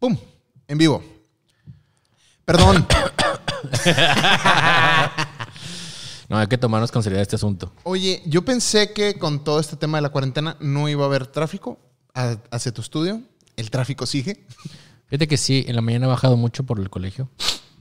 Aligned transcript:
¡Pum! 0.00 0.16
En 0.66 0.78
vivo. 0.78 1.02
Perdón. 2.44 2.86
No, 6.30 6.38
hay 6.38 6.46
que 6.46 6.56
tomarnos 6.56 6.92
con 6.92 7.02
seriedad 7.02 7.22
este 7.22 7.34
asunto. 7.34 7.72
Oye, 7.82 8.22
yo 8.24 8.44
pensé 8.44 8.92
que 8.92 9.18
con 9.18 9.42
todo 9.42 9.58
este 9.58 9.76
tema 9.76 9.98
de 9.98 10.02
la 10.02 10.10
cuarentena 10.10 10.56
no 10.60 10.88
iba 10.88 11.02
a 11.02 11.06
haber 11.06 11.26
tráfico 11.26 11.80
hacia 12.14 12.72
tu 12.72 12.80
estudio. 12.80 13.20
El 13.56 13.70
tráfico 13.72 14.06
sigue. 14.06 14.46
Fíjate 15.06 15.26
que 15.26 15.36
sí, 15.36 15.64
en 15.66 15.74
la 15.74 15.82
mañana 15.82 16.06
ha 16.06 16.10
bajado 16.10 16.36
mucho 16.36 16.62
por 16.62 16.78
el 16.78 16.88
colegio. 16.88 17.28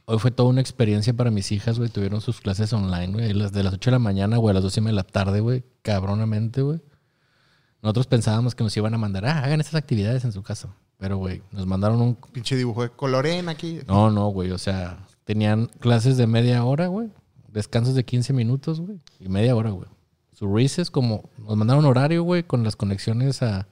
Hoy 0.05 0.17
fue 0.17 0.31
toda 0.31 0.49
una 0.49 0.61
experiencia 0.61 1.13
para 1.13 1.29
mis 1.29 1.51
hijas, 1.51 1.77
güey. 1.77 1.91
Tuvieron 1.91 2.21
sus 2.21 2.41
clases 2.41 2.73
online, 2.73 3.13
güey. 3.13 3.33
Las 3.33 3.51
de 3.51 3.61
las 3.61 3.75
8 3.75 3.91
de 3.91 3.95
la 3.95 3.99
mañana, 3.99 4.37
güey, 4.37 4.49
a 4.49 4.55
las 4.55 4.63
12 4.63 4.81
de 4.81 4.91
la 4.93 5.03
tarde, 5.03 5.41
güey. 5.41 5.63
Cabronamente, 5.83 6.63
güey. 6.63 6.81
Nosotros 7.83 8.07
pensábamos 8.07 8.55
que 8.55 8.63
nos 8.63 8.75
iban 8.75 8.95
a 8.95 8.97
mandar, 8.97 9.27
ah, 9.27 9.43
hagan 9.43 9.61
estas 9.61 9.75
actividades 9.75 10.25
en 10.25 10.31
su 10.31 10.41
casa. 10.41 10.69
Pero, 10.99 11.17
güey, 11.17 11.41
nos 11.51 11.65
mandaron 11.65 12.01
un... 12.01 12.15
Pinche 12.15 12.57
dibujo 12.57 12.83
de 12.83 12.89
colorén 12.89 13.47
aquí. 13.47 13.79
No, 13.87 14.11
no, 14.11 14.27
güey. 14.27 14.51
O 14.51 14.57
sea, 14.57 15.07
tenían 15.23 15.67
clases 15.79 16.17
de 16.17 16.27
media 16.27 16.63
hora, 16.65 16.87
güey. 16.87 17.09
Descansos 17.47 17.95
de 17.95 18.03
15 18.03 18.33
minutos, 18.33 18.81
güey. 18.81 18.99
Y 19.17 19.29
media 19.29 19.55
hora, 19.55 19.69
güey. 19.71 19.87
Su 20.33 20.53
recess, 20.53 20.91
como... 20.91 21.29
Nos 21.37 21.55
mandaron 21.55 21.85
horario, 21.85 22.23
güey, 22.23 22.43
con 22.43 22.63
las 22.65 22.75
conexiones 22.75 23.41
a... 23.41 23.67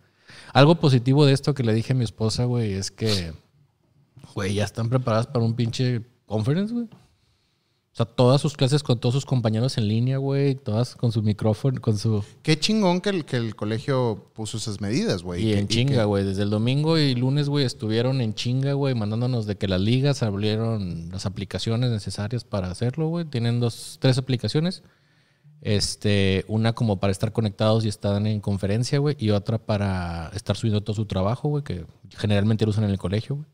Algo 0.54 0.80
positivo 0.80 1.26
de 1.26 1.34
esto 1.34 1.54
que 1.54 1.64
le 1.64 1.74
dije 1.74 1.92
a 1.92 1.96
mi 1.98 2.06
esposa, 2.06 2.46
güey, 2.46 2.74
es 2.74 2.92
que... 2.92 3.34
Güey, 4.34 4.54
ya 4.54 4.64
están 4.64 4.88
preparadas 4.88 5.28
para 5.28 5.44
un 5.44 5.54
pinche 5.54 6.04
conference, 6.26 6.74
güey. 6.74 6.88
O 7.98 8.04
sea, 8.04 8.06
todas 8.06 8.40
sus 8.40 8.56
clases 8.56 8.84
con 8.84 9.00
todos 9.00 9.16
sus 9.16 9.26
compañeros 9.26 9.80
en 9.80 9.88
línea, 9.88 10.20
güey. 10.20 10.54
Todas 10.54 10.96
con 10.96 11.12
su 11.12 11.24
micrófono, 11.24 11.82
con 11.82 11.98
su... 11.98 12.24
Qué 12.44 12.60
chingón 12.60 13.02
que 13.02 13.10
el, 13.10 13.26
que 13.26 13.38
el 13.38 13.56
colegio 13.56 14.30
puso 14.36 14.58
esas 14.58 14.80
medidas, 14.82 15.24
güey. 15.24 15.42
Y 15.42 15.54
que- 15.54 15.60
en 15.60 15.68
chinga, 15.68 16.04
güey. 16.04 16.24
Desde 16.24 16.44
el 16.44 16.52
domingo 16.52 17.00
y 17.00 17.16
lunes, 17.16 17.50
güey, 17.50 17.66
estuvieron 17.66 18.22
en 18.22 18.36
chinga, 18.36 18.74
güey, 18.74 18.94
mandándonos 18.94 19.48
de 19.48 19.58
que 19.58 19.68
las 19.68 19.82
ligas 19.82 20.22
abrieron 20.22 21.10
las 21.12 21.26
aplicaciones 21.26 21.90
necesarias 21.90 22.44
para 22.44 22.70
hacerlo, 22.70 23.08
güey. 23.08 23.26
Tienen 23.26 23.60
dos, 23.60 23.98
tres 24.00 24.20
aplicaciones. 24.20 24.84
Este, 25.62 26.46
una 26.48 26.74
como 26.74 27.00
para 27.00 27.10
estar 27.10 27.32
conectados 27.32 27.84
y 27.84 27.88
están 27.88 28.28
en 28.28 28.42
conferencia, 28.42 29.00
güey, 29.00 29.16
y 29.18 29.32
otra 29.32 29.58
para 29.58 30.30
estar 30.36 30.56
subiendo 30.56 30.82
todo 30.82 30.96
su 30.96 31.08
trabajo, 31.08 31.50
güey, 31.50 31.64
que 31.64 31.84
generalmente 32.16 32.64
lo 32.64 32.70
usan 32.70 32.84
en 32.84 32.92
el 32.92 33.00
colegio, 33.00 33.38
güey. 33.38 33.48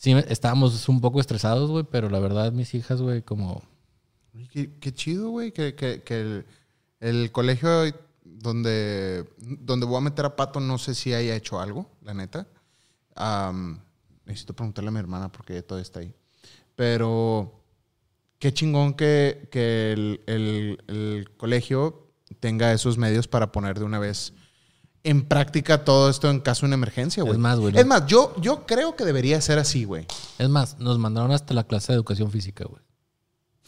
Sí, 0.00 0.12
estábamos 0.28 0.88
un 0.88 1.02
poco 1.02 1.20
estresados, 1.20 1.70
güey, 1.70 1.84
pero 1.84 2.08
la 2.08 2.20
verdad, 2.20 2.52
mis 2.52 2.72
hijas, 2.74 3.02
güey, 3.02 3.20
como 3.20 3.62
Qué, 4.50 4.94
chido, 4.94 5.28
güey, 5.28 5.52
que, 5.52 5.74
que- 5.74 6.02
el, 6.08 6.46
el 7.00 7.30
colegio 7.32 7.68
donde, 8.24 9.26
donde 9.36 9.84
voy 9.84 9.98
a 9.98 10.00
meter 10.00 10.24
a 10.24 10.36
Pato 10.36 10.58
no 10.58 10.78
sé 10.78 10.94
si 10.94 11.12
haya 11.12 11.36
hecho 11.36 11.60
algo, 11.60 11.86
la 12.02 12.14
neta. 12.14 12.46
Necesito 14.24 14.54
preguntarle 14.54 14.88
a 14.88 14.92
mi 14.92 15.00
hermana 15.00 15.30
porque 15.30 15.52
ella 15.52 15.66
todavía 15.66 15.82
está 15.82 16.00
ahí. 16.00 16.14
Pero 16.76 17.60
qué 18.38 18.54
chingón 18.54 18.94
que, 18.94 19.48
que 19.50 19.92
el- 19.92 20.82
el 20.86 21.28
colegio 21.36 22.06
tenga 22.38 22.72
esos 22.72 22.96
medios 22.96 23.28
para 23.28 23.52
poner 23.52 23.78
de 23.78 23.84
una 23.84 23.98
vez 23.98 24.32
en 25.02 25.24
práctica 25.26 25.84
todo 25.84 26.10
esto 26.10 26.28
en 26.30 26.40
caso 26.40 26.62
de 26.62 26.66
una 26.68 26.74
emergencia, 26.74 27.22
güey. 27.22 27.34
Es 27.34 27.38
más, 27.38 27.58
güey, 27.58 27.76
Es 27.76 27.86
más, 27.86 28.06
yo, 28.06 28.34
yo 28.40 28.66
creo 28.66 28.96
que 28.96 29.04
debería 29.04 29.40
ser 29.40 29.58
así, 29.58 29.84
güey. 29.84 30.06
Es 30.38 30.48
más, 30.48 30.78
nos 30.78 30.98
mandaron 30.98 31.32
hasta 31.32 31.54
la 31.54 31.64
clase 31.64 31.92
de 31.92 31.96
educación 31.96 32.30
física, 32.30 32.64
güey. 32.64 32.82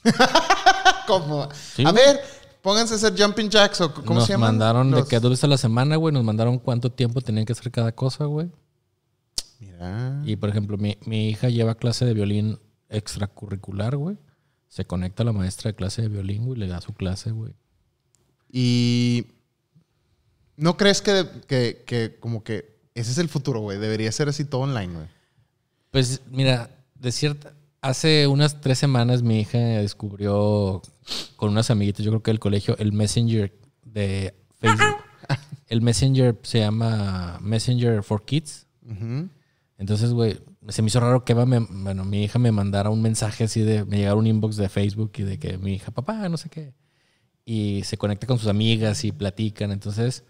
Como, 1.07 1.49
Sí, 1.75 1.85
a 1.85 1.91
güey. 1.93 2.05
ver, 2.05 2.21
pónganse 2.61 2.95
a 2.95 2.97
hacer 2.97 3.15
jumping 3.21 3.49
jacks 3.51 3.81
o 3.81 3.93
cómo 3.93 4.15
nos 4.15 4.27
se 4.27 4.33
llaman. 4.35 4.51
mandaron 4.59 4.91
de 4.91 5.05
que 5.05 5.19
dos 5.21 5.31
veces 5.31 5.45
a 5.45 5.49
la 5.49 5.59
semana, 5.59 5.97
güey. 5.97 6.13
Nos 6.13 6.25
mandaron 6.25 6.59
cuánto 6.59 6.91
tiempo 6.91 7.21
tenían 7.21 7.45
que 7.47 7.53
hacer 7.53 7.71
cada 7.71 7.93
cosa, 7.93 8.25
güey. 8.27 8.51
Mira. 9.59 10.21
Y 10.25 10.37
por 10.37 10.49
ejemplo, 10.49 10.77
mi, 10.77 10.99
mi 11.07 11.29
hija 11.29 11.49
lleva 11.49 11.75
clase 11.77 12.05
de 12.05 12.15
violín 12.15 12.59
extracurricular, 12.89 13.97
güey. 13.97 14.19
Se 14.69 14.85
conecta 14.87 15.23
a 15.23 15.27
la 15.27 15.33
maestra 15.33 15.71
de 15.71 15.77
clase 15.77 16.03
de 16.03 16.09
violín, 16.09 16.45
güey, 16.47 16.57
y 16.59 16.61
le 16.61 16.69
da 16.69 16.81
su 16.81 16.95
clase, 16.95 17.31
güey. 17.31 17.53
Y 18.51 19.27
¿no 20.57 20.77
crees 20.77 21.02
que, 21.02 21.27
que, 21.46 21.83
que 21.86 22.17
como 22.20 22.42
que 22.45 22.77
ese 22.95 23.11
es 23.11 23.18
el 23.18 23.29
futuro, 23.29 23.61
güey? 23.61 23.79
Debería 23.79 24.11
ser 24.13 24.29
así 24.29 24.45
todo 24.45 24.63
online, 24.63 24.92
güey. 24.95 25.07
Pues 25.90 26.23
mira, 26.30 26.70
de 26.95 27.13
cierta. 27.13 27.52
Hace 27.80 28.27
unas 28.29 28.61
tres 28.61 28.79
semanas 28.79 29.23
mi 29.23 29.41
hija 29.41 29.58
descubrió 29.58 30.80
con 31.36 31.51
unas 31.51 31.70
amiguitas, 31.70 32.05
yo 32.05 32.12
creo 32.12 32.23
que 32.23 32.30
del 32.30 32.39
colegio, 32.39 32.77
el 32.79 32.92
Messenger 32.92 33.52
de 33.85 34.35
Facebook. 34.61 34.96
El 35.68 35.80
Messenger 35.83 36.39
se 36.42 36.61
llama 36.61 37.39
Messenger 37.41 38.02
for 38.02 38.24
Kids. 38.24 38.67
Entonces, 39.79 40.12
güey, 40.12 40.39
se 40.68 40.83
me 40.83 40.89
hizo 40.89 41.01
raro 41.01 41.24
que 41.24 41.33
Eva 41.33 41.45
me- 41.46 41.58
bueno, 41.58 42.05
mi 42.05 42.23
hija 42.23 42.39
me 42.39 42.52
mandara 42.52 42.91
un 42.91 43.02
mensaje 43.02 43.45
así 43.45 43.62
de, 43.62 43.85
me 43.85 43.96
llegara 43.98 44.14
un 44.14 44.27
inbox 44.27 44.57
de 44.57 44.68
Facebook 44.68 45.12
y 45.17 45.23
de 45.23 45.39
que 45.39 45.58
mi 45.58 45.74
hija, 45.74 45.91
papá, 45.91 46.29
no 46.29 46.36
sé 46.36 46.48
qué. 46.51 46.73
Y 47.45 47.83
se 47.85 47.96
conecta 47.96 48.27
con 48.29 48.39
sus 48.39 48.48
amigas 48.48 49.02
y 49.05 49.11
platican. 49.12 49.73
Entonces, 49.73 50.23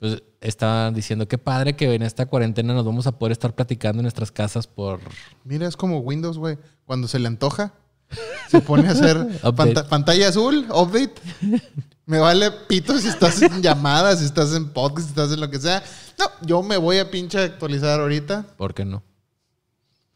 pues 0.00 0.22
estaban 0.40 0.94
diciendo, 0.94 1.28
qué 1.28 1.36
padre 1.36 1.76
que 1.76 1.94
en 1.94 2.02
esta 2.02 2.24
cuarentena 2.24 2.72
nos 2.72 2.86
vamos 2.86 3.06
a 3.06 3.18
poder 3.18 3.32
estar 3.32 3.54
platicando 3.54 4.00
en 4.00 4.04
nuestras 4.04 4.32
casas 4.32 4.66
por... 4.66 4.98
Mira, 5.44 5.68
es 5.68 5.76
como 5.76 5.98
Windows, 5.98 6.38
güey. 6.38 6.56
Cuando 6.86 7.06
se 7.06 7.18
le 7.18 7.28
antoja, 7.28 7.74
se 8.48 8.62
pone 8.62 8.88
a 8.88 8.92
hacer 8.92 9.28
pantalla 9.90 10.28
azul, 10.28 10.66
update. 10.70 11.14
Me 12.06 12.18
vale 12.18 12.50
pito 12.50 12.98
si 12.98 13.08
estás 13.08 13.42
en 13.42 13.60
llamadas, 13.60 14.20
si 14.20 14.24
estás 14.24 14.54
en 14.54 14.70
podcast, 14.70 15.08
si 15.08 15.10
estás 15.10 15.32
en 15.32 15.40
lo 15.40 15.50
que 15.50 15.60
sea. 15.60 15.82
No, 16.18 16.24
yo 16.46 16.62
me 16.62 16.78
voy 16.78 16.96
a 16.96 17.10
pinche 17.10 17.38
actualizar 17.38 18.00
ahorita. 18.00 18.46
¿Por 18.56 18.72
qué 18.72 18.86
no? 18.86 19.02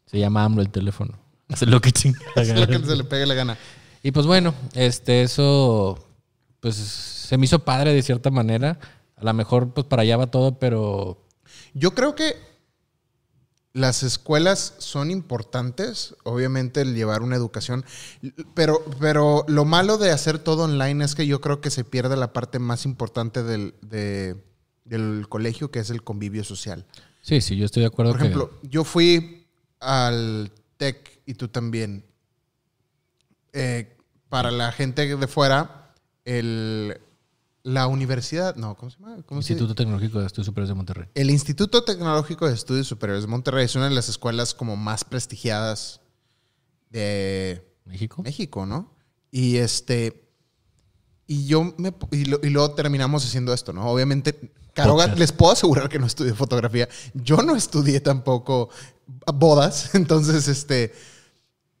Se 0.07 0.17
llama 0.17 0.43
AMLO 0.43 0.63
el 0.63 0.71
teléfono. 0.71 1.19
Hace 1.49 1.67
lo 1.67 1.79
que 1.79 1.91
chinga. 1.91 2.19
Es 2.35 2.49
lo 2.49 2.67
que 2.67 2.79
se 2.79 2.95
le 2.95 3.03
pegue 3.03 3.27
la 3.27 3.35
gana. 3.35 3.55
Y 4.01 4.11
pues 4.11 4.25
bueno, 4.25 4.55
este, 4.73 5.21
eso, 5.21 6.03
pues 6.59 6.75
se 6.75 7.37
me 7.37 7.45
hizo 7.45 7.59
padre 7.59 7.93
de 7.93 8.01
cierta 8.01 8.31
manera. 8.31 8.79
A 9.17 9.23
lo 9.25 9.33
mejor, 9.33 9.73
pues 9.73 9.87
para 9.87 10.01
allá 10.01 10.17
va 10.17 10.27
todo, 10.31 10.59
pero 10.59 11.25
Yo 11.73 11.91
creo 11.95 12.15
que 12.15 12.35
las 13.73 14.03
escuelas 14.03 14.73
son 14.77 15.11
importantes, 15.11 16.15
obviamente 16.23 16.81
el 16.81 16.95
llevar 16.95 17.21
una 17.21 17.35
educación, 17.35 17.83
pero, 18.53 18.83
pero 18.99 19.43
lo 19.49 19.65
malo 19.65 19.97
de 19.97 20.11
hacer 20.11 20.39
todo 20.39 20.63
online 20.63 21.03
es 21.03 21.13
que 21.13 21.27
yo 21.27 21.41
creo 21.41 21.59
que 21.59 21.69
se 21.69 21.83
pierde 21.83 22.15
la 22.15 22.31
parte 22.31 22.57
más 22.59 22.85
importante 22.85 23.43
del, 23.43 23.73
de- 23.81 24.35
del 24.85 25.25
colegio, 25.27 25.71
que 25.71 25.79
es 25.79 25.89
el 25.89 26.03
convivio 26.03 26.43
social. 26.45 26.85
sí, 27.21 27.41
sí, 27.41 27.57
yo 27.57 27.65
estoy 27.65 27.81
de 27.81 27.87
acuerdo 27.87 28.13
Por 28.13 28.21
que- 28.21 28.27
ejemplo, 28.27 28.51
yo 28.63 28.83
fui 28.85 29.45
al 29.81 30.51
TEC 30.77 31.21
y 31.25 31.33
tú 31.33 31.47
también. 31.49 32.05
Eh, 33.53 33.95
para 34.29 34.51
la 34.51 34.71
gente 34.71 35.15
de 35.15 35.27
fuera, 35.27 35.93
el, 36.25 36.99
la 37.65 37.87
universidad, 37.87 38.55
no, 38.55 38.75
¿cómo 38.77 38.89
se 38.91 38.99
llama? 38.99 39.17
¿Cómo 39.25 39.41
se- 39.41 39.53
Instituto 39.53 39.75
Tecnológico 39.75 40.19
de 40.19 40.27
Estudios 40.27 40.45
Superiores 40.45 40.69
de 40.69 40.75
Monterrey. 40.75 41.07
el 41.15 41.29
Instituto 41.31 41.83
Tecnológico 41.83 42.47
de 42.47 42.53
Estudios 42.53 42.87
Superiores 42.87 43.23
de 43.23 43.27
Monterrey 43.27 43.65
es 43.65 43.75
una 43.75 43.89
de 43.89 43.95
las 43.95 44.07
escuelas 44.07 44.53
como 44.53 44.75
más 44.77 45.03
prestigiadas 45.03 45.99
de 46.89 47.65
¿México? 47.85 48.21
México, 48.23 48.65
¿no? 48.65 48.91
Y 49.31 49.57
este. 49.57 50.29
Y 51.27 51.47
yo 51.47 51.73
me. 51.77 51.93
Y, 52.11 52.25
lo- 52.25 52.39
y 52.43 52.49
luego 52.49 52.71
terminamos 52.75 53.25
haciendo 53.25 53.53
esto, 53.53 53.73
¿no? 53.73 53.87
Obviamente, 53.89 54.51
Caroga, 54.73 55.07
les 55.07 55.31
puedo 55.31 55.51
asegurar 55.53 55.89
que 55.89 55.99
no 55.99 56.05
estudié 56.05 56.33
fotografía. 56.33 56.87
Yo 57.13 57.37
no 57.37 57.55
estudié 57.55 57.99
tampoco 57.99 58.69
bodas. 59.33 59.89
Entonces, 59.95 60.47
este. 60.47 60.93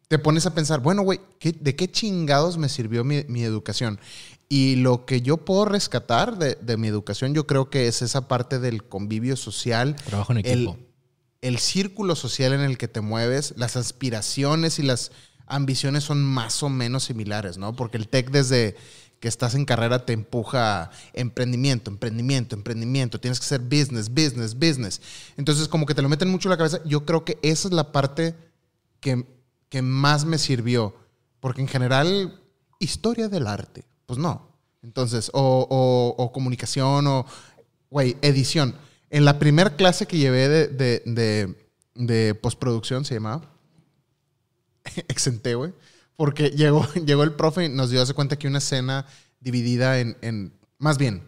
Te 0.07 0.19
pones 0.19 0.45
a 0.45 0.53
pensar, 0.53 0.81
bueno, 0.81 1.01
güey, 1.01 1.19
¿qué- 1.39 1.51
¿de 1.59 1.75
qué 1.75 1.89
chingados 1.91 2.57
me 2.59 2.69
sirvió 2.69 3.03
mi, 3.03 3.23
mi 3.27 3.41
educación? 3.43 3.99
Y 4.47 4.75
lo 4.75 5.05
que 5.05 5.21
yo 5.21 5.37
puedo 5.37 5.65
rescatar 5.65 6.37
de, 6.37 6.55
de 6.55 6.77
mi 6.77 6.87
educación, 6.87 7.33
yo 7.33 7.47
creo 7.47 7.69
que 7.69 7.87
es 7.87 8.01
esa 8.01 8.27
parte 8.27 8.59
del 8.59 8.83
convivio 8.83 9.35
social. 9.35 9.95
Trabajo 10.05 10.33
en 10.33 10.39
equipo. 10.39 10.77
el 11.41 11.57
círculo 11.57 12.15
social 12.15 12.53
en 12.53 12.61
el 12.61 12.77
que 12.77 12.87
te 12.87 13.01
mueves, 13.01 13.53
las 13.57 13.75
aspiraciones 13.75 14.79
y 14.79 14.83
las 14.83 15.11
ambiciones 15.47 16.03
son 16.03 16.23
más 16.23 16.63
o 16.63 16.69
menos 16.69 17.03
similares, 17.05 17.57
¿no? 17.57 17.75
Porque 17.75 17.97
el 17.97 18.07
TEC 18.07 18.31
desde 18.31 18.75
que 19.19 19.27
estás 19.27 19.55
en 19.55 19.65
carrera 19.65 20.05
te 20.05 20.13
empuja 20.13 20.83
a 20.83 20.91
emprendimiento, 21.13 21.89
emprendimiento, 21.89 22.55
emprendimiento, 22.55 23.19
tienes 23.19 23.39
que 23.39 23.45
ser 23.45 23.61
business, 23.61 24.09
business, 24.09 24.53
business. 24.55 25.01
Entonces 25.37 25.67
como 25.67 25.85
que 25.85 25.95
te 25.95 26.01
lo 26.01 26.09
meten 26.09 26.29
mucho 26.29 26.47
en 26.47 26.51
la 26.51 26.57
cabeza. 26.57 26.79
Yo 26.85 27.05
creo 27.05 27.25
que 27.25 27.39
esa 27.41 27.67
es 27.67 27.73
la 27.73 27.91
parte 27.91 28.35
que, 28.99 29.25
que 29.69 29.81
más 29.81 30.25
me 30.25 30.37
sirvió, 30.37 30.95
porque 31.39 31.61
en 31.61 31.67
general, 31.67 32.41
historia 32.79 33.29
del 33.29 33.47
arte, 33.47 33.85
pues 34.05 34.19
no. 34.19 34.47
Entonces, 34.83 35.29
o, 35.33 35.67
o- 35.69 36.23
o 36.23 36.31
comunicación, 36.31 37.07
o, 37.07 37.25
güey, 37.89 38.17
edición. 38.21 38.75
En 39.09 39.25
la 39.25 39.39
primera 39.39 39.75
clase 39.75 40.05
que 40.05 40.17
llevé 40.17 40.47
de, 40.49 40.67
de, 41.05 41.55
de- 41.95 42.35
postproducción, 42.35 43.05
se 43.05 43.15
llamaba, 43.15 43.41
exenté, 45.07 45.55
güey, 45.55 45.73
porque 46.15 46.49
llegó, 46.51 46.85
llegó 47.05 47.23
el 47.23 47.33
profe 47.33 47.65
y 47.65 47.69
nos 47.69 47.89
dio 47.89 48.01
hace 48.01 48.13
cuenta 48.13 48.37
que 48.37 48.47
una 48.47 48.59
escena 48.59 49.05
dividida 49.39 49.99
en, 49.99 50.17
en- 50.21 50.53
más 50.77 50.97
bien, 50.97 51.23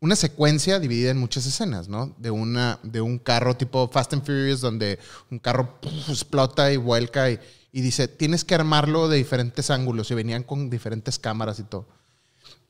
una 0.00 0.16
secuencia 0.16 0.78
dividida 0.78 1.10
en 1.10 1.18
muchas 1.18 1.46
escenas, 1.46 1.88
¿no? 1.88 2.14
De, 2.18 2.30
una, 2.30 2.78
de 2.82 3.00
un 3.00 3.18
carro 3.18 3.56
tipo 3.56 3.88
Fast 3.88 4.12
and 4.12 4.22
Furious 4.24 4.60
donde 4.60 4.98
un 5.30 5.38
carro 5.38 5.78
explota 6.08 6.70
y 6.70 6.76
vuelca 6.76 7.30
y 7.30 7.38
dice, 7.72 8.06
tienes 8.06 8.44
que 8.44 8.54
armarlo 8.54 9.08
de 9.08 9.16
diferentes 9.16 9.70
ángulos 9.70 10.10
y 10.10 10.14
venían 10.14 10.42
con 10.42 10.68
diferentes 10.68 11.18
cámaras 11.18 11.58
y 11.58 11.62
todo. 11.64 11.88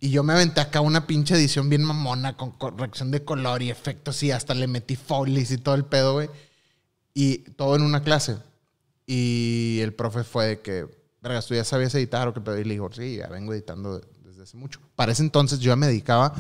Y 0.05 0.11
yo 0.11 0.23
me 0.23 0.35
aventé 0.35 0.61
acá 0.61 0.83
una 0.83 1.07
pinche 1.07 1.35
edición 1.35 1.71
bien 1.71 1.83
mamona 1.83 2.37
con 2.37 2.51
corrección 2.51 3.11
de 3.11 3.25
color 3.25 3.63
y 3.63 3.71
efectos 3.71 4.23
y 4.23 4.33
hasta 4.33 4.53
le 4.53 4.67
metí 4.67 4.97
folies 4.97 5.51
y 5.51 5.57
todo 5.57 5.75
el 5.75 5.87
pedo, 5.87 6.13
güey. 6.13 6.29
Y 7.15 7.39
todo 7.53 7.75
en 7.75 7.81
una 7.81 8.03
clase. 8.03 8.37
Y 9.07 9.79
el 9.81 9.95
profe 9.95 10.23
fue 10.23 10.47
de 10.47 10.61
que, 10.61 10.87
vergas, 11.23 11.47
¿tú 11.47 11.55
ya 11.55 11.65
sabías 11.65 11.95
editar 11.95 12.29
o 12.29 12.35
qué 12.35 12.43
pedo? 12.43 12.59
Y 12.59 12.65
le 12.65 12.75
digo, 12.75 12.93
sí, 12.93 13.17
ya 13.17 13.29
vengo 13.29 13.55
editando 13.55 13.99
desde 14.23 14.43
hace 14.43 14.59
mucho. 14.59 14.79
Para 14.95 15.13
ese 15.13 15.23
entonces 15.23 15.59
yo 15.61 15.71
ya 15.71 15.77
me 15.77 15.87
dedicaba 15.87 16.35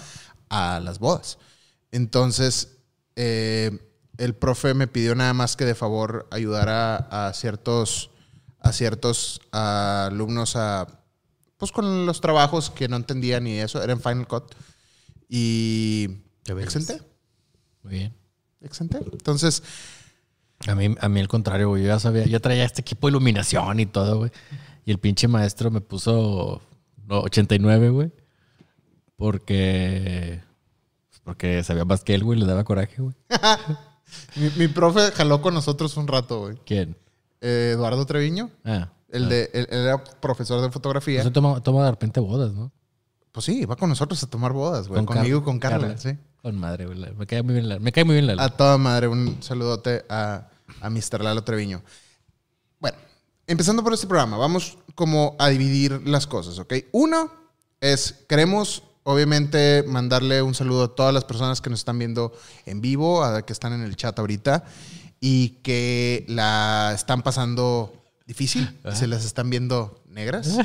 a 0.50 0.78
las 0.80 0.98
bodas. 0.98 1.38
Entonces, 1.90 2.76
eh, 3.16 3.78
el 4.18 4.34
profe 4.34 4.74
me 4.74 4.88
pidió 4.88 5.14
nada 5.14 5.32
más 5.32 5.56
que 5.56 5.64
de 5.64 5.74
favor 5.74 6.28
ayudar 6.30 6.68
a 6.68 7.32
ciertos, 7.32 8.10
a 8.60 8.74
ciertos 8.74 9.40
alumnos 9.52 10.54
a 10.54 11.00
pues 11.64 11.72
con 11.72 12.04
los 12.06 12.20
trabajos 12.20 12.68
que 12.70 12.88
no 12.88 12.96
entendía 12.96 13.40
ni 13.40 13.58
eso, 13.58 13.82
era 13.82 13.92
en 13.94 14.00
Final 14.00 14.26
Cut. 14.28 14.54
Y 15.28 16.08
exenté, 16.46 17.00
Muy 17.82 17.92
bien. 17.94 18.14
exenté. 18.60 18.98
Entonces, 19.12 19.62
A 20.66 20.74
mí, 20.74 20.94
a 21.00 21.08
mí 21.08 21.20
al 21.20 21.28
contrario, 21.28 21.68
güey. 21.70 21.82
Yo 21.82 21.88
ya 21.88 21.98
sabía, 21.98 22.26
yo 22.26 22.40
traía 22.40 22.64
este 22.64 22.82
equipo 22.82 23.06
de 23.06 23.12
iluminación 23.12 23.80
y 23.80 23.86
todo, 23.86 24.18
güey. 24.18 24.30
Y 24.84 24.90
el 24.90 24.98
pinche 24.98 25.26
maestro 25.28 25.70
me 25.70 25.80
puso 25.80 26.60
no, 27.06 27.20
89, 27.20 27.88
güey. 27.90 28.12
Porque. 29.16 30.40
pues, 31.08 31.20
Porque 31.24 31.64
sabía 31.64 31.84
más 31.84 32.04
que 32.04 32.14
él, 32.14 32.24
güey. 32.24 32.38
Le 32.38 32.46
daba 32.46 32.64
coraje, 32.64 33.00
güey. 33.00 33.14
mi, 34.36 34.50
mi 34.56 34.68
profe 34.68 35.10
jaló 35.12 35.40
con 35.40 35.54
nosotros 35.54 35.96
un 35.96 36.06
rato, 36.08 36.40
güey. 36.40 36.56
¿Quién? 36.66 36.96
Eh, 37.40 37.72
Eduardo 37.74 38.04
Treviño, 38.06 38.50
Ah. 38.64 38.90
El 39.14 39.28
de, 39.28 39.50
él, 39.52 39.66
él 39.70 39.80
era 39.80 40.02
profesor 40.02 40.60
de 40.60 40.70
fotografía. 40.70 41.20
Eso 41.20 41.32
toma, 41.32 41.62
toma 41.62 41.84
de 41.84 41.90
repente 41.90 42.20
bodas, 42.20 42.52
¿no? 42.52 42.72
Pues 43.32 43.46
sí, 43.46 43.64
va 43.64 43.76
con 43.76 43.88
nosotros 43.88 44.22
a 44.22 44.26
tomar 44.28 44.52
bodas, 44.52 44.86
güey. 44.88 45.04
Con 45.04 45.16
Conmigo 45.16 45.38
y 45.38 45.40
Carla. 45.40 45.44
con 45.44 45.58
Carla, 45.58 45.78
Carla. 45.88 45.98
sí. 45.98 46.18
Con 46.40 46.58
madre, 46.58 46.86
güey. 46.86 46.98
Me 47.16 47.26
cae 47.26 47.42
muy 47.42 47.54
bien 47.54 47.68
la, 47.68 47.78
me 47.78 47.90
cae 47.90 48.04
muy 48.04 48.14
bien 48.14 48.26
la 48.26 48.44
A 48.44 48.48
toda 48.50 48.76
madre, 48.78 49.08
un 49.08 49.42
saludote 49.42 50.04
a, 50.08 50.48
a 50.80 50.90
Mr. 50.90 51.22
Lalo 51.22 51.42
Treviño. 51.42 51.82
Bueno, 52.78 52.98
empezando 53.46 53.82
por 53.82 53.94
este 53.94 54.06
programa, 54.06 54.36
vamos 54.36 54.78
como 54.94 55.36
a 55.38 55.48
dividir 55.48 56.06
las 56.06 56.26
cosas, 56.26 56.58
¿ok? 56.58 56.74
Uno 56.92 57.30
es, 57.80 58.24
queremos 58.28 58.82
obviamente 59.04 59.84
mandarle 59.86 60.42
un 60.42 60.54
saludo 60.54 60.84
a 60.84 60.94
todas 60.94 61.14
las 61.14 61.24
personas 61.24 61.60
que 61.60 61.70
nos 61.70 61.80
están 61.80 61.98
viendo 61.98 62.32
en 62.66 62.80
vivo, 62.80 63.22
a 63.22 63.42
que 63.42 63.52
están 63.52 63.72
en 63.72 63.82
el 63.82 63.96
chat 63.96 64.18
ahorita 64.18 64.64
y 65.20 65.60
que 65.62 66.24
la 66.28 66.92
están 66.94 67.22
pasando 67.22 68.03
difícil, 68.26 68.78
se 68.92 69.06
las 69.06 69.24
están 69.24 69.50
viendo 69.50 70.02
negras. 70.08 70.56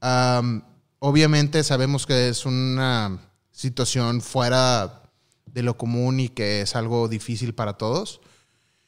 Am, 0.00 0.64
obviamente 0.98 1.62
sabemos 1.64 2.06
que 2.06 2.28
es 2.28 2.46
una 2.46 3.18
situación 3.50 4.20
fuera 4.20 5.02
de 5.46 5.62
lo 5.62 5.76
común 5.76 6.20
y 6.20 6.28
que 6.28 6.62
es 6.62 6.74
algo 6.74 7.08
difícil 7.08 7.54
para 7.54 7.74
todos. 7.74 8.20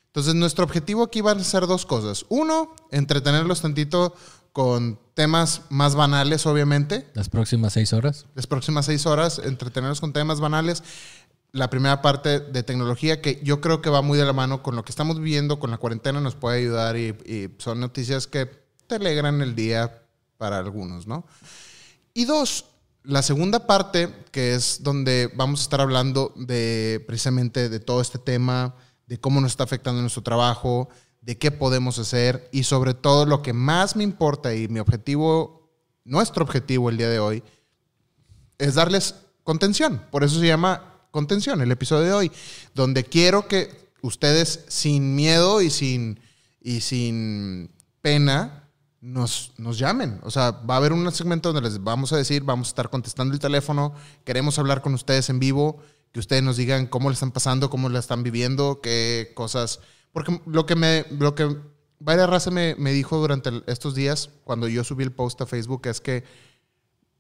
Entonces, 0.07 0.35
nuestro 0.35 0.65
objetivo 0.65 1.03
aquí 1.03 1.21
van 1.21 1.39
a 1.39 1.45
ser 1.45 1.67
dos 1.67 1.87
cosas. 1.87 2.25
Uno, 2.29 2.75
entretenerlos 2.91 3.61
tantito 3.61 4.15
con 4.53 5.01
temas 5.15 5.63
más 5.69 5.97
banales, 5.97 6.47
obviamente. 6.47 7.11
Las 7.15 7.29
próximas 7.29 7.73
seis 7.73 7.93
horas. 7.93 8.27
Las 8.37 8.47
próximas 8.47 8.87
seis 8.87 9.07
horas, 9.07 9.41
entretenerlos 9.43 10.01
con 10.01 10.13
temas 10.13 10.39
banales. 10.39 10.85
La 11.55 11.71
primera 11.71 12.03
parte 12.03 12.41
de 12.41 12.63
tecnología, 12.65 13.23
que 13.23 13.41
yo 13.45 13.61
creo 13.61 13.81
que 13.81 13.89
va 13.89 14.03
muy 14.03 14.19
de 14.19 14.25
la 14.25 14.33
mano 14.33 14.63
con 14.63 14.75
lo 14.75 14.85
que 14.85 14.91
estamos 14.91 15.19
viviendo, 15.19 15.61
con 15.61 15.71
la 15.71 15.79
cuarentena, 15.79 16.21
nos 16.21 16.35
puede 16.35 16.59
ayudar 16.59 16.97
y, 16.97 17.17
y 17.25 17.55
son 17.59 17.79
noticias 17.79 18.27
que 18.27 18.47
te 18.89 18.97
alegran 18.97 19.41
el 19.41 19.55
día 19.55 20.03
para 20.37 20.59
algunos, 20.59 21.07
¿no? 21.07 21.25
Y 22.13 22.25
dos, 22.25 22.65
la 23.05 23.23
segunda 23.23 23.69
parte, 23.69 24.13
que 24.33 24.55
es 24.55 24.83
donde 24.83 25.31
vamos 25.37 25.61
a 25.61 25.63
estar 25.63 25.81
hablando 25.81 26.33
de 26.37 27.05
precisamente 27.07 27.69
de 27.69 27.79
todo 27.79 28.01
este 28.01 28.19
tema, 28.19 28.75
de 29.07 29.21
cómo 29.21 29.41
nos 29.41 29.53
está 29.53 29.63
afectando 29.63 30.01
nuestro 30.01 30.23
trabajo, 30.23 30.89
de 31.21 31.39
qué 31.39 31.51
podemos 31.51 31.99
hacer 31.99 32.49
y 32.53 32.65
sobre 32.65 32.95
todo 32.95 33.27
lo 33.27 33.43
que 33.43 33.53
más 33.53 33.97
me 33.97 34.05
importa 34.05 34.55
y 34.55 34.69
mi 34.69 34.81
objetivo, 34.81 35.71
nuestro 36.05 36.45
objetivo 36.45 36.91
el 36.91 36.97
día 36.97 37.09
de 37.09 37.19
hoy, 37.19 37.43
es 38.59 38.75
darles 38.75 39.15
contención. 39.43 40.03
Por 40.11 40.25
eso 40.25 40.39
se 40.39 40.47
llama 40.47 40.94
contención 41.15 41.61
el 41.61 41.71
episodio 41.71 42.03
de 42.07 42.13
hoy, 42.13 42.33
donde 42.75 43.05
quiero 43.05 43.47
que 43.47 43.71
ustedes 44.03 44.65
sin 44.67 45.15
miedo 45.15 45.63
y 45.63 45.71
sin, 45.71 46.19
y 46.61 46.81
sin 46.81 47.71
pena 48.03 48.69
nos, 49.01 49.53
nos 49.57 49.79
llamen. 49.79 50.19
O 50.25 50.33
sea, 50.33 50.51
va 50.51 50.75
a 50.75 50.79
haber 50.79 50.93
un 50.93 51.09
segmento 51.13 51.53
donde 51.53 51.71
les 51.71 51.85
vamos 51.85 52.13
a 52.13 52.17
decir, 52.17 52.43
vamos 52.43 52.67
a 52.67 52.71
estar 52.71 52.91
contestando 52.91 53.33
el 53.33 53.39
teléfono, 53.39 53.95
queremos 54.25 54.59
hablar 54.59 54.83
con 54.83 54.93
ustedes 54.93 55.31
en 55.31 55.39
vivo, 55.39 55.79
que 56.11 56.19
ustedes 56.19 56.43
nos 56.43 56.57
digan 56.57 56.89
cómo 56.89 57.11
le 57.11 57.15
están 57.15 57.31
pasando, 57.31 57.71
cómo 57.71 57.89
la 57.89 58.01
están 58.01 58.25
viviendo, 58.25 58.81
qué 58.83 59.31
cosas. 59.37 59.79
Porque 60.11 60.41
lo 60.47 60.67
que 60.67 60.75
me, 60.75 61.07
lo 61.11 61.37
que 61.37 61.57
varias 62.01 62.29
raza 62.29 62.51
me, 62.51 62.75
me 62.75 62.91
dijo 62.91 63.19
durante 63.19 63.53
estos 63.69 63.95
días, 63.95 64.31
cuando 64.43 64.67
yo 64.67 64.83
subí 64.83 65.05
el 65.05 65.13
post 65.13 65.41
a 65.43 65.47
Facebook, 65.47 65.87
es 65.87 66.01
que 66.01 66.25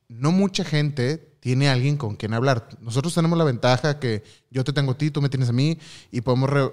no 0.08 0.32
mucha 0.32 0.64
gente 0.64 1.33
tiene 1.44 1.68
alguien 1.68 1.98
con 1.98 2.16
quien 2.16 2.32
hablar. 2.32 2.66
Nosotros 2.80 3.12
tenemos 3.14 3.36
la 3.36 3.44
ventaja 3.44 4.00
que 4.00 4.22
yo 4.50 4.64
te 4.64 4.72
tengo 4.72 4.92
a 4.92 4.96
ti, 4.96 5.10
tú 5.10 5.20
me 5.20 5.28
tienes 5.28 5.50
a 5.50 5.52
mí 5.52 5.78
y 6.10 6.22
podemos... 6.22 6.48
re- 6.48 6.70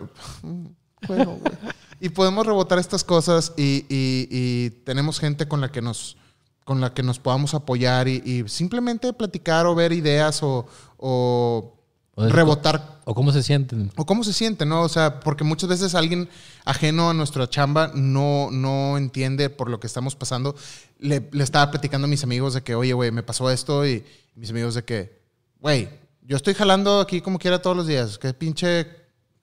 y 1.99 2.07
podemos 2.07 2.45
rebotar 2.45 2.79
estas 2.79 3.03
cosas 3.03 3.51
y, 3.57 3.85
y- 3.89 4.69
tenemos 4.85 5.19
gente 5.19 5.45
con 5.45 5.59
la 5.59 5.69
que 5.73 5.81
nos 5.81 6.15
con 6.63 6.79
la 6.79 6.93
que 6.93 7.03
nos 7.03 7.19
podamos 7.19 7.53
apoyar 7.53 8.07
y, 8.07 8.45
simplemente 8.47 9.11
platicar 9.11 9.65
o 9.65 9.75
ver 9.75 9.91
ideas 9.91 10.39
o 10.41 11.80
O 12.13 12.27
rebotar 12.27 12.99
¿O 13.05 13.15
cómo 13.15 13.31
se 13.31 13.41
sienten? 13.41 13.89
o 13.95 14.05
cómo 14.05 14.23
se 14.23 14.33
siente, 14.33 14.65
¿no? 14.65 14.81
O 14.81 14.89
sea, 14.89 15.21
porque 15.21 15.43
muchas 15.45 15.69
veces 15.69 15.95
alguien 15.95 16.27
ajeno 16.65 17.09
a 17.09 17.13
nuestra 17.13 17.49
chamba 17.49 17.91
no, 17.95 18.49
no 18.51 18.97
entiende 18.97 19.49
por 19.49 19.69
lo 19.69 19.79
que 19.79 19.87
estamos 19.87 20.15
pasando. 20.15 20.55
Le, 20.99 21.27
le 21.31 21.43
estaba 21.43 21.71
platicando 21.71 22.05
a 22.05 22.09
mis 22.09 22.23
amigos 22.23 22.53
de 22.53 22.61
que, 22.63 22.75
oye, 22.75 22.93
güey, 22.93 23.11
me 23.11 23.23
pasó 23.23 23.49
esto 23.49 23.87
y 23.87 24.03
mis 24.35 24.49
amigos 24.49 24.75
de 24.75 24.83
que, 24.83 25.21
güey, 25.59 25.87
yo 26.23 26.35
estoy 26.35 26.53
jalando 26.53 26.99
aquí 26.99 27.21
como 27.21 27.39
quiera 27.39 27.61
todos 27.61 27.77
los 27.77 27.87
días. 27.87 28.17
Qué 28.17 28.33
pinche, 28.33 28.87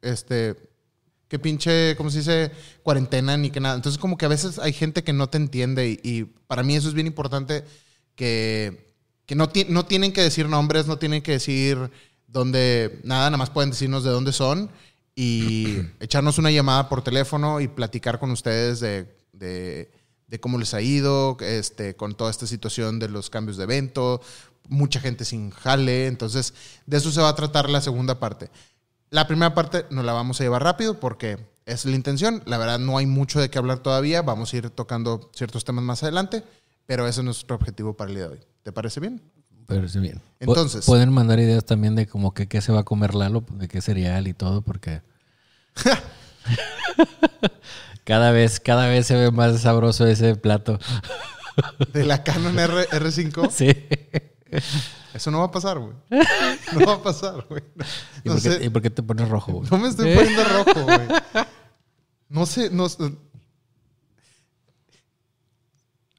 este, 0.03 0.55
qué 1.27 1.39
pinche, 1.39 1.97
¿cómo 1.97 2.11
se 2.11 2.19
dice? 2.19 2.53
Cuarentena 2.83 3.37
ni 3.39 3.51
que 3.51 3.61
nada. 3.61 3.77
Entonces 3.77 3.99
como 3.99 4.19
que 4.19 4.27
a 4.27 4.29
veces 4.29 4.59
hay 4.59 4.75
gente 4.75 5.03
que 5.03 5.15
no 5.15 5.29
te 5.29 5.39
entiende 5.39 5.89
y, 5.89 6.01
y 6.03 6.25
para 6.25 6.63
mí 6.63 6.77
eso 6.77 6.89
es 6.89 6.95
bien 6.95 7.07
importante 7.07 7.65
que, 8.15 8.93
que 9.27 9.35
no, 9.35 9.49
ti- 9.49 9.67
no 9.69 9.87
tienen 9.87 10.13
que 10.13 10.23
decir 10.23 10.49
nombres, 10.49 10.87
no 10.87 10.99
tienen 10.99 11.23
que 11.23 11.33
decir 11.33 11.91
dónde, 12.29 13.01
nada, 13.03 13.25
nada 13.27 13.37
más 13.37 13.51
pueden 13.51 13.71
decirnos 13.71 14.05
de 14.05 14.11
dónde 14.11 14.33
son 14.33 14.71
y 15.17 15.79
echarnos 16.01 16.39
una 16.39 16.51
llamada 16.53 16.89
por 16.89 17.03
teléfono 17.03 17.61
y 17.61 17.67
platicar 17.69 18.21
con 18.21 18.31
ustedes 18.31 18.79
de, 18.81 19.13
de- 19.33 19.91
de 20.29 20.41
cómo 20.41 20.59
les 20.59 20.75
ha 20.75 20.83
ido, 20.83 21.37
este, 21.41 21.97
con 21.97 22.15
toda 22.15 22.31
esta 22.31 22.47
situación 22.47 22.99
de 22.99 23.09
los 23.09 23.31
cambios 23.31 23.57
de 23.57 23.65
evento, 23.65 24.21
mucha 24.69 25.01
gente 25.01 25.25
sin 25.25 25.49
jale, 25.51 26.07
entonces 26.07 26.53
de 26.85 26.99
eso 26.99 27.11
se 27.11 27.23
va 27.23 27.31
a 27.31 27.35
tratar 27.35 27.71
la 27.71 27.81
segunda 27.81 28.21
parte. 28.21 28.51
La 29.09 29.27
primera 29.27 29.55
parte 29.55 29.87
nos 29.89 30.05
la 30.05 30.13
vamos 30.13 30.39
a 30.39 30.45
llevar 30.45 30.63
rápido 30.63 31.01
porque 31.01 31.39
es 31.65 31.87
la 31.87 31.97
intención. 31.97 32.43
La 32.45 32.59
verdad 32.59 32.79
no 32.79 32.99
hay 32.99 33.07
mucho 33.07 33.41
de 33.41 33.49
qué 33.49 33.57
hablar 33.57 33.79
todavía. 33.79 34.21
Vamos 34.21 34.53
a 34.53 34.57
ir 34.59 34.69
tocando 34.69 35.31
ciertos 35.35 35.65
temas 35.65 35.83
más 35.83 36.03
adelante, 36.03 36.45
pero 36.85 37.07
ese 37.09 37.21
es 37.21 37.25
nuestro 37.25 37.57
objetivo 37.57 37.97
para 37.97 38.11
el 38.11 38.17
día 38.17 38.27
de 38.29 38.33
hoy. 38.35 38.41
¿Te 38.63 38.71
parece 38.71 39.01
bien? 39.01 39.23
Pero 39.69 39.87
sí, 39.87 40.01
bien. 40.01 40.23
Entonces- 40.41 40.87
Pueden 40.87 41.13
mandar 41.13 41.39
ideas 41.39 41.65
también 41.65 41.95
de 41.95 42.07
como 42.07 42.33
que 42.33 42.49
qué 42.49 42.63
se 42.63 42.73
va 42.73 42.81
a 42.81 42.85
comer 42.85 43.15
Lalo, 43.15 43.45
de 43.53 43.69
qué 43.69 43.83
cereal 43.83 44.27
y 44.27 44.33
todo, 44.33 44.63
porque. 44.63 45.03
cada 48.05 48.31
vez, 48.33 48.61
cada 48.61 48.89
vez 48.89 49.07
se 49.07 49.15
ve 49.15 49.31
más 49.31 49.61
sabroso 49.61 50.07
ese 50.07 50.35
plato. 50.37 50.79
De 51.93 52.05
la 52.05 52.25
Canon 52.25 52.59
R, 52.59 52.89
R5. 52.89 53.51
Sí. 53.53 53.69
Eso 55.13 55.31
no 55.31 55.41
va 55.41 55.47
a 55.47 55.51
pasar, 55.51 55.79
güey. 55.79 55.93
No 56.73 56.87
va 56.87 56.95
a 56.95 57.03
pasar, 57.03 57.45
güey. 57.49 57.63
¿Y, 58.25 58.29
No, 58.29 58.35
por 58.35 58.43
qué, 58.43 58.51
sé, 58.51 58.65
y 58.65 58.69
por 58.71 58.81
qué 58.83 58.91
te 58.91 59.03
pones 59.03 59.29
rojo, 59.29 59.53
güey? 59.53 59.71
no 59.71 59.77
me 59.79 59.89
estoy 59.89 60.15
poniendo 60.15 60.45
rojo, 60.45 60.83
güey. 60.85 61.01
No 62.31 62.47
sé, 62.47 62.71
no 62.71 62.89
sé. 62.89 63.13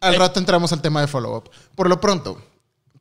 Al 0.01 0.15
rato 0.15 0.39
entramos 0.39 0.71
al 0.71 0.81
tema 0.83 1.01
de 1.01 1.07
follow-up. 1.07 1.49
Por 1.75 1.89
lo 1.89 1.99
pronto, 1.99 2.39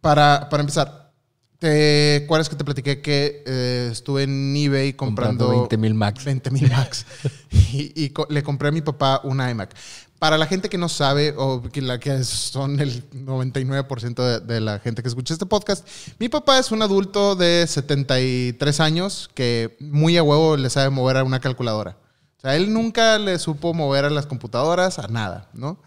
para, 0.01 0.49
para 0.49 0.61
empezar, 0.63 1.13
te, 1.59 2.25
¿cuál 2.29 2.41
es 2.41 2.49
que 2.49 2.57
te 2.57 2.65
platiqué 2.65 3.01
que 3.03 3.43
eh, 3.47 3.89
estuve 3.91 4.23
en 4.25 4.55
eBay 4.57 4.93
comprando, 4.93 5.47
Comprando 5.47 5.61
20 5.69 5.77
mil 5.79 5.95
Max. 5.95 6.25
20 6.25 6.51
mil 6.51 6.71
Max. 6.71 7.05
y 7.73 7.93
y 8.05 8.11
co- 8.11 8.27
le 8.31 8.43
compré 8.43 8.69
a 8.69 8.73
mi 8.73 8.81
papá 8.83 9.21
un 9.25 9.41
iMac. 9.47 9.75
Para 10.21 10.37
la 10.37 10.47
gente 10.47 10.69
que 10.69 10.79
no 10.79 10.89
sabe, 10.89 11.33
o 11.37 11.63
que 11.63 11.81
la 11.81 12.01
que 12.01 12.25
son 12.25 12.81
el 12.81 13.09
99% 13.11 14.15
de, 14.17 14.41
de 14.41 14.61
la 14.61 14.81
gente 14.81 15.01
que 15.03 15.09
escucha 15.09 15.33
este 15.33 15.47
podcast, 15.47 15.87
mi 16.19 16.29
papá 16.29 16.59
es 16.59 16.73
un 16.73 16.83
adulto 16.83 17.37
de 17.37 17.65
73 17.69 18.81
años 18.81 19.31
que 19.35 19.77
muy 19.81 20.17
a 20.17 20.23
huevo 20.23 20.57
le 20.57 20.71
sabe 20.71 20.91
mover 20.91 21.19
a 21.19 21.25
una 21.25 21.39
calculadora. 21.41 21.97
O 22.37 22.41
sea, 22.41 22.57
él 22.57 22.73
nunca 22.73 23.19
le 23.19 23.39
supo 23.39 23.75
mover 23.75 24.05
a 24.05 24.11
las 24.11 24.27
computadoras, 24.27 24.99
a 24.99 25.07
nada, 25.09 25.49
¿no? 25.53 25.79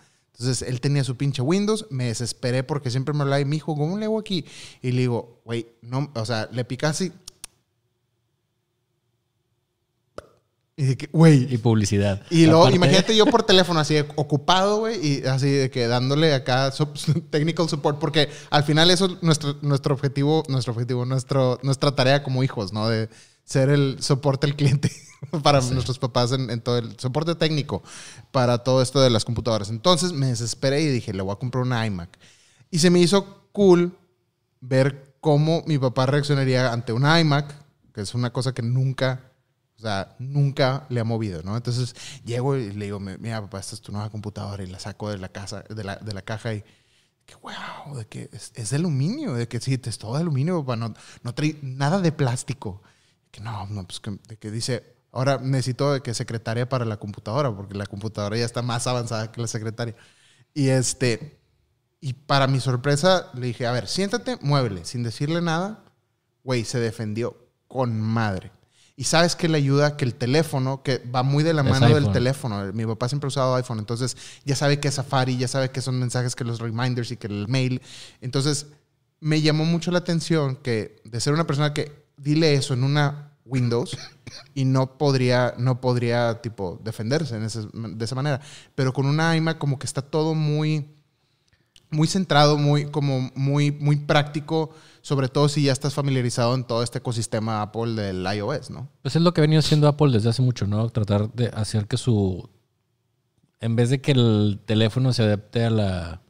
Entonces, 0.42 0.68
él 0.68 0.82
tenía 0.82 1.04
su 1.04 1.16
pinche 1.18 1.42
Windows, 1.42 1.86
me 1.90 2.06
desesperé 2.06 2.64
porque 2.64 2.90
siempre 2.90 3.14
me 3.14 3.22
hablaba 3.22 3.40
y 3.42 3.46
me 3.46 3.58
dijo, 3.58 3.76
¿cómo 3.76 3.98
le 3.98 4.06
hago 4.06 4.20
aquí? 4.20 4.44
Y 4.82 4.92
le 4.92 5.02
digo, 5.02 5.40
güey, 5.46 5.68
no, 5.82 6.12
o 6.16 6.26
sea, 6.26 6.50
le 6.52 6.66
picas 6.66 7.00
y... 7.02 7.12
Y 10.78 10.84
dije, 10.84 11.10
güey, 11.12 11.54
Y 11.54 11.58
publicidad. 11.58 12.24
y 12.32 12.46
luego, 12.48 12.62
Aparte- 12.64 12.76
imagínate 12.78 13.16
yo 13.16 13.26
por 13.28 13.44
teléfono, 13.44 13.80
así 13.80 13.94
de 13.94 14.02
ocupado, 14.16 14.80
güey, 14.80 15.06
y 15.20 15.26
así 15.28 15.48
de 15.50 15.70
que 15.70 15.86
dándole 15.86 16.34
acá 16.34 16.72
technical 17.30 17.70
support, 17.70 18.00
porque 18.00 18.30
al 18.50 18.64
final 18.64 18.90
eso 18.90 19.06
es 19.06 19.22
nuestro, 19.22 19.58
nuestro 19.62 19.94
objetivo, 19.94 20.44
nuestro 20.50 20.74
objetivo, 20.74 21.06
nuestro, 21.06 21.60
nuestra 21.62 21.92
tarea 21.96 22.24
como 22.24 22.44
hijos, 22.44 22.74
¿no? 22.74 22.90
De 22.90 23.10
ser 23.44 23.70
el 23.70 23.98
soporte 24.02 24.48
al 24.48 24.56
cliente 24.56 24.90
para 25.44 25.62
nuestros 25.62 26.00
papás 26.00 26.32
en, 26.32 26.50
en 26.50 26.62
todo 26.62 26.78
el 26.78 27.00
soporte 27.00 27.36
técnico 27.36 27.84
para 28.32 28.60
todo 28.60 28.82
esto 28.82 29.02
de 29.02 29.10
las 29.10 29.26
computadoras. 29.26 29.70
Entonces 29.70 30.14
me 30.14 30.28
desesperé 30.28 30.82
y 30.82 30.88
dije, 30.88 31.14
le 31.14 31.22
voy 31.22 31.34
a 31.34 31.38
comprar 31.40 31.64
una 31.64 31.86
iMac. 31.86 32.18
Y 32.70 32.80
se 32.80 32.90
me 32.90 33.00
hizo 33.00 33.48
cool 33.52 33.98
ver 34.62 35.16
cómo 35.20 35.64
mi 35.68 35.78
papá 35.78 36.06
reaccionaría 36.06 36.72
ante 36.72 36.94
una 36.94 37.20
iMac, 37.20 37.54
que 37.94 38.02
es 38.02 38.14
una 38.14 38.32
cosa 38.32 38.54
que 38.54 38.62
nunca, 38.62 39.32
o 39.78 39.82
sea, 39.82 40.16
nunca 40.20 40.86
le 40.90 41.00
ha 41.00 41.04
movido, 41.04 41.44
¿no? 41.44 41.56
Entonces 41.56 41.96
llego 42.26 42.56
y 42.56 42.72
le 42.72 42.86
digo, 42.86 43.00
mira, 43.00 43.42
papá, 43.42 43.60
esta 43.60 43.76
es 43.76 43.82
tu 43.82 43.92
nueva 43.92 44.10
computadora 44.10 44.64
y 44.64 44.68
la 44.68 44.80
saco 44.80 45.10
de 45.10 45.18
la 45.18 45.30
casa, 45.30 45.64
de 45.70 45.84
la, 45.84 45.98
de 45.98 46.14
la 46.14 46.22
caja 46.22 46.54
y 46.54 46.64
que 47.26 47.36
wow, 47.36 47.96
de 47.96 48.08
que 48.08 48.30
es, 48.32 48.52
es 48.56 48.72
de 48.72 48.78
aluminio, 48.78 49.34
de 49.34 49.48
que 49.48 49.60
sí, 49.60 49.80
es 49.84 49.98
todo 49.98 50.16
de 50.16 50.22
aluminio, 50.22 50.64
papá, 50.64 50.76
no, 50.76 50.94
no 51.22 51.36
trae 51.36 51.58
nada 51.62 52.00
de 52.00 52.12
plástico. 52.12 52.82
Que 53.30 53.40
no, 53.40 53.66
no, 53.68 53.86
pues 53.86 54.00
que, 54.00 54.12
de 54.28 54.38
que 54.38 54.52
dice, 54.52 55.01
ahora 55.12 55.40
necesito 55.42 56.02
que 56.02 56.14
secretaria 56.14 56.68
para 56.68 56.86
la 56.86 56.98
computadora, 56.98 57.56
porque 57.56 57.76
la 57.76 57.86
computadora 57.86 58.38
ya 58.38 58.46
está 58.46 58.62
más 58.62 58.88
avanzada 58.88 59.32
que 59.32 59.42
la 59.42 59.48
secretaria. 59.48 59.96
Y 60.54 60.70
este, 60.70 61.40
y 62.00 62.14
para 62.14 62.48
mi 62.48 62.60
sorpresa, 62.60 63.30
le 63.34 63.48
dije, 63.48 63.68
a 63.68 63.72
ver, 63.72 63.88
siéntate, 63.88 64.38
muévele, 64.42 64.86
sin 64.86 65.04
decirle 65.04 65.42
nada. 65.42 65.84
Güey, 66.44 66.66
se 66.66 66.80
defendió 66.80 67.38
con 67.68 68.02
madre. 68.02 68.52
Y 68.96 69.06
sabes 69.06 69.36
que 69.36 69.48
le 69.48 69.58
ayuda 69.58 69.98
que 69.98 70.06
el 70.06 70.16
teléfono, 70.16 70.84
que 70.84 70.98
va 70.98 71.24
muy 71.24 71.44
de 71.44 71.54
la 71.54 71.62
Es 71.62 71.70
mano 71.70 71.94
del 71.94 72.12
teléfono. 72.12 72.72
Mi 72.74 72.86
papá 72.86 73.08
siempre 73.08 73.28
ha 73.28 73.30
usado 73.30 73.56
iPhone, 73.56 73.80
entonces 73.80 74.18
ya 74.46 74.56
sabe 74.56 74.80
que 74.80 74.90
es 74.90 74.96
Safari, 74.96 75.38
ya 75.38 75.48
sabe 75.48 75.72
que 75.72 75.82
son 75.82 75.98
mensajes, 76.00 76.36
que 76.36 76.44
los 76.44 76.60
reminders 76.60 77.12
y 77.12 77.18
que 77.18 77.28
el 77.28 77.48
mail. 77.48 77.82
Entonces 78.20 78.68
me 79.20 79.42
llamó 79.42 79.66
mucho 79.66 79.92
la 79.92 80.00
atención 80.00 80.56
que 80.56 81.02
de 81.04 81.20
ser 81.20 81.34
una 81.34 81.48
persona 81.48 81.74
que 81.74 82.06
dile 82.18 82.54
eso 82.54 82.74
en 82.74 82.84
una 82.84 83.31
Windows 83.46 83.98
y 84.54 84.66
no 84.66 84.98
podría, 84.98 85.54
no 85.58 85.82
podría 85.82 86.42
tipo 86.42 86.80
defenderse 86.84 87.36
en 87.36 87.44
ese- 87.44 87.68
de 87.74 88.06
esa 88.06 88.16
manera. 88.16 88.40
Pero 88.76 88.94
con 88.94 89.06
una 89.06 89.36
iMac 89.36 89.58
como 89.58 89.78
que 89.80 89.86
está 89.86 90.02
todo 90.02 90.34
muy 90.36 90.88
muy 91.94 92.08
centrado, 92.08 92.58
muy, 92.58 92.86
como 92.86 93.32
muy, 93.36 93.70
muy 93.74 93.98
práctico, 93.98 94.70
sobre 95.02 95.28
todo 95.28 95.50
si 95.50 95.64
ya 95.64 95.74
estás 95.74 95.94
familiarizado 95.94 96.56
en 96.56 96.64
todo 96.64 96.84
este 96.84 97.00
ecosistema 97.00 97.62
Apple 97.62 97.96
del 98.02 98.26
iOS, 98.34 98.70
¿no? 98.70 98.88
Pues 99.02 99.18
es 99.18 99.22
lo 99.22 99.34
que 99.34 99.42
ha 99.42 99.44
venido 99.44 99.60
haciendo 99.60 99.90
Apple 99.90 100.10
desde 100.14 100.30
hace 100.30 100.42
mucho, 100.42 100.66
¿no? 100.68 100.88
Tratar 100.90 101.34
de 101.34 101.48
hacer 101.50 101.88
que 101.88 101.98
su. 101.98 102.50
En 103.60 103.76
vez 103.76 103.90
de 103.90 104.00
que 104.00 104.14
el 104.14 104.62
teléfono 104.66 105.12
se 105.12 105.24
adapte 105.24 105.66
a 105.66 105.70
la, 105.70 106.22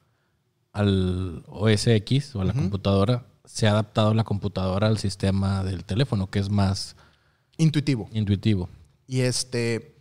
al 0.73 1.43
OS 1.47 1.87
X 1.87 2.35
o 2.35 2.41
a 2.41 2.45
la 2.45 2.53
computadora, 2.53 3.25
se 3.45 3.67
ha 3.67 3.71
adaptado 3.71 4.15
la 4.15 4.23
computadora 4.23 4.87
al 4.87 4.97
sistema 4.97 5.63
del 5.63 5.83
teléfono, 5.83 6.27
que 6.29 6.39
es 6.39 6.49
más 6.49 6.95
Intuitivo. 7.57 8.09
intuitivo. 8.13 8.69
Y 9.07 9.21
este. 9.21 9.95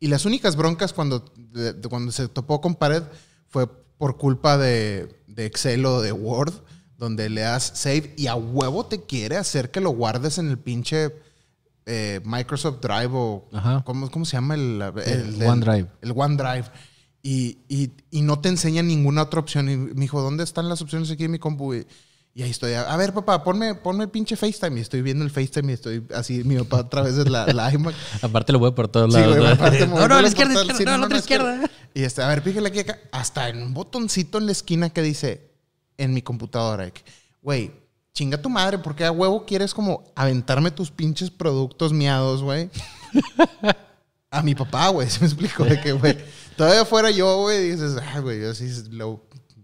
Y 0.00 0.08
las 0.08 0.24
únicas 0.24 0.56
broncas 0.56 0.92
cuando, 0.92 1.24
de- 1.36 1.72
de 1.74 1.88
cuando 1.88 2.10
se 2.12 2.28
topó 2.28 2.60
con 2.60 2.74
pared 2.74 3.02
fue 3.48 3.66
por 3.98 4.16
culpa 4.16 4.58
de, 4.58 5.14
de 5.28 5.46
Excel 5.46 5.86
o 5.86 6.00
de 6.02 6.10
Word, 6.12 6.52
donde 6.98 7.28
le 7.30 7.42
das 7.42 7.72
save 7.76 8.12
y 8.16 8.26
a 8.26 8.34
huevo 8.34 8.86
te 8.86 9.02
quiere 9.02 9.36
hacer 9.36 9.70
que 9.70 9.80
lo 9.80 9.90
guardes 9.90 10.38
en 10.38 10.48
el 10.50 10.58
pinche 10.58 11.12
eh, 11.86 12.20
Microsoft 12.24 12.80
Drive 12.80 13.10
o. 13.12 13.48
Ajá. 13.52 13.82
¿cómo, 13.84 14.10
cómo 14.10 14.24
se 14.24 14.32
llama? 14.36 14.54
El, 14.54 14.82
el- 15.06 15.40
El 15.40 15.48
OneDrive. 15.48 15.88
El 16.00 16.12
OneDrive. 16.16 16.64
Y, 17.24 17.58
y, 17.68 17.92
y 18.10 18.22
no 18.22 18.40
te 18.40 18.48
enseña 18.48 18.82
ninguna 18.82 19.22
otra 19.22 19.38
opción. 19.38 19.68
Y 19.70 19.76
me 19.76 20.00
dijo, 20.00 20.20
¿dónde 20.20 20.42
están 20.42 20.68
las 20.68 20.82
opciones 20.82 21.08
aquí 21.12 21.22
en 21.24 21.30
mi 21.30 21.38
compu? 21.38 21.74
Y, 21.74 21.86
y 22.34 22.42
ahí 22.42 22.50
estoy. 22.50 22.72
A 22.74 22.96
ver, 22.96 23.12
papá, 23.12 23.44
ponme, 23.44 23.74
ponme 23.74 24.08
pinche 24.08 24.36
FaceTime. 24.36 24.78
Y 24.78 24.82
estoy 24.82 25.02
viendo 25.02 25.24
el 25.24 25.30
FaceTime 25.30 25.70
y 25.72 25.74
estoy 25.74 26.06
así, 26.14 26.44
mi 26.44 26.56
papá 26.56 26.78
a 26.78 26.88
través 26.88 27.16
de 27.16 27.28
la, 27.28 27.46
la 27.52 27.72
iMac. 27.72 27.94
Aparte 28.22 28.52
lo 28.52 28.58
voy 28.58 28.72
por 28.72 28.88
todos 28.88 29.12
Sí, 29.12 29.20
lados. 29.20 29.36
güey, 29.36 29.48
¿no? 29.48 29.54
aparte 29.54 29.86
no, 29.86 30.08
no, 30.08 30.14
a 30.16 30.22
la 30.22 30.28
izquierda, 30.28 30.54
izquierda, 30.54 30.78
sí, 30.78 30.84
no, 30.84 30.92
a 30.92 30.98
la 30.98 31.06
otra 31.06 31.18
izquierda. 31.18 31.70
Y 31.94 32.02
este, 32.04 32.22
a 32.22 32.28
ver, 32.28 32.42
píquele 32.42 32.68
aquí 32.68 32.78
acá. 32.80 32.98
Hasta 33.12 33.48
en 33.50 33.62
un 33.62 33.74
botoncito 33.74 34.38
en 34.38 34.46
la 34.46 34.52
esquina 34.52 34.88
que 34.90 35.02
dice 35.02 35.50
en 35.98 36.14
mi 36.14 36.22
computadora. 36.22 36.90
Güey, 37.42 37.70
chinga 38.14 38.40
tu 38.40 38.48
madre, 38.48 38.78
porque 38.78 39.04
a 39.04 39.12
huevo 39.12 39.44
quieres 39.44 39.74
como 39.74 40.04
aventarme 40.14 40.70
tus 40.70 40.90
pinches 40.90 41.30
productos 41.30 41.92
miados, 41.92 42.42
güey. 42.42 42.70
a 44.30 44.42
mi 44.42 44.54
papá, 44.54 44.88
güey, 44.88 45.10
se 45.10 45.20
me 45.20 45.26
explicó 45.26 45.64
de 45.64 45.80
que, 45.80 45.92
güey, 45.92 46.16
todavía 46.56 46.84
fuera 46.86 47.10
yo, 47.10 47.42
güey, 47.42 47.70
dices, 47.72 47.96
ah, 48.02 48.20
güey, 48.20 48.40
yo 48.40 48.54
sí 48.54 48.70
lo 48.90 49.22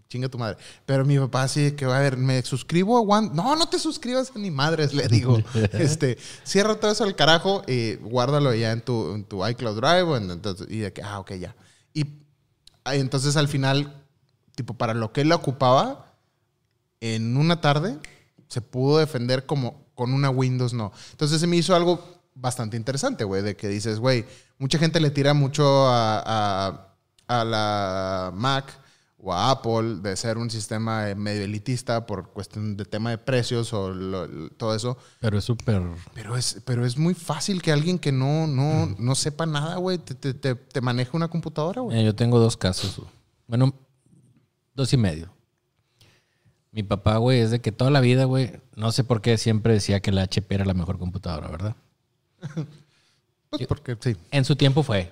chinga 0.09 0.27
tu 0.27 0.39
madre. 0.39 0.57
Pero 0.87 1.05
mi 1.05 1.17
papá 1.19 1.47
sí 1.47 1.71
que, 1.73 1.85
a 1.85 1.99
ver, 1.99 2.17
me 2.17 2.41
suscribo 2.41 2.97
a 2.97 3.01
One. 3.01 3.29
No, 3.33 3.55
no 3.55 3.69
te 3.69 3.77
suscribas 3.77 4.31
a 4.35 4.39
ni 4.39 4.49
madres, 4.49 4.93
le 4.93 5.07
digo. 5.07 5.37
este, 5.73 6.17
cierra 6.43 6.75
todo 6.79 6.91
eso 6.91 7.03
al 7.03 7.15
carajo 7.15 7.61
y 7.67 7.95
guárdalo 7.95 8.53
ya 8.55 8.71
en 8.71 8.81
tu, 8.81 9.13
en 9.13 9.23
tu 9.23 9.45
iCloud 9.47 9.75
Drive. 9.79 10.01
o 10.03 10.17
en- 10.17 10.31
entonces- 10.31 10.67
y 10.69 10.79
de 10.79 10.91
que, 10.91 11.03
ah, 11.03 11.19
ok, 11.19 11.33
ya. 11.33 11.55
Y 11.93 12.05
ah, 12.83 12.95
entonces 12.95 13.37
al 13.37 13.47
final, 13.47 14.03
tipo, 14.55 14.73
para 14.73 14.95
lo 14.95 15.13
que 15.13 15.21
él 15.21 15.31
ocupaba, 15.31 16.15
en 17.01 17.37
una 17.37 17.61
tarde 17.61 17.97
se 18.47 18.61
pudo 18.61 18.97
defender 18.97 19.45
como 19.45 19.85
con 19.93 20.11
una 20.13 20.31
Windows 20.31 20.73
no. 20.73 20.91
Entonces 21.11 21.39
se 21.39 21.45
me 21.45 21.55
hizo 21.55 21.75
algo 21.75 22.03
bastante 22.33 22.77
interesante, 22.77 23.25
güey, 23.25 23.43
de 23.43 23.55
que 23.55 23.67
dices, 23.67 23.99
güey, 23.99 24.25
mucha 24.57 24.79
gente 24.79 24.99
le 24.99 25.11
tira 25.11 25.35
mucho 25.35 25.87
a, 25.87 26.23
a- 26.25 26.85
a 27.27 27.43
la 27.45 28.31
Mac 28.33 28.65
o 29.21 29.33
a 29.33 29.51
Apple 29.51 29.95
de 30.01 30.15
ser 30.15 30.37
un 30.37 30.49
sistema 30.49 31.09
eh, 31.09 31.15
medio 31.15 31.43
elitista 31.43 32.05
por 32.05 32.29
cuestión 32.31 32.77
de 32.77 32.85
tema 32.85 33.09
de 33.09 33.17
precios 33.17 33.73
o 33.73 33.89
lo- 33.89 34.25
lo- 34.27 34.49
todo 34.51 34.73
eso. 34.73 34.97
Pero 35.19 35.37
es 35.37 35.43
súper. 35.43 35.81
Pero 36.13 36.37
es, 36.37 36.61
pero 36.65 36.85
es 36.85 36.97
muy 36.97 37.13
fácil 37.13 37.61
que 37.61 37.71
alguien 37.71 37.99
que 37.99 38.11
no, 38.13 38.47
no, 38.47 38.85
no 38.97 39.15
sepa 39.15 39.45
nada, 39.45 39.75
güey, 39.75 39.97
te, 39.97 40.15
te, 40.15 40.33
te- 40.33 40.55
te 40.55 40.81
maneje 40.81 41.11
una 41.17 41.27
computadora, 41.27 41.81
güey. 41.81 42.03
Yo 42.05 42.15
tengo 42.15 42.39
dos 42.39 42.55
casos. 42.55 43.01
Bueno, 43.47 43.73
dos 44.73 44.93
y 44.93 44.97
medio. 44.97 45.33
Mi 46.71 46.83
papá, 46.83 47.17
güey, 47.17 47.39
es 47.39 47.51
de 47.51 47.59
que 47.61 47.71
toda 47.71 47.89
la 47.91 47.99
vida, 47.99 48.25
güey, 48.25 48.61
no 48.75 48.91
sé 48.91 49.03
por 49.03 49.21
qué 49.21 49.37
siempre 49.37 49.73
decía 49.73 49.99
que 50.01 50.11
la 50.11 50.21
HP 50.21 50.53
era 50.55 50.65
la 50.65 50.73
mejor 50.75 50.97
computadora, 50.99 51.47
¿verdad? 51.49 51.75
Pues 53.49 53.65
porque 53.65 53.97
sí. 53.99 54.15
En 54.29 54.45
su 54.45 54.55
tiempo 54.55 54.83
fue. 54.83 55.11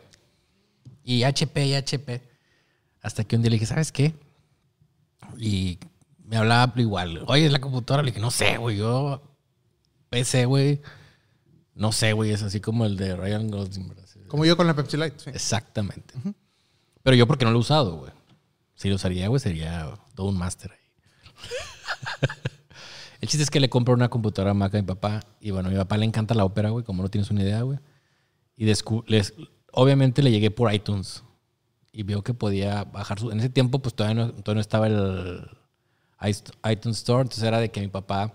Y 1.04 1.24
HP 1.24 1.66
y 1.66 1.74
HP. 1.74 2.22
Hasta 3.08 3.24
que 3.24 3.38
un 3.38 3.42
día 3.42 3.52
le 3.52 3.56
dije, 3.56 3.66
¿sabes 3.66 3.94
qué? 3.94 4.14
Y 5.38 5.80
me 6.26 6.36
hablaba 6.36 6.74
igual. 6.76 7.24
Oye, 7.28 7.46
es 7.46 7.54
la 7.54 7.62
computadora. 7.62 8.04
Le 8.04 8.12
dije, 8.12 8.20
no 8.20 8.32
sé, 8.32 8.58
güey. 8.58 8.76
Yo 8.76 9.22
PC, 10.10 10.44
güey. 10.44 10.82
No 11.74 11.94
sé, 11.94 12.12
güey. 12.12 12.32
Es 12.32 12.44
así 12.44 12.60
como 12.60 12.86
el 12.86 12.98
de 12.98 13.16
Ryan 13.16 13.50
Gosling. 13.50 13.94
Como 14.28 14.44
yo 14.44 14.58
con 14.58 14.68
la 14.68 14.76
Pepsi 14.76 14.98
Light. 14.98 15.14
sí. 15.20 15.30
Exactamente. 15.30 16.16
Pero 17.02 17.16
yo 17.16 17.28
porque 17.28 17.46
no 17.46 17.52
lo 17.52 17.60
he 17.60 17.62
usado, 17.62 17.96
güey. 17.96 18.12
Si 18.76 18.90
lo 18.90 18.96
usaría, 18.96 19.30
güey, 19.30 19.40
sería 19.40 19.90
todo 20.14 20.28
un 20.28 20.38
máster 20.38 20.74
ahí. 20.74 20.80
El 23.22 23.30
chiste 23.30 23.44
es 23.44 23.50
que 23.50 23.62
le 23.62 23.70
compro 23.70 23.94
una 23.94 24.10
computadora 24.10 24.54
Mac 24.54 24.76
a 24.76 24.80
mi 24.80 24.84
papá. 24.84 25.22
Y 25.40 25.52
bueno, 25.52 25.70
a 25.70 25.72
mi 25.72 25.78
papá 25.78 25.96
le 25.96 26.04
encanta 26.04 26.36
la 26.36 26.44
ópera, 26.44 26.72
güey, 26.72 26.84
como 26.84 27.04
no 27.04 27.10
tienes 27.10 27.32
una 27.32 27.42
idea, 27.42 27.62
güey. 27.62 27.80
Y 28.58 28.66
les, 28.66 28.84
obviamente 29.72 30.22
le 30.22 30.30
llegué 30.30 30.52
por 30.52 30.74
iTunes. 30.74 31.24
Y 31.98 32.04
vio 32.04 32.22
que 32.24 32.36
podía 32.36 32.84
bajar 32.84 33.20
su. 33.20 33.32
En 33.32 33.40
ese 33.40 33.50
tiempo, 33.50 33.80
pues 33.80 33.96
todavía 33.96 34.26
no, 34.26 34.32
todavía 34.32 34.54
no 34.56 34.62
estaba 34.62 34.86
el 34.86 35.50
iTunes 36.72 36.98
Store. 36.98 37.24
Entonces 37.24 37.44
era 37.44 37.60
de 37.60 37.72
que 37.72 37.82
mi 37.82 37.88
papá 37.88 38.34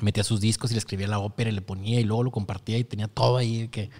metía 0.00 0.24
sus 0.24 0.40
discos 0.40 0.70
y 0.70 0.74
le 0.74 0.78
escribía 0.78 1.06
la 1.06 1.18
ópera 1.18 1.50
y 1.50 1.52
le 1.52 1.60
ponía 1.60 2.00
y 2.00 2.04
luego 2.04 2.22
lo 2.24 2.30
compartía 2.30 2.78
y 2.78 2.84
tenía 2.84 3.06
todo 3.06 3.36
ahí. 3.36 3.68
Que, 3.68 3.90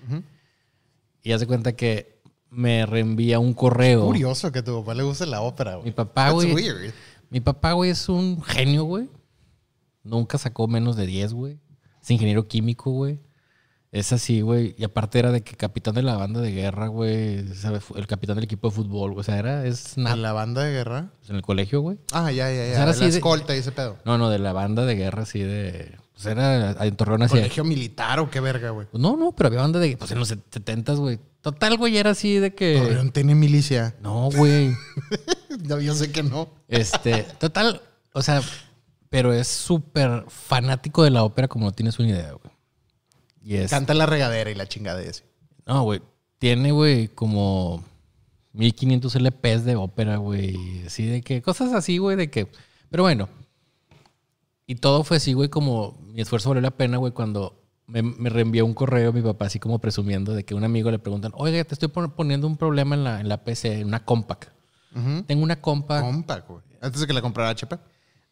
Y 1.22 1.32
hace 1.32 1.46
cuenta 1.46 1.76
que 1.76 2.22
me 2.48 2.86
reenvía 2.86 3.38
un 3.38 3.52
correo. 3.52 4.06
Curioso 4.06 4.50
que 4.50 4.60
a 4.60 4.64
tu 4.64 4.80
papá 4.80 4.94
le 4.94 5.02
guste 5.02 5.26
la 5.26 5.42
ópera, 5.42 5.76
Mi 5.76 5.82
güey. 5.82 5.92
papá, 5.94 6.22
That's 6.30 6.34
güey. 6.36 6.54
weird. 6.54 6.94
Mi 7.28 7.40
papá, 7.40 7.72
güey, 7.72 7.90
es 7.90 8.08
un 8.08 8.42
genio, 8.42 8.84
güey. 8.84 9.10
Nunca 10.02 10.38
sacó 10.38 10.66
menos 10.68 10.96
de 10.96 11.04
10, 11.04 11.34
güey. 11.34 11.58
Es 12.02 12.10
ingeniero 12.10 12.48
químico, 12.48 12.90
güey. 12.92 13.20
Es 13.92 14.12
así, 14.12 14.40
güey. 14.40 14.76
Y 14.78 14.84
aparte 14.84 15.18
era 15.18 15.32
de 15.32 15.42
que 15.42 15.56
capitán 15.56 15.94
de 15.96 16.02
la 16.02 16.16
banda 16.16 16.40
de 16.40 16.52
guerra, 16.52 16.86
güey. 16.86 17.38
El 17.96 18.06
capitán 18.06 18.36
del 18.36 18.44
equipo 18.44 18.68
de 18.68 18.74
fútbol, 18.76 19.10
güey. 19.12 19.20
O 19.20 19.24
sea, 19.24 19.36
era, 19.38 19.66
es 19.66 19.98
¿A 19.98 20.00
nada. 20.02 20.16
la 20.16 20.32
banda 20.32 20.62
de 20.62 20.70
guerra? 20.72 21.10
En 21.28 21.34
el 21.36 21.42
colegio, 21.42 21.80
güey. 21.80 21.98
Ah, 22.12 22.30
ya, 22.30 22.48
ya, 22.50 22.54
ya. 22.54 22.62
O 22.62 22.66
sea, 22.66 22.74
era 22.76 22.84
la 22.84 22.90
así 22.92 23.00
de- 23.00 23.08
escolta 23.08 23.54
y 23.56 23.58
ese 23.58 23.72
pedo. 23.72 23.98
No, 24.04 24.16
no, 24.16 24.30
de 24.30 24.38
la 24.38 24.52
banda 24.52 24.84
de 24.84 24.94
guerra, 24.94 25.22
así 25.24 25.40
de. 25.40 25.96
Pues 26.12 26.26
era 26.26 26.72
en 26.84 26.96
Torreón 26.96 27.22
así. 27.22 27.34
¿Colegio 27.34 27.64
militar 27.64 28.20
o 28.20 28.30
qué 28.30 28.38
verga, 28.40 28.70
güey? 28.70 28.86
No, 28.92 29.16
no, 29.16 29.32
pero 29.32 29.48
había 29.48 29.60
banda 29.62 29.80
de. 29.80 29.96
Pues 29.96 30.10
en 30.12 30.18
los 30.20 30.28
70 30.28 30.92
güey. 30.94 31.18
Total, 31.40 31.76
güey, 31.76 31.96
era 31.96 32.10
así 32.10 32.36
de 32.38 32.54
que. 32.54 32.78
Torreón 32.80 33.10
tiene 33.10 33.34
milicia. 33.34 33.96
No, 34.00 34.30
güey. 34.30 34.72
No, 35.66 35.78
yo 35.80 35.94
sé 35.94 36.10
que 36.12 36.22
no. 36.22 36.48
Este, 36.68 37.24
total, 37.38 37.82
o 38.14 38.22
sea, 38.22 38.40
pero 39.10 39.32
es 39.32 39.46
súper 39.48 40.24
fanático 40.28 41.02
de 41.02 41.10
la 41.10 41.22
ópera 41.24 41.48
como 41.48 41.66
no 41.66 41.72
tienes 41.72 41.98
una 41.98 42.08
idea, 42.08 42.30
güey. 42.32 42.39
Y 43.42 43.56
es... 43.56 43.70
Canta 43.70 43.94
la 43.94 44.06
regadera 44.06 44.50
y 44.50 44.54
la 44.54 44.66
chingada 44.66 45.02
ese. 45.02 45.24
No, 45.66 45.82
güey. 45.82 46.00
Tiene, 46.38 46.72
güey, 46.72 47.08
como 47.08 47.84
1500 48.52 49.14
LPs 49.16 49.64
de 49.64 49.76
ópera, 49.76 50.16
güey. 50.16 50.84
Así 50.86 51.06
de 51.06 51.22
que, 51.22 51.42
cosas 51.42 51.72
así, 51.72 51.98
güey, 51.98 52.16
de 52.16 52.30
que... 52.30 52.48
Pero 52.90 53.02
bueno. 53.04 53.28
Y 54.66 54.76
todo 54.76 55.04
fue 55.04 55.16
así, 55.16 55.32
güey, 55.32 55.48
como 55.48 55.98
mi 56.12 56.20
esfuerzo 56.20 56.48
valió 56.50 56.60
la 56.60 56.70
pena, 56.70 56.96
güey, 56.96 57.12
cuando 57.12 57.62
me, 57.86 58.02
me 58.02 58.30
reenvió 58.30 58.64
un 58.64 58.74
correo 58.74 59.12
mi 59.12 59.20
papá, 59.20 59.46
así 59.46 59.58
como 59.58 59.80
presumiendo 59.80 60.32
de 60.34 60.44
que 60.44 60.54
un 60.54 60.62
amigo 60.64 60.90
le 60.92 60.98
preguntan, 61.00 61.32
oiga, 61.34 61.62
te 61.64 61.74
estoy 61.74 61.88
pon- 61.88 62.12
poniendo 62.12 62.46
un 62.46 62.56
problema 62.56 62.94
en 62.94 63.02
la, 63.04 63.20
en 63.20 63.28
la 63.28 63.42
PC, 63.44 63.80
en 63.80 63.88
una 63.88 64.04
compact. 64.04 64.50
Tengo 65.26 65.42
una 65.44 65.60
compact, 65.60 66.04
Compa, 66.04 66.38
güey. 66.40 66.62
Antes 66.80 67.00
de 67.00 67.06
que 67.06 67.12
la 67.12 67.22
comprara 67.22 67.50
HP. 67.50 67.78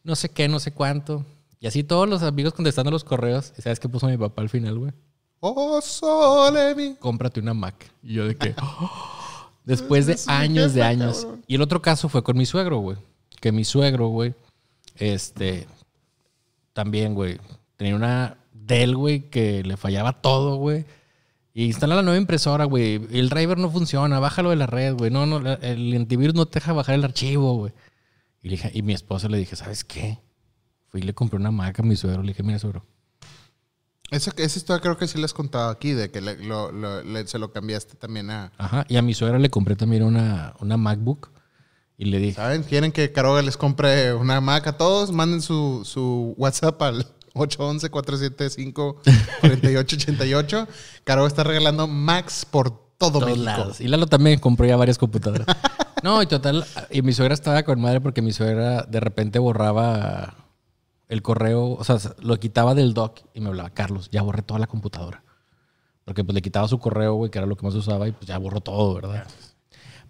no 0.03 0.15
sé 0.15 0.29
qué, 0.29 0.47
no 0.49 0.59
sé 0.59 0.71
cuánto. 0.73 1.25
Y 1.59 1.67
así 1.67 1.83
todos 1.83 2.07
los 2.07 2.23
amigos 2.23 2.53
contestando 2.53 2.91
los 2.91 3.03
correos. 3.03 3.53
¿Y 3.57 3.61
sabes 3.61 3.79
qué 3.79 3.89
puso 3.89 4.07
mi 4.07 4.17
papá 4.17 4.41
al 4.41 4.49
final, 4.49 4.79
güey? 4.79 4.93
Oh, 5.41 5.81
sole 5.81 6.75
mi. 6.75 6.95
Cómprate 6.95 7.39
una 7.39 7.53
Mac. 7.53 7.91
Y 8.01 8.13
yo 8.13 8.27
de 8.27 8.35
que... 8.35 8.55
Después 9.65 10.05
de 10.05 10.17
años 10.27 10.73
de 10.73 10.83
años. 10.83 11.27
Y 11.47 11.55
el 11.55 11.61
otro 11.61 11.81
caso 11.81 12.09
fue 12.09 12.23
con 12.23 12.37
mi 12.37 12.45
suegro, 12.45 12.79
güey. 12.79 12.97
Que 13.41 13.51
mi 13.51 13.63
suegro, 13.65 14.07
güey, 14.07 14.33
este... 14.95 15.67
También, 16.73 17.13
güey. 17.13 17.39
Tenía 17.77 17.95
una 17.95 18.37
Dell, 18.53 18.95
güey, 18.95 19.29
que 19.29 19.63
le 19.63 19.75
fallaba 19.77 20.21
todo, 20.21 20.55
güey. 20.55 20.85
Y 21.53 21.65
instala 21.65 21.95
la 21.95 22.03
nueva 22.03 22.17
impresora, 22.17 22.65
güey. 22.65 23.01
El 23.11 23.29
driver 23.29 23.57
no 23.57 23.69
funciona. 23.69 24.19
Bájalo 24.19 24.49
de 24.49 24.55
la 24.55 24.67
red, 24.67 24.95
güey. 24.95 25.11
No, 25.11 25.25
no, 25.25 25.37
el 25.37 25.95
antivirus 25.95 26.35
no 26.35 26.45
te 26.45 26.59
deja 26.59 26.73
bajar 26.73 26.95
el 26.95 27.03
archivo, 27.03 27.55
güey. 27.55 27.73
Y 28.41 28.81
mi 28.81 28.93
esposa 28.93 29.27
le 29.27 29.37
dije, 29.37 29.55
¿sabes 29.55 29.83
qué? 29.83 30.19
Fui 30.89 31.01
y 31.01 31.03
le 31.03 31.13
compré 31.13 31.37
una 31.39 31.51
Mac 31.51 31.79
a 31.79 31.83
mi 31.83 31.95
suegro. 31.95 32.21
Le 32.23 32.29
dije, 32.29 32.43
mira, 32.43 32.59
suegro. 32.59 32.85
Esa, 34.11 34.31
esa 34.37 34.57
historia 34.57 34.81
creo 34.81 34.97
que 34.97 35.07
sí 35.07 35.19
la 35.19 35.25
has 35.25 35.33
contado 35.33 35.69
aquí, 35.69 35.91
de 35.91 36.09
que 36.09 36.19
le- 36.19 36.37
lo- 36.43 36.71
lo- 36.71 37.03
le- 37.03 37.27
se 37.27 37.37
lo 37.37 37.51
cambiaste 37.51 37.95
también 37.95 38.31
a... 38.31 38.51
Ajá. 38.57 38.83
Y 38.89 38.97
a 38.97 39.01
mi 39.03 39.13
suegra 39.13 39.37
le 39.37 39.49
compré 39.51 39.75
también 39.75 40.01
una, 40.03 40.55
una 40.59 40.77
MacBook. 40.77 41.29
Y 41.95 42.05
le 42.05 42.17
dije, 42.17 42.35
¿Saben? 42.35 42.63
¿Quieren 42.63 42.91
que 42.91 43.11
Caroga 43.11 43.41
les 43.43 43.55
compre 43.57 44.13
una 44.13 44.41
Mac 44.41 44.65
a 44.67 44.77
todos? 44.77 45.11
Manden 45.11 45.41
su, 45.41 45.81
su 45.85 46.33
WhatsApp 46.37 46.81
al 46.81 47.05
811-475-4888. 49.41 50.67
Caroga 51.03 51.27
está 51.27 51.43
regalando 51.43 51.87
Macs 51.87 52.45
por 52.45 52.69
todo 52.97 53.11
todos 53.19 53.25
México. 53.25 53.43
lados. 53.45 53.81
Y 53.81 53.87
Lalo 53.87 54.07
también 54.07 54.39
compró 54.39 54.65
ya 54.65 54.75
varias 54.75 54.97
computadoras. 54.97 55.45
no, 56.03 56.21
y 56.21 56.25
total, 56.27 56.65
y 56.89 57.01
mi 57.01 57.13
suegra 57.13 57.33
estaba 57.33 57.63
con 57.63 57.79
madre 57.79 58.01
porque 58.01 58.21
mi 58.21 58.31
suegra 58.33 58.83
de 58.83 58.99
repente 58.99 59.39
borraba 59.39 60.35
el 61.09 61.23
correo, 61.23 61.71
o 61.71 61.83
sea, 61.83 61.97
lo 62.19 62.39
quitaba 62.39 62.75
del 62.75 62.93
doc 62.93 63.19
y 63.33 63.41
me 63.41 63.49
hablaba, 63.49 63.71
Carlos, 63.71 64.09
ya 64.11 64.21
borré 64.21 64.43
toda 64.43 64.59
la 64.59 64.67
computadora. 64.67 65.23
Porque 66.05 66.23
pues 66.23 66.35
le 66.35 66.41
quitaba 66.41 66.67
su 66.67 66.79
correo, 66.79 67.15
güey, 67.15 67.31
que 67.31 67.39
era 67.39 67.47
lo 67.47 67.57
que 67.57 67.65
más 67.65 67.75
usaba 67.75 68.07
y 68.07 68.11
pues 68.11 68.27
ya 68.27 68.37
borró 68.37 68.61
todo, 68.61 68.93
¿verdad? 68.93 69.27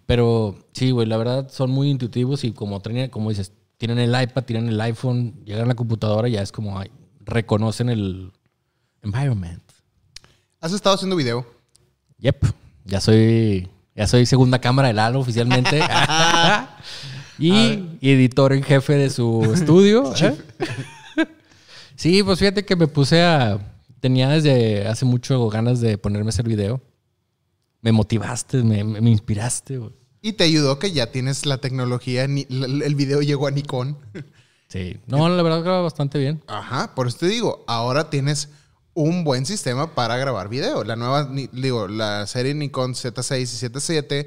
Pero 0.06 0.58
sí, 0.72 0.90
güey, 0.90 1.06
la 1.06 1.16
verdad 1.16 1.48
son 1.50 1.70
muy 1.70 1.90
intuitivos 1.90 2.44
y 2.44 2.52
como, 2.52 2.80
como 3.10 3.30
dices, 3.30 3.52
tienen 3.78 3.98
el 3.98 4.10
iPad, 4.10 4.44
tienen 4.44 4.68
el 4.68 4.80
iPhone, 4.80 5.42
llegan 5.44 5.64
a 5.64 5.68
la 5.68 5.74
computadora 5.74 6.28
y 6.28 6.32
ya 6.32 6.42
es 6.42 6.52
como, 6.52 6.78
ay, 6.78 6.90
reconocen 7.20 7.88
el 7.88 8.32
environment. 9.02 9.62
¿Has 10.60 10.72
estado 10.72 10.96
haciendo 10.96 11.16
video? 11.16 11.46
Yep, 12.18 12.44
ya 12.84 13.00
soy, 13.00 13.70
ya 13.94 14.06
soy 14.06 14.26
segunda 14.26 14.58
cámara 14.58 14.88
de 14.88 14.94
Lalo 14.94 15.20
oficialmente. 15.20 15.80
y, 17.40 17.98
y 18.00 18.10
editor 18.10 18.52
en 18.52 18.62
jefe 18.62 18.94
de 18.94 19.10
su 19.10 19.50
estudio. 19.54 20.12
¿eh? 20.20 20.36
sí, 21.96 22.22
pues 22.22 22.38
fíjate 22.38 22.64
que 22.64 22.76
me 22.76 22.86
puse 22.86 23.22
a. 23.22 23.58
Tenía 24.00 24.28
desde 24.28 24.86
hace 24.86 25.04
mucho 25.04 25.48
ganas 25.48 25.80
de 25.80 25.98
ponerme 25.98 26.28
a 26.28 26.30
hacer 26.30 26.46
video. 26.46 26.80
Me 27.82 27.92
motivaste, 27.92 28.62
me, 28.62 29.10
inspiraste. 29.10 29.78
güey. 29.78 29.92
Y 30.22 30.34
te 30.34 30.44
ayudó 30.44 30.78
que 30.78 30.92
ya 30.92 31.10
tienes 31.10 31.46
la 31.46 31.58
tecnología, 31.58 32.24
el 32.24 32.94
video 32.94 33.22
llegó 33.22 33.46
a 33.46 33.50
Nikon. 33.50 33.96
Sí, 34.68 34.98
no, 35.06 35.28
la 35.28 35.42
verdad 35.42 35.62
graba 35.62 35.82
bastante 35.82 36.18
bien. 36.18 36.42
Ajá, 36.46 36.94
por 36.94 37.08
eso 37.08 37.18
te 37.18 37.26
digo, 37.26 37.64
ahora 37.66 38.08
tienes 38.08 38.50
un 38.94 39.24
buen 39.24 39.46
sistema 39.46 39.94
para 39.94 40.16
grabar 40.16 40.48
video. 40.48 40.84
La 40.84 40.94
nueva, 40.94 41.28
digo, 41.52 41.88
la 41.88 42.26
serie 42.26 42.54
Nikon 42.54 42.94
Z6 42.94 43.40
y 43.40 43.68
Z7, 43.68 44.26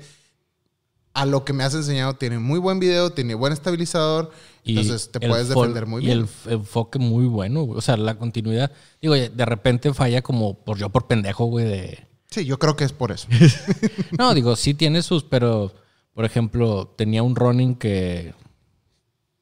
a 1.13 1.26
lo 1.26 1.45
que 1.45 1.54
me 1.54 1.63
has 1.63 1.73
enseñado, 1.76 2.15
tiene 2.15 2.39
muy 2.39 2.60
buen 2.60 2.80
video, 2.80 3.12
tiene 3.12 3.36
buen 3.36 3.54
estabilizador, 3.54 4.32
Y 4.63 4.71
entonces 4.71 5.12
te 5.12 5.23
el 5.23 5.30
puedes 5.30 5.47
defender 5.47 5.86
muy 5.86 6.02
y 6.02 6.06
bien. 6.08 6.17
el 6.19 6.23
f- 6.26 6.52
enfoque 6.54 6.97
muy 6.99 7.26
bueno, 7.28 7.63
güey. 7.63 7.78
O 7.78 7.82
sea, 7.82 7.97
la 7.97 8.15
continuidad. 8.15 8.71
Digo, 9.02 9.13
de 9.13 9.45
repente 9.45 9.93
falla 9.93 10.21
como 10.23 10.56
por 10.56 10.78
yo 10.78 10.89
por 10.89 11.06
pendejo, 11.08 11.45
güey, 11.45 11.65
de... 11.65 12.08
Sí, 12.32 12.45
yo 12.45 12.58
creo 12.58 12.76
que 12.76 12.84
es 12.84 12.91
por 12.93 13.12
eso. 13.12 13.28
No, 14.17 14.34
digo, 14.34 14.56
sí 14.56 14.73
tiene 14.73 15.04
sus, 15.04 15.23
pero, 15.23 15.71
por 16.15 16.26
ejemplo, 16.26 16.88
tenía 16.97 17.21
un 17.21 17.36
running 17.36 17.76
que, 17.76 18.34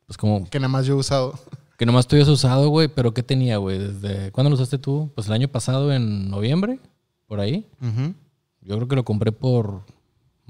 pues 0.08 0.18
como, 0.18 0.50
que 0.50 0.60
nada 0.60 0.68
más 0.70 0.86
yo 0.86 0.96
he 0.96 0.98
usado. 0.98 1.40
que 1.78 1.86
nomás 1.86 2.06
tú 2.06 2.16
habías 2.18 2.28
usado, 2.28 2.68
güey, 2.68 2.90
pero 2.90 3.14
¿qué 3.14 3.24
tenía, 3.24 3.58
güey? 3.58 3.78
¿Desde 3.80 4.32
cuándo 4.34 4.50
lo 4.50 4.56
usaste 4.56 4.78
tú? 4.78 5.10
Pues 5.16 5.28
el 5.28 5.34
año 5.34 5.48
pasado, 5.48 5.94
en 5.94 6.30
noviembre, 6.30 6.80
por 7.28 7.40
ahí. 7.40 7.66
Yo 8.62 8.76
creo 8.76 8.88
que 8.90 8.96
lo 8.98 9.06
compré 9.06 9.32
por 9.32 9.84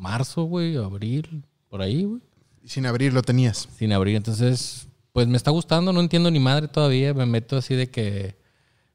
marzo, 0.02 0.44
güey, 0.44 0.76
abril, 0.76 1.46
por 1.70 1.82
ahí, 1.82 2.04
güey. 2.04 2.22
Sin 2.66 2.86
abrir 2.86 3.14
lo 3.14 3.22
tenías. 3.22 3.70
Sin 3.78 3.94
abrir. 3.94 4.16
Entonces, 4.16 4.88
pues 5.14 5.28
me 5.28 5.38
está 5.38 5.52
gustando, 5.52 5.94
no 5.94 6.00
entiendo 6.00 6.32
ni 6.32 6.40
madre 6.40 6.68
todavía. 6.68 7.14
Me 7.14 7.26
meto 7.26 7.58
así 7.58 7.76
de 7.76 7.90
que 7.90 8.36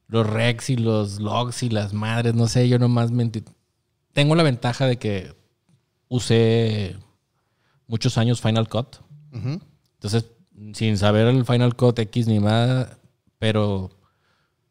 los 0.08 0.26
recs 0.26 0.70
y 0.70 0.76
los 0.76 1.20
logs 1.20 1.62
y 1.62 1.70
las 1.70 1.92
madres, 1.92 2.34
no 2.34 2.48
sé, 2.48 2.68
yo 2.68 2.78
nomás 2.78 3.10
me 3.10 3.30
Tengo 4.12 4.34
la 4.34 4.42
ventaja 4.42 4.86
de 4.86 4.98
que 4.98 5.34
usé 6.08 6.96
muchos 7.86 8.18
años 8.18 8.40
Final 8.40 8.68
Cut. 8.68 8.96
Entonces, 9.32 10.26
sin 10.72 10.96
saber 10.96 11.26
el 11.26 11.44
Final 11.44 11.76
Cut 11.76 11.98
X 11.98 12.26
ni 12.26 12.38
nada, 12.38 12.98
pero 13.38 13.90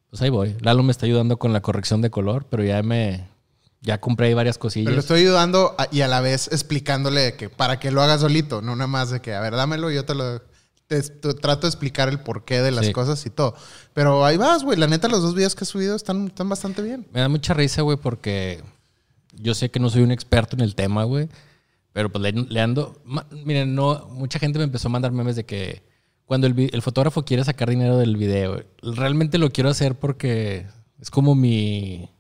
pues 0.10 0.22
ahí 0.22 0.30
voy. 0.30 0.56
Lalo 0.62 0.84
me 0.84 0.92
está 0.92 1.06
ayudando 1.06 1.38
con 1.38 1.54
la 1.54 1.62
corrección 1.62 2.02
de 2.02 2.10
color, 2.10 2.48
pero 2.50 2.64
ya 2.64 2.82
me 2.82 3.28
ya 3.86 4.00
compré 4.02 4.28
ahí 4.28 4.34
varias 4.34 4.58
cosillas. 4.58 4.86
Pero 4.86 4.96
lo 4.96 5.00
estoy 5.02 5.22
ayudando 5.22 5.76
a- 5.78 5.88
y 5.92 6.02
a 6.02 6.08
la 6.08 6.20
vez 6.22 6.48
explicándole 6.52 7.36
que 7.36 7.50
para 7.50 7.80
que 7.80 7.92
lo 7.92 8.02
hagas 8.02 8.22
solito, 8.22 8.62
no 8.62 8.76
nada 8.76 8.88
más 8.88 9.12
de 9.12 9.22
que, 9.22 9.34
a 9.34 9.40
ver, 9.42 9.56
dámelo 9.56 9.92
y 9.92 9.96
yo 9.96 10.06
te 10.06 10.16
lo... 10.16 10.42
Te, 10.88 11.02
te 11.02 11.34
trato 11.34 11.62
de 11.62 11.70
explicar 11.70 12.10
el 12.10 12.20
porqué 12.20 12.62
de 12.62 12.70
las 12.70 12.86
Sí. 12.86 12.94
cosas 12.94 13.26
y 13.26 13.32
todo. 13.32 13.56
Pero 13.94 14.24
ahí 14.24 14.38
vas, 14.38 14.64
güey. 14.64 14.78
La 14.78 14.86
neta, 14.86 15.08
los 15.08 15.24
dos 15.24 15.34
videos 15.34 15.56
que 15.56 15.64
he 15.64 15.68
subido 15.68 15.96
están, 15.96 16.28
están 16.28 16.48
bastante 16.48 16.84
bien. 16.84 17.08
Me 17.12 17.22
da 17.22 17.28
mucha 17.30 17.56
risa, 17.56 17.82
güey, 17.82 17.98
porque 17.98 18.64
yo 19.34 19.56
sé 19.56 19.72
que 19.72 19.80
no 19.80 19.90
soy 19.90 20.04
un 20.04 20.12
experto 20.12 20.56
en 20.56 20.62
el 20.62 20.76
tema, 20.76 21.04
güey. 21.04 21.28
Pero 21.92 22.12
pues 22.12 22.22
le, 22.22 22.34
le 22.34 22.62
ando. 22.62 23.02
ma- 23.04 23.26
Miren, 23.32 23.74
no, 23.74 24.08
mucha 24.12 24.38
gente 24.38 24.60
me 24.60 24.66
empezó 24.66 24.88
a 24.88 24.92
mandar 24.92 25.12
memes 25.12 25.36
de 25.36 25.46
que 25.48 25.82
cuando 26.26 26.46
el, 26.46 26.82
fotógrafo 26.84 27.26
quiere 27.26 27.44
sacar 27.44 27.68
dinero 27.70 27.98
del 27.98 28.16
video, 28.16 28.64
realmente 28.84 29.40
lo 29.40 29.50
quiero 29.50 29.72
hacer 29.72 29.96
porque 29.96 30.68
es 31.00 31.10
como 31.10 31.34
mi 31.34 32.12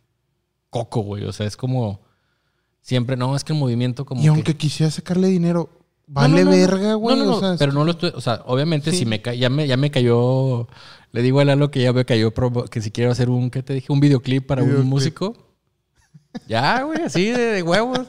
coco, 0.79 1.01
güey. 1.01 1.23
O 1.25 1.31
sea, 1.33 1.45
es 1.47 1.55
como 1.57 2.01
siempre, 2.81 3.15
no, 3.17 3.35
es 3.35 3.43
que 3.43 3.53
el 3.53 3.59
movimiento 3.59 4.05
como. 4.05 4.19
y 4.21 4.23
que- 4.23 4.29
aunque 4.29 4.55
quisiera 4.55 4.91
sacarle 4.91 5.27
dinero, 5.27 5.69
vale 6.07 6.43
no, 6.43 6.51
no, 6.51 6.51
no. 6.51 6.57
verga, 6.57 6.93
güey. 6.95 7.15
No, 7.17 7.23
no, 7.25 7.31
no, 7.31 7.37
o 7.37 7.39
sea, 7.39 7.55
pero 7.57 7.71
no 7.71 7.83
lo 7.83 7.91
estoy, 7.91 8.11
o 8.15 8.21
sea, 8.21 8.41
obviamente 8.45 8.91
Sí. 8.91 8.97
si 8.99 9.05
me 9.05 9.21
ca- 9.21 9.33
ya 9.33 9.49
me 9.49 9.67
ya 9.67 9.77
me 9.77 9.89
cayó 9.91 10.67
le 11.11 11.21
digo 11.21 11.39
a 11.39 11.45
Lalo 11.45 11.71
que 11.71 11.81
ya 11.81 11.93
me 11.93 12.03
cayó 12.03 12.33
que 12.69 12.81
si 12.81 12.91
quiero 12.91 13.11
hacer 13.11 13.29
un 13.29 13.49
¿qué 13.49 13.63
te 13.63 13.73
dije? 13.73 13.91
un 13.93 13.99
videoclip 14.01 14.45
para 14.45 14.61
Videoclip. 14.63 14.83
un 14.83 14.89
músico. 14.89 15.35
Ya, 16.47 16.83
güey, 16.83 17.01
así 17.01 17.27
de, 17.31 17.39
de 17.53 17.63
huevos. 17.63 18.01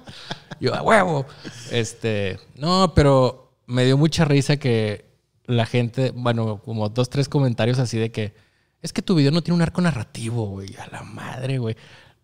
Yo 0.60 0.74
a 0.74 0.82
huevo. 0.82 1.26
Este, 1.70 2.38
no, 2.56 2.92
pero 2.94 3.52
me 3.66 3.84
dio 3.84 3.96
mucha 3.96 4.24
risa 4.24 4.56
que 4.56 5.04
la 5.44 5.64
gente, 5.66 6.10
bueno, 6.14 6.60
como 6.64 6.88
dos 6.88 7.08
tres 7.08 7.28
comentarios 7.28 7.78
así 7.78 7.98
de 7.98 8.10
que 8.10 8.34
es 8.82 8.92
que 8.92 9.02
tu 9.02 9.14
video 9.14 9.30
no 9.30 9.42
tiene 9.42 9.54
un 9.56 9.62
arco 9.62 9.80
narrativo, 9.80 10.46
güey, 10.46 10.74
a 10.76 10.88
la 10.88 11.02
madre, 11.02 11.58
güey. 11.58 11.76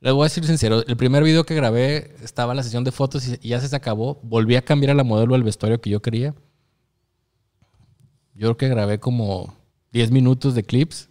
Les 0.03 0.13
voy 0.13 0.23
a 0.23 0.25
decir 0.25 0.45
sincero, 0.45 0.85
el 0.85 0.97
primer 0.97 1.23
video 1.23 1.47
que 1.47 1.55
grabé 1.55 2.17
estaba 2.25 2.55
la 2.55 2.65
sesión 2.65 2.83
de 2.83 2.91
fotos 2.91 3.25
y 3.41 3.49
ya 3.49 3.61
se 3.61 3.75
acabó. 3.77 4.19
Volví 4.25 4.57
a 4.57 4.65
cambiar 4.65 4.91
a 4.91 4.95
la 4.95 5.05
modelo 5.05 5.37
al 5.37 5.45
vestuario 5.45 5.81
que 5.81 5.91
yo 5.91 6.03
quería. 6.03 6.35
Yo 8.35 8.49
creo 8.49 8.57
que 8.57 8.69
grabé 8.69 8.99
como 8.99 9.55
10 9.93 10.11
minutos 10.11 10.57
de 10.57 10.65
clips 10.65 11.09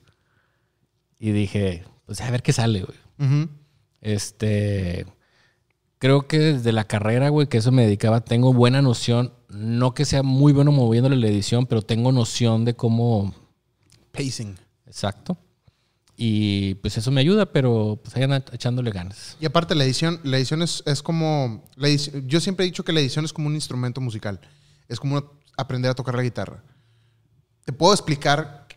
y 1.18 1.32
dije, 1.32 1.86
pues 2.06 2.20
a 2.20 2.30
ver 2.32 2.44
qué 2.44 2.52
sale, 2.52 2.84
güey. 2.84 2.98
Ujú. 3.18 3.50
Este. 4.02 5.06
Creo 5.98 6.28
que 6.28 6.40
desde 6.40 6.74
la 6.74 6.84
carrera, 6.84 7.30
güey, 7.30 7.48
que 7.48 7.60
eso 7.60 7.72
me 7.72 7.84
dedicaba, 7.84 8.26
tengo 8.26 8.52
buena 8.52 8.82
noción. 8.82 9.34
No 9.48 9.94
que 9.94 10.04
sea 10.04 10.22
muy 10.22 10.52
bueno 10.52 10.74
moviéndole 10.74 11.16
la 11.16 11.28
edición, 11.28 11.66
pero 11.66 11.82
tengo 11.82 12.12
noción 12.12 12.66
de 12.66 12.76
cómo. 12.76 13.34
Pacing. 14.12 14.58
Exacto. 14.86 15.38
Y 16.24 16.76
pues 16.76 16.96
eso 17.00 17.10
me 17.10 17.20
ayuda, 17.20 17.48
pero 17.48 18.00
pues 18.04 18.16
andan 18.16 18.44
echándole 18.52 18.92
ganas. 18.92 19.38
Y 19.40 19.46
aparte, 19.48 19.74
la 19.74 19.84
edición, 19.86 20.20
la 20.24 20.38
edición 20.38 20.62
es, 20.62 20.84
es 20.86 21.02
como. 21.02 21.64
la 21.76 21.88
edición- 21.88 22.28
yo 22.28 22.40
siempre 22.40 22.64
he 22.64 22.70
dicho 22.70 22.84
que 22.86 22.94
la 22.94 23.00
edición 23.00 23.26
es 23.26 23.34
como 23.34 23.48
un 23.48 23.56
instrumento 23.56 24.02
musical. 24.02 24.40
Es 24.88 25.00
como 25.00 25.32
aprender 25.58 25.90
a 25.90 25.96
tocar 25.96 26.14
la 26.14 26.22
guitarra. 26.22 26.64
Te 27.66 27.74
puedo 27.74 27.92
explicar 27.92 28.68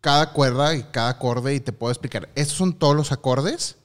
cada 0.00 0.32
cuerda 0.32 0.76
y 0.76 0.84
cada 0.84 1.08
acorde 1.08 1.56
y 1.56 1.58
te 1.60 1.72
puedo 1.72 1.90
explicar. 1.90 2.28
Estos 2.36 2.56
son 2.58 2.74
todos 2.74 2.94
los 2.94 3.10
acordes 3.10 3.76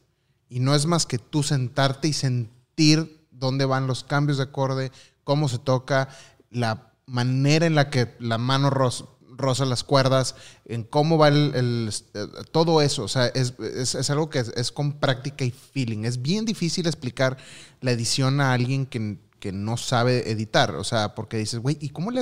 y 0.48 0.60
no 0.60 0.76
es 0.76 0.86
más 0.86 1.08
que 1.08 1.18
tú 1.18 1.42
sentarte 1.42 2.10
y 2.10 2.14
sentir 2.14 3.26
dónde 3.32 3.66
van 3.66 3.88
los 3.88 4.04
cambios 4.04 4.38
de 4.38 4.44
acorde, 4.44 4.92
cómo 5.24 5.50
se 5.50 5.58
toca, 5.58 6.10
la 6.52 6.92
manera 7.08 7.66
en 7.66 7.74
la 7.74 7.90
que 7.90 8.16
la 8.20 8.38
mano 8.38 8.70
ros- 8.70 9.06
roza 9.40 9.66
las 9.66 9.84
cuerdas, 9.84 10.36
en 10.66 10.84
cómo 10.84 11.18
va 11.18 11.30
el, 11.30 11.54
el- 11.56 11.94
eh, 12.14 12.28
todo 12.52 12.82
eso. 12.84 13.04
O 13.04 13.08
sea, 13.08 13.26
es, 13.28 13.54
es- 13.60 13.96
es 13.96 14.10
algo 14.12 14.30
que 14.30 14.40
es, 14.40 14.50
es 14.56 14.72
con 14.72 14.94
práctica 15.00 15.44
y 15.46 15.52
feeling. 15.52 16.06
Es 16.06 16.22
bien 16.22 16.46
difícil 16.46 16.86
explicar 16.86 17.38
la 17.82 17.92
edición 17.92 18.40
a 18.42 18.54
alguien 18.54 18.86
que, 18.86 19.18
que 19.40 19.52
no 19.52 19.78
sabe 19.78 20.30
editar. 20.30 20.76
O 20.76 20.84
sea, 20.84 21.16
porque 21.16 21.38
dices, 21.38 21.60
güey, 21.60 21.78
¿y 21.82 21.90
cómo 21.90 22.12
le 22.12 22.20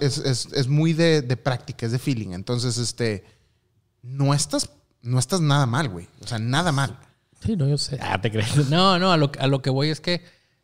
es- 0.00 0.18
es- 0.18 0.46
es 0.52 0.68
muy 0.68 0.92
de, 0.92 1.22
de 1.22 1.36
práctica, 1.36 1.86
es 1.86 1.92
de 1.92 1.98
feeling. 1.98 2.30
Entonces, 2.32 2.78
este, 2.78 3.24
no 4.02 4.32
estás, 4.32 4.70
no 5.02 5.18
estás 5.18 5.40
nada 5.40 5.66
mal, 5.66 5.88
güey. 5.88 6.08
O 6.20 6.26
sea, 6.26 6.38
nada 6.38 6.70
mal. 6.72 6.98
Sí, 7.44 7.56
no, 7.56 7.68
yo 7.68 7.76
sé. 7.76 7.98
Ah, 8.00 8.20
te 8.20 8.30
crees. 8.30 8.68
No, 8.70 8.98
no, 9.00 9.10
a 9.12 9.16
lo, 9.16 9.32
a 9.40 9.46
lo 9.48 9.60
que 9.62 9.70
voy 9.70 9.88
es 9.90 10.00
que 10.00 10.22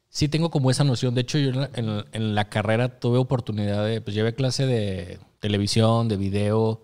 sí 0.08 0.28
tengo 0.28 0.50
como 0.50 0.70
esa 0.70 0.84
noción. 0.84 1.14
De 1.14 1.20
hecho, 1.22 1.38
yo 1.38 1.50
en 1.50 1.60
la, 1.60 1.70
en- 1.74 2.04
en 2.12 2.34
la 2.34 2.48
carrera 2.48 2.98
tuve 3.00 3.18
oportunidad 3.18 3.84
de, 3.86 4.00
pues 4.00 4.14
llevé 4.14 4.34
clase 4.34 4.66
de 4.66 5.18
televisión, 5.40 6.08
de 6.08 6.16
video, 6.16 6.82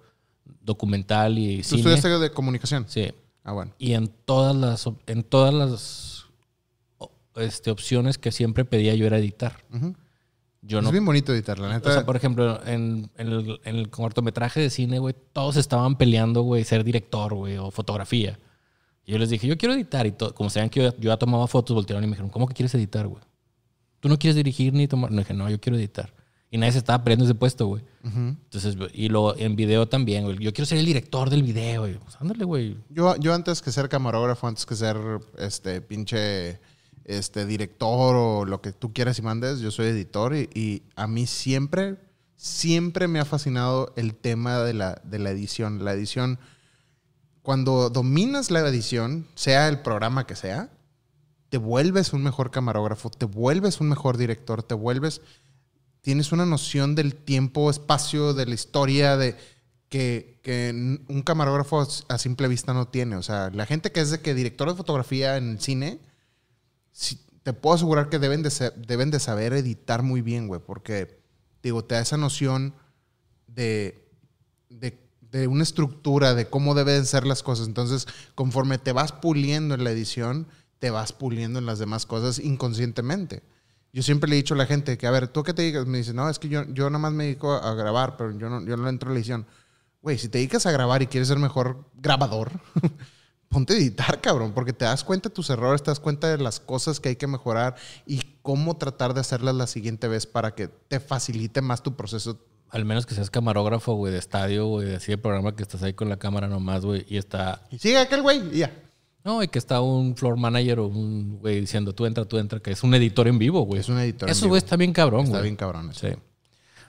documental 0.62 1.38
y 1.38 1.58
¿Tú 1.58 1.62
cine. 1.64 1.80
estudiaste 1.80 2.08
de 2.18 2.30
comunicación? 2.30 2.84
Sí. 2.88 3.12
Ah, 3.42 3.52
bueno. 3.52 3.72
Y 3.78 3.92
en 3.92 4.08
todas 4.08 4.54
las, 4.56 4.88
en 5.06 5.22
todas 5.22 5.52
las 5.52 6.26
este, 7.37 7.70
opciones 7.70 8.16
que 8.18 8.32
siempre 8.32 8.64
pedía 8.64 8.94
yo 8.94 9.06
era 9.06 9.18
editar. 9.18 9.56
Ujú. 9.74 9.94
Yo 10.62 10.78
es 10.78 10.84
no 10.84 10.90
bien 10.92 11.04
bonito 11.04 11.34
editar, 11.34 11.58
la 11.58 11.68
neta. 11.74 11.90
O 11.90 11.92
sea, 11.92 12.06
por 12.06 12.16
ejemplo, 12.16 12.58
en, 12.66 13.10
en 13.18 13.28
el, 13.28 13.60
en 13.64 13.76
el 13.76 13.90
cortometraje 13.90 14.60
de 14.60 14.70
cine, 14.70 14.98
güey, 14.98 15.14
todos 15.34 15.56
estaban 15.56 15.98
peleando, 15.98 16.40
güey, 16.42 16.64
ser 16.64 16.84
director, 16.84 17.34
güey, 17.34 17.58
o 17.58 17.70
fotografía. 17.70 18.38
Y 19.07 19.12
yo 19.12 19.19
les 19.19 19.31
dije, 19.31 19.47
yo 19.47 19.57
quiero 19.59 19.75
editar. 19.75 20.07
Y 20.07 20.12
como 20.12 20.51
sabían 20.51 20.71
que 20.71 20.83
yo, 20.83 20.90
yo 20.97 21.11
ya 21.11 21.17
tomaba 21.17 21.47
fotos, 21.47 21.75
voltearon 21.75 22.05
y 22.05 22.07
me 22.07 22.12
dijeron, 22.12 22.31
¿cómo 22.31 22.47
que 22.47 22.55
quieres 22.55 22.75
editar, 22.75 23.07
güey? 23.07 23.23
¿Tú 24.01 24.09
no 24.09 24.19
quieres 24.19 24.37
dirigir 24.37 24.73
ni 24.73 24.87
tomar? 24.87 25.11
No 25.11 25.19
dije, 25.19 25.35
no, 25.35 25.49
yo 25.49 25.61
quiero 25.61 25.79
editar. 25.79 26.12
Y 26.51 26.59
nadie 26.59 26.73
se 26.73 26.79
estaba 26.79 27.03
peleando 27.03 27.25
ese 27.25 27.35
puesto, 27.35 27.67
güey. 27.67 27.83
Entonces, 28.05 28.77
y 28.93 29.09
luego 29.09 29.35
en 29.37 29.57
video 29.57 29.88
también, 29.88 30.25
güey. 30.25 30.38
Yo 30.38 30.53
quiero 30.53 30.67
ser 30.67 30.79
el 30.79 30.87
director 30.87 31.29
del 31.29 31.43
video, 31.43 31.83
güey. 31.83 31.99
Pues 31.99 32.17
ándale, 32.21 32.45
güey. 32.45 32.77
Yo, 32.90 33.17
yo 33.17 33.35
antes 33.35 33.61
que 33.61 33.73
ser 33.73 33.88
camarógrafo, 33.88 34.47
antes 34.47 34.64
que 34.64 34.77
ser 34.77 34.97
este 35.37 35.81
pinche 35.81 36.61
este 37.05 37.45
director 37.45 38.17
o 38.17 38.45
lo 38.45 38.61
que 38.61 38.73
tú 38.73 38.93
quieras 38.93 39.19
y 39.19 39.23
mandes, 39.23 39.61
yo 39.61 39.71
soy 39.71 39.87
editor 39.87 40.35
y, 40.35 40.49
y 40.55 40.83
a 40.97 41.07
mí 41.07 41.27
siempre, 41.27 41.97
siempre 42.37 43.09
me 43.09 43.21
ha 43.21 43.25
fascinado 43.25 43.93
el 43.97 44.14
tema 44.14 44.61
de 44.61 44.75
la, 44.75 45.01
de 45.05 45.19
la 45.19 45.31
edición. 45.31 45.85
La 45.85 45.93
edición, 45.93 46.38
cuando 47.44 47.90
dominas 47.90 48.50
la 48.50 48.61
edición, 48.61 49.28
sea 49.35 49.68
el 49.68 49.80
programa 49.80 50.26
que 50.26 50.35
sea, 50.35 50.70
te 51.50 51.59
vuelves 51.59 52.14
un 52.14 52.22
mejor 52.22 52.50
camarógrafo, 52.50 53.11
te 53.11 53.26
vuelves 53.26 53.83
un 53.83 53.90
mejor 53.90 54.16
director, 54.16 54.62
te 54.62 54.72
vuelves, 54.72 55.20
tienes 56.00 56.33
una 56.33 56.46
noción 56.46 56.94
del 56.94 57.14
tiempo, 57.14 57.68
espacio, 57.68 58.33
de 58.33 58.46
la 58.46 58.54
historia, 58.54 59.18
de 59.18 59.37
que, 59.90 60.40
que 60.42 60.70
un 61.07 61.22
camarógrafo 61.22 61.87
a 62.09 62.16
simple 62.16 62.48
vista 62.48 62.72
no 62.72 62.88
tiene. 62.88 63.16
O 63.16 63.22
sea, 63.22 63.50
la 63.50 63.66
gente 63.66 63.92
que 63.92 64.00
es 64.00 64.11
de 64.11 64.22
que 64.22 64.33
director 64.33 64.70
de 64.70 64.76
fotografía 64.76 65.37
en 65.37 65.50
el 65.50 65.61
cine, 65.61 65.98
te 67.42 67.52
puedo 67.52 67.76
asegurar 67.76 68.09
que 68.09 68.18
deben 68.18 68.42
de, 68.42 68.72
deben 68.87 69.11
de 69.11 69.20
saber 69.20 69.52
editar 69.52 70.02
muy 70.02 70.22
bien, 70.22 70.48
güey, 70.48 70.62
porque, 70.64 71.20
digo, 71.62 71.85
te 71.85 71.96
da 71.96 72.00
esa 72.00 72.16
noción 72.16 72.72
de, 73.46 74.09
de, 74.70 75.04
de 75.35 75.49
una 75.49 75.64
estructura, 75.64 76.35
de 76.35 76.47
cómo 76.47 76.77
deben 76.77 77.05
ser 77.07 77.27
las 77.27 77.42
cosas. 77.42 77.66
Entonces, 77.66 78.07
conforme 78.37 78.79
te 78.79 78.92
vas 78.92 79.11
puliendo 79.11 79.75
en 79.75 79.83
la 79.83 79.90
edición, 79.90 80.47
te 80.79 80.90
vas 80.90 81.12
puliendo 81.12 81.59
en 81.59 81.66
las 81.66 81.81
demás 81.81 82.07
cosas 82.07 82.38
inconscientemente. 82.38 83.42
Yo 83.92 84.05
siempre 84.05 84.31
le 84.31 84.37
he 84.37 84.42
dicho 84.42 84.55
a 84.55 84.57
la 84.57 84.66
gente 84.66 84.97
que, 84.97 85.09
a 85.09 85.11
ver, 85.11 85.27
¿tú 85.27 85.42
qué 85.42 85.53
te 85.53 85.62
digas? 85.62 85.87
Me 85.87 85.99
dice, 85.99 86.14
no, 86.14 86.31
es 86.31 86.38
que 86.38 86.49
yo, 86.49 86.62
yo 86.73 86.88
nada 86.88 87.01
más 87.01 87.12
me 87.12 87.25
dedico 87.25 87.53
a, 87.53 87.68
a 87.68 87.75
grabar, 87.75 88.16
pero 88.16 88.31
yo 88.38 88.49
no, 88.49 88.64
yo 88.64 88.77
no 88.77 88.88
entro 88.88 89.11
a 89.11 89.12
la 89.12 89.18
edición. 89.18 89.44
Güey, 90.03 90.18
si 90.18 90.29
te 90.29 90.38
dedicas 90.38 90.66
a 90.66 90.70
grabar 90.70 91.03
y 91.03 91.09
quieres 91.09 91.27
ser 91.27 91.40
mejor 91.40 91.85
grabador, 91.97 92.53
ponte 93.49 93.73
a 93.73 93.77
editar, 93.77 94.20
cabrón, 94.20 94.53
porque 94.53 94.73
te 94.73 94.85
das 94.85 95.03
cuenta 95.03 95.31
de 95.31 95.35
tus 95.35 95.51
errores, 95.51 95.83
te 95.83 95.90
das 95.90 95.99
cuenta 95.99 96.29
de 96.29 96.38
las 96.38 96.61
cosas 96.61 97.01
que 97.01 97.09
hay 97.09 97.16
que 97.16 97.27
mejorar 97.27 97.75
y 98.07 98.20
cómo 98.40 98.77
tratar 98.77 99.14
de 99.14 99.20
hacerlas 99.20 99.57
la 99.57 99.66
siguiente 99.66 100.07
vez 100.07 100.27
para 100.27 100.55
que 100.55 100.68
te 100.68 101.01
facilite 101.01 101.61
más 101.61 101.83
tu 101.83 101.97
proceso. 101.97 102.38
Al 102.70 102.85
menos 102.85 103.07
que 103.07 103.14
seas 103.14 103.31
camarógrafo, 103.31 103.94
güey, 103.94 104.12
de 104.12 104.18
estadio, 104.18 104.66
güey, 104.66 104.94
así 104.94 105.12
de 105.12 105.18
programa 105.18 105.55
que 105.55 105.62
estás 105.62 105.83
ahí 105.83 105.92
con 105.94 106.09
la 106.09 106.16
cámara 106.18 106.48
nomás, 106.48 106.85
güey, 106.85 107.07
y 107.09 107.16
está 107.18 107.62
Y 107.70 107.79
sigue 107.79 107.98
aquel 107.98 108.22
güey 108.22 108.42
y 108.55 108.59
ya. 108.59 108.72
No, 109.22 109.42
y 109.42 109.48
que 109.48 109.59
está 109.59 109.81
un 109.81 110.16
floor 110.16 110.37
manager 110.37 110.81
o 110.81 110.88
un 110.88 111.38
güey 111.38 111.61
diciendo 111.61 111.94
tú 111.94 112.05
entra, 112.05 112.24
tú 112.24 112.37
entra, 112.38 112.61
que 112.61 112.72
es 112.72 112.83
un 112.83 112.92
editor 112.94 113.27
en 113.29 113.38
vivo, 113.38 113.62
güey. 113.62 113.81
Es 113.81 113.88
un 113.88 113.98
editor 113.98 114.29
en 114.29 114.33
Eso, 114.33 114.42
vivo. 114.42 114.50
güey, 114.50 114.59
está 114.59 114.77
bien 114.77 114.92
cabrón, 114.92 115.20
Está 115.24 115.38
güey. 115.38 115.42
bien 115.44 115.57
cabrón. 115.57 115.90
eso. 115.90 116.09
Sí. 116.09 116.14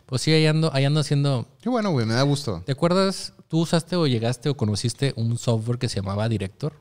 Pues 0.08 0.22
sí, 0.22 0.32
ahí 0.32 0.46
ando, 0.46 0.70
ahí 0.74 0.86
ando 0.86 1.00
haciendo. 1.00 1.48
Qué 1.62 1.70
bueno, 1.70 1.92
güey, 1.92 2.06
me 2.06 2.14
da 2.14 2.22
gusto. 2.24 2.62
¿Te 2.66 2.72
acuerdas? 2.74 3.34
¿Tú 3.48 3.62
usaste 3.62 3.96
o 3.96 4.06
llegaste 4.06 4.50
o 4.50 4.58
conociste 4.58 5.14
un 5.16 5.38
software 5.38 5.78
que 5.80 5.88
se 5.88 5.96
llamaba 5.98 6.28
Director? 6.28 6.74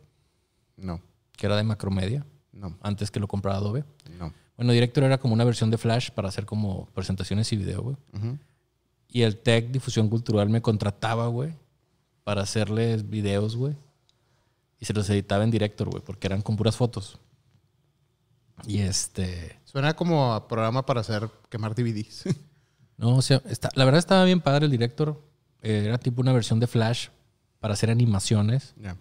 No, 0.77 1.01
Que 1.37 1.47
era 1.47 1.57
de 1.57 1.63
Macromedia, 1.63 2.27
no, 2.53 2.77
antes 2.83 3.11
que 3.11 3.21
lo 3.21 3.29
comprara 3.29 3.59
Adobe. 3.59 3.85
no. 4.19 4.33
Bueno, 4.57 4.73
Director 4.73 5.03
era 5.05 5.19
como 5.19 5.35
una 5.35 5.43
versión 5.45 5.71
de 5.71 5.79
Flash 5.79 6.11
para 6.11 6.29
hacer 6.29 6.47
como 6.47 6.87
presentaciones 6.95 7.53
y 7.53 7.57
video, 7.57 7.83
güey. 7.83 7.97
Ujú. 8.15 8.39
Y 9.15 9.23
el 9.23 9.37
Tech 9.39 9.71
Difusión 9.71 10.09
Cultural 10.09 10.49
me 10.51 10.61
contrataba, 10.61 11.29
güey, 11.29 11.55
para 12.25 12.43
hacerles 12.43 13.09
videos, 13.09 13.55
güey. 13.55 13.77
Y 14.81 14.87
se 14.87 14.93
los 14.93 15.09
editaba 15.09 15.45
en 15.45 15.53
Director, 15.53 15.89
güey, 15.89 16.03
porque 16.03 16.27
eran 16.27 16.43
con 16.43 16.57
puras 16.57 16.77
fotos. 16.77 17.19
Y 18.67 18.79
este. 18.81 19.61
Suena 19.65 19.95
como 19.95 20.33
a 20.35 20.49
programa 20.49 20.85
para 20.85 21.01
hacer 21.01 21.31
quemar 21.49 21.75
DVDs. 21.75 22.25
No, 22.97 23.17
o 23.17 23.23
sea, 23.23 23.43
está- 23.47 23.71
la 23.75 23.85
verdad 23.85 23.99
estaba 23.99 24.25
bien 24.25 24.41
padre 24.41 24.67
el 24.67 24.71
Director. 24.71 25.21
Eh, 25.63 25.83
era 25.87 25.99
tipo 25.99 26.21
una 26.23 26.33
versión 26.33 26.61
de 26.61 26.69
Flash 26.69 27.09
para 27.59 27.75
hacer 27.75 27.91
animaciones, 27.91 28.73
Ya. 28.81 28.97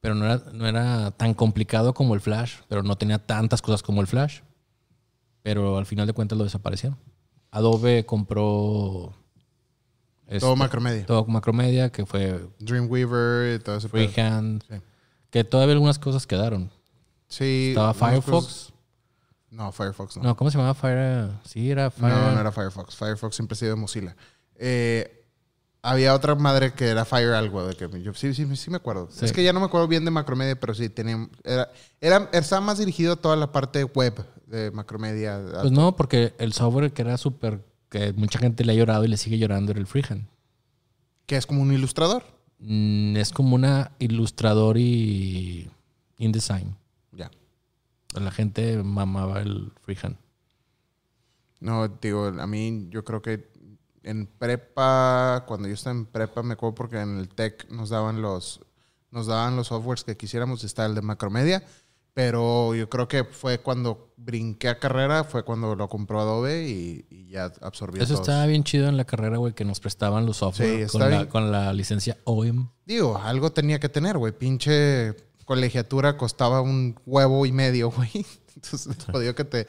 pero 0.00 0.14
no 0.14 0.24
era, 0.24 0.42
no 0.54 0.66
era 0.66 1.10
tan 1.10 1.34
complicado 1.34 1.92
como 1.92 2.14
el 2.14 2.22
Flash, 2.22 2.54
pero 2.68 2.82
no 2.82 2.96
tenía 2.96 3.18
tantas 3.18 3.60
cosas 3.60 3.82
como 3.82 4.00
el 4.00 4.06
Flash. 4.06 4.40
Pero 5.42 5.76
al 5.76 5.84
final 5.84 6.06
de 6.06 6.14
cuentas 6.14 6.38
lo 6.38 6.44
desaparecieron. 6.44 6.98
Adobe 7.50 8.06
compró. 8.06 9.14
Este, 10.28 10.40
Todo 10.40 10.54
Macromedia. 10.56 11.06
todo 11.06 11.24
Macromedia, 11.26 11.90
que 11.90 12.06
fue 12.06 12.40
Dreamweaver 12.60 13.56
y 13.56 13.58
todo 13.62 13.76
eso. 13.78 13.88
Freehand. 13.88 14.62
Sí. 14.68 14.76
Que 15.30 15.42
todavía 15.44 15.72
algunas 15.74 15.98
cosas 15.98 16.26
quedaron. 16.26 16.70
Sí. 17.28 17.68
Estaba 17.70 17.92
cosas- 17.92 18.08
Firefox. 18.10 18.72
No, 19.50 19.72
Firefox 19.72 20.16
no. 20.18 20.22
No, 20.24 20.36
¿cómo 20.36 20.50
se 20.50 20.58
llamaba 20.58 20.74
Fire? 20.74 21.30
Sí, 21.44 21.70
era 21.70 21.90
Fire. 21.90 22.12
No, 22.14 22.32
no 22.32 22.40
era 22.40 22.52
Firefox. 22.52 22.94
Firefox 22.96 23.34
siempre 23.34 23.54
ha 23.54 23.56
sido 23.58 23.76
Mozilla. 23.76 24.14
Eh, 24.56 25.24
había 25.80 26.14
otra 26.14 26.34
madre 26.34 26.72
que 26.74 26.86
era 26.88 27.04
Fire 27.06 27.32
algo. 27.32 27.66
De 27.66 27.74
que 27.74 28.02
yo, 28.02 28.12
sí, 28.14 28.34
sí, 28.34 28.56
sí 28.56 28.70
me 28.70 28.76
acuerdo. 28.76 29.08
Sí. 29.10 29.24
Es 29.24 29.32
que 29.32 29.42
ya 29.42 29.52
no 29.54 29.60
me 29.60 29.66
acuerdo 29.66 29.88
bien 29.88 30.04
de 30.04 30.10
Macromedia, 30.10 30.58
pero 30.60 30.74
sí, 30.74 30.88
tenía, 30.90 31.28
era, 31.44 31.70
era, 32.00 32.28
estaba 32.32 32.60
más 32.60 32.78
dirigido 32.78 33.14
a 33.14 33.16
toda 33.16 33.36
la 33.36 33.50
parte 33.50 33.84
web 33.84 34.22
de 34.46 34.70
Macromedia. 34.70 35.40
Pues 35.62 35.72
no, 35.72 35.96
porque 35.96 36.34
el 36.38 36.52
software 36.52 36.92
que 36.92 37.02
era 37.02 37.16
súper. 37.16 37.64
Que 37.88 38.12
mucha 38.12 38.38
gente 38.38 38.64
le 38.64 38.72
ha 38.72 38.76
llorado 38.76 39.04
y 39.04 39.08
le 39.08 39.16
sigue 39.16 39.38
llorando 39.38 39.72
era 39.72 39.80
el 39.80 39.86
Freehand. 39.86 40.26
que 41.26 41.36
es 41.36 41.46
como 41.46 41.62
un 41.62 41.72
ilustrador. 41.72 42.24
Mm, 42.58 43.16
es 43.16 43.32
como 43.32 43.54
una 43.54 43.92
ilustrador 43.98 44.78
y 44.78 45.70
InDesign. 46.16 46.74
Ya. 47.12 47.30
La 48.14 48.30
gente 48.30 48.82
mamaba 48.82 49.40
el 49.40 49.72
Freehand. 49.82 50.16
No, 51.60 51.88
digo, 51.88 52.26
a 52.26 52.46
mí 52.46 52.88
yo 52.90 53.04
creo 53.04 53.20
que 53.20 53.50
en 54.02 54.26
prepa, 54.26 55.44
cuando 55.46 55.68
yo 55.68 55.74
estaba 55.74 55.96
en 55.96 56.06
prepa, 56.06 56.42
me 56.42 56.54
acuerdo 56.54 56.74
porque 56.74 57.00
en 57.00 57.18
el 57.18 57.28
tech 57.28 57.68
nos 57.70 57.90
daban 57.90 58.22
los, 58.22 58.60
nos 59.10 59.26
daban 59.26 59.56
los 59.56 59.66
softwares 59.68 60.04
que 60.04 60.16
quisiéramos, 60.16 60.64
está 60.64 60.86
el 60.86 60.94
de 60.94 61.02
Macromedia, 61.02 61.62
Pero 62.14 62.74
yo 62.74 62.88
creo 62.88 63.06
que 63.06 63.24
fue 63.24 63.58
cuando 63.58 64.12
brinqué 64.16 64.68
a 64.68 64.78
carrera, 64.78 65.22
fue 65.24 65.44
cuando 65.44 65.76
lo 65.76 65.88
compró 65.88 66.20
Adobe 66.20 66.68
y, 66.68 67.06
y 67.08 67.28
ya 67.28 67.52
absorbió 67.60 68.02
Eso 68.02 68.14
todos. 68.14 68.28
estaba 68.28 68.46
bien 68.46 68.64
chido 68.64 68.88
en 68.88 68.96
la 68.96 69.04
carrera, 69.04 69.36
güey, 69.36 69.52
que 69.54 69.64
nos 69.64 69.78
prestaban 69.78 70.26
los 70.26 70.38
software 70.38 70.86
Sí, 70.88 70.92
con, 70.98 71.10
la, 71.10 71.28
con 71.28 71.52
la 71.52 71.72
licencia 71.72 72.16
OEM. 72.24 72.68
Digo, 72.84 73.18
algo 73.18 73.52
tenía 73.52 73.78
que 73.78 73.88
tener, 73.88 74.18
güey. 74.18 74.32
Pinche 74.32 75.14
colegiatura 75.44 76.16
costaba 76.16 76.60
un 76.60 76.98
huevo 77.06 77.46
y 77.46 77.52
medio, 77.52 77.90
güey. 77.96 78.26
Entonces, 78.56 78.96
jodió 79.10 79.34
que 79.36 79.44
te 79.44 79.66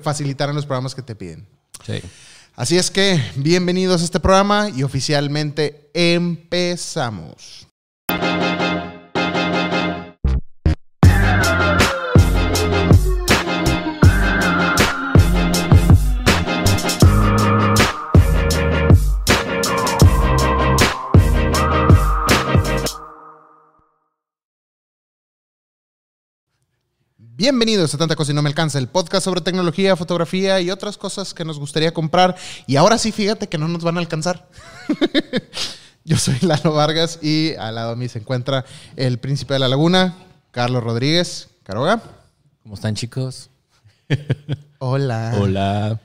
facilitaran 0.00 0.54
los 0.56 0.64
programas 0.64 0.94
que 0.94 1.02
te 1.02 1.14
piden. 1.14 1.46
Sí. 1.84 2.00
Así 2.54 2.78
es 2.78 2.90
que, 2.90 3.20
bienvenidos 3.36 4.00
a 4.00 4.04
este 4.04 4.20
programa 4.20 4.68
y 4.70 4.82
oficialmente 4.82 5.90
empezamos. 5.94 7.66
Bienvenidos 27.42 27.92
a 27.92 27.98
Tanta 27.98 28.14
Cosa 28.14 28.30
y 28.30 28.36
No 28.36 28.42
Me 28.42 28.50
Alcanza, 28.50 28.78
el 28.78 28.86
podcast 28.86 29.24
sobre 29.24 29.40
tecnología, 29.40 29.96
fotografía 29.96 30.60
y 30.60 30.70
otras 30.70 30.96
cosas 30.96 31.34
que 31.34 31.44
nos 31.44 31.58
gustaría 31.58 31.92
comprar. 31.92 32.36
Y 32.68 32.76
ahora 32.76 32.98
sí, 32.98 33.10
fíjate 33.10 33.48
que 33.48 33.58
no 33.58 33.66
nos 33.66 33.82
van 33.82 33.96
a 33.96 33.98
alcanzar. 33.98 34.46
Yo 36.04 36.18
soy 36.18 36.36
Lalo 36.42 36.72
Vargas 36.72 37.18
y 37.20 37.54
al 37.56 37.74
lado 37.74 37.90
de 37.90 37.96
mí 37.96 38.08
se 38.08 38.20
encuentra 38.20 38.64
el 38.94 39.18
príncipe 39.18 39.54
de 39.54 39.58
la 39.58 39.66
laguna, 39.66 40.14
Carlos 40.52 40.84
Rodríguez. 40.84 41.48
Caroga. 41.64 42.00
¿Cómo 42.62 42.76
están, 42.76 42.94
chicos? 42.94 43.50
Hola. 44.78 45.34
Hola. 45.36 46.00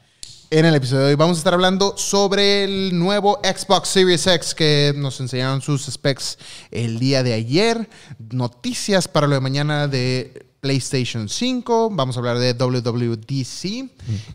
En 0.50 0.65
el 0.65 0.73
episodio 0.73 1.04
de 1.04 1.10
hoy 1.10 1.15
vamos 1.15 1.38
a 1.38 1.41
estar 1.41 1.54
hablando 1.54 1.95
sobre 2.00 2.63
el 2.63 2.97
nuevo 2.97 3.39
Xbox 3.43 3.89
Series 3.89 4.26
X 4.26 4.56
que 4.56 4.91
nos 4.95 5.19
enseñaron 5.19 5.62
sus 5.62 5.86
specs 5.86 6.39
el 6.71 6.97
día 6.97 7.21
de 7.21 7.34
ayer. 7.34 7.88
Noticias 8.17 9.08
para 9.08 9.28
lo 9.28 9.36
de 9.36 9.41
mañana 9.41 9.88
de 9.88 10.46
PlayStation 10.59 11.29
5. 11.29 11.89
Vamos 11.91 12.15
a 12.15 12.19
hablar 12.19 12.39
de 12.39 12.53
WWDC 12.53 13.89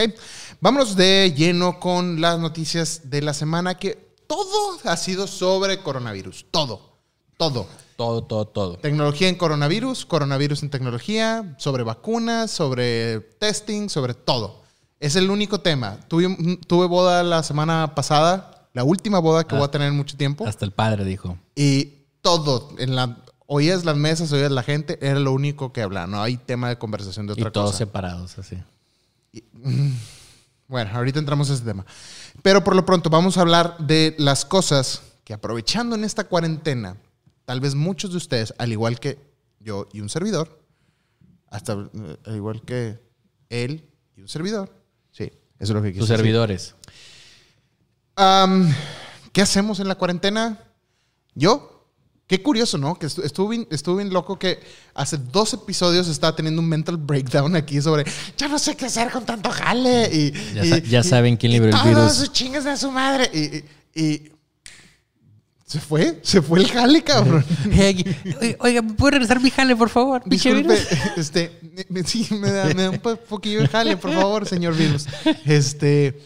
Vámonos 0.60 0.96
de 0.96 1.34
lleno 1.36 1.80
con 1.80 2.20
las 2.22 2.38
noticias 2.40 3.10
de 3.10 3.22
la 3.22 3.34
semana, 3.34 3.76
que 3.80 4.14
todo 4.28 4.78
ha 4.84 4.98
sido 4.98 5.26
sobre 5.26 5.82
coronavirus. 5.82 6.46
Todo. 6.52 6.95
Todo. 7.38 7.68
Todo, 7.96 8.24
todo, 8.24 8.46
todo. 8.46 8.78
Tecnología 8.78 9.30
en 9.30 9.36
coronavirus, 9.36 10.06
coronavirus 10.06 10.64
en 10.64 10.70
tecnología, 10.70 11.56
sobre 11.58 11.84
vacunas, 11.84 12.52
sobre 12.52 13.22
testing, 13.40 13.88
sobre 13.90 14.14
todo. 14.14 14.64
Es 15.00 15.16
el 15.16 15.30
único 15.30 15.62
tema. 15.62 15.98
Tuve, 16.10 16.58
tuve 16.68 16.88
boda 16.88 17.24
la 17.24 17.42
semana 17.44 17.96
pasada, 17.96 18.68
la 18.74 18.84
última 18.84 19.20
boda 19.20 19.46
que 19.46 19.56
Ah. 19.56 19.60
voy 19.60 19.68
a 19.68 19.72
tener 19.72 19.88
en 19.88 19.96
mucho 19.96 20.18
tiempo. 20.18 20.46
Hasta 20.46 20.66
el 20.66 20.72
padre 20.72 21.06
dijo. 21.06 21.38
Y 21.56 21.94
todo, 22.22 22.72
en 22.80 22.96
la, 22.96 23.18
oías 23.46 23.86
las 23.86 23.96
mesas, 23.96 24.32
oías 24.34 24.52
la 24.52 24.64
gente, 24.64 24.98
era 25.02 25.20
lo 25.20 25.32
único 25.32 25.72
que 25.72 25.82
hablaba. 25.82 26.08
No 26.08 26.22
hay 26.22 26.36
tema 26.36 26.68
de 26.70 26.78
conversación 26.78 27.28
de 27.28 27.34
Y 27.38 27.42
otra 27.42 27.52
todos 27.52 27.68
cosa. 27.72 27.78
separados, 27.78 28.38
así. 28.40 28.58
Bueno, 30.68 30.90
ahorita 30.96 31.20
entramos 31.20 31.50
a 31.52 31.54
ese 31.54 31.64
tema. 31.64 31.86
Pero 32.42 32.64
por 32.64 32.76
lo 32.76 32.86
pronto 32.88 33.10
vamos 33.12 33.38
a 33.38 33.42
hablar 33.42 33.78
de 33.78 34.16
las 34.18 34.46
cosas 34.46 35.04
que 35.24 35.32
aprovechando 35.34 35.96
en 35.96 36.04
esta 36.04 36.24
cuarentena, 36.24 36.98
tal 37.46 37.60
vez 37.62 37.76
muchos 37.76 38.12
de 38.12 38.18
ustedes, 38.18 38.54
al 38.58 38.72
igual 38.72 39.00
que 39.00 39.18
yo 39.60 39.88
y 39.94 40.02
un 40.02 40.10
servidor, 40.10 40.60
hasta 41.50 41.74
eh, 41.74 42.18
al 42.26 42.36
igual 42.36 42.62
que 42.64 43.00
él 43.50 43.88
y 44.18 44.22
un 44.22 44.28
servidor, 44.28 44.70
sí, 45.12 45.24
eso 45.24 45.32
es 45.60 45.70
lo 45.70 45.82
que 45.82 45.90
quise 45.90 46.00
Sus 46.02 46.10
decir. 46.10 46.18
servidores. 46.26 46.76
¿Qué 49.34 49.42
hacemos 49.42 49.80
en 49.80 49.88
la 49.88 49.96
cuarentena? 49.96 50.60
Yo. 51.34 51.72
Qué 52.28 52.42
curioso, 52.42 52.80
¿no? 52.80 52.98
Que 52.98 53.06
estu- 53.06 53.24
estuvo 53.24 53.50
bien, 53.50 53.68
estuvo 53.70 53.98
bien 53.98 54.12
loco 54.12 54.40
que 54.40 54.60
hace 54.96 55.16
dos 55.18 55.54
episodios 55.54 56.08
estaba 56.08 56.36
teniendo 56.36 56.60
un 56.60 56.68
mental 56.68 56.98
breakdown 56.98 57.56
aquí 57.56 57.80
sobre 57.84 58.04
ya 58.36 58.48
no 58.48 58.58
sé 58.58 58.76
qué 58.76 58.86
hacer 58.88 59.12
con 59.12 59.24
tanto 59.26 59.52
jale. 59.52 60.10
Y, 60.12 60.32
Ya 60.56 60.66
y- 60.66 60.70
sa- 60.70 60.78
ya 60.80 61.00
y- 61.02 61.04
saben 61.04 61.38
quién 61.38 61.52
libró 61.52 61.68
el 61.68 61.74
todos 61.74 61.86
virus. 61.88 62.14
sus 62.16 62.32
chingas 62.32 62.64
de 62.64 62.78
su 62.78 62.90
madre. 62.90 63.30
Y- 63.94 64.32
se 65.66 65.80
fue, 65.80 66.20
se 66.22 66.42
fue 66.42 66.60
el 66.60 66.68
jale, 66.72 67.04
cabrón. 67.04 67.44
Oiga, 68.60 68.82
¿me 68.84 68.94
puede 68.94 69.12
regresar 69.14 69.42
mi 69.42 69.50
jale, 69.50 69.76
por 69.76 69.90
favor? 69.90 70.22
Disculpe, 70.26 70.78
este, 71.18 71.60
me- 71.90 72.04
sí, 72.04 72.28
me 72.32 72.52
da, 72.52 72.66
me 72.74 72.84
da 72.84 72.90
un 72.92 73.00
po- 73.00 73.16
poquillo 73.16 73.62
de 73.62 73.68
jale, 73.68 73.98
por 73.98 74.12
favor, 74.14 74.48
señor 74.48 74.76
virus. 74.76 75.08
Este, 75.46 76.20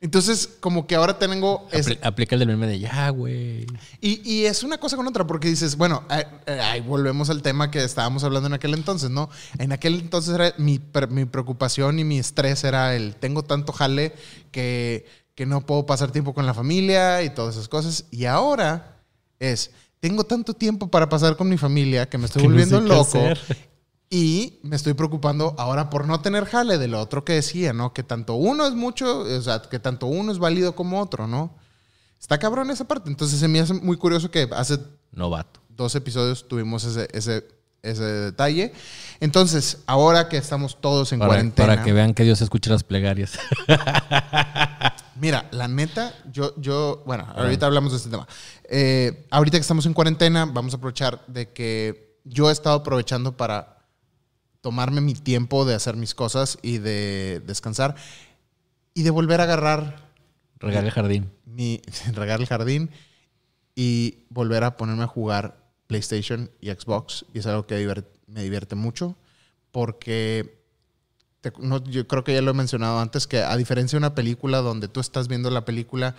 entonces, 0.00 0.48
como 0.60 0.86
que 0.88 0.96
ahora 0.96 1.18
tengo 1.18 1.68
Apli- 1.70 1.98
Aplica 2.02 2.34
el 2.34 2.40
del 2.40 2.48
meme 2.48 2.66
de 2.66 2.80
ya, 2.80 3.10
güey. 3.10 3.66
y, 4.00 4.28
y 4.28 4.46
es 4.46 4.62
una 4.64 4.78
cosa 4.78 4.96
con 4.96 5.06
otra, 5.06 5.24
porque 5.26 5.46
dices, 5.48 5.76
bueno, 5.76 6.02
ahí, 6.08 6.80
volvemos 6.80 7.30
al 7.30 7.42
tema 7.42 7.70
que 7.70 7.84
estábamos 7.84 8.24
hablando 8.24 8.48
en 8.48 8.54
aquel 8.54 8.74
entonces, 8.74 9.10
¿no? 9.10 9.30
En 9.58 9.70
aquel 9.72 10.00
entonces 10.00 10.34
era 10.34 10.52
mi, 10.58 10.80
mi 11.10 11.26
preocupación 11.26 11.98
y 12.00 12.04
mi 12.04 12.18
estrés 12.18 12.64
era 12.64 12.96
el, 12.96 13.14
tengo 13.14 13.44
tanto 13.44 13.72
jale 13.72 14.14
que, 14.50 15.06
que 15.40 15.46
no 15.46 15.62
puedo 15.64 15.86
pasar 15.86 16.10
tiempo 16.10 16.34
con 16.34 16.44
la 16.44 16.52
familia 16.52 17.22
y 17.22 17.30
todas 17.30 17.54
esas 17.56 17.66
cosas. 17.66 18.04
Y 18.10 18.26
ahora 18.26 18.98
es, 19.38 19.70
tengo 19.98 20.24
tanto 20.24 20.52
tiempo 20.52 20.88
para 20.90 21.08
pasar 21.08 21.34
con 21.38 21.48
mi 21.48 21.56
familia 21.56 22.10
que 22.10 22.18
me 22.18 22.26
estoy 22.26 22.42
Que 22.42 22.48
no 22.48 22.52
volviendo 22.52 22.76
sé 22.76 22.82
qué 22.84 22.88
loco. 22.90 23.18
hacer. 23.18 23.40
Y 24.10 24.58
me 24.62 24.76
estoy 24.76 24.92
preocupando 24.92 25.54
ahora 25.56 25.88
por 25.88 26.06
no 26.06 26.20
tener 26.20 26.44
jale 26.44 26.76
de 26.76 26.88
lo 26.88 27.00
otro 27.00 27.24
que 27.24 27.32
decía, 27.32 27.72
¿no? 27.72 27.94
Que 27.94 28.02
tanto 28.02 28.34
uno 28.34 28.66
es 28.66 28.74
mucho, 28.74 29.20
o 29.20 29.40
sea, 29.40 29.62
que 29.62 29.78
tanto 29.78 30.08
uno 30.08 30.30
es 30.30 30.38
válido 30.38 30.74
como 30.74 31.00
otro, 31.00 31.26
¿no? 31.26 31.56
Está 32.20 32.36
cabrón 32.36 32.70
esa 32.70 32.84
parte. 32.86 33.08
Entonces 33.08 33.40
se 33.40 33.48
me 33.48 33.60
hace 33.60 33.72
muy 33.72 33.96
curioso 33.96 34.30
que 34.30 34.46
hace 34.54 34.78
Novato. 35.12 35.60
dos 35.70 35.94
episodios 35.94 36.46
tuvimos 36.48 36.84
ese, 36.84 37.08
ese, 37.14 37.48
ese 37.82 38.02
detalle. 38.04 38.74
Entonces, 39.20 39.78
ahora 39.86 40.28
que 40.28 40.36
estamos 40.36 40.78
todos 40.82 41.12
en 41.14 41.18
Para, 41.20 41.28
cuarentena. 41.30 41.68
para 41.68 41.82
que 41.82 41.94
vean 41.94 42.12
que 42.12 42.24
Dios 42.24 42.42
escucha 42.42 42.70
las 42.72 42.84
plegarias. 42.84 43.38
Mira, 45.20 45.48
la 45.52 45.68
neta, 45.68 46.14
yo, 46.32 46.54
yo, 46.56 47.02
bueno, 47.06 47.26
ahorita 47.36 47.66
hablamos 47.66 47.92
de 47.92 47.98
este 47.98 48.08
tema. 48.08 48.26
Eh, 48.64 49.26
ahorita 49.30 49.58
que 49.58 49.62
estamos 49.62 49.84
en 49.84 49.92
cuarentena, 49.92 50.46
vamos 50.46 50.72
a 50.72 50.78
aprovechar 50.78 51.24
de 51.26 51.52
que 51.52 52.18
yo 52.24 52.48
he 52.48 52.52
estado 52.52 52.76
aprovechando 52.76 53.36
para 53.36 53.78
tomarme 54.62 55.00
mi 55.00 55.14
tiempo 55.14 55.64
de 55.64 55.74
hacer 55.74 55.96
mis 55.96 56.14
cosas 56.14 56.58
y 56.62 56.78
de 56.78 57.42
descansar 57.46 57.96
y 58.94 59.02
de 59.02 59.10
volver 59.10 59.40
a 59.40 59.44
agarrar 59.44 60.10
Regar 60.58 60.84
el 60.84 60.90
jardín. 60.90 61.30
mi 61.44 61.80
regar 62.12 62.40
el 62.40 62.46
jardín 62.46 62.90
y 63.74 64.24
volver 64.28 64.64
a 64.64 64.76
ponerme 64.76 65.04
a 65.04 65.06
jugar 65.06 65.56
PlayStation 65.86 66.50
y 66.60 66.70
Xbox 66.70 67.24
y 67.32 67.38
es 67.38 67.46
algo 67.46 67.66
que 67.66 68.04
me 68.26 68.42
divierte 68.42 68.74
mucho 68.74 69.16
porque 69.70 70.59
te- 71.40 71.52
no, 71.58 71.82
yo 71.84 72.06
creo 72.06 72.24
que 72.24 72.34
ya 72.34 72.42
lo 72.42 72.50
he 72.50 72.54
mencionado 72.54 72.98
antes 73.00 73.26
que 73.26 73.38
a 73.42 73.56
diferencia 73.56 73.96
de 73.96 74.00
una 74.00 74.14
película 74.14 74.58
donde 74.58 74.88
tú 74.88 75.00
estás 75.00 75.28
viendo 75.28 75.50
la 75.50 75.64
película 75.64 76.14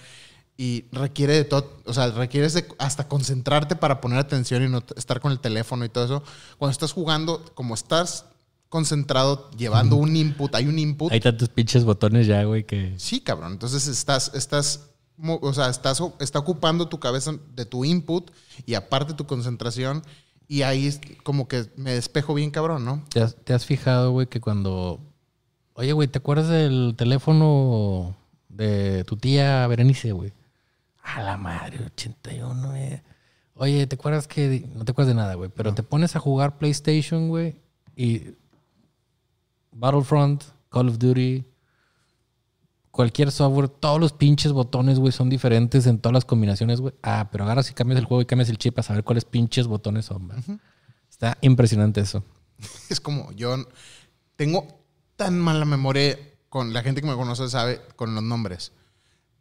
y 0.57 0.85
requiere 0.91 1.33
de 1.33 1.43
todo, 1.45 1.81
o 1.85 1.93
sea, 1.93 2.11
requieres 2.11 2.53
de 2.53 2.65
hasta 2.77 3.07
concentrarte 3.07 3.75
para 3.75 3.99
poner 4.01 4.19
atención 4.19 4.63
y 4.63 4.67
no 4.69 4.83
estar 4.95 5.19
con 5.19 5.31
el 5.31 5.39
teléfono 5.39 5.85
y 5.85 5.89
todo 5.89 6.05
eso. 6.05 6.23
Cuando 6.57 6.71
estás 6.71 6.91
jugando, 6.93 7.43
como 7.55 7.73
estás 7.73 8.25
concentrado 8.69 9.49
llevando 9.57 9.95
un 9.97 10.15
input, 10.15 10.53
hay 10.55 10.67
un 10.67 10.79
input 10.79 11.11
Hay 11.11 11.19
tantos 11.19 11.49
pinches 11.49 11.83
botones 11.83 12.25
ya, 12.27 12.43
güey, 12.43 12.63
que. 12.65 12.93
Sí, 12.97 13.21
cabrón. 13.21 13.53
Entonces 13.53 13.87
estás, 13.87 14.31
estás, 14.33 14.89
o 15.23 15.53
sea, 15.53 15.69
estás, 15.69 16.01
está 16.19 16.39
ocupando 16.39 16.87
tu 16.87 16.99
cabeza 16.99 17.33
de 17.55 17.65
tu 17.65 17.83
input 17.83 18.31
y 18.65 18.75
aparte 18.75 19.13
tu 19.13 19.25
concentración. 19.25 20.03
Y 20.47 20.61
ahí 20.63 20.93
como 21.23 21.47
que 21.47 21.65
me 21.77 21.91
despejo 21.93 22.33
bien, 22.33 22.51
cabrón, 22.51 22.83
¿no? 22.85 23.03
¿Te 23.09 23.21
has, 23.21 23.35
te 23.43 23.53
has 23.53 23.65
fijado, 23.65 24.11
güey, 24.11 24.27
que 24.27 24.39
cuando. 24.41 24.99
Oye, 25.81 25.93
güey, 25.93 26.07
¿te 26.07 26.19
acuerdas 26.19 26.47
del 26.47 26.93
teléfono 26.95 28.15
de 28.49 29.03
tu 29.03 29.17
tía 29.17 29.65
Berenice, 29.65 30.11
güey? 30.11 30.31
A 31.01 31.23
la 31.23 31.37
madre, 31.37 31.83
81, 31.83 32.75
eh. 32.75 33.03
Oye, 33.55 33.87
¿te 33.87 33.95
acuerdas 33.95 34.27
que.? 34.27 34.69
No 34.75 34.85
te 34.85 34.91
acuerdas 34.91 35.07
de 35.07 35.15
nada, 35.15 35.33
güey, 35.33 35.49
pero 35.49 35.73
te 35.73 35.81
pones 35.81 36.15
a 36.15 36.19
jugar 36.19 36.59
PlayStation, 36.59 37.29
güey, 37.29 37.55
y. 37.95 38.35
Battlefront, 39.71 40.43
Call 40.69 40.89
of 40.89 40.99
Duty, 40.99 41.45
cualquier 42.91 43.31
software, 43.31 43.67
todos 43.67 43.99
los 43.99 44.13
pinches 44.13 44.51
botones, 44.51 44.99
güey, 44.99 45.11
son 45.11 45.29
diferentes 45.29 45.87
en 45.87 45.97
todas 45.97 46.13
las 46.13 46.25
combinaciones, 46.25 46.79
güey. 46.79 46.93
Ah, 47.01 47.29
pero 47.31 47.45
agarras 47.45 47.71
y 47.71 47.73
cambias 47.73 47.97
el 47.97 48.05
juego 48.05 48.21
y 48.21 48.25
cambias 48.27 48.49
el 48.49 48.59
chip 48.59 48.77
a 48.77 48.83
saber 48.83 49.03
cuáles 49.03 49.25
pinches 49.25 49.65
botones 49.65 50.05
son, 50.05 50.27
güey. 50.27 50.59
Está 51.09 51.39
impresionante 51.41 52.01
eso. 52.01 52.23
Es 52.87 52.99
como 53.01 53.31
yo 53.31 53.55
tengo 54.35 54.80
tan 55.21 55.39
mala 55.39 55.65
memoria 55.65 56.17
con 56.49 56.73
la 56.73 56.81
gente 56.81 56.99
que 56.99 57.07
me 57.07 57.15
conoce, 57.15 57.47
sabe, 57.47 57.79
con 57.95 58.15
los 58.15 58.23
nombres. 58.23 58.71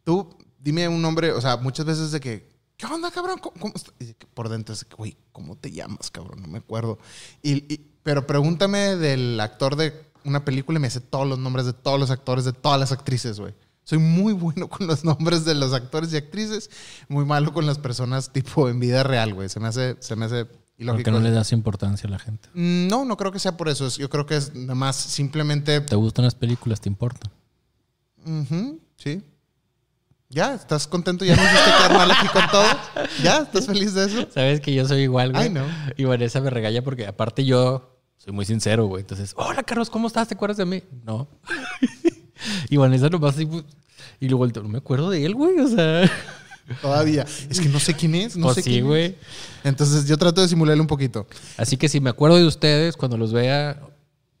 Tú 0.03 0.29
dime 0.59 0.87
un 0.87 1.01
nombre, 1.01 1.31
o 1.31 1.41
sea, 1.41 1.57
muchas 1.57 1.87
veces 1.87 2.11
de 2.11 2.19
que, 2.19 2.47
¿qué 2.77 2.85
onda, 2.85 3.09
cabrón? 3.09 3.39
¿Cómo, 3.39 3.59
cómo 3.59 3.73
está?" 3.75 3.91
Y 3.99 4.13
por 4.35 4.47
dentro 4.49 4.75
es 4.75 4.85
que, 4.85 4.95
güey, 4.95 5.17
¿cómo 5.31 5.55
te 5.55 5.71
llamas, 5.71 6.11
cabrón? 6.11 6.39
No 6.43 6.47
me 6.47 6.59
acuerdo. 6.59 6.99
Y, 7.41 7.73
y- 7.73 7.87
pero 8.03 8.27
pregúntame 8.27 8.95
del 8.95 9.39
actor 9.39 9.75
de 9.75 10.05
una 10.23 10.45
película 10.45 10.77
y 10.77 10.81
me 10.83 10.89
sé 10.91 11.01
todos 11.01 11.27
los 11.27 11.39
nombres 11.39 11.65
de 11.65 11.73
todos 11.73 11.99
los 11.99 12.11
actores, 12.11 12.45
de 12.45 12.53
todas 12.53 12.79
las 12.79 12.91
actrices, 12.91 13.39
güey. 13.39 13.55
Soy 13.83 13.97
muy 13.97 14.33
bueno 14.33 14.69
con 14.69 14.85
los 14.85 15.03
nombres 15.03 15.45
de 15.45 15.55
los 15.55 15.73
actores 15.73 16.13
y 16.13 16.17
actrices, 16.17 16.69
muy 17.09 17.25
malo 17.25 17.53
con 17.53 17.65
las 17.65 17.79
personas 17.79 18.31
tipo 18.31 18.69
en 18.69 18.79
vida 18.79 19.01
real, 19.01 19.33
güey. 19.33 19.49
Se 19.49 19.59
me 19.59 19.67
hace, 19.67 19.97
se 19.99 20.15
me 20.15 20.25
hace 20.25 20.45
Porque 20.77 21.11
no 21.11 21.19
le 21.19 21.29
das 21.31 21.51
importancia 21.51 22.07
a 22.07 22.11
la 22.11 22.19
gente. 22.19 22.49
Mm, 22.53 22.87
No, 22.87 23.05
no 23.05 23.15
creo 23.17 23.31
que 23.31 23.39
sea 23.39 23.55
por 23.57 23.69
eso. 23.69 23.85
Es- 23.87 23.97
Yo 23.97 24.09
creo 24.09 24.25
que 24.25 24.35
es 24.37 24.53
nada 24.55 24.75
más 24.75 24.95
simplemente. 24.95 25.79
¿Te 25.81 25.95
gustan 25.95 26.25
las 26.25 26.35
películas? 26.35 26.81
¿Te 26.81 26.89
importa? 26.89 27.29
Sí. 28.97 29.23
¿Ya? 30.29 30.53
¿Estás 30.53 30.87
contento? 30.87 31.25
¿Ya 31.25 31.35
no 31.35 31.43
hiciste 31.43 31.65
quedar 31.65 31.93
mal 31.93 32.11
aquí 32.11 32.27
con 32.27 32.47
todo? 32.51 32.63
¿Ya? 33.23 33.39
¿Estás 33.39 33.65
feliz 33.65 33.93
de 33.93 34.05
eso? 34.05 34.27
Sabes 34.31 34.61
que 34.61 34.73
yo 34.73 34.87
soy 34.87 35.01
igual, 35.01 35.31
güey. 35.31 35.43
Ay, 35.43 35.49
no. 35.49 35.65
Y 35.97 36.05
Vanessa 36.05 36.39
me 36.39 36.49
regaña 36.49 36.81
porque 36.81 37.05
aparte 37.05 37.43
yo 37.45 37.99
soy 38.17 38.31
muy 38.33 38.45
sincero, 38.45 38.85
güey. 38.85 39.01
Entonces, 39.01 39.33
hola 39.35 39.63
Carlos, 39.63 39.89
¿cómo 39.89 40.07
estás? 40.07 40.27
¿Te 40.29 40.35
acuerdas 40.35 40.57
de 40.57 40.65
mí? 40.65 40.83
No. 41.03 41.27
y 42.69 42.77
Vanessa 42.77 43.09
nomás 43.09 43.35
así, 43.35 43.45
pues, 43.45 43.65
y 44.19 44.29
luego 44.29 44.47
no 44.47 44.69
me 44.69 44.77
acuerdo 44.77 45.09
de 45.09 45.25
él, 45.25 45.35
güey. 45.35 45.59
O 45.59 45.67
sea, 45.67 46.09
Todavía. 46.81 47.25
Es 47.49 47.59
que 47.59 47.69
no 47.69 47.79
sé 47.79 47.93
quién 47.93 48.15
es. 48.15 48.35
No 48.37 48.47
pues 48.47 48.55
sé 48.55 48.61
sí, 48.63 48.69
quién 48.69 48.83
es. 48.83 48.87
güey. 48.87 49.15
Entonces 49.63 50.07
yo 50.07 50.17
trato 50.17 50.41
de 50.41 50.47
simularle 50.47 50.81
un 50.81 50.87
poquito. 50.87 51.27
Así 51.57 51.77
que 51.77 51.89
si 51.89 51.99
me 51.99 52.09
acuerdo 52.09 52.37
de 52.37 52.45
ustedes, 52.45 52.97
cuando 52.97 53.17
los 53.17 53.33
vea, 53.33 53.81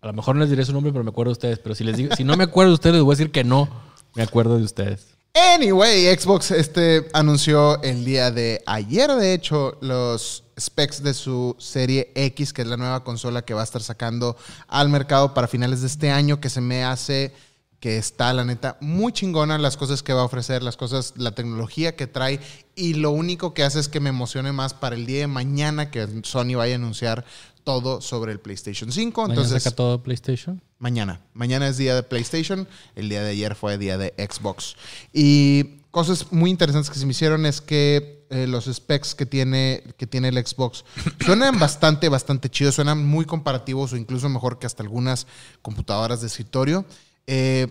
a 0.01 0.07
lo 0.07 0.13
mejor 0.13 0.35
no 0.35 0.41
les 0.41 0.49
diré 0.49 0.65
su 0.65 0.73
nombre, 0.73 0.91
pero 0.91 1.03
me 1.03 1.09
acuerdo 1.09 1.29
de 1.29 1.33
ustedes. 1.33 1.59
Pero 1.59 1.75
si 1.75 1.83
les 1.83 1.97
digo, 1.97 2.15
si 2.15 2.23
no 2.23 2.35
me 2.37 2.45
acuerdo 2.45 2.71
de 2.71 2.75
ustedes, 2.75 2.95
les 2.95 3.03
voy 3.03 3.13
a 3.13 3.17
decir 3.17 3.31
que 3.31 3.43
no 3.43 3.69
me 4.15 4.23
acuerdo 4.23 4.57
de 4.57 4.63
ustedes. 4.63 5.07
Anyway, 5.33 6.13
Xbox 6.13 6.51
este, 6.51 7.07
anunció 7.13 7.81
el 7.83 8.03
día 8.03 8.31
de 8.31 8.61
ayer, 8.65 9.09
de 9.11 9.33
hecho, 9.33 9.77
los 9.79 10.43
specs 10.59 11.01
de 11.03 11.13
su 11.13 11.55
serie 11.57 12.11
X, 12.15 12.51
que 12.51 12.63
es 12.63 12.67
la 12.67 12.75
nueva 12.75 13.05
consola 13.05 13.41
que 13.41 13.53
va 13.53 13.61
a 13.61 13.63
estar 13.63 13.81
sacando 13.81 14.35
al 14.67 14.89
mercado 14.89 15.33
para 15.33 15.47
finales 15.47 15.81
de 15.81 15.87
este 15.87 16.11
año, 16.11 16.41
que 16.41 16.49
se 16.49 16.59
me 16.59 16.83
hace 16.83 17.33
que 17.81 17.97
está, 17.97 18.31
la 18.31 18.45
neta, 18.45 18.77
muy 18.79 19.11
chingona 19.11 19.57
las 19.57 19.75
cosas 19.75 20.03
que 20.03 20.13
va 20.13 20.21
a 20.21 20.25
ofrecer, 20.25 20.61
las 20.61 20.77
cosas, 20.77 21.15
la 21.17 21.31
tecnología 21.31 21.95
que 21.95 22.05
trae, 22.05 22.39
y 22.75 22.93
lo 22.93 23.09
único 23.09 23.55
que 23.55 23.63
hace 23.63 23.79
es 23.79 23.89
que 23.89 23.99
me 23.99 24.09
emocione 24.09 24.51
más 24.51 24.75
para 24.75 24.95
el 24.95 25.07
día 25.07 25.21
de 25.21 25.27
mañana 25.27 25.89
que 25.89 26.07
Sony 26.23 26.55
vaya 26.55 26.75
a 26.75 26.77
anunciar 26.77 27.25
todo 27.63 27.99
sobre 27.99 28.33
el 28.33 28.39
PlayStation 28.39 28.91
5. 28.91 29.21
Mañana 29.21 29.33
Entonces, 29.33 29.63
saca 29.63 29.75
todo 29.75 30.03
PlayStation. 30.03 30.61
Mañana. 30.77 31.21
Mañana 31.33 31.67
es 31.67 31.77
día 31.77 31.95
de 31.95 32.03
PlayStation. 32.03 32.67
El 32.95 33.09
día 33.09 33.23
de 33.23 33.31
ayer 33.31 33.55
fue 33.55 33.77
día 33.79 33.97
de 33.97 34.13
Xbox. 34.17 34.75
Y 35.11 35.81
cosas 35.89 36.31
muy 36.31 36.51
interesantes 36.51 36.91
que 36.91 36.99
se 36.99 37.05
me 37.05 37.11
hicieron 37.11 37.47
es 37.47 37.61
que 37.61 38.25
eh, 38.29 38.45
los 38.47 38.65
specs 38.65 39.15
que 39.15 39.25
tiene, 39.25 39.83
que 39.97 40.07
tiene 40.07 40.29
el 40.29 40.45
Xbox 40.45 40.85
suenan 41.25 41.59
bastante, 41.59 42.09
bastante 42.09 42.49
chidos. 42.49 42.75
Suenan 42.75 43.05
muy 43.05 43.25
comparativos 43.25 43.93
o 43.93 43.97
incluso 43.97 44.29
mejor 44.29 44.59
que 44.59 44.67
hasta 44.67 44.83
algunas 44.83 45.25
computadoras 45.63 46.21
de 46.21 46.27
escritorio. 46.27 46.85
Eh, 47.27 47.67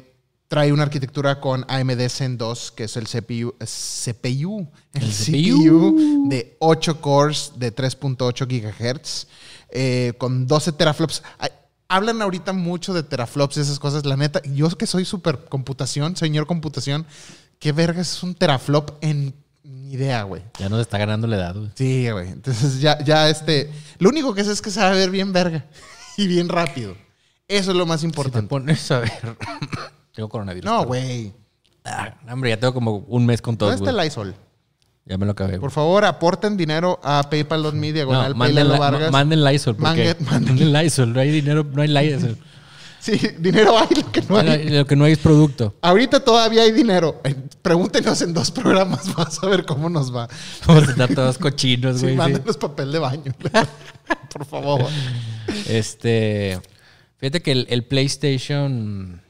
trae 0.49 0.73
una 0.73 0.83
arquitectura 0.83 1.41
con 1.41 1.65
AMD 1.69 2.09
Zen 2.09 2.37
2, 2.37 2.73
que 2.73 2.85
es 2.85 2.97
el 2.97 3.05
CPU, 3.07 3.55
CPU, 3.59 4.69
el, 4.95 5.03
El 5.03 5.11
CPU, 5.11 5.97
CPU. 5.97 6.29
de 6.29 6.57
8 6.59 7.01
cores 7.01 7.53
de 7.57 7.75
3.8 7.75 8.47
GHz, 8.47 9.27
eh, 9.71 10.13
con 10.19 10.47
12 10.47 10.73
teraflops. 10.73 11.23
Ay, 11.39 11.51
Hablan 11.93 12.23
ahorita 12.23 12.53
mucho 12.53 12.95
de 12.95 13.03
teraflops 13.03 13.57
y 13.57 13.61
esas 13.61 13.81
cosas. 13.81 14.07
La 14.07 14.17
neta, 14.17 14.41
yo 14.45 14.69
que 14.71 14.87
soy 14.87 15.05
súper 15.05 15.39
computación, 15.49 16.15
señor 16.15 16.47
computación, 16.47 17.05
¿qué 17.59 17.73
verga 17.73 18.01
es 18.01 18.23
un 18.23 18.37
teraflop 18.37 18.93
en 19.01 19.35
ni 19.65 19.95
idea, 19.95 20.23
güey? 20.23 20.43
Ya 20.61 20.69
nos 20.69 20.81
está 20.81 20.99
ganando 20.99 21.27
la 21.27 21.37
edad, 21.37 21.57
güey. 21.57 21.71
Sí, 21.75 22.09
güey. 22.09 22.29
Entonces 22.29 22.81
ya, 22.81 23.03
ya 23.05 23.29
este. 23.29 23.73
Lo 23.99 24.09
único 24.09 24.35
que 24.35 24.45
sé 24.45 24.53
es 24.53 24.63
que 24.63 24.71
sabe 24.71 24.99
ver 24.99 25.11
bien 25.11 25.33
verga 25.33 25.67
y 26.17 26.29
bien 26.29 26.49
rápido. 26.49 26.97
Eso 27.51 27.71
es 27.73 27.77
lo 27.77 27.85
más 27.87 28.01
Si 28.01 28.07
te 28.07 28.09
importante. 28.11 28.49
pones 28.49 28.91
a 28.91 29.01
ver. 29.01 29.13
tengo 30.15 30.29
coronavirus. 30.29 30.65
No, 30.71 30.85
güey. 30.85 31.33
Ah, 31.85 32.15
hombre, 32.31 32.51
ya 32.51 32.57
tengo 32.59 32.73
como 32.75 32.97
un 33.09 33.27
mes 33.27 33.43
con 33.43 33.57
todo. 33.57 33.71
¿Dónde 33.71 33.85
está 33.85 33.91
el 33.99 34.07
Lysol? 34.07 34.35
Ya 35.07 35.19
me 35.19 35.27
lo 35.27 35.33
acabé. 35.33 35.59
Por 35.59 35.71
favor, 35.71 36.05
aporten 36.05 36.57
dinero 36.57 37.01
a 37.03 37.29
PayPal.me, 37.29 37.93
diagonal 37.93 38.33
No, 38.33 38.37
manden, 38.39 38.69
la- 38.69 38.79
Vargas. 38.79 39.11
manden 39.11 39.43
Lysol. 39.45 39.75
Porque 39.77 40.15
manden- 40.15 40.27
manden 40.31 40.73
Lysol. 40.73 41.13
No 41.13 41.21
hay 41.21 41.31
dinero, 41.31 41.65
no 41.65 41.83
hay 41.83 41.89
Lysol. 41.89 42.39
Sí, 43.01 43.19
dinero 43.39 43.79
hay, 43.79 43.89
lo 43.97 44.13
que 44.13 44.21
no 44.21 44.37
hay. 44.37 44.69
Lo 44.69 44.87
que 44.87 44.95
no 44.95 45.07
hay 45.07 45.13
es 45.13 45.19
producto. 45.19 45.75
Ahorita 45.81 46.21
todavía 46.23 46.65
hay 46.65 46.71
dinero. 46.71 47.19
Eh, 47.25 47.35
Pregúntenos 47.63 48.21
en 48.21 48.35
dos 48.35 48.51
programas 48.51 49.07
más 49.17 49.43
a 49.43 49.47
ver 49.47 49.65
cómo 49.65 49.89
nos 49.89 50.15
va. 50.15 50.29
Vamos 50.67 50.87
a 50.87 50.91
estar 50.91 51.15
todos 51.15 51.39
cochinos, 51.39 51.97
Sí, 51.97 52.03
güey. 52.03 52.13
sí. 52.13 52.19
mándenos 52.19 52.59
papel 52.59 52.93
de 52.93 52.99
baño. 52.99 53.33
Por 54.31 54.45
favor. 54.45 54.83
Este. 55.67 56.61
Fíjate 57.21 57.43
que 57.43 57.53
el, 57.53 57.67
el 57.71 57.85
PlayStation. 57.85 59.23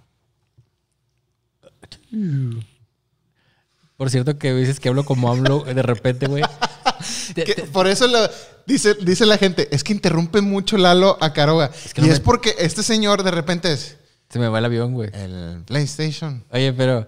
Por 3.97 4.11
cierto, 4.11 4.39
que 4.39 4.55
dices 4.55 4.81
que 4.81 4.89
hablo 4.89 5.05
como 5.05 5.31
hablo 5.31 5.65
de 5.65 5.83
repente, 5.83 6.27
güey. 6.27 6.43
Por 7.73 7.87
eso 7.87 8.07
lo- 8.07 8.29
dice, 8.67 8.95
dice 8.95 9.27
la 9.27 9.39
gente, 9.39 9.69
es 9.75 9.85
que 9.85 9.93
interrumpe 9.93 10.41
mucho 10.41 10.77
Lalo 10.79 11.19
a 11.21 11.33
Caroga. 11.33 11.71
que 11.95 12.01
y 12.01 12.07
no 12.07 12.13
es 12.13 12.21
porque 12.21 12.55
este 12.59 12.83
señor 12.83 13.23
de 13.23 13.31
repente 13.31 13.73
es 13.73 13.97
Se 14.29 14.39
me 14.39 14.49
va 14.49 14.59
el 14.59 14.65
avión, 14.65 14.95
güey. 14.95 15.11
el 15.13 15.63
PlayStation. 15.67 16.45
Oye, 16.51 16.73
pero 16.73 17.07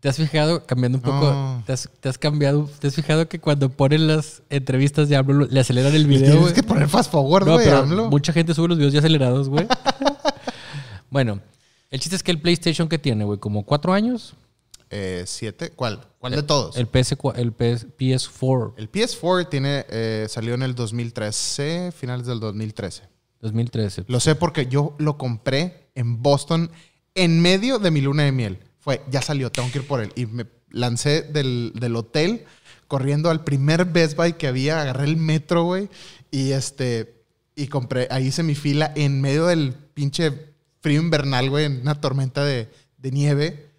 ¿te 0.00 0.08
has 0.08 0.16
fijado, 0.16 0.66
cambiando 0.66 0.98
un 0.98 1.02
poco, 1.02 1.30
No. 1.30 1.62
te, 1.66 1.72
has, 1.72 1.88
te 2.00 2.08
has 2.08 2.18
cambiado, 2.18 2.68
te 2.78 2.88
has 2.88 2.94
fijado 2.94 3.28
que 3.28 3.38
cuando 3.38 3.68
ponen 3.68 4.06
las 4.06 4.42
entrevistas 4.48 5.08
de 5.08 5.16
AMLO 5.16 5.46
le 5.46 5.60
aceleran 5.60 5.94
el 5.94 6.06
video? 6.06 6.32
tienes 6.32 6.52
que 6.54 6.62
poner 6.62 6.88
fast 6.88 7.12
forward, 7.12 7.44
güey, 7.46 8.08
mucha 8.08 8.32
gente 8.32 8.54
sube 8.54 8.68
los 8.68 8.78
videos 8.78 8.92
ya 8.92 9.00
acelerados, 9.00 9.48
güey. 9.48 9.66
bueno, 11.10 11.40
el 11.90 12.00
chiste 12.00 12.16
es 12.16 12.22
que 12.22 12.30
el 12.30 12.40
PlayStation 12.40 12.88
que 12.88 12.98
tiene, 12.98 13.24
güey, 13.24 13.38
como 13.38 13.64
cuatro 13.64 13.92
años. 13.92 14.34
Eh, 14.92 15.22
¿Siete? 15.26 15.70
¿Cuál? 15.70 16.00
¿Cuál 16.18 16.32
de 16.32 16.42
todos? 16.42 16.76
El, 16.76 16.88
PS, 16.88 17.12
el 17.36 17.52
PS, 17.52 17.86
PS4 17.96 18.74
El 18.76 18.90
PS4 18.90 19.48
tiene, 19.48 19.86
eh, 19.88 20.26
salió 20.28 20.54
en 20.54 20.62
el 20.62 20.74
2013, 20.74 21.92
finales 21.92 22.26
del 22.26 22.40
2013. 22.40 23.04
2013. 23.40 24.04
Lo 24.08 24.18
sé 24.18 24.34
porque 24.34 24.66
yo 24.66 24.96
lo 24.98 25.16
compré 25.16 25.90
en 25.94 26.22
Boston 26.22 26.70
en 27.14 27.40
medio 27.40 27.78
de 27.78 27.90
mi 27.90 28.00
luna 28.00 28.24
de 28.24 28.32
miel. 28.32 28.58
Fue, 28.80 29.02
ya 29.10 29.22
salió, 29.22 29.52
tengo 29.52 29.70
que 29.70 29.78
ir 29.78 29.86
por 29.86 30.00
él. 30.00 30.12
Y 30.16 30.26
me 30.26 30.46
lancé 30.70 31.22
del, 31.22 31.72
del 31.74 31.96
hotel 31.96 32.44
corriendo 32.90 33.30
al 33.30 33.44
primer 33.44 33.84
Best 33.84 34.16
Buy 34.16 34.32
que 34.32 34.48
había, 34.48 34.80
agarré 34.80 35.04
el 35.04 35.16
metro, 35.16 35.62
güey, 35.62 35.88
y 36.32 36.50
este, 36.50 37.22
y 37.54 37.68
compré, 37.68 38.08
ahí 38.10 38.26
hice 38.26 38.42
mi 38.42 38.56
fila 38.56 38.92
en 38.96 39.20
medio 39.20 39.46
del 39.46 39.74
pinche 39.74 40.54
frío 40.80 41.00
invernal, 41.00 41.50
güey, 41.50 41.66
en 41.66 41.82
una 41.82 42.00
tormenta 42.00 42.44
de, 42.44 42.68
de 42.98 43.10
nieve, 43.12 43.70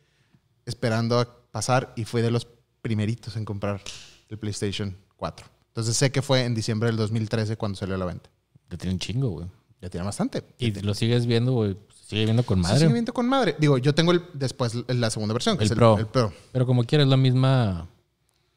esperando 0.66 1.20
a 1.20 1.28
pasar, 1.52 1.91
y 1.97 2.06
fui 2.06 2.22
de 2.22 2.32
los 2.32 2.47
primeritos 2.82 3.36
en 3.36 3.43
comprar 3.43 3.82
el 4.30 4.38
PlayStation 4.38 4.95
4. 5.18 5.45
Entonces 5.68 5.97
sé 5.97 6.12
que 6.12 6.22
fue 6.22 6.45
en 6.45 6.56
diciembre 6.56 6.88
del 6.88 6.95
2013 6.95 7.58
cuando 7.58 7.78
salió 7.78 7.95
a 7.95 7.97
la 7.97 8.06
venta. 8.06 8.30
Te 8.70 8.78
tiene 8.78 8.93
un 8.93 8.99
chingo, 8.99 9.30
güey. 9.30 9.47
Ya 9.82 9.89
tiene 9.89 10.06
bastante. 10.06 10.43
Y 10.58 10.72
lo 10.82 10.93
sigues 10.93 11.26
viendo, 11.26 11.52
güey. 11.54 11.76
Sigue 12.12 12.26
viendo 12.26 12.43
con 12.43 12.57
Sí, 12.57 12.64
madre. 12.64 12.80
sigue 12.80 12.91
viendo 12.91 13.14
con 13.14 13.26
madre. 13.30 13.55
Digo, 13.57 13.78
yo 13.78 13.95
tengo 13.95 14.12
el, 14.12 14.22
después 14.34 14.74
la 14.89 15.09
segunda 15.09 15.32
versión, 15.34 15.57
que 15.57 15.64
El 15.64 15.68
es 15.68 15.72
el 15.72 15.78
Pro. 15.78 15.97
el 15.97 16.07
Pro. 16.07 16.34
Pero 16.51 16.66
como 16.66 16.84
quieras, 16.84 17.07
la 17.07 17.16
misma. 17.16 17.88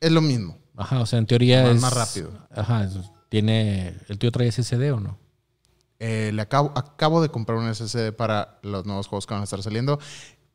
Es 0.01 0.11
lo 0.11 0.21
mismo. 0.21 0.59
Ajá, 0.77 0.99
o 1.01 1.07
sea, 1.07 1.21
en 1.21 1.27
teoría 1.27 1.63
Más- 1.63 1.77
es. 1.77 1.81
más 1.83 1.93
rápido. 1.95 2.31
Ajá, 2.51 2.89
tiene. 3.29 3.95
¿El 4.09 4.19
tuyo 4.19 4.33
trae 4.33 4.51
SSD 4.51 4.91
o 4.93 4.99
no? 4.99 5.19
Eh, 6.01 6.33
le 6.35 6.43
acabo, 6.43 6.73
acabo 6.75 7.23
de 7.23 7.29
comprar 7.29 7.57
un 7.57 7.73
SSD 7.73 8.11
para 8.13 8.59
los 8.63 8.85
nuevos 8.87 9.07
juegos 9.07 9.25
que 9.25 9.35
van 9.35 9.43
a 9.43 9.45
estar 9.45 9.63
saliendo. 9.63 10.01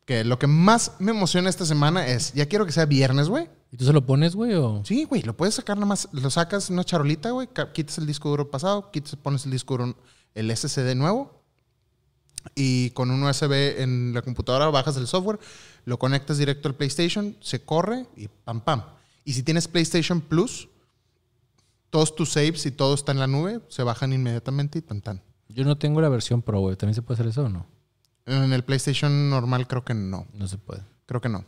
Que 0.05 0.25
lo 0.25 0.37
que 0.37 0.47
más 0.47 0.91
me 0.99 1.11
emociona 1.11 1.49
esta 1.49 1.65
semana 1.65 2.05
es, 2.05 2.33
ya 2.33 2.47
quiero 2.47 2.65
que 2.65 2.73
sea 2.73 2.85
viernes, 2.85 3.29
güey. 3.29 3.47
¿Y 3.71 3.77
tú 3.77 3.85
se 3.85 3.93
lo 3.93 4.05
pones, 4.05 4.35
güey? 4.35 4.55
O... 4.55 4.81
Sí, 4.83 5.05
güey, 5.05 5.21
lo 5.21 5.37
puedes 5.37 5.55
sacar 5.55 5.77
nada 5.77 5.85
más, 5.85 6.09
lo 6.11 6.29
sacas 6.29 6.69
en 6.69 6.73
una 6.73 6.83
charolita, 6.83 7.31
güey, 7.31 7.47
quitas 7.73 7.97
el 7.99 8.07
disco 8.07 8.27
duro 8.27 8.51
pasado, 8.51 8.91
quitas, 8.91 9.15
pones 9.15 9.45
el 9.45 9.51
disco 9.51 9.77
duro, 9.77 9.95
el 10.33 10.51
SSD 10.51 10.95
nuevo 10.95 11.38
y 12.55 12.91
con 12.91 13.11
un 13.11 13.23
USB 13.23 13.81
en 13.81 14.13
la 14.13 14.21
computadora 14.21 14.69
bajas 14.69 14.97
el 14.97 15.07
software, 15.07 15.39
lo 15.85 15.99
conectas 15.99 16.37
directo 16.37 16.67
al 16.67 16.75
PlayStation, 16.75 17.35
se 17.41 17.63
corre 17.63 18.05
y 18.15 18.27
pam, 18.27 18.61
pam. 18.61 18.83
Y 19.23 19.33
si 19.33 19.43
tienes 19.43 19.67
PlayStation 19.67 20.21
Plus, 20.21 20.69
todos 21.89 22.15
tus 22.15 22.31
saves 22.31 22.65
y 22.65 22.71
todo 22.71 22.93
está 22.93 23.11
en 23.11 23.19
la 23.19 23.27
nube, 23.27 23.59
se 23.69 23.83
bajan 23.83 24.13
inmediatamente 24.13 24.79
y 24.79 24.81
tan 24.81 25.01
tan. 25.01 25.21
Yo 25.49 25.63
no 25.65 25.77
tengo 25.77 25.99
la 26.01 26.09
versión 26.09 26.41
Pro, 26.41 26.59
güey. 26.59 26.75
¿También 26.75 26.95
se 26.95 27.01
puede 27.01 27.15
hacer 27.15 27.27
eso 27.27 27.43
o 27.43 27.49
no? 27.49 27.65
En 28.25 28.53
el 28.53 28.63
PlayStation 28.63 29.29
normal 29.29 29.67
creo 29.67 29.83
que 29.83 29.95
no. 29.95 30.27
No 30.33 30.47
se 30.47 30.57
puede. 30.59 30.83
Creo 31.07 31.21
que 31.21 31.29
no. 31.29 31.43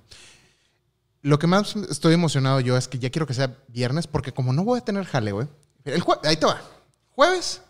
Lo 1.22 1.38
que 1.38 1.46
más 1.46 1.76
estoy 1.76 2.16
emocionado 2.16 2.60
yo 2.62 2.76
es 2.76 2.88
que 2.88 2.98
ya 2.98 3.12
quiero 3.12 3.28
que 3.28 3.36
sea 3.36 3.56
viernes 3.68 4.08
porque 4.08 4.32
como 4.32 4.54
no 4.54 4.64
voy 4.64 4.80
a 4.80 4.86
tener 4.86 5.06
jale, 5.06 5.32
güey. 5.32 5.48
Ahí 6.24 6.38
te 6.38 6.46
va. 6.48 6.60
Jueves 7.12 7.62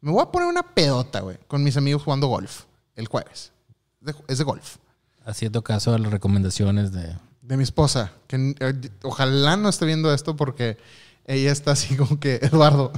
me 0.00 0.10
voy 0.12 0.22
a 0.22 0.30
poner 0.30 0.48
una 0.48 0.62
pedota, 0.62 1.20
güey, 1.20 1.38
con 1.46 1.62
mis 1.62 1.76
amigos 1.76 2.02
jugando 2.02 2.26
golf. 2.26 2.64
El 2.96 3.06
jueves. 3.08 3.52
Es 4.00 4.06
de, 4.06 4.14
es 4.28 4.38
de 4.38 4.44
golf. 4.44 4.76
Haciendo 5.24 5.62
caso 5.62 5.92
a 5.94 5.98
las 5.98 6.10
recomendaciones 6.10 6.92
de. 6.92 7.16
De 7.42 7.56
mi 7.56 7.62
esposa. 7.62 8.12
Que 8.26 8.54
eh, 8.60 8.90
ojalá 9.02 9.56
no 9.56 9.68
esté 9.68 9.86
viendo 9.86 10.12
esto 10.12 10.36
porque 10.36 10.76
ella 11.26 11.52
está 11.52 11.72
así 11.72 11.96
como 11.96 12.18
que, 12.20 12.36
Eduardo. 12.42 12.92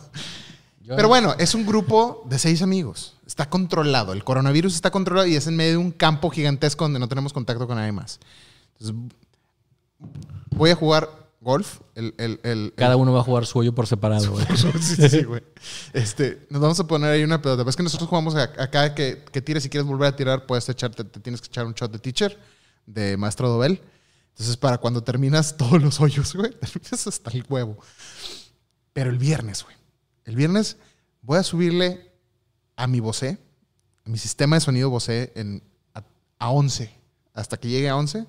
Yo- 0.83 0.97
Pero 0.97 1.09
bueno, 1.09 1.35
es 1.39 1.55
un 1.55 1.65
grupo 1.67 2.25
de 2.29 2.39
seis 2.39 2.63
amigos. 2.63 3.17
Está 3.27 3.49
controlado. 3.49 4.13
El 4.13 4.25
coronavirus 4.25 4.75
está 4.75 4.91
controlado 4.91 5.27
y 5.27 5.37
es 5.37 5.47
en 5.47 5.57
medio 5.57 5.73
de 5.73 5.77
un 5.79 5.93
campo 5.93 6.31
gigantesco 6.31 6.85
donde 6.85 6.99
no 6.99 7.09
tenemos 7.09 7.33
contacto 7.33 7.67
con 7.67 7.77
nadie 7.77 7.93
más. 7.93 8.19
Entonces, 8.79 8.97
voy 10.51 10.71
a 10.71 10.75
jugar 10.77 11.09
golf. 11.43 11.81
El, 11.95 12.15
el- 12.19 12.41
el- 12.45 12.73
Cada 12.77 12.97
uno 12.97 13.13
va 13.13 13.21
a 13.21 13.25
jugar 13.25 13.45
su 13.47 13.59
hoyo 13.59 13.75
por 13.75 13.87
separado, 13.87 14.31
güey. 14.33 14.47
sí, 14.81 15.09
sí, 15.09 15.23
güey. 15.25 15.43
Este, 15.93 16.47
nos 16.49 16.63
vamos 16.63 16.79
a 16.81 16.87
poner 16.87 17.11
ahí 17.11 17.23
una 17.25 17.43
pelota. 17.43 17.69
Es 17.69 17.77
que 17.77 17.83
nosotros 17.83 18.09
jugamos 18.09 18.35
acá 18.37 18.95
que, 18.95 19.25
que 19.31 19.43
tires. 19.43 19.63
Si 19.63 19.69
quieres 19.69 19.87
volver 19.87 20.09
a 20.09 20.17
tirar, 20.17 20.47
puedes 20.47 20.69
echarte, 20.69 21.05
te 21.05 21.21
tienes 21.21 21.41
que 21.41 21.49
echar 21.49 21.67
un 21.67 21.75
shot 21.75 21.93
de 21.93 21.99
teacher, 21.99 22.39
de 22.87 23.17
maestro 23.17 23.49
Dobel. 23.49 23.81
Entonces, 24.31 24.57
para 24.57 24.79
cuando 24.79 25.03
terminas 25.03 25.57
todos 25.59 25.83
los 25.83 26.01
hoyos, 26.01 26.35
güey, 26.35 26.51
terminas 26.61 27.07
hasta 27.07 27.31
el 27.33 27.45
huevo. 27.49 27.77
Pero 28.93 29.11
el 29.11 29.19
viernes, 29.19 29.65
güey. 29.65 29.77
El 30.25 30.37
viernes 30.37 30.77
voy 31.23 31.39
a 31.39 31.43
subirle 31.43 32.13
a 32.77 32.87
mi 32.87 33.01
Bose, 33.01 33.39
a 34.05 34.09
mi 34.09 34.19
sistema 34.19 34.57
de 34.57 34.61
sonido 34.61 34.89
Bose 34.91 35.33
en, 35.35 35.63
a, 35.95 36.03
a 36.39 36.51
11. 36.51 36.91
Hasta 37.35 37.57
que 37.57 37.69
llegue 37.69 37.89
a 37.89 37.97
11. 37.97 38.27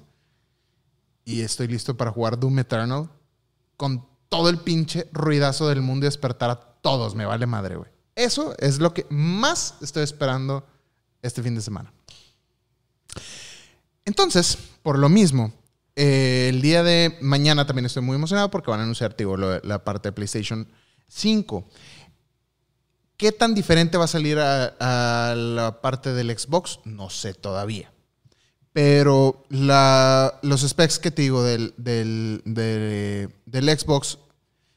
Y 1.25 1.41
estoy 1.41 1.67
listo 1.67 1.95
para 1.95 2.11
jugar 2.11 2.39
Doom 2.39 2.59
Eternal 2.59 3.09
con 3.77 4.05
todo 4.29 4.49
el 4.49 4.57
pinche 4.59 5.07
ruidazo 5.13 5.67
del 5.69 5.81
mundo 5.81 6.05
y 6.05 6.07
despertar 6.07 6.49
a 6.49 6.59
todos. 6.81 7.15
Me 7.15 7.25
vale 7.25 7.45
madre, 7.45 7.75
güey. 7.77 7.89
Eso 8.15 8.55
es 8.59 8.79
lo 8.79 8.93
que 8.93 9.05
más 9.09 9.75
estoy 9.81 10.03
esperando 10.03 10.65
este 11.21 11.41
fin 11.41 11.55
de 11.55 11.61
semana. 11.61 11.93
Entonces, 14.05 14.57
por 14.81 14.99
lo 14.99 15.07
mismo, 15.09 15.53
eh, 15.95 16.47
el 16.49 16.61
día 16.61 16.83
de 16.83 17.17
mañana 17.21 17.65
también 17.65 17.85
estoy 17.85 18.03
muy 18.03 18.15
emocionado 18.15 18.49
porque 18.51 18.69
van 18.71 18.81
a 18.81 18.83
anunciar, 18.83 19.15
lo- 19.19 19.59
la 19.61 19.83
parte 19.83 20.09
de 20.09 20.13
PlayStation 20.13 20.67
5. 21.07 21.65
¿Qué 23.15 23.31
tan 23.31 23.53
diferente 23.55 23.97
va 23.97 24.05
a 24.05 24.07
salir 24.07 24.37
a 24.39 25.33
la 25.37 25.79
parte 25.81 26.13
del 26.13 26.37
Xbox? 26.37 26.79
No 26.83 27.09
sé 27.09 27.33
todavía. 27.33 27.92
Pero 28.73 29.45
la- 29.49 30.39
los 30.41 30.61
specs 30.67 30.97
que 30.99 31.11
te 31.11 31.21
digo 31.21 31.43
del, 31.43 31.73
del, 31.77 32.41
de- 32.45 33.29
del 33.45 33.79
Xbox 33.79 34.17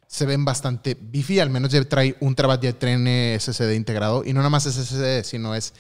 se 0.07 0.27
ven 0.27 0.45
bastante 0.45 0.97
beefy. 1.01 1.41
Al 1.41 1.51
menos 1.51 1.73
ya 1.73 1.83
trae 1.85 2.15
un 2.21 2.35
terabyte, 2.35 2.63
ya 2.65 2.79
trae 2.79 3.39
SSD 3.41 3.75
integrado. 3.75 4.23
Y 4.25 4.33
no 4.35 4.41
nada 4.41 4.51
más 4.51 4.65
SSD, 4.65 5.25
sino 5.25 5.55
es 5.55 5.73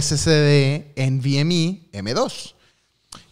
SSD 0.00 0.92
NVMe 0.96 1.88
M2. 1.92 2.54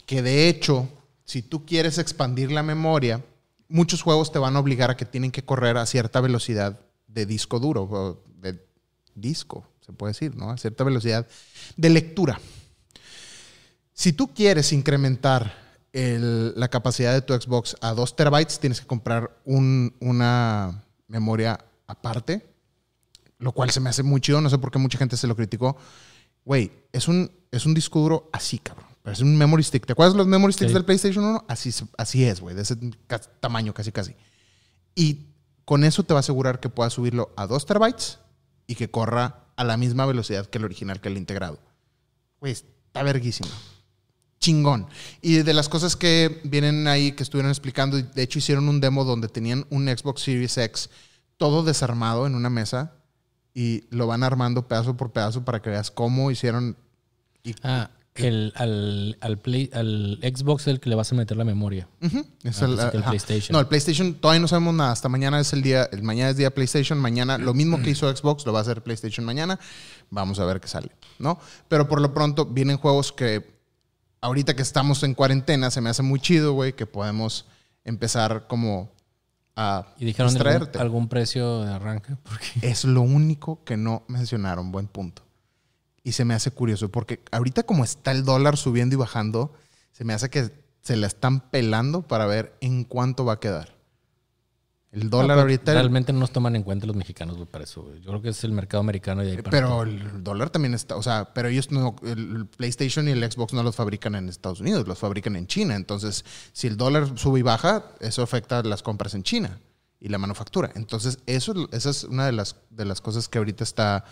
Que 0.05 0.23
de 0.23 0.49
hecho, 0.49 0.89
si 1.25 1.43
tú 1.43 1.65
quieres 1.65 1.99
expandir 1.99 2.51
la 2.51 2.63
memoria, 2.63 3.25
muchos 3.69 4.03
juegos 4.03 4.33
te 4.33 4.39
van 4.39 4.57
a 4.57 4.61
obligar 4.61 4.91
a 4.91 4.97
que 4.97 5.05
tienen 5.05 5.31
que 5.31 5.45
correr 5.45 5.77
a 5.77 5.87
cierta 5.87 6.21
velocidad 6.21 6.81
de 7.07 7.25
disco 7.27 7.61
duro, 7.61 7.83
o 7.85 8.23
de 8.41 8.59
disco, 9.15 9.67
se 9.85 9.93
puede 9.93 10.13
decir, 10.13 10.35
¿no? 10.37 10.51
A 10.51 10.59
cierta 10.59 10.85
velocidad 10.85 11.27
de 11.77 11.89
lectura. 11.91 12.41
Si 13.99 14.13
tú 14.13 14.33
quieres 14.33 14.73
incrementar 14.73 15.53
el- 15.93 16.53
la 16.55 16.69
capacidad 16.69 17.13
de 17.13 17.21
tu 17.21 17.35
Xbox 17.35 17.75
a 17.81 17.95
2 17.95 18.15
terabytes, 18.15 18.61
tienes 18.61 18.81
que 18.81 18.87
comprar 18.87 19.41
un- 19.45 19.93
una 19.99 20.85
memoria 21.09 21.59
aparte, 21.89 22.49
lo 23.41 23.51
cual 23.51 23.71
se 23.73 23.81
me 23.81 23.91
hace 23.91 24.05
muy 24.05 24.21
chido. 24.21 24.41
No 24.41 24.51
sé 24.51 24.59
por 24.59 24.71
qué 24.71 24.79
mucha 24.79 24.99
gente 24.99 25.17
se 25.17 25.27
lo 25.27 25.35
criticó. 25.35 25.77
Güey, 26.45 26.71
es 26.93 27.09
un, 27.09 27.29
es 27.51 27.67
un 27.67 27.75
disco 27.75 27.99
duro 27.99 28.31
así, 28.33 28.61
cabrón. 28.61 28.87
Es 29.05 29.19
un 29.19 29.37
memory 29.37 29.65
stick. 29.65 29.85
¿Te 29.85 29.95
acuerdas 29.95 30.15
los 30.15 30.29
memory 30.29 30.53
sticks 30.53 30.71
Sí. 30.71 30.75
del 30.75 30.85
PlayStation 30.85 31.25
1? 31.25 31.45
Así, 31.49 31.75
así 31.97 32.23
es, 32.25 32.41
güey. 32.41 32.55
De 32.55 32.63
ese 32.63 32.77
tamaño, 33.41 33.75
casi, 33.75 33.91
casi. 33.91 34.15
Y 34.95 35.27
con 35.65 35.83
eso 35.83 36.05
te 36.05 36.15
va 36.15 36.19
a 36.19 36.21
asegurar 36.21 36.61
que 36.61 36.69
puedas 36.69 36.93
subirlo 36.93 37.33
a 37.37 37.49
2 37.49 37.67
terabytes 37.67 38.21
y 38.69 38.77
que 38.77 38.93
corra 38.93 39.47
a 39.57 39.65
la 39.65 39.77
misma 39.77 40.07
velocidad 40.07 40.47
que 40.47 40.59
el 40.59 40.65
original, 40.67 41.01
que 41.01 41.09
el 41.09 41.17
integrado. 41.17 41.59
Güey, 42.39 42.53
está 42.53 43.03
verguísimo. 43.03 43.51
Chingón. 44.41 44.87
Y 45.21 45.37
de 45.39 45.53
las 45.55 45.69
cosas 45.69 45.97
que 45.97 46.41
vienen 46.45 46.87
ahí, 46.87 47.13
que 47.13 47.23
estuvieron 47.23 47.51
explicando, 47.51 47.97
de 48.01 48.23
hecho 48.23 48.39
hicieron 48.39 48.69
un 48.69 48.81
demo 48.81 49.05
donde 49.05 49.29
tenían 49.29 49.67
un 49.71 49.87
Xbox 49.89 50.23
Series 50.23 50.57
X 50.59 50.91
todo 51.37 51.63
desarmado 51.63 52.27
en 52.27 52.35
una 52.35 52.51
mesa 52.51 52.93
y 53.55 53.85
lo 53.91 54.07
van 54.07 54.23
armando 54.23 54.67
pedazo 54.69 54.97
por 54.97 55.13
pedazo 55.13 55.45
para 55.45 55.61
que 55.63 55.71
veas 55.71 55.91
cómo 55.91 56.31
hicieron. 56.31 56.77
Y, 57.43 57.55
Ah, 57.63 57.91
el, 58.15 58.53
al, 58.57 59.17
al, 59.21 59.39
Play, 59.39 59.71
al 59.73 60.19
Xbox 60.23 60.63
es 60.63 60.67
el 60.69 60.81
que 60.81 60.91
le 60.91 60.97
vas 60.97 61.13
a 61.13 61.15
meter 61.15 61.37
la 61.37 61.45
memoria. 61.45 61.89
Es 62.43 62.63
Ah, 62.63 62.91
el. 62.93 63.03
PlayStation. 63.05 63.53
No, 63.55 63.61
el 63.61 63.67
PlayStation 63.67 64.15
todavía 64.15 64.41
no 64.41 64.49
sabemos 64.49 64.75
nada. 64.75 64.91
Hasta 64.91 65.09
mañana 65.09 65.39
es 65.39 65.53
el 65.53 65.63
día. 65.63 65.89
El 65.93 66.03
mañana 66.03 66.31
es 66.31 66.37
día 66.37 66.53
PlayStation. 66.53 66.99
Mañana 66.99 67.39
lo 67.39 67.55
mismo 67.55 67.81
que 67.81 67.91
hizo 67.91 68.15
Xbox 68.15 68.45
lo 68.45 68.53
va 68.53 68.59
a 68.59 68.63
hacer 68.63 68.83
PlayStation 68.83 69.25
mañana. 69.25 69.59
Vamos 70.11 70.41
a 70.41 70.45
ver 70.45 70.61
qué 70.61 70.67
sale, 70.67 70.91
¿no? 71.21 71.39
Pero 71.69 71.87
por 71.89 72.01
lo 72.01 72.13
pronto 72.13 72.45
vienen 72.47 72.77
juegos 72.79 73.13
que 73.13 73.58
ahorita 74.21 74.55
que 74.55 74.63
estamos 74.63 75.03
en 75.03 75.15
cuarentena 75.15 75.71
se 75.71 75.81
me 75.81 75.91
hace 75.91 76.03
muy 76.03 76.21
chido, 76.21 76.53
güey, 76.53 76.75
que 76.75 76.87
podemos 76.87 77.47
empezar 77.85 78.47
como 78.47 78.93
a 79.57 79.87
¿Y 79.99 80.05
dijeron 80.05 80.29
algún, 80.29 80.35
distraerte. 80.35 80.79
algún 80.79 81.09
precio 81.09 81.63
de 81.65 81.73
arranque? 81.73 82.17
Porque 82.23 82.47
Es 82.63 82.85
lo 82.85 83.03
único 83.03 83.65
que 83.65 83.77
no 83.77 84.05
mencionaron, 84.09 84.73
buen 84.73 84.87
punto. 84.87 85.23
Y 86.03 86.13
se 86.13 86.25
me 86.25 86.35
hace 86.35 86.51
curioso, 86.51 86.91
porque 86.91 87.23
ahorita 87.33 87.65
como 87.65 87.85
está 87.85 88.13
el 88.13 88.25
dólar 88.25 88.57
subiendo 88.57 88.95
y 88.95 88.99
bajando, 88.99 89.53
se 89.93 90.05
me 90.05 90.15
hace 90.15 90.31
que 90.31 90.51
se 90.81 90.97
la 90.97 91.07
están 91.07 91.51
pelando 91.51 92.01
para 92.01 92.25
ver 92.25 92.57
en 92.63 92.85
cuánto 92.85 93.27
va 93.27 93.35
a 93.35 93.41
quedar. 93.41 93.78
El 94.91 95.11
dólar 95.11 95.29
No, 95.29 95.35
pero 95.35 95.41
ahorita... 95.43 95.73
Realmente 95.75 96.13
no 96.13 96.21
nos 96.21 96.33
toman 96.33 96.57
en 96.57 96.63
cuenta 96.63 96.87
los 96.87 96.97
mexicanos, 96.97 97.37
güey, 97.37 97.47
para 97.47 97.65
eso, 97.65 97.83
güey. 97.83 98.01
Yo 98.01 98.09
creo 98.09 98.23
que 98.23 98.31
es 98.31 98.43
el 98.45 98.53
mercado 98.53 98.81
americano 98.81 99.23
y 99.23 99.31
ahí 99.31 99.37
para 99.37 99.51
pero 99.51 99.69
todo. 99.69 99.83
el 99.83 100.25
dólar 100.25 100.51
también 100.51 100.73
está, 100.73 100.97
o 100.97 101.03
sea, 101.03 101.33
pero 101.35 101.49
ellos 101.49 101.71
no, 101.71 101.95
el 102.05 102.47
PlayStation 102.47 103.07
y 103.07 103.11
el 103.11 103.31
Xbox 103.31 103.53
no 103.53 103.63
los 103.63 103.77
fabrican 103.77 104.15
en 104.15 104.29
Estados 104.29 104.61
Unidos, 104.61 104.89
los 104.89 104.99
fabrican 104.99 105.37
en 105.37 105.47
China. 105.47 105.77
Entonces, 105.77 106.25
si 106.53 106.69
el 106.69 106.77
dólar 106.79 107.19
sube 107.19 107.41
y 107.41 107.43
baja, 107.43 107.85
eso 108.01 108.23
afecta 108.23 108.63
las 108.63 108.83
compras 108.83 109.15
en 109.15 109.23
China 109.23 109.59
y 110.01 110.09
la 110.09 110.19
manufactura. 110.19 110.71
Entonces, 110.75 111.19
eso, 111.27 111.69
esa 111.73 111.91
es 111.91 112.05
una 112.05 112.25
de 112.25 112.33
las, 112.33 112.57
de 112.71 112.87
las 112.87 113.01
cosas 113.03 113.29
que 113.29 113.39
ahorita 113.39 113.65
está, 113.65 114.05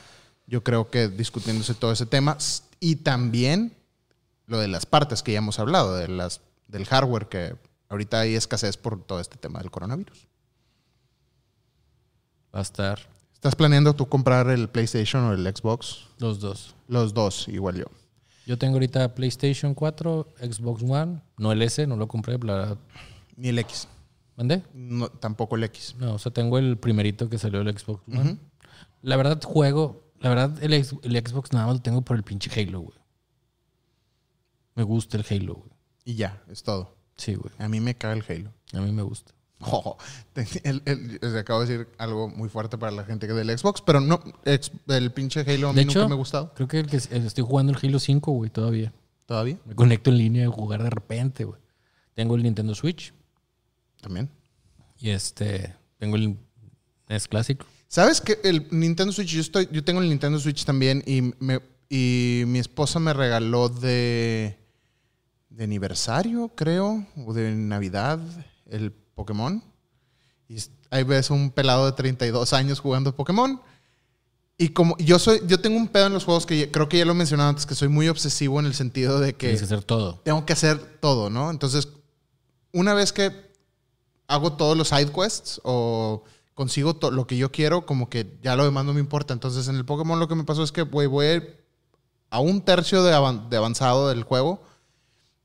yo 0.46 0.62
creo 0.62 0.90
que 0.90 1.08
discutiéndose 1.08 1.74
todo 1.74 1.92
ese 1.92 2.04
tema. 2.06 2.36
Y 2.80 2.96
también 2.96 3.72
lo 4.46 4.58
de 4.58 4.68
las 4.68 4.84
partes 4.84 5.22
que 5.22 5.32
ya 5.32 5.38
hemos 5.38 5.58
hablado, 5.58 5.96
de 5.96 6.08
las, 6.08 6.40
del 6.68 6.84
hardware 6.84 7.28
que 7.28 7.56
ahorita 7.88 8.20
hay 8.20 8.34
escasez 8.34 8.76
por 8.76 9.02
todo 9.02 9.20
este 9.20 9.38
tema 9.38 9.60
del 9.60 9.70
coronavirus. 9.70 10.25
Va 12.56 12.60
a 12.60 12.62
estar 12.62 12.98
¿Estás 13.34 13.54
planeando 13.54 13.94
tú 13.94 14.08
comprar 14.08 14.48
el 14.48 14.70
PlayStation 14.70 15.24
o 15.24 15.34
el 15.34 15.44
Xbox? 15.44 16.06
los 16.18 16.40
dos. 16.40 16.74
Los 16.88 17.12
dos, 17.12 17.48
igual 17.48 17.76
yo. 17.76 17.84
Yo 18.46 18.56
tengo 18.56 18.76
ahorita 18.76 19.14
PlayStation 19.14 19.74
4, 19.74 20.26
Xbox 20.40 20.82
One, 20.82 21.20
no 21.36 21.52
el 21.52 21.60
S, 21.60 21.86
no 21.86 21.96
lo 21.96 22.08
compré, 22.08 22.38
la 22.38 22.54
verdad. 22.54 22.78
Ni 23.36 23.48
el 23.48 23.58
X. 23.58 23.88
¿Mandé? 24.36 24.62
No, 24.72 25.08
tampoco 25.10 25.56
el 25.56 25.64
X. 25.64 25.96
No, 25.98 26.14
o 26.14 26.18
sea, 26.18 26.32
tengo 26.32 26.56
el 26.56 26.78
primerito 26.78 27.28
que 27.28 27.36
salió 27.36 27.60
el 27.60 27.78
Xbox 27.78 28.02
One. 28.08 28.38
La 29.02 29.16
verdad, 29.16 29.38
juego. 29.42 30.10
La 30.20 30.30
verdad, 30.30 30.62
el, 30.62 30.72
el 30.72 31.26
Xbox 31.26 31.52
nada 31.52 31.66
más 31.66 31.76
lo 31.76 31.82
tengo 31.82 32.00
por 32.00 32.16
el 32.16 32.22
pinche 32.22 32.50
Halo, 32.58 32.80
güey. 32.80 32.98
Me 34.74 34.82
gusta 34.82 35.18
el 35.18 35.26
Halo, 35.28 35.56
güey. 35.56 35.70
Y 36.06 36.14
ya, 36.14 36.42
es 36.48 36.62
todo. 36.62 36.96
Sí, 37.18 37.34
güey. 37.34 37.52
A 37.58 37.68
mí 37.68 37.80
me 37.80 37.94
caga 37.96 38.14
el 38.14 38.24
Halo. 38.26 38.52
A 38.72 38.80
mí 38.80 38.92
me 38.92 39.02
gusta. 39.02 39.35
Oh, 39.60 39.96
el- 40.34 41.20
acabo 41.38 41.64
de 41.64 41.66
decir 41.66 41.88
algo 41.98 42.28
muy 42.28 42.48
fuerte 42.50 42.76
para 42.76 42.92
la 42.92 43.04
gente 43.04 43.26
que 43.26 43.32
del 43.32 43.56
Xbox, 43.58 43.80
pero 43.80 44.00
no, 44.00 44.20
ex- 44.44 44.70
el 44.88 45.10
pinche 45.12 45.40
Halo 45.40 45.70
a 45.70 45.72
mí 45.72 45.78
De 45.78 45.84
nunca 45.86 46.00
hecho, 46.00 46.08
me 46.08 46.14
ha 46.14 46.18
gustado. 46.18 46.52
creo 46.54 46.68
que, 46.68 46.80
el 46.80 46.86
que 46.88 46.96
estoy 46.98 47.42
jugando 47.42 47.72
el 47.72 47.78
Halo 47.82 47.98
5, 47.98 48.32
güey, 48.32 48.50
todavía. 48.50 48.92
¿Todavía? 49.24 49.58
Me 49.64 49.74
conecto 49.74 50.10
en 50.10 50.18
línea 50.18 50.46
a 50.46 50.50
jugar 50.50 50.82
de 50.82 50.90
repente, 50.90 51.44
güey. 51.44 51.58
Tengo 52.14 52.36
el 52.36 52.42
Nintendo 52.42 52.74
Switch 52.74 53.12
También. 54.00 54.30
y 54.98 55.10
este. 55.10 55.74
Tengo 55.98 56.16
el 56.16 56.36
NES 57.08 57.26
clásico. 57.26 57.64
¿Sabes 57.88 58.20
que 58.20 58.38
el 58.44 58.66
Nintendo 58.70 59.12
Switch, 59.12 59.28
yo, 59.28 59.40
estoy, 59.40 59.68
yo 59.72 59.82
tengo 59.82 60.00
el 60.02 60.08
Nintendo 60.10 60.38
Switch 60.38 60.64
también 60.66 61.02
y, 61.06 61.32
me, 61.38 61.60
y 61.88 62.44
mi 62.46 62.58
esposa 62.58 62.98
me 63.00 63.12
regaló 63.14 63.68
de, 63.70 64.58
de 65.48 65.64
aniversario, 65.64 66.52
creo, 66.54 67.06
o 67.24 67.32
de 67.32 67.54
Navidad, 67.54 68.18
el 68.66 68.92
Pokémon. 69.16 69.64
Y 70.48 70.58
ahí 70.90 71.02
ves 71.02 71.30
un 71.30 71.50
pelado 71.50 71.86
de 71.86 71.92
32 71.92 72.52
años 72.52 72.78
jugando 72.78 73.16
Pokémon. 73.16 73.60
Y 74.58 74.68
como 74.68 74.96
yo 74.98 75.18
soy, 75.18 75.40
yo 75.48 75.60
tengo 75.60 75.76
un 75.76 75.88
pedo 75.88 76.06
en 76.06 76.12
los 76.12 76.24
juegos 76.24 76.46
que 76.46 76.70
creo 76.70 76.88
que 76.88 76.98
ya 76.98 77.04
lo 77.04 77.12
he 77.12 77.16
mencionado 77.16 77.50
antes, 77.50 77.66
que 77.66 77.74
soy 77.74 77.88
muy 77.88 78.08
obsesivo 78.08 78.60
en 78.60 78.66
el 78.66 78.74
sentido 78.74 79.18
de 79.18 79.32
que 79.34 79.48
Tienes 79.48 79.60
que 79.60 79.64
hacer 79.66 79.84
todo. 79.84 80.20
tengo 80.24 80.46
que 80.46 80.52
hacer 80.52 80.78
todo, 81.00 81.28
¿no? 81.28 81.50
Entonces, 81.50 81.88
una 82.72 82.94
vez 82.94 83.12
que 83.12 83.32
hago 84.28 84.52
todos 84.54 84.76
los 84.76 84.88
side 84.88 85.12
quests 85.12 85.60
o 85.64 86.24
consigo 86.54 86.98
lo 87.12 87.26
que 87.26 87.36
yo 87.36 87.52
quiero, 87.52 87.84
como 87.84 88.08
que 88.08 88.38
ya 88.42 88.56
lo 88.56 88.64
demás 88.64 88.84
no 88.84 88.94
me 88.94 89.00
importa. 89.00 89.34
Entonces, 89.34 89.68
en 89.68 89.76
el 89.76 89.84
Pokémon 89.84 90.18
lo 90.20 90.28
que 90.28 90.34
me 90.36 90.44
pasó 90.44 90.62
es 90.62 90.72
que, 90.72 90.82
güey, 90.82 91.06
voy 91.06 91.26
a 91.26 91.34
ir 91.34 91.64
a 92.30 92.40
un 92.40 92.62
tercio 92.62 93.02
de 93.02 93.12
avanzado 93.12 94.08
del 94.08 94.22
juego 94.22 94.62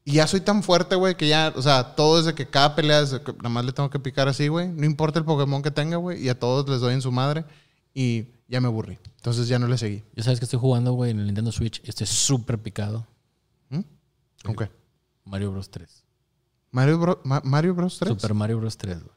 y 0.03 0.13
ya 0.13 0.27
soy 0.27 0.41
tan 0.41 0.63
fuerte, 0.63 0.95
güey, 0.95 1.15
que 1.15 1.27
ya, 1.27 1.53
o 1.55 1.61
sea, 1.61 1.95
todo 1.95 2.17
desde 2.17 2.33
que 2.33 2.47
cada 2.49 2.75
pelea, 2.75 3.01
es 3.01 3.11
de 3.11 3.21
que 3.21 3.33
nada 3.33 3.49
más 3.49 3.65
le 3.65 3.71
tengo 3.71 3.89
que 3.89 3.99
picar 3.99 4.27
así, 4.27 4.47
güey. 4.47 4.67
No 4.69 4.85
importa 4.85 5.19
el 5.19 5.25
Pokémon 5.25 5.61
que 5.61 5.71
tenga, 5.71 5.97
güey, 5.97 6.23
y 6.23 6.29
a 6.29 6.39
todos 6.39 6.67
les 6.69 6.79
doy 6.81 6.93
en 6.93 7.01
su 7.01 7.11
madre 7.11 7.45
y 7.93 8.27
ya 8.47 8.59
me 8.61 8.67
aburrí. 8.67 8.97
Entonces 9.17 9.47
ya 9.47 9.59
no 9.59 9.67
le 9.67 9.77
seguí. 9.77 10.03
Yo 10.15 10.23
sabes 10.23 10.39
que 10.39 10.45
estoy 10.45 10.59
jugando, 10.59 10.93
güey, 10.93 11.11
en 11.11 11.19
el 11.19 11.25
Nintendo 11.27 11.51
Switch. 11.51 11.81
Estoy 11.87 12.07
súper 12.07 12.57
picado. 12.59 13.05
¿Mm? 13.69 13.81
¿Con 14.43 14.55
qué? 14.55 14.71
Mario 15.25 15.51
Bros 15.51 15.69
3. 15.69 16.03
Mario, 16.71 16.97
Bro- 16.99 17.21
Ma- 17.23 17.41
Mario 17.43 17.75
Bros. 17.75 17.97
3. 17.99 18.09
Super 18.13 18.33
Mario 18.33 18.57
Bros 18.59 18.77
3, 18.77 19.03
güey. 19.03 19.15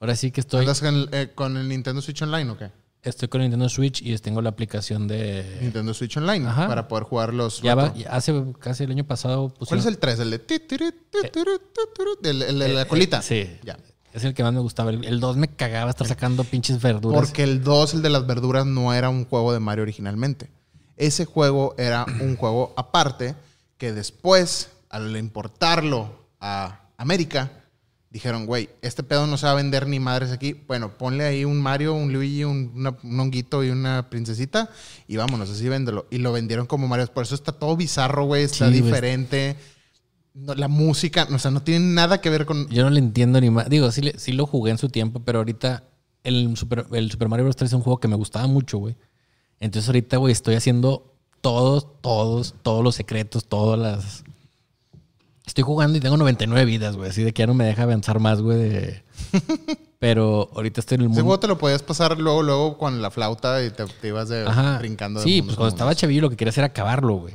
Ahora 0.00 0.16
sí 0.16 0.30
que 0.30 0.40
estoy, 0.40 0.60
¿Andas 0.60 0.80
con 0.80 1.08
eh, 1.12 1.32
con 1.34 1.56
el 1.56 1.68
Nintendo 1.68 2.00
Switch 2.02 2.20
Online 2.22 2.50
o 2.50 2.56
qué? 2.58 2.70
Estoy 3.04 3.28
con 3.28 3.40
Nintendo 3.42 3.68
Switch 3.68 4.02
y 4.02 4.16
tengo 4.18 4.42
la 4.42 4.50
aplicación 4.50 5.06
de... 5.06 5.58
Nintendo 5.60 5.94
Switch 5.94 6.16
Online 6.16 6.46
Ajá. 6.48 6.66
para 6.66 6.88
poder 6.88 7.04
jugar 7.04 7.32
los. 7.34 7.60
Ya 7.62 7.74
va, 7.74 7.94
hace 8.10 8.34
casi 8.58 8.84
el 8.84 8.90
año 8.90 9.04
pasado 9.04 9.54
¿Cuál 9.66 9.80
es 9.80 9.86
el 9.86 9.98
3? 9.98 10.18
El 10.20 10.30
de. 10.30 10.38
ti, 10.38 10.58
tiri, 10.60 10.90
ti, 10.90 11.18
tiri, 11.32 11.50
ti, 11.72 11.80
tiri, 11.96 12.30
el, 12.30 12.42
el 12.42 12.58
de 12.58 12.68
la 12.68 12.82
Eh, 12.82 12.86
colita. 12.86 13.22
Sí. 13.22 13.48
Ya. 13.62 13.76
Es 14.12 14.22
el 14.24 14.32
que 14.32 14.42
más 14.42 14.52
me 14.52 14.60
gustaba. 14.60 14.90
El, 14.90 15.04
el 15.04 15.18
2 15.20 15.36
me 15.36 15.48
cagaba 15.48 15.90
estar 15.90 16.06
sacando 16.06 16.44
pinches 16.44 16.80
verduras. 16.80 17.20
Porque 17.20 17.42
el 17.42 17.62
2, 17.64 17.94
el 17.94 18.02
de 18.02 18.10
las 18.10 18.26
verduras, 18.26 18.64
no 18.64 18.94
era 18.94 19.08
un 19.08 19.24
juego 19.24 19.52
de 19.52 19.60
Mario 19.60 19.82
originalmente. 19.82 20.50
Ese 20.96 21.24
juego 21.24 21.74
era 21.78 22.06
un 22.20 22.36
juego 22.38 22.72
aparte 22.76 23.34
que 23.76 23.92
después, 23.92 24.70
al 24.88 25.16
importarlo 25.16 26.26
a 26.40 26.90
América, 26.96 27.50
dijeron, 28.14 28.46
güey, 28.46 28.70
este 28.80 29.02
pedo 29.02 29.26
no 29.26 29.36
se 29.36 29.44
va 29.44 29.52
a 29.52 29.56
vender 29.56 29.86
ni 29.88 30.00
madres 30.00 30.30
aquí. 30.30 30.54
Bueno, 30.66 30.96
ponle 30.96 31.24
ahí 31.24 31.44
un 31.44 31.60
Mario, 31.60 31.92
un 31.94 32.12
Luigi, 32.12 32.44
un, 32.44 32.70
una- 32.74 32.96
un 33.02 33.20
honguito 33.20 33.62
y 33.64 33.70
una 33.70 34.08
princesita 34.08 34.70
y 35.06 35.16
vámonos, 35.16 35.50
así 35.50 35.68
véndelo. 35.68 36.06
Y 36.10 36.18
lo 36.18 36.32
vendieron 36.32 36.64
como 36.66 36.88
Mario. 36.88 37.06
Por 37.08 37.24
eso 37.24 37.34
está 37.34 37.52
todo 37.52 37.76
bizarro, 37.76 38.24
güey, 38.24 38.44
está 38.44 38.68
Sí, 38.68 38.72
diferente. 38.80 39.56
No, 40.32 40.54
la 40.54 40.68
música, 40.68 41.28
o 41.30 41.38
sea, 41.38 41.50
no 41.50 41.62
tiene 41.62 41.84
nada 41.92 42.20
que 42.20 42.30
ver 42.30 42.46
con... 42.46 42.68
Yo 42.68 42.84
no 42.84 42.90
le 42.90 43.00
entiendo 43.00 43.40
ni 43.40 43.50
más. 43.50 43.68
Digo, 43.68 43.90
sí, 43.92 44.00
le- 44.00 44.18
sí 44.18 44.32
lo 44.32 44.46
jugué 44.46 44.70
en 44.70 44.78
su 44.78 44.88
tiempo, 44.88 45.20
pero 45.24 45.40
ahorita 45.40 45.84
el 46.22 46.56
Super, 46.56 46.86
el 46.92 47.10
Super 47.10 47.28
Mario 47.28 47.44
Bros. 47.44 47.56
3 47.56 47.68
es 47.70 47.74
un 47.74 47.82
juego 47.82 47.98
que 48.00 48.08
me 48.08 48.16
gustaba 48.16 48.46
mucho, 48.46 48.78
güey. 48.78 48.96
Entonces 49.60 49.88
ahorita, 49.88 50.16
güey, 50.18 50.32
estoy 50.32 50.54
haciendo 50.54 51.12
todos, 51.40 52.00
todos, 52.00 52.54
todos 52.62 52.82
los 52.84 52.94
secretos, 52.94 53.44
todas 53.46 53.78
las... 53.78 54.24
Estoy 55.46 55.62
jugando 55.64 55.98
y 55.98 56.00
tengo 56.00 56.16
99 56.16 56.64
vidas, 56.64 56.96
güey. 56.96 57.10
Así 57.10 57.22
de 57.22 57.32
que 57.32 57.40
ya 57.42 57.46
no 57.46 57.54
me 57.54 57.64
deja 57.64 57.82
avanzar 57.82 58.18
más, 58.18 58.40
güey. 58.40 58.58
de- 58.58 59.02
Pero 59.98 60.50
ahorita 60.54 60.80
estoy 60.80 60.96
en 60.96 61.02
el 61.02 61.08
mundo... 61.08 61.22
juego 61.22 61.40
te 61.40 61.46
lo 61.48 61.56
podías 61.58 61.82
pasar 61.82 62.18
luego, 62.18 62.42
luego 62.42 62.76
con 62.78 63.00
la 63.00 63.10
flauta 63.10 63.64
y 63.64 63.70
te, 63.70 63.84
te 63.86 64.08
ibas 64.08 64.28
de, 64.28 64.46
Ajá. 64.46 64.78
brincando. 64.78 65.20
de 65.20 65.24
Sí, 65.24 65.40
pues 65.42 65.56
cuando 65.56 65.74
estaba 65.74 65.94
chavillo 65.94 66.22
lo 66.22 66.30
que 66.30 66.36
quería 66.36 66.50
hacer 66.50 66.62
era 66.64 66.70
acabarlo, 66.72 67.14
güey. 67.16 67.34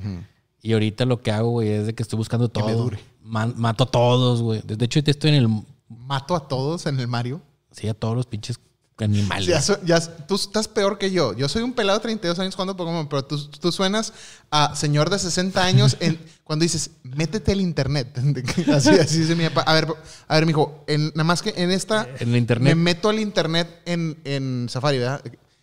Y 0.62 0.74
ahorita 0.74 1.06
lo 1.06 1.22
que 1.22 1.32
hago, 1.32 1.50
güey, 1.52 1.70
es 1.70 1.86
de 1.88 1.96
que 1.96 2.04
estoy 2.04 2.18
buscando 2.18 2.50
todo. 2.50 2.66
me 2.68 2.74
dure. 2.74 3.00
Man- 3.24 3.54
mato 3.58 3.86
a 3.86 3.88
todos, 3.92 4.42
güey. 4.42 4.62
De 4.66 4.86
hecho, 4.86 5.00
ahorita 5.00 5.12
estoy 5.12 5.30
en 5.32 5.36
el... 5.38 5.64
Mato 5.88 6.36
a 6.36 6.48
todos 6.48 6.86
en 6.86 7.00
el 7.00 7.08
Mario. 7.08 7.42
Sí, 7.72 7.88
a 7.88 7.94
todos 7.94 8.16
los 8.16 8.26
pinches 8.26 8.60
animales. 9.06 9.46
Ya, 9.48 9.62
so- 9.62 9.80
ya- 9.84 10.00
tú 10.28 10.36
estás 10.36 10.68
peor 10.68 10.98
que 10.98 11.12
yo. 11.12 11.34
Yo 11.34 11.48
soy 11.50 11.64
un 11.64 11.74
pelado 11.74 12.00
de 12.00 12.04
32 12.04 12.40
años 12.40 12.56
jugando 12.56 12.76
Pokémon, 12.76 13.08
pero 13.08 13.26
tú, 13.26 13.38
tú 13.50 13.72
suenas 13.72 14.14
a 14.52 14.76
señor 14.76 15.10
de 15.10 15.20
60 15.20 15.64
años 15.64 15.98
en, 16.00 16.20
cuando 16.44 16.64
dices, 16.64 16.92
métete 17.04 17.52
al 17.52 17.62
internet. 17.62 18.18
así, 18.74 18.90
así 18.90 19.20
dice 19.20 19.36
mi 19.36 19.48
papá. 19.50 19.62
A 19.62 19.74
ver, 19.74 19.88
a 20.28 20.36
ver, 20.36 20.46
mijo, 20.46 20.84
en, 20.88 21.08
nada 21.10 21.24
más 21.24 21.42
que 21.42 21.54
en 21.56 21.72
esta... 21.72 22.08
En 22.20 22.30
el 22.30 22.36
internet. 22.38 22.76
Me 22.76 22.82
meto 22.82 23.10
al 23.10 23.20
internet 23.20 23.68
en, 23.86 24.18
en 24.24 24.68
Safari, 24.70 24.98
¿verdad? 25.00 25.22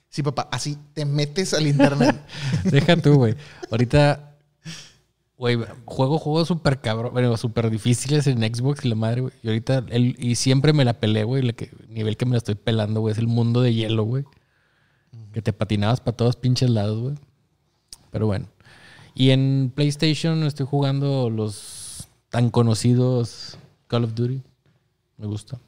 Sí, 0.08 0.22
papá, 0.22 0.48
así 0.50 0.78
te 0.94 1.04
metes 1.04 1.52
al 1.52 1.66
internet. 1.66 2.16
Deja 2.64 2.96
tú, 2.96 3.14
güey. 3.14 3.36
Ahorita, 3.70 4.35
güey, 5.36 5.58
juego 5.84 6.18
juegos 6.18 6.48
súper 6.48 6.80
cabrón, 6.80 7.12
bueno, 7.12 7.36
súper 7.36 7.70
difíciles 7.70 8.26
en 8.26 8.38
Xbox 8.38 8.84
y 8.84 8.88
la 8.88 8.94
madre, 8.94 9.20
güey. 9.20 9.34
Y 9.42 9.48
ahorita, 9.48 9.84
el, 9.90 10.16
y 10.18 10.36
siempre 10.36 10.72
me 10.72 10.84
la 10.84 10.94
pelé, 10.94 11.24
güey. 11.24 11.42
El 11.42 11.54
que, 11.54 11.70
nivel 11.88 12.16
que 12.16 12.24
me 12.24 12.32
la 12.32 12.38
estoy 12.38 12.54
pelando, 12.54 13.00
güey, 13.00 13.12
es 13.12 13.18
el 13.18 13.26
mundo 13.26 13.60
de 13.60 13.74
hielo, 13.74 14.04
güey. 14.04 14.24
Que 15.32 15.42
te 15.42 15.52
patinabas 15.52 16.00
para 16.00 16.16
todos 16.16 16.36
pinches 16.36 16.70
lados, 16.70 17.00
güey. 17.00 17.14
Pero 18.10 18.26
bueno. 18.26 18.46
Y 19.14 19.30
en 19.30 19.72
PlayStation 19.74 20.42
estoy 20.44 20.66
jugando 20.66 21.30
los 21.30 22.08
tan 22.30 22.50
conocidos 22.50 23.58
Call 23.86 24.04
of 24.04 24.14
Duty. 24.14 24.42
Me 25.18 25.26
gusta. 25.26 25.58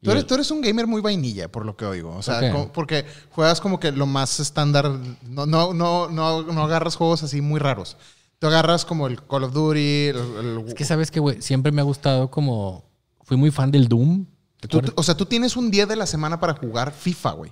Tú 0.00 0.12
eres, 0.12 0.26
tú 0.26 0.34
eres 0.34 0.50
un 0.50 0.60
gamer 0.60 0.86
muy 0.86 1.02
vainilla, 1.02 1.50
por 1.50 1.66
lo 1.66 1.76
que 1.76 1.84
oigo. 1.84 2.14
O 2.14 2.22
sea, 2.22 2.40
porque 2.72 3.04
juegas 3.30 3.60
como 3.60 3.80
que 3.80 3.90
lo 3.90 4.06
más 4.06 4.38
estándar. 4.38 4.88
No, 5.22 5.44
no, 5.44 5.74
no, 5.74 6.08
no, 6.08 6.42
no 6.42 6.62
agarras 6.62 6.94
juegos 6.94 7.22
así 7.22 7.40
muy 7.40 7.58
raros. 7.58 7.96
Tú 8.38 8.46
agarras 8.46 8.84
como 8.84 9.06
el 9.06 9.22
Call 9.24 9.44
of 9.44 9.52
Duty. 9.52 10.06
el- 10.06 10.16
el- 10.16 10.64
Es 10.68 10.74
que 10.74 10.84
sabes 10.84 11.10
que, 11.10 11.20
güey, 11.20 11.42
siempre 11.42 11.72
me 11.72 11.80
ha 11.80 11.84
gustado 11.84 12.30
como... 12.30 12.84
Fui 13.22 13.36
muy 13.36 13.50
fan 13.50 13.70
del 13.70 13.88
Doom. 13.88 14.26
O 14.96 15.02
sea, 15.02 15.16
tú 15.16 15.26
tienes 15.26 15.56
un 15.56 15.70
día 15.70 15.86
de 15.86 15.96
la 15.96 16.06
semana 16.06 16.40
para 16.40 16.54
jugar 16.54 16.92
FIFA, 16.92 17.32
güey. 17.32 17.50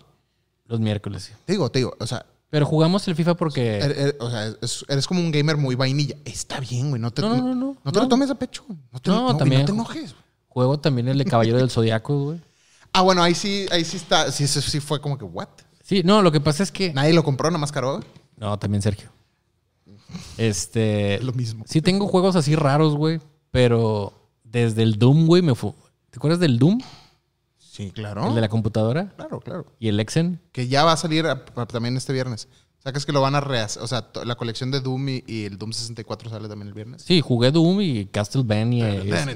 Los 0.64 0.80
miércoles, 0.80 1.24
sí. 1.24 1.32
Te 1.44 1.52
digo, 1.52 1.70
te 1.70 1.80
digo. 1.80 1.94
O 2.00 2.06
sea, 2.06 2.24
Pero 2.50 2.66
jugamos 2.66 3.06
el 3.08 3.14
FIFA 3.14 3.34
porque... 3.36 3.80
er- 3.80 3.96
er- 3.96 4.16
o 4.20 4.30
sea, 4.30 4.46
es- 4.62 4.84
eres 4.88 5.06
como 5.06 5.20
un 5.20 5.30
gamer 5.30 5.56
muy 5.56 5.74
vainilla. 5.74 6.16
Está 6.24 6.60
bien, 6.60 6.88
güey. 6.90 7.00
No 7.02 7.10
te, 7.12 7.20
No, 7.22 7.28
no, 7.36 7.42
no, 7.42 7.54
no. 7.54 7.76
no 7.84 7.92
te 7.92 7.98
lo 8.00 8.08
tomes 8.08 8.30
a 8.30 8.34
pecho. 8.36 8.64
güey. 8.66 8.78
No 8.92 9.00
te, 9.00 9.10
No, 9.10 9.36
también. 9.36 9.60
no 9.62 9.66
te 9.66 9.72
enojes. 9.72 10.12
güey. 10.12 10.24
Juego 10.48 10.80
también 10.80 11.08
el 11.08 11.18
de 11.18 11.24
Caballero 11.26 11.58
del 11.58 11.70
Zodiaco, 11.70 12.24
güey. 12.24 12.40
Ah, 12.92 13.02
bueno, 13.02 13.22
ahí 13.22 13.34
sí, 13.34 13.66
ahí 13.70 13.84
sí 13.84 13.98
está. 13.98 14.32
Sí, 14.32 14.46
sí, 14.46 14.62
sí 14.62 14.80
fue 14.80 15.00
como 15.00 15.18
que, 15.18 15.24
¿what? 15.24 15.48
Sí, 15.82 16.02
no, 16.04 16.22
lo 16.22 16.32
que 16.32 16.40
pasa 16.40 16.62
es 16.62 16.72
que... 16.72 16.92
Nadie 16.94 17.12
lo 17.12 17.22
compró, 17.22 17.50
nada 17.50 17.58
más 17.60 17.70
caro. 17.70 17.96
güey. 17.98 18.04
No, 18.38 18.58
también 18.58 18.80
Sergio. 18.82 19.10
Este... 20.38 21.16
Es 21.16 21.24
lo 21.24 21.32
mismo. 21.32 21.64
Sí 21.66 21.82
tengo 21.82 22.06
juegos 22.06 22.36
así 22.36 22.54
raros, 22.56 22.94
güey. 22.96 23.20
Pero 23.50 24.12
desde 24.44 24.82
el 24.82 24.98
Doom, 24.98 25.26
güey, 25.26 25.42
me 25.42 25.54
fue... 25.54 25.72
¿Te 26.10 26.18
acuerdas 26.18 26.40
del 26.40 26.58
Doom? 26.58 26.80
Sí, 27.58 27.90
claro. 27.90 28.28
El 28.28 28.34
de 28.34 28.40
la 28.40 28.48
computadora. 28.48 29.12
Claro, 29.16 29.40
claro. 29.40 29.66
Y 29.78 29.88
el 29.88 30.00
Exen. 30.00 30.40
Que 30.52 30.68
ya 30.68 30.84
va 30.84 30.92
a 30.92 30.96
salir 30.96 31.26
a- 31.26 31.44
a- 31.54 31.66
también 31.66 31.96
este 31.96 32.12
viernes. 32.12 32.48
Sacas 32.78 33.04
que 33.04 33.12
lo 33.12 33.20
van 33.20 33.34
a 33.34 33.40
rehacer. 33.40 33.82
O 33.82 33.86
sea, 33.86 34.00
to- 34.12 34.24
la 34.24 34.36
colección 34.36 34.70
de 34.70 34.80
Doom 34.80 35.08
y, 35.08 35.24
y 35.26 35.44
el 35.44 35.58
Doom 35.58 35.72
64 35.72 36.30
sale 36.30 36.48
también 36.48 36.68
el 36.68 36.74
viernes. 36.74 37.02
Sí, 37.02 37.20
jugué 37.20 37.50
Doom 37.50 37.80
y 37.82 38.06
Castlevania. 38.06 39.04
y 39.04 39.10
es- 39.10 39.26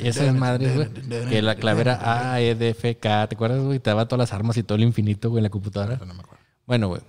es- 0.00 0.16
esas 0.18 0.34
madres, 0.36 0.76
güey. 0.76 0.88
Que 1.28 1.42
la 1.42 1.56
clave 1.56 1.80
era 1.80 2.32
A, 2.32 2.40
E, 2.40 2.54
D, 2.54 2.68
F, 2.70 2.96
K. 2.98 3.26
¿Te 3.28 3.34
acuerdas, 3.34 3.60
güey? 3.64 3.80
Te 3.80 3.90
daba 3.90 4.06
todas 4.06 4.20
las 4.30 4.32
armas 4.34 4.56
y 4.56 4.62
todo 4.62 4.76
el 4.76 4.84
infinito, 4.84 5.30
güey, 5.30 5.40
en 5.40 5.44
la 5.44 5.50
computadora. 5.50 5.96
No 6.04 6.14
me 6.14 6.20
acuerdo. 6.20 6.44
Bueno, 6.66 6.88
güey. 6.88 7.00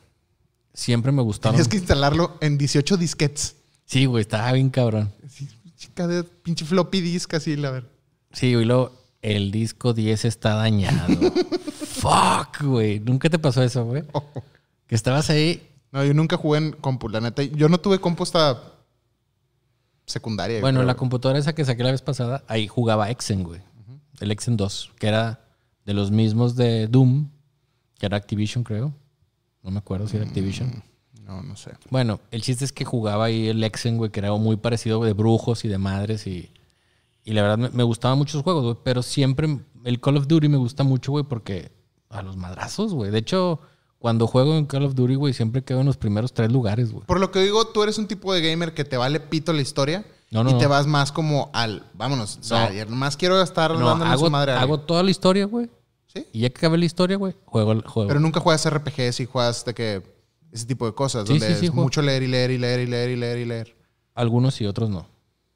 Siempre 0.74 1.12
me 1.12 1.22
gustaron. 1.22 1.56
Tienes 1.56 1.68
que 1.68 1.78
instalarlo 1.78 2.38
en 2.42 2.58
18 2.58 2.98
disquets. 2.98 3.56
Sí, 3.86 4.06
güey, 4.06 4.22
estaba 4.22 4.52
bien 4.54 4.70
cabrón. 4.70 5.12
Así, 5.26 5.48
chica 5.76 6.08
de 6.08 6.24
pinche 6.24 6.66
floppy 6.66 7.02
disk 7.02 7.34
así, 7.34 7.56
la 7.58 7.72
ver. 7.72 7.90
Sí, 8.32 8.54
güey, 8.54 8.66
luego 8.66 8.94
el 9.22 9.52
disco 9.52 9.94
10 9.94 10.26
está 10.26 10.56
dañado. 10.56 11.08
Fuck, 11.86 12.64
güey. 12.64 13.00
¿Nunca 13.00 13.30
te 13.30 13.38
pasó 13.38 13.62
eso, 13.62 13.86
güey? 13.86 14.04
Que 14.88 14.96
estabas 14.96 15.30
ahí. 15.30 15.68
No, 15.92 16.04
yo 16.06 16.14
nunca 16.14 16.38
jugué 16.38 16.60
en 16.60 16.72
compu, 16.72 17.10
la 17.10 17.20
neta. 17.20 17.44
Yo 17.44 17.68
no 17.68 17.80
tuve 17.80 18.00
compu 18.00 18.24
hasta 18.24 18.62
secundaria. 20.06 20.62
Bueno, 20.62 20.84
la 20.84 20.96
computadora 20.96 21.40
esa 21.40 21.54
que 21.54 21.66
saqué 21.66 21.84
la 21.84 21.92
vez 21.92 22.02
pasada, 22.02 22.44
ahí 22.48 22.68
jugaba 22.68 23.10
Exen, 23.10 23.44
güey. 23.44 23.62
El 24.20 24.32
Exen 24.32 24.56
2, 24.56 24.92
que 25.00 25.08
era 25.08 25.42
de 25.86 25.94
los 25.94 26.12
mismos 26.12 26.56
de 26.56 26.88
Doom, 26.88 27.30
que 27.98 28.06
era 28.06 28.18
Activision, 28.18 28.64
creo. 28.64 28.94
No 29.64 29.72
me 29.72 29.80
acuerdo 29.80 30.08
si 30.08 30.18
era 30.18 30.26
Activision. 30.26 30.84
No, 31.24 31.42
no 31.42 31.56
sé. 31.56 31.72
Bueno, 31.90 32.20
el 32.32 32.42
chiste 32.42 32.66
es 32.66 32.72
que 32.72 32.84
jugaba 32.84 33.26
ahí 33.26 33.48
el 33.48 33.64
Exen, 33.64 33.98
güey, 33.98 34.12
que 34.12 34.20
era 34.20 34.34
muy 34.34 34.58
parecido 34.58 35.04
de 35.04 35.14
brujos 35.14 35.66
y 35.66 35.68
de 35.68 35.78
madres 35.78 36.28
y... 36.28 36.52
Y 37.24 37.34
la 37.34 37.44
verdad 37.44 37.58
me, 37.60 37.70
me 37.70 37.84
gustaban 37.84 38.18
muchos 38.18 38.42
juegos, 38.44 38.64
güey. 38.64 38.78
Pero 38.84 39.04
siempre 39.04 39.60
el 39.84 40.00
Call 40.02 40.18
of 40.18 40.28
Duty 40.28 40.50
me 40.50 40.58
gusta 40.58 40.84
mucho, 40.84 41.12
güey, 41.12 41.24
porque 41.24 41.72
a 42.10 42.22
los 42.22 42.36
madrazos, 42.38 42.94
güey. 42.94 43.12
De 43.12 43.20
hecho, 43.20 43.60
cuando 44.00 44.28
juego 44.28 44.58
en 44.58 44.66
Call 44.66 44.86
of 44.86 44.96
Duty, 44.96 45.16
güey, 45.16 45.34
siempre 45.34 45.64
quedo 45.64 45.82
en 45.82 45.86
los 45.86 45.98
primeros 45.98 46.34
tres 46.34 46.52
lugares, 46.52 46.92
güey. 46.92 47.06
Por 47.06 47.20
lo 47.20 47.32
que 47.32 47.40
digo, 47.40 47.66
tú 47.66 47.84
eres 47.84 47.98
un 47.98 48.08
tipo 48.08 48.34
de 48.34 48.42
gamer 48.42 48.74
que 48.74 48.84
te 48.84 48.98
vale 48.98 49.20
pito 49.20 49.54
la 49.54 49.62
historia 49.62 50.06
No, 50.32 50.44
no, 50.44 50.50
y 50.50 50.54
no. 50.54 50.60
te 50.60 50.68
vas 50.68 50.88
más 50.88 51.12
como 51.12 51.52
al, 51.54 51.84
vámonos, 51.94 52.38
o 52.38 52.44
sea, 52.44 52.72
nomás 52.86 53.16
quiero 53.16 53.42
estar 53.42 53.78
No, 53.78 53.86
dándole 53.86 54.12
hago, 54.12 54.26
su 54.26 54.32
madre 54.32 54.54
a 54.54 54.62
hago 54.62 54.80
toda 54.80 55.04
la 55.04 55.12
historia, 55.12 55.46
güey. 55.46 55.70
¿Sí? 56.14 56.26
Y 56.34 56.42
ya 56.42 56.50
que 56.50 56.58
acabé 56.58 56.78
la 56.78 56.86
historia, 56.86 57.18
güey, 57.18 57.34
juego 57.46 57.72
el 57.72 57.82
juego. 57.84 58.08
Pero 58.08 58.20
nunca 58.20 58.40
juegas 58.40 58.70
RPGs 58.70 59.20
y 59.22 59.26
juegas 59.26 59.64
de 59.66 59.74
que 59.74 60.04
ese 60.52 60.66
tipo 60.66 60.86
de 60.86 60.94
cosas, 60.94 61.28
Sí, 61.28 61.34
donde 61.34 61.48
sí, 61.48 61.54
sí, 61.60 61.66
es 61.66 61.72
juego. 61.72 61.84
mucho 61.84 62.02
leer 62.02 62.24
y 62.24 62.28
leer 62.28 62.52
y 62.52 62.58
leer 62.58 62.80
y 62.82 62.86
leer 62.88 63.10
y 63.12 63.16
leer 63.16 63.38
y 63.40 63.46
leer. 63.46 63.76
Algunos 64.14 64.60
y 64.60 64.66
otros 64.66 64.90
no. 64.90 65.08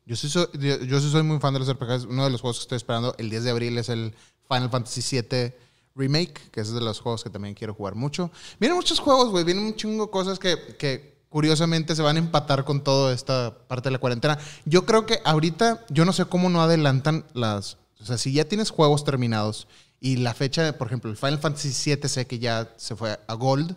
Yo 0.06 0.16
sí, 0.16 0.30
soy, 0.30 0.48
yo, 0.54 0.80
yo 0.84 1.00
sí 1.02 1.10
soy 1.10 1.24
muy 1.24 1.40
fan 1.40 1.54
de 1.54 1.60
los 1.60 1.72
RPGs. 1.74 2.06
Uno 2.06 2.24
de 2.24 2.30
los 2.30 2.40
juegos 2.42 2.58
que 2.60 2.62
estoy 2.62 2.78
esperando 2.78 3.16
el 3.18 3.30
10 3.30 3.44
de 3.44 3.50
abril 3.50 3.78
es 3.78 3.90
el 3.90 4.14
Final 4.48 4.70
Fantasy 4.70 5.02
VII 5.22 5.54
Remake, 5.96 6.52
que 6.52 6.62
es 6.62 6.72
de 6.72 6.80
los 6.80 7.00
juegos 7.00 7.24
que 7.24 7.30
también 7.30 7.54
quiero 7.56 7.74
jugar 7.74 7.96
mucho. 7.96 8.32
Vienen 8.60 8.78
muchos 8.78 9.00
juegos, 9.00 9.30
güey. 9.32 9.44
Vienen 9.44 9.66
un 9.66 9.76
chingo 9.76 10.06
de 10.06 10.12
cosas 10.12 10.40
que, 10.40 10.58
que 10.78 11.16
curiosamente 11.30 11.96
se 11.96 12.02
van 12.02 12.16
a 12.16 12.20
empatar 12.20 12.64
con 12.64 12.82
toda 12.84 13.14
esta 13.14 13.58
parte 13.68 13.90
de 13.90 13.94
la 13.94 14.00
cuarentena. 14.00 14.38
Yo 14.66 14.86
creo 14.86 15.06
que 15.06 15.20
ahorita, 15.26 15.86
yo 15.90 16.06
no 16.06 16.14
sé 16.14 16.24
cómo 16.26 16.50
no 16.50 16.62
adelantan 16.62 17.26
las... 17.34 17.78
O 18.00 18.06
sea, 18.06 18.18
si 18.18 18.32
ya 18.32 18.46
tienes 18.46 18.70
juegos 18.70 19.04
terminados 19.04 19.68
y 20.06 20.18
la 20.18 20.36
fecha, 20.36 20.78
por 20.78 20.86
ejemplo, 20.86 21.10
el 21.10 21.18
Final 21.18 21.40
Fantasy 21.40 21.96
VII 21.96 22.08
sé 22.08 22.28
que 22.28 22.38
ya 22.38 22.70
se 22.78 22.96
fue 22.96 23.20
a 23.26 23.34
Gold. 23.34 23.76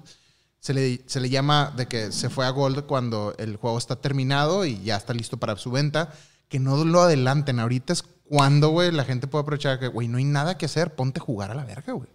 Se 0.60 0.74
le, 0.74 1.00
se 1.06 1.20
le 1.20 1.30
llama 1.30 1.72
de 1.74 1.86
que 1.86 2.12
se 2.12 2.28
fue 2.28 2.44
a 2.44 2.50
Gold 2.50 2.84
cuando 2.84 3.34
el 3.38 3.56
juego 3.56 3.78
está 3.78 3.96
terminado 3.96 4.66
y 4.66 4.78
ya 4.82 4.96
está 4.96 5.14
listo 5.14 5.38
para 5.38 5.56
su 5.56 5.70
venta. 5.70 6.12
Que 6.50 6.58
no 6.58 6.84
lo 6.84 7.00
adelanten. 7.00 7.58
Ahorita 7.60 7.94
es 7.94 8.02
cuando, 8.02 8.68
güey, 8.68 8.92
la 8.92 9.06
gente 9.06 9.26
puede 9.26 9.40
aprovechar 9.40 9.80
que, 9.80 9.88
güey, 9.88 10.06
no 10.06 10.18
hay 10.18 10.24
nada 10.24 10.58
que 10.58 10.66
hacer. 10.66 10.94
Ponte 10.94 11.18
a 11.18 11.22
jugar 11.22 11.50
a 11.50 11.54
la 11.54 11.64
verga, 11.64 11.94
güey. 11.94 12.10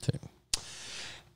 Sí. 0.00 0.12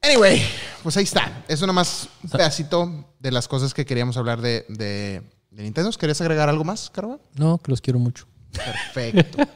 Anyway, 0.01 0.43
pues 0.83 0.97
ahí 0.97 1.05
está. 1.05 1.45
Eso 1.47 1.67
nomás 1.67 2.09
un 2.23 2.31
pedacito 2.31 3.13
de 3.19 3.33
las 3.33 3.49
cosas 3.49 3.75
que 3.75 3.85
queríamos 3.85 4.17
hablar 4.17 4.41
de, 4.41 4.65
de, 4.71 5.21
de 5.51 5.63
Nintendo. 5.63 5.91
¿Querías 5.91 6.23
agregar 6.23 6.49
algo 6.49 6.65
más, 6.65 6.89
Carva? 6.89 7.19
No, 7.35 7.59
que 7.59 7.71
los 7.71 7.83
quiero 7.83 7.99
mucho. 7.99 8.27
Perfecto. 8.51 9.47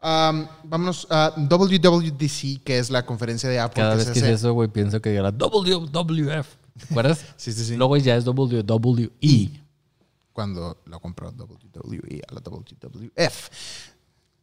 Um, 0.00 0.46
vámonos 0.62 1.08
a 1.10 1.34
WWDC, 1.36 2.62
que 2.62 2.78
es 2.78 2.88
la 2.90 3.04
conferencia 3.04 3.48
de 3.48 3.58
Apple. 3.58 3.82
Cada 3.82 3.92
que 3.92 3.96
vez 3.96 4.06
se 4.06 4.12
que 4.12 4.18
es 4.20 4.26
eso, 4.26 4.52
güey, 4.52 4.68
pienso 4.68 5.00
que 5.00 5.14
era 5.14 5.30
WWF. 5.30 6.46
¿Te 6.78 6.84
acuerdas? 6.90 7.24
Sí, 7.36 7.52
sí, 7.52 7.64
sí. 7.64 7.76
Luego 7.76 7.96
ya 7.96 8.16
es 8.16 8.24
WWE. 8.24 9.50
cuando 10.32 10.80
lo 10.84 11.00
compró 11.00 11.32
WWE 11.32 12.22
a 12.28 12.34
la 12.34 12.40
WWF. 12.40 13.50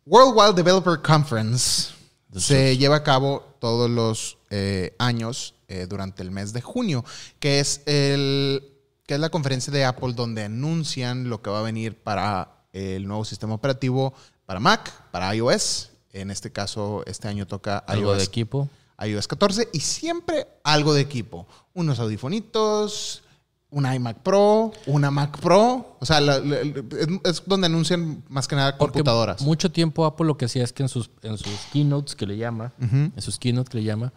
World 0.06 0.34
Wide 0.36 0.54
Developer 0.54 1.02
Conference 1.02 1.94
se 2.36 2.78
lleva 2.78 2.98
a 2.98 3.04
cabo 3.04 3.56
todos 3.60 3.90
los 3.90 4.38
eh, 4.50 4.94
años 5.00 5.56
eh, 5.70 5.88
durante 5.90 6.22
el 6.22 6.32
mes 6.32 6.52
de 6.52 6.62
junio, 6.62 7.06
que 7.40 7.60
es, 7.60 7.82
el, 7.86 8.62
que 9.08 9.14
es 9.14 9.20
la 9.20 9.30
conferencia 9.30 9.72
de 9.72 9.86
Apple 9.86 10.14
donde 10.14 10.44
anuncian 10.44 11.30
lo 11.30 11.42
que 11.42 11.50
va 11.50 11.60
a 11.60 11.64
venir 11.64 11.96
para 11.96 12.66
el 12.74 13.08
nuevo 13.08 13.24
sistema 13.24 13.54
operativo 13.54 14.14
para 14.46 14.60
Mac, 14.60 14.92
para 15.12 15.34
iOS. 15.36 15.92
En 16.14 16.32
este 16.32 16.52
caso, 16.52 17.04
este 17.06 17.28
año 17.28 17.46
toca 17.46 17.78
Algo 17.80 18.12
iOS 18.12 18.18
de 18.20 18.24
equipo. 18.24 18.70
iOS 19.06 19.28
14 19.28 19.70
y 19.74 19.80
siempre 19.82 20.48
algo 20.64 20.94
de 20.94 21.02
equipo. 21.02 21.46
Unos 21.74 22.00
audifonitos, 22.00 23.22
un 23.70 23.92
iMac 23.92 24.20
Pro, 24.20 24.72
una 24.86 25.12
Mac 25.12 25.38
Pro. 25.40 25.98
O 26.00 26.06
sea, 26.06 26.22
la- 26.22 26.40
la- 26.40 26.60
es, 26.62 27.44
donde 27.46 27.66
anuncian 27.68 28.24
más 28.30 28.48
que 28.48 28.56
nada 28.56 28.78
Porque 28.78 29.00
computadoras. 29.00 29.42
Mucho 29.42 29.70
tiempo 29.72 30.06
Apple 30.06 30.26
lo 30.28 30.38
que 30.38 30.46
hacía 30.46 30.64
es 30.64 30.72
que 30.72 30.84
en 30.84 30.90
sus, 30.90 31.10
en 31.24 31.38
sus 31.38 31.54
keynotes 31.74 32.16
que 32.16 32.26
le 32.26 32.38
llama, 32.38 32.72
en 32.80 33.14
sus 33.22 33.38
keynotes 33.38 33.70
que 33.70 33.80
le 33.80 33.84
llama, 33.84 34.14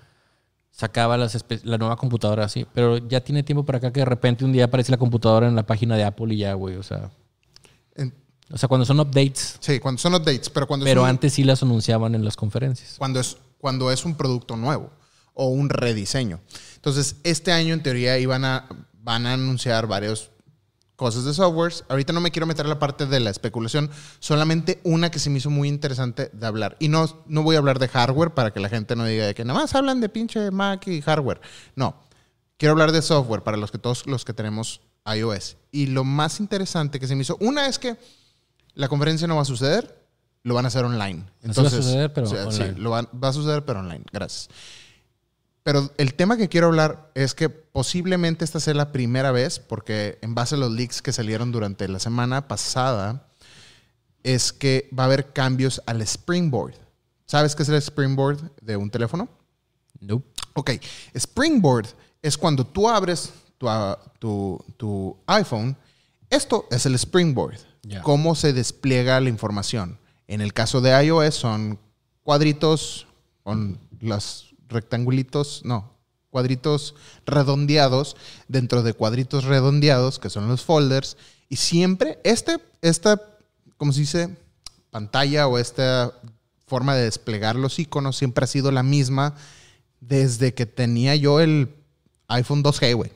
sacaba 0.71 1.17
las 1.17 1.45
la 1.65 1.79
nueva 1.79 1.97
computadora 1.97 2.45
así. 2.45 2.65
Pero 2.73 2.99
ya 2.99 3.21
tiene 3.25 3.43
tiempo 3.43 3.65
para 3.65 3.79
acá 3.79 3.93
que 3.93 4.01
de 4.01 4.07
repente 4.07 4.45
un 4.45 4.53
día 4.53 4.67
aparece 4.67 4.93
la 4.93 4.99
computadora 4.99 5.49
en 5.49 5.57
la 5.57 5.67
página 5.67 5.97
de 5.97 6.05
Apple 6.05 6.33
y 6.35 6.39
ya, 6.39 6.53
güey. 6.55 6.77
O 6.77 6.85
sea, 6.85 7.11
o 8.51 8.57
sea, 8.59 8.69
cuando 8.69 8.87
son 8.87 9.01
updates. 9.01 9.57
sí, 9.61 9.79
cuando 9.79 10.01
son 10.01 10.15
updates, 10.15 10.49
pero 10.51 10.67
cuando, 10.67 10.85
Pero 10.85 11.03
un, 11.03 11.09
antes 11.09 11.35
sí 11.35 11.45
las 11.45 11.63
anunciaban 11.63 12.15
en 12.15 12.25
las 12.25 12.37
conferencias. 12.37 12.95
cuando, 12.99 13.21
es, 13.21 13.37
cuando 13.59 13.91
es 13.91 14.05
un 14.05 14.15
producto 14.15 14.57
nuevo 14.57 14.91
o 15.35 15.49
un 15.49 15.69
rediseño. 15.69 16.41
Entonces, 16.77 17.17
este 17.25 17.53
año 17.53 17.75
en 17.75 17.83
teoría 17.83 18.19
iban 18.19 18.45
a, 18.45 18.69
van 19.03 19.27
a 19.27 19.35
anunciar 19.35 19.87
varias 19.87 20.31
cosas 20.97 21.25
de 21.25 21.33
softwares. 21.33 21.85
Ahorita 21.89 22.13
no 22.13 22.21
me 22.21 22.33
quiero 22.33 22.47
meter 22.47 22.67
a 22.67 22.69
la 22.69 22.79
parte 22.79 23.07
de 23.07 23.21
la 23.21 23.31
especulación, 23.31 23.89
solamente 24.19 24.81
una 24.83 25.11
que 25.11 25.21
se 25.21 25.31
me 25.31 25.39
hizo 25.39 25.51
muy 25.51 25.69
interesante 25.69 26.31
de 26.33 26.47
hablar. 26.47 26.77
Y 26.81 26.89
no, 26.89 27.23
no 27.27 27.43
voy 27.43 27.55
a 27.55 27.59
hablar 27.59 27.79
de 27.79 27.87
hardware 27.87 28.35
para 28.35 28.53
que 28.53 28.61
la 28.61 28.69
gente 28.69 28.97
no 28.97 29.05
diga 29.05 29.27
de 29.27 29.35
que 29.35 29.45
nada 29.45 29.61
más 29.61 29.75
hablan 29.75 30.01
de 30.01 30.09
pinche 30.09 30.51
Mac 30.51 30.89
y 30.89 31.01
hardware. 31.01 31.41
No, 31.77 31.95
quiero 32.57 32.73
hablar 32.73 32.91
de 32.93 33.03
software 33.03 33.43
para 33.43 33.57
los 33.57 33.71
que 33.71 33.79
todos 33.79 34.07
los 34.07 34.25
que 34.25 34.33
tenemos 34.33 34.81
iOS. 35.07 35.57
Y 35.71 35.87
lo 35.87 36.03
más 36.03 36.41
interesante 36.41 36.99
que 36.99 37.07
se 37.07 37.15
me 37.15 37.23
hizo, 37.23 37.37
una 37.41 37.69
es 37.69 37.79
que 37.79 37.97
la 38.79 38.89
conferencia 38.89 39.27
no 39.27 39.37
va 39.37 39.43
a 39.43 39.45
suceder, 39.45 40.07
lo 40.45 40.55
van 40.55 40.65
a 40.65 40.69
hacer 40.69 40.85
online. 40.85 41.25
Así 41.49 41.61
va 41.61 41.67
a 41.67 41.71
suceder, 41.71 42.13
pero 42.13 42.27
sí, 42.29 42.37
online. 42.37 42.79
lo 42.79 42.91
van- 42.91 43.09
va 43.23 43.29
a 43.29 43.33
suceder, 43.33 43.65
pero 43.65 43.81
online. 43.81 44.05
Gracias. 44.13 44.49
Pero 45.65 45.91
el 45.99 46.15
tema 46.15 46.37
que 46.37 46.49
quiero 46.49 46.69
hablar 46.69 47.11
es 47.15 47.35
que 47.35 47.51
posiblemente 47.51 48.45
esta 48.45 48.61
sea 48.61 48.73
la 48.75 48.93
primera 48.93 49.33
vez, 49.33 49.59
porque 49.59 50.19
en 50.23 50.35
base 50.35 50.55
a 50.55 50.59
los 50.59 50.71
leaks 50.71 51.03
que 51.03 51.13
salieron 51.13 51.51
durante 51.53 51.89
la 51.89 51.99
semana 51.99 52.49
pasada, 52.49 53.27
es 54.23 54.53
que 54.53 54.89
va 54.97 55.03
a 55.03 55.07
haber 55.07 55.33
cambios 55.33 55.83
al 55.87 56.01
Springboard. 56.03 56.75
¿Sabes 57.27 57.55
qué 57.55 57.65
es 57.65 57.69
el 57.69 57.75
Springboard 57.77 58.39
de 58.63 58.77
un 58.77 58.91
teléfono? 58.91 59.29
Nope. 60.01 60.25
Ok, 60.55 60.71
Springboard 61.15 61.89
es 62.23 62.39
cuando 62.39 62.65
tú 62.67 62.89
abres 62.89 63.33
tu, 63.59 63.67
tu- 64.19 64.65
tu 64.77 65.17
iPhone. 65.27 65.77
Esto 66.31 66.67
es 66.71 66.87
el 66.87 66.95
Springboard. 66.95 67.59
Cómo 68.03 68.35
se 68.35 68.53
despliega 68.53 69.21
la 69.21 69.29
información. 69.29 69.99
En 70.27 70.41
el 70.41 70.53
caso 70.53 70.81
de 70.81 70.91
iOS 71.05 71.35
son 71.35 71.79
cuadritos 72.23 73.07
con 73.43 73.79
los 74.01 74.55
rectangulitos, 74.69 75.63
no, 75.65 75.91
cuadritos 76.31 76.95
redondeados 77.25 78.17
dentro 78.47 78.83
de 78.83 78.93
cuadritos 78.93 79.45
redondeados 79.45 80.19
que 80.19 80.31
son 80.31 80.49
los 80.49 80.63
folders. 80.63 81.17
Y 81.49 81.57
siempre 81.57 82.19
este, 82.25 82.59
esta, 82.83 83.21
¿cómo 83.77 83.93
se 83.93 84.01
dice? 84.01 84.37
Pantalla 84.91 85.47
o 85.49 85.59
esta 85.59 86.13
forma 86.67 86.95
de 86.95 87.05
desplegar 87.05 87.57
los 87.57 87.79
iconos 87.79 88.17
siempre 88.17 88.45
ha 88.45 88.49
sido 88.49 88.71
la 88.71 88.83
misma 88.83 89.35
desde 90.01 90.55
que 90.55 90.67
tenía 90.67 91.17
yo 91.17 91.41
el 91.41 91.75
iPhone 92.29 92.63
2G, 92.63 92.95
güey. 92.95 93.13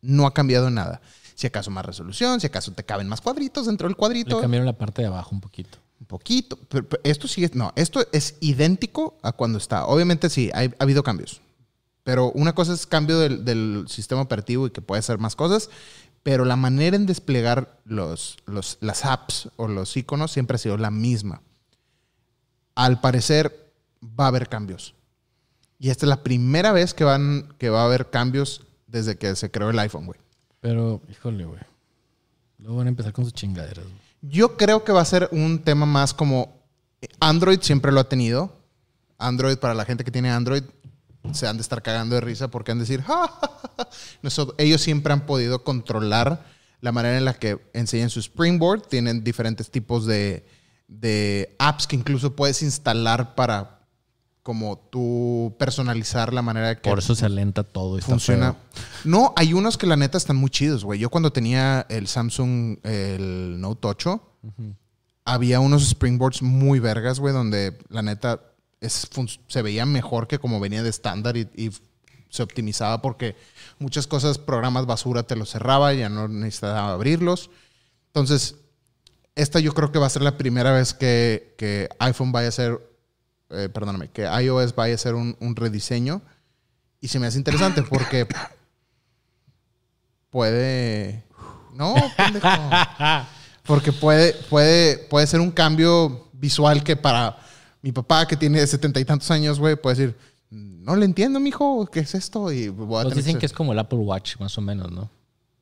No 0.00 0.26
ha 0.26 0.34
cambiado 0.34 0.70
nada. 0.70 1.00
Si 1.38 1.46
acaso 1.46 1.70
más 1.70 1.86
resolución, 1.86 2.40
si 2.40 2.48
acaso 2.48 2.72
te 2.72 2.82
caben 2.84 3.06
más 3.06 3.20
cuadritos 3.20 3.66
dentro 3.66 3.86
del 3.86 3.92
Le 3.92 3.96
cuadrito. 3.96 4.40
cambiaron 4.40 4.66
la 4.66 4.76
parte 4.76 5.02
de 5.02 5.06
abajo 5.06 5.30
un 5.32 5.40
poquito. 5.40 5.78
Un 6.00 6.06
poquito. 6.08 6.58
Pero, 6.68 6.88
pero 6.88 7.00
esto 7.04 7.28
sigue. 7.28 7.48
No, 7.54 7.72
esto 7.76 8.04
es 8.10 8.34
idéntico 8.40 9.16
a 9.22 9.30
cuando 9.30 9.56
está. 9.56 9.86
Obviamente 9.86 10.30
sí, 10.30 10.50
hay- 10.52 10.74
ha 10.76 10.82
habido 10.82 11.04
cambios. 11.04 11.40
Pero 12.02 12.32
una 12.32 12.56
cosa 12.56 12.72
es 12.72 12.88
cambio 12.88 13.20
del, 13.20 13.44
del 13.44 13.84
sistema 13.88 14.20
operativo 14.20 14.66
y 14.66 14.70
que 14.70 14.80
puede 14.82 14.98
hacer 14.98 15.18
más 15.18 15.36
cosas. 15.36 15.70
Pero 16.24 16.44
la 16.44 16.56
manera 16.56 16.96
en 16.96 17.06
desplegar 17.06 17.78
los, 17.84 18.38
los- 18.46 18.78
las 18.80 19.04
apps 19.04 19.48
o 19.54 19.68
los 19.68 19.96
iconos 19.96 20.32
siempre 20.32 20.56
ha 20.56 20.58
sido 20.58 20.76
la 20.76 20.90
misma. 20.90 21.40
Al 22.74 23.00
parecer 23.00 23.72
va 24.02 24.24
a 24.24 24.28
haber 24.28 24.48
cambios. 24.48 24.94
Y 25.78 25.90
esta 25.90 26.04
es 26.04 26.08
la 26.08 26.24
primera 26.24 26.72
vez 26.72 26.94
que, 26.94 27.04
van, 27.04 27.54
que 27.58 27.70
va 27.70 27.82
a 27.82 27.84
haber 27.84 28.10
cambios 28.10 28.62
desde 28.88 29.16
que 29.16 29.36
se 29.36 29.52
creó 29.52 29.70
el 29.70 29.78
iPhone, 29.78 30.06
güey. 30.06 30.18
Pero, 30.60 31.00
híjole, 31.08 31.44
güey. 31.44 31.60
Luego 32.58 32.78
van 32.78 32.86
a 32.86 32.90
empezar 32.90 33.12
con 33.12 33.24
sus 33.24 33.34
chingaderas. 33.34 33.84
Yo 34.20 34.56
creo 34.56 34.84
que 34.84 34.92
va 34.92 35.00
a 35.00 35.04
ser 35.04 35.28
un 35.30 35.60
tema 35.60 35.86
más 35.86 36.12
como 36.12 36.58
Android 37.20 37.60
siempre 37.62 37.92
lo 37.92 38.00
ha 38.00 38.08
tenido. 38.08 38.56
Android, 39.16 39.58
para 39.58 39.74
la 39.74 39.84
gente 39.84 40.04
que 40.04 40.10
tiene 40.10 40.30
Android, 40.30 40.64
se 41.32 41.46
han 41.46 41.56
de 41.56 41.62
estar 41.62 41.82
cagando 41.82 42.14
de 42.16 42.20
risa 42.20 42.48
porque 42.48 42.72
han 42.72 42.78
de 42.78 42.84
decir, 42.84 43.04
ellos 44.58 44.80
siempre 44.80 45.12
han 45.12 45.26
podido 45.26 45.62
controlar 45.62 46.44
la 46.80 46.92
manera 46.92 47.18
en 47.18 47.24
la 47.24 47.34
que 47.34 47.60
enseñan 47.72 48.10
su 48.10 48.20
Springboard. 48.20 48.82
Tienen 48.82 49.22
diferentes 49.22 49.70
tipos 49.70 50.06
de 50.06 51.54
apps 51.58 51.86
que 51.86 51.96
incluso 51.96 52.34
puedes 52.34 52.62
instalar 52.62 53.36
para 53.36 53.77
como 54.48 54.78
tú 54.78 55.54
personalizar 55.58 56.32
la 56.32 56.40
manera 56.40 56.80
que 56.80 56.88
Por 56.88 57.00
eso 57.00 57.14
se 57.14 57.26
alenta 57.26 57.64
todo 57.64 57.98
y 57.98 58.00
funciona. 58.00 58.56
No, 59.04 59.34
hay 59.36 59.52
unos 59.52 59.76
que 59.76 59.86
la 59.86 59.94
neta 59.94 60.16
están 60.16 60.36
muy 60.36 60.48
chidos, 60.48 60.86
güey. 60.86 60.98
Yo 60.98 61.10
cuando 61.10 61.30
tenía 61.30 61.84
el 61.90 62.08
Samsung, 62.08 62.78
el 62.82 63.60
Note 63.60 63.86
8, 63.86 64.22
había 65.26 65.60
unos 65.60 65.86
springboards 65.86 66.40
muy 66.40 66.78
vergas, 66.78 67.20
güey, 67.20 67.34
donde 67.34 67.76
la 67.90 68.00
neta 68.00 68.40
es, 68.80 69.06
se 69.48 69.60
veía 69.60 69.84
mejor 69.84 70.28
que 70.28 70.38
como 70.38 70.60
venía 70.60 70.82
de 70.82 70.88
estándar 70.88 71.36
y, 71.36 71.46
y 71.54 71.70
se 72.30 72.42
optimizaba 72.42 73.02
porque 73.02 73.36
muchas 73.78 74.06
cosas, 74.06 74.38
programas 74.38 74.86
basura 74.86 75.24
te 75.24 75.36
los 75.36 75.50
cerraba, 75.50 75.92
ya 75.92 76.08
no 76.08 76.26
necesitaba 76.26 76.92
abrirlos. 76.92 77.50
Entonces, 78.06 78.54
esta 79.34 79.60
yo 79.60 79.74
creo 79.74 79.92
que 79.92 79.98
va 79.98 80.06
a 80.06 80.10
ser 80.10 80.22
la 80.22 80.38
primera 80.38 80.72
vez 80.72 80.94
que, 80.94 81.54
que 81.58 81.90
iPhone 81.98 82.32
vaya 82.32 82.46
a 82.46 82.48
hacer, 82.48 82.80
eh, 83.50 83.68
perdóname, 83.68 84.08
que 84.08 84.22
iOS 84.22 84.74
vaya 84.74 84.92
a 84.92 84.96
hacer 84.96 85.14
un, 85.14 85.36
un 85.40 85.56
rediseño. 85.56 86.22
Y 87.00 87.08
se 87.08 87.20
me 87.20 87.26
hace 87.26 87.38
interesante 87.38 87.82
porque 87.82 88.26
puede... 90.30 91.24
No, 91.74 91.94
pendejo. 92.16 92.48
Porque 93.62 93.92
puede, 93.92 94.32
puede, 94.50 94.98
puede 94.98 95.26
ser 95.26 95.40
un 95.40 95.52
cambio 95.52 96.28
visual 96.32 96.82
que 96.82 96.96
para 96.96 97.38
mi 97.82 97.92
papá 97.92 98.26
que 98.26 98.36
tiene 98.36 98.66
setenta 98.66 98.98
y 98.98 99.04
tantos 99.04 99.30
años, 99.30 99.60
güey, 99.60 99.76
puede 99.76 99.96
decir, 99.96 100.18
no 100.50 100.96
le 100.96 101.04
entiendo, 101.04 101.38
mijo, 101.38 101.86
¿qué 101.86 102.00
es 102.00 102.14
esto? 102.14 102.50
Y 102.50 102.68
voy 102.68 103.00
a 103.00 103.04
Nos 103.04 103.12
tener 103.12 103.24
dicen 103.24 103.38
que 103.38 103.46
es 103.46 103.52
como 103.52 103.72
el 103.72 103.78
Apple 103.78 103.98
Watch, 103.98 104.38
más 104.40 104.58
o 104.58 104.60
menos, 104.60 104.90
¿no? 104.90 105.10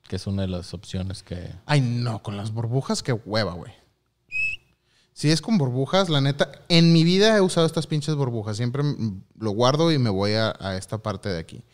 Que 0.09 0.17
es 0.17 0.27
una 0.27 0.43
de 0.43 0.49
las 0.49 0.73
opciones 0.73 1.23
que... 1.23 1.53
Ay, 1.67 1.81
no, 1.81 2.23
con 2.23 2.37
las 2.37 2.51
burbujas, 2.53 3.03
qué 3.03 3.13
hueva, 3.13 3.53
güey. 3.53 3.73
Si 5.17 5.31
es 5.31 5.41
con 5.41 5.57
burbujas, 5.57 6.11
la 6.11 6.21
neta, 6.21 6.53
en 6.69 6.93
mi 6.93 7.03
vida 7.03 7.35
he 7.35 7.41
usado 7.41 7.67
estas 7.67 7.87
pinches 7.87 8.15
burbujas. 8.17 8.59
Siempre 8.59 8.83
lo 9.39 9.51
guardo 9.53 9.91
y 9.91 9.97
me 9.97 10.11
voy 10.11 10.33
a, 10.33 10.55
a 10.61 10.77
esta 10.77 10.99
parte 10.99 11.31
de 11.31 11.39
aquí. 11.39 11.65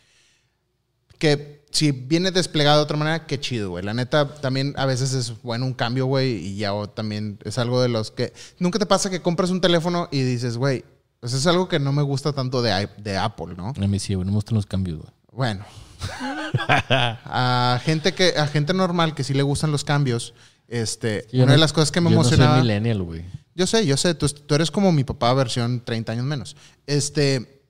Que 1.19 1.65
si 1.69 1.91
viene 1.91 2.31
desplegado 2.31 2.77
de 2.77 2.83
otra 2.83 2.95
manera, 2.95 3.27
qué 3.27 3.41
chido, 3.41 3.71
güey. 3.71 3.83
La 3.83 3.93
neta, 3.93 4.33
también 4.35 4.73
a 4.77 4.85
veces 4.85 5.11
es 5.11 5.41
bueno 5.41 5.65
un 5.65 5.73
cambio, 5.73 6.05
güey, 6.05 6.35
y 6.35 6.55
ya 6.55 6.73
o 6.73 6.89
también 6.89 7.37
es 7.43 7.57
algo 7.57 7.81
de 7.81 7.89
los 7.89 8.11
que... 8.11 8.31
Nunca 8.59 8.79
te 8.79 8.85
pasa 8.85 9.09
que 9.09 9.21
compras 9.21 9.49
un 9.49 9.59
teléfono 9.59 10.07
y 10.09 10.21
dices, 10.21 10.55
güey, 10.55 10.85
eso 11.21 11.35
es 11.35 11.45
algo 11.45 11.67
que 11.67 11.79
no 11.79 11.91
me 11.91 12.01
gusta 12.01 12.31
tanto 12.31 12.61
de 12.61 13.17
Apple, 13.17 13.55
¿no? 13.57 13.73
A 13.75 13.87
mí 13.87 13.99
sí, 13.99 14.13
güey, 14.13 14.25
no 14.25 14.31
me 14.31 14.37
gustan 14.37 14.55
los 14.55 14.67
cambios, 14.67 14.99
güey. 14.99 15.11
Bueno. 15.33 15.65
a 16.69 17.81
gente 17.83 18.13
que 18.13 18.35
a 18.37 18.47
gente 18.47 18.73
normal 18.73 19.15
que 19.15 19.25
sí 19.25 19.33
le 19.33 19.43
gustan 19.43 19.71
los 19.71 19.83
cambios, 19.83 20.33
este, 20.81 21.27
una 21.33 21.45
no- 21.47 21.51
de 21.53 21.57
las 21.59 21.71
cosas 21.73 21.91
que 21.91 22.01
me 22.01 22.09
yo 22.09 22.15
emocionaba. 22.15 22.55
No 22.55 22.61
soy 22.61 22.63
millennial, 22.67 23.03
güey. 23.03 23.25
yo 23.55 23.67
sé, 23.67 23.85
yo 23.85 23.95
sé, 23.97 24.13
tú, 24.15 24.27
tú 24.27 24.55
eres 24.55 24.71
como 24.71 24.91
mi 24.91 25.03
papá 25.03 25.33
versión 25.33 25.81
30 25.85 26.11
años 26.13 26.25
menos. 26.25 26.55
Este 26.87 27.61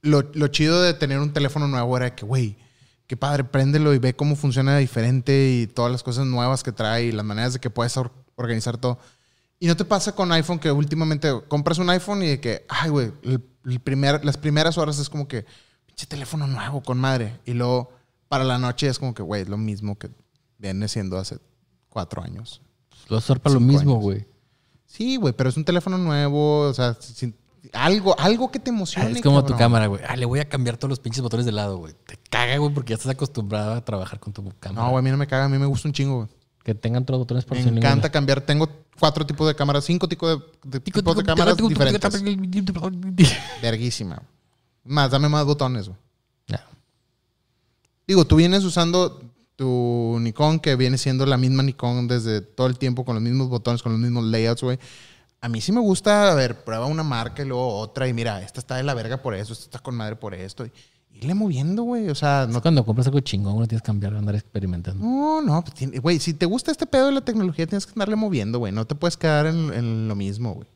lo, 0.00 0.22
lo 0.34 0.48
chido 0.48 0.82
de 0.82 0.94
tener 0.94 1.18
un 1.18 1.32
teléfono 1.32 1.68
nuevo 1.68 1.96
era 1.96 2.14
que, 2.14 2.24
güey, 2.24 2.56
qué 3.06 3.16
padre, 3.16 3.44
préndelo 3.44 3.94
y 3.94 3.98
ve 3.98 4.16
cómo 4.16 4.34
funciona 4.36 4.76
diferente 4.78 5.50
y 5.50 5.66
todas 5.66 5.92
las 5.92 6.02
cosas 6.02 6.26
nuevas 6.26 6.62
que 6.62 6.72
trae 6.72 7.04
y 7.04 7.12
las 7.12 7.24
maneras 7.24 7.52
de 7.52 7.60
que 7.60 7.70
puedes 7.70 7.96
or- 7.96 8.12
organizar 8.36 8.78
todo. 8.78 8.98
Y 9.60 9.66
no 9.68 9.76
te 9.76 9.84
pasa 9.84 10.12
con 10.14 10.32
iPhone 10.32 10.58
que 10.58 10.72
últimamente 10.72 11.28
compras 11.46 11.78
un 11.78 11.88
iPhone 11.90 12.22
y 12.24 12.26
de 12.28 12.40
que, 12.40 12.66
ay, 12.68 12.90
güey, 12.90 13.12
el- 13.22 13.44
el 13.64 13.80
primer, 13.80 14.24
las 14.24 14.36
primeras 14.36 14.76
horas 14.76 14.98
es 14.98 15.08
como 15.08 15.28
que, 15.28 15.44
pinche 15.86 16.06
teléfono 16.06 16.46
nuevo 16.48 16.82
con 16.82 16.98
madre. 16.98 17.38
Y 17.44 17.52
luego 17.52 17.92
para 18.28 18.42
la 18.42 18.58
noche 18.58 18.88
es 18.88 18.98
como 18.98 19.14
que, 19.14 19.22
güey, 19.22 19.42
es 19.42 19.48
lo 19.48 19.56
mismo 19.58 19.96
que 19.98 20.10
viene 20.58 20.88
siendo 20.88 21.16
hace 21.18 21.38
cuatro 21.92 22.22
años. 22.22 22.62
Lo 23.08 23.16
vas 23.16 23.24
a 23.24 23.26
usar 23.32 23.40
para 23.40 23.54
lo 23.54 23.60
mismo, 23.60 23.96
güey. 23.96 24.26
Sí, 24.86 25.16
güey, 25.16 25.32
pero 25.34 25.50
es 25.50 25.56
un 25.56 25.64
teléfono 25.64 25.98
nuevo, 25.98 26.60
o 26.68 26.74
sea, 26.74 26.94
sin- 26.94 27.34
algo, 27.72 28.18
algo 28.18 28.50
que 28.50 28.58
te 28.58 28.70
emocione. 28.70 29.12
Es 29.12 29.22
como 29.22 29.44
tu 29.44 29.56
cámara, 29.56 29.86
güey. 29.86 30.02
Ah, 30.06 30.16
le 30.16 30.26
voy 30.26 30.40
a 30.40 30.48
cambiar 30.48 30.76
todos 30.76 30.90
los 30.90 30.98
pinches 30.98 31.22
botones 31.22 31.46
de 31.46 31.52
lado, 31.52 31.76
güey. 31.78 31.94
Te 32.06 32.18
caga, 32.28 32.56
güey, 32.56 32.72
porque 32.74 32.90
ya 32.90 32.96
estás 32.96 33.10
acostumbrado 33.12 33.74
a 33.74 33.84
trabajar 33.84 34.18
con 34.18 34.32
tu 34.32 34.42
cámara. 34.58 34.84
No, 34.86 34.90
güey, 34.90 35.00
a 35.00 35.02
mí 35.02 35.10
no 35.10 35.16
me 35.16 35.26
caga, 35.26 35.44
a 35.44 35.48
mí 35.48 35.58
me 35.58 35.66
gusta 35.66 35.88
un 35.88 35.92
chingo, 35.94 36.16
güey. 36.16 36.28
Que 36.64 36.74
tengan 36.74 37.04
todos 37.04 37.18
los 37.18 37.24
botones 37.26 37.44
para 37.44 37.60
Me 37.62 37.76
encanta 37.76 38.10
cambiar. 38.10 38.40
Tengo 38.40 38.68
cuatro 38.98 39.26
tipos 39.26 39.46
de 39.48 39.54
cámaras, 39.54 39.84
cinco 39.84 40.08
tipos 40.08 40.38
de, 40.38 40.44
de 40.70 40.80
tipos 40.80 41.16
de 41.16 41.22
cámaras 41.24 41.56
diferentes. 41.56 42.22
Verguísima. 43.62 44.22
Más, 44.84 45.10
dame 45.10 45.28
más 45.28 45.44
botones, 45.44 45.88
güey. 45.88 45.98
Ya. 46.46 46.64
Digo, 48.06 48.24
tú 48.24 48.36
vienes 48.36 48.64
usando 48.64 49.22
tu 49.62 50.18
Nikon, 50.20 50.58
que 50.58 50.74
viene 50.74 50.98
siendo 50.98 51.24
la 51.24 51.36
misma 51.36 51.62
Nikon 51.62 52.08
desde 52.08 52.40
todo 52.40 52.66
el 52.66 52.78
tiempo, 52.78 53.04
con 53.04 53.14
los 53.14 53.22
mismos 53.22 53.48
botones, 53.48 53.80
con 53.82 53.92
los 53.92 54.00
mismos 54.00 54.24
layouts, 54.24 54.62
güey. 54.62 54.78
A 55.40 55.48
mí 55.48 55.60
sí 55.60 55.70
me 55.70 55.80
gusta, 55.80 56.32
a 56.32 56.34
ver, 56.34 56.64
prueba 56.64 56.86
una 56.86 57.02
marca 57.02 57.42
y 57.42 57.46
luego 57.46 57.76
otra, 57.78 58.08
y 58.08 58.12
mira, 58.12 58.42
esta 58.42 58.58
está 58.60 58.76
de 58.76 58.82
la 58.82 58.94
verga 58.94 59.18
por 59.22 59.34
eso, 59.34 59.52
esta 59.52 59.64
está 59.66 59.78
con 59.78 59.94
madre 59.94 60.16
por 60.16 60.34
esto. 60.34 60.66
Y 60.66 60.72
irle 61.12 61.34
moviendo, 61.34 61.84
güey. 61.84 62.08
O 62.08 62.14
sea, 62.14 62.46
No 62.50 62.60
cuando 62.60 62.84
compras 62.84 63.06
algo 63.06 63.20
chingón, 63.20 63.58
no 63.58 63.66
tienes 63.68 63.82
que 63.82 63.86
cambiar, 63.86 64.14
andar 64.14 64.34
experimentando. 64.34 65.04
No, 65.04 65.40
no, 65.40 65.62
pues 65.64 66.00
güey, 66.02 66.18
si 66.18 66.34
te 66.34 66.46
gusta 66.46 66.70
este 66.72 66.86
pedo 66.86 67.06
de 67.06 67.12
la 67.12 67.20
tecnología, 67.20 67.66
tienes 67.66 67.86
que 67.86 67.92
andarle 67.92 68.16
moviendo, 68.16 68.58
güey. 68.58 68.72
No 68.72 68.84
te 68.84 68.94
puedes 68.94 69.16
quedar 69.16 69.46
en, 69.46 69.72
en 69.72 70.08
lo 70.08 70.16
mismo, 70.16 70.54
güey. 70.54 70.68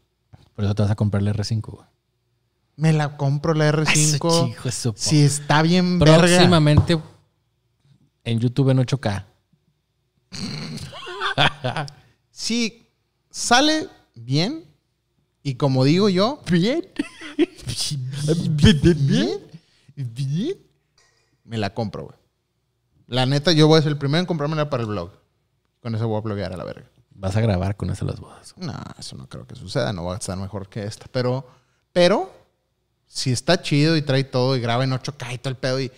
Por 0.55 0.65
eso 0.65 0.75
te 0.75 0.83
vas 0.83 0.91
a 0.91 0.95
comprar 0.95 1.23
el 1.23 1.29
R5, 1.35 1.61
güey. 1.63 1.87
Me 2.77 2.93
la 2.93 3.17
compro 3.17 3.55
la 3.55 3.69
Eso, 3.69 3.79
R5. 3.83 4.47
chico, 4.49 4.69
eso, 4.69 4.93
po. 4.93 4.99
Si 5.01 5.21
está 5.23 5.63
bien 5.63 5.99
verga. 5.99 6.27
En 8.27 8.41
YouTube 8.41 8.71
en 8.71 8.79
8K. 8.79 9.25
Si 12.33 12.87
sale 13.31 13.89
bien, 14.15 14.65
y 15.43 15.55
como 15.55 15.85
digo 15.85 16.09
yo, 16.09 16.43
bien, 16.51 16.85
bien, 18.51 19.41
bien, 19.95 20.59
me 21.45 21.57
la 21.57 21.73
compro, 21.73 22.07
güey. 22.07 22.17
La 23.07 23.27
neta, 23.27 23.53
yo 23.53 23.69
voy 23.69 23.79
a 23.79 23.83
ser 23.83 23.93
el 23.93 23.99
primero 23.99 24.21
en 24.21 24.27
comprármela 24.27 24.69
para 24.69 24.83
el 24.83 24.89
blog. 24.89 25.13
Con 25.81 25.95
eso 25.95 26.09
voy 26.09 26.19
a 26.19 26.23
bloguear 26.23 26.53
a 26.53 26.57
la 26.57 26.65
verga. 26.65 26.91
Vas 27.11 27.37
a 27.37 27.41
grabar 27.41 27.77
con 27.77 27.91
eso 27.91 28.05
las 28.05 28.19
bodas. 28.19 28.55
No, 28.57 28.75
eso 28.99 29.17
no 29.17 29.29
creo 29.29 29.47
que 29.47 29.55
suceda. 29.55 29.93
No 29.93 30.05
va 30.05 30.15
a 30.15 30.19
estar 30.19 30.37
mejor 30.37 30.69
que 30.69 30.85
esta. 30.85 31.07
Pero, 31.13 31.49
pero, 31.93 32.31
si 33.07 33.31
está 33.31 33.63
chido 33.63 33.97
y 33.97 34.03
trae 34.03 34.25
todo 34.25 34.57
y 34.57 34.61
graba 34.61 34.83
en 34.83 34.91
8K 34.91 35.35
y 35.35 35.39
todo 35.39 35.51
el 35.51 35.57
pedo 35.57 35.81
y, 35.81 35.93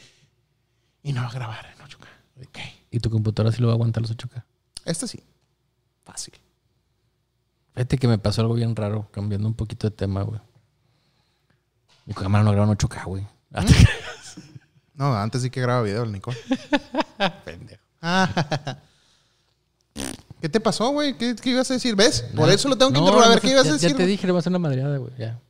y 1.02 1.14
no 1.14 1.22
va 1.22 1.28
a 1.28 1.32
grabar 1.32 1.77
en 2.38 2.44
8K. 2.44 2.48
Ok. 2.48 2.58
¿Y 2.90 3.00
tu 3.00 3.10
computadora 3.10 3.54
sí 3.54 3.60
lo 3.60 3.68
va 3.68 3.74
a 3.74 3.76
aguantar 3.76 4.02
los 4.02 4.16
8K? 4.16 4.42
Esta 4.84 5.06
sí. 5.06 5.22
Fácil. 6.04 6.34
Fíjate 7.74 7.98
que 7.98 8.08
me 8.08 8.18
pasó 8.18 8.40
algo 8.40 8.54
bien 8.54 8.74
raro, 8.74 9.08
cambiando 9.12 9.46
un 9.46 9.54
poquito 9.54 9.88
de 9.88 9.94
tema, 9.94 10.22
güey. 10.22 10.40
Mi 12.06 12.14
cámara 12.14 12.42
no 12.42 12.50
graba 12.52 12.66
en 12.70 12.76
8K, 12.76 13.04
güey. 13.04 13.26
No, 14.94 15.14
antes 15.14 15.42
sí 15.42 15.50
que 15.50 15.60
graba 15.60 15.82
video 15.82 16.02
el 16.02 16.10
Nicole. 16.10 16.36
Pendejo. 17.44 17.80
¿Qué 20.40 20.48
te 20.48 20.58
pasó, 20.58 20.88
güey? 20.90 21.16
¿Qué, 21.16 21.36
qué 21.36 21.50
ibas 21.50 21.70
a 21.70 21.74
decir? 21.74 21.94
¿Ves? 21.94 22.22
Por 22.34 22.50
eso 22.50 22.68
lo 22.68 22.76
tengo 22.76 22.90
que 22.90 22.98
No, 22.98 23.04
interrogar. 23.04 23.28
A 23.28 23.30
ver, 23.30 23.40
¿qué 23.40 23.50
ibas 23.50 23.64
ya, 23.64 23.70
a 23.70 23.74
decir? 23.74 23.90
Ya 23.90 23.96
te 23.96 24.06
dije, 24.06 24.26
le 24.26 24.32
va 24.32 24.38
a 24.38 24.40
hacer 24.40 24.50
una 24.50 24.58
madreada, 24.58 24.96
güey. 24.98 25.12
Ya. 25.16 25.40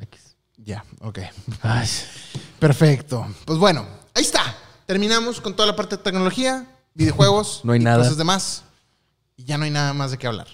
X. 0.00 0.36
Ya, 0.56 0.84
ok. 1.00 1.18
Ay, 1.60 1.86
Perfecto. 2.58 3.26
Pues 3.44 3.58
bueno, 3.58 3.86
ahí 4.14 4.22
está. 4.22 4.56
Terminamos 4.88 5.38
con 5.42 5.54
toda 5.54 5.66
la 5.66 5.76
parte 5.76 5.98
de 5.98 6.02
tecnología, 6.02 6.66
videojuegos 6.94 7.60
No 7.62 7.72
hay 7.74 7.80
y 7.80 7.84
nada. 7.84 7.98
cosas 7.98 8.16
demás. 8.16 8.64
Y 9.36 9.44
ya 9.44 9.58
no 9.58 9.64
hay 9.64 9.70
nada 9.70 9.92
más 9.92 10.10
de 10.12 10.16
qué 10.16 10.26
hablar. 10.26 10.48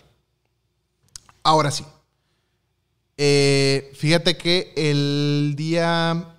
Ahora 1.45 1.71
sí. 1.71 1.85
Eh, 3.17 3.93
fíjate 3.95 4.37
que 4.37 4.73
el 4.77 5.55
día. 5.57 6.35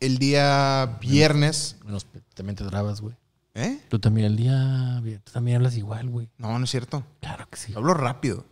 El 0.00 0.18
día 0.18 0.98
viernes. 1.00 1.76
menos 1.82 2.06
también 2.34 2.56
te 2.56 2.64
trabas, 2.66 3.00
güey. 3.00 3.16
¿Eh? 3.54 3.80
Tú 3.88 3.98
también 3.98 4.26
el 4.26 4.36
día. 4.36 5.00
Tú 5.24 5.32
también 5.32 5.56
hablas 5.56 5.78
igual, 5.78 6.10
güey. 6.10 6.28
No, 6.36 6.58
no 6.58 6.64
es 6.66 6.70
cierto. 6.70 7.02
Claro 7.20 7.48
que 7.48 7.56
sí. 7.56 7.72
Hablo 7.74 7.94
rápido. 7.94 8.44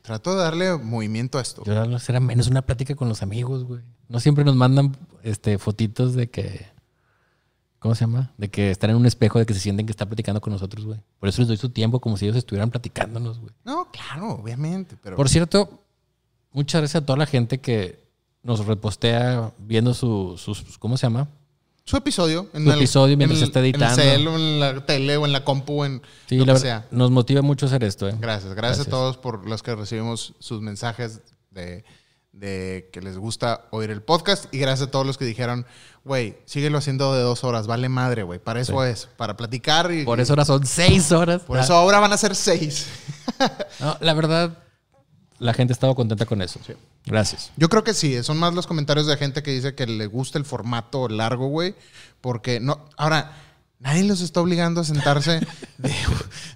Trato 0.00 0.34
de 0.34 0.38
darle 0.42 0.78
movimiento 0.78 1.36
a 1.36 1.42
esto. 1.42 1.62
Yo 1.66 1.74
era 1.74 2.20
menos 2.20 2.46
una 2.46 2.62
plática 2.62 2.94
con 2.94 3.10
los 3.10 3.22
amigos, 3.22 3.64
güey. 3.64 3.82
No 4.08 4.18
siempre 4.18 4.44
nos 4.44 4.56
mandan 4.56 4.96
este 5.22 5.58
fotitos 5.58 6.14
de 6.14 6.30
que. 6.30 6.72
¿Cómo 7.84 7.94
se 7.94 8.00
llama? 8.06 8.30
De 8.38 8.48
que 8.48 8.70
están 8.70 8.88
en 8.88 8.96
un 8.96 9.04
espejo, 9.04 9.38
de 9.38 9.44
que 9.44 9.52
se 9.52 9.60
sienten 9.60 9.84
que 9.84 9.90
están 9.92 10.08
platicando 10.08 10.40
con 10.40 10.54
nosotros, 10.54 10.86
güey. 10.86 10.98
Por 11.20 11.28
eso 11.28 11.42
les 11.42 11.48
doy 11.48 11.58
su 11.58 11.68
tiempo 11.68 12.00
como 12.00 12.16
si 12.16 12.24
ellos 12.24 12.34
estuvieran 12.38 12.70
platicándonos, 12.70 13.38
güey. 13.40 13.52
No, 13.62 13.88
claro, 13.92 14.30
obviamente. 14.40 14.96
Pero 15.02 15.16
Por 15.16 15.28
cierto, 15.28 15.68
muchas 16.50 16.80
gracias 16.80 17.02
a 17.02 17.04
toda 17.04 17.18
la 17.18 17.26
gente 17.26 17.58
que 17.60 18.02
nos 18.42 18.64
repostea 18.64 19.52
viendo 19.58 19.92
su- 19.92 20.34
sus. 20.38 20.78
¿Cómo 20.78 20.96
se 20.96 21.02
llama? 21.06 21.28
su 21.84 21.98
episodio. 21.98 22.48
En 22.54 22.64
Su 22.64 22.72
episodio 22.72 23.14
mientras 23.18 23.38
en 23.38 23.44
se 23.44 23.44
está 23.50 23.60
editando. 23.60 24.00
En 24.00 24.08
el 24.08 24.14
cel, 24.16 24.28
o 24.28 24.36
en 24.36 24.60
la 24.60 24.86
tele, 24.86 25.16
o 25.18 25.26
en 25.26 25.32
la 25.32 25.44
compu, 25.44 25.82
o 25.82 25.84
en 25.84 26.00
Sí, 26.26 26.38
lo 26.38 26.46
la 26.46 26.54
que 26.54 26.60
sea. 26.60 26.86
nos 26.90 27.10
motiva 27.10 27.42
mucho 27.42 27.66
hacer 27.66 27.84
esto, 27.84 28.08
¿eh? 28.08 28.16
Gracias, 28.18 28.54
gracias, 28.54 28.54
Gracias. 28.54 28.86
a 28.86 28.90
todos 28.90 29.18
por 29.18 29.46
los 29.46 29.62
que 29.62 29.74
recibimos 29.74 30.32
sus 30.38 30.62
mensajes 30.62 31.20
de, 31.50 31.84
de 32.34 32.90
que 32.92 33.00
les 33.00 33.16
gusta 33.16 33.66
oír 33.70 33.90
el 33.90 34.02
podcast. 34.02 34.52
Y 34.52 34.58
gracias 34.58 34.88
a 34.88 34.90
todos 34.90 35.06
los 35.06 35.16
que 35.16 35.24
dijeron, 35.24 35.66
güey, 36.04 36.36
síguelo 36.44 36.78
haciendo 36.78 37.14
de 37.14 37.22
dos 37.22 37.44
horas, 37.44 37.66
vale 37.66 37.88
madre, 37.88 38.22
güey. 38.22 38.38
Para 38.38 38.60
eso 38.60 38.84
es, 38.84 39.08
para 39.16 39.36
platicar. 39.36 39.90
Y, 39.92 40.04
Por 40.04 40.20
eso 40.20 40.32
ahora 40.32 40.44
son 40.44 40.66
seis 40.66 41.12
horas. 41.12 41.42
Por 41.42 41.58
eso 41.58 41.74
ahora 41.74 42.00
van 42.00 42.12
a 42.12 42.16
ser 42.16 42.34
seis. 42.34 42.86
No, 43.80 43.96
la 44.00 44.14
verdad, 44.14 44.58
la 45.38 45.52
gente 45.54 45.72
estaba 45.72 45.94
contenta 45.94 46.24
con 46.24 46.40
eso. 46.40 46.60
Gracias. 47.04 47.50
Yo 47.56 47.68
creo 47.68 47.82
que 47.82 47.92
sí, 47.92 48.22
son 48.22 48.38
más 48.38 48.54
los 48.54 48.66
comentarios 48.66 49.06
de 49.06 49.16
gente 49.16 49.42
que 49.42 49.50
dice 49.50 49.74
que 49.74 49.86
le 49.86 50.06
gusta 50.06 50.38
el 50.38 50.44
formato 50.44 51.08
largo, 51.08 51.48
güey. 51.48 51.74
Porque 52.20 52.60
no. 52.60 52.86
Ahora, 52.96 53.32
nadie 53.84 54.02
los 54.04 54.20
está 54.22 54.40
obligando 54.40 54.80
a 54.80 54.84
sentarse 54.84 55.40
de, 55.78 55.92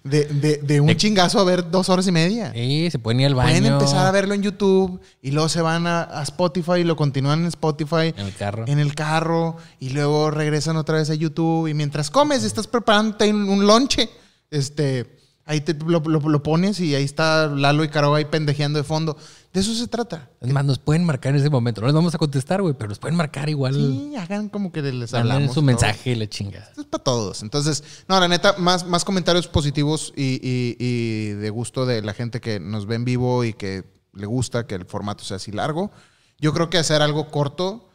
de- 0.03 0.25
de- 0.27 0.57
de 0.57 0.81
un 0.81 0.95
chingazo 0.97 1.39
a 1.39 1.45
ver 1.45 1.71
dos 1.71 1.89
horas 1.89 2.07
y 2.09 2.13
media. 2.13 2.51
Sí, 2.53 2.89
se 2.91 2.99
pueden 2.99 3.21
ir 3.21 3.27
al 3.27 3.35
baño. 3.35 3.51
Pueden 3.51 3.67
empezar 3.73 4.07
a 4.07 4.11
verlo 4.11 4.35
en 4.35 4.43
YouTube 4.43 5.01
y 5.23 5.31
luego 5.31 5.49
se 5.49 5.61
van 5.61 5.87
a, 5.87 6.03
a 6.03 6.23
Spotify 6.23 6.79
y 6.81 6.85
lo 6.85 6.97
continúan 6.97 7.41
en 7.41 7.47
Spotify. 7.47 8.15
En 8.17 8.27
el 8.27 8.35
carro. 8.35 8.65
En 8.67 8.79
el 8.79 8.95
carro 8.95 9.57
y 9.79 9.91
luego 9.91 10.31
regresan 10.31 10.77
otra 10.77 10.97
vez 10.97 11.11
a 11.11 11.15
YouTube 11.15 11.69
y 11.69 11.75
mientras 11.75 12.11
comes 12.11 12.43
estás 12.45 12.67
preparándote 12.67 13.31
un, 13.31 13.49
un 13.49 13.67
lonche, 13.67 14.09
este, 14.51 15.07
ahí 15.45 15.61
te, 15.61 15.75
lo, 15.75 16.01
lo- 16.01 16.21
lo 16.29 16.43
pones 16.43 16.81
y 16.81 16.95
ahí 16.95 17.05
está 17.05 17.47
Lalo 17.47 17.85
y 17.85 17.89
Caro 17.89 18.15
ahí 18.15 18.25
pendejeando 18.25 18.79
de 18.79 18.85
fondo. 18.85 19.17
De 19.53 19.61
eso 19.61 19.75
se 19.75 19.87
trata. 19.89 20.29
Es 20.41 20.53
más, 20.53 20.65
nos 20.65 20.79
pueden 20.79 21.05
marcar 21.05 21.35
en 21.35 21.41
ese 21.41 21.49
momento. 21.49 21.81
No 21.81 21.87
les 21.87 21.95
vamos 21.95 22.15
a 22.15 22.19
contestar, 22.19 22.61
güey, 22.61 22.75
pero 22.75 22.89
nos 22.91 22.99
pueden 22.99 23.17
marcar 23.17 23.49
igual. 23.49 23.75
Sí, 23.75 24.15
hagan 24.17 24.49
como 24.51 24.71
que 24.73 24.83
les 24.83 25.15
hablamos. 25.15 25.49
su 25.49 25.55
todo. 25.55 25.65
mensaje 25.65 26.11
y 26.11 26.15
la 26.17 26.29
chinga. 26.29 26.59
Esto 26.59 26.83
es 26.83 26.87
para 26.87 27.03
todos. 27.03 27.43
Entonces, 27.43 27.83
no, 28.09 28.21
la 28.21 28.29
neta, 28.29 28.55
más, 28.59 28.87
más 28.87 29.05
comentarios 29.05 29.49
positivos 29.49 30.13
y, 30.17 30.35
y- 30.43 30.77
y 30.79 31.29
de 31.33 31.51
gusto 31.51 31.87
de 31.87 32.03
la 32.03 32.13
gente 32.13 32.41
que 32.43 32.61
nos 32.61 32.87
ve 32.87 32.97
en 32.97 33.05
vivo 33.07 33.43
y 33.45 33.55
que 33.55 33.85
le 34.13 34.27
gusta 34.27 34.67
que 34.67 34.75
el 34.75 34.85
formato 34.85 35.25
sea 35.25 35.37
así 35.39 35.51
largo. 35.51 35.91
Yo 36.39 36.53
creo 36.53 36.69
que 36.71 36.79
hacer 36.79 37.01
algo 37.03 37.31
corto 37.31 37.89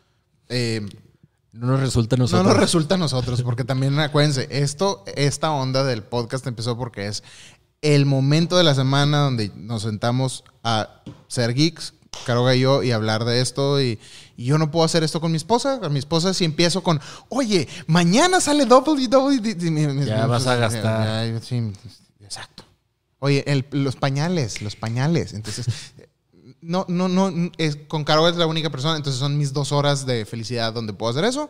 eh, 0.49 0.81
No 1.53 1.67
nos 1.67 1.79
resulta 1.81 2.15
a 2.15 2.17
no 2.17 2.23
nosotros. 2.23 2.47
nos 2.47 2.57
resulta 2.57 2.95
a 2.95 2.97
nosotros, 2.97 3.41
porque 3.43 3.63
también 3.63 3.97
acuérdense, 3.99 4.47
esto, 4.49 5.03
esta 5.15 5.51
onda 5.51 5.83
del 5.83 6.01
podcast 6.03 6.45
empezó 6.47 6.75
porque 6.77 7.07
es 7.07 7.23
el 7.83 8.05
momento 8.07 8.57
de 8.57 8.63
la 8.63 8.73
semana 8.73 9.19
donde 9.19 9.51
nos 9.55 9.83
sentamos 9.83 10.43
a 10.63 11.03
ser 11.27 11.53
geeks, 11.53 11.93
Caroga 12.25 12.55
y 12.55 12.61
yo, 12.61 12.81
y 12.83 12.91
hablar 12.91 13.25
de 13.25 13.41
esto. 13.41 13.81
Y, 13.81 13.99
y 14.37 14.45
yo 14.45 14.57
no 14.57 14.71
puedo 14.71 14.85
hacer 14.85 15.03
esto 15.03 15.19
con 15.21 15.31
mi 15.31 15.37
esposa. 15.37 15.79
Con 15.79 15.91
mi 15.93 15.99
esposa, 15.99 16.33
si 16.33 16.45
empiezo 16.45 16.81
con, 16.83 16.99
oye, 17.29 17.67
mañana 17.87 18.39
sale 18.39 18.65
WWE. 18.65 19.41
Ya 20.05 20.25
vas 20.27 20.47
a 20.47 20.55
gastar. 20.55 21.07
Exacto. 22.21 22.63
Oye, 23.19 23.43
el- 23.47 23.65
los 23.71 23.95
pañales, 23.95 24.61
los 24.61 24.75
pañales. 24.75 25.33
Entonces, 25.33 25.65
no, 26.61 26.85
no, 26.87 27.07
no, 27.09 27.51
es, 27.57 27.75
con 27.87 28.03
Caro 28.03 28.29
es 28.29 28.35
la 28.37 28.45
única 28.47 28.69
persona, 28.69 28.95
entonces 28.95 29.19
son 29.19 29.37
mis 29.37 29.51
dos 29.53 29.71
horas 29.71 30.05
de 30.05 30.25
felicidad 30.25 30.71
donde 30.71 30.93
puedo 30.93 31.11
hacer 31.11 31.25
eso 31.25 31.49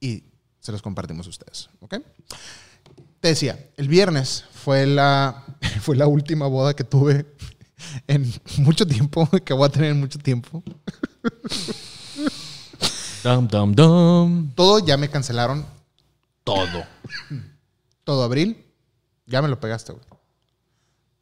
y 0.00 0.24
se 0.60 0.72
los 0.72 0.80
compartimos 0.82 1.26
a 1.26 1.30
ustedes, 1.30 1.68
¿ok? 1.80 1.96
Te 3.20 3.28
decía, 3.28 3.58
el 3.76 3.88
viernes 3.88 4.44
fue 4.66 4.84
la, 4.84 5.44
fue 5.80 5.94
la 5.94 6.08
última 6.08 6.48
boda 6.48 6.74
que 6.74 6.82
tuve 6.82 7.24
en 8.08 8.28
mucho 8.58 8.84
tiempo, 8.84 9.28
que 9.44 9.54
voy 9.54 9.64
a 9.64 9.68
tener 9.68 9.92
en 9.92 10.00
mucho 10.00 10.18
tiempo. 10.18 10.60
Dum, 13.22 13.46
dum, 13.46 13.72
dum. 13.72 14.50
Todo 14.56 14.84
ya 14.84 14.96
me 14.96 15.08
cancelaron, 15.08 15.64
Todo. 16.42 16.82
todo 18.02 18.24
abril, 18.24 18.66
ya 19.26 19.40
me 19.40 19.46
lo 19.46 19.60
pegaste, 19.60 19.92
güey. 19.92 20.04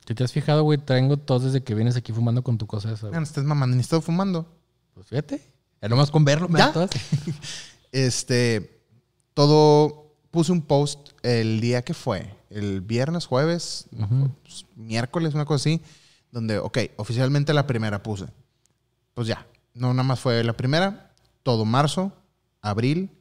Si 0.09 0.15
te 0.15 0.25
has 0.25 0.33
fijado, 0.33 0.63
güey, 0.63 0.79
tengo 0.79 1.19
tos 1.19 1.43
desde 1.45 1.63
que 1.63 1.75
vienes 1.75 1.97
aquí 1.97 2.15
fumando 2.15 2.43
con 2.43 2.57
tu 2.57 2.67
cosa 2.67 2.93
esa. 2.93 3.03
Ya 3.03 3.09
güey. 3.09 3.21
no 3.21 3.25
estés 3.25 3.45
mamando, 3.45 3.77
ni 3.77 3.83
estoy 3.83 4.01
fumando. 4.01 4.47
Pues 4.95 5.07
fíjate. 5.07 5.43
Ya 5.83 5.89
nomás 5.91 6.11
con 6.11 6.25
verlo 6.25 6.49
me 6.49 6.61
¿Ya? 6.61 6.69
da 6.69 6.73
tos. 6.73 6.91
Este, 7.93 8.83
todo, 9.35 10.04
puse 10.35 10.51
un 10.51 10.63
post 10.63 11.11
el 11.23 11.61
día 11.61 11.83
que 11.83 11.95
fue, 11.95 12.37
el 12.51 12.81
viernes, 12.81 13.25
jueves, 13.27 13.87
pues, 14.43 14.67
miércoles, 14.75 15.33
una 15.35 15.45
cosa 15.45 15.63
así, 15.63 15.81
donde, 16.33 16.59
ok, 16.59 16.77
oficialmente 16.97 17.55
la 17.55 17.69
primera 17.69 18.03
puse. 18.03 18.27
Pues 19.15 19.29
ya, 19.29 19.47
no 19.75 19.95
nada 19.95 20.03
más 20.03 20.19
fue 20.19 20.43
la 20.43 20.53
primera, 20.57 21.15
todo 21.45 21.65
marzo, 21.65 22.13
abril 22.61 23.13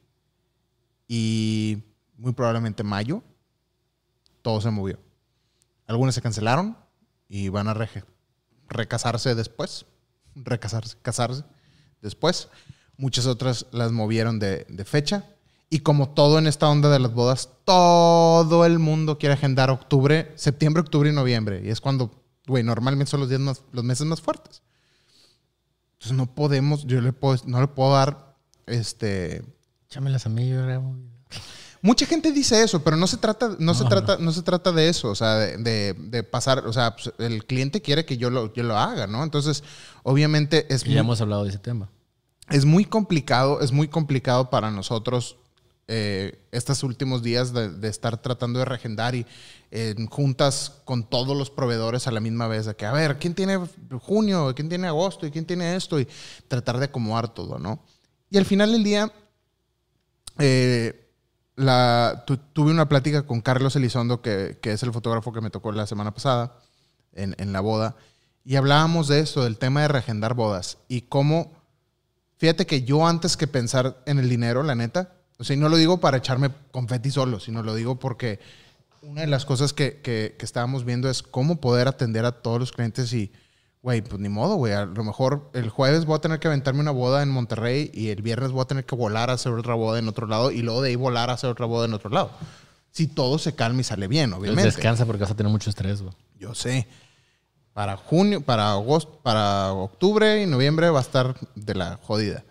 y 1.06 1.84
muy 2.16 2.32
probablemente 2.32 2.82
mayo, 2.82 3.22
todo 4.42 4.60
se 4.60 4.70
movió. 4.70 4.98
Algunas 5.86 6.16
se 6.16 6.20
cancelaron 6.20 6.76
y 7.28 7.48
van 7.48 7.68
a 7.68 7.74
reje- 7.74 8.04
recasarse 8.68 9.36
después, 9.36 9.86
recasarse, 10.34 10.96
casarse 11.00 11.44
después. 12.02 12.48
Muchas 12.96 13.26
otras 13.26 13.66
las 13.70 13.92
movieron 13.92 14.40
de, 14.40 14.66
de 14.68 14.84
fecha. 14.84 15.26
Y 15.70 15.80
como 15.80 16.10
todo 16.10 16.38
en 16.38 16.46
esta 16.46 16.68
onda 16.68 16.88
de 16.90 16.98
las 17.00 17.12
bodas, 17.14 17.48
todo 17.64 18.64
el 18.64 18.78
mundo 18.78 19.18
quiere 19.18 19.32
agendar 19.34 19.70
octubre, 19.70 20.32
septiembre, 20.36 20.82
octubre 20.82 21.10
y 21.10 21.12
noviembre. 21.12 21.62
Y 21.64 21.70
es 21.70 21.80
cuando, 21.80 22.22
güey, 22.46 22.62
normalmente 22.62 23.10
son 23.10 23.20
los 23.20 23.28
días 23.28 23.40
más, 23.40 23.62
los 23.72 23.82
meses 23.84 24.06
más 24.06 24.20
fuertes. 24.20 24.62
Entonces 25.94 26.16
no 26.16 26.26
podemos, 26.34 26.84
yo 26.86 27.00
le 27.00 27.12
puedo, 27.12 27.40
no 27.46 27.60
le 27.60 27.68
puedo 27.68 27.92
dar, 27.92 28.36
este, 28.66 29.42
Échamelas 29.88 30.26
a 30.26 30.28
mí, 30.28 30.48
yo 30.48 30.62
grabo. 30.62 30.94
Mucha 31.82 32.06
gente 32.06 32.32
dice 32.32 32.62
eso, 32.62 32.82
pero 32.82 32.96
no 32.96 33.06
se 33.06 33.18
trata, 33.18 33.56
no, 33.58 33.74
se 33.74 33.84
trata, 33.84 34.16
no. 34.18 34.32
se 34.32 34.42
trata 34.42 34.72
de 34.72 34.88
eso, 34.88 35.10
o 35.10 35.14
sea, 35.14 35.34
de, 35.36 35.56
de- 35.58 35.92
de 35.94 36.22
pasar, 36.22 36.66
o 36.66 36.72
sea, 36.72 36.96
pues, 36.96 37.12
el 37.18 37.44
cliente 37.46 37.82
quiere 37.82 38.06
que 38.06 38.16
yo 38.16 38.30
lo, 38.30 38.52
yo 38.54 38.62
lo 38.62 38.78
haga, 38.78 39.06
¿no? 39.06 39.22
Entonces, 39.22 39.62
obviamente 40.02 40.72
es 40.72 40.82
Y 40.84 40.86
muy, 40.86 40.94
ya 40.94 41.00
hemos 41.00 41.20
hablado 41.20 41.42
de 41.44 41.50
ese 41.50 41.58
tema. 41.58 41.90
es 42.48 42.64
muy 42.64 42.86
complicado, 42.86 43.60
es 43.60 43.70
muy 43.72 43.88
complicado 43.88 44.48
para 44.48 44.70
nosotros 44.70 45.36
eh, 45.86 46.46
estos 46.50 46.82
últimos 46.82 47.22
días 47.22 47.52
de, 47.52 47.68
de 47.70 47.88
estar 47.88 48.20
tratando 48.22 48.58
de 48.58 48.64
reagendar 48.64 49.14
y 49.14 49.26
en 49.70 50.06
juntas 50.06 50.80
con 50.84 51.08
todos 51.08 51.36
los 51.36 51.50
proveedores 51.50 52.06
a 52.06 52.12
la 52.12 52.20
misma 52.20 52.46
vez, 52.46 52.66
de 52.66 52.76
que, 52.76 52.86
a 52.86 52.92
ver, 52.92 53.18
¿quién 53.18 53.34
tiene 53.34 53.58
junio? 54.00 54.52
¿Quién 54.54 54.68
tiene 54.68 54.86
agosto? 54.86 55.26
¿Y 55.26 55.30
quién 55.30 55.44
tiene 55.44 55.74
esto? 55.76 55.98
Y 55.98 56.08
tratar 56.48 56.78
de 56.78 56.84
acomodar 56.86 57.34
todo, 57.34 57.58
¿no? 57.58 57.82
Y 58.30 58.38
al 58.38 58.44
final 58.44 58.70
del 58.72 58.84
día, 58.84 59.12
eh, 60.38 61.08
la, 61.56 62.24
tu- 62.26 62.36
tuve 62.36 62.70
una 62.70 62.88
plática 62.88 63.26
con 63.26 63.40
Carlos 63.40 63.76
Elizondo, 63.76 64.22
que, 64.22 64.58
que 64.60 64.72
es 64.72 64.82
el 64.82 64.92
fotógrafo 64.92 65.32
que 65.32 65.40
me 65.40 65.50
tocó 65.50 65.72
la 65.72 65.86
semana 65.86 66.12
pasada 66.12 66.56
en, 67.12 67.34
en 67.38 67.52
la 67.52 67.60
boda, 67.60 67.96
y 68.44 68.56
hablábamos 68.56 69.08
de 69.08 69.20
eso, 69.20 69.44
del 69.44 69.58
tema 69.58 69.82
de 69.82 69.88
reagendar 69.88 70.34
bodas 70.34 70.78
y 70.88 71.02
cómo, 71.02 71.52
fíjate 72.36 72.66
que 72.66 72.82
yo 72.82 73.06
antes 73.06 73.36
que 73.36 73.46
pensar 73.46 74.02
en 74.06 74.18
el 74.18 74.28
dinero, 74.28 74.62
la 74.62 74.74
neta, 74.74 75.12
o 75.38 75.44
sea, 75.44 75.54
y 75.56 75.58
no 75.58 75.68
lo 75.68 75.76
digo 75.76 75.98
para 76.00 76.18
echarme 76.18 76.50
confeti 76.70 77.10
solo, 77.10 77.40
sino 77.40 77.62
lo 77.62 77.74
digo 77.74 77.98
porque 77.98 78.38
una 79.02 79.22
de 79.22 79.26
las 79.26 79.44
cosas 79.44 79.72
que, 79.72 80.00
que- 80.00 80.34
que 80.38 80.44
estábamos 80.44 80.84
viendo 80.84 81.10
es 81.10 81.22
cómo 81.22 81.60
poder 81.60 81.88
atender 81.88 82.24
a 82.24 82.32
todos 82.32 82.58
los 82.60 82.72
clientes 82.72 83.12
y, 83.12 83.32
güey, 83.82 84.00
pues 84.00 84.18
ni 84.20 84.28
modo, 84.30 84.54
güey. 84.56 84.72
A 84.72 84.86
lo 84.86 85.04
mejor 85.04 85.50
el 85.52 85.68
jueves 85.68 86.06
voy 86.06 86.16
a 86.16 86.20
tener 86.20 86.38
que 86.40 86.48
aventarme 86.48 86.80
una 86.80 86.90
boda 86.90 87.22
en 87.22 87.28
Monterrey 87.28 87.90
y 87.92 88.08
el 88.08 88.22
viernes 88.22 88.50
voy 88.52 88.62
a 88.62 88.66
tener 88.66 88.84
que 88.86 88.94
volar 88.96 89.28
a 89.28 89.34
hacer 89.34 89.52
otra 89.52 89.74
boda 89.74 89.98
en 89.98 90.08
otro 90.08 90.26
lado 90.26 90.50
y 90.50 90.62
luego 90.62 90.80
de 90.80 90.88
ahí 90.90 90.96
volar 90.96 91.28
a 91.30 91.34
hacer 91.34 91.50
otra 91.50 91.66
boda 91.66 91.84
en 91.86 91.92
otro 91.94 92.08
lado. 92.10 92.30
Si 92.92 93.08
todo 93.08 93.38
se 93.38 93.54
calma 93.54 93.80
y 93.80 93.84
sale 93.84 94.06
bien, 94.08 94.30
Pues 94.30 94.40
obviamente. 94.40 94.70
descansa 94.70 95.04
porque 95.04 95.22
vas 95.22 95.32
a 95.32 95.36
tener 95.36 95.50
mucho 95.52 95.68
estrés, 95.68 96.00
güey. 96.00 96.14
Yo 96.38 96.54
sé. 96.54 96.86
Para 97.72 97.96
junio, 97.96 98.40
para 98.40 98.70
agosto, 98.70 99.18
para 99.22 99.72
octubre 99.72 100.40
y 100.42 100.46
noviembre 100.46 100.88
va 100.90 101.00
a 101.00 101.02
estar 101.02 101.34
de 101.56 101.74
la 101.74 101.98
jodida. 102.02 102.44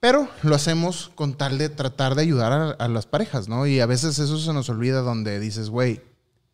Pero 0.00 0.28
lo 0.42 0.54
hacemos 0.54 1.10
con 1.14 1.34
tal 1.34 1.58
de 1.58 1.68
tratar 1.68 2.14
de 2.14 2.22
ayudar 2.22 2.52
a, 2.52 2.70
a 2.70 2.88
las 2.88 3.06
parejas, 3.06 3.48
¿no? 3.48 3.66
Y 3.66 3.80
a 3.80 3.86
veces 3.86 4.18
eso 4.18 4.38
se 4.38 4.52
nos 4.54 4.68
olvida 4.70 5.00
donde 5.02 5.38
dices, 5.38 5.68
güey, 5.68 6.00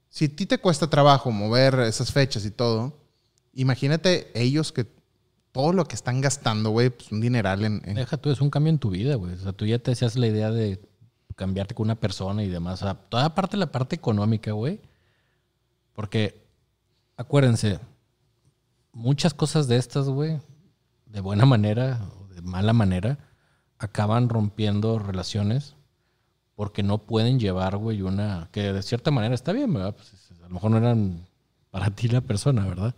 si 0.09 0.25
a 0.25 0.35
ti 0.35 0.47
te 0.47 0.59
cuesta 0.59 0.91
trabajo 0.91 1.31
mover 1.31 1.79
esas 1.81 2.13
fechas 2.13 2.45
y 2.45 2.51
todo, 2.51 2.99
imagínate 3.53 4.31
ellos 4.35 4.73
que 4.73 4.87
todo 5.53 5.73
lo 5.73 5.85
que 5.87 5.95
están 5.95 6.21
gastando, 6.21 6.71
güey, 6.71 6.91
pues 6.91 7.13
un 7.13 7.21
dineral 7.21 7.65
en... 7.65 7.83
en- 7.85 7.95
Deja 7.95 8.17
tú, 8.17 8.31
es 8.31 8.41
un 8.41 8.51
cambio 8.51 8.71
en 8.71 8.79
tu 8.79 8.91
vida, 8.91 9.15
güey. 9.15 9.35
O 9.35 9.39
sea, 9.39 9.53
tú 9.53 9.65
ya 9.65 9.79
te 9.79 9.93
hacías 9.93 10.17
la 10.17 10.27
idea 10.27 10.51
de 10.51 10.81
cambiarte 11.37 11.75
con 11.75 11.85
una 11.87 11.95
persona 11.95 12.43
y 12.43 12.49
demás. 12.49 12.83
O 12.83 12.85
sea, 12.87 12.95
toda 12.95 13.35
parte 13.35 13.57
la 13.57 13.71
parte 13.71 13.95
económica, 13.95 14.53
güey. 14.53 14.81
Porque, 15.95 16.43
acuérdense, 17.17 17.79
muchas 18.93 19.33
cosas 19.35 19.69
de 19.69 19.77
estas, 19.77 20.09
güey, 20.09 20.41
de 21.07 21.21
buena 21.21 21.47
manera 21.47 22.01
o 22.21 22.35
de 22.35 22.43
mala 22.43 22.73
manera, 22.75 23.19
acaban 23.79 24.29
rompiendo 24.29 24.99
relaciones 24.99 25.74
porque 26.55 26.83
no 26.83 26.99
pueden 26.99 27.39
llevar, 27.39 27.77
güey, 27.77 28.03
una... 28.03 28.49
Que 28.51 28.72
de 28.72 28.83
cierta 28.83 29.11
manera 29.11 29.35
está 29.35 29.53
bien, 29.53 29.72
¿verdad? 29.72 29.95
Pues, 29.95 30.31
a 30.41 30.49
lo 30.49 30.51
mejor 30.51 30.70
no 30.70 30.79
eran 30.79 31.27
para 31.70 31.91
ti 31.91 32.09
la 32.09 32.22
persona, 32.22 32.64
¿verdad? 32.66 32.95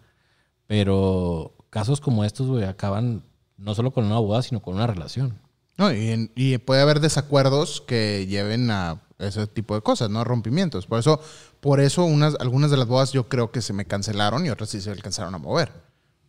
Pero 0.68 1.55
casos 1.70 2.01
como 2.01 2.24
estos, 2.24 2.47
güey, 2.47 2.64
acaban 2.64 3.24
no 3.57 3.74
solo 3.74 3.91
con 3.91 4.05
una 4.05 4.20
boda, 4.20 4.43
sino 4.43 4.62
con 4.62 4.76
una 4.76 4.87
relación. 4.87 5.41
No, 5.76 5.93
y, 5.93 6.59
puede 6.59 6.81
haber 6.81 7.01
desacuerdos 7.01 7.81
que 7.81 8.26
lleven 8.26 8.70
a 8.70 9.01
ese 9.18 9.47
tipo 9.47 9.74
de 9.74 9.81
cosas, 9.81 10.11
¿no? 10.11 10.24
Rompimientos. 10.24 10.87
Por 10.87 10.99
eso, 10.99 11.20
por 11.61 11.81
eso 11.81 12.05
unas, 12.05 12.37
algunas 12.41 12.70
de 12.70 12.76
las 12.76 12.87
bodas 12.87 13.12
yo 13.12 13.29
creo 13.29 13.51
que 13.51 13.62
se 13.62 13.72
me 13.72 13.85
cancelaron 13.85 14.47
y 14.47 14.51
otras 14.51 14.70
sí 14.70 14.81
se 14.81 14.91
alcanzaron 14.91 15.35
a 15.35 15.39
mover. 15.39 15.72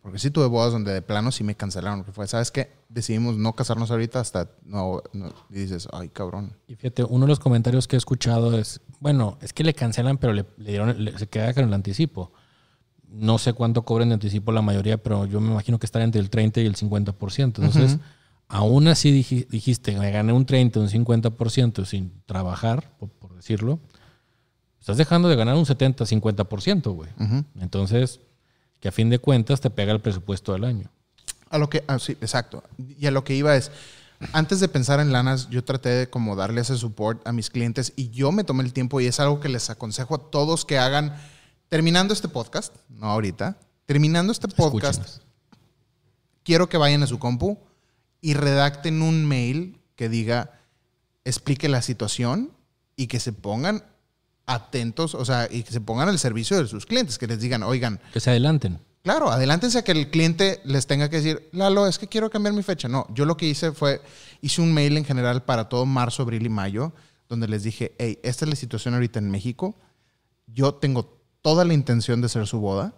Porque 0.02 0.18
sí 0.18 0.30
tuve 0.30 0.46
bodas 0.46 0.72
donde 0.72 0.92
de 0.92 1.02
plano 1.02 1.30
sí 1.30 1.44
me 1.44 1.56
cancelaron. 1.56 2.04
Que 2.04 2.12
fue, 2.12 2.26
¿sabes 2.26 2.50
qué? 2.50 2.70
Decidimos 2.92 3.36
no 3.36 3.54
casarnos 3.54 3.90
ahorita 3.92 4.18
hasta 4.18 4.50
no, 4.64 5.00
no- 5.12 5.32
y 5.48 5.54
dices, 5.54 5.86
ay, 5.92 6.08
cabrón. 6.08 6.56
Y 6.66 6.74
fíjate, 6.74 7.04
uno 7.04 7.24
de 7.24 7.28
los 7.28 7.38
comentarios 7.38 7.86
que 7.86 7.94
he 7.94 7.98
escuchado 7.98 8.58
es, 8.58 8.80
bueno, 8.98 9.38
es 9.40 9.52
que 9.52 9.62
le 9.62 9.74
cancelan, 9.74 10.18
pero 10.18 10.32
le, 10.32 10.44
le 10.56 10.70
dieron, 10.70 11.04
le- 11.04 11.16
se 11.16 11.28
queda 11.28 11.54
con 11.54 11.64
el 11.64 11.72
anticipo. 11.72 12.32
No 13.08 13.38
sé 13.38 13.52
cuánto 13.52 13.82
cobren 13.84 14.08
de 14.08 14.14
anticipo 14.14 14.50
la 14.52 14.60
mayoría, 14.62 15.00
pero 15.02 15.24
yo 15.26 15.40
me 15.40 15.50
imagino 15.52 15.78
que 15.78 15.86
estará 15.86 16.04
entre 16.04 16.20
el 16.20 16.30
30 16.30 16.60
y 16.60 16.66
el 16.66 16.74
50%. 16.76 17.42
Entonces, 17.62 17.98
aún 18.48 18.88
así 18.88 19.12
diji- 19.12 19.46
dijiste, 19.48 19.96
me 19.96 20.10
gané 20.10 20.32
un 20.32 20.44
30, 20.44 20.80
un 20.80 20.88
50% 20.88 21.84
sin 21.84 22.12
trabajar, 22.26 22.96
por, 22.98 23.08
por 23.08 23.34
decirlo. 23.36 23.78
Estás 24.80 24.96
dejando 24.96 25.28
de 25.28 25.36
ganar 25.36 25.54
un 25.56 25.66
70, 25.66 26.04
50%, 26.06 26.92
güey. 26.92 27.10
Entonces, 27.60 28.20
que 28.80 28.88
a 28.88 28.92
fin 28.92 29.10
de 29.10 29.18
cuentas 29.20 29.60
te 29.60 29.70
pega 29.70 29.92
el 29.92 30.00
presupuesto 30.00 30.52
del 30.52 30.64
año. 30.64 30.90
A 31.50 31.58
lo 31.58 31.68
que, 31.68 31.84
ah, 31.88 31.98
sí, 31.98 32.12
exacto. 32.20 32.62
Y 32.78 33.06
a 33.06 33.10
lo 33.10 33.24
que 33.24 33.34
iba 33.34 33.54
es, 33.56 33.70
antes 34.32 34.60
de 34.60 34.68
pensar 34.68 35.00
en 35.00 35.12
lanas, 35.12 35.50
yo 35.50 35.64
traté 35.64 35.88
de 35.90 36.10
como 36.10 36.36
darle 36.36 36.60
ese 36.60 36.76
support 36.76 37.26
a 37.26 37.32
mis 37.32 37.50
clientes 37.50 37.92
y 37.96 38.10
yo 38.10 38.32
me 38.32 38.44
tomé 38.44 38.62
el 38.64 38.72
tiempo 38.72 39.00
y 39.00 39.06
es 39.06 39.20
algo 39.20 39.40
que 39.40 39.48
les 39.48 39.68
aconsejo 39.68 40.14
a 40.14 40.30
todos 40.30 40.64
que 40.64 40.78
hagan, 40.78 41.14
terminando 41.68 42.14
este 42.14 42.28
podcast, 42.28 42.74
no 42.88 43.06
ahorita, 43.06 43.56
terminando 43.86 44.32
este 44.32 44.48
podcast, 44.48 45.00
Escúchenos. 45.00 45.26
quiero 46.42 46.68
que 46.68 46.76
vayan 46.76 47.02
a 47.02 47.06
su 47.06 47.18
compu 47.18 47.58
y 48.20 48.34
redacten 48.34 49.02
un 49.02 49.26
mail 49.26 49.80
que 49.96 50.08
diga, 50.08 50.58
explique 51.24 51.68
la 51.68 51.82
situación 51.82 52.52
y 52.96 53.06
que 53.06 53.20
se 53.20 53.32
pongan 53.32 53.84
atentos, 54.46 55.14
o 55.14 55.24
sea, 55.24 55.48
y 55.50 55.62
que 55.62 55.72
se 55.72 55.80
pongan 55.80 56.08
al 56.08 56.18
servicio 56.18 56.58
de 56.58 56.66
sus 56.68 56.86
clientes, 56.86 57.18
que 57.18 57.26
les 57.26 57.40
digan, 57.40 57.62
oigan, 57.62 58.00
Que 58.12 58.20
se 58.20 58.30
adelanten. 58.30 58.78
Claro, 59.02 59.30
adelántense 59.30 59.78
a 59.78 59.84
que 59.84 59.92
el 59.92 60.10
cliente 60.10 60.60
les 60.64 60.86
tenga 60.86 61.08
que 61.08 61.16
decir, 61.16 61.48
Lalo, 61.52 61.86
es 61.86 61.98
que 61.98 62.06
quiero 62.06 62.28
cambiar 62.28 62.54
mi 62.54 62.62
fecha. 62.62 62.88
No, 62.88 63.06
yo 63.14 63.24
lo 63.24 63.36
que 63.36 63.46
hice 63.46 63.72
fue, 63.72 64.02
hice 64.42 64.60
un 64.60 64.74
mail 64.74 64.96
en 64.96 65.04
general 65.04 65.42
para 65.42 65.68
todo 65.68 65.86
marzo, 65.86 66.22
abril 66.22 66.44
y 66.44 66.50
mayo, 66.50 66.92
donde 67.28 67.48
les 67.48 67.62
dije, 67.62 67.94
hey, 67.98 68.18
esta 68.22 68.44
es 68.44 68.48
la 68.50 68.56
situación 68.56 68.94
ahorita 68.94 69.18
en 69.18 69.30
México. 69.30 69.74
Yo 70.46 70.74
tengo 70.74 71.18
toda 71.40 71.64
la 71.64 71.72
intención 71.72 72.20
de 72.20 72.26
hacer 72.26 72.46
su 72.46 72.60
boda, 72.60 72.92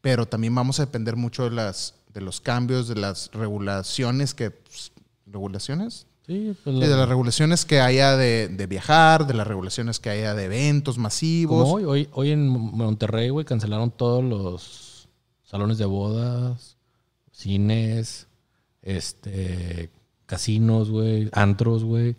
pero 0.00 0.26
también 0.26 0.54
vamos 0.54 0.80
a 0.80 0.86
depender 0.86 1.16
mucho 1.16 1.44
de, 1.44 1.50
las, 1.50 1.94
de 2.14 2.20
los 2.22 2.40
cambios, 2.40 2.88
de 2.88 2.94
las 2.96 3.30
regulaciones 3.32 4.34
que... 4.34 4.50
pues, 4.50 4.92
¿Regulaciones? 5.28 6.06
Sí, 6.24 6.56
pues 6.62 6.78
de 6.78 6.86
las 6.86 7.08
regulaciones 7.08 7.64
que 7.64 7.80
haya 7.80 8.16
de, 8.16 8.46
de 8.46 8.66
viajar, 8.68 9.26
de 9.26 9.34
las 9.34 9.46
regulaciones 9.46 9.98
que 9.98 10.08
haya 10.08 10.34
de 10.34 10.44
eventos 10.44 10.98
masivos. 10.98 11.64
Como 11.64 11.74
hoy, 11.74 11.84
hoy, 11.84 12.08
hoy 12.12 12.30
en 12.30 12.48
Monterrey, 12.48 13.30
güey, 13.30 13.44
cancelaron 13.44 13.90
todos 13.90 14.22
los 14.22 14.85
salones 15.46 15.78
de 15.78 15.86
bodas, 15.86 16.76
cines, 17.32 18.26
este, 18.82 19.90
casinos, 20.26 20.90
güey, 20.90 21.30
antros, 21.32 21.82
güey. 21.84 22.16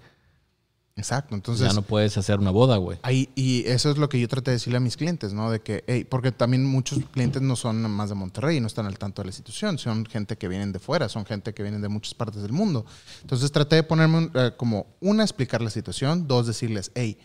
Exacto, 0.95 1.36
entonces... 1.36 1.67
ya 1.67 1.73
no 1.73 1.84
puedes 1.84 2.17
hacer 2.17 2.39
una 2.39 2.49
boda, 2.49 2.78
güey. 2.78 2.97
Ahí, 3.03 3.30
y 3.36 3.63
eso 3.67 3.91
es 3.91 3.99
lo 3.99 4.09
que 4.09 4.19
yo 4.19 4.28
traté 4.28 4.49
de 4.49 4.55
decirle 4.55 4.78
a 4.78 4.80
mis 4.80 4.97
clientes, 4.97 5.32
¿no? 5.32 5.51
De 5.51 5.59
que, 5.59 5.84
hey, 5.86 6.07
porque 6.09 6.32
también 6.32 6.65
muchos 6.65 6.97
clientes 7.11 7.39
no 7.39 7.55
son 7.55 7.80
más 7.91 8.09
de 8.09 8.15
Monterrey, 8.15 8.59
no 8.59 8.65
están 8.65 8.88
al 8.88 8.97
tanto 8.97 9.21
de 9.21 9.28
la 9.28 9.30
institución, 9.30 9.78
son 9.78 10.07
gente 10.07 10.38
que 10.38 10.47
vienen 10.47 10.71
de 10.71 10.80
fuera, 10.80 11.07
son 11.07 11.23
gente 11.23 11.53
que 11.53 11.61
vienen 11.61 11.84
de 11.84 11.88
muchas 11.89 12.15
partes 12.15 12.41
del 12.41 12.51
mundo. 12.51 12.84
Entonces 13.21 13.51
traté 13.51 13.75
de 13.75 13.84
ponerme 13.84 14.17
un- 14.17 14.32
eh, 14.34 14.53
como, 14.57 14.88
una, 14.99 15.21
explicar 15.21 15.61
la 15.61 15.69
situación, 15.69 16.28
dos, 16.28 16.47
decirles, 16.47 16.91
hey, 16.95 17.19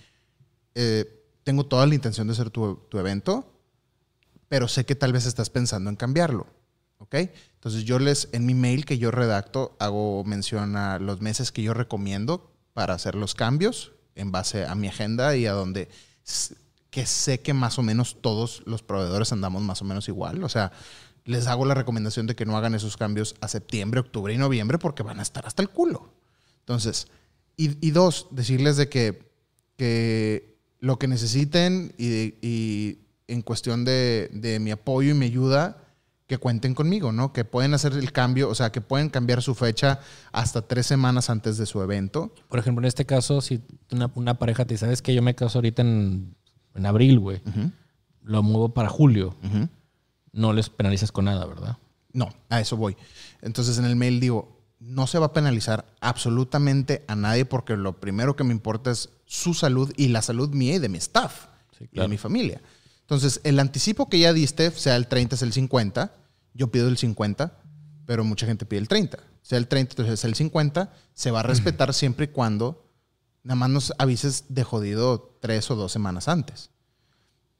eh, 0.75 1.07
tengo 1.43 1.65
toda 1.65 1.87
la 1.87 1.95
intención 1.95 2.27
de 2.27 2.35
hacer 2.35 2.51
tu, 2.51 2.77
tu 2.91 2.99
evento, 2.99 3.47
pero 4.53 4.69
sé 4.69 4.85
que 4.85 4.95
tal 4.95 5.15
vez 5.15 5.25
estás 5.25 5.49
pensando 5.49 5.89
en 5.89 5.97
cambiarlo, 5.97 6.47
¿ok? 6.99 7.15
Entonces 7.55 7.85
yo 7.85 7.99
les, 7.99 8.29
en 8.33 8.45
mi 8.45 8.53
mail 8.53 8.85
que 8.85 8.99
yo 8.99 9.11
redacto, 9.11 9.75
hago 9.79 10.25
mención 10.25 10.77
a 10.77 10.99
los 10.99 11.23
meses 11.23 11.53
que 11.53 11.63
yo 11.63 11.73
recomiendo 11.73 12.53
para 12.75 12.93
hacer 12.93 13.15
los 13.15 13.35
cambios 13.35 13.93
en 14.15 14.31
base 14.31 14.67
a 14.67 14.75
mi 14.75 14.89
agenda 14.89 15.35
y 15.37 15.47
a 15.47 15.53
donde 15.53 15.89
que 16.91 17.07
sé 17.07 17.41
que 17.41 17.55
más 17.55 17.79
o 17.79 17.83
menos 17.83 18.19
todos 18.21 18.63
los 18.67 18.83
proveedores 18.83 19.33
andamos 19.33 19.63
más 19.63 19.81
o 19.81 19.87
menos 19.87 20.07
igual. 20.09 20.45
O 20.45 20.51
sea, 20.51 20.71
les 21.25 21.47
hago 21.47 21.65
la 21.65 21.73
recomendación 21.73 22.27
de 22.27 22.37
que 22.37 22.45
no 22.45 22.55
hagan 22.55 22.75
esos 22.75 22.99
cambios 22.99 23.37
a 23.41 23.49
septiembre, 23.49 24.01
octubre 24.01 24.35
y 24.35 24.37
noviembre 24.37 24.77
porque 24.77 25.03
van 25.03 25.19
a 25.19 25.23
estar 25.23 25.47
hasta 25.47 25.63
el 25.63 25.71
culo. 25.71 26.13
Entonces, 26.59 27.09
y, 27.57 27.91
dos, 27.93 28.27
decirles 28.33 28.77
de 28.77 28.91
que, 28.91 29.33
que 29.79 30.59
lo 30.79 30.99
que 30.99 31.09
necesiten 31.09 31.95
y 31.97 33.02
en 33.33 33.43
cuestión 33.43 33.85
de, 33.85 34.31
de 34.33 34.61
mi 34.61 34.71
apoyo 34.71 35.11
y 35.11 35.15
mi 35.15 35.27
ayuda, 35.27 35.79
que 36.27 36.39
cuenten 36.39 36.75
conmigo, 36.75 37.13
¿no? 37.13 37.33
Que 37.33 37.45
pueden 37.45 37.75
hacer 37.75 37.93
el 37.93 38.13
cambio, 38.13 38.49
o 38.49 38.55
sea, 38.55 38.73
que 38.73 38.81
pueden 38.81 39.11
cambiar 39.11 39.43
su 39.43 39.55
fecha 39.55 40.01
hasta 40.33 40.63
tres 40.63 40.87
semanas 40.87 41.29
antes 41.29 41.59
de 41.59 41.67
su 41.67 41.83
evento. 41.83 42.35
Por 42.49 42.59
ejemplo, 42.59 42.83
en 42.83 42.89
este 42.89 43.05
caso, 43.05 43.41
si 43.41 43.61
una, 43.91 44.11
una 44.15 44.39
pareja 44.39 44.65
te 44.65 44.75
dice, 44.75 44.87
¿sabes 44.87 45.03
que 45.03 45.15
Yo 45.15 45.21
me 45.23 45.35
caso 45.35 45.59
ahorita 45.59 45.83
en, 45.83 46.35
en 46.75 46.87
abril, 46.87 47.19
güey. 47.19 47.43
Lo 48.23 48.43
muevo 48.43 48.73
para 48.73 48.89
julio. 48.89 49.35
No 50.33 50.53
les 50.53 50.71
penalizas 50.71 51.13
con 51.13 51.27
nada, 51.27 51.45
¿verdad? 51.45 51.77
No, 52.13 52.33
a 52.49 52.61
eso 52.61 52.77
voy. 52.77 52.97
Entonces 53.43 53.79
en 53.79 53.85
el 53.85 53.97
mail 53.97 54.21
digo, 54.21 54.63
no 54.81 55.07
se 55.07 55.19
va 55.19 55.27
a 55.27 55.33
penalizar 55.33 55.85
absolutamente 56.01 57.05
a 57.09 57.15
nadie 57.15 57.45
porque 57.45 57.77
lo 57.77 58.01
primero 58.01 58.37
que 58.37 58.45
me 58.45 58.53
importa 58.53 58.91
es 58.91 59.11
su 59.27 59.55
salud 59.55 59.93
y 59.97 60.09
la 60.09 60.23
salud 60.23 60.51
mía 60.51 60.77
y 60.77 60.79
de 60.79 60.89
mi 60.89 60.99
staff 60.99 61.47
Sí, 61.79 61.89
y 61.93 62.01
de 62.01 62.09
mi 62.09 62.17
familia. 62.17 62.61
Entonces 63.03 63.41
el 63.45 63.59
anticipo 63.59 64.09
que 64.09 64.19
ya 64.19 64.33
diste, 64.33 64.71
sea 64.71 64.97
el 64.97 65.07
30, 65.07 65.35
es 65.37 65.43
el 65.43 65.53
50, 65.53 66.15
yo 66.55 66.71
pido 66.71 66.89
el 66.89 66.97
50, 66.97 67.59
pero 68.07 68.25
mucha 68.25 68.47
gente 68.47 68.65
pide 68.67 68.81
el 68.81 68.89
30. 68.89 69.19
Sea 69.43 69.59
el 69.59 69.69
30, 69.69 69.93
entonces 69.93 70.15
es 70.15 70.25
el 70.25 70.35
50, 70.35 70.93
se 71.15 71.31
va 71.31 71.41
a 71.41 71.43
respetar 71.43 71.93
siempre 71.95 72.27
y 72.27 72.29
cuando 72.29 72.89
nada 73.43 73.57
más 73.57 73.71
nos 73.71 73.93
avises 73.99 74.45
de 74.49 74.63
jodido 74.65 75.37
tres 75.41 75.71
o 75.71 75.77
dos 75.77 75.91
semanas 75.93 76.29
antes 76.29 76.71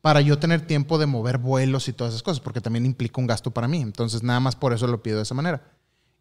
para 0.01 0.21
yo 0.21 0.39
tener 0.39 0.67
tiempo 0.67 0.99
de 0.99 1.07
mover 1.07 1.39
vuelos 1.39 1.87
y 1.89 1.93
todas 1.93 2.13
esas 2.13 2.25
cosas, 2.25 2.41
porque 2.41 2.61
también 2.61 2.85
implica 2.87 3.21
un 3.21 3.27
gasto 3.29 3.53
para 3.53 3.69
mí. 3.69 3.81
Entonces, 3.83 4.25
nada 4.25 4.41
más 4.41 4.57
por 4.57 4.73
eso 4.73 4.89
lo 4.89 5.01
pido 5.01 5.19
de 5.19 5.23
esa 5.23 5.35
manera. 5.35 5.63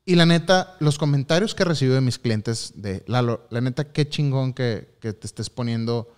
Y 0.05 0.13
la 0.15 0.27
neta, 0.27 0.75
los 0.79 0.99
comentarios 0.99 1.55
que 1.55 1.63
recibo 1.65 1.95
de 1.95 2.01
mis 2.01 2.19
clientes 2.19 2.73
de 2.75 3.03
Lalo, 3.07 3.47
la 3.49 3.59
neta, 3.61 3.91
qué 3.91 4.07
chingón 4.07 4.53
que, 4.53 4.97
que 5.01 5.13
te 5.13 5.25
estés 5.25 5.49
poniendo 5.49 6.13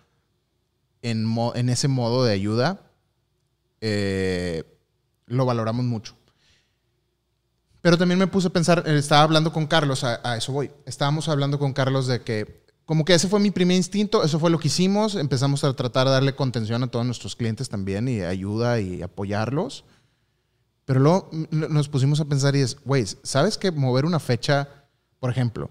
en, 1.02 1.24
mo- 1.26 1.54
en 1.56 1.70
ese 1.70 1.88
modo 1.88 2.24
de 2.26 2.34
ayuda, 2.34 2.82
eh, 3.86 4.64
lo 5.26 5.46
valoramos 5.46 5.84
mucho. 5.84 6.16
Pero 7.82 7.98
también 7.98 8.18
me 8.18 8.28
puse 8.28 8.48
a 8.48 8.50
pensar, 8.52 8.82
eh, 8.88 8.98
estaba 8.98 9.24
hablando 9.24 9.52
con 9.52 9.68
Carlos, 9.68 10.06
a, 10.06 10.22
a 10.24 10.38
eso 10.38 10.54
voy. 10.54 10.72
Estábamos 10.86 11.28
hablando 11.28 11.60
con 11.60 11.74
Carlos 11.74 12.08
de 12.08 12.22
que, 12.22 12.64
como 12.86 13.04
que 13.04 13.14
ese 13.14 13.28
fue 13.28 13.42
mi 13.42 13.52
primer 13.52 13.76
instinto, 13.76 14.24
eso 14.24 14.40
fue 14.40 14.50
lo 14.50 14.58
que 14.58 14.70
hicimos. 14.70 15.16
Empezamos 15.16 15.66
a 15.66 15.74
tratar 15.74 16.08
de 16.08 16.14
darle 16.14 16.34
contención 16.34 16.82
a 16.82 16.88
todos 16.88 17.06
nuestros 17.06 17.36
clientes 17.36 17.68
también 17.68 18.08
y 18.08 18.22
ayuda 18.22 18.80
y 18.80 19.02
apoyarlos. 19.02 19.84
Pero 20.86 21.02
luego 21.02 21.30
nos 21.52 21.90
pusimos 21.90 22.22
a 22.22 22.26
pensar 22.26 22.56
y 22.56 22.62
es, 22.62 22.78
güey, 22.86 23.06
¿sabes 23.24 23.58
que 23.58 23.72
mover 23.72 24.06
una 24.06 24.20
fecha, 24.20 24.70
por 25.20 25.30
ejemplo, 25.30 25.70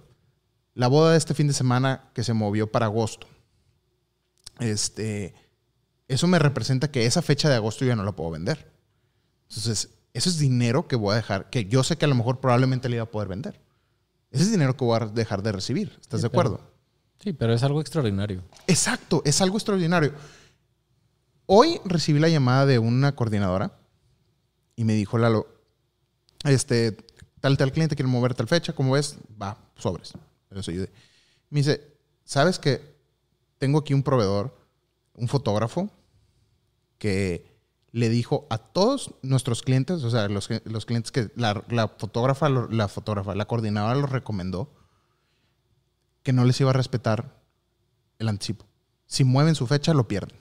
la 0.74 0.88
boda 0.88 1.12
de 1.12 1.18
este 1.18 1.32
fin 1.32 1.48
de 1.48 1.54
semana 1.54 2.10
que 2.12 2.24
se 2.24 2.34
movió 2.34 2.70
para 2.70 2.86
agosto, 2.86 3.26
este, 4.58 5.34
eso 6.12 6.26
me 6.28 6.38
representa 6.38 6.90
que 6.90 7.06
esa 7.06 7.22
fecha 7.22 7.48
de 7.48 7.56
agosto 7.56 7.84
yo 7.84 7.90
ya 7.90 7.96
no 7.96 8.04
la 8.04 8.12
puedo 8.12 8.30
vender. 8.30 8.70
Entonces, 9.48 9.90
eso 10.14 10.28
es 10.30 10.38
dinero 10.38 10.86
que 10.88 10.96
voy 10.96 11.12
a 11.12 11.16
dejar, 11.16 11.50
que 11.50 11.64
yo 11.66 11.82
sé 11.82 11.96
que 11.96 12.04
a 12.04 12.08
lo 12.08 12.14
mejor 12.14 12.40
probablemente 12.40 12.88
le 12.88 12.96
iba 12.96 13.04
a 13.04 13.10
poder 13.10 13.28
vender. 13.28 13.60
Ese 14.30 14.44
es 14.44 14.50
dinero 14.50 14.76
que 14.76 14.84
voy 14.84 14.98
a 15.00 15.06
dejar 15.06 15.42
de 15.42 15.52
recibir. 15.52 15.96
¿Estás 16.00 16.20
Sí, 16.20 16.24
de 16.26 16.30
pero- 16.30 16.40
acuerdo? 16.40 16.70
Sí, 17.20 17.32
pero 17.32 17.52
es 17.54 17.62
algo 17.62 17.80
extraordinario. 17.80 18.42
Exacto, 18.66 19.22
es 19.24 19.40
algo 19.40 19.56
extraordinario. 19.56 20.12
Hoy 21.46 21.80
recibí 21.84 22.18
la 22.18 22.28
llamada 22.28 22.66
de 22.66 22.78
una 22.78 23.14
coordinadora 23.14 23.78
y 24.76 24.84
me 24.84 24.94
dijo, 24.94 25.18
Lalo, 25.18 25.46
este, 26.44 26.92
tal, 27.40 27.56
tal 27.56 27.72
cliente 27.72 27.94
quiere 27.96 28.08
mover 28.10 28.34
tal 28.34 28.48
fecha, 28.48 28.72
¿cómo 28.72 28.92
ves? 28.92 29.18
Va, 29.40 29.58
sobres. 29.76 30.12
Pero. 30.48 30.62
Me 31.50 31.60
dice, 31.60 31.94
¿sabes 32.24 32.58
que 32.58 32.80
tengo 33.58 33.78
aquí 33.80 33.94
un 33.94 34.02
proveedor, 34.02 34.56
un 35.14 35.28
fotógrafo, 35.28 35.90
que 37.03 37.44
le 37.90 38.09
dijo 38.09 38.46
a 38.48 38.59
todos 38.59 39.16
nuestros 39.22 39.62
clientes, 39.62 40.05
o 40.05 40.11
sea, 40.11 40.28
los, 40.28 40.48
los 40.66 40.86
clientes 40.86 41.11
que 41.11 41.32
la, 41.34 41.64
fotógrafa, 41.98 42.48
la 42.48 42.86
fotógrafa, 42.86 43.34
la 43.34 43.46
coordinadora 43.46 43.96
los 43.96 44.09
recomendó, 44.09 44.72
que 46.22 46.32
no 46.32 46.44
les 46.44 46.61
iba 46.61 46.70
a 46.70 46.74
respetar 46.74 47.42
el 48.20 48.28
anticipo. 48.28 48.66
Si 49.07 49.24
mueven 49.24 49.57
su 49.57 49.66
fecha, 49.66 49.94
lo 49.94 50.07
pierden. 50.07 50.38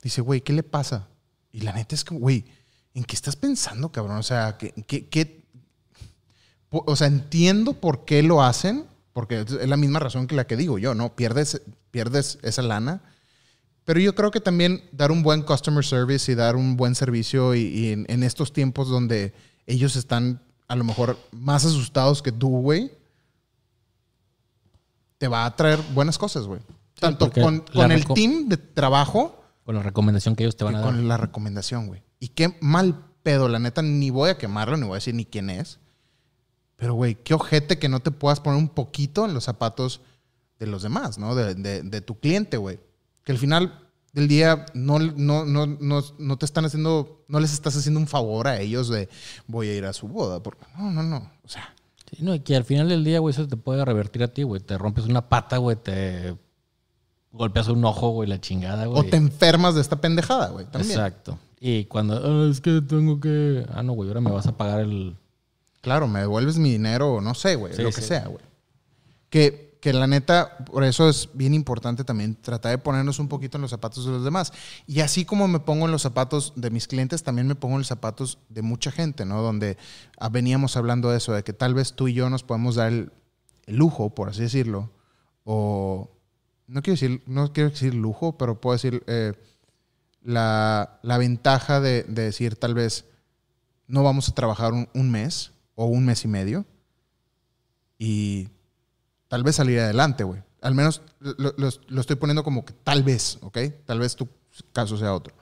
Dice, 0.00 0.20
güey, 0.20 0.42
¿qué 0.42 0.52
le 0.52 0.62
pasa? 0.62 1.08
Y 1.50 1.62
la 1.62 1.72
neta 1.72 1.96
es 1.96 2.04
que, 2.04 2.14
güey, 2.14 2.44
¿en 2.94 3.02
qué 3.02 3.16
estás 3.16 3.34
pensando, 3.34 3.90
cabrón? 3.90 4.18
O 4.18 4.22
sea, 4.22 4.56
¿qué, 4.58 4.72
qué, 4.86 5.08
qué- 5.08 5.44
O 6.70 6.94
sea, 6.94 7.08
entiendo 7.08 7.72
por 7.80 8.04
qué 8.04 8.22
lo 8.22 8.44
hacen, 8.44 8.86
porque 9.12 9.40
es 9.40 9.50
es 9.50 9.68
la 9.68 9.76
misma 9.76 9.98
razón 9.98 10.28
que 10.28 10.36
la 10.36 10.46
que 10.46 10.56
digo 10.56 10.78
yo, 10.78 10.94
¿no? 10.94 11.16
Pierdes, 11.16 11.62
pierdes 11.90 12.38
esa 12.42 12.62
lana, 12.62 13.02
Pero 13.86 13.98
yo 14.00 14.14
creo 14.14 14.30
que 14.30 14.40
también 14.40 14.82
dar 14.92 15.10
un 15.10 15.22
buen 15.22 15.40
customer 15.42 15.82
service 15.84 16.30
y 16.30 16.34
dar 16.34 16.56
un 16.56 16.76
buen 16.76 16.94
servicio 16.94 17.54
y, 17.54 17.60
y 17.62 17.92
en, 17.92 18.04
en 18.08 18.22
estos 18.22 18.52
tiempos 18.52 18.88
donde 18.88 19.32
ellos 19.66 19.96
están 19.96 20.42
a 20.68 20.76
lo 20.76 20.84
mejor 20.84 21.16
más 21.32 21.64
asustados 21.64 22.20
que 22.20 22.32
tú, 22.32 22.48
güey, 22.60 22.90
te 25.18 25.28
va 25.28 25.46
a 25.46 25.56
traer 25.56 25.78
buenas 25.94 26.18
cosas, 26.18 26.46
güey. 26.46 26.60
Tanto 26.98 27.30
con, 27.30 27.64
el 27.90 28.04
team 28.06 28.48
de 28.48 28.56
trabajo 28.56 29.42
Con 29.64 29.74
la 29.74 29.82
recomendación 29.82 30.34
que 30.34 30.44
ellos 30.44 30.56
te 30.56 30.64
van 30.64 30.76
a 30.76 30.80
dar. 30.80 30.86
con 30.88 31.08
la 31.08 31.16
recomendación, 31.16 31.86
güey. 31.86 32.02
Y 32.18 32.28
qué 32.28 32.56
mal 32.60 33.04
pedo, 33.22 33.48
la 33.48 33.58
neta, 33.58 33.82
ni 33.82 34.10
voy 34.10 34.30
a 34.30 34.38
quemarlo, 34.38 34.76
ni 34.76 34.84
voy 34.84 34.92
a 34.92 34.96
decir 34.96 35.14
ni 35.14 35.24
quién 35.26 35.50
es. 35.50 35.78
Pero, 36.76 36.94
güey, 36.94 37.14
qué 37.14 37.34
ojete 37.34 37.78
que 37.78 37.88
no 37.88 38.00
te 38.00 38.10
puedas 38.10 38.40
poner 38.40 38.58
un 38.58 38.68
poquito 38.68 39.24
en 39.24 39.34
los 39.34 39.44
zapatos 39.44 40.00
de 40.58 40.66
los 40.66 40.82
demás, 40.82 41.18
¿no? 41.18 41.34
De, 41.34 41.54
de- 41.54 41.82
de 41.82 42.00
tu 42.00 42.18
cliente, 42.18 42.56
güey. 42.56 42.78
Que 43.26 43.32
al 43.32 43.38
final 43.38 43.78
del 44.14 44.28
día 44.28 44.64
no, 44.72 44.98
no, 44.98 45.44
no, 45.44 45.66
no, 45.66 46.02
no 46.18 46.38
te 46.38 46.46
están 46.46 46.64
haciendo, 46.64 47.22
no 47.28 47.38
les 47.40 47.52
estás 47.52 47.76
haciendo 47.76 48.00
un 48.00 48.06
favor 48.06 48.48
a 48.48 48.58
ellos 48.60 48.88
de 48.88 49.10
voy 49.46 49.68
a 49.68 49.74
ir 49.74 49.84
a 49.84 49.92
su 49.92 50.08
boda. 50.08 50.42
Porque, 50.42 50.64
no, 50.78 50.90
no, 50.90 51.02
no. 51.02 51.30
O 51.44 51.48
sea, 51.48 51.74
Sí, 52.08 52.18
no, 52.22 52.34
y 52.36 52.40
que 52.40 52.54
al 52.54 52.62
final 52.64 52.88
del 52.88 53.02
día, 53.02 53.18
güey, 53.18 53.34
eso 53.34 53.48
te 53.48 53.56
puede 53.56 53.84
revertir 53.84 54.22
a 54.22 54.28
ti, 54.28 54.44
güey. 54.44 54.62
Te 54.62 54.78
rompes 54.78 55.06
una 55.06 55.28
pata, 55.28 55.56
güey, 55.56 55.76
te 55.76 56.36
golpeas 57.32 57.66
un 57.66 57.84
ojo, 57.84 58.10
güey, 58.10 58.28
la 58.28 58.40
chingada, 58.40 58.86
güey. 58.86 59.00
o 59.00 59.04
te 59.10 59.16
enfermas 59.16 59.74
de 59.74 59.80
esta 59.80 60.00
pendejada, 60.00 60.50
güey. 60.50 60.66
También. 60.66 60.92
Exacto. 60.92 61.36
Y 61.58 61.86
cuando, 61.86 62.14
"Ah, 62.14 62.48
es 62.48 62.60
que 62.60 62.80
tengo 62.80 63.18
que. 63.20 63.66
Ah, 63.74 63.82
no, 63.82 63.92
güey, 63.94 64.08
ahora 64.08 64.20
me 64.20 64.30
vas 64.30 64.46
a 64.46 64.56
pagar 64.56 64.80
el. 64.82 65.16
Claro, 65.80 66.06
me 66.06 66.20
devuelves 66.20 66.58
mi 66.58 66.70
dinero 66.70 67.14
o 67.14 67.20
no 67.20 67.34
sé, 67.34 67.56
güey, 67.56 67.74
Sí, 67.74 67.82
lo 67.82 67.90
que 67.90 68.00
sí. 68.00 68.06
sea, 68.08 68.28
güey. 68.28 68.44
Que, 69.28 69.65
que 69.86 69.92
la 69.92 70.08
neta, 70.08 70.58
por 70.64 70.82
eso 70.82 71.08
es 71.08 71.28
bien 71.32 71.54
importante 71.54 72.02
también 72.02 72.34
tratar 72.34 72.72
de 72.72 72.78
ponernos 72.78 73.20
un 73.20 73.28
poquito 73.28 73.56
en 73.56 73.62
los 73.62 73.70
zapatos 73.70 74.04
de 74.04 74.10
los 74.10 74.24
demás. 74.24 74.52
Y 74.88 74.98
así 74.98 75.24
como 75.24 75.46
me 75.46 75.60
pongo 75.60 75.86
en 75.86 75.92
los 75.92 76.02
zapatos 76.02 76.54
de 76.56 76.70
mis 76.70 76.88
clientes, 76.88 77.22
también 77.22 77.46
me 77.46 77.54
pongo 77.54 77.76
en 77.76 77.82
los 77.82 77.86
zapatos 77.86 78.40
de 78.48 78.62
mucha 78.62 78.90
gente, 78.90 79.24
¿no? 79.24 79.42
Donde 79.42 79.78
ah, 80.18 80.28
veníamos 80.28 80.76
hablando 80.76 81.08
de 81.10 81.18
eso, 81.18 81.34
de 81.34 81.44
que 81.44 81.52
tal 81.52 81.72
vez 81.72 81.92
tú 81.92 82.08
y 82.08 82.14
yo 82.14 82.28
nos 82.28 82.42
podemos 82.42 82.74
dar 82.74 82.88
el, 82.88 83.12
lujo, 83.68 84.12
por 84.12 84.28
así 84.28 84.42
decirlo, 84.42 84.90
o 85.44 86.10
no 86.66 86.82
quiero 86.82 86.94
decir, 86.94 87.22
no 87.26 87.52
quiero 87.52 87.70
decir 87.70 87.94
lujo, 87.94 88.36
pero 88.36 88.60
puedo 88.60 88.74
decir 88.74 89.04
eh, 89.06 89.34
la, 90.20 90.98
la 91.04 91.16
ventaja 91.16 91.80
de, 91.80 92.02
de 92.02 92.22
decir 92.22 92.56
tal 92.56 92.74
vez 92.74 93.04
no 93.86 94.02
vamos 94.02 94.28
a 94.28 94.34
trabajar 94.34 94.72
un, 94.72 94.88
un 94.94 95.12
mes 95.12 95.52
o 95.76 95.86
un 95.86 96.06
mes 96.06 96.24
y 96.24 96.28
medio 96.28 96.64
y 98.00 98.48
tal 99.28 99.42
vez 99.42 99.56
salir 99.56 99.80
adelante, 99.80 100.24
güey. 100.24 100.42
Al 100.62 100.74
menos 100.74 101.02
lo, 101.20 101.54
lo- 101.56 101.70
lo 101.88 102.00
estoy 102.00 102.16
poniendo 102.16 102.42
como 102.42 102.64
que 102.64 102.72
tal 102.72 103.02
vez, 103.02 103.38
¿ok? 103.42 103.58
Tal 103.84 103.98
vez 104.00 104.16
tu 104.16 104.28
caso 104.72 104.96
sea 104.96 105.12
otro. 105.14 105.34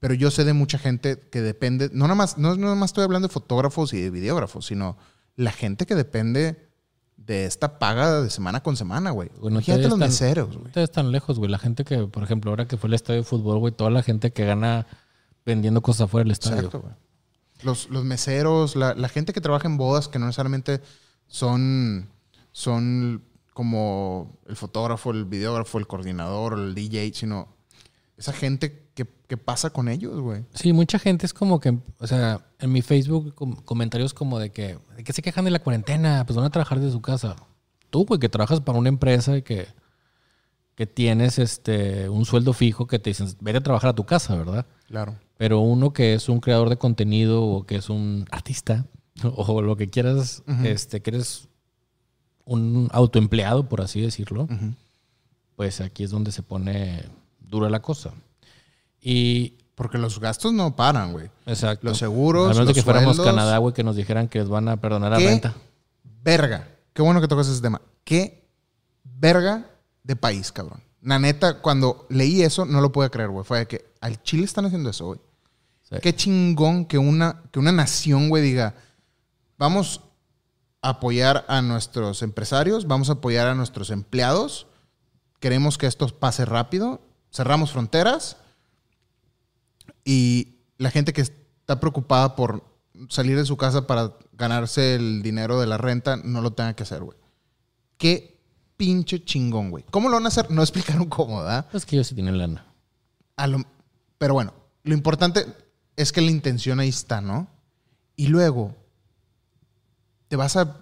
Pero 0.00 0.14
yo 0.14 0.30
sé 0.30 0.44
de 0.44 0.52
mucha 0.52 0.78
gente 0.78 1.18
que 1.30 1.40
depende, 1.42 1.90
no 1.92 2.04
nada 2.04 2.14
más, 2.14 2.38
no, 2.38 2.50
no 2.54 2.62
nada 2.62 2.74
más 2.76 2.90
estoy 2.90 3.04
hablando 3.04 3.26
de 3.28 3.34
fotógrafos 3.34 3.92
y 3.92 4.00
de 4.00 4.10
videógrafos, 4.10 4.66
sino 4.66 4.96
la 5.36 5.50
gente 5.52 5.86
que 5.86 5.94
depende 5.96 6.68
de 7.16 7.46
esta 7.46 7.78
paga 7.80 8.22
de 8.22 8.30
semana 8.30 8.62
con 8.62 8.76
semana, 8.76 9.10
güey. 9.10 9.28
Bueno, 9.40 9.56
Imagínate 9.56 9.88
los 9.88 9.98
meseros, 9.98 10.54
güey. 10.56 10.66
Ustedes 10.68 10.88
están 10.88 11.10
lejos, 11.10 11.38
güey. 11.38 11.50
La 11.50 11.58
gente 11.58 11.84
que, 11.84 12.06
por 12.06 12.22
ejemplo, 12.22 12.50
ahora 12.52 12.66
que 12.68 12.76
fue 12.76 12.88
el 12.88 12.94
estadio 12.94 13.20
de 13.20 13.24
fútbol, 13.26 13.58
güey, 13.58 13.74
toda 13.74 13.90
la 13.90 14.02
gente 14.04 14.32
que 14.32 14.46
gana 14.46 14.86
vendiendo 15.44 15.82
cosas 15.82 16.02
afuera 16.02 16.22
del 16.24 16.32
estadio. 16.32 16.56
Exacto, 16.58 16.80
güey. 16.80 16.94
Los, 17.62 17.90
los 17.90 18.04
meseros, 18.04 18.76
la, 18.76 18.94
la 18.94 19.08
gente 19.08 19.32
que 19.32 19.40
trabaja 19.40 19.66
en 19.66 19.76
bodas 19.78 20.06
que 20.06 20.20
no 20.20 20.26
necesariamente 20.26 20.80
son, 21.26 22.08
son 22.58 23.22
como 23.54 24.36
el 24.48 24.56
fotógrafo, 24.56 25.12
el 25.12 25.24
videógrafo, 25.26 25.78
el 25.78 25.86
coordinador, 25.86 26.54
el 26.58 26.74
DJ, 26.74 27.12
sino 27.14 27.54
esa 28.16 28.32
gente 28.32 28.88
que, 28.94 29.06
que 29.28 29.36
pasa 29.36 29.70
con 29.70 29.88
ellos, 29.88 30.18
güey. 30.20 30.44
Sí, 30.54 30.72
mucha 30.72 30.98
gente 30.98 31.24
es 31.24 31.32
como 31.32 31.60
que, 31.60 31.78
o 32.00 32.06
sea, 32.08 32.44
en 32.58 32.72
mi 32.72 32.82
Facebook 32.82 33.32
com- 33.36 33.54
comentarios 33.64 34.12
como 34.12 34.40
de 34.40 34.50
que, 34.50 34.76
de 34.96 35.04
que 35.04 35.12
se 35.12 35.22
quejan 35.22 35.44
de 35.44 35.52
la 35.52 35.60
cuarentena, 35.60 36.24
pues 36.26 36.36
van 36.36 36.46
a 36.46 36.50
trabajar 36.50 36.80
de 36.80 36.90
su 36.90 37.00
casa. 37.00 37.36
Tú, 37.90 38.04
güey, 38.06 38.18
que 38.18 38.28
trabajas 38.28 38.60
para 38.60 38.76
una 38.76 38.88
empresa 38.88 39.36
y 39.36 39.42
que, 39.42 39.68
que 40.74 40.86
tienes 40.88 41.38
este 41.38 42.08
un 42.08 42.24
sueldo 42.24 42.52
fijo 42.52 42.88
que 42.88 42.98
te 42.98 43.10
dicen, 43.10 43.28
vete 43.40 43.58
a 43.58 43.62
trabajar 43.62 43.90
a 43.90 43.94
tu 43.94 44.04
casa, 44.04 44.34
¿verdad? 44.34 44.66
Claro. 44.88 45.16
Pero 45.36 45.60
uno 45.60 45.92
que 45.92 46.14
es 46.14 46.28
un 46.28 46.40
creador 46.40 46.70
de 46.70 46.76
contenido 46.76 47.44
o 47.44 47.64
que 47.66 47.76
es 47.76 47.88
un 47.88 48.24
artista 48.32 48.86
o 49.22 49.62
lo 49.62 49.76
que 49.76 49.88
quieras, 49.88 50.42
este, 50.64 51.02
que 51.02 51.10
eres 51.10 51.48
un 52.48 52.88
autoempleado, 52.92 53.68
por 53.68 53.82
así 53.82 54.00
decirlo, 54.00 54.48
pues 55.54 55.80
aquí 55.82 56.02
es 56.02 56.10
donde 56.10 56.32
se 56.32 56.42
pone 56.42 57.04
dura 57.40 57.68
la 57.68 57.80
cosa. 57.80 58.12
Y 59.00 59.54
Porque 59.74 59.98
los 59.98 60.18
gastos 60.18 60.52
no 60.52 60.74
paran, 60.74 61.12
güey. 61.12 61.30
Exacto. 61.46 61.86
Los 61.86 61.98
seguros, 61.98 62.50
A 62.50 62.52
menos 62.54 62.68
de 62.68 62.74
que 62.74 62.82
fuéramos. 62.82 63.20
Canadá, 63.20 63.58
güey, 63.58 63.74
que 63.74 63.84
nos 63.84 63.96
dijeran 63.96 64.28
que 64.28 64.40
les 64.40 64.48
van 64.48 64.68
a 64.68 64.78
perdonar 64.78 65.12
la 65.12 65.18
renta. 65.18 65.54
Verga. 66.24 66.68
Qué 66.94 67.02
bueno 67.02 67.20
que 67.20 67.28
tocas 67.28 67.48
ese 67.48 67.60
tema. 67.60 67.80
Qué 68.02 68.44
verga 69.04 69.66
de 70.02 70.16
país, 70.16 70.50
cabrón. 70.50 70.82
La 71.02 71.18
neta, 71.18 71.60
cuando 71.60 72.06
leí 72.08 72.42
eso, 72.42 72.64
no 72.64 72.80
lo 72.80 72.90
pude 72.90 73.10
creer, 73.10 73.28
güey. 73.28 73.44
Fue 73.44 73.58
de 73.58 73.66
que 73.66 73.84
al 74.00 74.20
Chile 74.22 74.44
están 74.44 74.64
haciendo 74.64 74.90
eso, 74.90 75.06
güey. 75.06 75.20
Sí. 75.82 75.96
Qué 76.02 76.14
chingón 76.14 76.86
que 76.86 76.98
una, 76.98 77.42
que 77.52 77.58
una 77.58 77.72
nación, 77.72 78.30
güey, 78.30 78.42
diga, 78.42 78.74
vamos 79.58 80.00
apoyar 80.82 81.44
a 81.48 81.60
nuestros 81.62 82.22
empresarios, 82.22 82.86
vamos 82.86 83.08
a 83.10 83.14
apoyar 83.14 83.46
a 83.48 83.54
nuestros 83.54 83.90
empleados, 83.90 84.66
queremos 85.40 85.78
que 85.78 85.86
esto 85.86 86.06
pase 86.08 86.44
rápido, 86.44 87.00
cerramos 87.32 87.72
fronteras 87.72 88.36
y 90.04 90.56
la 90.78 90.90
gente 90.90 91.12
que 91.12 91.22
está 91.22 91.80
preocupada 91.80 92.36
por 92.36 92.62
salir 93.08 93.36
de 93.36 93.44
su 93.44 93.56
casa 93.56 93.86
para 93.86 94.14
ganarse 94.32 94.94
el 94.94 95.22
dinero 95.22 95.60
de 95.60 95.66
la 95.66 95.78
renta 95.78 96.16
no 96.16 96.40
lo 96.40 96.52
tenga 96.52 96.74
que 96.74 96.82
hacer, 96.84 97.02
güey. 97.02 97.18
Qué 97.96 98.40
pinche 98.76 99.24
chingón, 99.24 99.70
güey. 99.70 99.84
¿Cómo 99.90 100.08
lo 100.08 100.14
van 100.16 100.24
a 100.24 100.28
hacer? 100.28 100.50
No 100.50 100.62
explicaron 100.62 101.06
cómo, 101.08 101.38
¿verdad? 101.40 101.66
Es 101.72 101.84
que 101.84 101.96
ellos 101.96 102.06
sí 102.06 102.14
tienen 102.14 102.38
lana. 102.38 102.64
A 103.36 103.46
lo- 103.46 103.64
pero 104.18 104.34
bueno, 104.34 104.52
lo 104.84 104.94
importante 104.94 105.46
es 105.96 106.12
que 106.12 106.20
la 106.20 106.30
intención 106.30 106.80
ahí 106.80 106.88
está, 106.88 107.20
¿no? 107.20 107.48
Y 108.16 108.28
luego 108.28 108.74
te 110.28 110.36
vas 110.36 110.56
a 110.56 110.76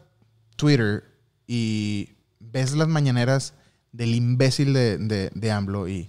Twitter 0.57 1.05
y 1.47 2.11
ves 2.40 2.72
las 2.74 2.88
mañaneras 2.88 3.53
del 3.92 4.14
imbécil 4.14 4.72
de, 4.72 4.99
de, 4.99 5.30
de 5.34 5.51
AMLO 5.53 5.88
y. 5.88 6.09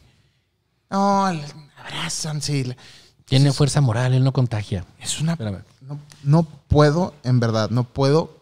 Abrazanse. 1.78 2.58
y 2.58 2.64
la- 2.66 2.78
Tiene 3.26 3.52
fuerza 3.52 3.82
moral, 3.82 4.14
él 4.14 4.24
no 4.24 4.32
contagia. 4.34 4.86
Es 5.00 5.20
una. 5.20 5.36
No, 5.82 6.00
no 6.24 6.44
puedo, 6.44 7.14
en 7.24 7.40
verdad, 7.40 7.70
no 7.70 7.84
puedo 7.86 8.42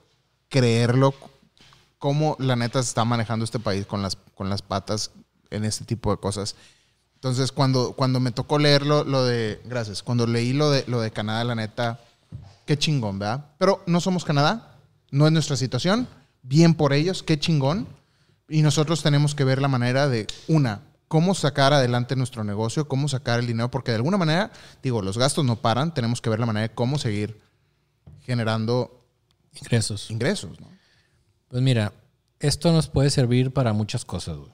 creerlo 0.49 1.13
cómo 1.99 2.35
la 2.39 2.55
neta 2.55 2.81
se 2.81 2.89
está 2.89 3.03
manejando 3.05 3.45
este 3.45 3.59
país 3.59 3.85
con 3.85 4.01
las, 4.01 4.15
con 4.35 4.49
las 4.49 4.61
patas 4.61 5.11
en 5.49 5.65
este 5.65 5.85
tipo 5.85 6.11
de 6.11 6.17
cosas. 6.17 6.55
Entonces, 7.15 7.51
cuando, 7.51 7.93
cuando 7.93 8.19
me 8.19 8.31
tocó 8.31 8.59
leerlo, 8.59 9.03
lo 9.03 9.25
de. 9.25 9.61
Gracias. 9.65 10.03
Cuando 10.03 10.27
leí 10.27 10.53
lo 10.53 10.69
de, 10.69 10.83
lo 10.87 11.01
de 11.01 11.11
Canadá, 11.11 11.43
la 11.43 11.55
neta, 11.55 11.99
qué 12.65 12.77
chingón, 12.77 13.17
¿verdad? 13.19 13.45
Pero 13.57 13.83
no 13.87 13.99
somos 14.01 14.23
Canadá, 14.25 14.74
no 15.15 15.25
es 15.27 15.31
nuestra 15.33 15.55
situación. 15.55 16.07
Bien 16.43 16.73
por 16.75 16.93
ellos, 16.93 17.23
qué 17.23 17.39
chingón. 17.39 17.87
Y 18.47 18.61
nosotros 18.61 19.01
tenemos 19.01 19.33
que 19.33 19.43
ver 19.43 19.61
la 19.61 19.67
manera 19.67 20.07
de, 20.07 20.27
una, 20.47 20.81
cómo 21.07 21.33
sacar 21.33 21.73
adelante 21.73 22.15
nuestro 22.15 22.43
negocio, 22.43 22.87
cómo 22.87 23.07
sacar 23.07 23.39
el 23.39 23.47
dinero, 23.47 23.71
porque 23.71 23.91
de 23.91 23.97
alguna 23.97 24.17
manera, 24.17 24.51
digo, 24.83 25.01
los 25.01 25.17
gastos 25.17 25.43
no 25.45 25.55
paran, 25.61 25.93
tenemos 25.93 26.21
que 26.21 26.29
ver 26.29 26.39
la 26.39 26.45
manera 26.45 26.67
de 26.67 26.75
cómo 26.75 26.99
seguir 26.99 27.39
generando 28.21 29.01
Ingresos. 29.59 30.11
ingresos, 30.11 30.59
¿no? 30.59 30.67
Pues 31.47 31.61
mira, 31.63 31.93
esto 32.39 32.71
nos 32.71 32.87
puede 32.89 33.09
servir 33.09 33.51
para 33.51 33.71
muchas 33.73 34.03
cosas, 34.05 34.37
güey. 34.37 34.51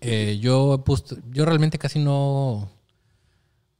Eh, 0.00 0.38
yo, 0.42 0.82
pus- 0.84 1.16
yo 1.30 1.44
realmente 1.44 1.78
casi 1.78 2.00
no, 2.00 2.68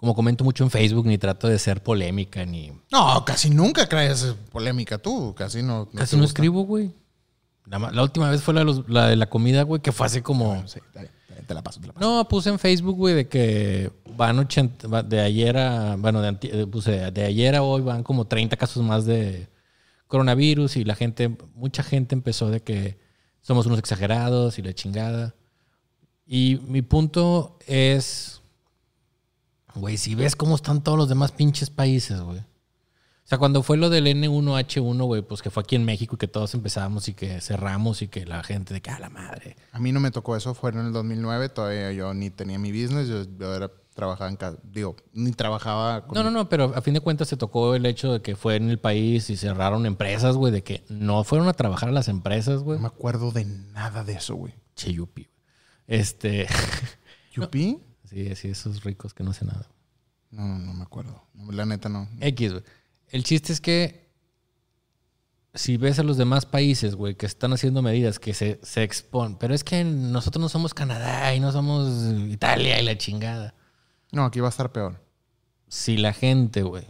como 0.03 0.16
comento 0.16 0.43
mucho 0.43 0.65
en 0.65 0.70
Facebook, 0.70 1.07
ni 1.07 1.16
trato 1.16 1.47
de 1.47 1.61
ser 1.61 1.81
polémica, 1.81 2.45
ni... 2.45 2.73
No, 2.91 3.24
casi 3.24 3.51
nunca 3.51 3.89
crees 3.89 4.35
polémica 4.51 4.99
tú, 4.99 5.33
casi 5.33 5.62
no. 5.62 5.89
casi 5.95 6.16
no 6.16 6.23
gusta. 6.23 6.33
escribo, 6.41 6.65
güey. 6.65 6.91
La, 7.66 7.79
ma- 7.79 7.93
la 7.93 8.03
última 8.03 8.29
vez 8.29 8.43
fue 8.43 8.53
la 8.53 8.61
de, 8.61 8.66
los- 8.66 8.89
la 8.89 9.07
de 9.07 9.15
la 9.15 9.31
comida, 9.31 9.62
güey, 9.62 9.81
que 9.81 9.93
fue 9.93 10.07
hace 10.07 10.20
como... 10.20 10.66
Sí, 10.66 10.81
dale, 10.93 11.09
dale, 11.29 11.43
te 11.43 11.55
la 11.55 11.62
paso, 11.62 11.81
te 11.81 11.87
la 11.87 11.93
paso. 11.93 12.05
No, 12.05 12.27
puse 12.27 12.51
en 12.51 12.59
Facebook, 12.59 12.97
güey, 12.97 13.15
de 13.15 13.29
que 13.29 13.93
van 14.16 14.41
80, 14.41 14.89
va- 14.89 15.05
de 15.05 15.20
ayer 15.20 15.57
a, 15.57 15.95
bueno, 15.95 16.20
de, 16.20 16.37
eh, 16.43 16.66
puse 16.66 17.12
de 17.12 17.24
ayer 17.24 17.55
a 17.55 17.62
hoy 17.62 17.83
van 17.83 18.03
como 18.03 18.27
30 18.27 18.57
casos 18.57 18.83
más 18.83 19.07
de 19.07 19.49
coronavirus 20.09 20.77
y 20.79 20.85
la 20.85 20.97
gente, 20.97 21.37
mucha 21.55 21.85
gente 21.85 22.16
empezó 22.16 22.51
de 22.51 22.61
que 22.61 22.99
somos 23.41 23.66
unos 23.66 23.79
exagerados 23.79 24.59
y 24.59 24.62
la 24.62 24.73
chingada. 24.74 25.37
Y 26.27 26.61
mi 26.66 26.83
punto 26.83 27.57
es, 27.69 28.41
güey, 29.74 29.97
si 29.97 30.15
ves 30.15 30.36
cómo 30.36 30.55
están 30.55 30.82
todos 30.82 30.99
los 30.99 31.09
demás 31.09 31.32
pinches 31.32 31.70
países, 31.70 32.20
güey. 32.20 32.39
O 33.24 33.28
sea, 33.32 33.39
cuando 33.39 33.62
fue 33.62 33.77
lo 33.77 33.89
del 33.89 34.07
N1H1, 34.07 35.05
güey, 35.05 35.23
pues 35.23 35.43
que 35.43 35.51
fue 35.51 35.62
aquí 35.62 35.77
en 35.77 35.85
México 35.85 36.16
y 36.16 36.19
que 36.19 36.28
todos 36.28 36.55
empezamos 36.55 37.09
y 37.09 37.15
que 37.15 37.40
cerramos 37.40 38.03
y 38.03 38.09
que 38.09 38.27
la 38.27 38.43
gente 38.43 38.74
de 38.74 38.82
que, 38.82 38.90
a 38.90 38.99
la 38.99 39.11
madre. 39.11 39.57
A 39.70 39.78
mí 39.78 39.93
no 39.93 40.01
me 40.01 40.11
tocó 40.11 40.36
eso, 40.36 40.55
fue 40.55 40.70
en 40.70 40.78
el 40.78 40.93
2009, 40.93 41.49
todavía 41.49 41.93
yo 41.93 42.12
ni 42.15 42.31
tenía 42.31 42.59
mi 42.59 42.73
business, 42.73 43.09
yo, 43.09 43.23
yo 43.39 43.55
era, 43.55 43.70
trabajaba 43.94 44.28
en 44.28 44.36
casa, 44.36 44.59
digo, 44.65 44.97
ni 45.12 45.31
trabajaba 45.31 46.05
con... 46.05 46.16
No, 46.16 46.24
no, 46.24 46.31
no, 46.31 46.49
pero 46.49 46.73
a 46.74 46.82
fin 46.82 46.94
de 46.94 47.01
cuentas 47.01 47.28
se 47.28 47.36
tocó 47.36 47.77
el 47.77 47.86
hecho 47.86 48.12
de 48.12 48.23
que 48.23 48.35
fue 48.35 48.57
en 48.57 48.69
el 48.69 48.78
país 48.78 49.31
y 49.31 49.36
cerraron 49.36 49.86
empresas, 49.86 50.36
güey, 50.36 50.53
de 50.53 50.65
que 50.65 50.85
no 50.89 51.23
fueron 51.23 51.49
a 51.49 51.53
trabajar 51.53 51.90
a 51.90 51.93
las 51.93 52.09
empresas, 52.09 52.62
güey. 52.62 52.78
No 52.78 52.82
me 52.82 52.89
acuerdo 52.89 53.31
de 53.31 53.44
nada 53.44 54.03
de 54.03 54.15
eso, 54.15 54.35
güey. 54.35 54.55
Che, 54.74 54.93
yupi. 54.93 55.28
Este. 55.86 56.49
¿Yupi? 57.35 57.78
Sí, 58.12 58.34
sí, 58.36 58.48
esos 58.48 58.84
ricos 58.84 59.14
que 59.14 59.22
no 59.24 59.30
hacen 59.30 59.48
nada. 59.48 59.66
No, 60.30 60.47
no, 60.47 60.59
no 60.59 60.74
me 60.74 60.82
acuerdo. 60.82 61.22
La 61.51 61.66
neta 61.66 61.89
no. 61.89 62.09
X, 62.20 62.52
güey. 62.52 62.64
El 63.10 63.24
chiste 63.24 63.52
es 63.52 63.60
que 63.60 64.02
si 65.55 65.76
ves 65.76 65.98
a 65.98 66.02
los 66.02 66.16
demás 66.16 66.47
países, 66.47 66.94
güey, 66.94 67.14
que 67.14 67.26
están 67.26 67.52
haciendo 67.52 67.82
medidas 67.82 68.18
que 68.18 68.32
se, 68.32 68.59
se 68.62 68.82
exponen, 68.82 69.36
pero 69.36 69.55
es 69.55 69.64
que 69.64 69.84
nosotros 69.84 70.40
no 70.40 70.48
somos 70.48 70.72
Canadá 70.72 71.34
y 71.34 71.40
no 71.40 71.52
somos 71.52 71.90
Italia 72.30 72.80
y 72.80 72.84
la 72.84 72.97
chingada. 72.97 73.55
No, 74.12 74.24
aquí 74.24 74.40
va 74.40 74.47
a 74.47 74.51
estar 74.51 74.72
peor. 74.72 75.02
Si 75.68 75.97
la 75.98 76.12
gente, 76.14 76.62
güey. 76.62 76.86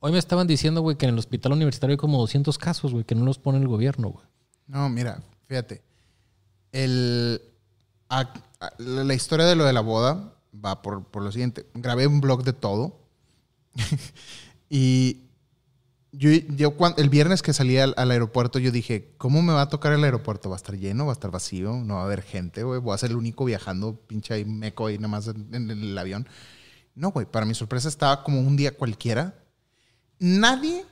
Hoy 0.00 0.12
me 0.12 0.18
estaban 0.18 0.46
diciendo, 0.48 0.80
güey, 0.82 0.96
que 0.96 1.06
en 1.06 1.12
el 1.12 1.18
hospital 1.18 1.52
universitario 1.52 1.94
hay 1.94 1.98
como 1.98 2.18
200 2.18 2.58
casos, 2.58 2.92
güey, 2.92 3.04
que 3.04 3.14
no 3.14 3.24
los 3.24 3.38
pone 3.38 3.58
el 3.58 3.68
gobierno, 3.68 4.08
güey. 4.10 4.26
No, 4.66 4.88
mira, 4.88 5.22
fíjate. 5.46 5.82
El, 6.72 7.40
a- 8.08 8.32
a- 8.60 8.72
la 8.78 9.14
historia 9.14 9.46
de 9.46 9.54
lo 9.56 9.64
de 9.64 9.72
la 9.72 9.80
boda 9.80 10.34
va 10.64 10.82
por, 10.82 11.04
por 11.04 11.22
lo 11.22 11.32
siguiente. 11.32 11.66
Grabé 11.74 12.06
un 12.06 12.20
blog 12.20 12.44
de 12.44 12.52
todo. 12.52 13.00
y 14.70 15.22
yo, 16.12 16.30
yo 16.30 16.76
cuan- 16.76 16.94
el 16.96 17.08
viernes 17.10 17.42
que 17.42 17.52
salí 17.52 17.78
al, 17.78 17.94
aeropuerto, 17.96 18.58
yo 18.58 18.70
dije, 18.70 19.14
¿cómo 19.18 19.42
me 19.42 19.52
va 19.52 19.62
a 19.62 19.68
tocar 19.68 19.92
el 19.92 20.02
aeropuerto? 20.04 20.48
¿Va 20.48 20.56
a 20.56 20.58
estar 20.58 20.76
lleno? 20.76 21.06
¿Va 21.06 21.12
a 21.12 21.14
estar 21.14 21.30
vacío? 21.30 21.72
¿No 21.74 21.96
va 21.96 22.02
a 22.02 22.04
haber 22.04 22.22
gente, 22.22 22.62
güey? 22.62 22.80
¿Voy 22.80 22.94
a 22.94 22.98
ser 22.98 23.10
el 23.10 23.16
único 23.16 23.44
viajando, 23.44 23.96
pinche 24.06 24.34
ahí 24.34 24.44
meco 24.44 24.86
ahí 24.86 24.96
nada 24.96 25.08
más 25.08 25.28
en, 25.28 25.54
en 25.54 25.70
el 25.70 25.96
avión? 25.98 26.26
No, 26.94 27.10
güey. 27.10 27.26
Para 27.26 27.44
mi 27.46 27.54
sorpresa 27.54 27.88
estaba 27.88 28.22
como 28.22 28.40
un 28.40 28.56
día 28.56 28.76
cualquiera. 28.76 29.34
Nadie, 30.18 30.84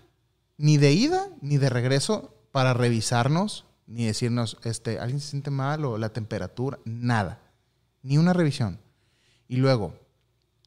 ni 0.59 0.77
de 0.77 0.93
ida, 0.93 1.29
ni 1.41 1.57
de 1.57 1.71
regreso, 1.71 2.35
para 2.53 2.75
revisarnos, 2.75 3.65
ni 3.87 4.05
decirnos, 4.05 4.59
este, 4.65 4.99
alguien 4.99 5.21
se 5.21 5.31
siente 5.31 5.51
mal 5.51 5.85
o 5.85 5.99
la 5.99 6.11
temperatura, 6.13 6.79
nada. 6.85 7.41
Ni 8.03 8.19
una 8.19 8.35
revisión. 8.35 8.79
Y 9.49 9.57
luego, 9.57 9.95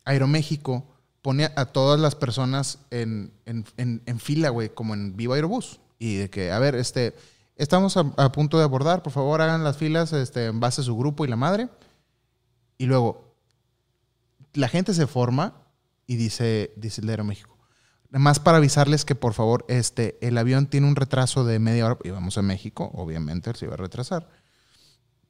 Aeroméxico 0.06 0.86
pone 1.22 1.46
a 1.56 1.66
todas 1.66 2.00
las 2.00 2.16
personas 2.16 2.80
en, 2.92 3.32
en- 3.46 3.66
en- 4.06 4.20
fila, 4.20 4.50
güey, 4.50 4.70
como 4.70 4.94
en 4.94 5.18
Viva 5.18 5.36
Aerobús. 5.36 5.80
Y 6.00 6.16
de 6.18 6.30
que, 6.30 6.52
a 6.52 6.60
ver, 6.60 6.76
este, 6.76 7.16
estamos 7.56 7.98
a, 7.98 8.32
punto 8.32 8.58
de 8.58 8.64
abordar, 8.64 9.04
por 9.04 9.12
favor 9.12 9.42
hagan 9.42 9.64
las 9.64 9.78
filas 9.78 10.14
este, 10.14 10.46
en 10.46 10.60
base 10.60 10.82
a 10.82 10.84
su 10.84 10.96
grupo 10.96 11.26
y 11.26 11.28
la 11.28 11.36
madre. 11.36 11.70
Y 12.78 12.86
luego, 12.86 13.34
la 14.54 14.68
gente 14.70 14.94
se 14.94 15.08
forma 15.08 15.54
y 16.06 16.16
dice, 16.16 16.72
dice 16.78 17.02
el 17.02 17.08
de 17.08 17.14
Aeroméxico. 17.14 17.58
Más 18.10 18.40
para 18.40 18.58
avisarles 18.60 19.04
que, 19.04 19.16
por 19.16 19.34
favor, 19.34 19.66
este, 19.68 20.18
el 20.22 20.38
avión 20.38 20.68
tiene 20.68 20.88
un 20.88 20.96
retraso 20.96 21.44
de 21.44 21.60
media 21.60 21.88
hora. 21.88 21.98
Y 22.04 22.12
vamos 22.12 22.38
a 22.38 22.42
México, 22.42 22.90
obviamente, 22.94 23.54
se 23.56 23.66
iba 23.66 23.74
a 23.74 23.78
retrasar. 23.78 24.30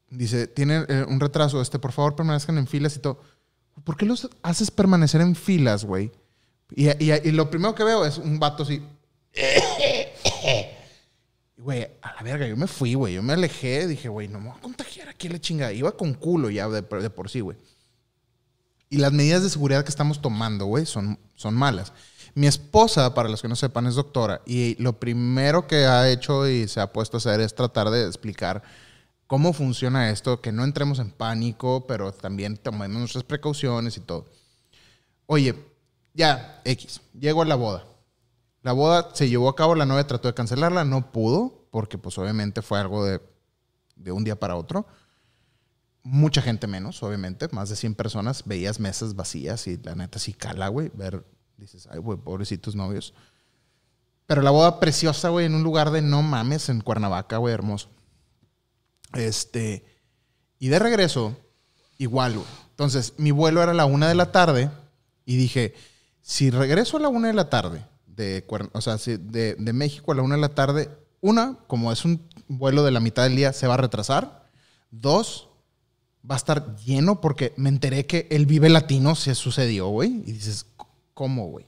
Dice, 0.10 0.48
tiene 0.48 0.86
eh, 0.88 1.06
un 1.08 1.20
retraso, 1.20 1.60
este, 1.62 1.80
por 1.80 1.92
favor, 1.92 2.16
permanezcan 2.16 2.58
en 2.58 2.68
filas 2.68 2.96
y 2.96 3.00
todo. 3.00 3.20
¿Por 3.84 3.96
qué 3.98 4.06
los 4.06 4.30
haces 4.42 4.72
permanecer 4.72 5.22
en 5.22 5.36
filas, 5.36 5.86
güey? 5.86 6.12
Y, 6.76 6.88
y- 7.04 7.12
y 7.24 7.32
lo 7.32 7.50
primero 7.50 7.74
que 7.76 7.84
veo 7.84 8.06
es 8.06 8.18
un 8.18 8.40
vato 8.40 8.64
así. 8.64 8.82
Güey, 11.60 11.88
a 12.04 12.14
la 12.14 12.22
verga, 12.22 12.48
yo 12.48 12.56
me 12.56 12.68
fui, 12.68 12.94
güey. 12.94 13.16
Yo 13.16 13.24
me 13.24 13.34
alejé, 13.34 13.88
dije, 13.88 14.10
güey, 14.10 14.28
no 14.28 14.40
me 14.40 14.50
voy 14.50 14.58
a 14.58 14.62
contagiar 14.62 15.10
aquí 15.10 15.28
la 15.28 15.40
chingada. 15.40 15.74
Iba 15.74 15.92
con 15.92 16.14
culo 16.14 16.50
ya 16.52 16.70
de, 16.70 16.82
de 16.84 17.10
por 17.10 17.30
sí, 17.30 17.40
güey. 17.40 17.58
Y 18.90 18.98
las 18.98 19.12
medidas 19.12 19.42
de 19.44 19.50
seguridad 19.50 19.84
que 19.84 19.90
estamos 19.90 20.22
tomando, 20.22 20.66
güey, 20.66 20.86
son, 20.86 21.18
son 21.36 21.56
malas. 21.56 21.94
Mi 22.36 22.46
esposa, 22.46 23.14
para 23.16 23.28
los 23.28 23.42
que 23.42 23.48
no 23.48 23.56
sepan, 23.56 23.88
es 23.88 23.96
doctora. 23.96 24.42
Y 24.46 24.82
lo 24.82 25.00
primero 25.00 25.66
que 25.66 25.86
ha 25.88 26.10
hecho 26.10 26.48
y 26.48 26.68
se 26.68 26.80
ha 26.80 26.94
puesto 26.94 27.18
a 27.18 27.20
hacer 27.20 27.42
es 27.42 27.56
tratar 27.56 27.90
de 27.90 28.06
explicar 28.06 28.62
cómo 29.28 29.54
funciona 29.54 30.10
esto, 30.10 30.42
que 30.42 30.52
no 30.52 30.64
entremos 30.64 31.00
en 31.00 31.12
pánico, 31.12 31.86
pero 31.86 32.12
también 32.14 32.58
tomemos 32.58 32.98
nuestras 32.98 33.24
precauciones 33.24 33.98
y 33.98 34.00
todo. 34.00 34.26
Oye, 35.26 35.56
ya, 36.14 36.62
X, 36.64 37.02
llego 37.14 37.42
a 37.42 37.46
la 37.46 37.56
boda. 37.56 37.86
La 38.64 38.72
boda 38.72 39.12
se 39.14 39.30
llevó 39.30 39.50
a 39.50 39.56
cabo, 39.56 39.76
la 39.76 39.86
novia 39.86 40.08
trató 40.08 40.28
de 40.30 40.34
cancelarla, 40.34 40.84
no 40.84 41.12
pudo, 41.12 41.68
porque 41.70 41.98
pues 41.98 42.18
obviamente 42.18 42.62
fue 42.62 42.80
algo 42.80 43.06
de, 43.06 43.22
de 43.96 44.12
un 44.12 44.24
día 44.24 44.40
para 44.40 44.56
otro. 44.56 44.88
Mucha 46.04 46.42
gente 46.42 46.68
menos, 46.68 47.04
obviamente, 47.04 47.50
más 47.52 47.70
de 47.70 47.76
100 47.76 47.96
personas, 47.96 48.44
veías 48.46 48.80
mesas 48.80 49.16
vacías 49.16 49.68
y 49.68 49.78
la 49.78 49.94
neta 49.94 50.20
sí 50.20 50.34
cala, 50.34 50.70
güey, 50.70 50.90
ver, 50.94 51.26
dices, 51.58 51.88
ay, 51.92 52.00
güey, 52.00 52.18
pobrecitos 52.18 52.76
novios. 52.76 53.14
Pero 54.26 54.42
la 54.42 54.52
boda 54.52 54.80
preciosa, 54.80 55.30
güey, 55.30 55.46
en 55.46 55.56
un 55.56 55.64
lugar 55.64 55.92
de 55.92 56.02
no 56.02 56.22
mames, 56.22 56.70
en 56.70 56.82
Cuernavaca, 56.82 57.38
güey, 57.38 57.54
hermoso. 57.54 57.90
Este, 59.14 59.86
y 60.60 60.68
de 60.68 60.80
regreso, 60.80 61.36
igual, 61.98 62.34
güey. 62.34 62.48
Entonces, 62.72 63.14
mi 63.18 63.32
vuelo 63.32 63.64
era 63.64 63.72
a 63.72 63.76
la 63.76 63.86
una 63.86 64.08
de 64.08 64.16
la 64.16 64.32
tarde 64.32 64.70
y 65.26 65.36
dije, 65.36 65.74
si 66.22 66.50
regreso 66.50 66.98
a 66.98 67.00
la 67.00 67.08
una 67.10 67.28
de 67.28 67.34
la 67.34 67.50
tarde, 67.50 67.84
de, 68.06 68.46
o 68.74 68.82
sea, 68.82 68.98
si 68.98 69.18
de, 69.18 69.56
de 69.56 69.74
México 69.74 70.12
a 70.12 70.16
la 70.16 70.22
una 70.22 70.36
de 70.36 70.42
la 70.42 70.56
tarde, 70.56 70.90
una, 71.22 71.58
como 71.68 71.92
es 71.92 72.06
un 72.06 72.28
vuelo 72.48 72.84
de 72.84 72.92
la 72.92 73.00
mitad 73.00 73.24
del 73.24 73.36
día, 73.36 73.54
se 73.54 73.68
va 73.68 73.76
a 73.76 73.78
retrasar. 73.78 74.48
Dos, 74.92 75.50
va 76.30 76.36
a 76.36 76.38
estar 76.38 76.76
lleno 76.78 77.22
porque 77.22 77.54
me 77.58 77.70
enteré 77.70 78.06
que 78.06 78.28
el 78.30 78.46
Vive 78.46 78.70
Latino 78.70 79.16
se 79.16 79.36
sucedió, 79.36 79.88
güey. 79.88 80.24
Y 80.26 80.34
dices, 80.34 80.66
¿cómo, 81.14 81.48
güey? 81.48 81.66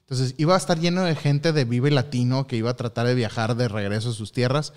Entonces, 0.00 0.34
iba 0.38 0.54
a 0.54 0.58
estar 0.58 0.78
lleno 0.78 1.02
de 1.02 1.16
gente 1.16 1.52
de 1.52 1.64
Vive 1.64 1.90
Latino 1.90 2.46
que 2.46 2.56
iba 2.56 2.70
a 2.70 2.76
tratar 2.76 3.06
de 3.06 3.14
viajar 3.14 3.56
de 3.56 3.68
regreso 3.68 4.10
a 4.10 4.12
sus 4.12 4.32
tierras. 4.32 4.72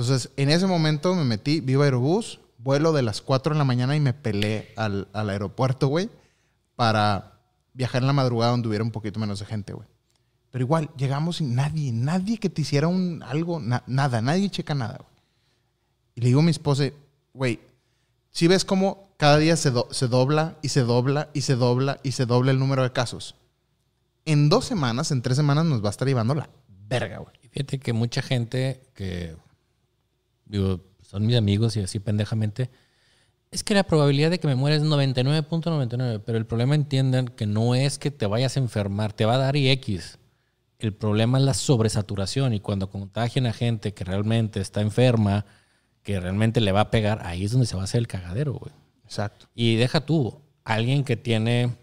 Entonces, 0.00 0.30
en 0.36 0.48
ese 0.48 0.66
momento 0.66 1.14
me 1.14 1.24
metí, 1.24 1.60
Viva 1.60 1.84
Aerobús, 1.84 2.40
vuelo 2.56 2.92
de 2.92 3.02
las 3.02 3.20
4 3.20 3.52
de 3.52 3.58
la 3.58 3.64
mañana 3.64 3.94
y 3.94 4.00
me 4.00 4.14
pelé 4.14 4.72
al, 4.76 5.08
al 5.12 5.28
aeropuerto, 5.28 5.88
güey, 5.88 6.08
para 6.74 7.38
viajar 7.74 8.00
en 8.00 8.06
la 8.06 8.14
madrugada 8.14 8.52
donde 8.52 8.68
hubiera 8.68 8.82
un 8.82 8.92
poquito 8.92 9.20
menos 9.20 9.40
de 9.40 9.44
gente, 9.46 9.74
güey. 9.74 9.86
Pero 10.50 10.64
igual, 10.64 10.88
llegamos 10.96 11.36
sin 11.36 11.54
nadie, 11.54 11.92
nadie 11.92 12.38
que 12.38 12.48
te 12.48 12.62
hiciera 12.62 12.88
un 12.88 13.22
algo, 13.22 13.60
na- 13.60 13.84
nada, 13.86 14.22
nadie 14.22 14.48
checa 14.48 14.74
nada, 14.74 14.96
güey. 14.96 15.10
Y 16.14 16.20
le 16.22 16.26
digo 16.28 16.40
a 16.40 16.44
mi 16.44 16.50
esposa, 16.50 16.84
güey, 17.34 17.60
si 18.30 18.48
ves 18.48 18.64
cómo 18.64 19.10
cada 19.18 19.36
día 19.36 19.54
se, 19.56 19.70
do- 19.70 19.88
se 19.90 20.08
dobla 20.08 20.56
y 20.62 20.70
se 20.70 20.80
dobla 20.80 21.28
y 21.34 21.42
se 21.42 21.56
dobla 21.56 22.00
y 22.02 22.12
se 22.12 22.24
dobla 22.24 22.52
el 22.52 22.58
número 22.58 22.82
de 22.84 22.92
casos. 22.92 23.34
En 24.24 24.48
dos 24.48 24.64
semanas, 24.64 25.10
en 25.12 25.20
tres 25.20 25.36
semanas 25.36 25.66
nos 25.66 25.84
va 25.84 25.88
a 25.88 25.90
estar 25.90 26.08
llevando 26.08 26.34
la 26.34 26.48
verga, 26.88 27.18
güey. 27.18 27.34
Y 27.42 27.48
Fíjate 27.48 27.78
que 27.78 27.92
mucha 27.92 28.22
gente 28.22 28.80
que, 28.94 29.36
digo, 30.50 30.80
son 31.02 31.26
mis 31.26 31.36
amigos 31.36 31.76
y 31.76 31.80
así 31.80 31.98
pendejamente, 32.00 32.70
es 33.50 33.64
que 33.64 33.74
la 33.74 33.82
probabilidad 33.84 34.30
de 34.30 34.38
que 34.38 34.46
me 34.46 34.54
muera 34.54 34.76
es 34.76 34.82
99.99, 34.82 36.22
pero 36.24 36.38
el 36.38 36.46
problema 36.46 36.74
entiendan 36.74 37.26
que 37.28 37.46
no 37.46 37.74
es 37.74 37.98
que 37.98 38.10
te 38.10 38.26
vayas 38.26 38.56
a 38.56 38.60
enfermar, 38.60 39.12
te 39.12 39.24
va 39.24 39.34
a 39.34 39.38
dar 39.38 39.56
y 39.56 39.68
X. 39.70 40.18
El 40.78 40.94
problema 40.94 41.38
es 41.38 41.44
la 41.44 41.54
sobresaturación 41.54 42.54
y 42.54 42.60
cuando 42.60 42.88
contagian 42.90 43.46
a 43.46 43.52
gente 43.52 43.92
que 43.92 44.04
realmente 44.04 44.60
está 44.60 44.80
enferma, 44.80 45.44
que 46.02 46.18
realmente 46.20 46.60
le 46.60 46.72
va 46.72 46.80
a 46.82 46.90
pegar, 46.90 47.20
ahí 47.26 47.44
es 47.44 47.50
donde 47.52 47.66
se 47.66 47.74
va 47.76 47.82
a 47.82 47.84
hacer 47.84 47.98
el 47.98 48.06
cagadero, 48.06 48.54
güey. 48.54 48.72
Exacto. 49.04 49.46
Y 49.54 49.76
deja 49.76 50.00
tú, 50.06 50.40
alguien 50.64 51.04
que 51.04 51.16
tiene 51.16 51.76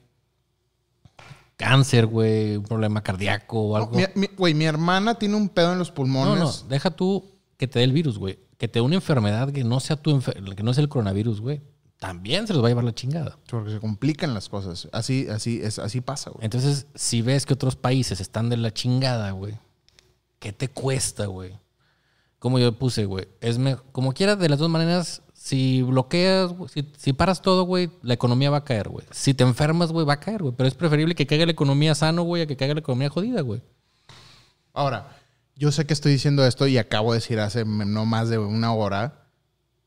cáncer, 1.55 2.05
güey, 2.05 2.57
un 2.57 2.63
problema 2.63 3.01
cardíaco 3.03 3.59
o 3.59 3.75
algo. 3.77 3.91
Mi- 3.91 4.03
mi- 4.15 4.27
Güey, 4.37 4.53
mi, 4.53 4.65
hermana 4.65 5.15
tiene 5.15 5.35
un 5.35 5.49
pedo 5.49 5.73
en 5.73 5.79
los 5.79 5.89
No, 5.89 5.95
pulmones. 5.95 6.39
no, 6.63 6.69
deja 6.69 6.91
tú 6.91 7.25
que 7.57 7.67
te 7.67 7.79
dé 7.79 7.85
el 7.85 7.91
virus, 7.91 8.17
güey. 8.17 8.39
Que 8.57 8.67
te 8.67 8.79
dé 8.79 8.81
una 8.81 8.95
enfermedad 8.95 9.51
que 9.51 9.63
no 9.63 9.79
sea 9.79 9.95
tu 9.95 10.19
que 10.19 10.63
no 10.63 10.73
sea 10.73 10.81
el 10.81 10.89
coronavirus, 10.89 11.41
güey. 11.41 11.61
También 11.99 12.45
se 12.45 12.53
los 12.53 12.61
va 12.61 12.67
a 12.67 12.69
llevar 12.69 12.83
la 12.83 12.93
chingada. 12.93 13.39
Porque 13.49 13.71
se 13.71 13.79
complican 13.79 14.33
las 14.33 14.49
cosas. 14.49 14.87
Así, 14.91 15.27
así, 15.29 15.61
es, 15.63 15.79
así 15.79 16.01
pasa, 16.01 16.29
güey. 16.29 16.45
Entonces, 16.45 16.85
si 16.93 17.23
ves 17.23 17.45
que 17.45 17.55
otros 17.55 17.75
países 17.75 18.21
están 18.21 18.49
de 18.49 18.57
la 18.57 18.71
chingada, 18.71 19.31
güey, 19.31 19.57
¿qué 20.39 20.53
te 20.53 20.67
cuesta, 20.69 21.25
güey? 21.25 21.53
Como 22.39 22.59
yo 22.59 22.77
puse, 22.77 23.05
güey, 23.05 23.27
es 23.41 23.59
como 23.91 24.13
quieras, 24.13 24.37
de 24.37 24.47
las 24.47 24.59
dos 24.59 24.69
maneras, 24.69 25.23
si 25.33 25.81
bloqueas, 25.81 26.53
si, 26.71 26.87
si 26.95 27.13
paras 27.13 27.41
todo, 27.41 27.63
güey, 27.63 27.89
la 28.03 28.13
economía 28.13 28.51
va 28.51 28.57
a 28.57 28.63
caer, 28.63 28.89
güey. 28.89 29.05
Si 29.09 29.33
te 29.33 29.43
enfermas, 29.43 29.91
güey, 29.91 30.05
va 30.05 30.13
a 30.13 30.19
caer, 30.19 30.43
güey. 30.43 30.53
Pero 30.55 30.67
es 30.67 30.75
preferible 30.75 31.15
que 31.15 31.25
caiga 31.25 31.47
la 31.47 31.51
economía 31.51 31.95
sano, 31.95 32.21
güey, 32.21 32.43
a 32.43 32.47
que 32.47 32.55
caiga 32.55 32.75
la 32.75 32.81
economía 32.81 33.09
jodida, 33.09 33.41
güey. 33.41 33.63
Ahora, 34.71 35.17
yo 35.57 35.71
sé 35.71 35.85
que 35.85 35.93
estoy 35.93 36.11
diciendo 36.11 36.45
esto 36.45 36.67
y 36.67 36.77
acabo 36.77 37.11
de 37.13 37.17
decir 37.19 37.39
hace 37.39 37.65
no 37.65 38.05
más 38.05 38.29
de 38.29 38.37
una 38.37 38.73
hora 38.73 39.27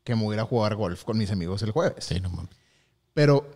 que 0.04 0.14
me 0.16 0.22
voy 0.22 0.34
a 0.34 0.36
ir 0.36 0.40
a 0.40 0.44
jugar 0.44 0.74
golf 0.76 1.04
con 1.04 1.16
mis 1.18 1.30
amigos 1.30 1.62
el 1.62 1.70
jueves. 1.70 2.04
Sí, 2.04 2.20
no 2.20 2.30
mames. 2.30 2.50
Pero 3.14 3.48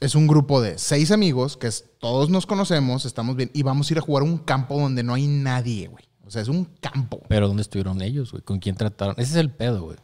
es 0.00 0.14
un 0.14 0.26
grupo 0.26 0.60
de 0.60 0.78
seis 0.78 1.10
amigos 1.10 1.56
que 1.56 1.68
es- 1.68 1.84
todos 2.00 2.28
nos 2.30 2.46
conocemos, 2.46 3.04
estamos 3.04 3.36
bien, 3.36 3.50
y 3.54 3.62
vamos 3.62 3.88
a 3.90 3.94
ir 3.94 3.98
a 3.98 4.02
jugar 4.02 4.22
a 4.22 4.26
un 4.26 4.38
campo 4.38 4.78
donde 4.80 5.02
no 5.02 5.14
hay 5.14 5.26
nadie, 5.26 5.88
güey. 5.88 6.04
O 6.24 6.30
sea, 6.30 6.42
es 6.42 6.48
un 6.48 6.64
campo. 6.80 7.22
Pero 7.28 7.46
¿dónde 7.46 7.62
estuvieron 7.62 8.02
ellos, 8.02 8.32
güey? 8.32 8.42
¿Con 8.42 8.58
quién 8.58 8.74
trataron? 8.74 9.14
Ese 9.18 9.30
es 9.32 9.36
el 9.36 9.50
pedo, 9.50 9.82
güey. 9.84 9.96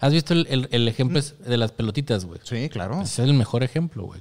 ¿Has 0.00 0.12
visto 0.12 0.34
el, 0.34 0.46
el- 0.50 0.68
el 0.72 0.88
ejemplo 0.88 1.18
es 1.20 1.38
de 1.38 1.56
las 1.56 1.70
pelotitas, 1.70 2.24
güey? 2.24 2.40
Sí, 2.42 2.68
claro. 2.68 3.00
Ese 3.02 3.22
es 3.22 3.28
el 3.28 3.34
mejor 3.34 3.62
ejemplo, 3.62 4.04
güey. 4.04 4.20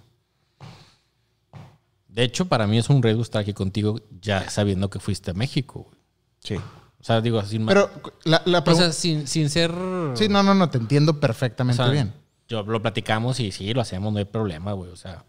De 2.11 2.23
hecho, 2.23 2.45
para 2.45 2.67
mí 2.67 2.77
es 2.77 2.89
un 2.89 3.01
riesgo 3.01 3.21
estar 3.21 3.41
aquí 3.41 3.53
contigo 3.53 3.99
ya 4.19 4.49
sabiendo 4.49 4.89
que 4.89 4.99
fuiste 4.99 5.31
a 5.31 5.33
México, 5.33 5.83
güey. 5.89 5.95
Sí. 6.43 6.55
O 6.55 7.03
sea, 7.03 7.21
digo 7.21 7.39
así. 7.39 7.57
Pero 7.59 7.89
la, 8.25 8.41
la 8.45 8.59
o 8.59 8.75
sea, 8.75 8.91
sin, 8.91 9.27
sin 9.27 9.49
ser... 9.49 9.71
sí, 10.15 10.27
no, 10.27 10.43
no, 10.43 10.53
no, 10.53 10.69
te 10.69 10.77
entiendo 10.77 11.13
o 11.13 11.19
perfectamente 11.19 11.81
sea, 11.81 11.89
bien. 11.91 12.13
Yo 12.47 12.63
lo 12.63 12.81
platicamos 12.81 13.39
y 13.39 13.51
sí, 13.51 13.73
lo 13.73 13.81
hacemos, 13.81 14.11
no 14.11 14.19
hay 14.19 14.25
problema, 14.25 14.73
güey. 14.73 14.91
O 14.91 14.95
sea, 14.97 15.23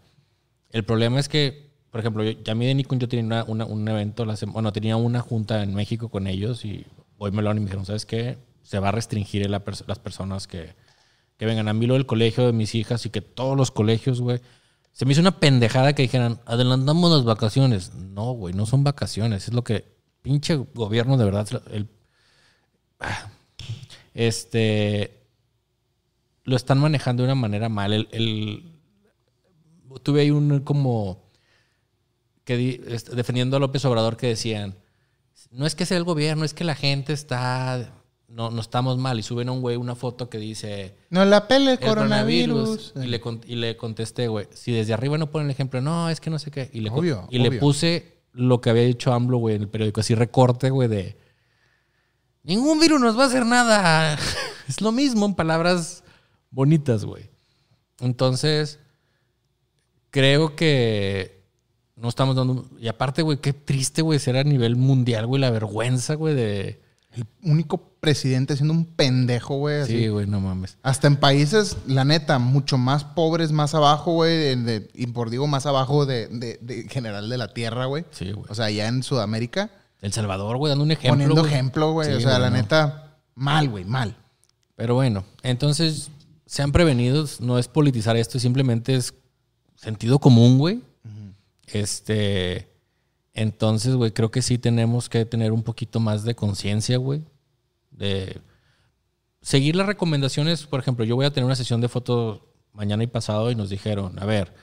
el 0.71 0.83
problema 0.83 1.19
es 1.19 1.29
que, 1.29 1.71
por 1.89 2.01
ejemplo, 2.01 2.23
yo, 2.23 2.31
ya 2.43 2.53
mi 2.53 2.65
de 2.67 2.75
Nico 2.75 2.95
yo 2.95 3.07
tenía 3.07 3.25
una- 3.25 3.43
una- 3.45 3.65
un 3.65 3.87
evento, 3.87 4.25
la 4.25 4.35
bueno, 4.47 4.73
tenía 4.73 4.97
una 4.97 5.21
junta 5.21 5.63
en 5.63 5.73
México 5.73 6.09
con 6.09 6.27
ellos 6.27 6.65
y 6.65 6.85
hoy 7.17 7.31
me 7.31 7.41
lo 7.41 7.49
han 7.49 7.57
y 7.57 7.59
me 7.61 7.65
dijeron, 7.67 7.85
¿sabes 7.85 8.05
qué? 8.05 8.37
Se 8.61 8.79
va 8.79 8.89
a 8.89 8.91
restringir 8.91 9.49
la 9.49 9.63
pers- 9.63 9.85
las 9.87 9.99
personas 9.99 10.47
que, 10.47 10.75
que 11.37 11.45
vengan 11.45 11.67
a 11.69 11.73
mí 11.73 11.85
lo 11.87 11.93
del 11.93 12.05
colegio 12.05 12.45
de 12.45 12.53
mis 12.53 12.75
hijas 12.75 13.05
y 13.05 13.09
que 13.09 13.21
todos 13.21 13.55
los 13.57 13.71
colegios, 13.71 14.19
güey. 14.21 14.41
Se 14.93 15.05
me 15.05 15.11
hizo 15.11 15.21
una 15.21 15.39
pendejada 15.39 15.93
que 15.93 16.03
dijeran, 16.03 16.39
adelantamos 16.45 17.11
las 17.11 17.25
vacaciones. 17.25 17.93
No, 17.93 18.31
güey, 18.33 18.53
no 18.53 18.65
son 18.65 18.83
vacaciones. 18.83 19.47
Es 19.47 19.53
lo 19.53 19.63
que 19.63 19.85
pinche 20.21 20.55
gobierno 20.55 21.17
de 21.17 21.25
verdad. 21.25 21.47
El, 21.71 21.89
ah, 22.99 23.29
este 24.13 25.19
lo 26.45 26.55
están 26.55 26.79
manejando 26.79 27.23
de 27.23 27.27
una 27.27 27.35
manera 27.35 27.69
mal. 27.69 28.07
El, 28.11 28.73
tuve 30.03 30.21
ahí 30.21 30.31
un 30.31 30.59
como 30.59 31.23
que 32.43 32.81
este, 32.87 33.15
defendiendo 33.15 33.57
a 33.57 33.59
López 33.59 33.85
Obrador 33.85 34.17
que 34.17 34.27
decían, 34.27 34.75
no 35.51 35.65
es 35.65 35.75
que 35.75 35.85
sea 35.85 35.97
el 35.97 36.03
gobierno, 36.03 36.45
es 36.45 36.53
que 36.53 36.63
la 36.63 36.75
gente 36.75 37.13
está, 37.13 38.02
no, 38.33 38.49
no 38.49 38.61
estamos 38.61 38.97
mal. 38.97 39.19
Y 39.19 39.23
suben 39.23 39.49
a 39.49 39.51
un 39.51 39.61
güey 39.61 39.77
una 39.77 39.95
foto 39.95 40.29
que 40.29 40.37
dice, 40.37 40.95
No 41.09 41.23
la 41.23 41.47
pele 41.47 41.73
el 41.73 41.77
el 41.77 41.79
coronavirus. 41.79 42.93
coronavirus. 42.93 42.93
Y 42.95 43.07
le, 43.07 43.53
y 43.53 43.55
le 43.55 43.77
contesté, 43.77 44.27
güey, 44.27 44.47
si 44.53 44.71
desde 44.71 44.93
arriba 44.93 45.17
no 45.17 45.29
ponen 45.29 45.47
el 45.47 45.51
ejemplo, 45.51 45.81
no, 45.81 46.09
es 46.09 46.19
que 46.19 46.29
no 46.29 46.39
sé 46.39 46.51
qué. 46.51 46.69
Y 46.73 46.81
le, 46.81 46.89
Obvio, 46.89 47.27
y 47.29 47.39
le 47.39 47.51
puse 47.59 48.13
lo 48.33 48.59
que 48.61 48.71
había 48.71 48.83
dicho 48.83 49.13
AMLO, 49.13 49.37
güey, 49.37 49.55
en 49.55 49.61
el 49.61 49.69
periódico, 49.69 50.01
así 50.01 50.15
recorte, 50.15 50.69
güey, 50.71 50.89
de... 50.89 51.17
Ningún 52.41 52.79
virus 52.79 52.99
nos 52.99 53.17
va 53.17 53.23
a 53.23 53.27
hacer 53.27 53.45
nada. 53.45 54.17
es 54.67 54.81
lo 54.81 54.91
mismo 54.91 55.25
en 55.25 55.35
palabras 55.35 56.03
bonitas, 56.49 57.05
güey. 57.05 57.29
Entonces, 57.99 58.79
creo 60.09 60.55
que 60.55 61.43
no 61.95 62.09
estamos 62.09 62.35
dando... 62.35 62.65
Y 62.79 62.87
aparte, 62.87 63.21
güey, 63.21 63.37
qué 63.37 63.53
triste, 63.53 64.01
güey, 64.01 64.19
ser 64.19 64.35
a 64.35 64.43
nivel 64.43 64.75
mundial, 64.75 65.27
güey, 65.27 65.39
la 65.39 65.51
vergüenza, 65.51 66.15
güey, 66.15 66.33
de... 66.33 66.82
El 67.15 67.25
único 67.43 67.77
presidente 67.99 68.55
siendo 68.55 68.73
un 68.73 68.85
pendejo, 68.85 69.57
güey. 69.57 69.85
Sí, 69.85 70.07
güey, 70.07 70.25
no 70.25 70.39
mames. 70.41 70.77
Hasta 70.81 71.07
en 71.07 71.15
países, 71.17 71.77
la 71.85 72.03
neta, 72.05 72.39
mucho 72.39 72.77
más 72.77 73.03
pobres, 73.03 73.51
más 73.51 73.75
abajo, 73.75 74.13
güey. 74.13 74.57
Y 74.95 75.07
por 75.07 75.29
digo, 75.29 75.45
más 75.47 75.65
abajo 75.67 76.05
de, 76.07 76.27
de- 76.27 76.57
de 76.61 76.87
general 76.89 77.29
de 77.29 77.37
la 77.37 77.53
tierra, 77.53 77.85
güey. 77.85 78.05
Sí, 78.11 78.31
güey. 78.31 78.45
O 78.49 78.55
sea, 78.55 78.65
allá 78.65 78.87
en 78.87 79.03
Sudamérica. 79.03 79.69
El 80.01 80.11
Salvador, 80.11 80.57
güey, 80.57 80.69
dando 80.71 80.83
un 80.83 80.91
ejemplo. 80.91 81.11
poniendo 81.11 81.41
güey. 81.41 81.53
ejemplo, 81.53 81.91
güey. 81.93 82.09
Sí, 82.09 82.13
o 82.15 82.19
sea, 82.21 82.39
la 82.39 82.49
no. 82.49 82.57
neta, 82.57 83.17
mal, 83.35 83.69
güey, 83.69 83.85
mal. 83.85 84.15
Pero 84.75 84.95
bueno, 84.95 85.23
entonces 85.43 86.09
sean 86.47 86.71
prevenidos, 86.71 87.39
no 87.41 87.57
es 87.59 87.67
politizar 87.67 88.17
esto, 88.17 88.39
simplemente 88.39 88.95
es 88.95 89.13
sentido 89.75 90.17
común, 90.19 90.57
güey. 90.57 90.81
Este, 91.67 92.67
entonces, 93.33 93.95
güey, 93.95 94.11
creo 94.11 94.31
que 94.31 94.41
sí 94.41 94.57
tenemos 94.57 95.09
que 95.09 95.25
tener 95.25 95.51
un 95.51 95.63
poquito 95.63 95.99
más 95.99 96.23
de 96.23 96.35
conciencia, 96.35 96.97
güey, 96.97 97.21
de 97.91 98.39
seguir 99.41 99.75
las 99.75 99.87
recomendaciones. 99.87 100.65
Por 100.65 100.79
ejemplo, 100.79 101.05
yo 101.05 101.15
voy 101.15 101.25
a 101.25 101.31
tener 101.31 101.45
una 101.45 101.55
sesión 101.55 101.81
de 101.81 101.89
fotos 101.89 102.41
mañana 102.73 103.03
y 103.03 103.07
pasado 103.07 103.51
y 103.51 103.55
nos 103.55 103.69
dijeron, 103.69 104.19
a 104.19 104.25
ver, 104.25 104.53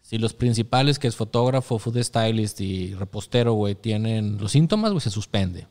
si 0.00 0.18
los 0.18 0.34
principales, 0.34 0.98
que 0.98 1.08
es 1.08 1.16
fotógrafo, 1.16 1.78
food 1.78 2.02
stylist 2.02 2.60
y 2.60 2.94
repostero, 2.94 3.54
güey, 3.54 3.74
tienen 3.74 4.38
los 4.38 4.52
síntomas, 4.52 4.92
güey, 4.92 5.00
se 5.00 5.10
suspende. 5.10 5.66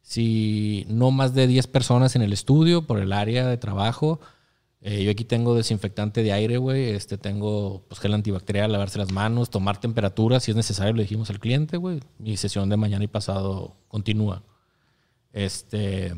Si 0.00 0.86
no 0.88 1.10
más 1.10 1.34
de 1.34 1.46
10 1.46 1.66
personas 1.66 2.16
en 2.16 2.22
el 2.22 2.32
estudio 2.32 2.86
por 2.86 2.98
el 2.98 3.12
área 3.12 3.46
de 3.46 3.56
trabajo, 3.56 4.20
eh, 4.80 5.02
yo 5.02 5.10
aquí 5.10 5.24
tengo 5.24 5.54
desinfectante 5.54 6.22
de 6.22 6.32
aire, 6.32 6.56
güey. 6.58 6.90
Este, 6.90 7.18
tengo 7.18 7.84
pues, 7.88 8.00
gel 8.00 8.14
antibacterial, 8.14 8.70
lavarse 8.70 8.98
las 8.98 9.10
manos, 9.10 9.50
tomar 9.50 9.80
temperatura 9.80 10.38
si 10.38 10.52
es 10.52 10.56
necesario, 10.56 10.92
le 10.94 11.02
dijimos 11.02 11.30
al 11.30 11.40
cliente, 11.40 11.76
güey. 11.76 12.00
Mi 12.18 12.36
sesión 12.36 12.68
de 12.68 12.76
mañana 12.76 13.04
y 13.04 13.08
pasado 13.08 13.76
continúa. 13.88 14.44
Este. 15.32 16.14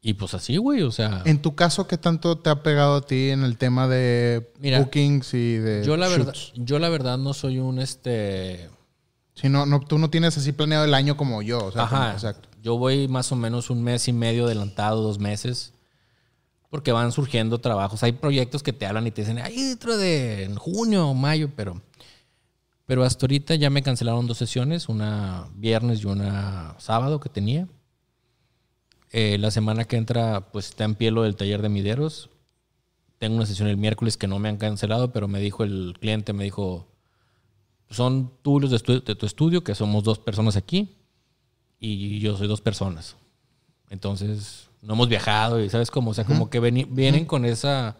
Y 0.00 0.14
pues 0.14 0.34
así, 0.34 0.56
güey, 0.56 0.82
o 0.82 0.90
sea. 0.90 1.22
En 1.24 1.40
tu 1.40 1.54
caso, 1.54 1.86
¿qué 1.86 1.98
tanto 1.98 2.38
te 2.38 2.50
ha 2.50 2.62
pegado 2.62 2.96
a 2.96 3.00
ti 3.02 3.30
en 3.30 3.44
el 3.44 3.58
tema 3.58 3.86
de 3.88 4.52
Mira, 4.58 4.80
bookings 4.80 5.34
y 5.34 5.56
de 5.56 5.84
Yo 5.84 5.96
la, 5.96 6.08
verdad, 6.08 6.34
yo 6.54 6.78
la 6.78 6.88
verdad 6.88 7.18
no 7.18 7.32
soy 7.32 7.58
un 7.58 7.78
este. 7.78 8.70
Si 9.34 9.48
no, 9.48 9.66
no, 9.66 9.80
tú 9.80 9.98
no 9.98 10.10
tienes 10.10 10.36
así 10.36 10.50
planeado 10.50 10.84
el 10.84 10.94
año 10.94 11.16
como 11.16 11.42
yo. 11.42 11.64
O 11.66 11.72
sea, 11.72 11.82
Ajá. 11.82 11.98
como- 11.98 12.10
exacto. 12.12 12.48
Yo 12.60 12.76
voy 12.76 13.06
más 13.06 13.30
o 13.30 13.36
menos 13.36 13.70
un 13.70 13.82
mes 13.84 14.08
y 14.08 14.12
medio 14.12 14.46
adelantado, 14.46 15.00
dos 15.00 15.20
meses. 15.20 15.74
Porque 16.70 16.92
van 16.92 17.12
surgiendo 17.12 17.58
trabajos. 17.60 18.02
Hay 18.02 18.12
proyectos 18.12 18.62
que 18.62 18.72
te 18.72 18.86
hablan 18.86 19.06
y 19.06 19.10
te 19.10 19.22
dicen, 19.22 19.38
ay, 19.38 19.56
dentro 19.62 19.96
de 19.96 20.52
junio 20.58 21.08
o 21.08 21.14
mayo, 21.14 21.50
pero. 21.56 21.80
Pero 22.86 23.04
hasta 23.04 23.26
ahorita 23.26 23.54
ya 23.54 23.70
me 23.70 23.82
cancelaron 23.82 24.26
dos 24.26 24.38
sesiones, 24.38 24.88
una 24.88 25.48
viernes 25.54 26.02
y 26.02 26.06
una 26.06 26.74
sábado 26.78 27.20
que 27.20 27.28
tenía. 27.28 27.68
Eh, 29.10 29.38
la 29.38 29.50
semana 29.50 29.84
que 29.84 29.96
entra, 29.96 30.50
pues 30.52 30.66
está 30.70 30.84
en 30.84 30.94
pie 30.94 31.10
lo 31.10 31.22
del 31.22 31.36
taller 31.36 31.62
de 31.62 31.68
mideros. 31.70 32.30
Tengo 33.18 33.36
una 33.36 33.46
sesión 33.46 33.68
el 33.68 33.76
miércoles 33.76 34.16
que 34.16 34.26
no 34.28 34.38
me 34.38 34.48
han 34.48 34.58
cancelado, 34.58 35.12
pero 35.12 35.28
me 35.28 35.40
dijo 35.40 35.64
el 35.64 35.96
cliente, 35.98 36.32
me 36.32 36.44
dijo, 36.44 36.86
son 37.90 38.30
tú 38.42 38.60
los 38.60 38.70
de, 38.70 38.76
estu- 38.76 39.02
de 39.02 39.14
tu 39.14 39.26
estudio, 39.26 39.64
que 39.64 39.74
somos 39.74 40.04
dos 40.04 40.18
personas 40.18 40.56
aquí, 40.56 40.94
y 41.80 42.20
yo 42.20 42.36
soy 42.36 42.46
dos 42.46 42.60
personas. 42.60 43.16
Entonces, 43.90 44.67
no 44.82 44.94
hemos 44.94 45.08
viajado 45.08 45.60
y 45.60 45.68
sabes 45.70 45.90
cómo, 45.90 46.10
o 46.10 46.14
sea, 46.14 46.24
como 46.24 46.50
que 46.50 46.60
vienen 46.60 47.24
con 47.26 47.44
esa... 47.44 47.96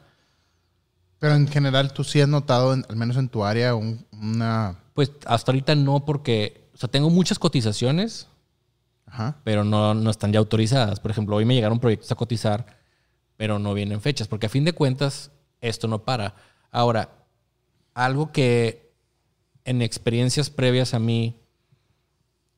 Pero 1.18 1.34
en 1.34 1.48
general, 1.48 1.92
tú 1.92 2.04
sí 2.04 2.20
has 2.20 2.28
notado, 2.28 2.72
en- 2.74 2.84
al 2.88 2.94
menos 2.96 3.16
en 3.16 3.28
tu 3.28 3.44
área, 3.44 3.74
un- 3.74 4.06
una. 4.12 4.78
Pues 4.94 5.10
hasta 5.26 5.50
ahorita 5.50 5.74
no, 5.74 6.04
porque, 6.04 6.68
o 6.74 6.76
sea, 6.76 6.88
tengo 6.88 7.10
muchas 7.10 7.40
cotizaciones, 7.40 8.28
Ajá. 9.04 9.36
pero 9.42 9.64
no, 9.64 9.94
no 9.94 10.10
están 10.10 10.32
ya 10.32 10.38
autorizadas. 10.38 11.00
Por 11.00 11.10
ejemplo, 11.10 11.34
hoy 11.34 11.44
me 11.44 11.54
llegaron 11.54 11.80
proyectos 11.80 12.12
a 12.12 12.14
cotizar, 12.14 12.66
pero 13.36 13.58
no 13.58 13.74
vienen 13.74 14.00
fechas, 14.00 14.28
porque 14.28 14.46
a 14.46 14.48
fin 14.48 14.64
de 14.64 14.72
cuentas 14.74 15.32
esto 15.60 15.88
no 15.88 16.04
para. 16.04 16.36
Ahora, 16.70 17.10
algo 17.94 18.30
que 18.30 18.92
en 19.64 19.82
experiencias 19.82 20.50
previas 20.50 20.94
a 20.94 21.00
mí, 21.00 21.34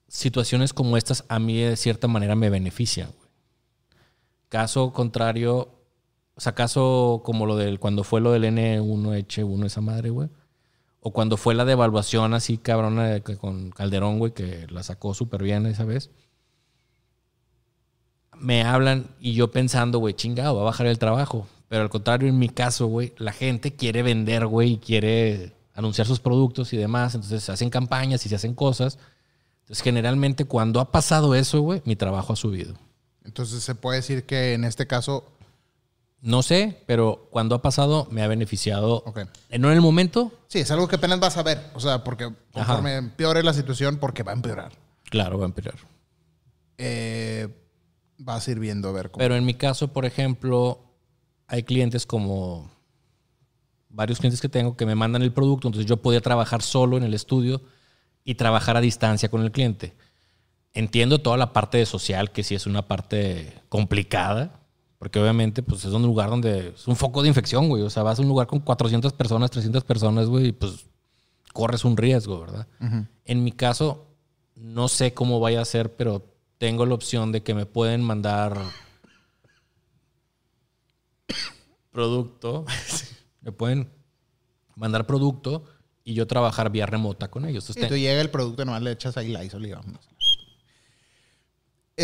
situaciones 0.06 0.72
como 0.74 0.96
estas 0.96 1.24
a 1.28 1.38
mí 1.38 1.60
de 1.62 1.76
cierta 1.76 2.08
manera 2.08 2.34
me 2.34 2.50
benefician. 2.50 3.10
Caso 4.50 4.92
contrario, 4.92 5.70
o 6.34 6.40
sea, 6.40 6.54
caso 6.54 7.22
como 7.24 7.46
lo 7.46 7.56
del 7.56 7.78
cuando 7.78 8.04
fue 8.04 8.20
lo 8.20 8.32
del 8.32 8.44
N1H1 8.44 9.64
esa 9.64 9.80
madre, 9.80 10.10
güey. 10.10 10.28
O 11.00 11.12
cuando 11.12 11.36
fue 11.36 11.54
la 11.54 11.64
devaluación 11.64 12.34
así 12.34 12.58
cabrona 12.58 13.20
con 13.20 13.70
Calderón, 13.70 14.18
güey, 14.18 14.32
que 14.32 14.66
la 14.68 14.82
sacó 14.82 15.14
súper 15.14 15.42
bien 15.42 15.66
esa 15.66 15.84
vez. 15.84 16.10
Me 18.36 18.64
hablan 18.64 19.14
y 19.20 19.34
yo 19.34 19.52
pensando, 19.52 19.98
güey, 20.00 20.14
chingado, 20.14 20.56
va 20.56 20.62
a 20.62 20.64
bajar 20.64 20.86
el 20.88 20.98
trabajo. 20.98 21.46
Pero 21.68 21.82
al 21.82 21.90
contrario, 21.90 22.28
en 22.28 22.38
mi 22.38 22.48
caso, 22.48 22.86
güey, 22.86 23.14
la 23.18 23.32
gente 23.32 23.76
quiere 23.76 24.02
vender, 24.02 24.46
güey, 24.46 24.72
y 24.72 24.78
quiere 24.78 25.54
anunciar 25.74 26.08
sus 26.08 26.18
productos 26.18 26.72
y 26.72 26.76
demás. 26.76 27.14
Entonces 27.14 27.44
se 27.44 27.52
hacen 27.52 27.70
campañas 27.70 28.26
y 28.26 28.28
se 28.28 28.34
hacen 28.34 28.54
cosas. 28.54 28.98
Entonces, 29.60 29.82
generalmente, 29.84 30.44
cuando 30.44 30.80
ha 30.80 30.90
pasado 30.90 31.36
eso, 31.36 31.60
güey, 31.60 31.82
mi 31.84 31.94
trabajo 31.94 32.32
ha 32.32 32.36
subido. 32.36 32.74
Entonces, 33.24 33.62
se 33.62 33.74
puede 33.74 33.98
decir 33.98 34.24
que 34.24 34.54
en 34.54 34.64
este 34.64 34.86
caso. 34.86 35.24
No 36.22 36.42
sé, 36.42 36.82
pero 36.86 37.28
cuando 37.30 37.54
ha 37.54 37.62
pasado, 37.62 38.06
me 38.10 38.22
ha 38.22 38.28
beneficiado. 38.28 39.02
Ok. 39.06 39.18
Eh, 39.48 39.58
No 39.58 39.68
en 39.68 39.74
el 39.74 39.80
momento, 39.80 40.32
Sí, 40.48 40.58
es 40.58 40.70
algo 40.70 40.86
que 40.88 40.96
apenas 40.96 41.18
vas 41.20 41.36
a 41.36 41.42
ver. 41.42 41.70
O 41.74 41.80
sea, 41.80 42.02
porque 42.04 42.30
conforme 42.52 42.96
empeore 42.96 43.42
la 43.42 43.52
situación, 43.54 43.98
porque 43.98 44.22
va 44.22 44.32
a 44.32 44.34
empeorar. 44.34 44.72
claro, 45.04 45.38
va 45.38 45.44
a 45.44 45.48
empeorar. 45.48 45.76
Eh, 46.76 47.48
vas 48.18 48.46
a 48.46 48.50
ir 48.50 48.58
viendo 48.58 48.88
a 48.88 48.92
ver 48.92 49.10
cómo. 49.10 49.18
Pero 49.18 49.36
en 49.36 49.44
mi 49.44 49.54
caso, 49.54 49.88
por 49.88 50.04
ejemplo, 50.04 50.80
hay 51.46 51.62
clientes 51.62 52.04
como 52.06 52.70
varios 53.88 54.18
clientes 54.18 54.40
que 54.40 54.48
tengo 54.48 54.76
que 54.76 54.86
me 54.86 54.94
mandan 54.94 55.22
el 55.22 55.32
producto, 55.32 55.68
entonces 55.68 55.88
yo 55.88 55.96
podía 55.96 56.20
trabajar 56.20 56.62
solo 56.62 56.96
en 56.96 57.02
el 57.02 57.12
estudio 57.14 57.60
y 58.24 58.34
trabajar 58.36 58.76
a 58.76 58.80
distancia 58.80 59.28
con 59.28 59.42
el 59.42 59.50
cliente. 59.50 59.94
Entiendo 60.72 61.20
toda 61.20 61.36
la 61.36 61.52
parte 61.52 61.78
de 61.78 61.86
social, 61.86 62.30
que 62.30 62.42
sí 62.42 62.54
es 62.54 62.66
una 62.66 62.86
parte 62.86 63.60
complicada, 63.68 64.60
Porque 64.98 65.18
obviamente, 65.18 65.62
pues 65.62 65.84
es 65.84 65.92
un 65.92 66.02
lugar 66.02 66.28
donde 66.28 66.68
es 66.68 66.86
un 66.86 66.94
foco 66.94 67.22
de 67.22 67.28
infección, 67.28 67.68
güey. 67.68 67.82
O 67.82 67.90
sea, 67.90 68.02
vas 68.02 68.18
a 68.18 68.22
un 68.22 68.28
lugar 68.28 68.46
con 68.46 68.60
400 68.60 69.12
personas, 69.14 69.50
300 69.50 69.82
personas, 69.84 70.28
güey, 70.28 70.48
y 70.48 70.52
pues 70.52 70.86
corres 71.52 71.84
un 71.84 71.96
riesgo, 71.96 72.40
¿verdad? 72.40 72.68
En 73.24 73.42
mi 73.42 73.52
caso, 73.52 74.06
no 74.54 74.88
sé 74.88 75.14
cómo 75.14 75.40
vaya 75.40 75.62
a 75.62 75.64
ser, 75.64 75.96
pero 75.96 76.30
tengo 76.58 76.84
la 76.84 76.94
opción 76.94 77.32
de 77.32 77.42
que 77.42 77.54
me 77.54 77.64
pueden 77.66 78.02
mandar 78.02 78.58
producto. 81.90 82.66
me 83.40 83.52
pueden 83.52 83.90
mandar 84.76 85.06
producto 85.06 85.64
y 86.04 86.14
yo 86.14 86.26
trabajar 86.26 86.70
vía 86.70 86.86
remota 86.86 87.30
con 87.30 87.44
ellos. 87.44 87.64
Y 87.68 87.72
Entonces, 87.72 87.88
tú 87.88 87.96
llega 87.96 88.20
el 88.20 88.30
producto, 88.30 88.64
nomás 88.64 88.82
le 88.82 88.92
echas 88.92 89.16
ahí 89.16 89.28
la 89.28 89.44
y. 89.44 89.50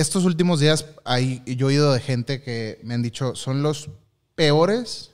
Estos 0.01 0.25
últimos 0.25 0.61
días 0.61 0.87
hay, 1.05 1.43
yo 1.47 1.67
he 1.67 1.73
oído 1.73 1.93
de 1.93 2.01
gente 2.01 2.43
que 2.43 2.79
me 2.85 2.95
han 2.95 3.03
dicho, 3.03 3.35
son 3.35 3.63
los 3.63 3.89
peores 4.35 5.13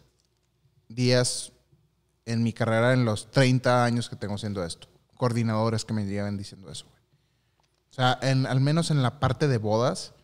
días 0.88 1.52
en 2.26 2.42
mi 2.42 2.52
carrera 2.52 2.92
en 2.92 3.04
los 3.04 3.30
30 3.30 3.84
años 3.84 4.08
que 4.08 4.16
tengo 4.16 4.34
haciendo 4.34 4.64
esto. 4.64 4.88
Coordinadores 5.16 5.84
que 5.84 5.92
me 5.92 6.04
llevan 6.06 6.36
diciendo 6.36 6.70
eso. 6.70 6.86
güey. 6.86 7.00
O 7.90 7.94
sea, 7.94 8.18
en, 8.22 8.46
al 8.46 8.60
menos 8.60 8.90
en 8.90 9.02
la 9.02 9.20
parte 9.20 9.46
de 9.48 9.58
bodas, 9.58 10.14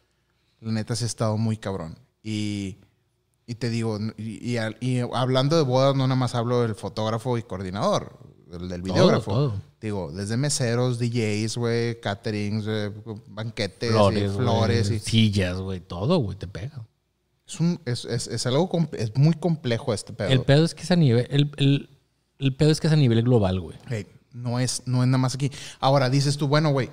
la 0.61 0.73
neta 0.73 0.97
sí 0.97 1.05
ha 1.05 1.07
estado 1.07 1.37
muy 1.37 1.57
cabrón. 1.57 1.97
Y, 2.23 2.79
y 3.47 3.55
te 3.55 3.71
digo, 3.71 3.99
y, 4.17 4.57
y 4.57 4.59
y 4.81 5.01
hablando 5.15 5.57
de 5.57 5.63
bodas, 5.63 5.95
no 5.95 6.07
nada 6.07 6.19
más 6.19 6.35
hablo 6.35 6.63
del 6.63 6.75
fotógrafo 6.75 7.39
y 7.39 7.43
coordinador, 7.45 8.19
del, 8.47 8.69
del 8.69 8.83
Todo, 8.83 8.93
videógrafo. 8.93 9.31
todo. 9.33 9.63
Digo, 9.81 10.11
desde 10.13 10.37
meseros, 10.37 10.99
DJs, 10.99 11.57
güey, 11.57 12.01
caterings, 12.01 12.65
güey, 12.65 12.91
banquetes, 13.29 13.91
flores, 13.93 14.33
y 14.33 14.37
flores. 14.37 14.89
güey, 14.89 14.97
y- 14.99 15.01
sillas, 15.01 15.59
güey, 15.59 15.81
todo, 15.81 16.19
güey, 16.19 16.37
te 16.37 16.47
pega. 16.49 16.85
es, 17.47 17.61
un- 17.61 17.81
es, 17.87 18.05
es- 18.05 18.27
es 18.27 18.45
algo, 18.47 18.69
es 18.93 19.17
muy 19.17 19.33
complejo 19.35 19.95
este 19.95 20.13
pedo. 20.13 20.29
El 20.29 20.43
pedo 20.43 20.65
es 20.67 20.75
que 20.75 20.83
es 20.83 20.91
a 20.91 20.97
nivel, 20.97 21.27
el, 21.31 21.51
el- 21.57 21.89
el 22.39 22.55
pedo 22.55 22.71
es 22.71 22.81
que 22.81 22.89
es 22.89 22.93
a 22.93 22.97
nivel 22.97 23.23
global, 23.23 23.59
güey. 23.61 23.79
Hey, 23.89 24.07
no, 24.35 24.61
es, 24.61 24.83
no 24.87 25.03
es 25.03 25.09
nada 25.09 25.17
más 25.19 25.35
aquí. 25.35 25.51
Ahora 25.81 26.11
dices 26.11 26.37
tú, 26.37 26.47
bueno, 26.49 26.71
güey, 26.73 26.91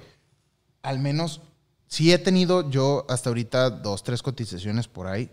al 0.82 1.00
menos 1.00 1.42
sí 1.88 2.14
he 2.14 2.18
tenido 2.20 2.70
yo 2.70 3.06
hasta 3.10 3.30
ahorita 3.30 3.70
dos, 3.70 4.04
tres 4.04 4.22
cotizaciones 4.22 4.88
por 4.88 5.08
ahí, 5.08 5.30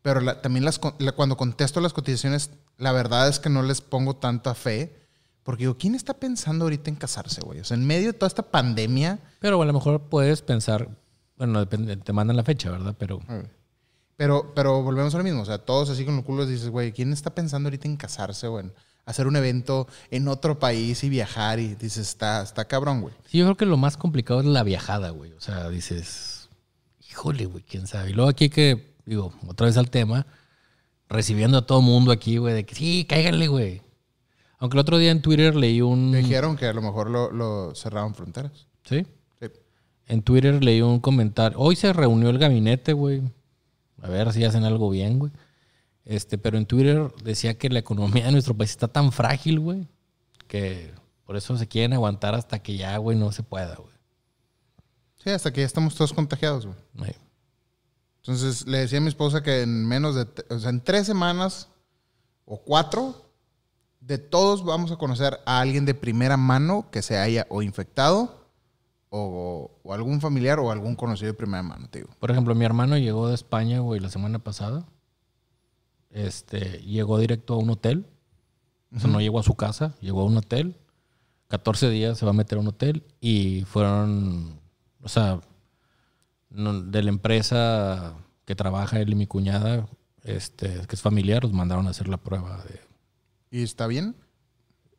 pero 0.00 0.20
la- 0.20 0.40
también 0.40 0.64
las, 0.64 0.80
la- 0.98 1.12
cuando 1.12 1.36
contesto 1.36 1.80
las 1.80 1.92
cotizaciones, 1.92 2.50
la 2.78 2.92
verdad 2.92 3.28
es 3.28 3.38
que 3.40 3.50
no 3.50 3.62
les 3.62 3.80
pongo 3.82 4.16
tanta 4.16 4.54
fe, 4.54 4.96
porque 5.44 5.64
digo, 5.64 5.76
¿quién 5.78 5.94
está 5.94 6.14
pensando 6.14 6.64
ahorita 6.64 6.90
en 6.90 6.96
casarse, 6.96 7.40
güey? 7.42 7.60
O 7.60 7.64
sea, 7.64 7.76
en 7.76 7.86
medio 7.86 8.08
de 8.08 8.12
toda 8.14 8.26
esta 8.26 8.50
pandemia, 8.50 9.20
Pero 9.38 9.62
a 9.62 9.64
lo 9.64 9.72
mejor 9.72 10.08
puedes 10.08 10.42
pensar, 10.42 10.88
bueno, 11.36 11.60
depende, 11.60 11.96
te 11.96 12.12
mandan 12.12 12.36
la 12.36 12.42
fecha, 12.42 12.70
¿verdad? 12.70 12.96
Pero 12.98 13.20
pero, 14.16 14.52
pero 14.54 14.82
volvemos 14.82 15.14
a 15.14 15.18
lo 15.18 15.24
mismo, 15.24 15.42
o 15.42 15.44
sea, 15.44 15.58
todos 15.58 15.90
así 15.90 16.04
con 16.04 16.16
los 16.16 16.24
culos 16.24 16.48
dices, 16.48 16.68
güey, 16.68 16.92
¿quién 16.92 17.12
está 17.12 17.34
pensando 17.34 17.66
ahorita 17.66 17.88
en 17.88 17.96
casarse 17.96 18.46
o 18.46 18.60
en 18.60 18.72
hacer 19.06 19.26
un 19.26 19.36
evento 19.36 19.88
en 20.10 20.28
otro 20.28 20.58
país 20.60 21.02
y 21.02 21.08
viajar? 21.08 21.58
Y 21.58 21.74
dices, 21.74 22.08
está, 22.08 22.42
está 22.42 22.66
cabrón, 22.66 23.00
güey. 23.00 23.14
sí, 23.26 23.38
yo 23.38 23.44
creo 23.44 23.56
que 23.56 23.66
lo 23.66 23.76
más 23.76 23.96
complicado 23.96 24.40
es 24.40 24.46
la 24.46 24.62
viajada, 24.62 25.10
güey. 25.10 25.32
O 25.32 25.40
sea, 25.40 25.68
dices, 25.68 26.48
híjole, 27.10 27.46
güey, 27.46 27.64
quién 27.64 27.88
sabe. 27.88 28.10
Y 28.10 28.12
luego 28.12 28.30
aquí 28.30 28.50
que, 28.50 28.94
digo, 29.04 29.34
otra 29.48 29.66
vez 29.66 29.76
al 29.76 29.90
tema, 29.90 30.26
recibiendo 31.08 31.58
a 31.58 31.66
todo 31.66 31.82
mundo 31.82 32.12
aquí, 32.12 32.36
güey, 32.36 32.54
de 32.54 32.64
que 32.64 32.74
sí, 32.76 33.06
cáiganle, 33.08 33.48
güey. 33.48 33.82
Aunque 34.64 34.76
el 34.76 34.80
otro 34.80 34.96
día 34.96 35.10
en 35.10 35.20
Twitter 35.20 35.54
leí 35.54 35.82
un... 35.82 36.10
Dijeron 36.10 36.56
que 36.56 36.64
a 36.64 36.72
lo 36.72 36.80
mejor 36.80 37.10
lo, 37.10 37.30
lo 37.30 37.74
cerraron 37.74 38.14
fronteras. 38.14 38.66
¿Sí? 38.82 39.06
Sí. 39.38 39.48
En 40.06 40.22
Twitter 40.22 40.64
leí 40.64 40.80
un 40.80 41.00
comentario. 41.00 41.58
Hoy 41.58 41.76
se 41.76 41.92
reunió 41.92 42.30
el 42.30 42.38
gabinete, 42.38 42.94
güey. 42.94 43.20
A 44.00 44.08
ver 44.08 44.32
si 44.32 44.42
hacen 44.42 44.64
algo 44.64 44.88
bien, 44.88 45.18
güey. 45.18 45.32
Este, 46.06 46.38
pero 46.38 46.56
en 46.56 46.64
Twitter 46.64 47.12
decía 47.22 47.58
que 47.58 47.68
la 47.68 47.80
economía 47.80 48.24
de 48.24 48.32
nuestro 48.32 48.56
país 48.56 48.70
está 48.70 48.88
tan 48.88 49.12
frágil, 49.12 49.60
güey, 49.60 49.86
que 50.48 50.94
por 51.26 51.36
eso 51.36 51.58
se 51.58 51.68
quieren 51.68 51.92
aguantar 51.92 52.34
hasta 52.34 52.58
que 52.60 52.78
ya, 52.78 52.96
güey, 52.96 53.18
no 53.18 53.32
se 53.32 53.42
pueda, 53.42 53.76
güey. 53.76 53.94
Sí, 55.22 55.28
hasta 55.28 55.52
que 55.52 55.60
ya 55.60 55.66
estamos 55.66 55.94
todos 55.94 56.14
contagiados, 56.14 56.64
güey. 56.64 57.14
Entonces 58.16 58.66
le 58.66 58.78
decía 58.78 58.96
a 58.96 59.02
mi 59.02 59.08
esposa 59.08 59.42
que 59.42 59.60
en 59.60 59.86
menos 59.86 60.14
de, 60.14 60.26
o 60.48 60.58
sea, 60.58 60.70
en 60.70 60.80
tres 60.80 61.06
semanas 61.06 61.68
o 62.46 62.62
cuatro, 62.62 63.23
de 64.06 64.18
todos 64.18 64.64
vamos 64.64 64.90
a 64.92 64.96
conocer 64.96 65.38
a 65.46 65.60
alguien 65.60 65.84
de 65.86 65.94
primera 65.94 66.36
mano 66.36 66.90
que 66.90 67.00
se 67.02 67.16
haya 67.18 67.46
o 67.48 67.62
infectado 67.62 68.44
o, 69.08 69.70
o 69.82 69.94
algún 69.94 70.20
familiar 70.20 70.58
o 70.60 70.70
algún 70.70 70.94
conocido 70.96 71.28
de 71.28 71.34
primera 71.38 71.62
mano, 71.62 71.88
te 71.88 72.00
digo. 72.00 72.10
Por 72.18 72.30
ejemplo, 72.30 72.54
mi 72.54 72.64
hermano 72.64 72.98
llegó 72.98 73.28
de 73.28 73.34
España, 73.34 73.78
güey, 73.80 74.00
la 74.00 74.10
semana 74.10 74.38
pasada. 74.40 74.84
Este, 76.10 76.80
llegó 76.82 77.18
directo 77.18 77.54
a 77.54 77.58
un 77.58 77.70
hotel. 77.70 78.06
O 78.94 79.00
sea, 79.00 79.10
no 79.10 79.20
llegó 79.20 79.40
a 79.40 79.42
su 79.42 79.54
casa, 79.54 79.94
llegó 80.00 80.20
a 80.22 80.24
un 80.26 80.36
hotel. 80.36 80.76
14 81.48 81.90
días 81.90 82.18
se 82.18 82.24
va 82.24 82.30
a 82.30 82.34
meter 82.34 82.58
a 82.58 82.60
un 82.60 82.68
hotel 82.68 83.04
y 83.20 83.62
fueron, 83.64 84.60
o 85.02 85.08
sea, 85.08 85.40
no- 86.50 86.80
de 86.82 87.02
la 87.02 87.10
empresa 87.10 88.14
que 88.44 88.54
trabaja 88.54 89.00
él 89.00 89.10
y 89.10 89.14
mi 89.14 89.26
cuñada, 89.26 89.86
este, 90.22 90.86
que 90.86 90.94
es 90.96 91.02
familiar, 91.02 91.42
los 91.42 91.52
mandaron 91.52 91.86
a 91.86 91.90
hacer 91.90 92.08
la 92.08 92.16
prueba 92.16 92.62
de 92.64 92.80
¿Y 93.54 93.62
está 93.62 93.86
bien? 93.86 94.16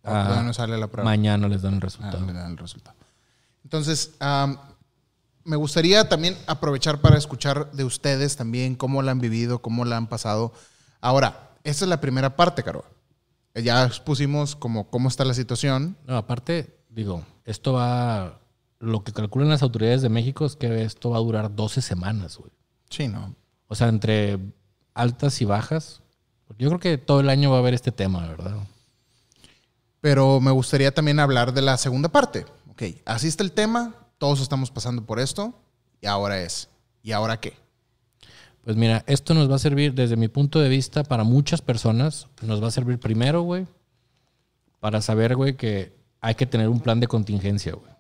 ¿O 0.04 0.08
Ah, 0.10 0.24
todavía 0.24 0.44
no 0.44 0.54
sale 0.54 0.78
la 0.78 0.88
prueba? 0.88 1.04
mañana 1.10 1.50
les 1.50 1.62
dan 1.62 1.74
el 1.74 1.80
Ah, 1.80 1.82
resultado. 1.82 2.26
le 2.26 2.32
dan 2.32 2.52
el 2.52 2.58
resultado. 2.58 2.96
Entonces, 3.66 4.16
am, 4.20 4.58
me 5.44 5.58
gustaría 5.58 6.08
también 6.08 6.38
aprovechar 6.48 7.02
para 7.02 7.18
escuchar 7.18 7.70
de 7.74 7.84
ustedes 7.84 8.38
también 8.38 8.76
cómo 8.76 9.02
la 9.02 9.12
han 9.12 9.20
vivido, 9.20 9.62
cómo 9.62 9.84
la 9.84 9.98
han 9.98 10.08
pasado. 10.08 10.54
Ahora, 11.02 11.52
esta 11.66 11.84
es 11.84 11.90
la 11.90 12.00
primera 12.00 12.38
parte, 12.38 12.64
Caro. 12.64 12.86
Ya 13.56 13.84
expusimos 13.84 14.56
como 14.56 14.90
cómo 14.90 15.10
está 15.10 15.26
la 15.26 15.34
situación. 15.34 15.98
No, 16.08 16.16
aparte, 16.16 16.78
digo, 16.90 17.26
esto 17.44 17.74
va, 17.74 18.40
lo 18.80 19.04
que 19.04 19.12
calculan 19.12 19.50
las 19.50 19.64
autoridades 19.64 20.02
de 20.02 20.10
México 20.10 20.46
es 20.46 20.56
que 20.56 20.84
esto 20.84 21.10
va 21.10 21.18
a 21.18 21.22
durar 21.22 21.54
12 21.54 21.82
semanas, 21.82 22.38
güey. 22.38 22.52
Sí, 22.90 23.10
¿no? 23.10 23.36
O 23.68 23.76
sea, 23.76 23.90
entre 23.90 24.40
altas 24.94 25.42
y 25.42 25.46
bajas. 25.46 26.02
Yo 26.58 26.70
creo 26.70 26.80
que 26.80 26.98
todo 26.98 27.20
el 27.20 27.30
año 27.30 27.52
va 27.52 27.58
a 27.58 27.60
haber 27.60 27.74
este 27.74 27.92
tema, 27.92 28.28
¿verdad? 28.28 28.56
Pero 30.02 30.40
me 30.40 30.52
gustaría 30.52 30.94
también 30.94 31.20
hablar 31.20 31.54
de 31.54 31.62
la 31.62 31.78
segunda 31.78 32.10
parte. 32.10 32.46
Ok, 32.70 32.84
así 33.06 33.28
está 33.28 33.44
el 33.44 33.52
tema, 33.52 33.96
todos 34.18 34.42
estamos 34.42 34.72
pasando 34.72 35.06
por 35.06 35.20
esto 35.20 35.60
y 36.02 36.08
ahora 36.08 36.42
es. 36.42 36.70
¿Y 37.02 37.12
ahora 37.12 37.40
qué? 37.40 37.58
Pues 38.64 38.78
mira, 38.78 39.04
esto 39.06 39.34
nos 39.34 39.50
va 39.50 39.56
a 39.56 39.60
servir 39.60 39.94
desde 39.94 40.16
mi 40.16 40.28
punto 40.28 40.60
de 40.60 40.70
vista 40.70 41.04
para 41.04 41.24
muchas 41.24 41.62
personas. 41.62 42.28
Nos 42.42 42.64
va 42.64 42.68
a 42.68 42.72
servir 42.72 43.00
primero, 43.00 43.44
güey, 43.44 43.68
para 44.80 45.02
saber, 45.02 45.36
güey, 45.36 45.56
que 45.56 45.96
hay 46.20 46.34
que 46.34 46.48
tener 46.48 46.70
un 46.70 46.80
plan 46.80 47.00
de 47.00 47.08
contingencia, 47.08 47.74
güey. 47.74 47.92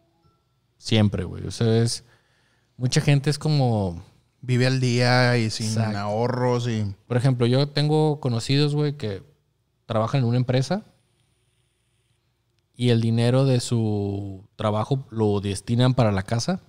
Siempre, 0.77 1.23
güey. 1.23 1.45
O 1.45 1.51
sea, 1.51 1.81
es... 1.81 2.03
Mucha 2.77 2.99
gente 2.99 3.29
es 3.29 3.37
como... 3.37 4.03
Vive 4.45 4.67
al 4.67 4.79
día 4.79 5.37
y 5.37 5.49
sin 5.49 5.67
Exacto. 5.67 5.97
ahorros 5.97 6.67
y... 6.67 6.85
Por 7.07 7.17
ejemplo, 7.17 7.47
yo 7.47 7.67
tengo 7.69 8.19
conocidos, 8.19 8.75
güey, 8.75 8.93
que 8.93 9.23
trabajan 9.85 10.21
en 10.21 10.27
una 10.27 10.37
empresa 10.37 10.83
y 12.75 12.89
el 12.89 13.01
dinero 13.01 13.45
de 13.45 13.59
su 13.59 14.43
trabajo 14.55 15.07
lo 15.09 15.39
destinan 15.39 15.93
para 15.95 16.11
la 16.11 16.23
casa 16.23 16.61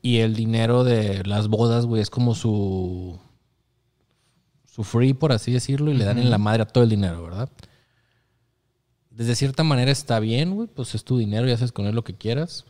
y 0.00 0.18
el 0.18 0.34
dinero 0.34 0.84
de 0.84 1.24
las 1.24 1.48
bodas, 1.48 1.84
güey, 1.84 2.00
es 2.00 2.10
como 2.10 2.34
su 2.34 3.18
su 4.64 4.84
free, 4.84 5.14
por 5.14 5.32
así 5.32 5.52
decirlo, 5.52 5.90
y 5.90 5.94
le 5.94 6.04
dan 6.04 6.18
en 6.18 6.30
la 6.30 6.36
madre 6.38 6.62
a 6.62 6.66
todo 6.66 6.84
el 6.84 6.90
dinero, 6.90 7.22
¿verdad? 7.22 7.50
Desde 9.10 9.34
cierta 9.34 9.62
manera 9.62 9.90
está 9.90 10.20
bien, 10.20 10.54
güey, 10.54 10.68
pues 10.68 10.94
es 10.94 11.02
tu 11.02 11.16
dinero 11.16 11.48
y 11.48 11.52
haces 11.52 11.72
con 11.72 11.86
él 11.86 11.94
lo 11.94 12.04
que 12.04 12.14
quieras, 12.14 12.66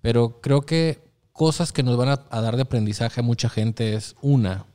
pero 0.00 0.40
creo 0.40 0.62
que 0.62 1.11
cosas 1.32 1.72
que 1.72 1.82
nos 1.82 1.96
van 1.96 2.08
a, 2.08 2.40
dar 2.40 2.56
de 2.56 2.62
aprendizaje 2.62 3.20
a 3.20 3.24
mucha 3.24 3.48
gente 3.48 3.94
es 3.94 4.16
una, 4.20 4.66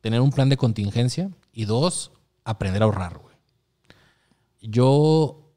tener 0.00 0.20
un 0.20 0.30
plan 0.30 0.48
de 0.48 0.56
contingencia 0.56 1.30
y 1.52 1.64
dos, 1.64 2.12
aprender 2.44 2.82
a 2.82 2.86
ahorrar, 2.86 3.18
güey. 3.18 3.34
Yo, 4.60 5.52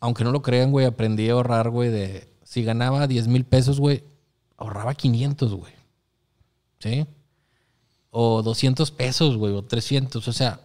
aunque 0.00 0.24
no 0.24 0.32
lo 0.32 0.42
crean, 0.42 0.70
güey, 0.70 0.86
aprendí 0.86 1.28
a 1.28 1.32
ahorrar, 1.32 1.70
güey, 1.70 1.90
de 1.90 2.28
si 2.42 2.62
ganaba 2.62 3.06
10 3.06 3.28
mil 3.28 3.44
pesos, 3.44 3.80
güey, 3.80 4.04
ahorraba 4.56 4.94
500, 4.94 5.54
güey. 5.54 5.72
¿Sí? 6.78 7.06
O 8.10 8.42
200 8.42 8.90
pesos, 8.90 9.36
güey, 9.36 9.54
o 9.54 9.62
300. 9.62 10.26
O 10.26 10.32
sea, 10.32 10.60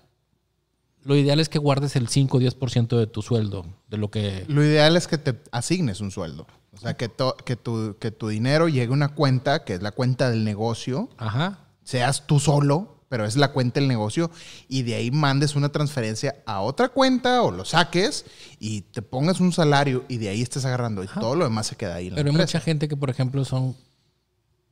lo 1.04 1.16
ideal 1.16 1.40
es 1.40 1.50
que 1.50 1.60
guardes 1.60 1.96
el 1.96 2.08
5 2.08 2.38
o 2.38 2.42
10% 2.42 2.98
de 2.98 3.08
tu 3.08 3.22
sueldo, 3.22 3.66
de 3.88 3.98
lo 3.98 4.10
que... 4.10 4.44
Lo 4.48 4.64
ideal 4.64 4.98
es 4.98 5.08
que 5.08 5.18
te 5.18 5.40
asignes 5.52 6.02
un 6.02 6.12
sueldo. 6.12 6.48
O 6.76 6.80
sea, 6.80 6.96
que, 6.96 7.10
to- 7.10 7.36
que, 7.38 7.56
tu, 7.56 7.98
que 8.00 8.12
tu 8.12 8.28
dinero 8.28 8.68
llegue 8.68 8.88
a 8.92 8.94
una 8.94 9.10
cuenta, 9.10 9.64
que 9.64 9.74
es 9.76 9.82
la 9.82 9.92
cuenta 9.92 10.30
del 10.30 10.44
negocio, 10.44 11.10
Ajá. 11.18 11.60
seas 11.84 12.28
tú 12.28 12.40
solo, 12.40 13.04
pero 13.10 13.26
es 13.26 13.36
la 13.38 13.52
cuenta 13.52 13.80
del 13.80 13.88
negocio, 13.88 14.30
y 14.68 14.82
de 14.84 14.96
ahí 14.96 15.12
mandes 15.12 15.56
una 15.56 15.70
transferencia 15.70 16.36
a 16.46 16.62
otra 16.62 16.90
cuenta 16.90 17.42
o 17.44 17.52
lo 17.52 17.64
saques 17.66 18.26
y 18.60 18.82
te 18.82 19.02
pongas 19.02 19.40
un 19.40 19.54
salario 19.54 20.04
y 20.10 20.18
de 20.18 20.30
ahí 20.30 20.42
estés 20.42 20.66
agarrando 20.66 21.04
y 21.04 21.08
todo 21.08 21.36
lo 21.36 21.46
demás 21.46 21.68
se 21.68 21.76
queda 21.76 21.96
ahí. 21.96 22.08
En 22.08 22.14
la 22.14 22.16
Pero 22.18 22.30
hay 22.30 22.36
empresa. 22.36 22.58
mucha 22.58 22.66
gente 22.66 22.88
que, 22.88 22.98
por 22.98 23.10
ejemplo, 23.10 23.46
son 23.46 23.76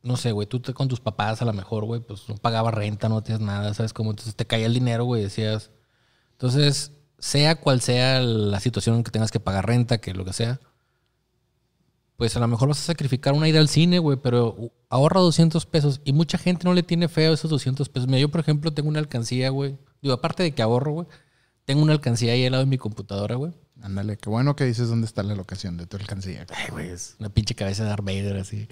no 0.02 0.18
sé, 0.18 0.34
güey, 0.34 0.46
tú 0.48 0.60
te- 0.60 0.74
con 0.74 0.90
tus 0.90 1.00
papás 1.00 1.42
a 1.42 1.46
lo 1.46 1.54
mejor, 1.54 1.86
güey, 1.86 2.02
pues 2.02 2.28
no 2.28 2.36
pagabas 2.36 2.74
renta, 2.74 3.08
no 3.08 3.24
tienes 3.24 3.42
nada, 3.42 3.74
¿sabes? 3.74 3.94
Como 3.94 4.10
entonces 4.10 4.36
te 4.36 4.46
caía 4.46 4.66
el 4.66 4.74
dinero, 4.74 5.06
güey, 5.06 5.24
decías. 5.24 5.70
Entonces, 6.34 6.92
sea 7.20 7.56
cual 7.62 7.80
sea 7.80 8.20
la 8.20 8.60
situación 8.60 8.98
en 8.98 9.04
que 9.06 9.12
tengas 9.12 9.32
que 9.32 9.40
pagar 9.40 9.66
renta, 9.66 10.00
que 10.00 10.14
lo 10.14 10.26
que 10.26 10.34
sea, 10.34 10.60
pues 12.18 12.36
a 12.38 12.40
lo 12.40 12.48
mejor 12.48 12.68
vas 12.68 12.80
a 12.80 12.84
sacrificar 12.84 13.34
una 13.34 13.48
ida 13.48 13.60
al 13.60 13.68
cine, 13.68 14.00
güey, 14.00 14.18
pero 14.22 14.72
ahorra 14.90 15.20
200 15.20 15.66
pesos. 15.66 16.02
Y 16.06 16.14
mucha 16.14 16.38
gente 16.38 16.66
no 16.66 16.74
le 16.74 16.84
tiene 16.84 17.08
feo 17.08 17.34
esos 17.34 17.50
200 17.50 17.90
pesos. 17.90 18.08
Mira, 18.08 18.20
yo, 18.20 18.30
por 18.30 18.42
ejemplo, 18.42 18.74
tengo 18.74 18.90
una 18.90 19.00
alcancía, 19.00 19.50
güey. 19.50 19.78
Digo, 20.02 20.14
aparte 20.14 20.44
de 20.44 20.52
que 20.54 20.62
ahorro, 20.62 20.92
güey, 20.92 21.08
tengo 21.66 21.82
una 21.82 21.94
alcancía 21.94 22.34
ahí 22.34 22.46
al 22.46 22.52
lado 22.52 22.64
de 22.64 22.70
mi 22.70 22.78
computadora, 22.78 23.36
güey. 23.36 23.54
Ándale, 23.82 24.18
qué 24.18 24.30
bueno 24.30 24.56
que 24.56 24.64
dices 24.66 24.88
dónde 24.88 25.08
está 25.08 25.24
la 25.24 25.36
locación 25.36 25.78
de 25.78 25.88
tu 25.88 25.98
alcancía. 25.98 26.46
Ay, 26.56 26.70
güey, 26.72 26.90
es 26.90 27.16
una 27.20 27.30
pinche 27.30 27.56
cabeza 27.56 27.84
de 27.84 27.90
Darth 27.90 28.06
Vader 28.06 28.38
así. 28.38 28.68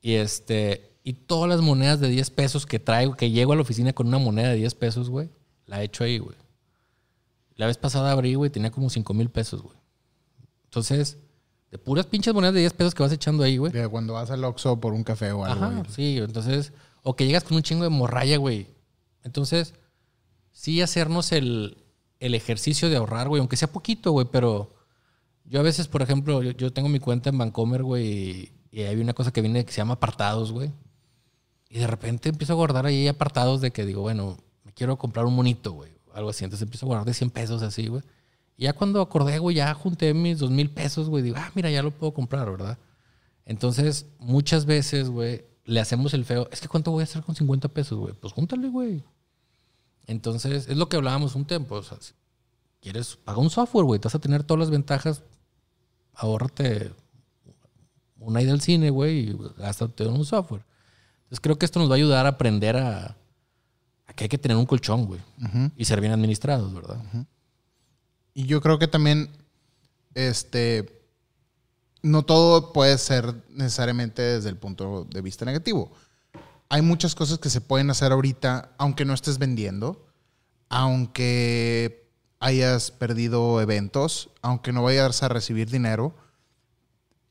Y 0.00 0.14
este, 0.14 0.96
y 1.02 1.12
todas 1.14 1.48
las 1.48 1.60
monedas 1.60 2.00
de 2.00 2.08
10 2.08 2.30
pesos 2.30 2.66
que 2.66 2.78
traigo, 2.78 3.16
que 3.16 3.30
llego 3.30 3.52
a 3.52 3.56
la 3.56 3.62
oficina 3.62 3.92
con 3.92 4.06
una 4.06 4.18
moneda 4.18 4.48
de 4.50 4.56
10 4.56 4.74
pesos, 4.76 5.10
güey, 5.10 5.28
la 5.66 5.82
he 5.82 5.84
hecho 5.84 6.04
ahí, 6.04 6.18
güey. 6.18 6.36
La 7.56 7.66
vez 7.66 7.76
pasada 7.76 8.12
abrí, 8.12 8.34
güey, 8.34 8.50
tenía 8.50 8.70
como 8.70 8.88
5 8.88 9.12
mil 9.12 9.28
pesos, 9.28 9.62
güey. 9.62 9.76
Entonces, 10.64 11.18
de 11.70 11.78
puras 11.78 12.06
pinches 12.06 12.34
monedas 12.34 12.54
de 12.54 12.60
10 12.60 12.72
pesos 12.72 12.94
que 12.94 13.02
vas 13.02 13.12
echando 13.12 13.42
ahí, 13.42 13.56
güey. 13.56 13.72
De 13.72 13.86
cuando 13.88 14.14
vas 14.14 14.30
al 14.30 14.44
Oxxo 14.44 14.80
por 14.80 14.92
un 14.92 15.04
café 15.04 15.32
o 15.32 15.44
algo. 15.44 15.64
Ajá, 15.64 15.74
güey. 15.74 15.90
sí, 15.90 16.18
entonces, 16.18 16.72
o 17.02 17.14
que 17.14 17.26
llegas 17.26 17.44
con 17.44 17.56
un 17.56 17.62
chingo 17.62 17.84
de 17.84 17.90
morralla, 17.90 18.36
güey. 18.38 18.66
Entonces, 19.22 19.74
sí 20.52 20.82
hacernos 20.82 21.32
el, 21.32 21.78
el 22.18 22.34
ejercicio 22.34 22.90
de 22.90 22.96
ahorrar, 22.96 23.28
güey, 23.28 23.40
aunque 23.40 23.56
sea 23.56 23.70
poquito, 23.70 24.10
güey, 24.12 24.26
pero 24.30 24.70
yo 25.44 25.60
a 25.60 25.62
veces, 25.62 25.86
por 25.86 26.02
ejemplo, 26.02 26.42
yo, 26.42 26.50
yo 26.52 26.72
tengo 26.72 26.88
mi 26.88 26.98
cuenta 26.98 27.30
en 27.30 27.38
Vancomer, 27.38 27.82
güey, 27.82 28.06
y, 28.06 28.52
y 28.72 28.82
hay 28.82 29.00
una 29.00 29.14
cosa 29.14 29.32
que 29.32 29.40
viene 29.40 29.64
que 29.64 29.72
se 29.72 29.78
llama 29.78 29.94
apartados, 29.94 30.52
güey. 30.52 30.70
Y 31.68 31.78
de 31.78 31.86
repente 31.86 32.28
empiezo 32.28 32.54
a 32.54 32.56
guardar 32.56 32.86
ahí 32.86 33.06
apartados 33.06 33.60
de 33.60 33.70
que 33.70 33.86
digo, 33.86 34.02
bueno, 34.02 34.36
me 34.64 34.72
quiero 34.72 34.98
comprar 34.98 35.24
un 35.26 35.34
monito, 35.34 35.72
güey, 35.72 35.92
algo 36.14 36.30
así. 36.30 36.44
Entonces 36.44 36.64
empiezo 36.64 36.86
a 36.86 36.88
guardar 36.88 37.06
de 37.06 37.14
100 37.14 37.30
pesos 37.30 37.62
así, 37.62 37.86
güey. 37.86 38.02
Y 38.60 38.64
ya 38.64 38.74
cuando 38.74 39.00
acordé, 39.00 39.38
güey, 39.38 39.56
ya 39.56 39.72
junté 39.72 40.12
mis 40.12 40.38
dos 40.38 40.50
mil 40.50 40.68
pesos, 40.68 41.08
güey, 41.08 41.22
digo, 41.22 41.36
ah, 41.38 41.50
mira, 41.54 41.70
ya 41.70 41.82
lo 41.82 41.92
puedo 41.92 42.12
comprar, 42.12 42.50
¿verdad? 42.50 42.76
Entonces, 43.46 44.04
muchas 44.18 44.66
veces, 44.66 45.08
güey, 45.08 45.46
le 45.64 45.80
hacemos 45.80 46.12
el 46.12 46.26
feo. 46.26 46.46
Es 46.52 46.60
que 46.60 46.68
¿cuánto 46.68 46.90
voy 46.90 47.00
a 47.00 47.04
hacer 47.04 47.22
con 47.22 47.34
50 47.34 47.68
pesos, 47.68 47.98
güey? 47.98 48.12
Pues 48.12 48.34
júntale, 48.34 48.68
güey. 48.68 49.02
Entonces, 50.06 50.68
es 50.68 50.76
lo 50.76 50.90
que 50.90 50.98
hablábamos 50.98 51.36
un 51.36 51.46
tiempo. 51.46 51.76
O 51.76 51.82
sea, 51.82 51.96
si 52.02 52.12
quieres, 52.82 53.16
paga 53.16 53.38
un 53.38 53.48
software, 53.48 53.86
güey. 53.86 53.98
Te 53.98 54.08
vas 54.08 54.14
a 54.16 54.18
tener 54.18 54.44
todas 54.44 54.58
las 54.58 54.70
ventajas. 54.70 55.22
Ahórrate 56.12 56.92
una 58.18 58.42
ida 58.42 58.52
al 58.52 58.60
cine, 58.60 58.90
güey, 58.90 59.30
y 59.30 59.38
gástate 59.56 60.04
en 60.04 60.12
un 60.12 60.26
software. 60.26 60.66
Entonces, 61.20 61.40
creo 61.40 61.58
que 61.58 61.64
esto 61.64 61.80
nos 61.80 61.88
va 61.88 61.94
a 61.94 61.96
ayudar 61.96 62.26
a 62.26 62.28
aprender 62.28 62.76
a, 62.76 63.16
a 64.06 64.12
que 64.12 64.24
hay 64.24 64.28
que 64.28 64.36
tener 64.36 64.58
un 64.58 64.66
colchón, 64.66 65.06
güey. 65.06 65.20
Y 65.78 65.86
ser 65.86 66.02
bien 66.02 66.12
administrados, 66.12 66.74
¿verdad? 66.74 67.02
Y 68.40 68.46
yo 68.46 68.62
creo 68.62 68.78
que 68.78 68.88
también, 68.88 69.28
este, 70.14 71.04
no 72.00 72.22
todo 72.22 72.72
puede 72.72 72.96
ser 72.96 73.34
necesariamente 73.50 74.22
desde 74.22 74.48
el 74.48 74.56
punto 74.56 75.04
de 75.04 75.20
vista 75.20 75.44
negativo. 75.44 75.92
Hay 76.70 76.80
muchas 76.80 77.14
cosas 77.14 77.38
que 77.38 77.50
se 77.50 77.60
pueden 77.60 77.90
hacer 77.90 78.12
ahorita, 78.12 78.70
aunque 78.78 79.04
no 79.04 79.12
estés 79.12 79.36
vendiendo, 79.36 80.06
aunque 80.70 82.08
hayas 82.38 82.90
perdido 82.90 83.60
eventos, 83.60 84.30
aunque 84.40 84.72
no 84.72 84.84
vayas 84.84 85.22
a 85.22 85.28
recibir 85.28 85.68
dinero. 85.68 86.14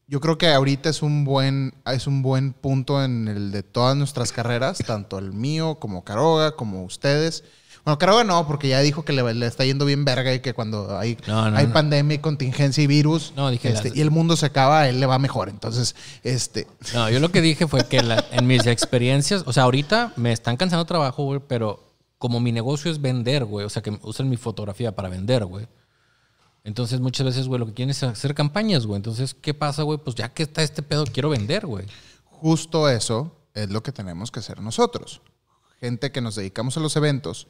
Yo 0.06 0.19
creo 0.19 0.38
que 0.38 0.49
ahorita 0.49 0.91
es 0.91 1.02
un 1.02 1.26
buen, 1.26 1.73
es 1.88 2.06
un 2.06 2.22
buen 2.22 2.53
punto 2.53 3.03
en 3.03 3.27
el 3.27 3.52
de 3.52 3.64
todas 3.64 3.98
nuestras 3.98 4.31
carreras, 4.31 4.77
tanto 4.86 5.18
el 5.18 5.34
mío 5.34 5.80
como 5.80 6.03
Caroga, 6.03 6.56
como 6.56 6.84
ustedes. 6.84 7.44
Bueno, 7.85 7.97
Caroga 7.97 8.23
no, 8.23 8.45
porque 8.47 8.68
ya 8.68 8.80
dijo 8.81 9.03
que 9.06 9.14
le, 9.14 9.34
le 9.34 9.45
está 9.47 9.65
yendo 9.65 9.85
bien 9.85 10.06
verga 10.06 10.34
y 10.34 10.39
que 10.41 10.53
cuando 10.53 10.97
hay, 10.97 11.18
No, 11.27 11.49
no, 11.49 11.57
hay 11.57 11.68
no. 11.68 11.73
pandemia 11.73 12.15
y 12.15 12.19
contingencia 12.19 12.84
y 12.84 12.88
virus 12.88 13.34
No, 13.35 13.49
dije 13.49 13.69
este, 13.69 13.89
las- 13.89 13.97
y 13.97 14.01
el 14.01 14.11
mundo 14.11 14.35
se 14.38 14.45
acaba, 14.45 14.81
a 14.81 14.89
él 14.89 14.99
le 14.99 15.06
va 15.06 15.18
mejor. 15.19 15.49
Entonces, 15.49 15.95
este, 16.23 16.68
No, 16.93 17.10
yo 17.10 17.19
lo 17.19 17.31
que 17.31 17.41
dije 17.41 17.68
fue 17.68 17.88
que 17.88 18.03
la- 18.03 18.23
en 18.31 18.45
mis 18.47 18.65
experiencias, 18.68 19.43
o 19.45 19.53
sea, 19.53 19.64
ahorita 19.64 20.14
me 20.18 20.31
están 20.31 20.57
cansando 20.57 20.85
trabajo, 20.85 21.23
güey, 21.23 21.39
pero 21.47 21.84
como 22.18 22.39
mi 22.39 22.51
negocio 22.51 22.91
es 22.91 22.99
vender, 23.01 23.45
güey, 23.45 23.65
o 23.65 23.69
sea, 23.69 23.81
que 23.81 23.97
usan 24.03 24.30
mi 24.30 24.35
fotografía 24.38 24.93
para 24.93 25.07
vender, 25.10 25.45
güey. 25.45 25.68
Entonces, 26.65 26.99
muchas 26.99 27.26
veces, 27.26 27.47
güey, 27.47 27.60
lo 27.60 27.65
que 27.68 27.73
quieren 27.73 27.91
es 27.91 28.03
hacer 28.03 28.35
campañas, 28.35 28.85
güey. 28.85 28.97
Entonces, 28.97 29.34
¿qué 29.34 29.53
pasa, 29.53 29.84
güey? 29.84 29.97
Pues 29.97 30.15
ya 30.15 30.30
que 30.30 30.43
está 30.43 30.61
este 30.61 30.84
pedo, 30.84 31.06
quiero 31.06 31.30
vender, 31.30 31.65
güey. 31.65 31.85
justo 32.41 32.88
eso 32.89 33.35
es 33.53 33.69
lo 33.69 33.84
que 33.84 33.91
tenemos 33.91 34.31
que 34.31 34.39
hacer 34.39 34.61
nosotros. 34.61 35.22
Gente 35.81 36.11
que 36.11 36.22
nos 36.22 36.35
dedicamos 36.35 36.77
a 36.77 36.80
los 36.80 36.95
eventos. 36.95 37.47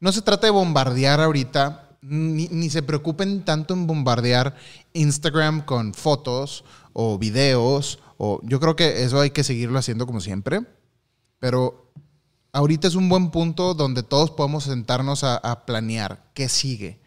No 0.00 0.12
se 0.12 0.22
trata 0.22 0.46
de 0.46 0.50
bombardear 0.50 1.20
ahorita, 1.20 1.88
ni, 2.02 2.48
ni 2.48 2.68
se 2.70 2.82
preocupen 2.82 3.44
tanto 3.44 3.74
en 3.74 3.86
bombardear 3.86 4.54
Instagram 4.92 5.64
con 5.64 5.94
fotos 5.94 6.64
o 6.92 7.18
videos. 7.18 7.98
O, 8.18 8.40
yo 8.44 8.60
creo 8.60 8.76
que 8.76 9.02
eso 9.04 9.20
hay 9.20 9.30
que 9.30 9.44
seguirlo 9.44 9.78
haciendo 9.78 10.06
como 10.06 10.20
siempre. 10.20 10.60
Pero 11.38 11.90
ahorita 12.52 12.88
es 12.88 12.94
un 12.94 13.08
buen 13.08 13.30
punto 13.30 13.74
donde 13.74 14.02
todos 14.02 14.30
podemos 14.30 14.64
sentarnos 14.64 15.24
a, 15.24 15.36
a 15.36 15.64
planear 15.66 16.30
qué 16.34 16.48
sigue. 16.48 17.00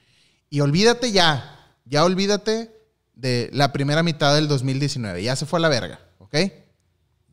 Y 0.49 0.61
olvídate 0.61 1.11
ya, 1.11 1.73
ya 1.85 2.03
olvídate 2.05 2.71
de 3.13 3.49
la 3.53 3.71
primera 3.71 4.03
mitad 4.03 4.33
del 4.35 4.47
2019. 4.47 5.21
Ya 5.23 5.35
se 5.35 5.45
fue 5.45 5.59
a 5.59 5.61
la 5.61 5.69
verga, 5.69 5.99
¿ok? 6.19 6.35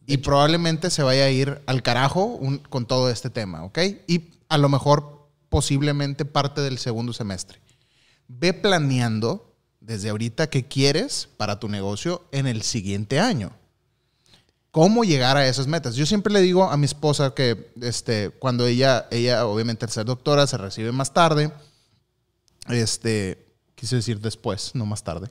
Y 0.06 0.18
probablemente 0.18 0.90
se 0.90 1.02
vaya 1.02 1.24
a 1.24 1.30
ir 1.30 1.62
al 1.66 1.82
carajo 1.82 2.24
un- 2.24 2.58
con 2.58 2.86
todo 2.86 3.08
este 3.10 3.30
tema, 3.30 3.64
¿ok? 3.64 3.78
Y 4.06 4.30
a 4.48 4.58
lo 4.58 4.68
mejor 4.68 5.23
posiblemente 5.54 6.24
parte 6.24 6.62
del 6.62 6.78
segundo 6.78 7.12
semestre. 7.12 7.60
Ve 8.26 8.52
planeando 8.54 9.54
desde 9.78 10.10
ahorita 10.10 10.50
qué 10.50 10.66
quieres 10.66 11.28
para 11.36 11.60
tu 11.60 11.68
negocio 11.68 12.26
en 12.32 12.48
el 12.48 12.62
siguiente 12.62 13.20
año. 13.20 13.52
¿Cómo 14.72 15.04
llegar 15.04 15.36
a 15.36 15.46
esas 15.46 15.68
metas? 15.68 15.94
Yo 15.94 16.06
siempre 16.06 16.32
le 16.32 16.40
digo 16.40 16.64
a 16.64 16.76
mi 16.76 16.86
esposa 16.86 17.34
que 17.34 17.72
este, 17.80 18.30
cuando 18.30 18.66
ella, 18.66 19.06
ella 19.12 19.46
obviamente 19.46 19.84
al 19.84 19.92
ser 19.92 20.06
doctora 20.06 20.48
se 20.48 20.58
recibe 20.58 20.90
más 20.90 21.14
tarde, 21.14 21.52
este, 22.66 23.46
quise 23.76 23.94
decir 23.94 24.18
después, 24.18 24.72
no 24.74 24.86
más 24.86 25.04
tarde, 25.04 25.30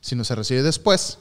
sino 0.00 0.22
se 0.22 0.36
recibe 0.36 0.62
después. 0.62 1.18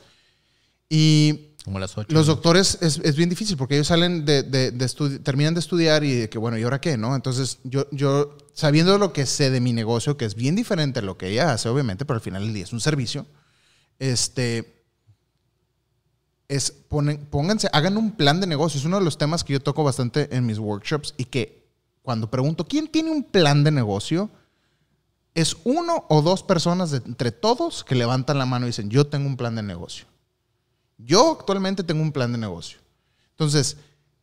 Y 0.89 1.52
Como 1.65 1.79
las 1.79 1.97
ocho. 1.97 2.13
los 2.13 2.27
doctores 2.27 2.77
es, 2.81 2.99
es 2.99 3.15
bien 3.15 3.29
difícil 3.29 3.55
porque 3.55 3.75
ellos 3.75 3.87
salen 3.87 4.25
de, 4.25 4.43
de- 4.43 4.71
de 4.71 5.19
terminan 5.19 5.53
de 5.53 5.61
estudiar 5.61 6.03
y 6.03 6.13
de 6.13 6.29
que, 6.29 6.37
bueno, 6.37 6.57
¿y 6.57 6.63
ahora 6.63 6.81
qué? 6.81 6.97
¿No? 6.97 7.15
Entonces, 7.15 7.59
yo, 7.63 7.87
yo, 7.91 8.37
sabiendo 8.53 8.97
lo 8.97 9.13
que 9.13 9.25
sé 9.25 9.49
de 9.49 9.61
mi 9.61 9.71
negocio, 9.71 10.17
que 10.17 10.25
es 10.25 10.35
bien 10.35 10.55
diferente 10.55 10.99
a 10.99 11.03
lo 11.03 11.17
que 11.17 11.29
ella 11.29 11.53
hace, 11.53 11.69
obviamente, 11.69 12.03
pero 12.03 12.15
al 12.15 12.21
final 12.21 12.43
del 12.43 12.53
día 12.53 12.63
es 12.65 12.73
un 12.73 12.81
servicio, 12.81 13.25
este, 13.97 14.83
es, 16.49 16.71
ponen, 16.71 17.25
pónganse, 17.27 17.69
hagan 17.71 17.97
un 17.97 18.11
plan 18.11 18.41
de 18.41 18.47
negocio. 18.47 18.77
Es 18.79 18.85
uno 18.85 18.99
de 18.99 19.05
los 19.05 19.17
temas 19.17 19.43
que 19.43 19.53
yo 19.53 19.59
toco 19.61 19.83
bastante 19.83 20.35
en 20.35 20.45
mis 20.45 20.59
workshops 20.59 21.13
y 21.17 21.25
que 21.25 21.63
cuando 22.01 22.29
pregunto, 22.29 22.65
¿quién 22.67 22.87
tiene 22.89 23.09
un 23.11 23.23
plan 23.23 23.63
de 23.63 23.71
negocio? 23.71 24.29
Es 25.33 25.55
uno 25.63 26.05
o 26.09 26.21
dos 26.21 26.43
personas 26.43 26.91
de- 26.91 26.97
entre 26.97 27.31
todos 27.31 27.83
que 27.85 27.95
levantan 27.95 28.37
la 28.37 28.45
mano 28.45 28.65
y 28.65 28.69
dicen, 28.69 28.89
yo 28.89 29.07
tengo 29.07 29.27
un 29.27 29.37
plan 29.37 29.55
de 29.55 29.63
negocio. 29.63 30.05
Yo 30.97 31.31
actualmente 31.39 31.83
tengo 31.83 32.01
un 32.01 32.11
plan 32.11 32.31
de 32.31 32.37
negocio. 32.37 32.79
Entonces, 33.31 33.77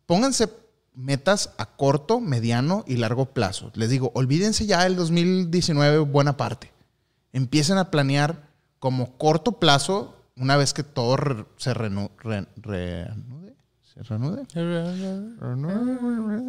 pónganse 0.06 0.48
metas 0.94 1.50
a 1.58 1.66
corto, 1.66 2.20
mediano 2.20 2.84
y 2.86 2.96
largo 2.96 3.26
plazo. 3.26 3.70
Les 3.74 3.90
digo, 3.90 4.10
olvídense 4.14 4.66
ya 4.66 4.86
el 4.86 4.96
2019 4.96 5.98
buena 6.00 6.36
parte. 6.36 6.72
Empiecen 7.32 7.78
a 7.78 7.90
planear 7.90 8.48
como 8.78 9.16
corto 9.18 9.52
plazo 9.52 10.16
una 10.36 10.56
vez 10.56 10.72
que 10.74 10.82
todo 10.82 11.16
re- 11.16 11.44
se 11.56 11.74
renu- 11.74 12.10
re- 12.18 12.46
reanude. 12.56 13.54
¿Se 13.82 14.02
reanude? 14.02 14.46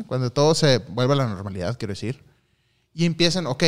Cuando 0.07 0.31
todo 0.31 0.55
se 0.55 0.77
vuelva 0.79 1.13
a 1.13 1.17
la 1.17 1.27
normalidad, 1.27 1.77
quiero 1.77 1.91
decir. 1.93 2.23
Y 2.93 3.05
empiecen, 3.05 3.47
ok, 3.47 3.63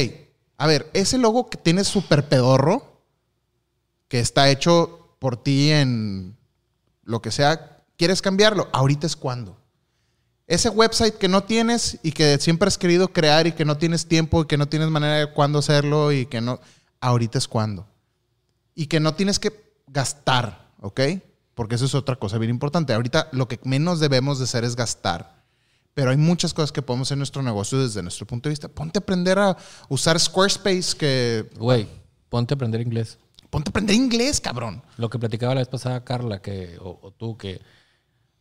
a 0.58 0.68
ver, 0.68 0.90
ese 0.94 1.18
logo 1.18 1.50
que 1.50 1.58
tienes 1.58 1.88
súper 1.88 2.28
pedorro, 2.30 3.02
que 4.08 4.20
está 4.20 4.50
hecho 4.50 5.16
por 5.20 5.38
ti 5.42 5.72
en 5.72 6.38
lo 7.04 7.22
que 7.22 7.32
sea, 7.32 7.84
¿quieres 7.98 8.22
cambiarlo? 8.22 8.70
Ahorita 8.74 9.08
es 9.08 9.16
cuando. 9.16 9.58
Ese 10.48 10.70
website 10.70 11.16
que 11.16 11.28
no 11.28 11.44
tienes 11.44 12.00
y 12.04 12.12
que 12.12 12.38
siempre 12.40 12.68
has 12.68 12.78
querido 12.78 13.08
crear 13.14 13.48
y 13.48 13.54
que 13.54 13.66
no 13.66 13.78
tienes 13.78 14.08
tiempo 14.08 14.42
y 14.42 14.48
que 14.48 14.58
no 14.58 14.68
tienes 14.68 14.90
manera 14.90 15.16
de 15.16 15.34
cuándo 15.34 15.60
hacerlo 15.60 16.12
y 16.12 16.26
que 16.26 16.42
no, 16.42 16.60
ahorita 17.00 17.38
es 17.38 17.48
cuando. 17.48 17.88
Y 18.76 18.88
que 18.88 19.00
no 19.00 19.14
tienes 19.14 19.40
que 19.40 19.74
gastar, 19.88 20.70
¿ok? 20.82 21.02
Porque 21.56 21.76
eso 21.76 21.86
es 21.86 21.96
otra 21.96 22.16
cosa 22.18 22.38
bien 22.38 22.50
importante. 22.50 22.94
Ahorita 22.94 23.30
lo 23.32 23.48
que 23.48 23.60
menos 23.64 24.00
debemos 24.00 24.40
de 24.40 24.46
hacer 24.46 24.64
es 24.64 24.76
gastar. 24.76 25.44
Pero 25.94 26.10
hay 26.10 26.18
muchas 26.18 26.54
cosas 26.54 26.72
que 26.72 26.82
podemos 26.82 27.08
hacer 27.08 27.16
en 27.16 27.20
nuestro 27.20 27.44
negocio 27.44 27.80
desde 27.80 28.02
nuestro 28.02 28.26
punto 28.26 28.50
de 28.50 28.54
vista. 28.54 28.68
Ponte 28.68 28.98
a 28.98 29.02
aprender 29.02 29.38
a 29.38 29.56
usar 29.90 30.20
Squarespace, 30.20 30.98
que... 30.98 31.50
Güey, 31.58 31.88
ponte 32.30 32.54
a 32.54 32.56
aprender 32.56 32.82
inglés. 32.82 33.20
Ponte 33.54 33.70
a 33.70 33.72
aprender 33.72 33.96
inglés, 33.96 34.42
cabrón. 34.42 34.82
Lo 34.98 35.12
que 35.12 35.20
platicaba 35.20 35.54
la 35.54 35.62
vez 35.62 35.68
pasada 35.68 36.04
Carla, 36.04 36.42
que, 36.42 36.76
o, 36.82 36.98
o 37.04 37.12
tú, 37.12 37.38
que 37.38 37.62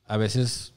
a 0.06 0.16
veces 0.16 0.72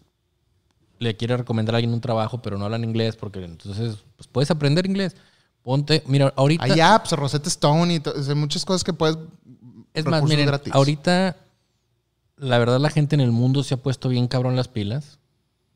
le 1.00 1.16
quiere 1.16 1.38
recomendar 1.38 1.74
a 1.74 1.78
alguien 1.78 1.94
un 1.94 2.02
trabajo, 2.02 2.42
pero 2.42 2.58
no 2.58 2.66
hablan 2.66 2.84
inglés, 2.84 3.16
porque 3.16 3.42
entonces 3.42 4.04
pues 4.18 4.28
puedes 4.28 4.52
aprender 4.52 4.86
inglés. 4.86 5.16
Ponte, 5.64 6.04
mira, 6.08 6.34
ahorita. 6.36 6.66
Hay 6.66 6.82
apps, 6.82 7.14
Rosetta 7.14 7.48
Stone 7.48 7.96
y 7.96 8.36
muchas 8.36 8.66
cosas 8.66 8.84
que 8.84 8.92
puedes. 8.92 9.18
Es 9.94 10.06
más, 10.06 10.22
miren, 10.24 10.48
gratis. 10.48 10.74
ahorita 10.76 11.38
la 12.36 12.58
verdad 12.60 12.82
la 12.82 12.90
gente 12.90 13.16
en 13.16 13.22
el 13.22 13.32
mundo 13.32 13.64
se 13.64 13.76
ha 13.76 13.78
puesto 13.78 14.10
bien 14.10 14.28
cabrón 14.28 14.58
las 14.58 14.68
pilas. 14.68 15.18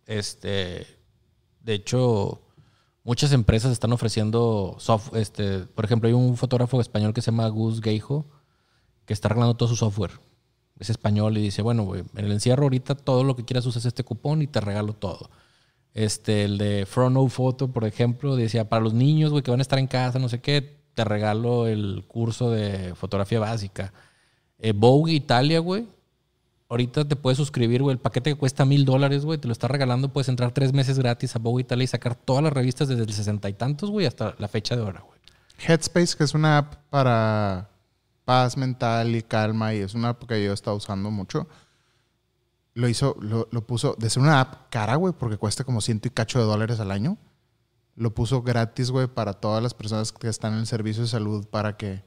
Este, 0.05 0.85
de 1.61 1.73
hecho, 1.75 2.41
muchas 3.05 3.31
empresas 3.31 3.71
están 3.71 3.93
ofreciendo 3.93 4.75
software. 4.79 5.21
Este, 5.21 5.59
por 5.59 5.85
ejemplo, 5.85 6.07
hay 6.07 6.13
un 6.13 6.35
fotógrafo 6.35 6.81
español 6.81 7.13
que 7.13 7.21
se 7.21 7.31
llama 7.31 7.47
Gus 7.47 7.79
Geijo 7.79 8.25
que 9.09 9.13
está 9.13 9.27
arreglando 9.27 9.55
todo 9.55 9.67
su 9.67 9.75
software. 9.75 10.11
Es 10.77 10.91
español 10.91 11.35
y 11.35 11.41
dice, 11.41 11.63
bueno, 11.63 11.81
güey, 11.81 12.03
en 12.15 12.25
el 12.25 12.31
encierro 12.31 12.65
ahorita 12.65 12.93
todo 12.93 13.23
lo 13.23 13.35
que 13.35 13.43
quieras 13.43 13.65
usas 13.65 13.83
este 13.85 14.03
cupón 14.03 14.43
y 14.43 14.45
te 14.47 14.61
regalo 14.61 14.93
todo. 14.93 15.31
Este, 15.95 16.43
el 16.43 16.59
de 16.59 16.85
Front 16.85 17.15
No 17.15 17.27
Photo, 17.27 17.69
por 17.69 17.85
ejemplo, 17.85 18.35
decía, 18.35 18.69
para 18.69 18.83
los 18.83 18.93
niños, 18.93 19.31
güey, 19.31 19.41
que 19.41 19.49
van 19.49 19.61
a 19.61 19.63
estar 19.63 19.79
en 19.79 19.87
casa, 19.87 20.19
no 20.19 20.29
sé 20.29 20.41
qué, 20.41 20.77
te 20.93 21.03
regalo 21.05 21.65
el 21.65 22.05
curso 22.07 22.51
de 22.51 22.93
fotografía 22.93 23.39
básica. 23.39 23.93
Eh, 24.59 24.73
Vogue 24.73 25.11
Italia, 25.11 25.57
güey. 25.57 25.87
Ahorita 26.69 27.03
te 27.07 27.15
puedes 27.15 27.37
suscribir, 27.37 27.81
güey. 27.81 27.95
El 27.95 27.99
paquete 27.99 28.29
que 28.29 28.37
cuesta 28.37 28.63
mil 28.63 28.85
dólares, 28.85 29.25
güey. 29.25 29.39
Te 29.39 29.47
lo 29.47 29.53
está 29.53 29.67
regalando. 29.67 30.13
Puedes 30.13 30.29
entrar 30.29 30.51
tres 30.51 30.71
meses 30.71 30.99
gratis 30.99 31.35
a 31.35 31.39
Vogue 31.39 31.61
Italia 31.61 31.85
y 31.85 31.87
sacar 31.87 32.13
todas 32.13 32.43
las 32.43 32.53
revistas 32.53 32.87
desde 32.87 33.05
el 33.05 33.13
sesenta 33.13 33.49
y 33.49 33.53
tantos, 33.53 33.89
güey, 33.89 34.05
hasta 34.05 34.35
la 34.37 34.47
fecha 34.47 34.75
de 34.75 34.83
ahora, 34.83 35.01
güey. 35.01 35.17
Headspace, 35.67 36.15
que 36.15 36.25
es 36.25 36.35
una 36.35 36.59
app 36.59 36.75
para 36.91 37.71
paz 38.29 38.57
mental 38.57 39.15
y 39.15 39.23
calma, 39.23 39.73
y 39.73 39.79
es 39.79 39.95
una 39.95 40.09
app 40.09 40.25
que 40.25 40.43
yo 40.43 40.51
he 40.51 40.53
estado 40.53 40.77
usando 40.77 41.09
mucho. 41.09 41.47
Lo 42.75 42.87
hizo, 42.87 43.15
lo, 43.19 43.47
lo 43.49 43.65
puso, 43.65 43.95
de 43.97 44.07
ser 44.07 44.21
una 44.21 44.39
app 44.39 44.69
cara, 44.69 44.97
güey, 44.97 45.15
porque 45.17 45.37
cuesta 45.37 45.63
como 45.63 45.81
ciento 45.81 46.07
y 46.07 46.11
cacho 46.11 46.37
de 46.37 46.45
dólares 46.45 46.79
al 46.79 46.91
año. 46.91 47.17
Lo 47.95 48.13
puso 48.13 48.43
gratis, 48.43 48.91
güey, 48.91 49.07
para 49.07 49.33
todas 49.33 49.63
las 49.63 49.73
personas 49.73 50.11
que 50.11 50.27
están 50.27 50.53
en 50.53 50.59
el 50.59 50.67
servicio 50.67 51.01
de 51.01 51.09
salud 51.09 51.47
para 51.47 51.75
que 51.75 52.03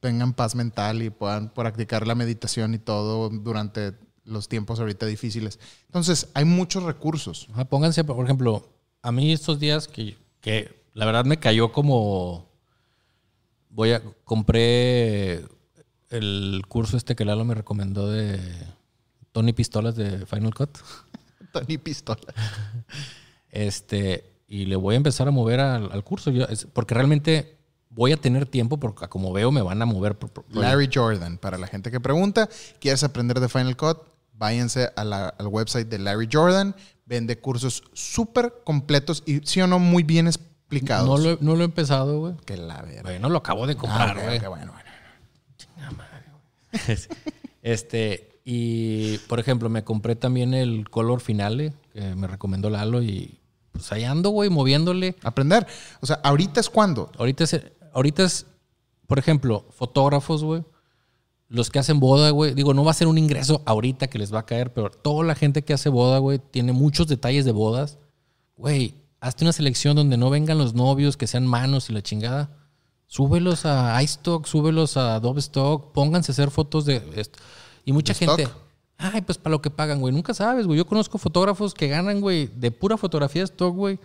tengan 0.00 0.32
paz 0.32 0.56
mental 0.56 1.00
y 1.00 1.10
puedan 1.10 1.54
practicar 1.54 2.08
la 2.08 2.16
meditación 2.16 2.74
y 2.74 2.78
todo 2.78 3.30
durante 3.30 3.94
los 4.24 4.48
tiempos 4.48 4.80
ahorita 4.80 5.06
difíciles. 5.06 5.60
Entonces, 5.86 6.28
hay 6.34 6.44
muchos 6.44 6.82
recursos. 6.82 7.46
Pónganse, 7.68 8.02
por 8.02 8.24
ejemplo, 8.24 8.68
a 9.00 9.12
mí 9.12 9.32
estos 9.32 9.60
días 9.60 9.86
que, 9.86 10.18
que 10.40 10.84
la 10.92 11.06
verdad 11.06 11.24
me 11.24 11.38
cayó 11.38 11.70
como. 11.70 12.52
Voy 13.74 13.90
a. 13.92 14.02
Compré 14.24 15.44
el 16.10 16.62
curso 16.68 16.96
este 16.96 17.16
que 17.16 17.24
Lalo 17.24 17.44
me 17.44 17.54
recomendó 17.54 18.08
de 18.10 18.38
Tony 19.32 19.52
Pistolas 19.52 19.96
de 19.96 20.24
Final 20.26 20.54
Cut. 20.54 20.78
Tony 21.52 21.78
Pistola. 21.78 22.20
Este, 23.50 24.32
y 24.48 24.66
le 24.66 24.76
voy 24.76 24.94
a 24.94 24.96
empezar 24.96 25.28
a 25.28 25.30
mover 25.30 25.60
al, 25.60 25.90
al 25.92 26.04
curso. 26.04 26.30
Yo- 26.30 26.44
es- 26.46 26.66
porque 26.72 26.94
realmente 26.94 27.56
voy 27.90 28.12
a 28.12 28.16
tener 28.16 28.46
tiempo, 28.46 28.78
porque 28.78 29.08
como 29.08 29.32
veo, 29.32 29.50
me 29.52 29.62
van 29.62 29.80
a 29.82 29.86
mover. 29.86 30.16
por- 30.18 30.30
por- 30.30 30.44
Larry 30.54 30.88
Jordan, 30.92 31.38
para 31.38 31.58
la 31.58 31.66
gente 31.66 31.90
que 31.90 32.00
pregunta, 32.00 32.48
¿quieres 32.80 33.04
aprender 33.04 33.40
de 33.40 33.48
Final 33.48 33.76
Cut? 33.76 33.98
Váyanse 34.32 34.90
a 34.96 35.04
la- 35.04 35.28
al 35.28 35.46
website 35.46 35.88
de 35.88 35.98
Larry 35.98 36.28
Jordan. 36.32 36.74
Vende 37.06 37.38
cursos 37.38 37.84
súper 37.92 38.52
completos 38.64 39.22
y, 39.26 39.40
sí 39.44 39.60
o 39.60 39.66
no, 39.66 39.78
muy 39.78 40.02
bien 40.02 40.26
explicados. 40.76 41.08
no, 41.08 41.16
lo, 41.18 41.30
he- 41.32 41.38
no 41.40 41.54
lo 41.56 41.62
he 41.62 41.64
empezado, 41.64 42.18
güey. 42.20 42.34
Que 42.44 42.56
la 42.56 42.82
verga. 42.82 43.02
Bueno, 43.02 43.28
lo 43.28 43.38
acabo 43.38 43.66
de 43.66 43.72
Ah, 43.74 43.76
comprar, 43.76 44.22
güey. 44.24 44.38
ok, 44.38 44.48
bueno, 44.48 44.72
bueno. 44.72 44.84
Este, 47.62 48.40
y 48.44 49.18
por 49.28 49.40
ejemplo, 49.40 49.70
me 49.70 49.84
compré 49.84 50.16
también 50.16 50.52
el 50.54 50.88
Color 50.90 51.20
Finale, 51.20 51.72
que 51.92 52.14
me 52.14 52.26
recomendó 52.26 52.68
Lalo, 52.68 53.02
y 53.02 53.38
pues 53.72 53.90
ahí 53.92 54.04
ando, 54.04 54.30
güey, 54.30 54.50
moviéndole. 54.50 55.16
Aprender. 55.22 55.66
O 56.00 56.06
sea, 56.06 56.20
ahorita 56.22 56.60
es 56.60 56.68
cuando. 56.68 57.10
Ahorita 57.18 57.44
es, 57.44 57.60
ahorita 57.94 58.24
es, 58.24 58.46
por 59.06 59.18
ejemplo, 59.18 59.64
fotógrafos, 59.70 60.44
güey. 60.44 60.62
Los 61.48 61.70
que 61.70 61.78
hacen 61.78 62.00
boda, 62.00 62.30
güey. 62.30 62.52
Digo, 62.54 62.74
no 62.74 62.84
va 62.84 62.90
a 62.90 62.94
ser 62.94 63.06
un 63.06 63.16
ingreso 63.18 63.62
ahorita 63.64 64.08
que 64.08 64.18
les 64.18 64.32
va 64.34 64.40
a 64.40 64.46
caer, 64.46 64.72
pero 64.72 64.90
toda 64.90 65.24
la 65.24 65.34
gente 65.34 65.62
que 65.62 65.72
hace 65.72 65.88
boda, 65.88 66.18
güey, 66.18 66.38
tiene 66.38 66.72
muchos 66.72 67.06
detalles 67.06 67.44
de 67.44 67.52
bodas. 67.52 67.98
Güey, 68.56 68.94
hazte 69.24 69.44
una 69.44 69.52
selección 69.52 69.96
donde 69.96 70.16
no 70.18 70.28
vengan 70.28 70.58
los 70.58 70.74
novios, 70.74 71.16
que 71.16 71.26
sean 71.26 71.46
manos 71.46 71.88
y 71.88 71.94
la 71.94 72.02
chingada. 72.02 72.50
Súbelos 73.06 73.64
a 73.64 74.02
iStock, 74.02 74.46
súbelos 74.46 74.96
a 74.96 75.14
Adobe 75.16 75.40
Stock, 75.40 75.92
pónganse 75.92 76.30
a 76.30 76.34
hacer 76.34 76.50
fotos 76.50 76.84
de 76.84 77.02
esto. 77.16 77.38
Y 77.84 77.92
mucha 77.92 78.12
¿De 78.12 78.18
gente, 78.18 78.42
stock? 78.42 78.58
ay, 78.98 79.22
pues 79.22 79.38
para 79.38 79.52
lo 79.52 79.62
que 79.62 79.70
pagan, 79.70 80.00
güey. 80.00 80.12
Nunca 80.12 80.34
sabes, 80.34 80.66
güey. 80.66 80.76
Yo 80.78 80.86
conozco 80.86 81.16
fotógrafos 81.16 81.72
que 81.72 81.88
ganan, 81.88 82.20
güey, 82.20 82.48
de 82.54 82.70
pura 82.70 82.96
fotografía 82.98 83.40
de 83.40 83.46
stock, 83.46 83.74
güey, 83.74 83.98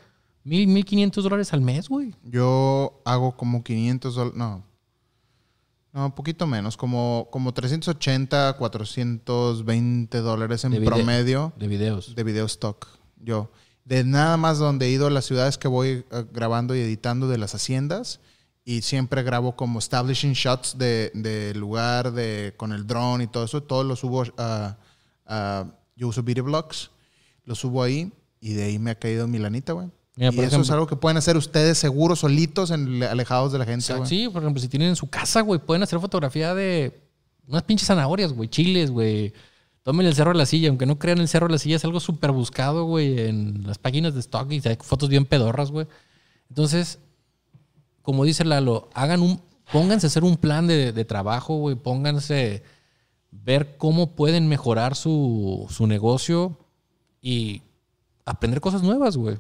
mil, 0.44 0.68
mil 0.68 0.86
quinientos 0.86 1.24
dólares 1.24 1.52
al 1.54 1.62
mes, 1.62 1.90
güey. 1.90 2.16
Yo 2.24 3.02
hago 3.04 3.36
como 3.36 3.64
500 3.64 4.16
dólares. 4.16 4.38
No. 4.38 4.64
No, 5.92 6.06
un 6.06 6.12
poquito 6.12 6.48
menos. 6.48 6.78
Como, 6.78 7.28
como 7.32 7.54
380, 7.54 8.56
420 8.58 10.18
dólares 10.20 10.64
en 10.64 10.72
De 10.72 10.82
promedio. 10.82 11.52
De 11.58 11.68
videos. 11.68 12.16
de 12.16 12.24
video 12.24 12.46
stock. 12.46 12.88
Yo. 13.18 13.50
De 13.90 14.04
nada 14.04 14.38
más 14.38 14.60
donde 14.60 14.86
he 14.86 14.90
ido 14.92 15.08
a 15.08 15.10
las 15.10 15.26
ciudades 15.26 15.58
que 15.58 15.68
voy 15.68 16.06
eh, 16.12 16.26
grabando 16.32 16.76
y 16.76 16.80
editando 16.80 17.28
de 17.28 17.38
las 17.40 17.56
haciendas. 17.56 18.20
Y 18.64 18.84
siempre 18.84 19.24
grabo 19.24 19.56
como 19.56 19.80
establishing 19.80 20.34
shots 20.34 20.78
de, 20.78 21.12
de 21.16 21.56
lugar, 21.56 22.12
de, 22.14 22.54
con 22.56 22.72
el 22.72 22.86
drone 22.86 23.24
y 23.24 23.28
todo 23.28 23.46
eso. 23.46 23.64
Todo 23.64 23.84
lo 23.84 23.96
subo 23.96 24.24
a... 24.38 24.78
a- 25.26 25.66
yo 25.96 26.08
uso 26.08 26.24
video 26.24 26.44
blogs. 26.46 26.92
Lo 27.46 27.56
subo 27.56 27.82
ahí 27.84 28.12
y 28.40 28.54
de 28.54 28.64
ahí 28.66 28.80
me 28.80 28.92
ha 28.92 28.96
caído 28.96 29.28
mi 29.28 29.38
lanita, 29.40 29.74
güey. 29.74 29.88
Y 30.16 30.26
eso 30.42 30.62
es 30.62 30.70
algo 30.72 30.86
que 30.86 30.96
pueden 30.96 31.18
hacer 31.18 31.36
ustedes 31.36 31.78
seguros, 31.78 32.20
solitos, 32.20 32.70
en- 32.72 33.02
alejados 33.04 33.52
de 33.52 33.58
la 33.60 33.66
gente, 33.66 33.84
O 33.84 33.88
sea, 33.88 33.96
güey. 33.98 34.08
sí, 34.10 34.30
por 34.30 34.44
ejemplo, 34.44 34.62
si 34.62 34.68
tienen 34.68 34.90
en 34.90 34.96
su 34.96 35.10
casa, 35.10 35.42
güey, 35.42 35.60
pueden 35.60 35.82
hacer 35.84 36.00
fotografía 36.00 36.54
de 36.54 37.02
unas 37.48 37.64
pinches 37.64 37.88
zanahorias, 37.88 38.32
güey, 38.34 38.48
chiles, 38.50 38.92
güey. 38.92 39.34
Tomen 39.90 40.06
el 40.06 40.14
Cerro 40.14 40.34
de 40.34 40.38
la 40.38 40.46
Silla, 40.46 40.70
aunque 40.70 40.86
no 40.86 41.00
crean 41.00 41.18
el 41.18 41.28
Cerro 41.28 41.48
de 41.48 41.54
la 41.54 41.58
Silla, 41.58 41.78
es 41.78 41.84
algo 41.84 42.00
súper 42.00 42.32
buscado, 42.32 42.84
güey, 42.84 43.22
en 43.22 43.66
las 43.66 43.80
páginas 43.80 44.14
de 44.14 44.20
stock 44.20 44.48
y 44.52 44.62
hay 44.64 44.78
fotos 44.80 45.10
bien 45.10 45.26
pedorras, 45.26 45.72
güey. 45.72 45.88
Entonces, 46.48 47.00
como 48.04 48.24
dice 48.24 48.46
Lalo, 48.46 48.88
hagan 48.94 49.24
un, 49.24 49.42
pónganse 49.72 50.06
a 50.06 50.10
hacer 50.10 50.24
un 50.24 50.38
plan 50.38 50.68
de, 50.68 51.06
trabajo, 51.06 51.56
güey, 51.56 51.76
pónganse 51.76 52.62
ver 53.32 53.78
cómo 53.78 54.12
pueden 54.12 54.48
mejorar 54.48 54.96
su, 54.96 55.66
su 55.72 55.88
negocio 55.88 56.56
y 57.20 57.64
aprender 58.26 58.62
cosas 58.62 58.84
nuevas, 58.84 59.18
güey. 59.18 59.40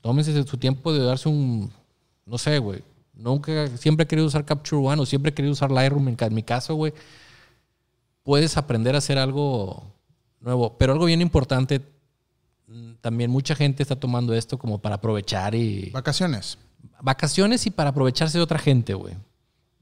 Tómense 0.00 0.44
su 0.44 0.56
tiempo 0.56 0.94
de 0.94 1.00
darse 1.00 1.28
un, 1.28 1.70
no 2.24 2.38
sé, 2.38 2.58
güey. 2.58 2.82
Nunca, 3.12 3.66
siempre 3.76 4.04
he 4.04 4.06
querido 4.06 4.28
usar 4.28 4.46
Capture 4.46 4.82
One 4.82 5.02
o 5.02 5.04
siempre 5.04 5.28
he 5.30 5.34
querido 5.34 5.52
usar 5.52 5.70
Lightroom. 5.70 6.08
En 6.08 6.34
mi 6.34 6.42
caso, 6.42 6.74
güey, 6.74 6.94
puedes 8.28 8.58
aprender 8.58 8.94
a 8.94 8.98
hacer 8.98 9.16
algo 9.18 9.84
nuevo. 10.40 10.76
Pero 10.76 10.92
algo 10.92 11.06
bien 11.06 11.22
importante, 11.22 11.80
mm, 12.66 12.96
también 13.00 13.30
mucha 13.30 13.54
gente 13.54 13.82
está 13.82 13.96
tomando 13.96 14.34
esto 14.34 14.58
como 14.58 14.82
para 14.82 14.96
aprovechar 14.96 15.54
y... 15.54 15.88
Vacaciones. 15.94 16.58
Vacaciones 17.00 17.64
y 17.66 17.70
para 17.70 17.88
aprovecharse 17.88 18.36
de 18.36 18.44
otra 18.44 18.58
gente, 18.58 18.92
güey. 18.92 19.14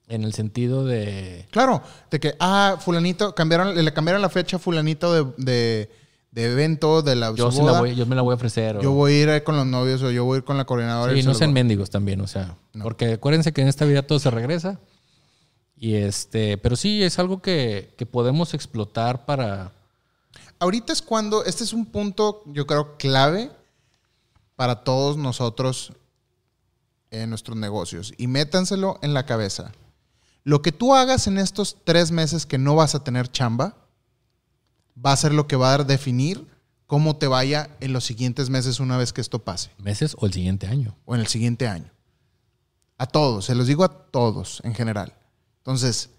En 0.07 0.23
el 0.23 0.33
sentido 0.33 0.85
de... 0.85 1.49
Claro, 1.51 1.83
de 2.09 2.21
que, 2.21 2.37
ah, 2.39 2.77
fulanito, 2.79 3.35
cambiaron, 3.35 3.75
le 3.85 3.93
cambiaron 3.93 4.23
la 4.23 4.29
fecha 4.29 4.59
a 4.59 4.61
fulanito 4.61 5.13
de, 5.13 5.45
de, 5.45 5.91
de 6.31 6.53
evento, 6.53 7.03
de 7.03 7.17
la 7.17 7.35
Yo, 7.35 7.51
sí 7.51 7.59
la 7.59 7.65
boda. 7.65 7.81
voy- 7.81 7.97
yo 7.97 8.07
me 8.07 8.15
la 8.15 8.23
voy 8.23 8.31
a 8.31 8.37
ofrecer. 8.37 8.77
o- 8.77 8.81
Yo 8.81 8.93
voy 8.93 9.15
a 9.15 9.37
ir 9.37 9.43
con 9.43 9.57
los 9.57 9.67
novios 9.67 10.01
o 10.05 10.13
yo 10.13 10.25
voy 10.25 10.37
a 10.37 10.39
ir 10.39 10.45
con 10.45 10.57
la 10.57 10.65
coordinadora. 10.67 11.13
y 11.13 11.17
Sí, 11.17 11.23
se 11.23 11.29
no 11.29 11.35
sean 11.35 11.53
mendigos 11.53 11.91
también, 11.91 12.21
o 12.21 12.29
sea. 12.29 12.55
Porque 12.81 13.15
acuérdense 13.15 13.53
que 13.53 13.63
en 13.63 13.67
esta 13.67 13.85
vida 13.87 14.03
todo 14.07 14.21
se 14.21 14.31
regresa. 14.31 14.79
Y 15.77 15.95
este, 15.95 16.59
pero 16.59 16.77
sí, 16.77 17.03
es 17.03 17.19
algo 17.19 17.43
que, 17.43 17.95
que 17.97 18.07
podemos 18.07 18.55
explotar 18.55 19.27
para. 19.27 19.73
Ahorita 20.59 20.93
es 20.93 21.03
cuando, 21.03 21.45
este 21.45 21.65
es 21.65 21.73
un 21.73 21.87
punto, 21.87 22.43
yo 22.47 22.67
creo, 22.67 22.97
clave 22.97 23.51
para 24.57 24.85
todos 24.85 25.19
nosotros 25.19 25.93
en 27.11 27.29
nuestros 27.31 27.57
negocios. 27.57 28.15
Y 28.17 28.27
métanselo 28.27 28.99
en 29.03 29.15
la 29.15 29.27
cabeza. 29.27 29.73
Lo 30.45 30.63
que 30.63 30.73
tú 30.73 30.95
hagas 30.95 31.27
en 31.27 31.39
estos 31.39 31.77
tres 31.85 32.11
meses 32.11 32.47
que 32.47 32.59
no 32.59 32.75
vas 32.75 32.95
a 32.95 33.05
tener 33.05 33.31
chamba, 33.31 33.77
va 35.05 35.13
a 35.13 35.17
ser 35.17 35.35
lo 35.35 35.47
que 35.47 35.57
va 35.57 35.75
a 35.75 35.79
definir 35.79 36.47
cómo 36.87 37.17
te 37.17 37.27
vaya 37.27 37.69
en 37.81 37.93
los 37.93 38.05
siguientes 38.05 38.49
meses 38.49 38.81
una 38.81 38.97
vez 38.97 39.13
que 39.13 39.21
esto 39.21 39.41
pase. 39.41 39.71
meses 39.79 40.17
o 40.19 40.27
el 40.27 40.33
siguiente 40.33 40.67
año. 40.67 40.97
o 41.05 41.15
en 41.15 41.21
el 41.21 41.27
siguiente 41.27 41.69
año. 41.69 41.91
A 42.99 43.07
todos, 43.07 43.45
se 43.45 43.55
los 43.55 43.67
digo 43.67 43.85
a 43.85 43.89
todos 43.89 44.61
en 44.65 44.75
general. 44.75 45.13
Entonces, 45.67 46.11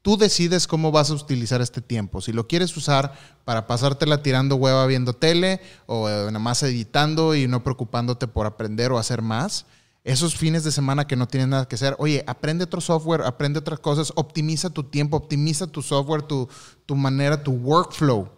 tú 0.00 0.16
decides 0.16 0.66
cómo 0.66 0.90
vas 0.90 1.10
a 1.10 1.14
utilizar 1.14 1.60
este 1.60 1.82
tiempo. 1.82 2.22
Si 2.22 2.32
lo 2.32 2.48
quieres 2.48 2.74
usar 2.78 3.12
para 3.44 3.66
pasártela 3.66 4.22
tirando 4.22 4.56
hueva 4.56 4.86
viendo 4.86 5.12
tele 5.12 5.60
o 5.84 6.08
eh, 6.08 6.24
nada 6.28 6.38
más 6.38 6.62
editando 6.62 7.34
y 7.34 7.46
no 7.46 7.62
preocupándote 7.62 8.26
por 8.26 8.46
aprender 8.46 8.92
o 8.92 8.98
hacer 8.98 9.20
más. 9.20 9.66
Esos 10.02 10.34
fines 10.34 10.64
de 10.64 10.72
semana 10.72 11.06
que 11.06 11.14
no 11.14 11.28
tienes 11.28 11.48
nada 11.48 11.68
que 11.68 11.74
hacer, 11.74 11.94
oye, 11.98 12.24
aprende 12.26 12.64
otro 12.64 12.80
software, 12.80 13.20
aprende 13.22 13.58
otras 13.58 13.80
cosas, 13.80 14.14
optimiza 14.16 14.70
tu 14.70 14.84
tiempo, 14.84 15.18
optimiza 15.18 15.66
tu 15.66 15.82
software, 15.82 16.22
tu, 16.22 16.48
tu 16.86 16.96
manera, 16.96 17.42
tu 17.42 17.52
workflow. 17.52 18.30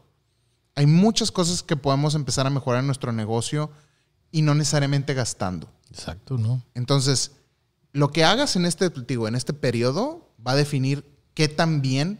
Hay 0.75 0.87
muchas 0.87 1.31
cosas 1.31 1.63
que 1.63 1.77
podemos 1.77 2.17
empezar 2.17 2.49
a 2.49 2.51
mejorar 2.51 2.81
en 2.81 2.87
nuestro 2.87 3.13
negocio 3.13 3.71
y 4.33 4.43
no 4.43 4.57
necesariamente 4.57 5.15
gastando. 5.15 5.71
Exacto, 5.91 6.37
¿no? 6.37 6.65
Entonces, 6.75 7.33
lo 7.93 8.11
que 8.11 8.25
hagas 8.25 8.57
en 8.57 8.65
este, 8.67 8.91
digo, 9.07 9.29
en 9.29 9.37
este 9.37 9.53
periodo 9.53 10.28
va 10.47 10.53
a 10.53 10.57
definir 10.57 11.05
qué 11.35 11.49
tan 11.49 11.81
bien 11.83 12.19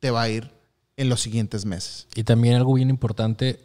te 0.00 0.10
va 0.10 0.22
a 0.22 0.28
ir 0.28 0.50
en 0.96 1.08
los 1.08 1.20
siguientes 1.20 1.64
meses. 1.64 2.06
Y 2.14 2.24
también 2.24 2.54
algo 2.56 2.74
bien 2.74 2.90
importante, 2.90 3.60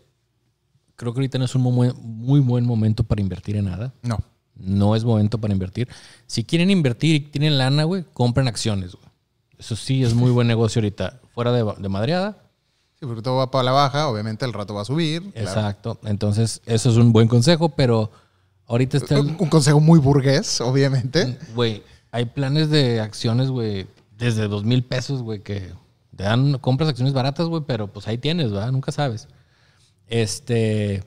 creo 0.95 1.13
que 1.13 1.19
ahorita 1.19 1.37
no 1.37 1.45
es 1.45 1.55
un 1.55 1.61
muy, 1.61 1.93
muy 2.01 2.39
buen 2.39 2.65
momento 2.65 3.03
para 3.03 3.21
invertir 3.21 3.55
en 3.55 3.65
nada. 3.65 3.93
No. 4.01 4.17
No 4.55 4.95
es 4.95 5.03
momento 5.05 5.37
para 5.39 5.53
invertir. 5.53 5.87
Si 6.27 6.43
quieren 6.43 6.69
invertir 6.69 7.15
y 7.15 7.19
tienen 7.21 7.57
lana, 7.57 7.83
güey, 7.85 8.03
compren 8.13 8.47
acciones, 8.47 8.93
güey. 8.93 9.05
Eso 9.57 9.75
sí 9.75 10.03
es 10.03 10.13
muy 10.13 10.31
buen 10.31 10.47
negocio 10.47 10.79
ahorita. 10.79 11.19
Fuera 11.33 11.51
de, 11.51 11.63
de 11.77 11.89
madreada. 11.89 12.43
Sí, 12.99 13.05
porque 13.05 13.21
todo 13.21 13.37
va 13.37 13.51
para 13.51 13.63
la 13.63 13.71
baja, 13.71 14.07
obviamente 14.09 14.43
el 14.45 14.51
rato 14.53 14.73
va 14.73 14.81
a 14.81 14.85
subir. 14.85 15.21
claro. 15.31 15.47
Exacto. 15.47 15.99
Entonces, 16.03 16.61
eso 16.65 16.89
es 16.89 16.97
un 16.97 17.13
buen 17.13 17.27
consejo, 17.29 17.69
pero 17.69 18.11
ahorita 18.67 18.97
está 18.97 19.15
el- 19.19 19.35
un 19.39 19.49
consejo 19.49 19.79
muy 19.79 19.99
burgués, 19.99 20.59
obviamente. 20.61 21.37
Güey, 21.55 21.83
hay 22.11 22.25
planes 22.25 22.69
de 22.69 22.99
acciones, 23.01 23.49
güey, 23.49 23.87
desde 24.17 24.47
dos 24.47 24.63
mil 24.63 24.83
pesos, 24.83 25.21
güey, 25.21 25.41
que 25.41 25.71
te 26.15 26.23
dan, 26.23 26.57
compras 26.57 26.89
acciones 26.89 27.13
baratas, 27.13 27.47
güey, 27.47 27.63
pero 27.65 27.87
pues 27.87 28.07
ahí 28.07 28.17
tienes, 28.17 28.51
¿verdad? 28.51 28.71
Nunca 28.71 28.91
sabes. 28.91 29.27
Este. 30.07 31.03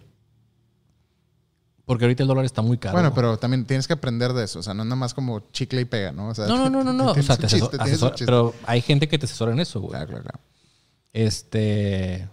Porque 1.85 2.05
ahorita 2.05 2.23
el 2.23 2.29
dólar 2.29 2.45
está 2.45 2.62
muy 2.62 2.79
caro. 2.79 2.95
Bueno, 2.95 3.12
pero 3.12 3.37
también 3.39 3.65
tienes 3.66 3.87
que 3.89 3.93
aprender 3.93 4.33
de 4.33 4.45
eso. 4.45 4.61
O 4.61 4.62
sea, 4.62 4.73
no 4.73 4.83
es 4.83 4.87
nada 4.87 4.97
más 4.97 5.12
como 5.15 5.41
chicle 5.51 5.81
y 5.81 5.85
pega, 5.85 6.12
¿no? 6.12 6.29
O 6.29 6.35
sea, 6.35 6.47
No, 6.47 6.57
no, 6.57 6.70
no, 6.70 6.85
no, 6.85 6.93
no. 6.93 7.11
O 7.11 7.15
sea, 7.23 7.37
te 7.37 7.47
asesor- 7.49 8.15
pero 8.24 8.55
hay 8.65 8.81
gente 8.81 9.09
que 9.09 9.19
te 9.19 9.27
asesora 9.27 9.53
en 9.53 9.61
eso, 9.61 9.81
güey. 9.81 9.91
Claro, 9.91 10.07
claro, 10.07 10.23
claro. 10.23 10.41
Este. 11.12 12.29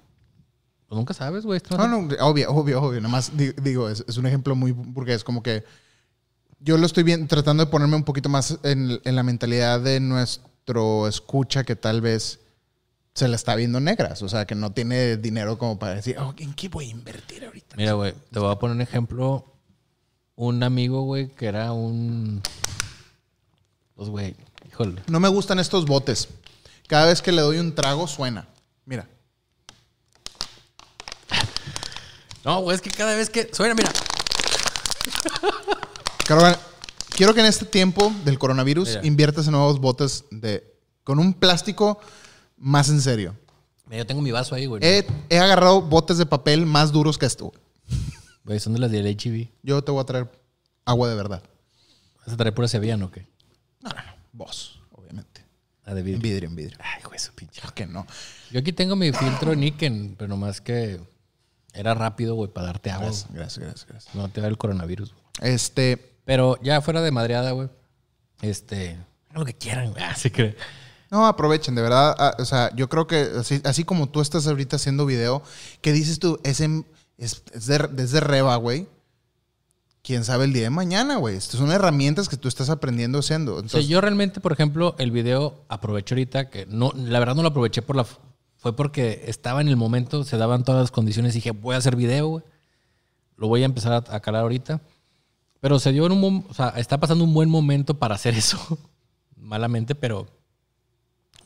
Pues 0.88 0.98
nunca 0.98 1.14
sabes, 1.14 1.46
güey. 1.46 1.60
No 1.72 1.78
No, 1.78 1.88
no, 1.88 2.16
obvio, 2.26 2.52
obvio, 2.52 2.82
obvio. 2.82 3.02
Nada 3.02 3.12
más 3.12 3.36
di- 3.36 3.52
digo, 3.62 3.90
es, 3.90 4.06
es 4.08 4.18
un 4.18 4.28
ejemplo 4.28 4.56
muy 4.56 4.72
burgués. 4.72 5.24
Como 5.24 5.44
que 5.44 5.64
yo 6.60 6.78
lo 6.78 6.86
estoy 6.86 7.04
bien, 7.04 7.28
tratando 7.28 7.66
de 7.66 7.72
ponerme 7.72 7.96
un 7.96 8.04
poquito 8.04 8.30
más 8.30 8.58
en, 8.64 9.00
en 9.04 9.16
la 9.16 9.24
mentalidad 9.24 9.80
de 9.80 10.00
nuestro 10.00 11.08
escucha 11.08 11.64
que 11.64 11.76
tal 11.76 12.02
vez 12.02 12.40
se 13.14 13.28
la 13.28 13.36
está 13.36 13.56
viendo 13.56 13.80
negras. 13.80 14.22
O 14.22 14.30
sea, 14.30 14.46
que 14.46 14.56
no 14.56 14.72
tiene 14.72 15.18
dinero 15.18 15.58
como 15.58 15.78
para 15.78 15.96
decir, 15.96 16.18
oh, 16.20 16.34
¿en 16.38 16.54
qué 16.54 16.70
voy 16.70 16.88
a 16.88 16.92
invertir 16.92 17.46
ahorita? 17.46 17.76
Mira, 17.76 17.94
güey, 17.94 18.14
te 18.32 18.40
voy 18.40 18.52
a 18.52 18.56
poner 18.56 18.76
un 18.76 18.82
ejemplo. 18.82 19.46
Un 20.36 20.64
amigo, 20.64 21.02
güey, 21.02 21.28
que 21.28 21.48
era 21.48 21.74
un. 21.74 22.42
Pues, 23.96 24.10
güey, 24.10 24.36
híjole. 24.70 25.02
No 25.08 25.20
me 25.20 25.28
gustan 25.28 25.60
estos 25.60 25.86
botes. 25.86 26.30
Cada 26.88 27.08
vez 27.08 27.22
que 27.22 27.34
le 27.34 27.42
doy 27.42 27.58
un 27.58 27.76
trago 27.76 28.08
suena. 28.08 28.48
Mira. 28.86 29.06
No, 32.46 32.62
güey, 32.62 32.76
es 32.76 32.82
que 32.82 32.90
cada 32.90 33.16
vez 33.16 33.30
que. 33.30 33.50
Suena, 33.52 33.76
mira. 33.76 33.92
Caroline, 36.30 36.58
quiero 37.10 37.34
que 37.34 37.40
en 37.40 37.48
este 37.48 37.66
tiempo 37.66 38.14
del 38.24 38.38
coronavirus 38.38 38.88
Mira. 38.90 39.06
inviertas 39.08 39.48
en 39.48 39.54
nuevos 39.54 39.80
botes 39.80 40.26
de 40.30 40.64
con 41.04 41.18
un 41.18 41.34
plástico 41.34 42.00
más 42.56 42.88
en 42.90 43.02
serio. 43.02 43.36
Mira, 43.88 43.98
yo 44.04 44.06
tengo 44.06 44.22
mi 44.22 44.30
vaso 44.32 44.54
ahí, 44.54 44.68
güey. 44.68 44.80
He, 44.86 45.08
he 45.30 45.40
agarrado 45.40 45.82
botes 45.82 46.20
de 46.20 46.28
papel 46.28 46.68
más 46.68 46.92
duros 46.92 47.18
que 47.18 47.26
esto. 47.26 47.52
Güey, 48.46 48.60
son 48.60 48.74
de 48.74 48.80
las 48.80 48.92
del 48.92 49.08
HB. 49.08 49.50
Yo 49.64 49.84
te 49.84 49.92
voy 49.92 50.02
a 50.02 50.06
traer 50.06 50.32
agua 50.86 51.10
de 51.10 51.16
verdad. 51.16 51.42
¿Vas 52.20 52.32
a 52.36 52.38
traer 52.38 52.54
pura 52.54 52.68
Sevillano 52.68 53.08
o 53.08 53.12
qué? 53.12 53.28
No, 53.82 53.90
no, 53.90 53.96
no. 53.96 54.14
Vos, 54.32 54.80
obviamente. 54.92 55.44
Ah, 55.86 55.96
de 55.96 56.02
En 56.02 56.06
vidrio. 56.06 56.22
vidrio, 56.22 56.50
en 56.50 56.56
vidrio. 56.56 56.78
Ay, 56.80 57.02
güey, 57.06 57.18
su 57.18 57.34
pinche. 57.34 57.60
Claro 57.60 57.74
que 57.74 57.88
no. 57.88 58.06
Yo 58.52 58.60
aquí 58.60 58.72
tengo 58.72 58.96
mi 58.96 59.12
filtro 59.14 59.56
Niken, 59.56 60.14
pero 60.16 60.28
nomás 60.28 60.62
que 60.62 61.00
era 61.74 61.96
rápido, 61.96 62.36
güey, 62.36 62.52
para 62.52 62.68
darte 62.68 62.92
agua. 62.92 63.08
Gracias, 63.08 63.32
gracias, 63.34 63.66
gracias, 63.66 63.88
gracias. 63.88 64.14
No 64.16 64.30
te 64.30 64.42
da 64.42 64.48
el 64.48 64.60
coronavirus. 64.60 65.12
güey. 65.12 65.24
Este, 65.54 66.09
Pero 66.30 66.60
ya 66.62 66.80
fuera 66.82 67.02
de 67.02 67.10
madreada, 67.10 67.50
güey. 67.54 67.70
Este. 68.44 69.00
Lo 69.34 69.44
que 69.46 69.56
quieran, 69.56 69.90
güey. 69.94 70.04
Así 70.04 70.30
que. 70.30 70.56
no, 71.10 71.26
aprovechen, 71.26 71.74
de 71.74 71.82
verdad. 71.82 72.16
ah, 72.20 72.36
o 72.38 72.46
sea, 72.46 72.70
yo 72.76 72.88
creo 72.88 73.08
que 73.08 73.30
así, 73.40 73.60
así 73.66 73.84
como 73.84 74.10
tú 74.10 74.22
estás 74.22 74.46
ahorita 74.46 74.76
haciendo 74.76 75.08
video, 75.08 75.42
que 75.82 75.92
dices 75.92 76.20
tú, 76.20 76.40
es, 76.44 76.62
en- 76.62 76.86
es, 77.18 77.42
es 77.52 77.66
de, 77.66 77.90
es 77.98 78.12
de 78.12 78.20
reba, 78.20 78.56
güey. 78.58 78.88
Quién 80.04 80.24
sabe 80.24 80.46
el 80.46 80.54
día 80.54 80.62
de 80.62 80.70
mañana, 80.70 81.16
güey. 81.16 81.36
Estas 81.36 81.60
son 81.60 81.72
herramientas 81.72 82.30
que 82.30 82.38
tú 82.38 82.48
estás 82.48 82.70
aprendiendo 82.70 83.18
haciendo. 83.18 83.54
O 83.54 83.56
sea, 83.56 83.64
Entonces, 83.66 83.88
yo 83.90 84.00
realmente, 84.00 84.40
por 84.40 84.52
ejemplo, 84.52 84.94
el 85.00 85.10
video 85.10 85.66
aprovecho 85.68 86.14
ahorita 86.14 86.52
que 86.52 86.68
no, 86.68 86.92
la 86.96 87.18
verdad 87.18 87.34
no 87.34 87.42
lo 87.42 87.48
aproveché 87.50 87.82
por 87.82 87.96
la. 87.96 88.06
Fue 88.58 88.76
porque 88.76 89.24
estaba 89.26 89.62
en 89.62 89.68
el 89.68 89.78
momento, 89.78 90.24
se 90.24 90.38
daban 90.38 90.64
todas 90.64 90.82
las 90.82 90.92
condiciones 90.92 91.34
y 91.34 91.40
dije, 91.40 91.52
voy 91.52 91.74
a 91.74 91.80
hacer 91.80 91.96
video, 91.96 92.28
güey. 92.28 92.44
Lo 93.36 93.48
voy 93.48 93.64
a 93.64 93.66
empezar 93.66 93.94
a, 93.94 94.16
a 94.16 94.20
calar 94.20 94.44
ahorita. 94.44 94.80
Pero 95.60 95.80
se 95.80 95.92
dio 95.92 96.06
en 96.06 96.14
un 96.14 96.46
o 96.50 96.54
sea, 96.54 96.70
está 96.70 97.00
pasando 97.00 97.24
un 97.24 97.34
buen 97.34 97.50
momento 97.50 97.98
para 97.98 98.16
hacer 98.16 98.34
eso. 98.36 98.58
Malamente, 99.36 99.96
pero 99.96 100.28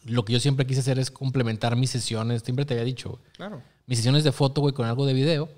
lo 0.05 0.25
que 0.25 0.33
yo 0.33 0.39
siempre 0.39 0.65
quise 0.65 0.81
hacer 0.81 0.99
es 0.99 1.09
complementar 1.09 1.75
mis 1.75 1.89
sesiones. 1.89 2.43
Siempre 2.43 2.65
te 2.65 2.73
había 2.73 2.85
dicho, 2.85 3.19
claro. 3.35 3.61
Mis 3.85 3.97
sesiones 3.97 4.23
de 4.23 4.31
foto, 4.31 4.61
güey, 4.61 4.73
con 4.73 4.85
algo 4.85 5.05
de 5.05 5.13
video. 5.13 5.49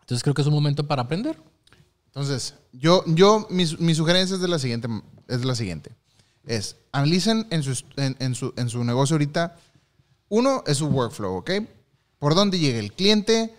Entonces 0.00 0.22
creo 0.22 0.34
que 0.34 0.42
es 0.42 0.48
un 0.48 0.54
momento 0.54 0.86
para 0.86 1.02
aprender. 1.02 1.38
Entonces, 2.06 2.54
yo, 2.72 3.04
yo 3.06 3.46
mi, 3.50 3.64
mi 3.78 3.94
sugerencia 3.94 4.34
es 4.34 4.42
de 4.42 4.48
la 4.48 4.58
siguiente, 4.58 4.88
es 5.28 5.44
la 5.44 5.54
siguiente. 5.54 5.92
Es, 6.44 6.76
analicen 6.90 7.46
en 7.50 7.62
su, 7.62 7.82
en, 7.96 8.16
en 8.18 8.34
su, 8.34 8.52
en 8.56 8.68
su 8.68 8.84
negocio 8.84 9.14
ahorita, 9.14 9.56
uno 10.28 10.62
es 10.66 10.78
su 10.78 10.86
workflow, 10.86 11.36
¿ok? 11.36 11.50
Por 12.18 12.34
dónde 12.34 12.58
llega 12.58 12.78
el 12.78 12.92
cliente, 12.92 13.54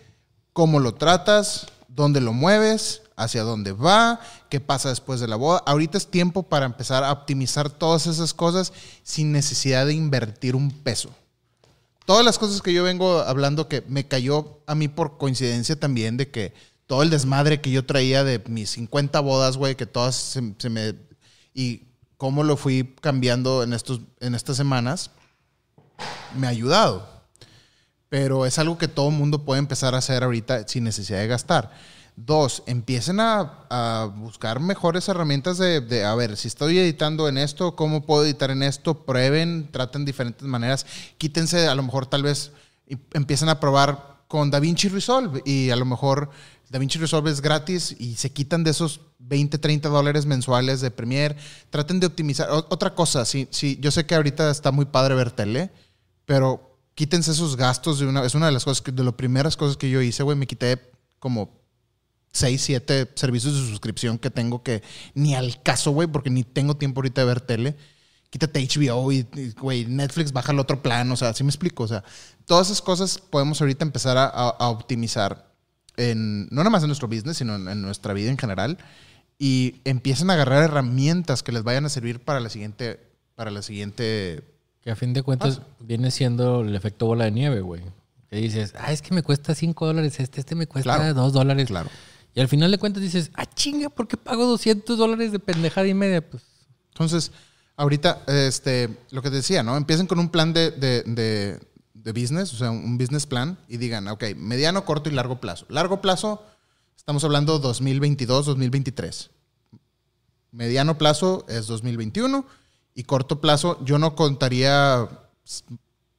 cómo 0.52 0.80
lo 0.80 0.94
tratas, 0.94 1.66
dónde 1.88 2.20
lo 2.20 2.32
mueves, 2.32 3.02
hacia 3.16 3.42
dónde 3.42 3.72
va, 3.72 4.20
qué 4.48 4.60
pasa 4.60 4.88
después 4.88 5.20
de 5.20 5.28
la 5.28 5.36
boda. 5.36 5.62
Ahorita 5.66 5.98
es 5.98 6.10
tiempo 6.10 6.42
para 6.42 6.66
empezar 6.66 7.04
a 7.04 7.12
optimizar 7.12 7.70
todas 7.70 8.06
esas 8.06 8.34
cosas 8.34 8.72
sin 9.02 9.32
necesidad 9.32 9.86
de 9.86 9.94
invertir 9.94 10.56
un 10.56 10.70
peso 10.70 11.10
todas 12.04 12.24
las 12.24 12.38
cosas 12.38 12.60
que 12.62 12.72
yo 12.72 12.84
vengo 12.84 13.20
hablando 13.20 13.68
que 13.68 13.82
me 13.88 14.06
cayó 14.06 14.60
a 14.66 14.74
mí 14.74 14.88
por 14.88 15.16
coincidencia 15.18 15.78
también 15.78 16.16
de 16.16 16.30
que 16.30 16.52
todo 16.86 17.02
el 17.02 17.10
desmadre 17.10 17.60
que 17.60 17.70
yo 17.70 17.86
traía 17.86 18.24
de 18.24 18.42
mis 18.46 18.70
50 18.70 19.20
bodas, 19.20 19.56
güey, 19.56 19.74
que 19.74 19.86
todas 19.86 20.14
se, 20.14 20.70
me... 20.70 20.94
y 21.54 21.82
cómo 22.16 22.44
lo 22.44 22.56
fui 22.56 22.94
cambiando 23.00 23.62
en, 23.62 23.72
estos, 23.72 24.00
en 24.20 24.34
estas 24.34 24.56
semanas, 24.56 25.10
me 26.36 26.46
ha 26.46 26.50
ayudado. 26.50 27.08
Pero 28.10 28.46
es 28.46 28.58
algo 28.58 28.76
que 28.76 28.86
todo 28.86 29.10
mundo 29.10 29.44
puede 29.44 29.58
empezar 29.58 29.94
a 29.94 29.98
hacer 29.98 30.22
ahorita 30.22 30.68
sin 30.68 30.84
necesidad 30.84 31.20
de 31.20 31.26
gastar. 31.26 31.72
Dos, 32.16 32.62
empiecen 32.66 33.18
a, 33.18 34.12
buscar 34.16 34.60
mejores 34.60 35.08
herramientas 35.08 35.58
de, 35.58 36.04
a 36.04 36.14
ver, 36.14 36.36
si 36.36 36.46
estoy 36.46 36.78
editando 36.78 37.28
en 37.28 37.38
esto, 37.38 37.74
¿cómo 37.74 38.06
puedo 38.06 38.24
editar 38.24 38.50
en 38.50 38.62
esto? 38.62 39.04
Prueben, 39.04 39.68
traten 39.72 40.04
diferentes 40.04 40.46
maneras. 40.46 40.86
Quítense, 41.18 41.66
a 41.66 41.74
lo 41.74 41.82
mejor 41.82 42.06
tal 42.06 42.22
vez 42.22 42.52
empiecen 43.12 43.48
a 43.48 43.58
probar 43.58 44.14
con 44.28 44.50
DaVinci 44.50 44.88
Resolve 44.88 45.42
y 45.44 45.70
a 45.70 45.76
lo 45.76 45.84
mejor 45.84 46.30
DaVinci 46.70 46.98
Resolve 46.98 47.30
es 47.30 47.40
gratis 47.40 47.94
y 47.98 48.14
se 48.16 48.32
quitan 48.32 48.64
de 48.64 48.70
esos 48.70 49.00
20, 49.18 49.58
30 49.58 49.88
dólares 49.88 50.26
mensuales 50.26 50.80
de 50.80 50.90
Premiere. 50.90 51.36
Traten 51.70 52.00
de 52.00 52.06
optimizar. 52.06 52.48
Otra 52.50 52.94
cosa, 52.94 53.24
sí, 53.24 53.48
sí, 53.50 53.78
yo 53.80 53.90
sé 53.90 54.06
que 54.06 54.14
ahorita 54.14 54.50
está 54.50 54.70
muy 54.70 54.84
padre 54.86 55.14
ver 55.14 55.30
tele, 55.30 55.70
pero 56.26 56.78
quítense 56.94 57.32
esos 57.32 57.56
gastos 57.56 57.98
de 57.98 58.06
una. 58.06 58.24
Es 58.24 58.34
una 58.34 58.46
de 58.46 58.52
las 58.52 58.64
cosas, 58.64 58.82
que, 58.82 58.92
de 58.92 59.04
las 59.04 59.14
primeras 59.14 59.56
cosas 59.56 59.76
que 59.76 59.90
yo 59.90 60.00
hice, 60.00 60.22
güey. 60.22 60.36
Me 60.36 60.46
quité 60.46 60.80
como 61.18 61.63
6, 62.34 62.60
7 62.60 63.08
servicios 63.14 63.54
de 63.54 63.66
suscripción 63.70 64.18
que 64.18 64.28
tengo 64.28 64.62
que 64.62 64.82
ni 65.14 65.34
al 65.34 65.62
caso, 65.62 65.92
güey, 65.92 66.06
porque 66.08 66.28
ni 66.30 66.42
tengo 66.44 66.76
tiempo 66.76 67.00
ahorita 67.00 67.22
de 67.22 67.26
ver 67.26 67.40
tele. 67.40 67.76
Quítate 68.28 68.60
HBO 68.66 69.10
y, 69.12 69.26
güey, 69.60 69.86
Netflix 69.86 70.32
baja 70.32 70.50
al 70.52 70.58
otro 70.58 70.82
plan, 70.82 71.10
o 71.12 71.16
sea, 71.16 71.28
así 71.30 71.44
me 71.44 71.50
explico. 71.50 71.84
O 71.84 71.88
sea, 71.88 72.02
todas 72.44 72.66
esas 72.66 72.82
cosas 72.82 73.18
podemos 73.18 73.60
ahorita 73.60 73.84
empezar 73.84 74.16
a, 74.18 74.24
a- 74.26 74.48
a 74.50 74.68
optimizar, 74.68 75.48
en, 75.96 76.46
no 76.50 76.56
nada 76.56 76.70
más 76.70 76.82
en 76.82 76.88
nuestro 76.88 77.06
business, 77.08 77.36
sino 77.38 77.54
en, 77.54 77.68
en 77.68 77.80
nuestra 77.80 78.12
vida 78.12 78.30
en 78.30 78.36
general. 78.38 78.76
Y 79.38 79.80
empiecen 79.84 80.30
a 80.30 80.34
agarrar 80.34 80.64
herramientas 80.64 81.42
que 81.44 81.52
les 81.52 81.62
vayan 81.62 81.84
a 81.84 81.88
servir 81.88 82.20
para 82.20 82.40
la 82.40 82.50
siguiente, 82.50 83.00
para 83.36 83.50
la 83.52 83.62
siguiente 83.62 84.42
Que 84.82 84.90
a 84.90 84.96
fin 84.96 85.12
de 85.12 85.22
cuentas 85.22 85.60
viene 85.80 86.10
siendo 86.10 86.60
el 86.62 86.74
efecto 86.74 87.06
bola 87.06 87.24
de 87.26 87.30
nieve, 87.30 87.60
güey. 87.60 87.82
Que 88.30 88.36
dices, 88.36 88.74
ah, 88.76 88.92
es 88.92 89.00
que 89.02 89.14
me 89.14 89.22
cuesta 89.22 89.54
5 89.54 89.86
dólares 89.86 90.18
este, 90.18 90.40
este 90.40 90.56
me 90.56 90.66
cuesta 90.66 90.96
Claro. 90.96 91.14
2 91.14 91.32
dólares. 91.32 91.68
Claro. 91.68 91.88
Y 92.34 92.40
al 92.40 92.48
final 92.48 92.70
de 92.70 92.78
cuentas 92.78 93.02
dices, 93.02 93.30
ah, 93.34 93.46
chinga, 93.46 93.88
¿por 93.90 94.08
qué 94.08 94.16
pago 94.16 94.44
200 94.46 94.98
dólares 94.98 95.30
de 95.32 95.38
pendejada 95.38 95.86
y 95.86 95.94
media? 95.94 96.28
Pues, 96.28 96.42
Entonces, 96.88 97.30
ahorita, 97.76 98.22
este, 98.26 98.98
lo 99.10 99.22
que 99.22 99.30
te 99.30 99.36
decía, 99.36 99.62
¿no? 99.62 99.76
Empiecen 99.76 100.06
con 100.06 100.18
un 100.18 100.28
plan 100.30 100.52
de, 100.52 100.70
de, 100.72 101.02
de- 101.04 101.60
de 101.94 102.12
business, 102.12 102.52
o 102.52 102.56
sea, 102.56 102.70
un 102.70 102.98
business 102.98 103.24
plan, 103.24 103.56
y 103.66 103.78
digan, 103.78 104.08
ok, 104.08 104.24
mediano, 104.36 104.84
corto 104.84 105.08
y 105.08 105.12
largo 105.12 105.40
plazo. 105.40 105.64
Largo 105.70 106.02
plazo, 106.02 106.42
estamos 106.96 107.24
hablando 107.24 107.58
2022, 107.58 108.44
2023. 108.46 109.30
Mediano 110.50 110.98
plazo 110.98 111.46
es 111.48 111.66
2021, 111.66 112.44
y 112.94 113.04
corto 113.04 113.40
plazo, 113.40 113.82
yo 113.84 113.98
no 113.98 114.14
contaría, 114.16 115.08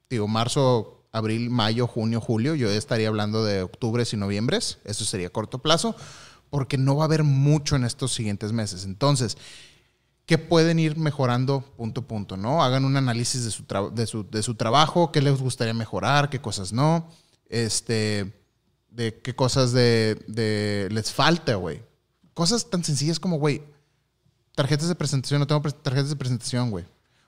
digo, 0.10 0.28
marzo 0.28 0.95
abril, 1.16 1.50
mayo, 1.50 1.88
junio, 1.88 2.20
julio. 2.20 2.56
Yo 2.56 2.70
estaría 2.70 3.08
hablando 3.08 3.44
de 3.44 3.64
octubre 3.64 4.04
y 4.12 4.18
noviembres. 4.18 4.80
Eso 4.84 5.06
sería 5.06 5.30
corto 5.30 5.60
plazo, 5.60 5.96
porque 6.50 6.78
no 6.78 6.98
va 6.98 7.04
a 7.04 7.06
haber 7.06 7.24
mucho 7.24 7.76
en 7.76 7.86
estos 7.86 8.14
siguientes 8.14 8.52
meses. 8.52 8.84
Entonces, 8.84 9.38
¿qué 10.26 10.38
pueden 10.38 10.78
ir 10.78 10.98
mejorando 10.98 11.62
punto 11.78 12.02
a 12.02 12.08
punto? 12.08 12.38
¿no? 12.38 12.64
Hagan 12.64 12.84
un 12.84 12.98
análisis 12.98 13.46
de 13.46 13.52
su, 13.52 13.64
de 13.94 14.08
su, 14.08 14.30
de 14.30 14.44
su 14.44 14.56
trabajo, 14.56 15.12
qué 15.12 15.22
les 15.22 15.40
gustaría 15.40 15.74
mejorar, 15.74 16.30
qué 16.30 16.40
cosas 16.40 16.74
no. 16.74 17.10
Este, 17.48 18.34
de 18.90 19.20
qué 19.22 19.36
cosas 19.36 19.72
de, 19.72 20.22
de 20.28 20.90
les 20.92 21.12
falta, 21.12 21.56
güey. 21.56 21.82
Cosas 22.34 22.70
tan 22.70 22.84
sencillas 22.84 23.20
como, 23.20 23.38
güey, 23.38 23.64
tarjetas 24.56 24.90
de 24.90 24.96
presentación, 24.96 25.40
no 25.40 25.48
tengo 25.48 25.62
tarjetas 25.62 26.10
de 26.10 26.16
presentación, 26.18 26.72
güey. 26.72 26.86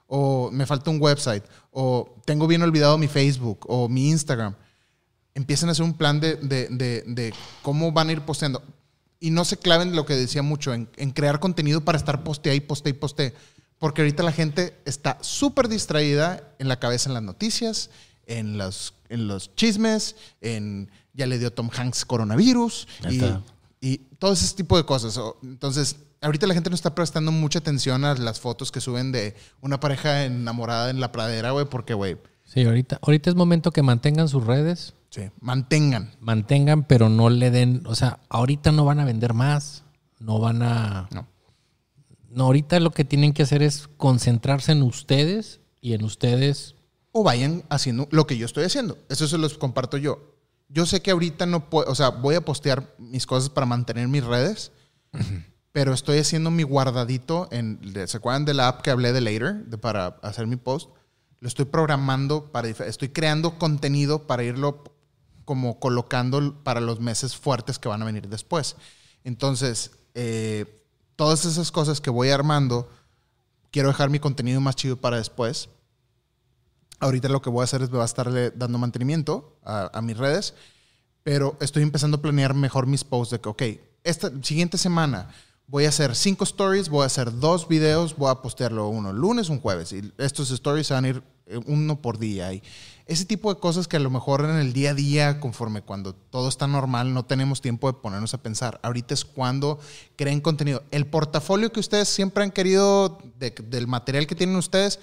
O 0.08 0.50
me 0.52 0.66
falta 0.66 0.90
un 0.90 1.02
website, 1.02 1.44
o 1.72 2.16
tengo 2.26 2.48
bien 2.48 2.62
olvidado 2.62 2.98
mi 2.98 3.08
Facebook 3.08 3.66
o 3.68 3.90
mi 3.90 4.10
Instagram. 4.10 4.56
Empiecen 5.36 5.70
a 5.70 5.74
hacer 5.74 5.84
un 5.84 5.94
plan 5.94 6.20
de, 6.20 6.36
de, 6.36 6.68
de, 6.70 7.04
de 7.06 7.34
cómo 7.62 7.92
van 7.92 8.10
a 8.10 8.14
ir 8.14 8.22
posteando. 8.22 8.64
Y 9.20 9.32
no 9.32 9.46
se 9.46 9.58
claven 9.58 9.96
lo 9.96 10.06
que 10.06 10.16
decía 10.16 10.42
mucho, 10.44 10.74
en, 10.74 10.90
en 10.96 11.12
crear 11.12 11.40
contenido 11.40 11.82
para 11.82 11.98
estar 11.98 12.24
poste 12.24 12.50
ahí, 12.50 12.60
poste 12.60 12.90
y 12.90 12.94
poste. 12.94 13.34
Porque 13.80 14.02
ahorita 14.02 14.24
la 14.24 14.32
gente 14.32 14.80
está 14.86 15.18
súper 15.22 15.68
distraída 15.68 16.56
en 16.58 16.68
la 16.68 16.80
cabeza 16.80 17.10
en 17.10 17.14
las 17.14 17.24
noticias, 17.24 17.90
en 18.26 18.58
los, 18.58 18.94
en 19.10 19.28
los 19.28 19.56
chismes, 19.56 20.16
en 20.42 20.90
ya 21.14 21.26
le 21.26 21.40
dio 21.40 21.52
Tom 21.52 21.70
Hanks 21.76 22.06
coronavirus 22.06 22.88
y, 23.10 23.22
y, 23.82 23.98
todo 24.20 24.34
ese 24.34 24.56
tipo 24.56 24.78
de 24.78 24.86
cosas. 24.86 25.20
Entonces, 25.44 25.96
ahorita 26.22 26.48
la 26.48 26.54
gente 26.54 26.70
no 26.70 26.76
está 26.76 26.96
prestando 26.96 27.32
mucha 27.32 27.60
atención 27.60 28.06
a 28.06 28.16
las 28.16 28.40
fotos 28.40 28.72
que 28.72 28.82
suben 28.82 29.12
de 29.12 29.36
una 29.62 29.80
pareja 29.80 30.26
enamorada 30.26 30.90
en 30.90 31.00
la 31.00 31.12
pradera, 31.12 31.52
güey, 31.52 31.66
porque, 31.66 31.94
güey. 31.94 32.18
Sí, 32.44 32.64
ahorita, 32.64 33.00
ahorita 33.02 33.30
es 33.30 33.36
momento 33.36 33.72
que 33.72 33.84
mantengan 33.84 34.30
sus 34.30 34.46
redes. 34.46 34.94
Sí, 35.10 35.30
mantengan. 35.40 36.12
Mantengan, 36.20 36.84
pero 36.84 37.10
no 37.10 37.30
le 37.30 37.52
den, 37.52 37.84
o 37.86 37.96
sea, 37.96 38.20
ahorita 38.30 38.72
no 38.72 38.86
van 38.86 39.00
a 39.00 39.06
vender 39.06 39.34
más, 39.34 39.84
no 40.20 40.40
van 40.40 40.62
a... 40.62 41.10
No. 41.14 41.28
No, 42.30 42.46
ahorita 42.46 42.80
lo 42.80 42.92
que 42.92 43.06
tienen 43.06 43.34
que 43.34 43.44
hacer 43.44 43.64
es 43.64 43.88
concentrarse 43.98 44.74
en 44.74 44.84
ustedes 44.84 45.62
y 45.82 45.94
en 45.94 46.04
ustedes 46.04 46.76
o 47.18 47.24
vayan 47.24 47.64
haciendo 47.70 48.08
lo 48.12 48.28
que 48.28 48.38
yo 48.38 48.46
estoy 48.46 48.66
haciendo. 48.66 48.96
Eso 49.10 49.28
se 49.28 49.40
los 49.40 49.58
comparto 49.58 49.98
yo. 49.98 50.36
Yo 50.70 50.86
sé 50.86 51.02
que 51.02 51.10
ahorita 51.10 51.48
no 51.48 51.68
puedo, 51.68 51.90
o 51.90 51.96
sea, 51.96 52.10
voy 52.10 52.36
a 52.36 52.42
postear 52.42 52.94
mis 53.00 53.26
cosas 53.26 53.50
para 53.50 53.66
mantener 53.66 54.08
mis 54.08 54.24
redes, 54.24 54.72
pero 55.78 55.94
estoy 55.94 56.18
haciendo 56.18 56.50
mi 56.50 56.64
guardadito 56.64 57.48
en, 57.52 57.80
¿se 58.08 58.18
acuerdan 58.18 58.46
de 58.46 58.56
la 58.56 58.68
app 58.68 58.82
que 58.82 58.90
hablé 58.90 59.14
de 59.14 59.22
later, 59.22 59.64
para 59.80 60.08
hacer 60.24 60.48
mi 60.48 60.56
post? 60.56 60.90
Lo 61.40 61.48
estoy 61.48 61.66
programando 61.66 62.52
para, 62.52 62.68
estoy 62.68 63.10
creando 63.10 63.60
contenido 63.60 64.26
para 64.26 64.44
irlo 64.44 64.84
como 65.46 65.80
colocando 65.80 66.64
para 66.64 66.82
los 66.82 67.00
meses 67.00 67.36
fuertes 67.36 67.78
que 67.78 67.90
van 67.90 68.02
a 68.02 68.06
venir 68.06 68.28
después. 68.28 68.76
Entonces, 69.24 69.92
eh, 70.16 70.84
todas 71.16 71.46
esas 71.46 71.72
cosas 71.72 72.02
que 72.02 72.10
voy 72.10 72.32
armando, 72.32 72.90
quiero 73.70 73.90
dejar 73.90 74.10
mi 74.10 74.18
contenido 74.18 74.60
más 74.60 74.76
chido 74.76 74.98
para 74.98 75.18
después 75.18 75.70
Ahorita 77.00 77.30
lo 77.30 77.44
que 77.44 77.52
voy 77.52 77.62
a 77.62 77.66
hacer 77.66 77.84
es 77.84 77.92
me 77.92 77.98
va 77.98 78.04
a 78.04 78.08
estarle 78.08 78.50
dando 78.50 78.80
mantenimiento 78.80 79.60
a, 79.64 80.02
mis 80.02 80.18
redes, 80.18 80.56
pero 81.22 81.56
estoy 81.62 81.84
empezando 81.84 82.18
a 82.18 82.22
planear 82.24 82.56
mejor 82.56 82.88
mis 82.88 83.04
posts 83.04 83.34
de 83.34 83.40
que, 83.40 83.50
ok, 83.50 83.64
esta 84.04 84.32
siguiente 84.42 84.80
semana 84.80 85.30
voy 85.68 85.86
a 85.86 85.90
hacer 85.90 86.16
cinco 86.16 86.46
stories, 86.46 86.90
voy 86.90 87.04
a 87.04 87.08
hacer 87.08 87.40
dos 87.40 87.68
videos, 87.68 88.16
voy 88.16 88.32
a 88.32 88.42
postearlo 88.42 88.88
uno 88.88 89.12
lunes, 89.12 89.50
un 89.50 89.60
jueves, 89.60 89.92
y 89.92 90.14
estos 90.18 90.50
stories 90.52 90.90
van 90.90 91.06
a 91.06 91.10
ir 91.10 91.24
eh, 91.46 91.60
uno 91.66 92.02
por 92.02 92.18
día. 92.18 92.54
Y 92.54 92.64
ese 93.06 93.26
tipo 93.26 93.54
de 93.54 93.60
cosas 93.60 93.88
que 93.88 93.98
a 93.98 94.00
lo 94.00 94.10
mejor 94.10 94.42
en 94.46 94.58
el 94.58 94.72
día 94.72 94.92
a 94.92 94.94
día, 94.94 95.40
conforme 95.40 95.82
cuando 95.82 96.16
todo 96.16 96.48
está 96.48 96.68
normal, 96.68 97.14
no 97.14 97.26
tenemos 97.26 97.62
tiempo 97.62 97.92
de 97.92 98.00
ponernos 98.00 98.34
a 98.34 98.42
pensar. 98.42 98.80
Ahorita 98.82 99.14
es 99.14 99.26
cuando 99.26 99.80
creen 100.16 100.42
contenido. 100.42 100.84
El 100.92 101.06
portafolio 101.06 101.72
que 101.72 101.82
ustedes 101.82 102.08
siempre 102.08 102.44
han 102.44 102.52
querido, 102.52 103.18
del 103.38 103.88
material 103.88 104.26
que 104.26 104.36
tienen 104.36 104.56
ustedes, 104.56 105.00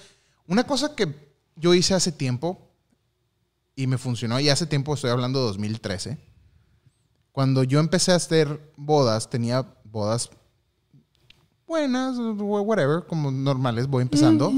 una 0.46 0.64
cosa 0.64 0.94
que 0.94 1.34
yo 1.56 1.74
hice 1.74 1.94
hace 1.94 2.10
tiempo 2.10 2.70
y 3.76 3.86
me 3.86 3.98
funcionó, 3.98 4.40
y 4.40 4.48
hace 4.48 4.66
tiempo 4.66 4.94
estoy 4.94 5.10
hablando 5.10 5.40
de 5.40 5.46
2013. 5.46 6.18
Cuando 7.32 7.64
yo 7.64 7.80
empecé 7.80 8.12
a 8.12 8.16
hacer 8.16 8.72
bodas, 8.76 9.28
tenía 9.28 9.66
bodas 9.84 10.30
buenas, 11.74 12.16
whatever, 12.18 13.02
como 13.04 13.32
normales, 13.32 13.88
voy 13.88 14.02
empezando. 14.02 14.52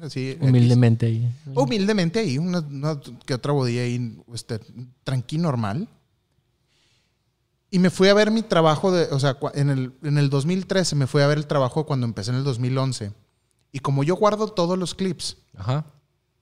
Así, 0.00 0.38
humildemente 0.40 1.06
ahí. 1.06 1.30
Humildemente 1.54 2.18
ahí, 2.18 2.38
una, 2.38 2.64
que 3.26 3.34
otra 3.34 3.52
bodía 3.52 3.82
ahí, 3.82 4.18
este, 4.32 4.58
tranquilo, 5.04 5.42
normal. 5.42 5.86
Y 7.70 7.78
me 7.78 7.90
fui 7.90 8.08
a 8.08 8.14
ver 8.14 8.30
mi 8.30 8.42
trabajo, 8.42 8.90
de, 8.90 9.04
o 9.12 9.20
sea, 9.20 9.36
en 9.52 9.68
el, 9.68 9.92
en 10.02 10.16
el 10.16 10.30
2013 10.30 10.96
me 10.96 11.06
fui 11.06 11.20
a 11.20 11.26
ver 11.26 11.36
el 11.36 11.46
trabajo 11.46 11.84
cuando 11.84 12.06
empecé 12.06 12.30
en 12.30 12.38
el 12.38 12.44
2011. 12.44 13.12
Y 13.70 13.78
como 13.80 14.02
yo 14.02 14.16
guardo 14.16 14.48
todos 14.48 14.78
los 14.78 14.94
clips, 14.94 15.36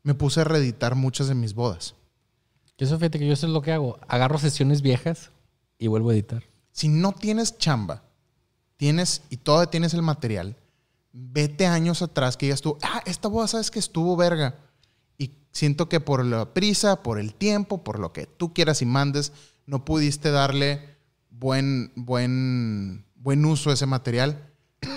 me 0.04 0.14
puse 0.14 0.42
a 0.42 0.44
reeditar 0.44 0.94
muchas 0.94 1.26
de 1.26 1.34
mis 1.34 1.54
bodas. 1.54 1.96
Eso 2.78 2.96
fíjate 2.98 3.18
que 3.18 3.26
yo 3.26 3.32
eso 3.32 3.46
es 3.46 3.52
lo 3.52 3.62
que 3.62 3.72
hago. 3.72 3.98
Agarro 4.06 4.38
sesiones 4.38 4.80
viejas 4.80 5.32
y 5.76 5.88
vuelvo 5.88 6.10
a 6.10 6.14
editar. 6.14 6.44
Si 6.72 6.88
no 6.88 7.12
tienes 7.12 7.58
chamba, 7.58 8.04
tienes 8.80 9.20
y 9.28 9.36
todavía 9.36 9.70
tienes 9.70 9.92
el 9.92 10.00
material, 10.00 10.56
vete 11.12 11.66
años 11.66 12.00
atrás 12.00 12.38
que 12.38 12.48
ya 12.48 12.54
estuvo, 12.54 12.78
ah, 12.80 13.02
esta 13.04 13.28
boda 13.28 13.46
sabes 13.46 13.70
que 13.70 13.78
estuvo 13.78 14.16
verga. 14.16 14.54
Y 15.18 15.32
siento 15.52 15.90
que 15.90 16.00
por 16.00 16.24
la 16.24 16.54
prisa, 16.54 17.02
por 17.02 17.18
el 17.18 17.34
tiempo, 17.34 17.84
por 17.84 17.98
lo 17.98 18.14
que 18.14 18.24
tú 18.24 18.54
quieras 18.54 18.80
y 18.80 18.86
mandes, 18.86 19.34
no 19.66 19.84
pudiste 19.84 20.30
darle 20.30 20.96
buen, 21.28 21.92
buen, 21.94 23.04
buen 23.16 23.44
uso 23.44 23.68
a 23.68 23.74
ese 23.74 23.84
material. 23.84 24.50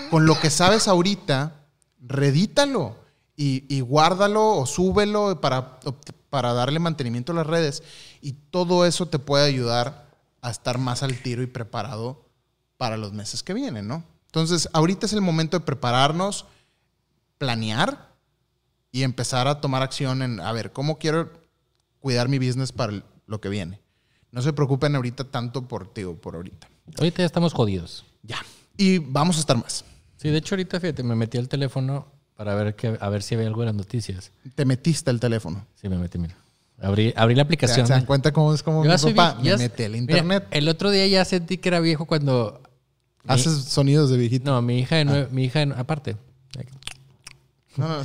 Con 0.10 0.28
lo 0.28 0.40
que 0.40 0.50
sabes 0.50 0.88
ahorita, 0.88 1.66
redítalo 2.00 2.96
y, 3.36 3.82
guárdalo 3.82 4.60
o 4.60 4.66
súbelo 4.66 5.42
para, 5.42 5.82
para 6.30 6.54
darle 6.54 6.80
mantenimiento 6.80 7.34
a 7.34 7.36
las 7.36 7.48
redes. 7.48 7.84
Y 8.22 8.32
todo 8.32 8.86
eso 8.86 9.10
te 9.10 9.20
puede 9.20 9.46
ayudar 9.46 10.08
a 10.42 10.52
estar 10.52 10.78
más 10.78 11.04
al 11.04 11.22
tiro 11.22 11.44
y 11.44 11.48
preparado 11.48 12.23
para 12.84 12.98
los 12.98 13.14
meses 13.14 13.44
que 13.44 13.54
vienen, 13.54 13.88
¿no? 13.88 14.04
Entonces, 14.26 14.68
ahorita 14.74 15.06
es 15.06 15.14
el 15.14 15.22
momento 15.22 15.58
de 15.58 15.66
prepararnos, 15.66 16.46
planear 17.38 18.10
y 18.92 19.04
empezar 19.04 19.48
a 19.48 19.62
tomar 19.62 19.82
acción 19.82 20.22
en, 20.22 20.42
a 20.42 20.52
ver, 20.52 20.74
¿cómo 20.74 20.98
quiero 20.98 21.32
cuidar 22.02 22.28
mi 22.28 22.40
business 22.40 22.74
para 22.74 23.02
lo 23.26 23.40
que 23.40 23.48
viene? 23.48 23.80
No 24.32 24.42
se 24.42 24.52
preocupen 24.52 24.98
ahorita 24.98 25.24
tanto 25.24 25.66
por, 25.66 25.94
tío, 25.94 26.18
por 26.18 26.36
ahorita. 26.36 26.68
Ahorita 26.98 27.20
ya 27.20 27.26
estamos 27.26 27.54
jodidos. 27.54 28.04
Ya. 28.22 28.40
Y 28.76 28.98
vamos 28.98 29.38
a 29.38 29.40
estar 29.40 29.56
más. 29.56 29.86
Sí, 30.18 30.28
de 30.28 30.40
hecho 30.40 30.56
ahorita, 30.56 30.78
fíjate, 30.82 31.04
me 31.04 31.16
metí 31.16 31.38
al 31.38 31.48
teléfono 31.48 32.06
para 32.36 32.54
ver, 32.54 32.76
que, 32.76 32.98
a 33.00 33.08
ver 33.08 33.24
si 33.24 33.36
había 33.36 33.48
algo 33.48 33.62
en 33.62 33.68
las 33.68 33.76
noticias. 33.76 34.32
¿Te 34.56 34.66
metiste 34.66 35.10
al 35.10 35.22
teléfono? 35.22 35.66
Sí, 35.82 35.88
me 35.88 35.98
metí, 35.98 36.18
mira. 36.18 36.36
Abrí, 36.82 37.14
abrí 37.16 37.34
la 37.34 37.44
aplicación. 37.44 37.88
¿Se 37.88 37.94
dan 37.94 38.06
cuenta 38.06 38.34
cómo 38.34 38.54
es 38.54 38.62
como 38.62 38.84
mi 38.84 38.90
papá? 38.90 39.38
me 39.42 39.56
metí 39.56 39.84
al 39.84 39.96
internet. 39.96 40.48
el 40.52 40.68
otro 40.68 40.92
día 40.92 41.08
ya 41.08 41.24
sentí 41.24 41.60
que 41.60 41.70
era 41.70 41.80
viejo 41.80 42.06
cuando... 42.06 42.60
Haces 43.28 43.66
sonidos 43.66 44.10
de 44.10 44.18
viejito. 44.18 44.52
No, 44.52 44.62
mi 44.62 44.80
hija 44.80 44.98
de 44.98 45.06
nueve... 45.06 45.28
Mi 45.32 45.46
hija 45.46 45.62
aparte. 45.78 46.18
No, 47.76 47.88
no, 47.88 48.04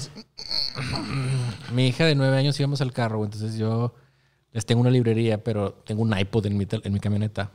Mi 1.74 1.88
hija 1.88 2.06
de 2.06 2.14
nueve 2.14 2.36
años 2.36 2.58
íbamos 2.58 2.80
al 2.80 2.92
carro, 2.92 3.22
entonces 3.24 3.56
yo 3.56 3.94
les 4.52 4.64
tengo 4.64 4.80
una 4.80 4.90
librería, 4.90 5.44
pero 5.44 5.72
tengo 5.72 6.02
un 6.02 6.16
iPod 6.16 6.46
en 6.46 6.56
mi, 6.56 6.66
en 6.70 6.92
mi 6.92 7.00
camioneta. 7.00 7.52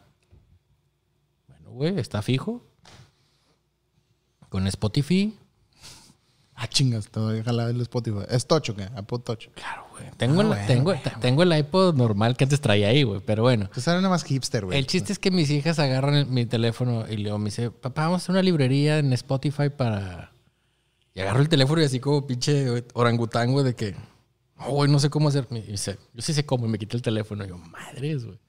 Bueno, 1.47 1.71
güey, 1.71 1.99
está 1.99 2.21
fijo 2.21 2.63
con 4.49 4.67
Spotify. 4.67 5.35
Ah, 6.55 6.67
chingas, 6.67 7.09
te 7.09 7.19
voy 7.19 7.39
a 7.39 7.43
jalar 7.43 7.69
el 7.69 7.81
Spotify. 7.81 8.19
¿Es 8.29 8.45
Tocho 8.45 8.75
qué? 8.75 8.83
¿Apple 8.95 9.19
Touch? 9.19 9.47
Claro, 9.55 9.87
güey. 9.91 10.05
Tengo, 10.17 10.41
ah, 10.41 10.59
el, 10.59 10.67
tengo, 10.67 10.93
tengo 11.19 11.43
el 11.43 11.57
iPod 11.57 11.95
normal 11.95 12.37
que 12.37 12.43
antes 12.43 12.61
traía 12.61 12.89
ahí, 12.89 13.03
güey. 13.03 13.21
Pero 13.25 13.43
bueno. 13.43 13.69
Tú 13.73 13.81
sabes 13.81 14.01
nada 14.01 14.13
más 14.13 14.23
hipster, 14.23 14.65
güey. 14.65 14.77
El 14.77 14.85
chiste 14.85 15.13
es 15.13 15.19
que 15.19 15.31
mis 15.31 15.49
hijas 15.49 15.79
agarran 15.79 16.31
mi 16.31 16.45
teléfono 16.45 17.05
y 17.09 17.17
luego 17.17 17.39
me 17.39 17.45
dice, 17.45 17.71
papá, 17.71 18.03
vamos 18.03 18.21
a 18.21 18.23
hacer 18.23 18.33
una 18.33 18.43
librería 18.43 18.99
en 18.99 19.11
Spotify 19.13 19.69
para... 19.69 20.31
Y 21.15 21.21
agarro 21.21 21.41
el 21.41 21.49
teléfono 21.49 21.81
y 21.81 21.85
así 21.85 21.99
como 21.99 22.25
pinche 22.25 22.85
orangután, 22.93 23.51
güey, 23.51 23.65
de 23.65 23.75
que... 23.75 23.95
Oh, 24.57 24.71
güey, 24.71 24.91
no 24.91 24.99
sé 24.99 25.09
cómo 25.09 25.29
hacer. 25.29 25.47
Y 25.49 25.71
dice, 25.71 25.97
yo 26.13 26.21
sí 26.21 26.33
sé 26.33 26.45
cómo. 26.45 26.67
Y 26.67 26.69
me 26.69 26.77
quité 26.77 26.97
el 26.97 27.01
teléfono. 27.01 27.43
Y 27.45 27.49
yo, 27.49 27.57
madres, 27.57 28.25
güey. 28.25 28.39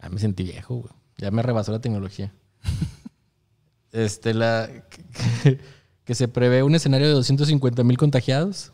Ya 0.00 0.08
me 0.08 0.20
sentí 0.20 0.44
viejo, 0.44 0.76
güey. 0.76 0.94
Ya 1.18 1.30
me 1.30 1.42
rebasó 1.42 1.72
la 1.72 1.80
tecnología. 1.80 2.32
este, 3.92 4.34
la, 4.34 4.68
que, 6.04 6.14
se 6.14 6.28
prevé 6.28 6.62
un 6.62 6.74
escenario 6.74 7.08
de 7.08 7.14
250 7.14 7.82
mil 7.84 7.96
contagiados 7.96 8.72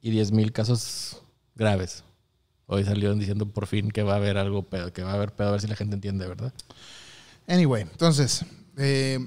y 0.00 0.10
10 0.10 0.32
mil 0.32 0.52
casos 0.52 1.22
graves. 1.54 2.04
Hoy 2.66 2.84
salieron 2.84 3.18
diciendo 3.18 3.46
por 3.46 3.66
fin 3.66 3.90
que 3.90 4.02
va 4.02 4.14
a 4.14 4.16
haber 4.16 4.38
algo 4.38 4.62
pedo, 4.62 4.92
que 4.92 5.02
va 5.02 5.10
a 5.10 5.14
haber 5.14 5.32
pedo, 5.32 5.48
a 5.48 5.52
ver 5.52 5.60
si 5.60 5.66
la 5.66 5.76
gente 5.76 5.94
entiende, 5.94 6.26
¿verdad? 6.26 6.52
Anyway, 7.46 7.82
entonces, 7.82 8.44
eh, 8.78 9.18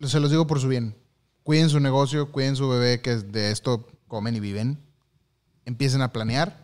se 0.00 0.20
los 0.20 0.30
digo 0.30 0.46
por 0.46 0.60
su 0.60 0.68
bien. 0.68 0.94
Cuiden 1.42 1.68
su 1.68 1.80
negocio, 1.80 2.30
cuiden 2.30 2.56
su 2.56 2.68
bebé, 2.68 3.00
que 3.00 3.16
de 3.16 3.50
esto 3.50 3.88
comen 4.06 4.36
y 4.36 4.40
viven. 4.40 4.78
Empiecen 5.64 6.02
a 6.02 6.12
planear. 6.12 6.61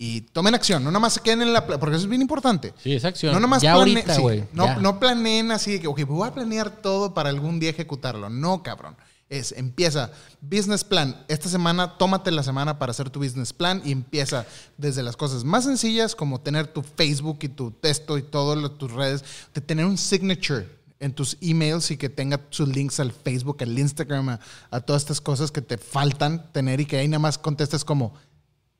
Y 0.00 0.20
tomen 0.20 0.54
acción. 0.54 0.84
No 0.84 0.90
nada 0.90 1.00
más 1.00 1.14
se 1.14 1.20
queden 1.20 1.42
en 1.42 1.52
la... 1.52 1.66
Porque 1.66 1.96
eso 1.96 2.04
es 2.04 2.08
bien 2.08 2.22
importante. 2.22 2.72
Sí, 2.82 2.92
esa 2.94 3.08
acción. 3.08 3.34
No 3.34 3.40
nomás 3.40 3.60
ya 3.62 3.74
plane- 3.74 3.94
ahorita, 3.96 4.14
sí, 4.14 4.22
güey. 4.22 4.44
no, 4.52 4.80
no 4.80 5.00
planeen 5.00 5.50
así 5.50 5.72
de 5.72 5.80
que, 5.80 5.88
ok, 5.88 6.02
voy 6.04 6.28
a 6.28 6.32
planear 6.32 6.70
todo 6.70 7.14
para 7.14 7.30
algún 7.30 7.58
día 7.58 7.70
ejecutarlo. 7.70 8.30
No, 8.30 8.62
cabrón. 8.62 8.96
Es, 9.28 9.52
empieza, 9.52 10.10
business 10.40 10.84
plan. 10.84 11.24
Esta 11.28 11.48
semana, 11.50 11.98
tómate 11.98 12.30
la 12.30 12.42
semana 12.42 12.78
para 12.78 12.92
hacer 12.92 13.10
tu 13.10 13.18
business 13.22 13.52
plan 13.52 13.82
y 13.84 13.92
empieza 13.92 14.46
desde 14.78 15.02
las 15.02 15.16
cosas 15.16 15.44
más 15.44 15.64
sencillas 15.64 16.14
como 16.14 16.40
tener 16.40 16.68
tu 16.68 16.82
Facebook 16.82 17.38
y 17.42 17.48
tu 17.48 17.72
texto 17.72 18.16
y 18.16 18.22
todas 18.22 18.78
tus 18.78 18.90
redes, 18.92 19.24
de 19.52 19.60
tener 19.60 19.84
un 19.84 19.98
signature 19.98 20.78
en 21.00 21.12
tus 21.12 21.36
emails 21.42 21.90
y 21.90 21.96
que 21.96 22.08
tenga 22.08 22.40
sus 22.50 22.68
links 22.68 23.00
al 23.00 23.12
Facebook, 23.12 23.58
al 23.60 23.78
Instagram, 23.78 24.30
a, 24.30 24.40
a 24.70 24.80
todas 24.80 25.02
estas 25.02 25.20
cosas 25.20 25.50
que 25.52 25.60
te 25.60 25.76
faltan 25.76 26.50
tener 26.52 26.80
y 26.80 26.86
que 26.86 26.96
ahí 26.96 27.06
nada 27.06 27.18
más 27.20 27.36
contestes 27.36 27.84
como 27.84 28.14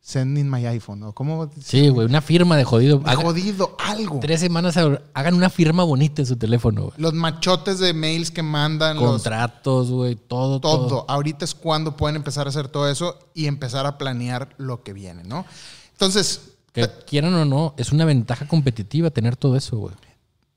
send 0.00 0.38
in 0.38 0.48
my 0.50 0.64
iPhone 0.66 1.02
o 1.02 1.12
como 1.12 1.50
Sí, 1.62 1.88
güey, 1.88 2.06
una 2.06 2.22
firma 2.22 2.56
de 2.56 2.64
jodido. 2.64 3.02
Haga- 3.04 3.22
jodido 3.22 3.76
algo. 3.78 4.20
tres 4.20 4.40
semanas 4.40 4.76
hagan 4.76 5.34
una 5.34 5.50
firma 5.50 5.84
bonita 5.84 6.22
en 6.22 6.26
su 6.26 6.36
teléfono, 6.36 6.82
güey. 6.84 6.94
Los 6.96 7.12
machotes 7.12 7.78
de 7.78 7.92
mails 7.92 8.30
que 8.30 8.42
mandan, 8.42 8.96
los, 8.96 9.10
Contratos, 9.22 9.90
güey, 9.90 10.14
todo, 10.16 10.60
todo. 10.60 10.86
todo. 10.88 11.04
Ahorita 11.08 11.44
es 11.44 11.54
cuando 11.54 11.96
pueden 11.96 12.16
empezar 12.16 12.46
a 12.46 12.50
hacer 12.50 12.68
todo 12.68 12.88
eso 12.90 13.18
y 13.34 13.46
empezar 13.46 13.84
a 13.86 13.98
planear 13.98 14.48
lo 14.56 14.82
que 14.82 14.92
viene, 14.94 15.24
¿no? 15.24 15.44
Entonces, 15.92 16.52
Que 16.72 16.88
quieran 17.06 17.34
o 17.34 17.44
no, 17.44 17.74
es 17.76 17.92
una 17.92 18.04
ventaja 18.04 18.46
competitiva 18.48 19.10
tener 19.10 19.36
todo 19.36 19.56
eso, 19.56 19.76
güey. 19.78 19.94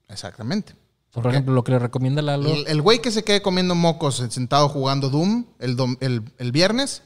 exactamente. 0.08 0.76
Por 1.14 1.28
ejemplo, 1.28 1.54
lo 1.54 1.64
que 1.66 1.74
le 1.74 1.80
recomienda 1.80 2.22
Lalo. 2.22 2.48
El, 2.48 2.68
el 2.68 2.82
güey 2.82 3.02
que 3.02 3.12
se 3.12 3.26
quede 3.26 3.42
comiendo 3.42 3.76
mocos 3.76 4.24
sentado 4.30 4.70
jugando 4.70 5.10
Doom 5.10 5.44
el, 5.60 5.76
dom- 5.76 5.98
el, 6.00 6.24
el 6.38 6.52
viernes, 6.54 7.02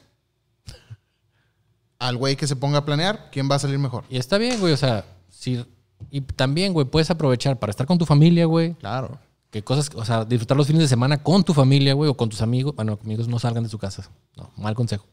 al 1.98 2.16
güey 2.16 2.36
que 2.36 2.46
se 2.46 2.56
ponga 2.56 2.78
a 2.78 2.84
planear, 2.84 3.28
¿quién 3.32 3.48
va 3.50 3.56
a 3.56 3.58
salir 3.58 3.78
mejor? 3.78 4.04
Y 4.10 4.16
está 4.18 4.38
bien, 4.38 4.60
güey, 4.60 4.72
o 4.72 4.76
sea, 4.76 5.04
si, 5.28 5.64
y 6.10 6.20
también, 6.20 6.72
güey, 6.72 6.86
puedes 6.86 7.10
aprovechar 7.10 7.58
para 7.58 7.70
estar 7.70 7.86
con 7.86 7.98
tu 7.98 8.06
familia, 8.06 8.44
güey. 8.46 8.74
Claro. 8.74 9.18
Que 9.50 9.62
cosas, 9.64 9.90
o 9.94 10.04
sea, 10.04 10.24
disfrutar 10.24 10.56
los 10.56 10.66
fines 10.66 10.82
de 10.82 10.88
semana 10.88 11.22
con 11.22 11.42
tu 11.44 11.54
familia, 11.54 11.94
güey, 11.94 12.10
o 12.10 12.16
con 12.16 12.28
tus 12.28 12.42
amigos. 12.42 12.74
Bueno, 12.74 12.98
amigos 13.02 13.28
no 13.28 13.38
salgan 13.38 13.62
de 13.62 13.68
su 13.70 13.78
casa. 13.78 14.08
No, 14.36 14.50
mal 14.56 14.74
consejo. 14.74 15.06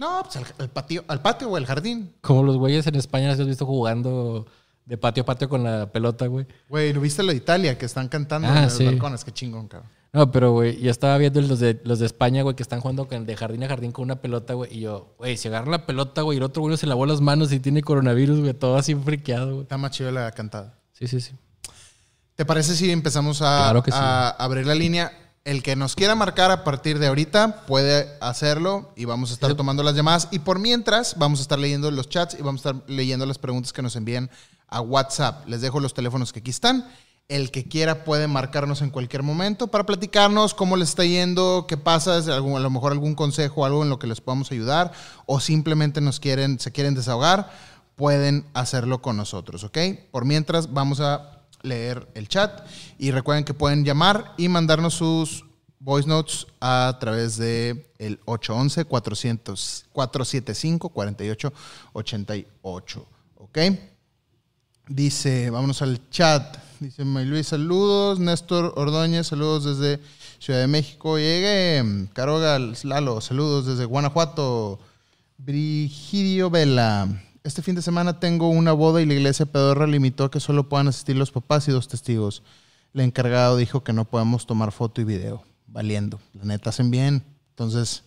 No, 0.00 0.22
pues 0.24 0.36
al, 0.36 0.44
al 0.58 0.68
patio, 0.70 1.04
al 1.08 1.22
patio 1.22 1.48
o 1.50 1.56
al 1.56 1.66
jardín. 1.66 2.12
Como 2.20 2.42
los 2.42 2.56
güeyes 2.56 2.86
en 2.86 2.96
España, 2.96 3.30
¿has 3.30 3.44
visto 3.46 3.64
jugando 3.64 4.46
de 4.84 4.98
patio 4.98 5.22
a 5.22 5.26
patio 5.26 5.48
con 5.48 5.62
la 5.64 5.90
pelota, 5.92 6.26
güey? 6.26 6.46
Güey, 6.68 6.92
¿lo 6.92 7.00
viste 7.00 7.22
lo 7.22 7.30
de 7.30 7.36
Italia? 7.38 7.78
Que 7.78 7.86
están 7.86 8.08
cantando 8.08 8.48
Ah, 8.48 8.56
en 8.58 8.62
los 8.64 8.72
sí. 8.72 8.84
balcones. 8.84 9.24
Qué 9.24 9.32
chingón, 9.32 9.68
cabrón. 9.68 9.90
No, 10.12 10.30
pero, 10.30 10.52
güey, 10.52 10.80
yo 10.80 10.90
estaba 10.90 11.18
viendo 11.18 11.40
los 11.42 11.58
de, 11.60 11.80
los 11.84 11.98
de 11.98 12.06
España, 12.06 12.42
güey, 12.42 12.56
que 12.56 12.62
están 12.62 12.80
jugando 12.80 13.06
con- 13.06 13.26
de 13.26 13.36
jardín 13.36 13.64
a 13.64 13.68
jardín 13.68 13.92
con 13.92 14.04
una 14.04 14.16
pelota, 14.16 14.54
güey. 14.54 14.74
Y 14.76 14.80
yo, 14.80 15.14
güey, 15.18 15.36
si 15.36 15.48
agarran 15.48 15.70
la 15.72 15.84
pelota, 15.84 16.22
güey, 16.22 16.36
y 16.36 16.38
el 16.38 16.44
otro 16.44 16.62
güey 16.62 16.76
se 16.78 16.86
lavó 16.86 17.04
las 17.04 17.20
manos 17.20 17.52
y 17.52 17.60
tiene 17.60 17.82
coronavirus, 17.82 18.40
güey, 18.40 18.54
todo 18.54 18.76
así 18.78 18.94
friqueado, 18.94 19.50
güey. 19.50 19.62
Está 19.62 19.76
más 19.76 19.90
chido 19.90 20.10
la 20.12 20.30
cantada. 20.32 20.78
Sí, 20.92 21.06
sí, 21.06 21.20
sí. 21.20 21.32
¿Te 22.34 22.44
parece 22.44 22.74
si 22.76 22.90
empezamos 22.90 23.42
a, 23.42 23.64
Claro 23.64 23.82
que 23.82 23.90
sí. 23.90 23.98
a 24.00 24.28
abrir 24.30 24.66
la 24.66 24.74
línea? 24.74 25.12
El 25.44 25.62
que 25.62 25.76
nos 25.76 25.94
quiera 25.94 26.14
marcar 26.14 26.50
a 26.50 26.64
partir 26.64 26.98
de 26.98 27.06
ahorita 27.06 27.66
puede 27.66 28.08
hacerlo 28.20 28.92
y 28.96 29.04
vamos 29.04 29.30
a 29.30 29.34
estar 29.34 29.50
Sí. 29.50 29.56
tomando 29.56 29.82
las 29.82 29.94
llamadas. 29.94 30.28
Y 30.32 30.40
por 30.40 30.58
mientras, 30.58 31.16
vamos 31.18 31.38
a 31.38 31.42
estar 31.42 31.58
leyendo 31.58 31.90
los 31.90 32.08
chats 32.08 32.34
y 32.38 32.42
vamos 32.42 32.64
a 32.66 32.70
estar 32.70 32.90
leyendo 32.90 33.26
las 33.26 33.38
preguntas 33.38 33.72
que 33.72 33.80
nos 33.80 33.94
envíen 33.96 34.28
a 34.68 34.80
WhatsApp. 34.80 35.46
Les 35.46 35.60
dejo 35.60 35.78
los 35.78 35.94
teléfonos 35.94 36.32
que 36.32 36.40
aquí 36.40 36.50
están. 36.50 36.88
El 37.28 37.50
que 37.50 37.66
quiera 37.66 38.04
puede 38.04 38.28
marcarnos 38.28 38.82
en 38.82 38.90
cualquier 38.90 39.24
momento 39.24 39.66
para 39.66 39.84
platicarnos 39.84 40.54
cómo 40.54 40.76
les 40.76 40.90
está 40.90 41.04
yendo, 41.04 41.66
qué 41.68 41.76
pasa, 41.76 42.18
a 42.18 42.38
lo 42.38 42.70
mejor 42.70 42.92
algún 42.92 43.16
consejo, 43.16 43.64
algo 43.64 43.82
en 43.82 43.90
lo 43.90 43.98
que 43.98 44.06
les 44.06 44.20
podamos 44.20 44.52
ayudar, 44.52 44.92
o 45.26 45.40
simplemente 45.40 46.00
nos 46.00 46.20
quieren, 46.20 46.60
se 46.60 46.70
quieren 46.70 46.94
desahogar, 46.94 47.50
pueden 47.96 48.46
hacerlo 48.54 49.02
con 49.02 49.16
nosotros, 49.16 49.64
¿ok? 49.64 49.76
Por 50.12 50.24
mientras, 50.24 50.72
vamos 50.72 51.00
a 51.00 51.42
leer 51.62 52.06
el 52.14 52.28
chat 52.28 52.64
y 52.96 53.10
recuerden 53.10 53.44
que 53.44 53.54
pueden 53.54 53.84
llamar 53.84 54.32
y 54.36 54.48
mandarnos 54.48 54.94
sus 54.94 55.46
voice 55.80 56.08
notes 56.08 56.46
a 56.60 56.96
través 57.00 57.36
de 57.36 57.90
el 57.98 58.20
811 58.24 58.84
400 58.84 59.86
475 59.92 60.90
4888, 60.90 63.06
¿ok? 63.36 63.58
Dice, 64.88 65.50
vámonos 65.50 65.82
al 65.82 66.08
chat. 66.10 66.58
Dice 66.78 67.04
May 67.04 67.24
Luis, 67.24 67.48
saludos. 67.48 68.20
Néstor 68.20 68.72
Ordóñez, 68.76 69.26
saludos 69.26 69.64
desde 69.64 70.00
Ciudad 70.38 70.60
de 70.60 70.68
México. 70.68 71.18
Llegué. 71.18 72.08
Caroga 72.12 72.58
Lalo, 72.84 73.20
saludos 73.20 73.66
desde 73.66 73.84
Guanajuato. 73.84 74.78
Brigidio 75.38 76.50
Vela. 76.50 77.08
Este 77.42 77.62
fin 77.62 77.74
de 77.74 77.82
semana 77.82 78.20
tengo 78.20 78.48
una 78.48 78.72
boda 78.72 79.02
y 79.02 79.06
la 79.06 79.14
iglesia 79.14 79.46
pedorra 79.46 79.88
limitó 79.88 80.30
que 80.30 80.38
solo 80.38 80.68
puedan 80.68 80.86
asistir 80.86 81.16
los 81.16 81.32
papás 81.32 81.66
y 81.66 81.72
dos 81.72 81.88
testigos. 81.88 82.44
El 82.94 83.00
encargado 83.00 83.56
dijo 83.56 83.82
que 83.82 83.92
no 83.92 84.04
podemos 84.04 84.46
tomar 84.46 84.70
foto 84.70 85.00
y 85.00 85.04
video. 85.04 85.42
Valiendo. 85.66 86.20
La 86.34 86.44
neta 86.44 86.70
hacen 86.70 86.92
bien. 86.92 87.24
Entonces, 87.50 88.04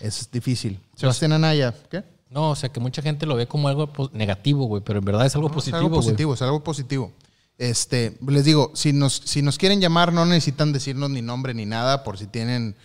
es 0.00 0.30
difícil. 0.30 0.78
Sebastián 0.96 1.32
Anaya, 1.32 1.74
¿qué? 1.90 2.04
No, 2.30 2.50
o 2.50 2.56
sea, 2.56 2.70
que 2.70 2.78
mucha 2.78 3.02
gente 3.02 3.26
lo 3.26 3.34
ve 3.34 3.48
como 3.48 3.68
algo 3.68 3.90
negativo, 4.12 4.64
güey, 4.66 4.82
pero 4.82 5.00
en 5.00 5.04
verdad 5.04 5.26
es 5.26 5.34
algo 5.34 5.48
No, 5.48 5.54
positivo, 5.54 5.76
Es 5.76 5.82
algo 5.84 5.96
positivo, 5.96 6.34
es 6.34 6.42
algo 6.42 6.64
positivo. 6.64 7.12
Este, 7.58 8.16
les 8.26 8.44
digo, 8.44 8.70
si 8.74 8.92
nos, 8.92 9.12
si 9.12 9.42
nos 9.42 9.58
quieren 9.58 9.80
llamar, 9.80 10.12
no 10.12 10.24
necesitan 10.24 10.72
decirnos 10.72 11.10
ni 11.10 11.22
nombre 11.22 11.52
ni 11.54 11.66
nada, 11.66 12.04
por 12.04 12.16
si 12.16 12.26
tienen 12.26 12.76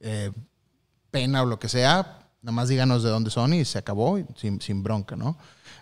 eh, 0.00 0.30
pena 1.10 1.42
o 1.42 1.46
lo 1.46 1.58
que 1.58 1.68
sea, 1.68 2.20
nada 2.40 2.52
más 2.52 2.68
díganos 2.68 3.02
de 3.02 3.10
dónde 3.10 3.30
son 3.30 3.52
y 3.52 3.64
se 3.64 3.78
acabó, 3.78 4.18
sin, 4.36 4.60
sin 4.60 4.82
bronca, 4.82 5.16
¿no? 5.16 5.36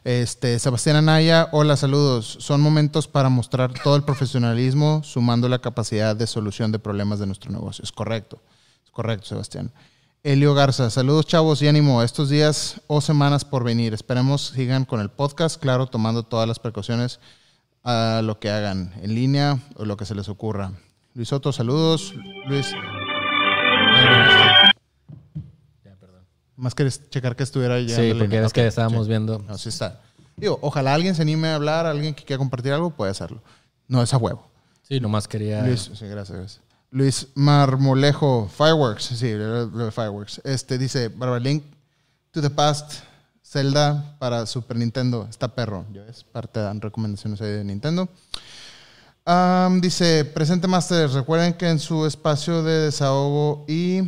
Este, 0.04 0.58
Sebastián 0.58 0.96
Anaya, 0.96 1.50
hola, 1.52 1.76
saludos. 1.76 2.38
Son 2.40 2.60
momentos 2.60 3.06
para 3.06 3.28
mostrar 3.28 3.72
todo 3.82 3.94
el 3.94 4.04
profesionalismo, 4.04 5.02
sumando 5.04 5.48
la 5.48 5.60
capacidad 5.60 6.16
de 6.16 6.26
solución 6.26 6.72
de 6.72 6.78
problemas 6.78 7.18
de 7.18 7.26
nuestro 7.26 7.52
negocio. 7.52 7.84
Es 7.84 7.92
correcto, 7.92 8.40
es 8.84 8.90
correcto, 8.90 9.26
Sebastián. 9.26 9.70
Elio 10.24 10.54
Garza, 10.54 10.88
saludos 10.90 11.26
chavos 11.26 11.60
y 11.62 11.68
ánimo 11.68 12.00
estos 12.02 12.28
días 12.28 12.80
o 12.86 13.00
semanas 13.00 13.44
por 13.44 13.64
venir. 13.64 13.92
Esperemos 13.92 14.48
sigan 14.54 14.84
con 14.84 15.00
el 15.00 15.08
podcast, 15.08 15.60
claro, 15.60 15.86
tomando 15.86 16.22
todas 16.22 16.46
las 16.46 16.60
precauciones 16.60 17.18
a 17.82 18.20
lo 18.22 18.38
que 18.38 18.48
hagan 18.50 18.92
en 19.02 19.14
línea 19.16 19.58
o 19.76 19.84
lo 19.84 19.96
que 19.96 20.04
se 20.04 20.14
les 20.14 20.28
ocurra. 20.28 20.72
Luis 21.14 21.28
Soto, 21.28 21.52
saludos. 21.52 22.14
Luis, 22.46 22.70
Ya, 25.84 25.96
perdón. 25.98 26.22
más 26.56 26.74
quieres 26.76 27.10
checar 27.10 27.34
que 27.34 27.42
estuviera 27.42 27.80
ya. 27.80 27.96
Sí, 27.96 28.14
porque 28.16 28.44
es 28.44 28.52
que 28.52 28.64
estábamos 28.68 29.08
viendo. 29.08 29.40
No, 29.40 29.58
sí 29.58 29.70
está. 29.70 30.02
Digo, 30.36 30.56
ojalá 30.62 30.94
alguien 30.94 31.16
se 31.16 31.22
anime 31.22 31.48
a 31.48 31.56
hablar, 31.56 31.84
alguien 31.84 32.14
que 32.14 32.22
quiera 32.24 32.38
compartir 32.38 32.72
algo, 32.72 32.90
puede 32.90 33.10
hacerlo. 33.10 33.42
No 33.88 34.00
es 34.00 34.14
a 34.14 34.18
huevo. 34.18 34.46
Sí, 34.82 35.00
nomás 35.00 35.26
quería. 35.26 35.66
Luis, 35.66 35.90
sí, 35.92 36.06
gracias, 36.06 36.38
gracias. 36.38 36.60
Luis 36.92 37.28
Marmolejo, 37.34 38.50
Fireworks, 38.54 39.04
sí, 39.04 39.28
de 39.28 39.90
Fireworks. 39.90 40.42
Este 40.44 40.76
dice, 40.76 41.08
Barbara 41.08 41.40
Link 41.40 41.64
to 42.32 42.42
the 42.42 42.50
Past, 42.50 43.04
Zelda 43.42 44.14
para 44.18 44.44
Super 44.44 44.76
Nintendo. 44.76 45.26
Está 45.28 45.48
perro, 45.48 45.86
ya 45.90 46.02
ves, 46.02 46.22
parte 46.22 46.60
dan 46.60 46.82
recomendaciones 46.82 47.40
ahí 47.40 47.50
de 47.50 47.64
Nintendo. 47.64 48.10
Dice, 49.80 50.26
presente 50.26 50.68
Masters, 50.68 51.14
recuerden 51.14 51.54
que 51.54 51.70
en 51.70 51.78
su 51.78 52.04
espacio 52.04 52.62
de 52.62 52.78
desahogo 52.80 53.64
y... 53.66 54.02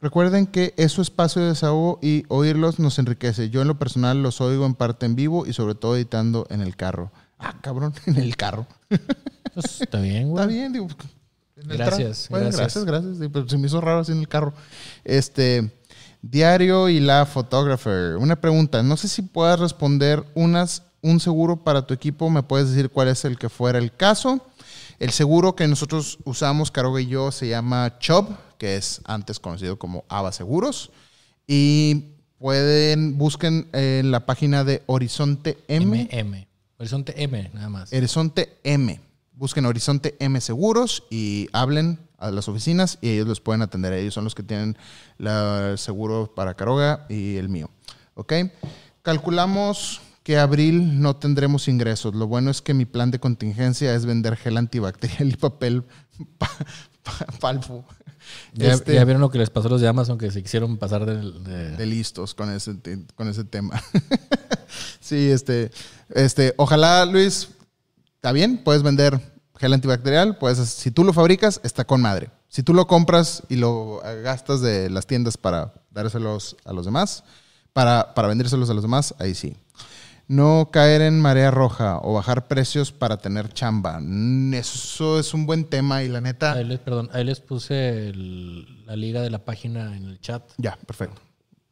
Recuerden 0.00 0.46
que 0.46 0.72
es 0.78 0.92
su 0.92 1.02
espacio 1.02 1.42
de 1.42 1.48
desahogo 1.48 1.98
y 2.00 2.24
oírlos 2.28 2.78
nos 2.78 2.98
enriquece. 2.98 3.50
Yo 3.50 3.60
en 3.60 3.68
lo 3.68 3.78
personal 3.78 4.22
los 4.22 4.40
oigo 4.40 4.64
en 4.64 4.74
parte 4.74 5.04
en 5.04 5.14
vivo 5.14 5.44
y 5.44 5.52
sobre 5.52 5.74
todo 5.74 5.96
editando 5.96 6.46
en 6.48 6.62
el 6.62 6.74
carro. 6.74 7.10
Ah, 7.38 7.56
cabrón, 7.60 7.92
en 8.06 8.16
el 8.16 8.36
carro. 8.36 8.66
Pues, 9.54 9.80
está 9.80 10.00
bien, 10.00 10.28
güey. 10.28 10.42
Está 10.42 10.52
bien, 10.52 10.72
digo. 10.72 10.88
el 11.56 11.66
Gracias, 11.66 12.28
Bueno, 12.30 12.50
gracias. 12.52 12.84
gracias, 12.84 13.16
pero 13.32 13.48
se 13.48 13.58
me 13.58 13.66
hizo 13.66 13.80
raro 13.80 14.00
así 14.00 14.12
en 14.12 14.18
el 14.18 14.28
carro. 14.28 14.54
Este, 15.04 15.70
diario 16.22 16.88
y 16.88 17.00
la 17.00 17.26
photographer. 17.26 18.16
Una 18.16 18.40
pregunta. 18.40 18.82
No 18.82 18.96
sé 18.96 19.08
si 19.08 19.22
puedas 19.22 19.58
responder 19.58 20.24
unas, 20.34 20.82
un 21.02 21.20
seguro 21.20 21.64
para 21.64 21.86
tu 21.86 21.94
equipo. 21.94 22.30
¿Me 22.30 22.42
puedes 22.42 22.70
decir 22.70 22.90
cuál 22.90 23.08
es 23.08 23.24
el 23.24 23.38
que 23.38 23.48
fuera 23.48 23.78
el 23.78 23.94
caso? 23.94 24.46
El 24.98 25.10
seguro 25.10 25.56
que 25.56 25.66
nosotros 25.66 26.18
usamos, 26.24 26.70
Caroga 26.70 27.00
y 27.00 27.06
yo, 27.06 27.32
se 27.32 27.48
llama 27.48 27.98
Chubb, 28.00 28.36
que 28.58 28.76
es 28.76 29.00
antes 29.04 29.40
conocido 29.40 29.78
como 29.78 30.04
Ava 30.08 30.30
Seguros. 30.30 30.90
Y 31.46 32.16
pueden, 32.38 33.16
busquen 33.16 33.68
en 33.72 34.10
la 34.10 34.26
página 34.26 34.62
de 34.62 34.82
Horizonte 34.86 35.58
M. 35.68 36.06
M. 36.10 36.46
Horizonte 36.78 37.22
M, 37.22 37.50
nada 37.54 37.68
más. 37.70 37.92
Horizonte 37.92 38.58
M. 38.62 39.00
Busquen 39.40 39.64
Horizonte 39.64 40.16
M 40.20 40.38
Seguros 40.42 41.04
y 41.08 41.48
hablen 41.54 41.98
a 42.18 42.30
las 42.30 42.46
oficinas 42.46 42.98
y 43.00 43.08
ellos 43.08 43.26
los 43.26 43.40
pueden 43.40 43.62
atender. 43.62 43.94
Ellos 43.94 44.12
son 44.12 44.24
los 44.24 44.34
que 44.34 44.42
tienen 44.42 44.76
la- 45.16 45.70
el 45.70 45.78
seguro 45.78 46.30
para 46.34 46.52
Caroga 46.52 47.06
y 47.08 47.36
el 47.36 47.48
mío. 47.48 47.70
¿Ok? 48.14 48.34
Calculamos 49.02 50.02
que 50.22 50.36
abril 50.38 51.00
no 51.00 51.16
tendremos 51.16 51.68
ingresos. 51.68 52.14
Lo 52.14 52.26
bueno 52.26 52.50
es 52.50 52.60
que 52.60 52.74
mi 52.74 52.84
plan 52.84 53.10
de 53.10 53.18
contingencia 53.18 53.94
es 53.94 54.04
vender 54.04 54.36
gel 54.36 54.58
antibacterial 54.58 55.30
y 55.30 55.36
papel 55.36 55.84
pa- 56.36 56.50
Palfo. 57.40 57.86
Ya, 58.52 58.72
Este- 58.74 58.92
ya 58.94 59.04
vieron 59.04 59.22
lo 59.22 59.30
que 59.30 59.38
les 59.38 59.48
pasó 59.48 59.68
a 59.68 59.70
los 59.70 59.80
de 59.80 59.88
Amazon 59.88 60.18
que 60.18 60.30
se 60.30 60.42
quisieron 60.42 60.76
pasar 60.76 61.06
de, 61.06 61.70
de 61.70 61.86
listos 61.86 62.34
con 62.34 62.52
ese, 62.52 62.76
con 63.16 63.26
ese 63.28 63.44
tema. 63.44 63.82
sí, 65.00 65.30
este, 65.30 65.70
este, 66.10 66.52
ojalá, 66.58 67.06
Luis, 67.06 67.48
está 68.20 68.32
bien, 68.32 68.58
puedes 68.62 68.82
vender 68.82 69.18
gel 69.56 69.72
antibacterial, 69.72 70.36
puedes, 70.36 70.58
si 70.58 70.90
tú 70.90 71.04
lo 71.04 71.14
fabricas, 71.14 71.58
está 71.64 71.86
con 71.86 72.02
madre. 72.02 72.28
Si 72.48 72.62
tú 72.62 72.74
lo 72.74 72.86
compras 72.86 73.42
y 73.48 73.56
lo 73.56 74.02
eh, 74.04 74.20
gastas 74.22 74.60
de 74.60 74.90
las 74.90 75.06
tiendas 75.06 75.38
para 75.38 75.72
dárselos 75.90 76.56
a 76.66 76.74
los 76.74 76.84
demás, 76.84 77.24
para, 77.72 78.12
para 78.14 78.28
vendérselos 78.28 78.68
a 78.68 78.74
los 78.74 78.82
demás, 78.82 79.14
ahí 79.18 79.34
sí. 79.34 79.56
No 80.28 80.68
caer 80.70 81.00
en 81.00 81.18
marea 81.20 81.50
roja 81.50 81.98
o 82.02 82.12
bajar 82.14 82.46
precios 82.46 82.92
para 82.92 83.16
tener 83.16 83.52
chamba. 83.54 83.98
Mm, 84.00 84.52
Eso 84.54 85.18
es 85.18 85.32
un 85.32 85.46
buen 85.46 85.64
tema 85.64 86.02
y 86.02 86.08
la 86.08 86.20
neta... 86.20 86.52
Ahí 86.52 86.64
les, 86.64 86.78
perdón, 86.78 87.08
ahí 87.14 87.24
les 87.24 87.40
puse 87.40 88.08
el- 88.10 88.84
la 88.86 88.96
liga 88.96 89.22
de 89.22 89.30
la 89.30 89.44
página 89.44 89.96
en 89.96 90.04
el 90.04 90.20
chat 90.20 90.42
Ya, 90.58 90.76
perfecto. 90.86 91.20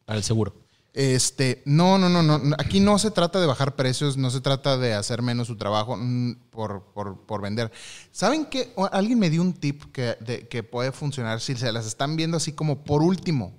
para 0.06 0.16
el 0.16 0.24
seguro. 0.24 0.54
Este, 1.00 1.62
no, 1.64 1.96
no, 1.96 2.08
no, 2.08 2.24
no. 2.24 2.56
Aquí 2.58 2.80
no 2.80 2.98
se 2.98 3.12
trata 3.12 3.40
de 3.40 3.46
bajar 3.46 3.76
precios, 3.76 4.16
no 4.16 4.30
se 4.30 4.40
trata 4.40 4.76
de 4.76 4.94
hacer 4.94 5.22
menos 5.22 5.46
su 5.46 5.54
trabajo 5.56 5.96
mm, 5.96 6.32
por, 6.50 6.86
por- 6.92 7.24
por 7.24 7.40
vender. 7.40 7.70
¿Saben 8.10 8.46
qué? 8.46 8.72
O- 8.74 8.88
Alguien 8.90 9.16
me 9.20 9.30
dio 9.30 9.40
un 9.40 9.52
tip 9.52 9.84
que, 9.92 10.48
que 10.50 10.62
puede 10.64 10.90
funcionar 10.90 11.40
si 11.40 11.54
se 11.54 11.70
las 11.70 11.86
están 11.86 12.16
viendo 12.16 12.36
así 12.36 12.50
como 12.52 12.82
por 12.82 13.02
último. 13.04 13.52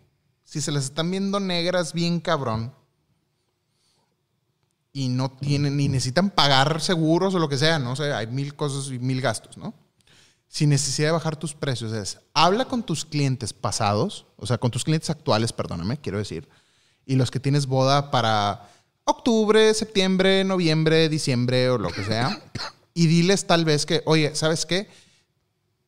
Si 0.43 0.59
se 0.59 0.73
las 0.73 0.83
están 0.83 1.09
viendo 1.11 1.39
negras 1.39 1.93
bien 1.93 2.19
cabrón 2.19 2.73
y 4.91 5.07
no 5.07 5.31
tienen, 5.31 5.77
ni 5.77 5.87
necesitan 5.87 6.31
pagar 6.31 6.81
seguros 6.81 7.33
o 7.35 7.39
lo 7.39 7.47
que 7.47 7.57
sea, 7.57 7.79
no 7.79 7.95
sé, 7.95 8.11
hay 8.11 8.27
mil 8.27 8.53
cosas 8.55 8.91
y 8.91 8.99
mil 8.99 9.21
gastos, 9.21 9.55
¿no? 9.57 9.73
sin 10.51 10.69
necesidad 10.69 11.09
de 11.09 11.11
bajar 11.13 11.35
tus 11.37 11.53
precios 11.53 11.93
es, 11.93 12.19
habla 12.33 12.65
con 12.65 12.81
tus 12.83 13.05
clientes 13.05 13.53
pasados, 13.53 14.25
o 14.35 14.47
sea, 14.47 14.57
con 14.57 14.71
tus 14.71 14.83
clientes 14.83 15.09
actuales, 15.11 15.53
perdóname, 15.53 15.97
quiero 16.01 16.17
decir, 16.17 16.49
y 17.09 17.15
los 17.15 17.31
que 17.31 17.39
tienes 17.39 17.65
boda 17.65 18.11
para 18.11 18.69
octubre, 19.03 19.73
septiembre, 19.73 20.43
noviembre, 20.43 21.09
diciembre 21.09 21.67
o 21.71 21.79
lo 21.79 21.89
que 21.89 22.03
sea, 22.03 22.39
y 22.93 23.07
diles 23.07 23.47
tal 23.47 23.65
vez 23.65 23.87
que, 23.87 24.03
oye, 24.05 24.35
¿sabes 24.35 24.67
qué? 24.67 24.87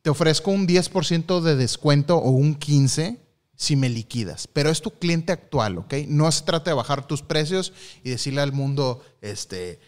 Te 0.02 0.10
ofrezco 0.10 0.50
un 0.50 0.66
10% 0.66 1.40
de 1.40 1.54
descuento 1.54 2.16
o 2.16 2.30
un 2.30 2.58
15% 2.58 3.18
si 3.54 3.76
me 3.76 3.88
liquidas, 3.88 4.48
pero 4.48 4.70
es 4.70 4.82
tu 4.82 4.90
cliente 4.90 5.30
actual, 5.30 5.78
¿ok? 5.78 5.94
No 6.08 6.32
se 6.32 6.42
trata 6.42 6.72
de 6.72 6.74
bajar 6.74 7.06
tus 7.06 7.22
precios 7.22 7.72
y 8.02 8.10
decirle 8.10 8.40
al 8.40 8.52
mundo, 8.52 9.04
este, 9.20 9.78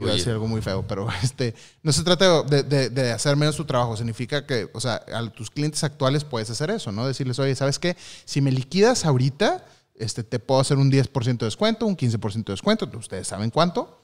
Iba 0.00 0.12
a 0.12 0.14
decir 0.16 0.32
algo 0.32 0.46
muy 0.48 0.62
feo, 0.62 0.86
pero 0.86 1.08
este, 1.22 1.54
no 1.82 1.92
se 1.92 2.02
trata 2.02 2.42
de, 2.42 2.62
de- 2.62 2.90
de 2.90 3.12
hacer 3.12 3.36
menos 3.36 3.56
tu 3.56 3.64
trabajo. 3.64 3.96
Significa 3.96 4.46
que, 4.46 4.68
o 4.72 4.80
sea, 4.80 5.02
a 5.12 5.28
tus 5.30 5.50
clientes 5.50 5.82
actuales 5.84 6.24
puedes 6.24 6.48
hacer 6.50 6.70
eso, 6.70 6.90
¿no? 6.92 7.06
Decirles, 7.06 7.38
oye, 7.38 7.54
¿sabes 7.54 7.78
qué? 7.78 7.96
Si 8.24 8.40
me 8.40 8.50
liquidas 8.52 9.04
ahorita, 9.04 9.64
este, 9.94 10.24
te 10.24 10.38
puedo 10.38 10.60
hacer 10.60 10.78
un 10.78 10.90
10% 10.90 11.38
de 11.38 11.46
descuento, 11.46 11.86
un 11.86 11.96
15% 11.96 12.44
de 12.44 12.52
descuento. 12.52 12.90
Ustedes 12.98 13.28
saben 13.28 13.50
cuánto. 13.50 13.98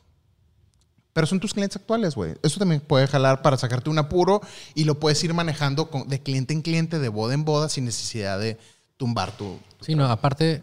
Pero 1.12 1.26
son 1.26 1.40
tus 1.40 1.54
clientes 1.54 1.76
actuales, 1.80 2.14
güey. 2.14 2.34
Eso 2.42 2.58
también 2.58 2.82
puede 2.82 3.06
jalar 3.06 3.40
para 3.40 3.56
sacarte 3.56 3.88
un 3.88 3.98
apuro 3.98 4.42
y 4.74 4.84
lo 4.84 5.00
puedes 5.00 5.22
ir 5.24 5.32
manejando 5.32 5.88
con- 5.90 6.06
de 6.08 6.20
cliente 6.22 6.52
en 6.52 6.60
cliente, 6.60 6.98
de 6.98 7.08
boda 7.08 7.32
en 7.32 7.44
boda, 7.46 7.70
sin 7.70 7.86
necesidad 7.86 8.38
de 8.38 8.58
tumbar 8.98 9.34
tu... 9.34 9.58
Sí, 9.80 9.94
no, 9.94 10.04
aparte, 10.04 10.62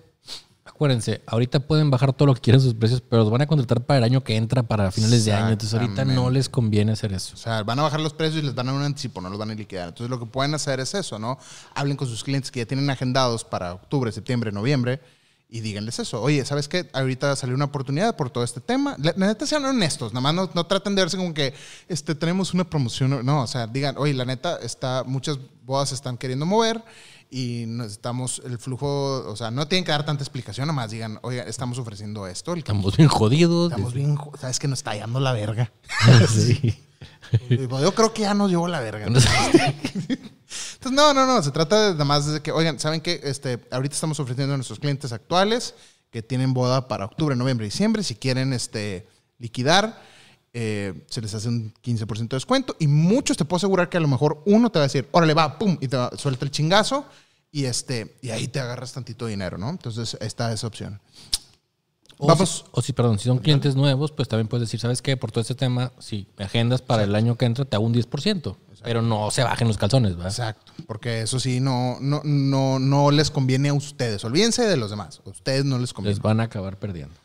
acuérdense, 0.65 1.22
ahorita 1.26 1.60
pueden 1.61 1.91
bajar 1.91 2.14
todo 2.14 2.27
lo 2.27 2.35
que 2.35 2.41
quieran 2.41 2.61
sus 2.61 2.73
precios, 2.73 3.02
pero 3.02 3.23
los 3.23 3.31
van 3.31 3.41
a 3.41 3.48
contratar 3.48 3.85
para 3.85 3.98
el 3.98 4.03
año 4.03 4.23
que 4.23 4.35
entra, 4.35 4.64
para 4.64 4.91
finales 4.91 5.26
de 5.26 5.34
año. 5.34 5.49
Entonces 5.49 5.80
ahorita 5.80 6.06
no 6.06 6.30
les 6.30 6.49
conviene 6.49 6.94
hacer 6.94 7.11
eso. 7.14 7.35
O 7.35 7.38
sea, 7.38 7.64
van 7.64 7.80
a 7.80 7.84
bajar 7.84 7.99
los 7.99 8.14
precios 8.14 8.41
y 8.41 8.45
les 8.45 8.56
van 8.56 8.69
a 8.69 8.72
dar 8.72 8.80
un 8.80 8.85
anticipo, 8.85 9.22
no 9.22 9.30
los 9.30 9.38
van 9.38 9.52
a 9.52 9.56
liquidar. 9.56 9.90
Entonces, 9.90 10.10
lo 10.10 10.19
que 10.19 10.26
pueden 10.26 10.53
hacer 10.53 10.80
es 10.80 10.94
eso, 10.94 11.19
¿no? 11.19 11.38
Hablen 11.76 11.98
con 11.98 12.07
sus 12.07 12.23
clientes 12.23 12.49
que 12.52 12.61
ya 12.61 12.65
tienen 12.65 12.90
agendados 12.90 13.44
para 13.44 13.73
octubre, 13.73 14.11
septiembre, 14.11 14.52
noviembre 14.52 15.02
y 15.49 15.60
díganles 15.60 15.99
eso. 15.99 16.22
Oye, 16.22 16.44
¿sabes 16.45 16.68
qué? 16.68 16.90
Ahorita 16.94 17.35
salió 17.35 17.56
una 17.56 17.65
oportunidad 17.65 18.15
por 18.15 18.30
todo 18.30 18.44
este 18.44 18.60
tema. 18.60 18.95
La, 18.98 19.14
la 19.15 19.27
neta, 19.27 19.45
sean 19.45 19.64
honestos. 19.65 20.14
Nada 20.14 20.22
más 20.22 20.34
no, 20.34 20.49
no 20.53 20.65
traten 20.65 20.95
de 20.95 21.02
verse 21.03 21.18
como 21.18 21.34
que 21.34 21.53
este, 21.88 22.15
tenemos 22.15 22.53
una 22.53 22.64
promoción. 22.64 23.23
No, 23.23 23.44
o 23.44 23.48
sea, 23.48 23.68
digan, 23.68 23.95
oye, 23.98 24.14
la 24.14 24.26
neta, 24.26 24.57
está, 24.64 25.03
muchas 25.03 25.38
bodas 25.65 25.90
se 25.90 25.95
están 25.95 26.18
queriendo 26.18 26.45
mover 26.45 26.81
y 27.34 27.65
necesitamos 27.65 28.43
el 28.45 28.60
flujo. 28.60 29.26
O 29.27 29.35
sea, 29.35 29.49
no 29.49 29.68
tienen 29.68 29.84
que 29.84 29.91
dar 29.91 30.05
tanta 30.05 30.23
explicación, 30.23 30.68
nomás 30.68 30.91
digan, 30.91 31.18
oye, 31.23 31.43
estamos 31.49 31.80
ofreciendo 31.80 32.27
esto. 32.27 32.53
El 32.53 32.60
Estamos 32.60 32.95
bien 32.95 33.10
jodidos. 33.10 33.72
Estamos 33.72 33.93
bien, 33.93 34.18
sabes 34.39 34.60
que 34.60 34.68
nos 34.68 34.80
está 34.80 34.91
hallando 34.91 35.19
la 35.19 35.34
verga. 35.34 35.72
sí. 36.30 36.80
Yo 37.49 37.95
creo 37.95 38.14
que 38.14 38.22
ya 38.22 38.35
nos 38.35 38.51
llevó 38.51 38.68
la 38.68 38.80
verga. 38.80 39.07
Entonces, 39.07 39.31
no, 40.91 41.14
no, 41.15 41.26
no. 41.26 41.41
Se 41.41 41.49
trata 41.49 41.88
de 41.88 41.91
nada 41.93 42.05
más 42.05 42.31
de 42.31 42.41
que, 42.41 42.51
oigan, 42.51 42.80
¿saben 42.80 43.01
qué? 43.01 43.19
Este, 43.23 43.60
ahorita 43.72 43.95
estamos 43.95 44.19
ofreciendo 44.19 44.53
a 44.53 44.57
nuestros 44.57 44.80
clientes 44.80 45.11
actuales 45.11 45.73
que 46.11 46.22
tienen 46.22 46.53
boda 46.53 46.88
para 46.88 47.05
octubre, 47.05 47.35
noviembre, 47.35 47.65
diciembre. 47.65 48.03
Si 48.03 48.14
quieren 48.14 48.53
este, 48.53 49.07
liquidar, 49.39 49.99
eh, 50.53 51.05
se 51.09 51.21
les 51.21 51.34
hace 51.34 51.47
un 51.49 51.73
15% 51.84 52.27
de 52.30 52.35
descuento. 52.38 52.75
Y 52.80 52.88
muchos 52.88 53.35
te 53.38 53.45
puedo 53.45 53.57
asegurar 53.57 53.89
que 53.89 53.97
a 53.97 53.99
lo 53.99 54.07
mejor 54.07 54.41
uno 54.45 54.69
te 54.71 54.80
va 54.80 54.84
a 54.85 54.88
decir, 54.88 55.07
órale, 55.11 55.34
va, 55.34 55.57
pum, 55.57 55.77
y 55.81 55.88
te 55.88 55.97
va- 55.97 56.11
suelta 56.17 56.45
el 56.45 56.51
chingazo. 56.51 57.05
Y, 57.51 57.65
este, 57.65 58.15
y 58.21 58.30
ahí 58.31 58.47
te 58.47 58.59
agarras 58.59 58.93
tantito 58.93 59.25
dinero, 59.27 59.57
¿no? 59.57 59.69
Entonces, 59.69 60.17
está 60.21 60.51
esa 60.53 60.65
opción. 60.67 60.99
O 62.17 62.27
Vamos. 62.27 62.63
Si, 62.65 62.71
o 62.71 62.81
si, 62.81 62.93
perdón, 62.93 63.19
si 63.19 63.25
son 63.25 63.39
clientes 63.39 63.75
nuevos, 63.75 64.11
pues 64.11 64.27
también 64.27 64.47
puedes 64.47 64.67
decir, 64.67 64.80
¿sabes 64.80 65.01
qué? 65.01 65.17
Por 65.17 65.31
todo 65.31 65.41
este 65.41 65.55
tema, 65.55 65.91
si 65.99 66.27
me 66.38 66.45
agendas 66.45 66.81
para 66.81 67.03
el 67.03 67.13
año 67.15 67.35
que 67.38 67.45
entra, 67.45 67.65
te 67.65 67.75
hago 67.75 67.85
un 67.85 67.93
10%. 67.93 68.55
Pero 68.84 69.01
no 69.01 69.31
se 69.31 69.43
bajen 69.43 69.67
los 69.69 69.77
calzones, 69.77 70.15
¿verdad? 70.17 70.30
Exacto, 70.31 70.73
porque 70.88 71.21
eso 71.21 71.39
sí 71.39 71.61
no, 71.61 71.97
no, 72.01 72.21
no, 72.25 72.80
no 72.80 73.11
les 73.11 73.31
conviene 73.31 73.69
a 73.69 73.73
ustedes. 73.73 74.25
Olvídense 74.25 74.63
de 74.65 74.75
los 74.75 74.89
demás. 74.89 75.21
A 75.25 75.30
ustedes 75.30 75.63
no 75.63 75.80
les 75.80 75.93
conviene. 75.93 76.15
Les 76.15 76.21
van 76.21 76.41
a 76.41 76.43
acabar 76.43 76.77
perdiendo. 76.77 77.15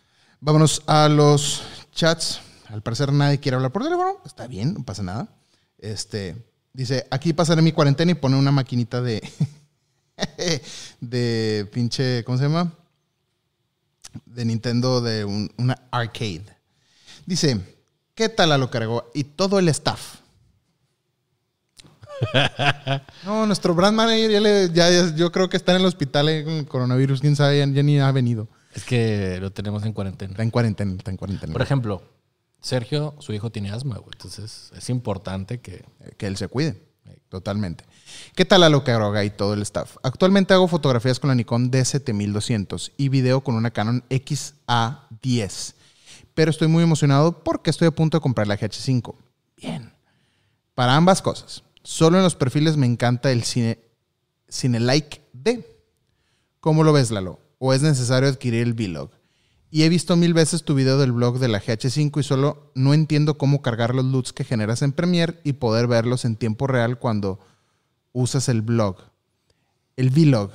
Vámonos 0.41 0.83
a 0.87 1.09
los 1.09 1.63
chats. 1.93 2.41
Al 2.69 2.83
parecer 2.83 3.13
nadie 3.13 3.39
quiere 3.41 3.57
hablar 3.57 3.73
por 3.73 3.83
teléfono. 3.83 4.19
Está 4.25 4.47
bien, 4.47 4.75
no 4.75 4.85
pasa 4.85 5.03
nada. 5.03 5.29
Este 5.79 6.37
dice, 6.73 7.07
aquí 7.11 7.33
pasaré 7.33 7.63
mi 7.63 7.73
cuarentena 7.73 8.13
y 8.13 8.15
pone 8.15 8.37
una 8.37 8.51
maquinita 8.53 9.01
de 9.01 9.23
de 11.01 11.69
pinche, 11.73 12.25
¿cómo 12.25 12.39
se 12.39 12.45
llama? 12.45 12.73
De 14.27 14.45
Nintendo 14.45 15.01
de 15.01 15.25
un- 15.25 15.51
una 15.57 15.79
arcade. 15.91 16.45
Dice, 17.27 17.61
¿qué 18.15 18.29
tal 18.29 18.53
a 18.53 18.59
lo 18.59 18.71
cargó? 18.71 19.11
Y 19.15 19.25
todo 19.25 19.59
el 19.59 19.69
staff. 19.69 20.17
No, 23.25 23.47
nuestro 23.47 23.75
brand 23.75 23.97
manager 23.97 24.31
ya, 24.31 24.41
le- 24.41 24.71
ya- 24.73 24.91
ya- 24.91 25.15
yo 25.15 25.31
creo 25.31 25.49
que 25.49 25.57
está 25.57 25.73
en 25.73 25.81
el 25.81 25.87
hospital 25.87 26.29
eh, 26.29 26.45
con 26.45 26.65
coronavirus, 26.65 27.21
quién 27.21 27.37
sabe, 27.37 27.59
ya, 27.59 27.67
ya 27.67 27.83
ni 27.83 28.01
ha 28.01 28.11
venido. 28.11 28.49
Es 28.75 28.85
que 28.85 29.39
lo 29.41 29.51
tenemos 29.53 29.85
en 29.85 29.93
cuarentena. 29.93 30.33
Está 30.33 30.43
en 30.43 30.51
cuarentena, 30.51 30.93
está 30.97 31.11
en 31.11 31.17
cuarentena. 31.17 31.53
Por 31.53 31.63
ejemplo, 31.63 32.03
Sergio, 32.61 33.15
su 33.21 33.33
hijo 33.33 33.51
tiene 33.51 33.71
asma, 33.71 33.97
güey. 33.99 34.11
Entonces 34.13 34.71
es 34.77 34.91
importante 34.91 35.61
que. 35.61 35.85
Que 36.17 36.27
él 36.27 36.37
se 36.37 36.49
cuide. 36.49 36.89
Totalmente. 37.29 37.85
¿Qué 38.35 38.45
tal 38.45 38.63
a 38.63 38.69
lo 38.69 38.85
que 38.85 38.91
haga 38.91 39.25
y 39.25 39.31
todo 39.31 39.55
el 39.55 39.63
staff? 39.63 39.97
Actualmente 40.03 40.55
hago 40.55 40.67
fotografías 40.67 41.21
con 41.21 41.29
la 41.29 41.35
Nikon 41.35 41.71
D7200 41.71 42.93
y 42.97 43.09
video 43.11 43.43
con 43.43 43.55
una 43.55 43.71
Canon 43.71 44.03
XA10. 44.09 45.75
Pero 46.35 46.51
estoy 46.51 46.69
muy 46.69 46.83
emocionado 46.83 47.43
porque 47.45 47.71
estoy 47.71 47.89
a 47.89 47.93
punto 47.93 48.17
de 48.17 48.23
comprar 48.23 48.47
la 48.47 48.59
GH5. 48.59 49.15
Bien. 49.57 49.93
Para 50.75 50.97
ambas 50.97 51.21
cosas. 51.21 51.65
Solo 51.83 52.17
en 52.17 52.23
los 52.23 52.35
perfiles 52.35 52.77
me 52.77 52.87
encanta 52.87 53.31
el 53.31 53.45
cine, 53.45 53.79
cine 54.49 54.81
like 54.81 55.21
D. 55.33 55.67
¿Cómo 56.61 56.83
lo 56.85 56.93
ves, 56.93 57.11
Lalo? 57.11 57.41
¿O 57.59 57.75
es 57.75 57.83
necesario 57.83 58.29
adquirir 58.29 58.63
el 58.63 58.75
vlog? 58.75 59.11
Y 59.71 59.83
he 59.83 59.89
visto 59.89 60.17
mil 60.17 60.33
veces 60.33 60.65
tu 60.65 60.75
video 60.75 60.99
del 60.99 61.13
blog 61.13 61.39
de 61.39 61.49
la 61.49 61.61
GH5 61.61 62.21
y 62.21 62.23
solo 62.23 62.71
no 62.75 62.95
entiendo 62.95 63.37
cómo 63.37 63.61
cargar 63.61 63.95
los 63.95 64.05
LUTs 64.05 64.33
que 64.33 64.45
generas 64.45 64.81
en 64.83 64.93
Premiere 64.93 65.41
y 65.45 65.55
poder 65.55 65.87
verlos 65.87 66.25
en 66.25 66.37
tiempo 66.37 66.67
real 66.67 66.99
cuando 66.99 67.39
usas 68.13 68.49
el 68.49 68.63
blog. 68.63 68.97
El 69.97 70.11
vlog 70.11 70.53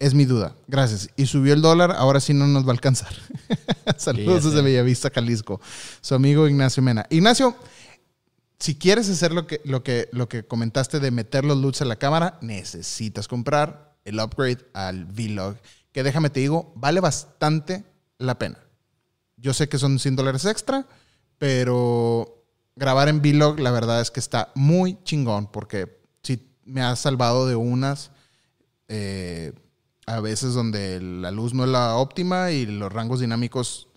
es 0.00 0.14
mi 0.14 0.24
duda. 0.24 0.56
Gracias. 0.66 1.10
Y 1.16 1.26
subió 1.26 1.52
el 1.52 1.62
dólar, 1.62 1.92
ahora 1.92 2.18
sí 2.18 2.34
no 2.34 2.46
nos 2.46 2.64
va 2.64 2.70
a 2.70 2.72
alcanzar. 2.72 3.12
Saludos 3.96 4.44
desde. 4.44 4.62
Bellavista, 4.62 5.10
Jalisco. 5.14 5.60
Su 6.00 6.14
amigo 6.14 6.48
Ignacio 6.48 6.82
Mena. 6.82 7.06
Ignacio, 7.10 7.54
si 8.58 8.74
quieres 8.76 9.08
hacer 9.08 9.32
lo 9.32 9.46
que, 9.46 9.60
lo 9.64 9.84
que, 9.84 10.08
lo 10.10 10.28
que 10.28 10.44
comentaste 10.44 10.98
de 10.98 11.10
meter 11.10 11.44
los 11.44 11.58
LUTs 11.58 11.82
a 11.82 11.84
la 11.84 11.96
cámara, 11.96 12.38
necesitas 12.40 13.28
comprar 13.28 13.94
el 14.04 14.18
upgrade 14.18 14.66
al 14.72 15.04
vlog. 15.04 15.56
Que 15.92 16.02
déjame 16.02 16.30
te 16.30 16.40
digo, 16.40 16.72
vale 16.74 17.00
bastante 17.00 17.84
la 18.20 18.38
pena. 18.38 18.58
Yo 19.36 19.54
sé 19.54 19.68
que 19.68 19.78
son 19.78 19.98
100 19.98 20.16
dólares 20.16 20.44
extra, 20.44 20.86
pero 21.38 22.44
grabar 22.76 23.08
en 23.08 23.20
vlog 23.20 23.58
la 23.58 23.70
verdad 23.70 24.00
es 24.00 24.10
que 24.10 24.20
está 24.20 24.52
muy 24.54 25.02
chingón 25.02 25.50
porque 25.50 26.00
sí 26.22 26.54
me 26.64 26.82
ha 26.82 26.94
salvado 26.96 27.46
de 27.46 27.56
unas 27.56 28.10
eh, 28.88 29.52
a 30.06 30.20
veces 30.20 30.54
donde 30.54 31.00
la 31.00 31.30
luz 31.30 31.54
no 31.54 31.64
es 31.64 31.70
la 31.70 31.96
óptima 31.96 32.50
y 32.50 32.66
los 32.66 32.92
rangos 32.92 33.20
dinámicos 33.20 33.88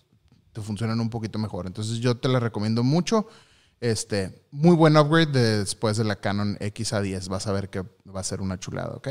te 0.52 0.60
funcionan 0.60 1.00
un 1.00 1.10
poquito 1.10 1.38
mejor. 1.38 1.66
Entonces 1.66 1.98
yo 1.98 2.16
te 2.16 2.28
la 2.28 2.40
recomiendo 2.40 2.84
mucho. 2.84 3.26
Este, 3.80 4.46
muy 4.50 4.76
buen 4.76 4.96
upgrade 4.96 5.58
después 5.58 5.96
de 5.96 6.04
la 6.04 6.16
Canon 6.16 6.56
XA10. 6.58 7.28
Vas 7.28 7.46
a 7.48 7.52
ver 7.52 7.68
que 7.68 7.82
va 7.82 8.20
a 8.20 8.24
ser 8.24 8.40
una 8.40 8.58
chulada, 8.58 8.94
¿ok? 8.94 9.08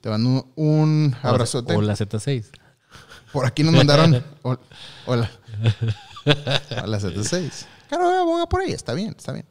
Te 0.00 0.08
mando 0.08 0.48
un, 0.56 1.14
abrazote. 1.22 1.76
O 1.76 1.82
la 1.82 1.94
Z6. 1.94 2.46
Por 3.32 3.46
aquí 3.46 3.62
nos 3.62 3.74
mandaron. 3.74 4.22
hola. 4.42 4.60
Hola, 5.06 5.30
la 6.86 6.98
Z6. 7.00 7.66
Claro, 7.88 8.04
vamos 8.04 8.46
por 8.48 8.60
ahí, 8.60 8.72
está 8.72 8.94
bien, 8.94 9.14
está 9.16 9.32
bien. 9.32 9.46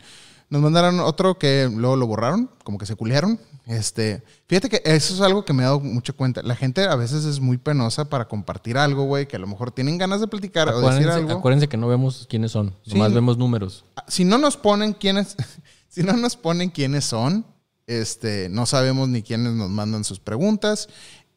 Nos 0.49 0.61
mandaron 0.61 0.99
otro 0.99 1.39
que 1.39 1.69
luego 1.73 1.95
lo 1.95 2.07
borraron, 2.07 2.49
como 2.63 2.77
que 2.77 2.85
se 2.85 2.95
culearon. 2.95 3.39
Este, 3.65 4.21
fíjate 4.47 4.67
que 4.67 4.81
eso 4.83 5.13
es 5.13 5.21
algo 5.21 5.45
que 5.45 5.53
me 5.53 5.63
he 5.63 5.65
dado 5.65 5.79
mucha 5.79 6.11
cuenta. 6.11 6.41
La 6.41 6.55
gente 6.55 6.83
a 6.83 6.95
veces 6.95 7.23
es 7.23 7.39
muy 7.39 7.57
penosa 7.57 8.05
para 8.05 8.27
compartir 8.27 8.77
algo, 8.77 9.05
güey, 9.05 9.27
que 9.27 9.37
a 9.37 9.39
lo 9.39 9.47
mejor 9.47 9.71
tienen 9.71 9.97
ganas 9.97 10.19
de 10.19 10.27
platicar 10.27 10.67
o 10.69 10.81
decir 10.81 11.07
algo. 11.09 11.31
Acuérdense 11.31 11.69
que 11.69 11.77
no 11.77 11.87
vemos 11.87 12.27
quiénes 12.29 12.51
son, 12.51 12.75
nomás 12.85 13.13
vemos 13.13 13.37
números. 13.37 13.85
Ah, 13.95 14.03
si 14.07 14.25
no 14.25 14.37
nos 14.37 14.57
ponen 14.57 14.93
quiénes, 14.93 15.37
si 15.87 16.03
no 16.03 16.13
nos 16.13 16.35
ponen 16.35 16.69
quiénes 16.69 17.05
son, 17.05 17.45
este, 17.87 18.49
no 18.49 18.65
sabemos 18.65 19.07
ni 19.07 19.21
quiénes 19.21 19.53
nos 19.53 19.69
mandan 19.69 20.03
sus 20.03 20.19
preguntas. 20.19 20.89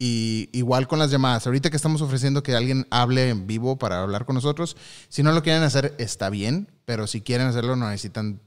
Y 0.06 0.50
igual 0.52 0.86
con 0.86 0.98
las 0.98 1.10
llamadas. 1.10 1.46
Ahorita 1.46 1.70
que 1.70 1.76
estamos 1.76 2.02
ofreciendo 2.02 2.42
que 2.42 2.54
alguien 2.54 2.86
hable 2.90 3.30
en 3.30 3.46
vivo 3.46 3.78
para 3.78 4.02
hablar 4.02 4.26
con 4.26 4.34
nosotros, 4.34 4.76
si 5.08 5.22
no 5.22 5.32
lo 5.32 5.42
quieren 5.42 5.62
hacer, 5.62 5.94
está 5.96 6.28
bien, 6.28 6.68
pero 6.84 7.06
si 7.06 7.22
quieren 7.22 7.46
hacerlo, 7.46 7.74
no 7.74 7.88
necesitan 7.88 8.38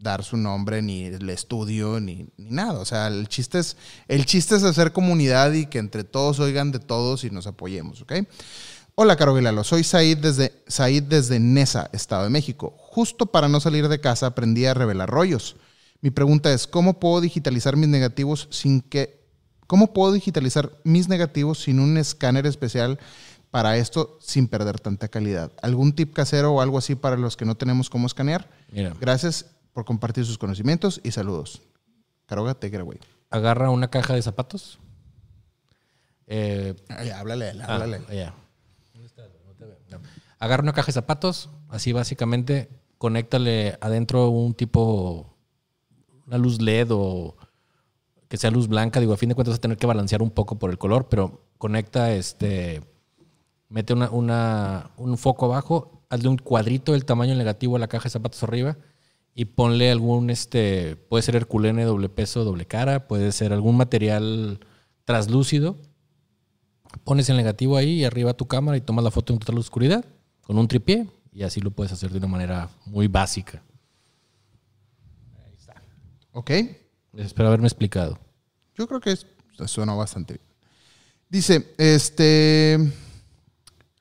dar 0.00 0.24
su 0.24 0.36
nombre, 0.36 0.82
ni 0.82 1.04
el 1.04 1.30
estudio, 1.30 2.00
ni, 2.00 2.26
nada. 2.36 2.80
O 2.80 2.84
sea, 2.84 3.06
el 3.06 3.28
chiste, 3.28 3.60
es, 3.60 3.76
el 4.08 4.26
chiste 4.26 4.56
es 4.56 4.64
hacer 4.64 4.92
comunidad 4.92 5.52
y 5.52 5.66
que 5.66 5.78
entre 5.78 6.02
todos 6.02 6.40
oigan 6.40 6.72
de 6.72 6.80
todos 6.80 7.22
y 7.22 7.30
nos 7.30 7.46
apoyemos, 7.46 8.02
¿ok? 8.02 8.14
Hola, 8.96 9.14
Caro 9.14 9.34
Vilalo. 9.34 9.62
Soy 9.62 9.84
Said 9.84 10.18
desde, 10.18 10.64
Said 10.66 11.04
desde 11.04 11.38
Nesa, 11.38 11.90
Estado 11.92 12.24
de 12.24 12.30
México. 12.30 12.74
Justo 12.76 13.26
para 13.26 13.46
no 13.46 13.60
salir 13.60 13.86
de 13.86 14.00
casa 14.00 14.26
aprendí 14.26 14.66
a 14.66 14.74
revelar 14.74 15.10
rollos. 15.10 15.54
Mi 16.00 16.10
pregunta 16.10 16.52
es, 16.52 16.66
¿cómo 16.66 16.98
puedo 16.98 17.20
digitalizar 17.20 17.76
mis 17.76 17.88
negativos 17.88 18.48
sin 18.50 18.80
que... 18.80 19.22
¿Cómo 19.66 19.92
puedo 19.92 20.12
digitalizar 20.12 20.72
mis 20.84 21.08
negativos 21.08 21.62
sin 21.62 21.80
un 21.80 21.96
escáner 21.96 22.46
especial 22.46 22.98
para 23.50 23.76
esto 23.76 24.18
sin 24.20 24.48
perder 24.48 24.80
tanta 24.80 25.08
calidad? 25.08 25.52
¿Algún 25.62 25.94
tip 25.94 26.12
casero 26.12 26.52
o 26.52 26.60
algo 26.60 26.78
así 26.78 26.94
para 26.94 27.16
los 27.16 27.36
que 27.36 27.44
no 27.44 27.54
tenemos 27.54 27.88
cómo 27.90 28.06
escanear? 28.06 28.48
Gracias 29.00 29.46
por 29.72 29.84
compartir 29.84 30.24
sus 30.24 30.38
conocimientos 30.38 31.00
y 31.02 31.10
saludos. 31.10 31.62
Caroga, 32.26 32.54
take 32.54 32.80
güey. 32.80 32.98
Agarra 33.30 33.70
una 33.70 33.90
caja 33.90 34.14
de 34.14 34.22
zapatos. 34.22 34.78
Eh, 36.26 36.74
háblale, 37.14 37.52
ah, 37.62 37.74
háblale. 37.74 38.00
Agarra 40.38 40.62
una 40.62 40.72
caja 40.72 40.86
de 40.86 40.92
zapatos, 40.92 41.50
así 41.68 41.92
básicamente, 41.92 42.68
conéctale 42.98 43.78
adentro 43.80 44.28
un 44.28 44.54
tipo, 44.54 45.34
una 46.26 46.38
luz 46.38 46.60
LED 46.60 46.88
o 46.90 47.36
que 48.34 48.38
sea 48.38 48.50
luz 48.50 48.66
blanca. 48.66 48.98
Digo, 48.98 49.12
a 49.12 49.16
fin 49.16 49.28
de 49.28 49.36
cuentas 49.36 49.52
vas 49.52 49.58
a 49.58 49.60
tener 49.60 49.78
que 49.78 49.86
balancear 49.86 50.20
un 50.20 50.30
poco 50.30 50.58
por 50.58 50.72
el 50.72 50.76
color, 50.76 51.08
pero 51.08 51.46
conecta 51.56 52.12
este, 52.12 52.82
mete 53.68 53.92
una, 53.94 54.90
un 54.96 55.16
foco 55.18 55.44
abajo, 55.44 56.04
hazle 56.10 56.30
un 56.30 56.38
cuadrito 56.38 56.94
del 56.94 57.04
tamaño 57.04 57.36
negativo 57.36 57.76
a 57.76 57.78
la 57.78 57.86
caja 57.86 58.04
de 58.04 58.10
zapatos 58.10 58.42
arriba 58.42 58.76
y 59.36 59.44
ponle 59.44 59.88
algún, 59.88 60.30
este, 60.30 60.96
puede 60.96 61.22
ser 61.22 61.36
herculene 61.36 61.84
doble 61.84 62.08
peso, 62.08 62.42
doble 62.42 62.66
cara, 62.66 63.06
puede 63.06 63.30
ser 63.30 63.52
algún 63.52 63.76
material 63.76 64.58
traslúcido. 65.04 65.76
Pones 67.04 67.28
el 67.28 67.36
negativo 67.36 67.76
ahí 67.76 68.00
y 68.00 68.04
arriba 68.04 68.34
tu 68.34 68.48
cámara 68.48 68.76
y 68.76 68.80
tomas 68.80 69.04
la 69.04 69.12
foto 69.12 69.32
en 69.32 69.38
total 69.38 69.58
oscuridad 69.58 70.04
con 70.40 70.58
un 70.58 70.66
tripié 70.66 71.06
y 71.32 71.44
así 71.44 71.60
lo 71.60 71.70
puedes 71.70 71.92
hacer 71.92 72.10
de 72.10 72.18
una 72.18 72.26
manera 72.26 72.68
muy 72.84 73.06
básica. 73.06 73.62
Ahí 75.46 75.54
está. 75.54 75.80
Ok. 76.32 76.50
Espero 77.16 77.46
haberme 77.46 77.68
explicado. 77.68 78.23
Yo 78.76 78.86
creo 78.88 79.00
que 79.00 79.16
suena 79.66 79.94
bastante 79.94 80.34
bien. 80.34 80.46
Dice, 81.28 81.74
este... 81.78 82.92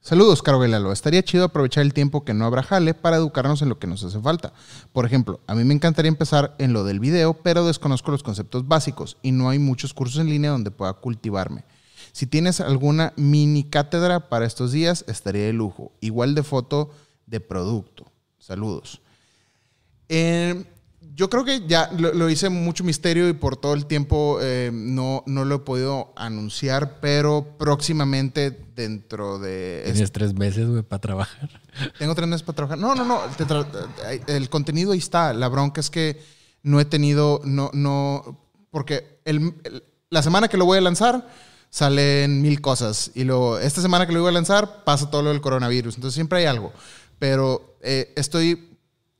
Saludos, 0.01 0.41
Caro 0.41 0.59
Velalo. 0.59 0.91
Estaría 0.91 1.23
chido 1.23 1.45
aprovechar 1.45 1.81
el 1.81 1.93
tiempo 1.93 2.25
que 2.25 2.33
no 2.33 2.43
habrá 2.45 2.61
jale 2.61 2.93
para 2.93 3.15
educarnos 3.15 3.61
en 3.61 3.69
lo 3.69 3.79
que 3.79 3.87
nos 3.87 4.03
hace 4.03 4.19
falta. 4.19 4.51
Por 4.91 5.05
ejemplo, 5.05 5.39
a 5.47 5.55
mí 5.55 5.63
me 5.63 5.73
encantaría 5.73 6.09
empezar 6.09 6.55
en 6.59 6.73
lo 6.73 6.83
del 6.83 6.99
video, 6.99 7.35
pero 7.35 7.65
desconozco 7.65 8.11
los 8.11 8.21
conceptos 8.21 8.67
básicos 8.67 9.17
y 9.21 9.31
no 9.31 9.49
hay 9.49 9.59
muchos 9.59 9.93
cursos 9.93 10.19
en 10.19 10.29
línea 10.29 10.51
donde 10.51 10.71
pueda 10.71 10.91
cultivarme. 10.91 11.63
Si 12.11 12.27
tienes 12.27 12.59
alguna 12.59 13.13
mini 13.15 13.63
cátedra 13.63 14.27
para 14.27 14.45
estos 14.45 14.73
días, 14.73 15.05
estaría 15.07 15.45
de 15.45 15.53
lujo. 15.53 15.93
Igual 16.01 16.35
de 16.35 16.43
foto 16.43 16.91
de 17.25 17.39
producto. 17.39 18.11
Saludos. 18.39 19.01
Eh, 20.09 20.65
yo 21.15 21.29
creo 21.29 21.45
que 21.45 21.67
ya 21.67 21.89
lo, 21.91 22.29
hice 22.29 22.49
mucho 22.49 22.83
misterio 22.83 23.29
y 23.29 23.33
por 23.33 23.55
todo 23.55 23.73
el 23.73 23.85
tiempo 23.85 24.39
eh, 24.41 24.71
no, 24.73 25.23
no 25.27 25.45
lo 25.45 25.55
he 25.55 25.59
podido 25.59 26.11
anunciar, 26.15 26.99
pero 27.01 27.55
próximamente 27.59 28.51
dentro 28.75 29.37
de... 29.37 29.83
Tienes 29.85 30.11
tres 30.11 30.33
meses, 30.33 30.67
güey, 30.67 30.81
para 30.81 31.01
trabajar. 31.01 31.61
Tengo 31.99 32.15
tres 32.15 32.27
meses 32.27 32.43
para 32.43 32.55
trabajar. 32.55 32.79
No, 32.79 32.95
no, 32.95 33.05
no. 33.05 33.21
el 34.27 34.49
contenido 34.49 34.93
ahí 34.93 34.97
está. 34.97 35.33
La 35.33 35.49
bronca 35.49 35.81
es 35.81 35.89
que 35.89 36.19
no 36.63 36.79
he 36.79 36.85
tenido, 36.85 37.41
no, 37.43 37.69
no, 37.73 38.47
porque 38.71 39.19
el, 39.25 39.53
la 40.09 40.23
semana 40.23 40.47
que 40.47 40.57
lo 40.57 40.65
voy 40.65 40.79
a 40.79 40.81
lanzar 40.81 41.27
salen 41.69 42.41
mil 42.41 42.61
cosas 42.61 43.11
y 43.15 43.23
luego 43.23 43.57
esta 43.57 43.81
semana 43.81 44.05
que 44.05 44.13
lo 44.13 44.21
voy 44.21 44.29
a 44.29 44.33
lanzar 44.33 44.83
pasa 44.83 45.09
todo 45.11 45.21
lo 45.21 45.29
del 45.29 45.41
coronavirus. 45.41 45.95
Entonces 45.95 46.15
siempre 46.15 46.39
hay 46.39 46.45
algo. 46.45 46.71
Pero 47.19 47.77
eh, 47.81 48.13
estoy 48.15 48.72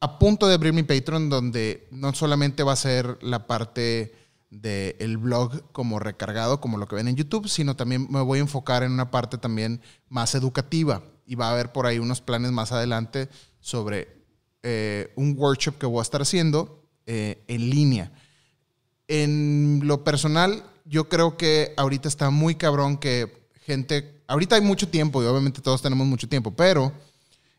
a 0.03 0.19
punto 0.19 0.49
de 0.49 0.55
abrir 0.55 0.73
mi 0.73 0.83
Patreon 0.83 1.29
donde 1.29 1.87
no 1.89 2.13
solamente 2.13 2.63
va 2.63 2.73
a 2.73 2.75
ser 2.75 3.17
la 3.21 3.47
parte 3.47 4.13
del 4.49 5.17
blog 5.17 5.71
como 5.71 5.97
recargado, 5.97 6.59
como 6.59 6.77
lo 6.77 6.89
que 6.89 6.97
ven 6.97 7.07
en 7.07 7.15
YouTube, 7.15 7.47
sino 7.47 7.77
también 7.77 8.07
me 8.09 8.19
voy 8.19 8.39
a 8.39 8.41
enfocar 8.41 8.83
en 8.83 8.91
una 8.91 9.11
parte 9.11 9.37
también 9.37 9.79
más 10.09 10.35
educativa 10.35 11.01
y 11.25 11.35
va 11.35 11.47
a 11.47 11.51
haber 11.53 11.71
por 11.71 11.85
ahí 11.85 11.99
unos 11.99 12.19
planes 12.19 12.51
más 12.51 12.73
adelante 12.73 13.29
sobre 13.61 14.09
eh, 14.61 15.13
un 15.15 15.35
workshop 15.37 15.77
que 15.77 15.85
voy 15.85 15.99
a 15.99 16.01
estar 16.01 16.21
haciendo 16.21 16.83
eh, 17.05 17.41
en 17.47 17.69
línea. 17.69 18.11
En 19.07 19.83
lo 19.85 20.03
personal, 20.03 20.65
yo 20.83 21.07
creo 21.07 21.37
que 21.37 21.73
ahorita 21.77 22.09
está 22.09 22.29
muy 22.29 22.55
cabrón 22.55 22.97
que 22.97 23.47
gente, 23.61 24.21
ahorita 24.27 24.55
hay 24.55 24.61
mucho 24.61 24.89
tiempo 24.89 25.23
y 25.23 25.27
obviamente 25.27 25.61
todos 25.61 25.81
tenemos 25.81 26.05
mucho 26.05 26.27
tiempo, 26.27 26.51
pero 26.51 26.91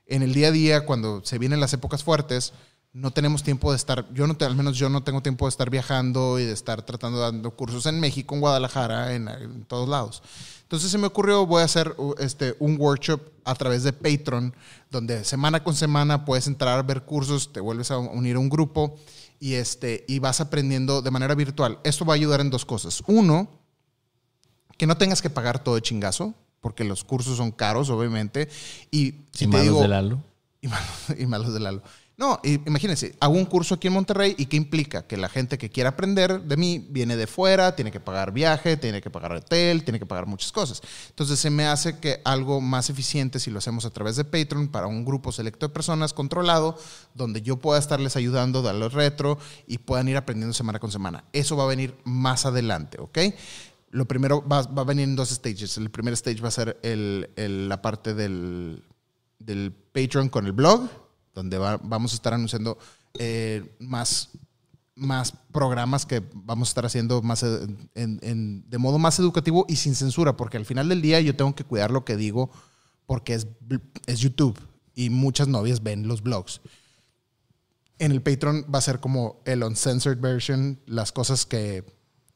en 0.07 0.23
el 0.23 0.35
día 0.35 0.49
a 0.49 0.53
día, 0.53 0.87
cuando 0.87 1.23
se 1.25 1.39
vienen 1.39 1.61
las 1.61 1.73
épocas 1.73 2.05
fuertes, 2.05 2.53
no 2.95 3.11
tenemos 3.11 3.43
tiempo 3.43 3.73
de 3.73 3.77
estar, 3.77 4.07
yo 4.15 4.27
no, 4.27 4.37
al 4.39 4.55
menos 4.55 4.77
yo 4.79 4.89
no 4.89 5.03
tengo 5.03 5.21
tiempo 5.21 5.47
de 5.47 5.51
estar 5.51 5.69
viajando 5.69 6.39
y 6.39 6.45
de 6.45 6.53
estar 6.53 6.83
tratando 6.83 7.19
de 7.19 7.25
dando 7.25 7.51
cursos 7.51 7.87
en 7.87 7.99
México, 7.99 8.35
en 8.35 8.41
Guadalajara, 8.41 9.15
en, 9.15 9.65
todos 9.67 9.89
lados. 9.89 10.23
Entonces 10.63 10.91
se 10.91 10.99
me 10.99 11.09
ocurrió, 11.09 11.45
voy 11.45 11.63
a 11.63 11.65
hacer 11.65 11.95
este, 12.19 12.55
un 12.61 12.81
workshop 12.81 13.21
a 13.45 13.55
través 13.57 13.83
de 13.83 13.93
Patreon, 13.93 14.55
donde 14.91 15.25
semana 15.25 15.65
con 15.65 15.75
semana 15.75 16.25
puedes 16.25 16.47
entrar, 16.47 16.87
ver 16.87 17.03
cursos, 17.03 17.53
te 17.53 17.61
vuelves 17.61 17.91
a 17.91 17.99
unir 17.99 18.37
a 18.37 18.39
un 18.39 18.49
grupo 18.49 18.97
y, 19.41 19.55
este, 19.55 20.05
y 20.07 20.21
vas 20.21 20.41
aprendiendo 20.41 21.03
de 21.03 21.11
manera 21.11 21.35
virtual. 21.35 21.81
Esto 21.83 22.05
va 22.05 22.15
a 22.15 22.17
ayudar 22.17 22.41
en 22.41 22.51
dos 22.51 22.65
cosas. 22.65 23.03
Uno, 23.09 23.49
que 24.79 24.87
no 24.87 24.97
tengas 24.97 25.21
que 25.21 25.31
pagar 25.31 25.63
todo 25.63 25.75
de 25.75 25.83
chingazo 25.83 26.35
porque 26.65 26.83
los 26.83 27.05
cursos 27.05 27.37
son 27.37 27.53
caros, 27.53 27.91
obviamente. 27.91 28.49
Y, 28.91 29.17
si 29.33 29.47
malos 29.47 29.83
de 29.83 29.89
Lalo. 29.89 30.23
Y 30.63 30.69
malos, 30.69 30.89
y 31.19 31.27
malos 31.27 31.53
de 31.53 31.61
Lalo. 31.61 31.83
No, 32.17 32.41
imagínense, 32.45 33.15
hago 33.21 33.35
un 33.35 33.45
curso 33.45 33.75
aquí 33.75 33.89
en 33.89 33.93
Monterrey 33.93 34.35
y 34.39 34.47
¿qué 34.47 34.57
implica? 34.57 35.07
Que 35.07 35.19
la 35.19 35.29
gente 35.29 35.59
que 35.59 35.69
quiera 35.69 35.91
aprender 35.91 36.41
de 36.41 36.57
mí 36.57 36.87
viene 36.89 37.17
de 37.17 37.27
fuera, 37.27 37.77
tiene 37.77 37.91
que 37.91 38.01
pagar 38.01 38.33
viaje, 38.33 38.79
tiene 38.79 39.03
que 39.03 39.11
pagar 39.11 39.33
hotel, 39.33 39.85
tiene 39.85 39.99
que 39.99 40.07
pagar 40.07 40.25
muchas 40.25 40.53
cosas. 40.53 40.81
Entonces 41.11 41.39
se 41.39 41.51
me 41.51 41.67
hace 41.67 41.99
que 41.99 42.23
algo 42.25 42.63
más 42.63 42.89
eficiente 42.89 43.39
si 43.39 43.51
lo 43.51 43.59
hacemos 43.59 43.85
a 43.85 43.91
través 43.91 44.17
de 44.17 44.25
Patreon 44.25 44.69
para 44.69 44.87
un 44.87 45.05
grupo 45.05 45.33
selecto 45.33 45.69
de 45.69 45.75
personas 45.75 46.15
controlado, 46.15 46.79
donde 47.15 47.43
yo 47.43 47.59
pueda 47.59 47.79
estarles 47.79 48.17
ayudando, 48.17 48.63
darles 48.63 48.95
retro 48.95 49.37
y 49.67 49.77
puedan 49.79 50.09
ir 50.09 50.17
aprendiendo 50.17 50.55
semana 50.55 50.79
con 50.79 50.91
semana. 50.91 51.25
Eso 51.35 51.59
va 51.59 51.65
a 51.65 51.67
venir 51.67 51.95
más 52.05 52.47
adelante, 52.47 52.99
¿ok? 53.03 53.19
Lo 53.95 54.07
primero 54.09 54.43
va, 54.47 54.63
va, 54.63 54.83
a 54.83 54.85
venir 54.85 55.05
en 55.05 55.15
dos 55.15 55.29
stages. 55.29 55.79
El 55.79 55.89
primer 55.89 56.15
stage 56.15 56.41
va 56.41 56.49
a 56.49 56.51
ser 56.51 56.81
el, 56.83 57.31
la 57.69 57.81
parte 57.81 58.13
del, 58.13 58.83
del, 59.39 59.73
Patreon 59.73 60.29
con 60.29 60.47
el 60.47 60.53
blog, 60.53 60.91
donde 61.33 61.59
vamos 61.59 62.11
a 62.11 62.17
estar 62.17 62.35
anunciando 62.35 62.77
eh, 63.21 63.77
más, 63.79 64.31
más 64.97 65.33
programas 65.53 66.07
que 66.07 66.25
vamos 66.35 66.69
a 66.69 66.71
estar 66.71 66.87
haciendo 66.87 67.23
más 67.23 67.45
en, 67.45 68.69
de 68.69 68.79
modo 68.79 68.99
más 68.99 69.21
educativo 69.21 69.65
y 69.69 69.77
sin 69.77 69.95
censura, 69.95 70.37
porque 70.37 70.57
al 70.57 70.65
final 70.65 70.89
del 70.89 71.01
día 71.01 71.21
yo 71.21 71.37
tengo 71.37 71.55
que 71.55 71.63
cuidar 71.63 71.93
lo 71.93 72.05
que 72.05 72.17
digo 72.17 72.51
porque 73.07 73.35
es, 73.35 73.47
es 74.07 74.19
YouTube 74.19 74.59
y 74.97 75.09
muchas 75.09 75.47
novias 75.47 75.85
ven 75.85 76.09
los 76.09 76.21
blogs. 76.21 76.63
En 78.01 78.11
el 78.11 78.23
Patreon 78.23 78.67
va 78.75 78.81
a 78.81 78.83
ser 78.83 78.99
como 78.99 79.41
el 79.45 79.63
uncensored 79.63 80.19
version, 80.19 80.81
las 80.85 81.13
cosas 81.13 81.47
que 81.47 81.85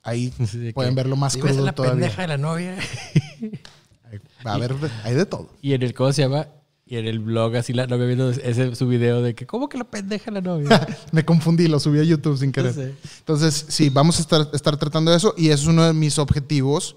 Ahí 0.03 0.33
pueden 0.75 0.95
verlo 0.95 1.17
más 1.17 1.37
crudo 1.37 1.65
la 1.65 1.73
todavía. 1.73 1.95
pendeja 1.95 2.23
de 2.23 2.29
la 2.29 2.39
novia. 2.39 2.77
Va 4.47 4.53
a 4.53 4.55
haber, 4.55 4.75
hay 5.05 5.15
de 5.15 5.27
todo. 5.27 5.51
Y 5.61 5.75
en 5.75 5.83
el, 5.83 5.93
¿cómo 5.95 6.13
se 6.13 6.23
llama? 6.23 6.49
Y 6.87 6.97
en 6.97 7.07
el 7.07 7.19
blog 7.19 7.55
así 7.57 7.75
la 7.75 7.87
novia 7.87 8.07
viendo 8.07 8.31
ese 8.31 8.75
su 8.75 8.89
video 8.89 9.21
de 9.21 9.35
que, 9.35 9.47
¿cómo 9.47 9.69
que 9.69 9.77
la 9.77 9.85
pendeja 9.85 10.31
la 10.31 10.41
novia? 10.41 10.87
Me 11.13 11.23
confundí, 11.25 11.69
lo 11.69 11.79
subí 11.79 11.99
a 11.99 12.05
YouTube 12.05 12.39
sin 12.39 12.51
querer. 12.51 12.75
No 12.75 12.83
sé. 12.83 12.95
Entonces, 13.19 13.67
sí, 13.69 13.91
vamos 13.91 14.19
a 14.19 14.23
estar, 14.23 14.49
estar 14.55 14.77
tratando 14.79 15.11
de 15.11 15.19
eso 15.19 15.35
y 15.37 15.51
es 15.51 15.67
uno 15.67 15.85
de 15.85 15.93
mis 15.93 16.19
objetivos 16.19 16.97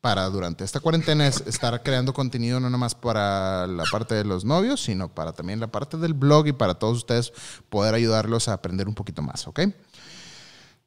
para 0.00 0.24
durante 0.30 0.62
esta 0.62 0.78
cuarentena 0.78 1.26
es 1.26 1.42
estar 1.48 1.82
creando 1.82 2.14
contenido 2.14 2.60
no 2.60 2.70
nomás 2.70 2.94
para 2.94 3.66
la 3.66 3.82
parte 3.90 4.14
de 4.14 4.24
los 4.24 4.44
novios, 4.44 4.80
sino 4.80 5.12
para 5.12 5.32
también 5.32 5.58
la 5.58 5.66
parte 5.66 5.96
del 5.96 6.14
blog 6.14 6.46
y 6.46 6.52
para 6.52 6.74
todos 6.74 6.98
ustedes 6.98 7.32
poder 7.68 7.92
ayudarlos 7.92 8.48
a 8.48 8.52
aprender 8.52 8.86
un 8.86 8.94
poquito 8.94 9.20
más, 9.20 9.48
¿ok? 9.48 9.60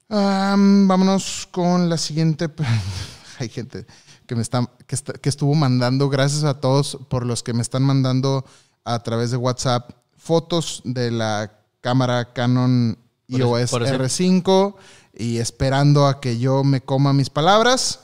Am, 0.09 0.87
vámonos 0.87 1.47
con 1.51 1.87
la 1.89 1.97
siguiente. 1.97 2.49
Hay 3.39 3.49
gente 3.49 3.85
que 4.25 4.35
me 4.35 4.41
está, 4.41 4.67
que, 4.87 4.95
está- 4.95 5.13
que 5.13 5.29
estuvo 5.29 5.53
mandando, 5.55 6.09
gracias 6.09 6.43
a 6.43 6.59
todos 6.59 6.97
por 7.09 7.25
los 7.25 7.43
que 7.43 7.53
me 7.53 7.61
están 7.61 7.83
mandando 7.83 8.43
a 8.83 8.99
través 9.03 9.31
de 9.31 9.37
WhatsApp 9.37 9.91
fotos 10.17 10.81
de 10.83 11.11
la 11.11 11.51
cámara 11.81 12.33
Canon 12.33 12.97
Por 13.29 13.39
eso- 13.39 13.59
iOS 13.59 13.69
por 13.71 13.83
eso- 13.83 13.95
R5 13.95 14.75
y 15.13 15.37
esperando 15.37 16.07
a 16.07 16.19
que 16.19 16.37
yo 16.39 16.63
me 16.63 16.81
coma 16.81 17.13
mis 17.13 17.29
palabras. 17.29 18.01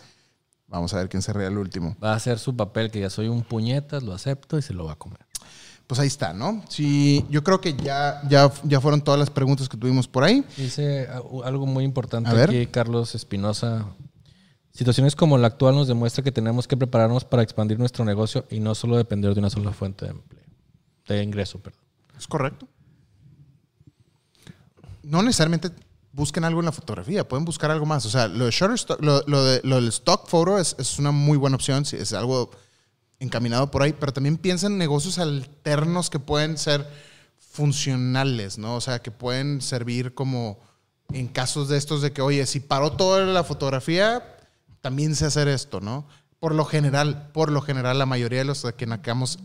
Vamos 0.68 0.94
a 0.94 0.98
ver 0.98 1.10
quién 1.10 1.22
se 1.22 1.32
ríe 1.34 1.48
el 1.48 1.57
último. 1.57 1.95
Va 2.03 2.14
a 2.14 2.15
hacer 2.15 2.38
su 2.40 2.56
papel, 2.56 2.91
que 2.91 2.99
ya 2.99 3.10
soy 3.10 3.27
un 3.27 3.44
puñetas, 3.44 4.03
lo 4.03 4.14
acepto 4.14 4.57
y 4.57 4.61
se 4.61 4.73
lo 4.73 4.86
va 4.86 4.94
a 4.94 4.95
comer. 4.95 5.19
Pues 5.87 5.99
ahí 5.99 6.07
está, 6.07 6.33
¿no? 6.33 6.63
Sí, 6.67 7.25
yo 7.29 7.43
creo 7.43 7.61
que 7.61 7.75
ya, 7.75 8.21
ya, 8.27 8.51
ya 8.63 8.81
fueron 8.81 9.01
todas 9.01 9.19
las 9.19 9.29
preguntas 9.29 9.69
que 9.69 9.77
tuvimos 9.77 10.07
por 10.07 10.23
ahí. 10.23 10.43
Dice 10.57 11.07
ah, 11.11 11.21
algo 11.43 11.67
muy 11.67 11.83
importante 11.83 12.29
A 12.29 12.33
ver. 12.33 12.49
aquí, 12.49 12.65
Carlos 12.67 13.13
Espinosa. 13.13 13.85
Situaciones 14.71 15.15
como 15.15 15.37
la 15.37 15.47
actual 15.47 15.75
nos 15.75 15.87
demuestra 15.87 16.23
que 16.23 16.31
tenemos 16.31 16.67
que 16.67 16.75
prepararnos 16.75 17.23
para 17.23 17.43
expandir 17.43 17.77
nuestro 17.77 18.03
negocio 18.03 18.45
y 18.49 18.59
no 18.59 18.73
solo 18.73 18.97
depender 18.97 19.33
de 19.33 19.39
una 19.39 19.49
sola 19.49 19.71
fuente 19.71 20.05
de 20.05 20.11
empleo, 20.11 20.43
de 21.07 21.23
ingreso, 21.23 21.59
perdón. 21.59 21.81
Es 22.17 22.27
correcto. 22.27 22.67
No 25.03 25.21
necesariamente 25.21 25.69
busquen 26.11 26.45
algo 26.45 26.61
en 26.61 26.65
la 26.65 26.71
fotografía, 26.71 27.27
pueden 27.27 27.45
buscar 27.45 27.69
algo 27.69 27.85
más. 27.85 28.05
O 28.05 28.09
sea, 28.09 28.27
lo 28.27 28.45
de 28.45 28.51
Shutterstock, 28.51 29.01
lo, 29.01 29.21
lo 29.27 29.43
de, 29.43 29.61
lo 29.63 29.75
del 29.75 29.89
stock 29.89 30.27
photo 30.27 30.57
es, 30.57 30.75
es 30.79 30.97
una 30.97 31.11
muy 31.11 31.37
buena 31.37 31.57
opción, 31.57 31.85
si 31.85 31.97
es 31.97 32.11
algo 32.13 32.49
encaminado 33.19 33.71
por 33.71 33.83
ahí, 33.83 33.93
pero 33.93 34.13
también 34.13 34.37
piensa 34.37 34.67
en 34.67 34.77
negocios 34.77 35.19
alternos 35.19 36.09
que 36.09 36.19
pueden 36.19 36.57
ser 36.57 36.87
funcionales, 37.37 38.57
¿no? 38.57 38.75
O 38.75 38.81
sea, 38.81 38.99
que 38.99 39.11
pueden 39.11 39.61
servir 39.61 40.13
como 40.13 40.59
en 41.13 41.27
casos 41.27 41.69
de 41.69 41.77
estos 41.77 42.01
de 42.01 42.11
que, 42.11 42.21
oye, 42.21 42.45
si 42.45 42.59
paró 42.59 42.91
toda 42.93 43.25
la 43.25 43.43
fotografía, 43.43 44.37
también 44.81 45.15
sé 45.15 45.25
hacer 45.25 45.47
esto, 45.47 45.79
¿no? 45.79 46.07
Por 46.39 46.53
lo 46.53 46.65
general, 46.65 47.29
por 47.33 47.51
lo 47.51 47.61
general, 47.61 47.97
la 47.97 48.05
mayoría 48.05 48.39
de 48.39 48.45
los 48.45 48.65
que 48.77 48.85
nacamos, 48.85 49.39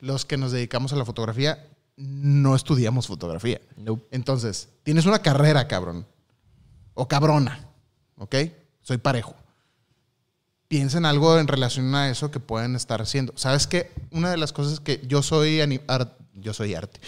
los 0.00 0.24
que 0.24 0.36
nos 0.36 0.52
dedicamos 0.52 0.92
a 0.92 0.96
la 0.96 1.04
fotografía, 1.04 1.68
no 1.96 2.56
estudiamos 2.56 3.06
fotografía. 3.06 3.60
Nope. 3.76 4.06
Entonces, 4.10 4.68
tienes 4.82 5.06
una 5.06 5.20
carrera, 5.20 5.68
cabrón. 5.68 6.06
O 6.94 7.08
cabrona. 7.08 7.68
¿Ok? 8.16 8.34
Soy 8.80 8.98
parejo. 8.98 9.34
Piensa 10.74 10.98
en 10.98 11.06
algo 11.06 11.38
en 11.38 11.46
relación 11.46 11.94
a 11.94 12.10
eso 12.10 12.32
que 12.32 12.40
pueden 12.40 12.74
estar 12.74 13.00
haciendo. 13.00 13.32
¿Sabes 13.36 13.68
qué? 13.68 13.92
Una 14.10 14.28
de 14.32 14.36
las 14.36 14.52
cosas 14.52 14.80
que 14.80 15.00
yo 15.06 15.22
soy 15.22 15.60
ani- 15.60 15.80
ar- 15.86 16.18
yo 16.34 16.52
soy 16.52 16.74
arte. 16.74 16.98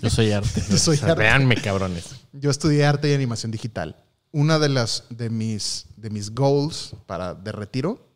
Yo 0.00 0.10
soy 0.10 0.30
arte. 0.30 0.62
Yo 0.70 0.78
soy 0.78 0.94
O 0.96 1.00
sea, 1.00 1.08
arte. 1.10 1.22
Véanme, 1.24 1.56
cabrones. 1.56 2.14
Yo 2.32 2.50
estudié 2.52 2.84
arte 2.86 3.10
y 3.10 3.14
animación 3.14 3.50
digital. 3.50 3.96
Una 4.30 4.60
de 4.60 4.68
las 4.68 5.06
de 5.10 5.28
mis 5.28 5.86
de 5.96 6.08
mis 6.10 6.30
goals 6.32 6.94
para 7.06 7.34
de 7.34 7.50
retiro 7.50 8.06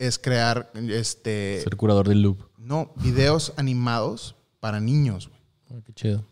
es 0.00 0.18
crear 0.18 0.72
este 0.74 1.60
Ser 1.62 1.76
curador 1.76 2.08
del 2.08 2.22
loop. 2.22 2.40
no 2.58 2.92
videos 2.96 3.52
animados 3.56 4.34
para 4.58 4.80
niños. 4.80 5.28
güey. 5.28 5.40
Ay, 5.76 5.82
qué 5.86 5.92
chido. 5.92 6.26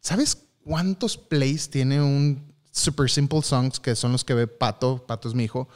¿Sabes 0.00 0.36
cuántos 0.64 1.16
plays 1.16 1.70
tiene 1.70 2.02
un 2.02 2.51
Super 2.72 3.08
Simple 3.08 3.42
Songs 3.42 3.78
que 3.78 3.94
son 3.94 4.10
los 4.12 4.24
que 4.24 4.34
ve 4.34 4.48
Pato, 4.48 5.06
Pato 5.06 5.28
es 5.28 5.34
mi 5.34 5.44
hijo, 5.44 5.68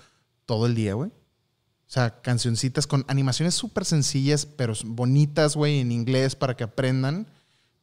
todo 0.47 0.67
el 0.67 0.75
día, 0.75 0.95
güey? 0.95 1.11
O 1.11 1.89
sea, 1.89 2.21
cancioncitas 2.21 2.89
con 2.89 3.05
animaciones 3.07 3.55
súper 3.55 3.85
sencillas, 3.85 4.45
pero 4.45 4.75
bonitas, 4.85 5.55
güey, 5.55 5.79
en 5.79 5.93
inglés 5.93 6.35
para 6.35 6.57
que 6.57 6.65
aprendan. 6.65 7.29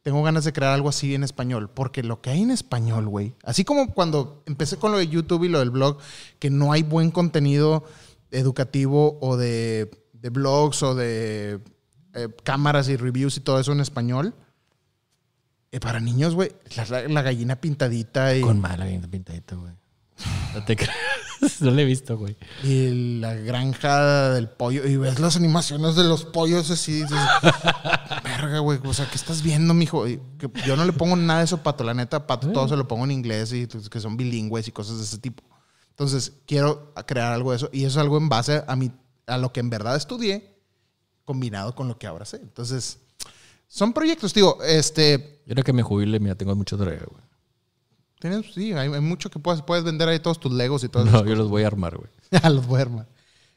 Tengo 0.02 0.22
ganas 0.22 0.44
de 0.44 0.52
crear 0.52 0.74
algo 0.74 0.90
así 0.90 1.14
en 1.14 1.24
español, 1.24 1.70
porque 1.70 2.02
lo 2.02 2.20
que 2.20 2.28
hay 2.28 2.42
en 2.42 2.50
español, 2.50 3.08
güey, 3.08 3.34
así 3.42 3.64
como 3.64 3.94
cuando 3.94 4.42
empecé 4.44 4.76
con 4.76 4.92
lo 4.92 4.98
de 4.98 5.08
YouTube 5.08 5.44
y 5.44 5.48
lo 5.48 5.60
del 5.60 5.70
blog, 5.70 5.96
que 6.38 6.50
no 6.50 6.72
hay 6.72 6.82
buen 6.82 7.10
contenido 7.10 7.84
educativo 8.30 9.18
o 9.22 9.38
de, 9.38 9.90
blogs 10.12 10.82
o 10.82 10.94
de 10.94 11.60
eh, 12.12 12.28
cámaras 12.42 12.90
y 12.90 12.96
reviews 12.96 13.38
y 13.38 13.40
todo 13.40 13.58
eso 13.58 13.72
en 13.72 13.80
español. 13.80 14.34
Eh, 15.74 15.80
para 15.80 15.98
niños, 15.98 16.34
güey, 16.36 16.52
la, 16.76 16.84
la- 16.86 17.08
la 17.08 17.22
gallina 17.22 17.56
pintadita 17.56 18.36
y, 18.36 18.40
Con 18.42 18.60
mala 18.60 18.84
bien 18.84 19.02
pintadita, 19.10 19.56
güey. 19.56 19.72
No 20.54 20.64
te 20.64 20.76
creas. 20.76 20.94
No 21.60 21.72
le 21.72 21.82
he 21.82 21.84
visto, 21.84 22.16
güey. 22.16 22.36
y 22.62 23.18
la 23.18 23.34
granja 23.34 24.30
del 24.30 24.48
pollo. 24.48 24.86
Y 24.86 24.96
ves 24.96 25.18
las 25.18 25.34
animaciones 25.36 25.96
de 25.96 26.04
los 26.04 26.24
pollos 26.24 26.70
así. 26.70 27.02
dices, 27.02 27.18
Verga, 28.22 28.60
güey. 28.60 28.78
O 28.84 28.94
sea, 28.94 29.08
¿qué 29.10 29.16
estás 29.16 29.42
viendo, 29.42 29.74
mijo? 29.74 30.06
Y 30.06 30.20
que 30.38 30.48
yo 30.64 30.76
no 30.76 30.84
le 30.84 30.92
pongo 30.92 31.16
nada 31.16 31.40
de 31.40 31.46
eso, 31.46 31.62
pato. 31.62 31.82
La 31.82 31.92
neta, 31.92 32.26
pato, 32.26 32.50
todo 32.52 32.68
se 32.68 32.76
lo 32.76 32.86
pongo 32.86 33.04
en 33.04 33.10
inglés 33.10 33.52
y 33.52 33.66
pues, 33.66 33.88
que 33.88 34.00
son 34.00 34.16
bilingües 34.16 34.68
y 34.68 34.72
cosas 34.72 34.98
de 34.98 35.02
ese 35.04 35.18
tipo. 35.18 35.42
Entonces, 35.90 36.32
quiero 36.46 36.92
crear 37.06 37.32
algo 37.32 37.50
de 37.50 37.56
eso. 37.56 37.68
Y 37.72 37.80
eso 37.80 37.98
es 37.98 38.02
algo 38.04 38.16
en 38.16 38.28
base 38.28 38.62
a, 38.66 38.76
mi, 38.76 38.92
a 39.26 39.36
lo 39.38 39.52
que 39.52 39.58
en 39.60 39.70
verdad 39.70 39.96
estudié, 39.96 40.56
combinado 41.24 41.74
con 41.74 41.88
lo 41.88 41.98
que 41.98 42.06
ahora 42.06 42.24
sé. 42.24 42.36
Entonces, 42.36 42.98
son 43.66 43.92
proyectos. 43.92 44.32
Digo, 44.32 44.62
este. 44.62 45.33
Yo 45.46 45.54
creo 45.54 45.64
que 45.64 45.72
me 45.72 45.82
jubile, 45.82 46.20
mira, 46.20 46.34
tengo 46.34 46.54
mucho 46.54 46.76
tarea, 46.78 47.02
güey. 47.06 47.22
Tienes, 48.18 48.54
sí, 48.54 48.72
hay, 48.72 48.90
hay 48.90 49.00
mucho 49.00 49.28
que 49.28 49.38
puedes, 49.38 49.60
puedes 49.62 49.84
vender 49.84 50.08
ahí 50.08 50.18
todos 50.18 50.40
tus 50.40 50.52
legos 50.52 50.82
y 50.84 50.88
todo 50.88 51.04
No, 51.04 51.24
yo 51.26 51.34
los 51.34 51.48
voy 51.48 51.64
a 51.64 51.66
armar, 51.66 51.96
güey. 51.96 52.10
Ya 52.30 52.48
los 52.48 52.66
voy 52.66 52.78
a 52.78 52.82
armar. 52.82 53.06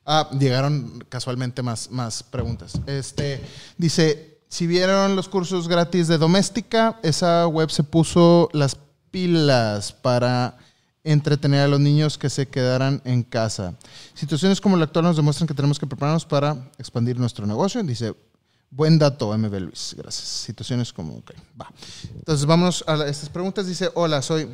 Ah, 0.06 0.30
llegaron 0.38 1.04
casualmente 1.10 1.62
más, 1.62 1.92
más 1.92 2.24
preguntas. 2.24 2.80
Este, 2.86 3.42
dice, 3.78 4.40
si 4.50 4.68
vieron 4.68 5.16
los 5.16 5.30
cursos 5.30 5.68
gratis 5.68 6.08
de 6.08 6.18
doméstica, 6.18 7.00
esa 7.04 7.48
web 7.48 7.70
se 7.70 7.84
puso 7.84 8.50
las 8.54 8.78
pilas 9.12 9.92
para 9.92 10.58
entretener 11.04 11.62
a 11.62 11.68
los 11.68 11.80
niños 11.80 12.18
que 12.18 12.30
se 12.30 12.48
quedaran 12.48 13.02
en 13.06 13.24
casa. 13.24 13.76
Situaciones 14.14 14.60
como 14.60 14.76
la 14.78 14.86
actual 14.86 15.06
nos 15.06 15.16
demuestran 15.16 15.48
que 15.48 15.54
tenemos 15.54 15.80
que 15.80 15.88
prepararnos 15.88 16.26
para 16.26 16.70
expandir 16.78 17.18
nuestro 17.18 17.46
negocio. 17.46 17.82
Dice, 17.84 18.14
Buen 18.70 19.00
dato, 19.00 19.36
MB 19.38 19.54
Luis. 19.60 19.96
Gracias. 19.98 20.28
Situaciones 20.28 20.92
como, 20.92 21.16
ok, 21.18 21.32
va. 21.60 21.72
Entonces, 22.14 22.46
vamos 22.46 22.84
a 22.88 23.06
estas 23.08 23.30
preguntas. 23.30 23.66
Dice, 23.66 23.90
hola, 23.94 24.22
soy, 24.22 24.50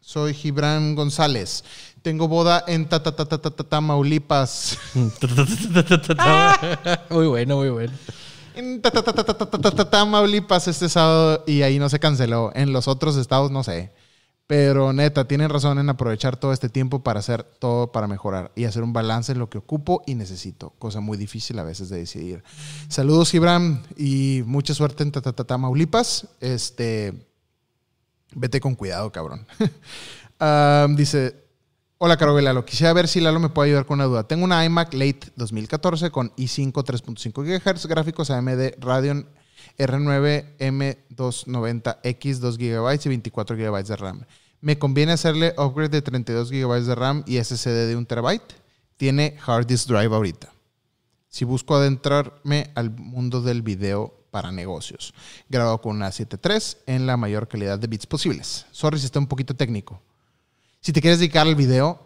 soy 0.00 0.32
Gibran 0.34 0.94
González. 0.94 1.62
Tengo 2.02 2.28
boda 2.28 2.64
en 2.66 2.88
Tamaulipas. 2.88 4.78
muy 7.10 7.26
bueno, 7.26 7.56
muy 7.56 7.68
bueno. 7.68 7.92
En 8.54 8.80
Tamaulipas 8.80 10.66
este 10.68 10.88
sábado 10.88 11.44
y 11.46 11.62
ahí 11.62 11.78
no 11.78 11.88
se 11.88 11.98
canceló. 11.98 12.52
En 12.54 12.72
los 12.72 12.88
otros 12.88 13.16
estados 13.16 13.50
no 13.50 13.62
sé. 13.62 13.92
Pero 14.50 14.92
neta, 14.92 15.28
tienen 15.28 15.48
razón 15.48 15.78
en 15.78 15.88
aprovechar 15.90 16.36
todo 16.36 16.52
este 16.52 16.68
tiempo 16.68 17.04
para 17.04 17.20
hacer 17.20 17.44
todo 17.44 17.92
para 17.92 18.08
mejorar 18.08 18.50
y 18.56 18.64
hacer 18.64 18.82
un 18.82 18.92
balance 18.92 19.30
en 19.30 19.38
lo 19.38 19.48
que 19.48 19.58
ocupo 19.58 20.02
y 20.08 20.16
necesito. 20.16 20.70
Cosa 20.80 20.98
muy 20.98 21.16
difícil 21.16 21.56
a 21.60 21.62
veces 21.62 21.88
de 21.88 21.98
decidir. 21.98 22.42
Saludos, 22.88 23.30
Gibran, 23.30 23.80
y 23.96 24.42
mucha 24.46 24.74
suerte 24.74 25.04
en 25.04 25.12
ta- 25.12 25.20
ta- 25.22 25.32
ta- 25.34 25.44
Tamaulipas. 25.44 26.26
Este, 26.40 27.28
vete 28.34 28.60
con 28.60 28.74
cuidado, 28.74 29.12
cabrón. 29.12 29.46
Dice, 30.96 31.44
hola, 31.98 32.16
Caro 32.16 32.36
Lalo. 32.40 32.64
Quisiera 32.64 32.92
ver 32.92 33.06
si 33.06 33.20
Lalo 33.20 33.38
me 33.38 33.50
puede 33.50 33.68
ayudar 33.70 33.86
con 33.86 34.00
una 34.00 34.06
duda. 34.06 34.24
Tengo 34.26 34.42
una 34.42 34.64
iMac 34.64 34.92
Late 34.94 35.20
2014 35.36 36.10
con 36.10 36.30
i5 36.34 36.72
3.5 36.72 37.44
GHz, 37.44 37.86
gráficos 37.86 38.32
AMD 38.32 38.72
Radeon 38.80 39.28
R9 39.78 40.56
M290X, 40.58 42.38
2 42.38 42.58
GB 42.58 43.00
y 43.04 43.08
24 43.08 43.56
GB 43.56 43.84
de 43.84 43.96
RAM. 43.96 44.24
¿Me 44.60 44.78
conviene 44.78 45.12
hacerle 45.12 45.54
upgrade 45.56 45.88
de 45.88 46.02
32 46.02 46.50
GB 46.50 46.82
de 46.84 46.94
RAM 46.94 47.22
y 47.26 47.42
SSD 47.42 47.86
de 47.88 47.96
1 47.96 48.06
TB? 48.06 48.40
Tiene 48.96 49.36
hard 49.46 49.66
disk 49.66 49.88
drive 49.88 50.14
ahorita. 50.14 50.52
Si 51.28 51.44
busco 51.44 51.76
adentrarme 51.76 52.70
al 52.74 52.90
mundo 52.90 53.40
del 53.40 53.62
video 53.62 54.14
para 54.30 54.52
negocios, 54.52 55.14
grabado 55.48 55.80
con 55.80 55.96
una 55.96 56.10
7.3 56.10 56.76
en 56.86 57.06
la 57.06 57.16
mayor 57.16 57.48
calidad 57.48 57.78
de 57.78 57.86
bits 57.86 58.06
posibles. 58.06 58.66
Sorry 58.70 58.98
si 58.98 59.06
está 59.06 59.18
un 59.18 59.26
poquito 59.26 59.54
técnico. 59.56 60.02
Si 60.80 60.92
te 60.92 61.00
quieres 61.00 61.18
dedicar 61.18 61.46
al 61.46 61.54
video, 61.54 62.00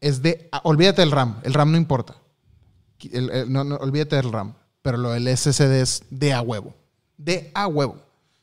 es 0.00 0.22
de. 0.22 0.48
ah, 0.52 0.60
olvídate 0.64 1.02
del 1.02 1.10
RAM. 1.10 1.40
El 1.42 1.54
RAM 1.54 1.72
no 1.72 1.78
importa. 1.78 2.16
El- 3.12 3.50
no, 3.52 3.62
olvídate 3.76 4.16
del 4.16 4.30
RAM. 4.32 4.54
Pero 4.82 4.96
lo 4.98 5.10
del 5.10 5.26
SSD 5.28 5.80
es 5.80 6.02
de 6.10 6.32
a 6.32 6.40
huevo. 6.40 6.74
De 7.16 7.50
a 7.54 7.66
huevo. 7.66 7.96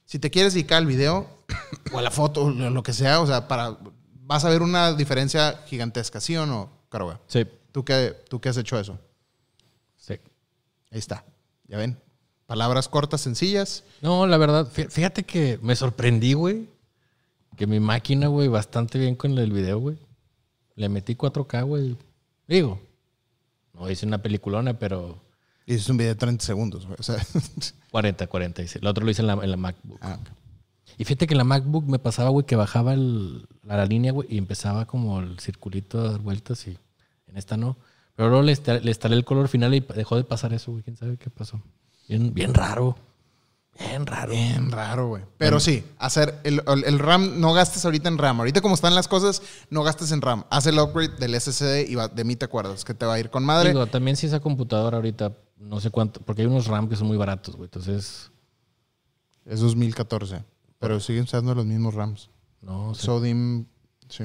Si 0.05 0.19
te 0.19 0.29
quieres 0.29 0.53
dedicar 0.53 0.77
al 0.79 0.85
video 0.85 1.27
o 1.91 1.97
a 1.99 2.01
la 2.01 2.11
foto, 2.11 2.45
o 2.45 2.49
lo 2.51 2.83
que 2.83 2.93
sea, 2.93 3.19
o 3.21 3.27
sea, 3.27 3.47
para. 3.47 3.77
Vas 4.27 4.43
a 4.45 4.49
ver 4.49 4.61
una 4.63 4.93
diferencia 4.93 5.61
gigantesca, 5.67 6.19
¿sí 6.19 6.35
o 6.35 6.45
no, 6.45 6.69
Caroga? 6.89 7.19
Sí, 7.27 7.45
¿Tú 7.71 7.83
qué, 7.85 8.15
¿Tú 8.29 8.39
qué 8.39 8.49
has 8.49 8.57
hecho 8.57 8.79
eso? 8.79 8.97
sí. 9.97 10.13
Ahí 10.91 10.99
está. 10.99 11.23
Ya 11.67 11.77
ven. 11.77 11.97
Palabras 12.47 12.87
cortas, 12.87 13.21
sencillas. 13.21 13.83
No, 14.01 14.25
la 14.27 14.37
verdad, 14.37 14.67
fí- 14.71 14.89
fíjate 14.89 15.23
que 15.23 15.59
me 15.61 15.75
sorprendí, 15.75 16.33
güey. 16.33 16.69
Que 17.57 17.67
mi 17.67 17.79
máquina, 17.79 18.27
güey, 18.27 18.47
bastante 18.47 18.97
bien 18.99 19.15
con 19.15 19.37
el 19.37 19.51
video, 19.51 19.79
güey. 19.79 19.97
Le 20.75 20.89
metí 20.89 21.15
4K, 21.15 21.63
güey. 21.65 21.95
Digo, 22.47 22.79
no 23.73 23.89
hice 23.89 24.05
una 24.05 24.19
peliculona, 24.21 24.77
pero 24.77 25.17
es 25.65 25.87
un 25.89 25.97
video 25.97 26.13
de 26.13 26.19
30 26.19 26.45
segundos, 26.45 26.85
güey. 26.85 26.97
O 26.99 27.03
sea, 27.03 27.17
40, 27.91 28.27
40. 28.27 28.61
hice. 28.61 28.79
El 28.79 28.87
otro 28.87 29.03
lo 29.05 29.11
hice 29.11 29.21
en 29.21 29.27
la, 29.27 29.33
en 29.33 29.51
la 29.51 29.57
MacBook. 29.57 29.99
ah. 30.01 30.17
Y 30.97 31.05
fíjate 31.05 31.27
que 31.27 31.35
la 31.35 31.43
MacBook 31.43 31.85
me 31.87 31.99
pasaba, 31.99 32.29
güey, 32.29 32.45
que 32.45 32.55
bajaba 32.55 32.93
el- 32.93 33.47
la, 33.63 33.77
la 33.77 33.85
línea, 33.85 34.11
güey, 34.11 34.27
y 34.31 34.37
empezaba 34.37 34.85
como 34.85 35.19
el 35.19 35.39
circulito 35.39 35.99
a 35.99 36.11
dar 36.11 36.19
vueltas 36.21 36.65
y 36.67 36.77
en 37.27 37.37
esta 37.37 37.57
no. 37.57 37.77
Pero 38.15 38.29
luego 38.29 38.43
le, 38.43 38.51
instalé 38.53 39.15
el 39.15 39.25
color 39.25 39.47
final 39.49 39.73
y 39.75 39.81
dejó 39.81 40.15
de 40.15 40.23
pasar 40.23 40.53
eso, 40.53 40.71
güey. 40.71 40.83
¿Quién 40.83 40.95
sabe 40.95 41.17
qué 41.17 41.29
pasó? 41.29 41.61
Bien, 42.07 42.33
bien 42.33 42.53
raro. 42.53 42.95
Bien 43.77 44.05
raro. 44.05 44.31
Bien 44.31 44.71
raro, 44.71 45.07
güey. 45.09 45.23
Pero 45.37 45.59
sí, 45.59 45.83
hacer 45.99 46.39
el, 46.45 46.61
el- 46.65 46.85
el 46.85 46.97
RAM, 46.97 47.41
no 47.41 47.51
gastes 47.51 47.83
ahorita 47.83 48.07
en 48.07 48.17
RAM. 48.17 48.39
Ahorita 48.39 48.61
como 48.61 48.75
están 48.75 48.95
las 48.95 49.09
cosas, 49.09 49.41
no 49.69 49.83
gastes 49.83 50.13
en 50.13 50.21
RAM. 50.21 50.45
Haz 50.49 50.65
el 50.67 50.79
upgrade 50.79 51.17
del 51.17 51.35
SSD 51.35 51.89
y 51.89 51.95
va- 51.95 52.07
de 52.07 52.23
mí 52.23 52.37
te 52.37 52.45
acuerdas 52.45 52.85
que 52.85 52.93
te 52.93 53.05
va 53.05 53.15
a 53.15 53.19
ir 53.19 53.29
con 53.29 53.43
madre. 53.43 53.69
Digo, 53.71 53.85
también 53.87 54.15
si 54.15 54.27
esa 54.27 54.39
computadora 54.39 54.95
ahorita, 54.95 55.33
no 55.57 55.81
sé 55.81 55.89
cuánto, 55.89 56.21
porque 56.21 56.43
hay 56.43 56.47
unos 56.47 56.67
RAM 56.67 56.87
que 56.87 56.95
son 56.95 57.07
muy 57.07 57.17
baratos, 57.17 57.57
güey. 57.57 57.65
Entonces, 57.67 58.31
Es 59.45 59.59
2014. 59.59 60.41
Pero 60.79 60.99
siguen 60.99 61.23
usando 61.23 61.53
los 61.55 61.65
mismos 61.65 61.93
RAMs. 61.93 62.29
no 62.61 62.93
sé. 62.95 63.03
Sodim, 63.03 63.65
sí. 64.09 64.23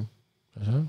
Ajá. 0.61 0.85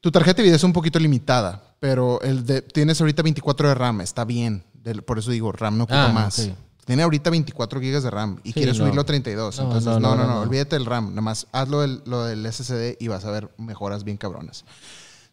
Tu 0.00 0.10
tarjeta 0.12 0.36
de 0.38 0.42
video 0.44 0.56
es 0.56 0.62
un 0.64 0.72
poquito 0.72 0.98
limitada, 0.98 1.74
pero 1.80 2.20
el 2.22 2.46
de, 2.46 2.62
tienes 2.62 3.00
ahorita 3.00 3.22
24 3.22 3.68
de 3.68 3.74
RAM, 3.74 4.00
está 4.00 4.24
bien. 4.24 4.64
Del- 4.72 5.02
por 5.02 5.18
eso 5.18 5.30
digo, 5.32 5.50
RAM 5.52 5.76
no 5.76 5.84
ocupa 5.84 6.06
Ah, 6.06 6.12
más. 6.12 6.50
Tiene 6.84 7.02
ahorita 7.02 7.30
24 7.30 7.80
GB 7.80 8.00
de 8.00 8.10
RAM 8.10 8.40
y 8.44 8.48
Sí, 8.48 8.54
quieres 8.54 8.78
no. 8.78 8.84
subirlo 8.84 9.00
a 9.02 9.04
32. 9.04 9.58
No, 9.58 9.64
Entonces, 9.64 10.00
no, 10.00 10.14
no 10.16 10.24
no, 10.26 10.40
olvídate 10.40 10.76
del 10.76 10.86
RAM. 10.86 11.10
Nada 11.10 11.20
más 11.20 11.46
hazlo 11.52 11.80
del, 11.80 12.00
lo 12.06 12.24
del 12.24 12.46
SSD 12.50 12.96
y 13.00 13.08
vas 13.08 13.24
a 13.24 13.30
ver 13.30 13.50
mejoras 13.58 14.04
bien 14.04 14.16
cabronas. 14.16 14.64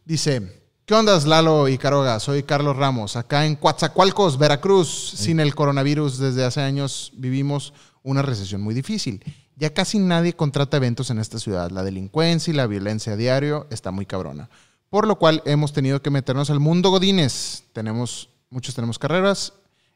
Dice, 0.03 0.63
¿qué 0.85 0.93
onda, 0.95 1.17
Lalo 1.19 1.69
y 1.69 1.77
Caroga? 1.77 2.19
Soy 2.19 2.43
Carlos 2.43 2.75
Ramos, 2.75 3.15
acá 3.15 3.45
en 3.45 3.55
Coatzacoalcos, 3.55 4.37
Veracruz. 4.37 5.11
Sin 5.15 5.39
el 5.39 5.55
coronavirus, 5.55 6.17
desde 6.17 6.43
hace 6.43 6.61
años 6.61 7.13
vivimos 7.15 7.71
una 8.05 8.21
recesión 8.21 8.61
muy 8.61 8.73
difícil. 8.73 9.21
Ya 9.57 9.73
casi 9.73 9.99
nadie 9.99 10.33
contrata 10.33 10.77
eventos 10.77 11.09
en 11.09 11.19
esta 11.19 11.39
ciudad. 11.39 11.71
La 11.71 11.83
delincuencia 11.83 12.51
y 12.51 12.55
la 12.55 12.67
violencia 12.67 13.13
a 13.13 13.15
diario 13.15 13.67
está 13.71 13.91
muy 13.91 14.05
cabrona. 14.05 14.49
Por 14.89 15.07
lo 15.07 15.17
cual 15.17 15.41
hemos 15.45 15.73
tenido 15.73 16.01
que 16.01 16.09
meternos 16.11 16.49
al 16.49 16.59
mundo 16.59 16.89
godines. 16.91 17.63
Tenemos, 17.73 18.29
muchos 18.49 18.75
tenemos 18.75 18.99
carreras 18.99 19.53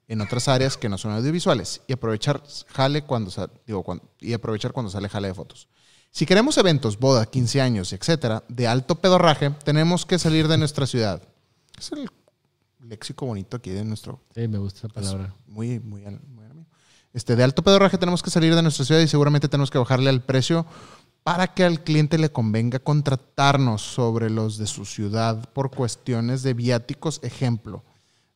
en 0.08 0.22
otras 0.22 0.48
áreas 0.48 0.76
que 0.76 0.90
no 0.90 0.98
son 0.98 1.12
audiovisuales 1.12 1.82
y 1.88 1.94
aprovechar 1.94 2.42
jale 2.74 3.04
cuando, 3.04 3.32
digo, 3.68 3.84
cuan- 3.84 4.02
y 4.20 4.34
aprovechar 4.34 4.74
cuando 4.74 4.90
sale 4.90 5.08
jale 5.08 5.28
de 5.28 5.34
fotos. 5.36 5.68
Si 6.12 6.26
queremos 6.26 6.58
eventos, 6.58 6.98
boda, 6.98 7.28
15 7.28 7.62
años, 7.62 7.94
etcétera, 7.94 8.44
de 8.48 8.68
alto 8.68 8.96
pedorraje, 8.96 9.52
tenemos 9.64 10.08
que 10.08 10.18
salir 10.18 10.48
de 10.48 10.58
nuestra 10.58 10.88
ciudad. 10.88 11.22
Es 11.78 11.92
el 11.92 12.10
léxico 12.80 13.28
bonito 13.28 13.58
aquí 13.58 13.70
de 13.70 13.86
nuestro 13.86 14.20
Sí, 14.34 14.48
me 14.48 14.58
gusta 14.58 14.80
esa 14.80 14.90
palabra. 14.90 15.36
muy, 15.46 15.80
muy, 15.80 16.04
al- 16.06 16.20
muy 16.28 16.46
al 16.46 16.56
mío. 16.56 16.66
Este, 17.14 17.36
de 17.36 17.44
alto 17.44 17.64
pedorraje 17.64 17.98
tenemos 17.98 18.22
que 18.22 18.30
salir 18.30 18.56
de 18.56 18.62
nuestra 18.62 18.86
ciudad 18.86 19.02
y 19.02 19.08
seguramente 19.08 19.48
tenemos 19.48 19.72
que 19.72 19.78
bajarle 19.78 20.10
al 20.10 20.22
precio 20.22 20.66
para 21.24 21.48
que 21.54 21.64
al 21.64 21.84
cliente 21.84 22.18
le 22.18 22.32
convenga 22.32 22.80
contratarnos 22.80 23.82
sobre 23.82 24.30
los 24.30 24.58
de 24.58 24.68
su 24.68 24.86
ciudad 24.86 25.50
por 25.54 25.72
cuestiones 25.72 26.44
de 26.44 26.54
viáticos. 26.54 27.20
Ejemplo, 27.24 27.84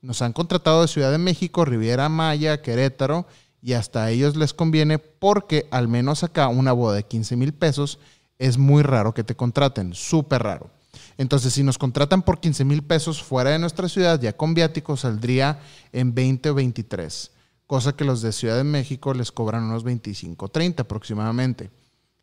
nos 0.01 0.21
han 0.21 0.33
contratado 0.33 0.81
de 0.81 0.87
Ciudad 0.87 1.11
de 1.11 1.17
México, 1.17 1.65
Riviera 1.65 2.09
Maya, 2.09 2.61
Querétaro 2.61 3.25
y 3.61 3.73
hasta 3.73 4.03
a 4.03 4.11
ellos 4.11 4.35
les 4.35 4.53
conviene 4.53 4.99
porque 4.99 5.67
al 5.71 5.87
menos 5.87 6.23
acá 6.23 6.49
una 6.49 6.73
boda 6.73 6.95
de 6.95 7.03
15 7.03 7.37
mil 7.37 7.53
pesos 7.53 7.99
es 8.37 8.57
muy 8.57 8.83
raro 8.83 9.13
que 9.13 9.23
te 9.23 9.35
contraten, 9.35 9.93
súper 9.93 10.43
raro. 10.43 10.69
Entonces, 11.17 11.53
si 11.53 11.63
nos 11.63 11.77
contratan 11.77 12.23
por 12.23 12.39
15 12.39 12.65
mil 12.65 12.83
pesos 12.83 13.23
fuera 13.23 13.51
de 13.51 13.59
nuestra 13.59 13.87
ciudad, 13.87 14.19
ya 14.19 14.33
con 14.33 14.53
viáticos 14.53 15.01
saldría 15.01 15.59
en 15.91 16.13
20 16.13 16.49
o 16.49 16.55
23, 16.55 17.31
cosa 17.67 17.95
que 17.95 18.05
los 18.05 18.21
de 18.21 18.31
Ciudad 18.31 18.57
de 18.57 18.63
México 18.63 19.13
les 19.13 19.31
cobran 19.31 19.63
unos 19.63 19.83
25, 19.83 20.47
30 20.49 20.83
aproximadamente. 20.83 21.71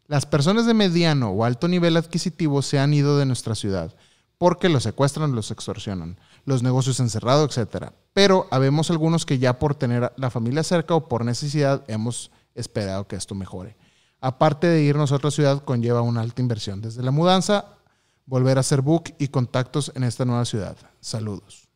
Las 0.06 0.26
personas 0.26 0.66
de 0.66 0.74
mediano 0.74 1.30
o 1.30 1.44
alto 1.44 1.68
nivel 1.68 1.96
adquisitivo 1.96 2.62
se 2.62 2.78
han 2.78 2.92
ido 2.94 3.18
de 3.18 3.26
nuestra 3.26 3.54
ciudad 3.54 3.94
porque 4.40 4.70
los 4.70 4.84
secuestran, 4.84 5.34
los 5.34 5.50
extorsionan, 5.50 6.18
los 6.46 6.62
negocios 6.62 6.98
han 6.98 7.10
cerrado, 7.10 7.44
etc. 7.44 7.92
Pero 8.14 8.48
habemos 8.50 8.90
algunos 8.90 9.26
que 9.26 9.38
ya 9.38 9.58
por 9.58 9.74
tener 9.74 10.14
la 10.16 10.30
familia 10.30 10.62
cerca 10.62 10.94
o 10.94 11.08
por 11.08 11.26
necesidad 11.26 11.84
hemos 11.88 12.30
esperado 12.54 13.06
que 13.06 13.16
esto 13.16 13.34
mejore. 13.34 13.76
Aparte 14.18 14.66
de 14.66 14.82
irnos 14.82 15.12
a 15.12 15.16
otra 15.16 15.30
ciudad, 15.30 15.62
conlleva 15.62 16.00
una 16.00 16.22
alta 16.22 16.40
inversión. 16.40 16.80
Desde 16.80 17.02
la 17.02 17.10
mudanza, 17.10 17.76
volver 18.24 18.56
a 18.56 18.60
hacer 18.60 18.80
book 18.80 19.12
y 19.18 19.28
contactos 19.28 19.92
en 19.94 20.04
esta 20.04 20.24
nueva 20.24 20.46
ciudad. 20.46 20.78
Saludos. 21.00 21.68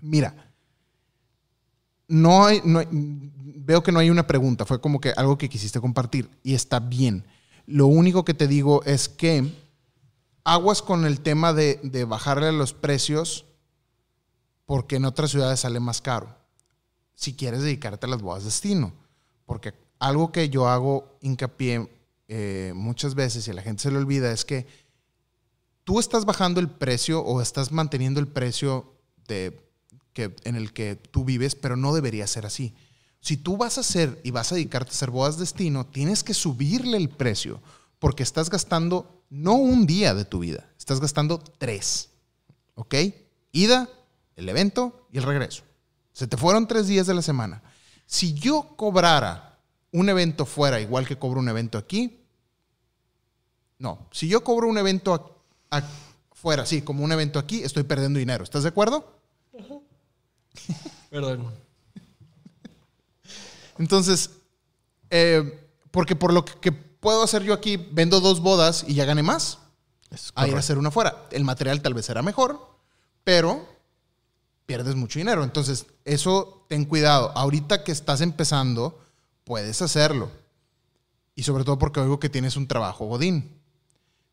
Mira, 0.00 0.47
no 2.08 2.44
hay, 2.46 2.60
no 2.64 2.78
hay- 2.80 2.88
veo 2.90 3.82
que 3.82 3.92
no 3.92 3.98
hay 4.00 4.10
una 4.10 4.26
pregunta, 4.26 4.64
fue 4.64 4.80
como 4.80 5.00
que 5.00 5.10
algo 5.16 5.36
que 5.38 5.48
quisiste 5.48 5.80
compartir 5.80 6.28
y 6.42 6.54
está 6.54 6.80
bien. 6.80 7.24
Lo 7.66 7.86
único 7.86 8.24
que 8.24 8.34
te 8.34 8.48
digo 8.48 8.82
es 8.84 9.08
que 9.08 9.52
aguas 10.44 10.80
con 10.82 11.04
el 11.04 11.20
tema 11.20 11.52
de, 11.52 11.78
de 11.82 12.04
bajarle 12.04 12.50
los 12.52 12.72
precios 12.72 13.44
porque 14.64 14.96
en 14.96 15.04
otras 15.04 15.30
ciudades 15.30 15.60
sale 15.60 15.80
más 15.80 16.00
caro. 16.00 16.34
Si 17.14 17.34
quieres 17.34 17.62
dedicarte 17.62 18.06
a 18.06 18.08
las 18.08 18.22
bodas 18.22 18.44
destino, 18.44 18.92
porque 19.44 19.74
algo 19.98 20.30
que 20.32 20.48
yo 20.48 20.68
hago 20.68 21.18
hincapié 21.20 21.88
eh, 22.28 22.72
muchas 22.74 23.14
veces 23.14 23.46
y 23.46 23.50
a 23.50 23.54
la 23.54 23.62
gente 23.62 23.82
se 23.82 23.90
le 23.90 23.98
olvida 23.98 24.30
es 24.32 24.44
que 24.44 24.66
tú 25.84 25.98
estás 25.98 26.24
bajando 26.24 26.60
el 26.60 26.68
precio 26.68 27.20
o 27.22 27.40
estás 27.40 27.72
manteniendo 27.72 28.20
el 28.20 28.28
precio 28.28 28.92
de, 29.26 29.58
en 30.44 30.56
el 30.56 30.72
que 30.72 30.96
tú 30.96 31.24
vives, 31.24 31.54
pero 31.54 31.76
no 31.76 31.94
debería 31.94 32.26
ser 32.26 32.46
así. 32.46 32.74
Si 33.20 33.36
tú 33.36 33.56
vas 33.56 33.78
a 33.78 33.80
hacer 33.80 34.20
y 34.22 34.30
vas 34.30 34.52
a 34.52 34.54
dedicarte 34.54 34.90
a 34.90 34.94
hacer 34.94 35.10
bodas 35.10 35.38
destino, 35.38 35.86
tienes 35.86 36.22
que 36.22 36.34
subirle 36.34 36.96
el 36.96 37.08
precio 37.08 37.60
porque 37.98 38.22
estás 38.22 38.48
gastando 38.50 39.22
no 39.30 39.54
un 39.54 39.86
día 39.86 40.14
de 40.14 40.24
tu 40.24 40.38
vida, 40.38 40.68
estás 40.78 41.00
gastando 41.00 41.38
tres. 41.58 42.10
¿Ok? 42.74 42.94
Ida, 43.52 43.88
el 44.36 44.48
evento 44.48 45.08
y 45.12 45.18
el 45.18 45.24
regreso. 45.24 45.64
Se 46.12 46.26
te 46.26 46.36
fueron 46.36 46.68
tres 46.68 46.86
días 46.86 47.06
de 47.06 47.14
la 47.14 47.22
semana. 47.22 47.62
Si 48.06 48.34
yo 48.34 48.74
cobrara 48.76 49.58
un 49.90 50.08
evento 50.08 50.46
fuera 50.46 50.80
igual 50.80 51.06
que 51.06 51.18
cobro 51.18 51.40
un 51.40 51.48
evento 51.48 51.76
aquí, 51.76 52.20
no. 53.78 54.08
Si 54.10 54.28
yo 54.28 54.42
cobro 54.42 54.68
un 54.68 54.78
evento 54.78 55.42
fuera, 56.32 56.66
sí, 56.66 56.82
como 56.82 57.04
un 57.04 57.12
evento 57.12 57.38
aquí, 57.38 57.62
estoy 57.62 57.84
perdiendo 57.84 58.18
dinero. 58.18 58.44
¿Estás 58.44 58.62
de 58.62 58.70
acuerdo? 58.70 59.18
Perdón. 61.10 61.52
Entonces, 63.78 64.30
eh, 65.10 65.68
porque 65.90 66.16
por 66.16 66.32
lo 66.32 66.44
que, 66.44 66.54
que 66.60 66.72
puedo 66.72 67.22
hacer 67.22 67.42
yo 67.42 67.54
aquí, 67.54 67.76
vendo 67.76 68.20
dos 68.20 68.40
bodas 68.40 68.84
y 68.86 68.94
ya 68.94 69.04
gané 69.04 69.22
más 69.22 69.58
Es 70.10 70.32
a 70.34 70.48
ir 70.48 70.54
a 70.54 70.58
hacer 70.58 70.78
una 70.78 70.90
fuera. 70.90 71.26
El 71.30 71.44
material 71.44 71.80
tal 71.82 71.94
vez 71.94 72.06
será 72.06 72.22
mejor, 72.22 72.60
pero 73.24 73.66
pierdes 74.66 74.96
mucho 74.96 75.18
dinero. 75.18 75.44
Entonces, 75.44 75.86
eso 76.04 76.66
ten 76.68 76.84
cuidado. 76.84 77.32
Ahorita 77.34 77.84
que 77.84 77.92
estás 77.92 78.20
empezando, 78.20 79.00
puedes 79.44 79.80
hacerlo. 79.80 80.30
Y 81.34 81.44
sobre 81.44 81.64
todo 81.64 81.78
porque 81.78 82.00
oigo 82.00 82.20
que 82.20 82.28
tienes 82.28 82.56
un 82.56 82.66
trabajo 82.66 83.06
godín. 83.06 83.58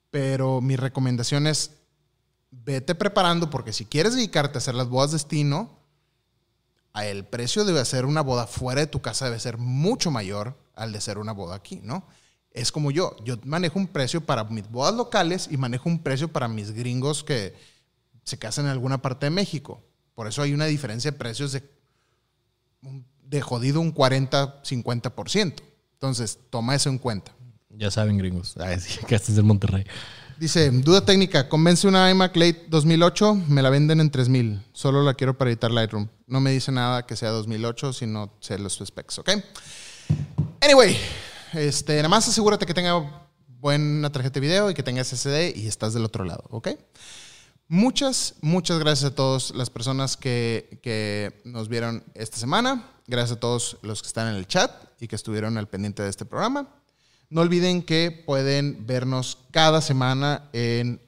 Pero 0.10 0.62
mi 0.62 0.76
recomendación 0.76 1.46
es, 1.46 1.72
vete 2.52 2.96
preparando 2.96 3.50
porque 3.50 3.74
si 3.74 3.86
quieres 3.86 4.16
dedicarte 4.16 4.58
a 4.58 4.60
hacer 4.60 4.76
las 4.76 4.90
bodas 4.90 5.12
destino, 5.12 5.70
a 5.70 5.85
el 7.04 7.26
precio 7.26 7.66
de 7.66 7.80
hacer 7.80 8.06
una 8.06 8.22
boda 8.22 8.48
fuera 8.48 8.82
de 8.82 8.88
tu 8.88 9.02
casa 9.02 9.26
debe 9.26 9.40
ser 9.40 9.58
mucho 9.58 10.12
mayor 10.12 10.58
al 10.76 10.94
de 10.94 11.00
hacer 11.00 11.18
una 11.18 11.34
boda 11.34 11.56
aquí, 11.56 11.82
¿no? 11.84 12.08
Es 12.52 12.72
como 12.72 12.90
yo, 12.90 13.18
yo 13.26 13.38
manejo 13.44 13.78
un 13.78 13.88
precio 13.88 14.22
para 14.22 14.46
mis 14.46 14.70
bodas 14.70 14.96
locales 14.96 15.50
y 15.52 15.58
manejo 15.58 15.90
un 15.90 16.00
precio 16.00 16.30
para 16.30 16.48
mis 16.48 16.72
gringos 16.72 17.24
que 17.24 17.54
se 18.24 18.40
casan 18.40 18.66
en 18.66 18.72
alguna 18.72 19.02
parte 19.02 19.26
de 19.26 19.30
México. 19.30 19.84
Por 20.16 20.28
eso 20.28 20.42
hay 20.42 20.54
una 20.54 20.66
diferencia 20.66 21.12
de 21.12 21.18
precios 21.18 21.52
de, 21.52 21.64
de 23.26 23.42
jodido 23.42 23.82
un 23.82 23.94
40-50%. 23.94 25.54
Entonces, 25.94 26.40
toma 26.50 26.76
eso 26.76 26.90
en 26.90 26.98
cuenta. 26.98 27.34
Ya 27.70 27.92
saben, 27.92 28.18
gringos. 28.18 28.56
Que 29.08 29.16
este 29.16 29.32
es 29.32 29.36
de 29.36 29.44
Monterrey. 29.44 29.86
Dice, 30.38 30.70
duda 30.70 31.06
técnica, 31.06 31.48
convence 31.48 31.88
una 31.88 32.12
iMac 32.12 32.36
Late 32.36 32.66
2008, 32.68 33.36
me 33.48 33.62
la 33.62 33.70
venden 33.70 34.02
en 34.02 34.12
3000. 34.12 34.62
Solo 34.74 35.02
la 35.02 35.14
quiero 35.14 35.38
para 35.38 35.50
editar 35.50 35.72
Lightroom. 35.72 36.10
No 36.28 36.42
me 36.42 36.52
dice 36.52 36.74
nada 36.74 37.06
que 37.06 37.16
sea 37.16 37.30
2008, 37.30 37.94
sino 37.94 38.34
sé 38.42 38.60
los 38.60 38.82
specs, 38.86 39.20
¿ok? 39.20 39.30
Anyway, 40.60 40.98
este, 41.54 41.96
nada 41.96 42.10
más 42.10 42.28
asegúrate 42.28 42.66
que 42.66 42.74
tenga 42.74 43.30
buena 43.48 44.12
tarjeta 44.12 44.34
de 44.34 44.40
video 44.42 44.70
y 44.70 44.74
que 44.74 44.84
tenga 44.84 45.02
SSD 45.02 45.56
y 45.56 45.68
estás 45.68 45.94
del 45.94 46.04
otro 46.04 46.26
lado, 46.26 46.44
¿ok? 46.50 46.68
Muchas, 47.70 48.36
muchas 48.42 48.78
gracias 48.80 49.12
a 49.14 49.16
todas 49.16 49.52
las 49.56 49.70
personas 49.70 50.18
que, 50.18 50.80
que 50.84 51.42
nos 51.46 51.70
vieron 51.70 52.04
esta 52.14 52.36
semana. 52.38 52.92
Gracias 53.08 53.38
a 53.38 53.40
todos 53.40 53.78
los 53.84 54.02
que 54.02 54.08
están 54.10 54.28
en 54.28 54.36
el 54.36 54.48
chat 54.48 54.70
y 55.00 55.08
que 55.08 55.16
estuvieron 55.16 55.58
al 55.58 55.70
pendiente 55.70 56.04
de 56.04 56.10
este 56.10 56.26
programa. 56.26 56.68
No 57.30 57.42
olviden 57.42 57.82
que 57.84 58.12
pueden 58.26 58.86
vernos 58.86 59.38
cada 59.52 59.82
semana 59.82 60.50
en 60.54 61.02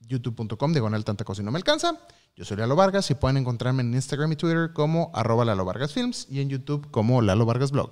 youtube.com, 0.00 0.72
diagonal 0.72 1.04
tanta 1.04 1.24
cosa 1.24 1.42
y 1.42 1.44
no 1.44 1.50
me 1.50 1.58
alcanza. 1.58 1.98
Yo 2.36 2.44
soy 2.44 2.56
Lalo 2.56 2.76
Vargas 2.76 3.10
y 3.10 3.14
pueden 3.14 3.36
encontrarme 3.36 3.82
en 3.82 3.92
Instagram 3.94 4.32
y 4.32 4.36
Twitter 4.36 4.72
como 4.72 5.10
arroba 5.14 5.44
Lalo 5.44 5.64
Vargas 5.64 5.92
Films 5.92 6.26
y 6.30 6.40
en 6.40 6.48
YouTube 6.48 6.88
como 6.90 7.20
Lalo 7.22 7.44
Vargas 7.46 7.72
Blog. 7.72 7.90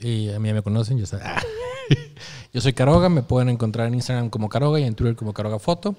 Y 0.00 0.28
a 0.30 0.38
mí 0.38 0.48
ya 0.48 0.54
me 0.54 0.62
conocen, 0.62 0.98
yo, 0.98 1.06
sa- 1.06 1.20
yo 2.52 2.60
soy 2.60 2.74
Caroga, 2.74 3.08
me 3.08 3.22
pueden 3.22 3.48
encontrar 3.48 3.86
en 3.86 3.94
Instagram 3.94 4.28
como 4.28 4.48
Caroga 4.50 4.78
y 4.78 4.84
en 4.84 4.94
Twitter 4.94 5.16
como 5.16 5.32
Caroga 5.32 5.58
Foto. 5.58 5.96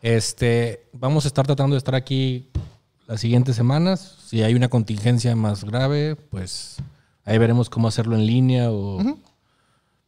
Este, 0.00 0.86
vamos 0.92 1.24
a 1.24 1.28
estar 1.28 1.44
tratando 1.46 1.74
de 1.74 1.78
estar 1.78 1.94
aquí 1.96 2.50
las 3.08 3.20
siguientes 3.20 3.56
semanas. 3.56 4.18
Si 4.26 4.42
hay 4.42 4.54
una 4.54 4.68
contingencia 4.68 5.34
más 5.34 5.64
grave, 5.64 6.14
pues 6.16 6.76
ahí 7.24 7.36
veremos 7.38 7.68
cómo 7.68 7.88
hacerlo 7.88 8.14
en 8.14 8.26
línea 8.26 8.70
o... 8.70 9.00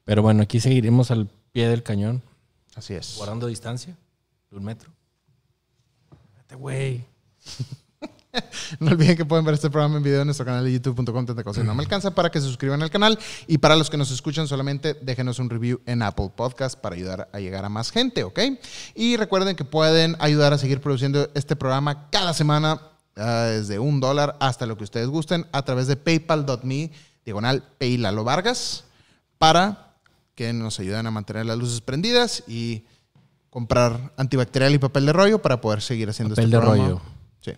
Pero 0.04 0.22
bueno, 0.22 0.42
aquí 0.42 0.60
seguiremos 0.60 1.10
al 1.10 1.28
pie 1.52 1.68
del 1.68 1.82
cañón, 1.82 2.22
Así 2.74 2.94
es. 2.94 3.14
guardando 3.16 3.46
distancia 3.46 3.96
de 4.50 4.56
un 4.56 4.64
metro. 4.64 4.90
Vete, 6.36 6.54
güey. 6.54 7.04
No 8.80 8.90
olviden 8.90 9.16
que 9.16 9.24
pueden 9.24 9.44
ver 9.44 9.54
este 9.54 9.70
programa 9.70 9.96
en 9.96 10.02
video 10.02 10.20
en 10.22 10.26
nuestro 10.26 10.44
canal 10.44 10.64
de 10.64 10.72
youtube.com 10.72 11.26
tanta 11.26 11.44
cosa 11.44 11.60
y 11.60 11.64
no 11.64 11.74
me 11.74 11.82
alcanza 11.82 12.14
para 12.14 12.30
que 12.30 12.40
se 12.40 12.46
suscriban 12.46 12.82
al 12.82 12.90
canal 12.90 13.18
y 13.46 13.58
para 13.58 13.76
los 13.76 13.90
que 13.90 13.96
nos 13.96 14.10
escuchan 14.10 14.48
solamente 14.48 14.94
déjenos 14.94 15.38
un 15.38 15.50
review 15.50 15.80
en 15.86 16.02
Apple 16.02 16.32
Podcast 16.34 16.78
para 16.78 16.96
ayudar 16.96 17.28
a 17.32 17.38
llegar 17.38 17.64
a 17.64 17.68
más 17.68 17.90
gente, 17.90 18.24
¿ok? 18.24 18.40
Y 18.94 19.16
recuerden 19.16 19.56
que 19.56 19.64
pueden 19.64 20.16
ayudar 20.18 20.52
a 20.52 20.58
seguir 20.58 20.80
produciendo 20.80 21.30
este 21.34 21.54
programa 21.56 22.10
cada 22.10 22.34
semana 22.34 22.80
ah, 23.16 23.48
desde 23.50 23.78
un 23.78 24.00
dólar 24.00 24.36
hasta 24.40 24.66
lo 24.66 24.76
que 24.76 24.84
ustedes 24.84 25.08
gusten 25.08 25.46
a 25.52 25.62
través 25.62 25.86
de 25.86 25.96
paypal.me 25.96 26.90
diagonal 27.24 27.62
Paylalo 27.78 28.24
Vargas 28.24 28.84
para 29.38 29.83
que 30.34 30.52
nos 30.52 30.78
ayuden 30.80 31.06
a 31.06 31.10
mantener 31.10 31.46
las 31.46 31.58
luces 31.58 31.80
prendidas 31.80 32.42
y 32.46 32.84
comprar 33.50 34.12
antibacterial 34.16 34.74
y 34.74 34.78
papel 34.78 35.06
de 35.06 35.12
rollo 35.12 35.40
para 35.40 35.60
poder 35.60 35.80
seguir 35.80 36.08
haciendo 36.08 36.34
Papel 36.34 36.44
este 36.46 36.56
de 36.56 36.60
programa. 36.62 36.88
rollo. 36.88 37.02
Sí. 37.40 37.52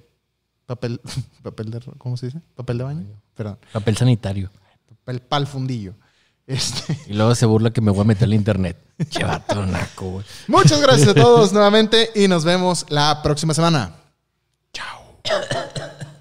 Papel, 0.67 1.01
papel 1.43 1.71
de, 1.71 1.81
¿cómo 1.99 2.17
se 2.17 2.27
dice? 2.27 2.41
Papel 2.55 2.79
de 2.79 2.85
baño. 2.85 3.07
Perdón. 3.35 3.59
Papel 3.73 3.97
sanitario. 3.97 4.51
Papel 4.89 5.21
pal 5.21 5.47
fundillo. 5.47 5.95
Este. 6.47 6.97
Y 7.09 7.15
luego 7.15 7.35
se 7.35 7.45
burla 7.45 7.73
que 7.73 7.81
me 7.81 7.91
voy 7.91 8.03
a 8.03 8.05
meter 8.05 8.23
al 8.25 8.35
internet. 8.35 8.77
Che 9.11 9.25
vato 9.25 9.67
naco, 9.67 10.11
güey. 10.11 10.25
Muchas 10.47 10.81
gracias 10.81 11.09
a 11.09 11.15
todos 11.15 11.53
nuevamente 11.53 12.11
y 12.15 12.29
nos 12.29 12.45
vemos 12.45 12.87
la 12.89 13.21
próxima 13.21 13.53
semana. 13.53 13.97
Chao. 14.73 15.19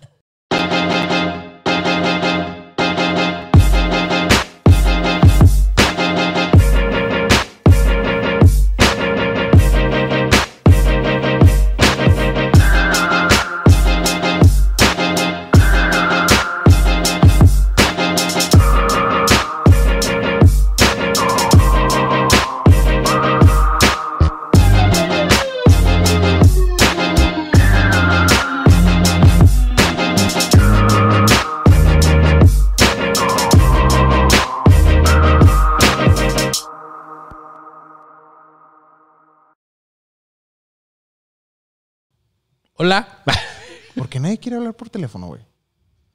Hola. 42.76 43.24
¿Por 43.96 44.10
qué 44.10 44.20
nadie 44.20 44.38
quiere 44.38 44.58
hablar 44.58 44.74
por 44.76 44.90
teléfono, 44.90 45.28
güey? 45.28 45.42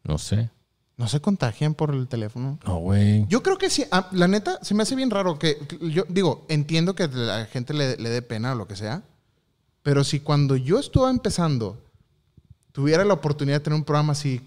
No 0.05 0.19
sé. 0.19 0.51
¿No 0.97 1.09
se 1.09 1.21
contagian 1.21 1.75
por 1.75 1.95
el 1.95 2.07
teléfono? 2.09 2.59
No, 2.67 2.77
güey. 2.79 3.27
Yo 3.29 3.43
creo 3.43 3.57
que 3.57 3.71
sí. 3.71 3.85
ah, 3.91 4.09
la 4.13 4.29
neta, 4.29 4.59
se 4.63 4.75
me 4.75 4.83
hace 4.83 4.95
bien 4.95 5.11
raro 5.11 5.39
que. 5.39 5.57
Yo 5.81 6.05
digo, 6.09 6.45
entiendo 6.49 6.95
que 6.95 7.09
la 7.09 7.47
gente 7.47 7.73
le, 7.73 7.97
le 7.97 8.11
dé 8.11 8.21
pena 8.21 8.53
o 8.53 8.55
lo 8.55 8.67
que 8.67 8.77
sea. 8.77 9.03
Pero 9.83 10.05
si 10.05 10.21
cuando 10.21 10.57
yo 10.57 10.79
estuve 10.79 11.09
empezando 11.09 11.83
tuviera 12.73 13.05
la 13.05 13.15
oportunidad 13.15 13.57
de 13.57 13.65
tener 13.65 13.79
un 13.79 13.85
programa 13.85 14.13
así 14.13 14.41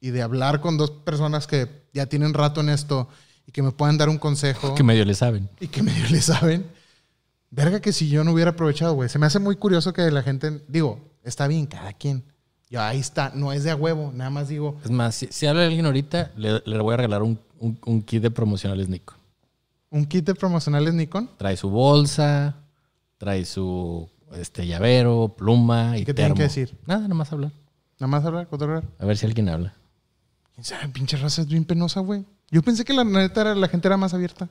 y 0.00 0.10
de 0.10 0.22
hablar 0.22 0.60
con 0.60 0.78
dos 0.78 0.90
personas 0.90 1.46
que 1.46 1.68
ya 1.92 2.06
tienen 2.06 2.32
rato 2.32 2.60
en 2.60 2.68
esto 2.70 3.08
y 3.46 3.52
que 3.52 3.62
me 3.62 3.72
puedan 3.72 3.98
dar 3.98 4.08
un 4.08 4.18
consejo 4.18 4.74
Que 4.74 4.82
medio 4.84 5.04
le 5.04 5.14
saben. 5.14 5.48
y 5.60 5.66
que 5.68 5.82
medio 5.82 6.08
le 6.08 6.20
saben, 6.22 6.64
verga 7.50 7.80
que 7.80 7.92
si 7.92 8.08
yo 8.08 8.22
no 8.24 8.32
hubiera 8.32 8.52
aprovechado, 8.52 8.94
güey. 8.94 9.08
Se 9.08 9.18
me 9.18 9.26
hace 9.26 9.38
muy 9.40 9.56
curioso 9.56 9.92
que 9.92 10.10
la 10.10 10.22
gente, 10.22 10.62
digo, 10.68 11.07
está 11.28 11.46
bien, 11.48 11.66
cada 11.66 11.92
quien. 11.92 12.22
Ya 12.70 12.86
ahí 12.88 12.98
está, 12.98 13.32
no 13.34 13.52
es 13.52 13.64
de 13.64 13.70
a 13.70 13.76
huevo, 13.76 14.12
nada 14.14 14.28
más 14.30 14.48
digo, 14.48 14.76
Es 14.84 14.90
más, 14.90 15.14
si, 15.14 15.26
si 15.30 15.46
habla 15.46 15.64
alguien 15.64 15.86
ahorita, 15.86 16.32
le, 16.36 16.60
le 16.66 16.78
voy 16.80 16.92
a 16.94 16.96
regalar 16.98 17.22
un, 17.22 17.38
un- 17.58 17.78
un 17.86 18.02
kit 18.02 18.22
de 18.22 18.30
promocionales 18.30 18.88
Nico. 18.90 19.14
un 19.90 20.04
kit 20.04 20.24
de 20.26 20.34
promocionales 20.34 20.92
Nikon. 20.92 21.30
Trae 21.38 21.56
su 21.56 21.70
bolsa, 21.70 22.56
trae 23.16 23.44
su 23.46 24.08
este 24.34 24.66
llavero, 24.66 25.34
pluma 25.36 25.96
y 25.96 26.04
¿Qué 26.04 26.12
tienen 26.12 26.34
que 26.34 26.42
decir? 26.42 26.76
Nada, 26.86 27.08
nomás 27.08 27.32
hablar. 27.32 27.52
Nada 27.98 28.08
más 28.08 28.24
hablar, 28.26 28.46
cotorrear. 28.48 28.84
A 28.98 29.06
ver 29.06 29.16
si 29.16 29.24
alguien 29.24 29.48
habla. 29.48 29.72
¿Quién 30.54 30.64
sabe? 30.64 30.88
Pinche 30.90 31.16
raza 31.16 31.40
es 31.40 31.48
bien 31.48 31.64
penosa, 31.64 32.00
güey. 32.00 32.24
Yo 32.50 32.60
pensé 32.62 32.84
que 32.84 32.92
la 32.92 33.02
neta 33.04 33.40
era, 33.40 33.54
la 33.54 33.68
gente 33.68 33.88
era 33.88 33.96
más 33.96 34.12
abierta. 34.12 34.48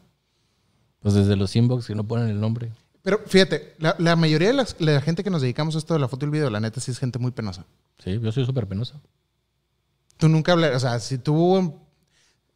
Pues 1.01 1.13
desde 1.13 1.35
los 1.35 1.55
inbox 1.55 1.85
que 1.85 1.93
no 1.95 2.03
ponen 2.03 2.29
el 2.29 2.41
nombre. 2.41 2.71
Pero 3.07 3.21
fíjate, 3.25 3.73
la, 3.79 3.95
la 3.99 4.17
mayoría 4.17 4.49
de 4.49 4.53
las- 4.53 4.75
la 4.79 4.99
gente 4.99 5.23
que 5.23 5.29
nos 5.29 5.41
dedicamos 5.41 5.75
a 5.75 5.77
esto 5.77 5.93
de 5.93 5.99
la 6.01 6.09
foto 6.09 6.25
y 6.25 6.27
el 6.27 6.31
video, 6.31 6.49
la 6.49 6.59
neta 6.59 6.81
sí 6.81 6.91
es 6.91 6.99
gente 6.99 7.17
muy 7.19 7.31
penosa. 7.31 7.65
Sí, 8.03 8.19
yo 8.21 8.31
soy 8.33 8.45
súper 8.45 8.67
penoso. 8.67 8.99
Tú 10.17 10.27
nunca 10.27 10.51
hablas, 10.51 10.75
o 10.75 10.79
sea, 10.81 10.99
si 10.99 11.17
tú 11.17 11.79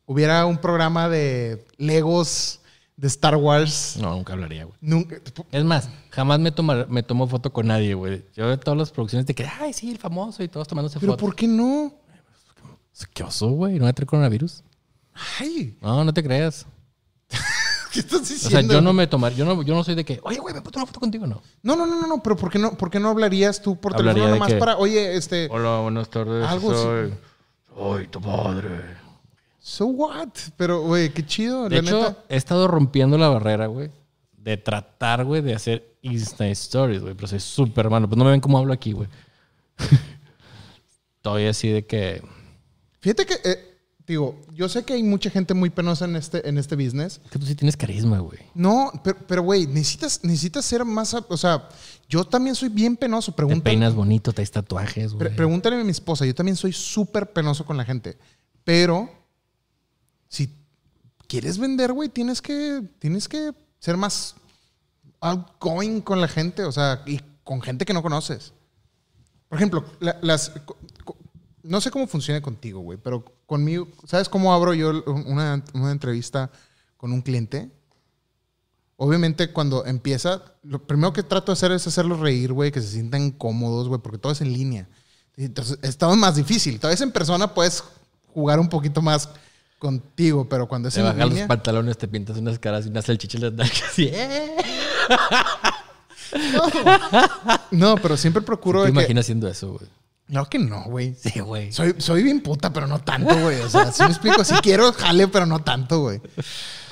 hubiera 0.06 0.46
un 0.46 0.58
programa 0.58 1.08
de 1.08 1.66
Legos 1.78 2.60
de 2.98 3.08
Star 3.08 3.38
Wars, 3.38 3.96
No, 4.02 4.12
nunca 4.14 4.34
hablaría, 4.34 4.66
güey. 4.66 4.78
nunca. 4.82 5.16
Es 5.54 5.64
más, 5.64 5.90
jamás 6.10 6.38
me, 6.42 6.52
tomar, 6.52 6.90
me 6.90 7.02
tomo 7.02 7.28
foto 7.28 7.54
con 7.54 7.68
nadie, 7.68 7.94
güey. 7.94 8.26
Yo 8.36 8.46
veo 8.46 8.60
todas 8.60 8.78
las 8.78 8.92
producciones 8.92 9.26
de 9.26 9.34
que, 9.34 9.46
ay, 9.46 9.72
sí, 9.72 9.90
el 9.90 10.00
famoso 10.00 10.44
y 10.44 10.50
todos 10.50 10.68
tomándose 10.68 11.00
Pero 11.00 11.14
fotos. 11.14 11.22
¿por 11.30 11.34
qué 11.34 11.48
no? 11.48 11.94
¿Qué 13.14 13.24
oso, 13.24 13.48
güey? 13.52 13.78
¿No 13.80 13.86
va 13.86 13.92
a 13.92 13.94
traer 13.94 14.08
coronavirus? 14.08 14.64
Ay, 15.40 15.78
No, 15.82 16.04
no 16.04 16.14
te 16.14 16.22
creas. 16.22 16.66
¿Qué 17.92 18.00
estás 18.00 18.22
O 18.22 18.24
diciendo? 18.24 18.50
sea, 18.50 18.62
yo 18.80 18.82
no 18.82 18.94
me 18.94 19.08
tomar, 19.08 19.34
yo 19.34 19.46
no, 19.46 19.62
yo 19.64 19.74
no 19.76 19.84
soy 19.84 19.96
de 19.96 20.04
que, 20.06 20.20
oye, 20.24 20.40
güey, 20.40 20.54
me 20.54 20.62
puedo 20.62 20.72
tomar 20.72 20.88
foto 20.88 21.00
contigo, 21.00 21.28
no. 21.28 21.42
No, 21.64 21.76
no, 21.76 21.86
no, 21.86 22.02
no, 22.02 22.08
no, 22.08 22.24
pero 22.24 22.36
¿por 22.36 22.50
qué 22.52 22.58
no, 22.60 22.78
por 22.78 22.90
qué 22.90 23.00
no 23.00 23.10
hablarías 23.10 23.62
tú 23.62 23.80
por 23.80 23.94
Hablaría 23.94 24.14
teléfono 24.24 24.36
nomás 24.36 24.54
que- 24.54 24.60
para, 24.60 24.78
oye, 24.78 25.16
este, 25.16 25.48
Hola, 25.52 25.80
buenas 25.80 26.10
tardes. 26.10 26.46
Algo 26.48 26.74
soy, 26.74 27.14
soy 27.76 28.08
tu 28.08 28.22
padre. 28.22 28.70
so 29.60 29.86
what? 29.88 30.30
Pero, 30.58 30.82
güey, 30.82 31.14
qué 31.14 31.26
chido, 31.26 31.70
De 31.70 31.82
la 31.82 31.88
hecho, 31.88 32.00
neta. 32.00 32.24
he 32.30 32.36
estado 32.38 32.68
rompiendo 32.68 33.18
la 33.18 33.30
barrera, 33.30 33.68
güey, 33.68 33.92
de 34.38 34.58
tratar, 34.58 35.24
güey, 35.26 35.42
de 35.42 35.54
hacer 35.54 35.96
Insta 36.02 36.48
Stories, 36.48 37.02
güey, 37.02 37.14
pero 37.14 37.28
soy 37.28 37.40
súper 37.40 37.90
malo. 37.90 38.08
Pues 38.08 38.18
no 38.18 38.24
me 38.26 38.32
ven 38.32 38.42
cómo 38.42 38.58
hablo 38.58 38.74
aquí, 38.74 38.92
güey. 38.92 39.08
Estoy 41.18 41.46
así 41.48 41.70
de 41.70 41.86
que, 41.86 42.24
Fíjate 43.00 43.26
que, 43.26 43.34
eh, 43.44 43.71
digo, 44.08 44.40
yo 44.54 44.68
sé 44.68 44.84
que 44.84 44.94
hay 44.94 45.04
mucha 45.04 45.30
gente 45.30 45.54
muy 45.54 45.70
penosa 45.70 46.06
en 46.06 46.16
este, 46.16 46.48
en 46.48 46.58
este 46.58 46.76
business. 46.76 47.22
que 47.30 47.40
tú 47.40 47.46
sí 47.46 47.56
tienes 47.56 47.78
carisma, 47.78 48.20
güey. 48.20 48.40
No, 48.54 48.92
pero, 49.04 49.18
pero, 49.28 49.42
güey, 49.44 49.68
necesitas, 49.68 50.20
necesitas 50.24 50.66
ser 50.66 50.84
más, 50.86 51.14
o 51.14 51.38
sea, 51.38 51.70
yo 52.10 52.24
también 52.26 52.56
soy 52.56 52.70
bien 52.70 52.98
penoso. 52.98 53.32
Te 53.32 53.38
Pregúntale, 53.38 53.64
peinas 53.64 53.94
bonito, 53.96 54.34
traes 54.34 54.52
tatuajes, 54.52 55.14
pre- 55.14 55.28
güey. 55.30 55.36
pregúntale 55.38 55.80
a 55.80 55.84
mi 55.84 55.92
esposa, 55.92 56.26
yo 56.26 56.36
también 56.36 56.56
soy 56.58 56.74
súper 56.74 57.32
penoso 57.32 57.66
con 57.66 57.78
la 57.78 57.86
gente. 57.86 58.18
Pero, 58.64 59.10
si 60.28 60.54
quieres 61.28 61.58
vender, 61.58 61.94
güey, 61.94 62.10
tienes 62.10 62.42
que, 62.42 62.84
tienes 63.00 63.28
que 63.30 63.52
ser 63.80 63.98
más 63.98 64.36
outgoing 65.22 66.02
con 66.02 66.20
la 66.20 66.28
gente, 66.28 66.64
o 66.64 66.72
sea, 66.72 67.02
y 67.06 67.22
con 67.44 67.62
gente 67.62 67.86
que 67.86 67.94
no 67.94 68.02
conoces. 68.02 68.54
Por 69.48 69.58
ejemplo, 69.58 69.86
la- 70.00 70.18
las, 70.22 70.52
no 71.64 71.82
sé 71.82 71.92
cómo 71.92 72.08
funciona 72.08 72.42
contigo, 72.42 72.80
güey, 72.82 72.98
pero 72.98 73.24
conmigo, 73.46 73.88
¿sabes 74.06 74.30
cómo 74.30 74.54
abro 74.54 74.74
yo 74.74 75.04
una, 75.06 75.64
una 75.74 75.92
entrevista 75.92 76.52
con 76.98 77.12
un 77.12 77.22
cliente? 77.22 77.70
Obviamente, 78.98 79.52
cuando 79.52 79.86
empieza, 79.86 80.44
lo 80.64 80.86
primero 80.86 81.12
que 81.12 81.24
trato 81.24 81.52
de 81.52 81.54
hacer 81.54 81.72
es 81.72 81.88
hacerlos 81.88 82.20
reír, 82.20 82.54
güey, 82.54 82.72
que 82.72 82.82
se 82.82 82.88
sientan 82.90 83.32
cómodos, 83.32 83.88
güey, 83.88 84.00
porque 84.00 84.20
todo 84.20 84.32
es 84.32 84.42
en 84.42 84.54
línea. 84.54 84.88
Entonces, 85.38 85.80
está 85.82 86.08
más 86.16 86.36
difícil. 86.36 86.80
Tal 86.80 86.92
vez 86.92 87.02
en 87.02 87.12
persona 87.12 87.54
puedes 87.54 87.84
jugar 88.34 88.60
un 88.60 88.70
poquito 88.70 89.02
más 89.02 89.30
contigo, 89.80 90.48
pero 90.48 90.68
cuando 90.68 90.90
es 90.90 90.94
Te 90.94 91.00
en 91.00 91.08
bajas 91.08 91.30
los 91.34 91.40
pantalones, 91.48 91.98
te 91.98 92.08
pintas 92.08 92.38
unas 92.38 92.60
caras 92.60 92.86
y 92.86 92.90
unas 92.90 93.06
salchichas 93.06 93.42
las 93.42 93.54
nalgas 93.54 93.98
y 93.98 94.04
¡eh! 94.14 94.56
No, 97.72 97.96
pero 97.96 98.16
siempre 98.18 98.42
procuro 98.44 98.82
¿Te 98.82 98.88
de 98.88 98.94
que... 98.94 99.00
imaginas 99.00 99.26
haciendo 99.26 99.48
eso, 99.48 99.74
güey? 99.74 99.90
No, 100.32 100.50
que 100.50 100.60
no, 100.60 100.86
güey. 100.86 101.14
Sí, 101.14 101.42
güey. 101.42 101.74
Soy, 101.74 101.94
soy 101.98 102.24
bien 102.24 102.42
puta, 102.42 102.72
pero 102.72 102.88
no 102.88 103.00
tanto, 103.00 103.38
güey. 103.38 103.60
O 103.60 103.70
sea, 103.70 103.92
si 103.92 104.02
me 104.04 104.10
explico, 104.10 104.46
si 104.46 104.54
quiero, 104.56 104.94
jale, 104.94 105.28
pero 105.28 105.46
no 105.46 105.62
tanto, 105.62 106.00
güey. 106.00 106.22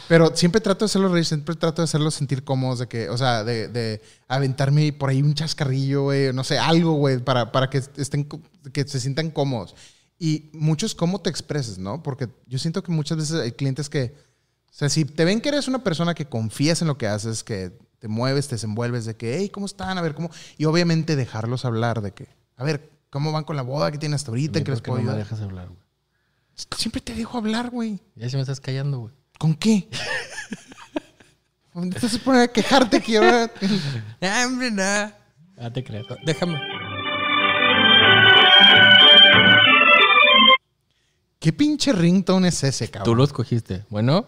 Pero 0.09 0.35
siempre 0.35 0.59
trato 0.59 0.83
de 0.83 0.87
hacerlo 0.87 1.07
reír, 1.07 1.23
siempre 1.25 1.55
trato 1.55 1.81
de 1.81 1.85
hacerlos 1.85 2.15
sentir 2.15 2.43
cómodos, 2.43 2.79
de 2.79 2.87
que, 2.87 3.09
o 3.09 3.17
sea, 3.17 3.45
de, 3.45 3.69
de 3.69 4.01
aventarme 4.27 4.91
por 4.91 5.09
ahí 5.09 5.21
un 5.21 5.35
chascarrillo, 5.35 6.03
güey, 6.03 6.33
no 6.33 6.43
sé, 6.43 6.59
algo, 6.59 6.93
güey, 6.93 7.19
para, 7.19 7.53
para 7.53 7.69
que 7.69 7.81
estén, 7.95 8.27
que 8.73 8.85
se 8.85 8.99
sientan 8.99 9.29
cómodos. 9.31 9.73
Y 10.17 10.49
mucho 10.51 10.85
es 10.85 10.93
cómo 10.93 11.21
te 11.21 11.29
expreses, 11.29 11.77
¿no? 11.77 12.03
Porque 12.03 12.27
yo 12.45 12.59
siento 12.59 12.83
que 12.83 12.91
muchas 12.91 13.19
veces 13.19 13.39
hay 13.39 13.53
clientes 13.53 13.87
que, 13.87 14.15
o 14.69 14.73
sea, 14.73 14.89
si 14.89 15.05
te 15.05 15.23
ven 15.23 15.39
que 15.39 15.47
eres 15.47 15.69
una 15.69 15.81
persona 15.81 16.13
que 16.13 16.25
confías 16.25 16.81
en 16.81 16.89
lo 16.89 16.97
que 16.97 17.07
haces, 17.07 17.45
que 17.45 17.71
te 17.99 18.09
mueves, 18.09 18.49
te 18.49 18.55
desenvuelves, 18.55 19.05
de 19.05 19.15
que, 19.15 19.37
hey, 19.37 19.47
¿cómo 19.47 19.65
están? 19.65 19.97
A 19.97 20.01
ver, 20.01 20.13
¿cómo? 20.13 20.29
Y 20.57 20.65
obviamente 20.65 21.15
dejarlos 21.15 21.63
hablar, 21.63 22.01
de 22.01 22.11
que, 22.11 22.27
a 22.57 22.65
ver, 22.65 22.98
¿cómo 23.09 23.31
van 23.31 23.43
con 23.43 23.55
la 23.55 23.61
boda 23.61 23.91
que 23.91 23.97
tienen 23.97 24.15
hasta 24.15 24.31
ahorita? 24.31 24.59
¿En 24.59 24.65
qué 24.65 24.71
les 24.71 24.79
¿Por 24.81 24.85
qué 24.85 24.89
puedo 24.91 25.01
no 25.01 25.05
me 25.05 25.11
ayudar? 25.11 25.25
dejas 25.25 25.41
hablar, 25.45 25.67
güey? 25.67 25.79
Siempre 26.77 27.01
te 27.01 27.13
dejo 27.15 27.37
hablar, 27.37 27.69
güey. 27.69 27.99
Ya 28.15 28.29
se 28.29 28.35
me 28.37 28.41
estás 28.41 28.59
callando, 28.59 28.99
güey. 28.99 29.13
¿Con 29.37 29.55
qué? 29.55 29.87
¿Dónde 31.73 31.97
te 31.99 32.05
vas 32.05 32.15
a 32.15 32.19
poner 32.19 32.41
a 32.41 32.47
quejarte 32.49 33.01
que 33.01 33.17
ahora... 33.17 33.51
Ah, 34.21 34.43
hombre, 34.45 34.69
no. 34.71 34.81
Ah, 34.83 35.71
te 35.73 35.83
creo. 35.83 36.03
Déjame. 36.25 36.59
¿Qué 41.39 41.53
pinche 41.53 41.93
ringtone 41.93 42.49
es 42.49 42.63
ese, 42.63 42.87
Tú 42.87 42.91
cabrón? 42.93 43.17
lo 43.17 43.23
escogiste. 43.23 43.85
Bueno, 43.89 44.25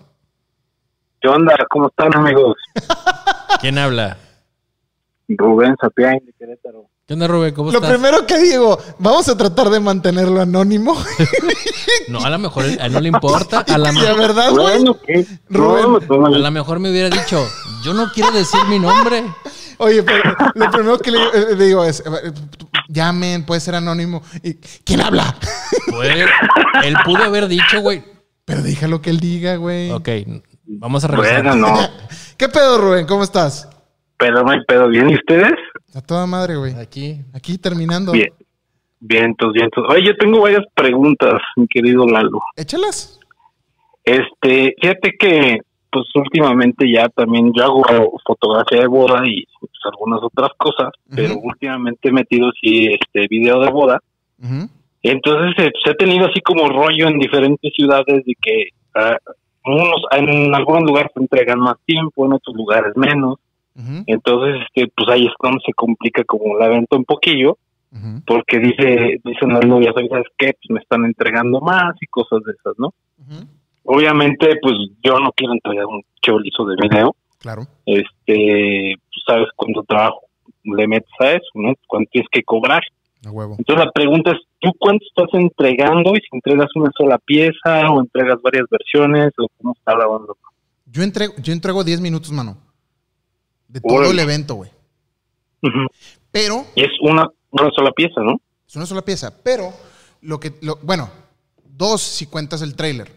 ¿Qué 1.20 1.28
onda? 1.28 1.54
¿Cómo 1.70 1.88
están, 1.90 2.16
amigos? 2.16 2.56
¿quién 3.62 3.78
habla? 3.78 4.18
Rubén 5.28 5.76
Sapián 5.80 6.18
de 6.26 6.34
Querétaro. 6.34 6.90
¿Qué 7.08 7.16
onda, 7.16 7.28
Rubén? 7.28 7.54
¿Cómo 7.54 7.72
Lo 7.72 7.78
estás? 7.80 7.92
primero 7.92 8.26
que 8.26 8.38
digo, 8.40 8.80
vamos 9.00 9.28
a 9.28 9.36
tratar 9.36 9.70
de 9.70 9.80
mantenerlo 9.80 10.42
anónimo. 10.42 10.96
No, 12.08 12.20
a 12.24 12.30
lo 12.30 12.40
mejor 12.40 12.64
a 12.66 12.86
él 12.86 12.92
no 12.94 13.00
le 13.00 13.10
importa. 13.10 13.60
A 13.68 13.78
la, 13.78 13.92
la 13.92 14.14
verdad, 14.14 14.52
güey. 14.52 14.64
Bueno, 14.78 14.98
¿qué? 15.06 15.26
Rubén. 15.50 15.84
No, 15.94 16.00
pues, 16.00 16.36
a 16.36 16.38
lo 16.40 16.52
mejor 16.52 16.80
me 16.80 16.90
hubiera 16.90 17.10
dicho, 17.10 17.46
yo 17.84 17.94
no 17.94 18.12
quiero 18.12 18.32
decir 18.32 18.60
mi 18.70 18.80
nombre. 18.80 19.24
Oye, 19.78 20.04
pero 20.04 20.36
lo 20.56 20.72
primero 20.72 21.00
que 21.00 21.12
le, 21.12 21.20
eh, 21.20 21.56
le 21.56 21.66
digo 21.66 21.84
es, 21.86 22.02
eh, 22.02 22.32
llamen, 22.90 23.46
puede 23.46 23.62
ser 23.62 23.76
anónimo. 23.76 24.22
Y, 24.44 24.56
¿Quién 24.84 25.02
habla? 25.02 25.36
Puede- 25.90 26.26
él 26.84 26.96
pudo 27.06 27.24
haber 27.24 27.48
dicho, 27.48 27.82
güey. 27.82 28.04
Pero 28.46 28.62
déjalo 28.62 29.02
que 29.02 29.10
él 29.10 29.20
diga, 29.20 29.56
güey. 29.56 29.92
Ok, 29.92 30.10
vamos 30.66 31.04
a 31.04 31.08
revisar. 31.08 31.44
bueno, 31.44 31.56
no. 31.56 31.78
¿Qué 32.38 32.50
pedo, 32.50 32.78
Rubén? 32.78 33.06
¿Cómo 33.06 33.24
estás? 33.24 33.68
Pero 34.22 34.44
no 34.44 34.52
hay 34.52 34.64
pedo. 34.68 34.88
¿Bien? 34.88 35.10
¿Y 35.10 35.16
ustedes? 35.16 35.54
A 35.96 36.02
toda 36.02 36.28
madre, 36.28 36.56
güey. 36.56 36.76
Aquí. 36.76 37.18
Aquí 37.34 37.58
terminando. 37.58 38.12
Bien. 38.12 38.30
Vientos, 39.00 39.52
vientos. 39.52 39.84
Oye, 39.90 40.06
yo 40.06 40.16
tengo 40.16 40.42
varias 40.42 40.64
preguntas, 40.76 41.42
mi 41.56 41.66
querido 41.66 42.06
Lalo. 42.06 42.40
Échalas. 42.56 43.20
Este, 44.04 44.76
fíjate 44.80 45.16
que, 45.20 45.58
pues 45.92 46.06
últimamente 46.14 46.86
ya 46.92 47.10
también 47.10 47.52
yo 47.52 47.64
hago 47.64 48.20
fotografía 48.24 48.82
de 48.82 48.88
boda 48.88 49.24
y 49.26 49.44
pues, 49.60 49.72
algunas 49.86 50.22
otras 50.22 50.52
cosas, 50.56 50.92
pero 51.16 51.40
últimamente 51.42 52.10
he 52.10 52.12
metido 52.12 52.52
sí 52.62 52.90
este 52.94 53.28
video 53.28 53.60
de 53.60 53.72
boda. 53.72 54.00
Entonces 55.02 55.66
eh, 55.66 55.72
pues, 55.72 55.96
he 55.96 55.96
tenido 55.96 56.28
así 56.28 56.42
como 56.42 56.68
rollo 56.68 57.08
en 57.08 57.18
diferentes 57.18 57.74
ciudades 57.74 58.24
de 58.24 58.36
que 58.40 58.70
ah, 58.94 59.18
unos 59.66 60.04
en 60.12 60.54
algunos 60.54 60.84
lugares 60.84 61.12
se 61.16 61.22
entregan 61.22 61.60
más 61.60 61.78
tiempo, 61.86 62.28
en 62.28 62.34
otros 62.34 62.56
lugares 62.56 62.96
menos. 62.96 63.40
Entonces, 64.06 64.62
este, 64.68 64.92
pues 64.96 65.10
ahí 65.10 65.26
es 65.26 65.34
donde 65.42 65.60
se 65.66 65.74
complica 65.74 66.24
como 66.24 66.58
la 66.58 66.68
venta 66.68 66.98
un 66.98 67.06
poquillo, 67.06 67.58
porque 68.26 68.60
dice, 68.60 69.20
dicen 69.24 69.50
las 69.50 69.66
novias, 69.66 69.94
oye, 69.96 70.08
¿sabes 70.10 70.28
qué? 70.38 70.54
Pues 70.54 70.70
me 70.70 70.80
están 70.80 71.06
entregando 71.06 71.60
más 71.62 71.94
y 72.02 72.08
cosas 72.08 72.40
de 72.46 72.54
esas, 72.54 72.74
¿no? 72.78 72.94
Obviamente, 73.84 74.58
pues 74.62 74.76
yo 75.04 75.20
no 75.20 75.32
quiero 75.34 75.54
entregar 75.54 75.86
un 75.86 76.02
chorizo 76.22 76.66
de 76.66 76.76
video, 76.82 77.16
Claro. 77.40 77.64
este, 77.86 78.96
pues, 78.98 79.24
sabes 79.26 79.48
cuánto 79.56 79.84
trabajo 79.84 80.22
le 80.64 80.88
metes 80.88 81.12
a 81.20 81.32
eso, 81.32 81.50
¿no? 81.56 81.74
Cuánto 81.88 82.10
tienes 82.12 82.30
que 82.32 82.44
cobrar. 82.44 82.82
A 83.26 83.32
huevo. 83.32 83.56
Entonces 83.58 83.86
la 83.86 83.92
pregunta 83.92 84.32
es, 84.32 84.38
¿tú 84.60 84.72
cuánto 84.80 85.06
estás 85.06 85.30
entregando 85.40 86.12
y 86.12 86.22
si 86.22 86.28
entregas 86.32 86.70
una 86.76 86.90
sola 86.98 87.18
pieza 87.20 87.92
o 87.92 88.00
entregas 88.00 88.42
varias 88.42 88.66
versiones 88.70 89.32
o 89.38 89.48
cómo 89.58 89.74
está 89.78 89.96
la 89.96 90.08
onda? 90.08 90.34
Yo 90.86 91.04
entrego, 91.04 91.34
yo 91.42 91.54
entrego 91.54 91.84
10 91.84 92.02
minutos, 92.02 92.32
mano. 92.32 92.58
De 93.72 93.80
todo 93.82 93.94
Órale. 93.96 94.12
el 94.14 94.20
evento, 94.20 94.56
güey. 94.56 94.72
Pero 96.32 96.66
Y 96.76 96.82
es 96.84 96.90
una, 97.02 97.28
una 97.52 97.70
sola 97.76 97.92
pieza, 97.92 98.22
¿no? 98.22 98.42
Es 98.68 98.76
una 98.76 98.86
sola 98.86 99.02
pieza. 99.04 99.34
Pero 99.44 99.74
lo 100.22 100.40
que. 100.40 100.54
Lo, 100.62 100.78
bueno, 100.82 101.10
dos 101.66 102.02
si 102.02 102.26
cuentas 102.26 102.62
el 102.62 102.76
trailer. 102.76 103.12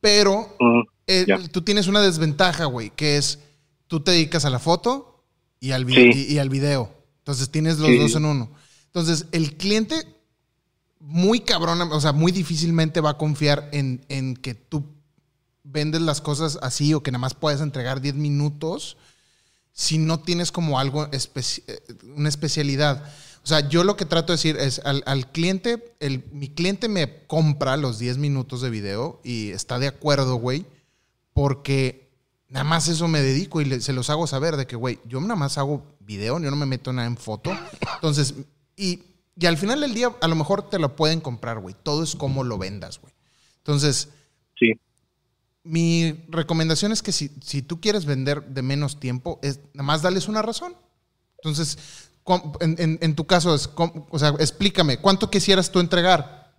Pero 0.00 0.56
Mm, 0.60 0.80
eh, 1.06 1.26
tú 1.50 1.62
tienes 1.62 1.86
una 1.86 2.00
desventaja, 2.02 2.66
güey, 2.66 2.90
que 2.90 3.16
es 3.16 3.38
tú 3.86 4.00
te 4.00 4.10
dedicas 4.12 4.44
a 4.44 4.50
la 4.50 4.58
foto 4.58 5.24
y 5.60 5.72
al, 5.72 5.86
Sí. 5.86 6.10
y, 6.28 6.34
y 6.34 6.38
al 6.38 6.48
video. 6.50 6.90
Entonces 7.18 7.50
tienes 7.50 7.78
los 7.78 7.88
Sí. 7.90 7.98
dos 7.98 8.14
en 8.16 8.24
uno. 8.26 8.50
Entonces, 8.86 9.26
el 9.32 9.56
cliente 9.56 9.94
muy 11.00 11.40
cabrón, 11.40 11.80
o 11.82 12.00
sea, 12.00 12.12
muy 12.12 12.32
difícilmente 12.32 13.00
va 13.00 13.10
a 13.10 13.18
confiar 13.18 13.68
en, 13.72 14.04
en 14.08 14.36
que 14.36 14.54
tú 14.54 14.84
vendes 15.62 16.00
las 16.02 16.20
cosas 16.20 16.58
así 16.62 16.94
o 16.94 17.02
que 17.02 17.10
nada 17.10 17.20
más 17.20 17.34
puedes 17.34 17.60
entregar 17.60 18.00
10 18.00 18.14
minutos 18.14 18.96
si 19.74 19.98
no 19.98 20.20
tienes 20.20 20.52
como 20.52 20.78
algo, 20.78 21.08
eh, 21.10 21.80
una 22.16 22.28
especialidad. 22.28 23.12
O 23.42 23.46
sea, 23.46 23.68
yo 23.68 23.84
lo 23.84 23.96
que 23.96 24.06
trato 24.06 24.32
de 24.32 24.36
decir 24.36 24.56
es 24.56 24.80
al, 24.84 25.30
cliente, 25.32 25.94
el, 26.00 26.24
mi 26.32 26.48
cliente 26.48 26.88
me 26.88 27.26
compra 27.26 27.76
los 27.76 27.98
10 27.98 28.16
minutos 28.16 28.62
de 28.62 28.70
video 28.70 29.20
y 29.24 29.50
está 29.50 29.78
de 29.80 29.88
acuerdo, 29.88 30.36
güey, 30.36 30.64
porque 31.34 32.08
nada 32.48 32.64
más 32.64 32.88
eso 32.88 33.08
me 33.08 33.20
dedico 33.20 33.60
y 33.60 33.80
se 33.82 33.92
los 33.92 34.08
hago 34.10 34.28
saber 34.28 34.56
de 34.56 34.66
que, 34.66 34.76
güey, 34.76 35.00
yo 35.06 35.20
nada 35.20 35.36
más 35.36 35.58
hago 35.58 35.84
video, 36.00 36.38
yo 36.38 36.50
no 36.50 36.56
me 36.56 36.66
meto 36.66 36.92
nada 36.92 37.08
en 37.08 37.16
foto. 37.16 37.50
Entonces, 37.96 38.34
y, 38.76 39.02
y 39.36 39.46
al 39.46 39.58
final 39.58 39.80
del 39.80 39.92
día, 39.92 40.14
a 40.20 40.28
lo 40.28 40.36
mejor 40.36 40.70
te 40.70 40.78
lo 40.78 40.94
pueden 40.94 41.20
comprar, 41.20 41.58
güey. 41.58 41.74
Todo 41.82 42.04
es 42.04 42.14
como 42.14 42.44
lo 42.44 42.58
vendas, 42.58 43.00
güey. 43.00 43.12
Entonces. 43.58 44.08
Mi 45.64 46.12
recomendación 46.28 46.92
es 46.92 47.02
que 47.02 47.10
si, 47.12 47.28
si 47.42 47.62
tú 47.62 47.80
quieres 47.80 48.04
vender 48.06 48.42
de 48.44 48.62
menos 48.62 49.00
tiempo, 49.00 49.38
es 49.42 49.60
nada 49.74 49.84
más 49.86 50.02
darles 50.02 50.28
una 50.28 50.42
razón. 50.42 50.74
Entonces, 51.38 52.10
en, 52.60 52.76
en- 52.78 52.98
en 53.00 53.14
tu 53.14 53.26
caso, 53.26 53.54
es, 53.54 53.72
o 53.76 54.18
sea, 54.18 54.30
explícame, 54.38 54.98
¿cuánto 54.98 55.30
quisieras 55.30 55.70
tú 55.72 55.80
entregar? 55.80 56.52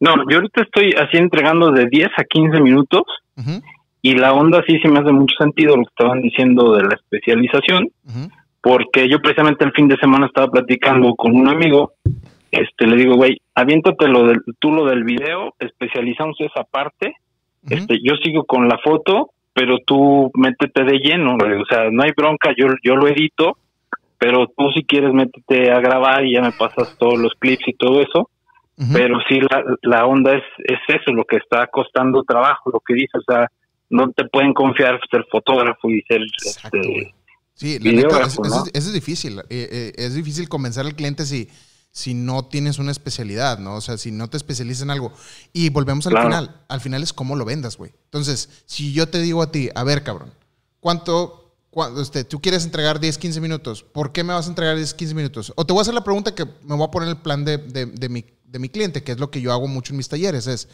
No, 0.00 0.14
yo 0.30 0.36
ahorita 0.36 0.62
estoy 0.62 0.92
así 0.92 1.16
entregando 1.16 1.70
de 1.72 1.86
10 1.86 2.08
a 2.18 2.24
15 2.24 2.60
minutos 2.60 3.02
y 4.02 4.14
la 4.14 4.32
onda 4.34 4.62
sí 4.66 4.78
se 4.80 4.88
me 4.88 4.98
hace 5.00 5.10
mucho 5.12 5.34
sentido 5.38 5.76
lo 5.76 5.82
que 5.84 5.88
estaban 5.88 6.20
diciendo 6.22 6.74
de 6.74 6.82
la 6.84 6.94
especialización, 6.94 7.88
porque 8.60 9.08
yo 9.08 9.20
precisamente 9.20 9.64
el 9.64 9.72
fin 9.72 9.88
de 9.88 9.96
semana 9.96 10.26
estaba 10.26 10.48
platicando 10.50 11.14
con 11.14 11.34
un 11.34 11.48
amigo, 11.48 11.94
este 12.50 12.86
le 12.86 12.96
digo, 12.96 13.14
güey, 13.16 13.40
aviéntate 13.54 14.06
lo 14.08 14.26
del, 14.26 14.38
tú 14.58 14.70
lo 14.72 14.84
del 14.86 15.04
video, 15.04 15.54
especializamos 15.58 16.36
esa 16.40 16.64
parte, 16.64 17.14
este 17.68 17.98
yo 18.02 18.14
sigo 18.22 18.44
con 18.44 18.68
la 18.68 18.78
foto, 18.78 19.30
pero 19.52 19.78
tú 19.86 20.30
métete 20.34 20.84
de 20.84 20.98
lleno, 20.98 21.36
güey, 21.38 21.60
o 21.60 21.64
sea, 21.66 21.90
no 21.90 22.02
hay 22.02 22.10
bronca, 22.16 22.50
yo, 22.56 22.66
yo 22.82 22.96
lo 22.96 23.08
edito, 23.08 23.56
pero 24.18 24.46
tú 24.56 24.70
si 24.74 24.84
quieres 24.84 25.12
métete 25.12 25.70
a 25.70 25.80
grabar 25.80 26.24
y 26.24 26.34
ya 26.34 26.42
me 26.42 26.52
pasas 26.52 26.96
todos 26.98 27.18
los 27.18 27.32
clips 27.38 27.66
y 27.68 27.72
todo 27.74 28.00
eso, 28.02 28.30
pero 28.92 29.18
sí 29.28 29.40
la, 29.40 29.64
la 29.82 30.04
onda 30.06 30.34
es, 30.34 30.42
es 30.64 30.78
eso, 30.88 31.10
lo 31.12 31.24
que 31.24 31.36
está 31.36 31.66
costando 31.68 32.22
trabajo, 32.24 32.70
lo 32.70 32.80
que 32.80 32.92
dice, 32.94 33.16
o 33.18 33.22
sea, 33.22 33.50
no 33.88 34.10
te 34.12 34.24
pueden 34.26 34.52
confiar 34.52 35.00
ser 35.10 35.24
fotógrafo 35.30 35.88
y 35.90 36.02
ser 36.02 36.20
Exacto, 36.22 36.78
este. 36.78 37.14
Sí, 37.54 37.78
la 37.78 37.92
neta, 37.92 38.22
es- 38.26 38.38
¿no? 38.38 38.44
eso, 38.44 38.64
es, 38.66 38.70
eso 38.74 38.88
es 38.88 38.92
difícil. 38.92 39.38
Eh, 39.48 39.68
eh, 39.72 39.92
es 39.96 40.14
difícil 40.14 40.46
convencer 40.46 40.84
al 40.84 40.94
cliente 40.94 41.24
si, 41.24 41.48
si 41.96 42.12
no 42.12 42.44
tienes 42.44 42.78
una 42.78 42.90
especialidad, 42.92 43.58
¿no? 43.58 43.76
O 43.76 43.80
sea, 43.80 43.96
si 43.96 44.10
no 44.12 44.28
te 44.28 44.36
especializas 44.36 44.82
en 44.82 44.90
algo. 44.90 45.12
Y 45.54 45.70
volvemos 45.70 46.06
al 46.06 46.12
Claro. 46.12 46.28
final. 46.28 46.60
Al 46.68 46.80
final 46.82 47.02
es 47.02 47.14
cómo 47.14 47.36
lo 47.36 47.46
vendas, 47.46 47.78
güey. 47.78 47.94
Entonces, 48.04 48.50
si 48.66 48.92
yo 48.92 49.08
te 49.08 49.18
digo 49.22 49.40
a 49.42 49.50
ti, 49.50 49.70
a 49.74 49.82
ver, 49.82 50.04
cabrón, 50.04 50.30
¿cuánto, 50.78 51.54
cua- 51.72 51.98
este, 51.98 52.24
tú 52.24 52.38
quieres 52.42 52.64
entregar 52.64 53.00
10, 53.00 53.16
15 53.16 53.40
minutos? 53.40 53.82
¿Por 53.82 54.12
qué 54.12 54.24
me 54.24 54.34
vas 54.34 54.44
a 54.44 54.50
entregar 54.50 54.76
10, 54.76 54.92
15 54.92 55.14
minutos? 55.14 55.54
O 55.56 55.64
te 55.64 55.72
voy 55.72 55.80
a 55.80 55.82
hacer 55.82 55.94
la 55.94 56.04
pregunta 56.04 56.34
que 56.34 56.44
me 56.44 56.74
voy 56.76 56.84
a 56.86 56.90
poner 56.90 57.08
el 57.08 57.16
plan 57.16 57.46
de, 57.46 57.56
de- 57.56 57.86
de 57.86 58.08
mi, 58.10 58.26
de 58.44 58.58
mi 58.58 58.68
cliente, 58.68 59.02
que 59.02 59.12
es 59.12 59.18
lo 59.18 59.30
que 59.30 59.40
yo 59.40 59.50
hago 59.50 59.66
mucho 59.66 59.94
en 59.94 59.96
mis 59.96 60.08
talleres, 60.10 60.46
es... 60.46 60.68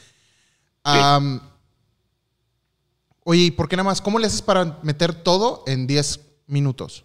Oye, 3.24 3.42
¿y 3.42 3.50
por 3.52 3.68
qué 3.68 3.76
nada 3.76 3.88
más? 3.88 4.00
¿Cómo 4.00 4.18
le 4.18 4.26
haces 4.26 4.42
para 4.42 4.80
meter 4.82 5.14
todo 5.14 5.62
en 5.68 5.86
10 5.86 6.18
minutos? 6.48 7.04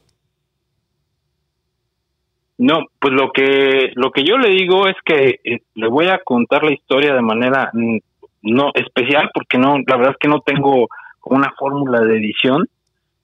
No, 2.57 2.79
pues 2.99 3.13
lo 3.13 3.31
que 3.31 3.91
lo 3.95 4.11
que 4.11 4.23
yo 4.23 4.37
le 4.37 4.49
digo 4.49 4.87
es 4.87 4.95
que 5.05 5.39
eh, 5.43 5.61
le 5.75 5.87
voy 5.87 6.07
a 6.07 6.23
contar 6.23 6.63
la 6.63 6.73
historia 6.73 7.13
de 7.13 7.21
manera 7.21 7.69
mm, 7.73 7.97
no 8.41 8.71
especial 8.73 9.29
porque 9.33 9.59
no 9.59 9.77
la 9.85 9.97
verdad 9.97 10.13
es 10.13 10.17
que 10.19 10.27
no 10.27 10.41
tengo 10.41 10.87
una 11.23 11.53
fórmula 11.57 12.01
de 12.01 12.17
edición, 12.17 12.67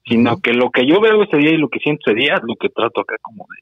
sino 0.06 0.40
que 0.40 0.52
lo 0.52 0.70
que 0.70 0.86
yo 0.86 1.00
veo 1.00 1.22
ese 1.22 1.38
día 1.38 1.50
y 1.50 1.56
lo 1.56 1.68
que 1.68 1.80
siento 1.80 2.10
ese 2.10 2.20
día 2.20 2.34
es 2.34 2.42
lo 2.44 2.54
que 2.56 2.68
trato 2.68 3.00
acá 3.00 3.16
como 3.22 3.46
de, 3.50 3.58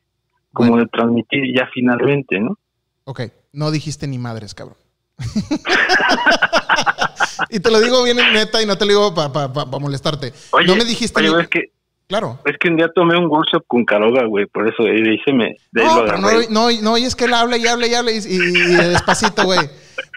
como 0.52 0.70
Bueno. 0.70 0.84
de 0.84 0.90
transmitir 0.90 1.44
ya 1.56 1.68
finalmente, 1.72 2.38
¿no? 2.38 2.58
Ok, 3.04 3.22
no 3.52 3.70
dijiste 3.70 4.06
ni 4.06 4.18
madres, 4.18 4.54
cabrón. 4.54 4.76
y 7.50 7.60
te 7.60 7.70
lo 7.70 7.80
digo 7.80 8.02
bien 8.02 8.18
en 8.18 8.32
neta 8.32 8.62
y 8.62 8.66
no 8.66 8.76
te 8.76 8.84
lo 8.84 8.90
digo 8.90 9.14
para 9.14 9.78
molestarte. 9.78 10.32
Oye, 10.50 10.66
no 10.66 10.76
me 10.76 10.84
dijiste 10.84 11.20
oye, 11.20 11.30
ni... 11.30 11.42
es 11.42 11.48
que 11.48 11.70
Claro. 12.12 12.38
es 12.44 12.56
que 12.60 12.68
un 12.68 12.76
día 12.76 12.90
tomé 12.94 13.16
un 13.16 13.24
workshop 13.26 13.64
con 13.66 13.84
Caroga, 13.86 14.26
güey, 14.26 14.44
por 14.46 14.68
eso 14.68 14.82
ahí 14.82 15.18
se 15.24 15.32
me 15.32 15.56
de 15.72 15.82
ahí 15.82 15.88
No, 15.88 16.04
pero 16.04 16.18
no, 16.18 16.28
no, 16.50 16.68
no, 16.82 16.98
y 16.98 17.04
es 17.04 17.16
que 17.16 17.24
él 17.24 17.32
habla 17.32 17.56
y 17.56 17.66
habla 17.66 17.86
y 17.86 17.94
habla 17.94 18.10
y, 18.12 18.16
y- 18.16 18.36
y 18.36 18.74
despacito, 18.90 19.44
güey. 19.44 19.60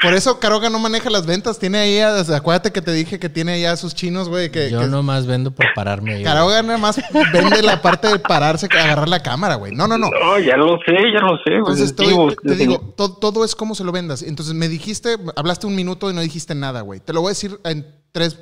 Por 0.02 0.14
eso 0.14 0.40
Caroga 0.42 0.70
no 0.70 0.78
maneja 0.78 1.10
las 1.10 1.26
ventas. 1.26 1.58
Tiene 1.58 1.78
ahí, 1.78 2.00
a- 2.00 2.20
acuérdate 2.20 2.72
que 2.74 2.82
te 2.82 2.92
dije 2.92 3.18
que 3.18 3.30
tiene 3.30 3.62
ya 3.62 3.72
a 3.72 3.78
sus 3.78 3.96
chinos, 3.96 4.28
güey. 4.28 4.52
Que, 4.52 4.70
Yo 4.70 4.82
que- 4.82 4.88
nomás 4.88 5.26
vendo 5.26 5.52
por 5.52 5.66
pararme 5.74 6.16
ahí. 6.16 6.24
Caroga 6.24 6.62
nada 6.64 6.78
más 6.78 7.02
vende 7.32 7.62
la 7.64 7.82
parte 7.82 8.10
de 8.10 8.20
pararse, 8.20 8.68
agarrar 8.70 9.08
la 9.08 9.24
cámara, 9.24 9.56
güey. 9.56 9.72
No, 9.74 9.88
no, 9.88 9.98
no. 9.98 10.10
No, 10.12 10.38
ya 10.40 10.58
lo 10.58 10.78
sé, 10.86 10.94
ya 11.14 11.22
lo 11.22 11.38
sé. 11.38 11.52
güey. 11.52 11.58
Entonces, 11.60 11.96
todo- 11.96 12.08
Digo, 12.08 12.28
te 12.44 12.56
digo, 12.56 12.94
to- 12.98 13.14
todo 13.16 13.46
es 13.46 13.56
como 13.56 13.74
se 13.74 13.86
lo 13.86 13.94
vendas. 13.94 14.22
Entonces, 14.22 14.54
me 14.54 14.68
dijiste, 14.68 15.16
hablaste 15.38 15.66
un 15.66 15.76
minuto 15.76 16.12
y 16.12 16.14
no 16.14 16.20
dijiste 16.22 16.56
nada, 16.56 16.82
güey. 16.82 17.00
Te 17.00 17.14
lo 17.14 17.22
voy 17.22 17.30
a 17.30 17.32
decir 17.32 17.58
en 17.64 17.86
tres 18.12 18.38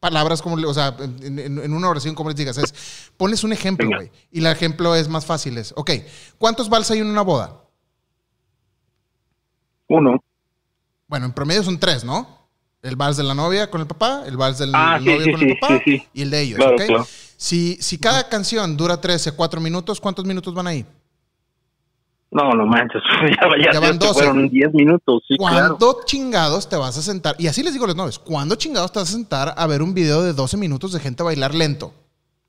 palabras, 0.00 0.40
como, 0.42 0.56
o 0.66 0.74
sea, 0.74 0.96
en, 0.98 1.72
una 1.72 1.88
oración, 1.88 2.14
como 2.14 2.30
les 2.30 2.36
digas. 2.36 2.56
Es, 2.58 2.74
pones 3.16 3.44
un 3.44 3.52
ejemplo, 3.52 3.88
güey. 3.88 4.10
Y 4.32 4.40
el 4.40 4.46
ejemplo 4.46 4.96
es 4.96 5.08
más 5.08 5.24
fácil. 5.26 5.58
Es, 5.58 5.72
ok, 5.76 5.90
¿cuántos 6.38 6.68
vals 6.68 6.90
hay 6.90 6.98
en 7.00 7.06
una 7.06 7.22
boda? 7.22 7.60
Uno. 9.88 10.22
Bueno, 11.06 11.26
en 11.26 11.32
promedio 11.32 11.62
son 11.62 11.78
tres, 11.78 12.04
¿no? 12.04 12.38
El 12.82 12.96
vals 12.96 13.16
de 13.18 13.24
la 13.24 13.34
novia 13.34 13.70
con 13.70 13.80
el 13.82 13.86
papá, 13.86 14.22
el 14.26 14.36
vals 14.36 14.58
del 14.58 14.70
Ah, 14.74 14.96
sí, 14.98 15.04
novio 15.04 15.24
sí, 15.24 15.32
con 15.32 15.42
el 15.42 15.58
papá 15.58 15.80
y 16.14 16.22
el 16.22 16.30
de 16.30 16.40
ellos, 16.40 16.56
Claro, 16.56 16.76
¿ok? 16.76 16.82
claro. 16.86 17.06
Si, 17.36 17.76
si 17.80 17.98
cada 17.98 18.28
canción 18.28 18.76
dura 18.76 19.00
13, 19.00 19.32
4 19.32 19.60
minutos, 19.60 20.00
¿cuántos 20.00 20.24
minutos 20.24 20.54
van 20.54 20.66
ahí? 20.66 20.86
No, 22.30 22.50
no 22.52 22.64
manches. 22.66 23.02
Ya, 23.22 23.48
ya, 23.64 23.72
Ya 23.72 23.80
van 23.80 24.00
se 24.00 24.06
12. 24.06 24.12
fueron 24.14 24.48
10 24.48 24.72
minutos, 24.74 25.22
sí, 25.26 25.36
¿Cuándo 25.36 25.76
claro. 25.76 25.96
chingados 26.04 26.68
te 26.68 26.76
vas 26.76 26.96
a 26.96 27.02
sentar? 27.02 27.34
Y 27.38 27.46
así 27.48 27.62
les 27.62 27.72
digo 27.72 27.84
a 27.84 27.88
los 27.88 27.96
novios, 27.96 28.18
¿cuándo 28.18 28.54
chingados 28.54 28.92
te 28.92 28.98
vas 29.00 29.08
a 29.08 29.12
sentar 29.12 29.54
a 29.56 29.66
ver 29.66 29.82
un 29.82 29.94
video 29.94 30.22
de 30.22 30.32
12 30.32 30.56
minutos 30.56 30.92
de 30.92 31.00
gente 31.00 31.22
bailar 31.22 31.54
lento? 31.54 31.92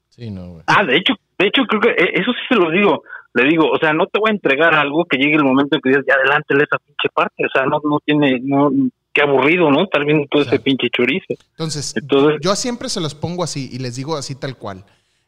Sí, 0.09 0.29
no, 0.29 0.47
güey. 0.49 0.63
Ah, 0.67 0.83
de 0.83 0.97
hecho, 0.97 1.13
de 1.39 1.47
hecho 1.47 1.63
creo 1.67 1.81
que 1.81 1.89
eh, 1.89 2.11
eso 2.15 2.31
sí 2.31 2.39
se 2.49 2.55
lo 2.55 2.69
digo. 2.69 3.03
Le 3.33 3.45
digo, 3.47 3.69
o 3.71 3.77
sea, 3.79 3.93
no 3.93 4.07
te 4.07 4.19
voy 4.19 4.29
a 4.29 4.33
entregar 4.33 4.75
algo 4.75 5.05
que 5.05 5.17
llegue 5.17 5.35
el 5.35 5.43
momento 5.43 5.75
en 5.77 5.81
que 5.81 5.89
digas, 5.89 6.03
ya 6.07 6.15
adelántale 6.15 6.63
esa 6.65 6.77
pinche 6.79 7.07
parte. 7.13 7.45
O 7.45 7.49
sea, 7.51 7.65
no, 7.65 7.79
no 7.83 7.99
tiene, 8.05 8.39
no, 8.43 8.69
qué 9.13 9.21
aburrido, 9.21 9.71
¿no? 9.71 9.83
Estar 9.83 10.03
viendo 10.05 10.27
todo 10.29 10.41
ese 10.41 10.59
pinche 10.59 10.89
chorizo. 10.89 11.33
Entonces, 11.51 11.95
Entonces, 11.95 12.39
yo 12.41 12.55
siempre 12.55 12.89
se 12.89 12.99
los 12.99 13.15
pongo 13.15 13.43
así 13.43 13.69
y 13.71 13.79
les 13.79 13.95
digo 13.95 14.17
así 14.17 14.35
tal 14.35 14.57
cual. 14.57 14.83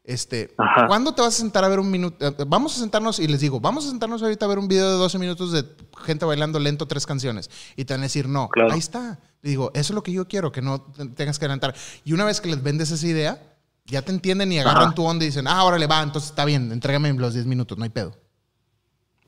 Este, 0.06 0.53
Ajá. 0.57 0.88
¿cuándo 0.88 1.14
te 1.14 1.22
vas 1.22 1.33
a 1.33 1.38
sentar 1.38 1.64
a 1.64 1.69
ver 1.69 1.80
un 1.80 1.90
minuto? 1.90 2.25
eh, 2.27 2.35
Vamos 2.45 2.75
a 2.75 2.80
sentarnos 2.82 3.19
y 3.19 3.27
les 3.27 3.40
digo, 3.40 3.61
vamos 3.61 3.85
a 3.85 3.90
sentarnos 3.90 4.22
ahorita 4.22 4.43
a 4.45 4.49
ver 4.49 4.59
un 4.59 4.67
video 4.67 4.91
de 4.91 4.98
12 4.98 5.17
minutos 5.17 5.51
de 5.53 5.64
gente 6.03 6.25
bailando 6.25 6.59
lento 6.59 6.85
tres 6.88 7.06
canciones. 7.06 7.49
Y 7.77 7.85
te 7.85 7.93
van 7.93 8.01
a 8.01 8.03
decir, 8.03 8.27
no, 8.27 8.49
Claro. 8.49 8.73
ahí 8.73 8.80
está. 8.80 9.19
Digo, 9.41 9.72
eso 9.73 9.93
es 9.93 9.95
lo 9.95 10.03
que 10.03 10.11
yo 10.11 10.27
quiero, 10.27 10.51
que 10.51 10.61
no 10.61 10.82
te- 10.82 11.06
tengas 11.07 11.40
que 11.40 11.45
adelantar. 11.45 11.73
Y 12.03 12.11
una 12.14 12.25
vez 12.25 12.41
que 12.41 12.49
les 12.49 12.61
vendes 12.61 12.91
esa 12.91 13.07
idea, 13.07 13.41
ya 13.85 14.01
te 14.01 14.11
entienden 14.11 14.51
y 14.51 14.59
agarran 14.59 14.83
Ajá. 14.88 14.93
tu 14.95 15.06
onda 15.06 15.23
y 15.23 15.27
dicen, 15.30 15.48
ah, 15.48 15.64
órale, 15.64 15.88
va, 15.88 16.01
entonces 16.01 16.30
está 16.32 16.43
bien, 16.45 16.72
entrégame 16.73 17.14
los 17.14 17.33
10 17.33 17.45
minutos, 17.45 17.77
no 17.77 17.83
hay 17.85 17.90
pedo. 17.90 18.14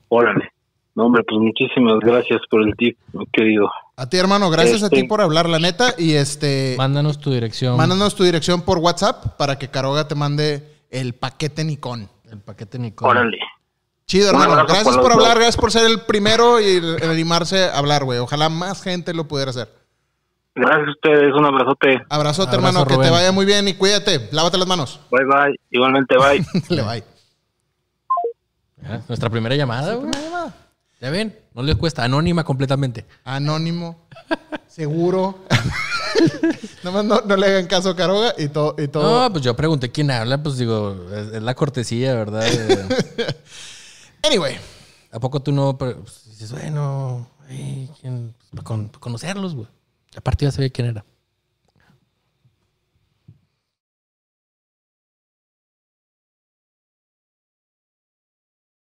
órale. 0.08 0.50
No, 0.96 1.04
hombre, 1.04 1.22
pues 1.28 1.38
muchísimas 1.40 2.00
gracias 2.00 2.40
por 2.50 2.66
el 2.66 2.74
tip, 2.74 2.98
querido. 3.32 3.70
A 3.96 4.08
ti, 4.08 4.16
hermano, 4.16 4.50
gracias 4.50 4.82
a 4.82 4.86
Este- 4.86 5.02
ti 5.02 5.04
por 5.04 5.20
hablar, 5.20 5.48
la 5.48 5.58
neta. 5.58 5.94
Y 5.98 6.14
este, 6.14 6.74
Mándanos 6.78 7.20
tu 7.20 7.30
dirección. 7.30 7.76
mándanos 7.76 8.14
tu 8.16 8.24
dirección 8.24 8.62
por 8.62 8.78
WhatsApp 8.78 9.36
para 9.36 9.58
que 9.58 9.68
Caroga 9.68 10.08
te 10.08 10.14
mande 10.14 10.68
el 10.90 11.14
paquete 11.14 11.62
Nikon. 11.64 12.08
el 12.30 12.40
paquete 12.40 12.78
Nikon. 12.78 13.08
Órale. 13.08 13.38
Chido, 14.06 14.30
hermano. 14.30 14.54
Gracias 14.66 14.96
por 14.96 15.12
hablar, 15.12 15.36
gracias 15.36 15.56
por 15.56 15.70
ser 15.70 15.84
el 15.86 16.00
primero 16.00 16.60
y 16.60 16.76
el- 16.76 16.96
el 17.02 17.10
animarse 17.10 17.64
a 17.64 17.78
hablar, 17.78 18.04
güey. 18.04 18.18
Ojalá 18.18 18.48
más 18.48 18.82
gente 18.82 19.12
lo 19.14 19.28
pudiera 19.28 19.50
hacer. 19.50 19.68
Gracias 20.54 20.88
a 20.88 20.90
ustedes, 20.90 21.34
un 21.34 21.44
abrazote. 21.44 21.88
Abrazote, 22.08 22.08
Abrazo, 22.08 22.54
hermano, 22.54 22.86
que 22.86 22.96
te 22.96 23.10
vaya 23.10 23.30
muy 23.32 23.44
bien 23.44 23.68
y 23.68 23.74
cuídate. 23.74 24.28
Lávate 24.32 24.56
las 24.56 24.66
manos. 24.66 24.98
Bye, 25.10 25.24
bye. 25.26 25.60
Igualmente, 25.70 26.16
bye. 26.16 26.44
Le 26.74 26.82
bye. 26.82 27.04
Ya, 28.82 29.02
Nuestra 29.08 29.28
primera 29.28 29.54
llamada, 29.54 29.94
güey. 29.94 30.10
Ya 31.00 31.10
ven, 31.10 31.38
no 31.54 31.62
les 31.62 31.76
cuesta. 31.76 32.04
Anónima 32.04 32.42
completamente. 32.44 33.04
Anónimo, 33.24 33.96
seguro. 34.66 35.40
Nada 36.82 36.96
más 36.96 37.04
no, 37.04 37.20
no 37.20 37.36
le 37.36 37.46
hagan 37.46 37.66
caso 37.66 37.90
a 37.90 37.96
Caroga 37.96 38.32
y 38.38 38.48
todo. 38.48 38.74
Y 38.78 38.88
todo. 38.88 39.24
No, 39.24 39.32
pues 39.32 39.44
yo 39.44 39.54
pregunté 39.54 39.92
quién 39.92 40.10
habla, 40.10 40.42
pues 40.42 40.56
digo, 40.56 41.06
es, 41.12 41.34
es 41.34 41.42
la 41.42 41.54
cortesía, 41.54 42.14
¿verdad? 42.14 42.46
Anyway, 44.22 44.56
¿A 45.12 45.20
poco 45.20 45.40
tú 45.40 45.52
no 45.52 45.78
pero, 45.78 46.00
pues, 46.02 46.24
dices, 46.26 46.50
bueno. 46.52 47.28
Pues, 47.46 47.90
para 48.50 48.62
con- 48.64 48.88
para 48.88 49.00
conocerlos, 49.00 49.54
güey? 49.54 49.68
Aparte 50.16 50.44
ya 50.46 50.50
sabía 50.50 50.70
quién 50.70 50.88
era. 50.88 51.04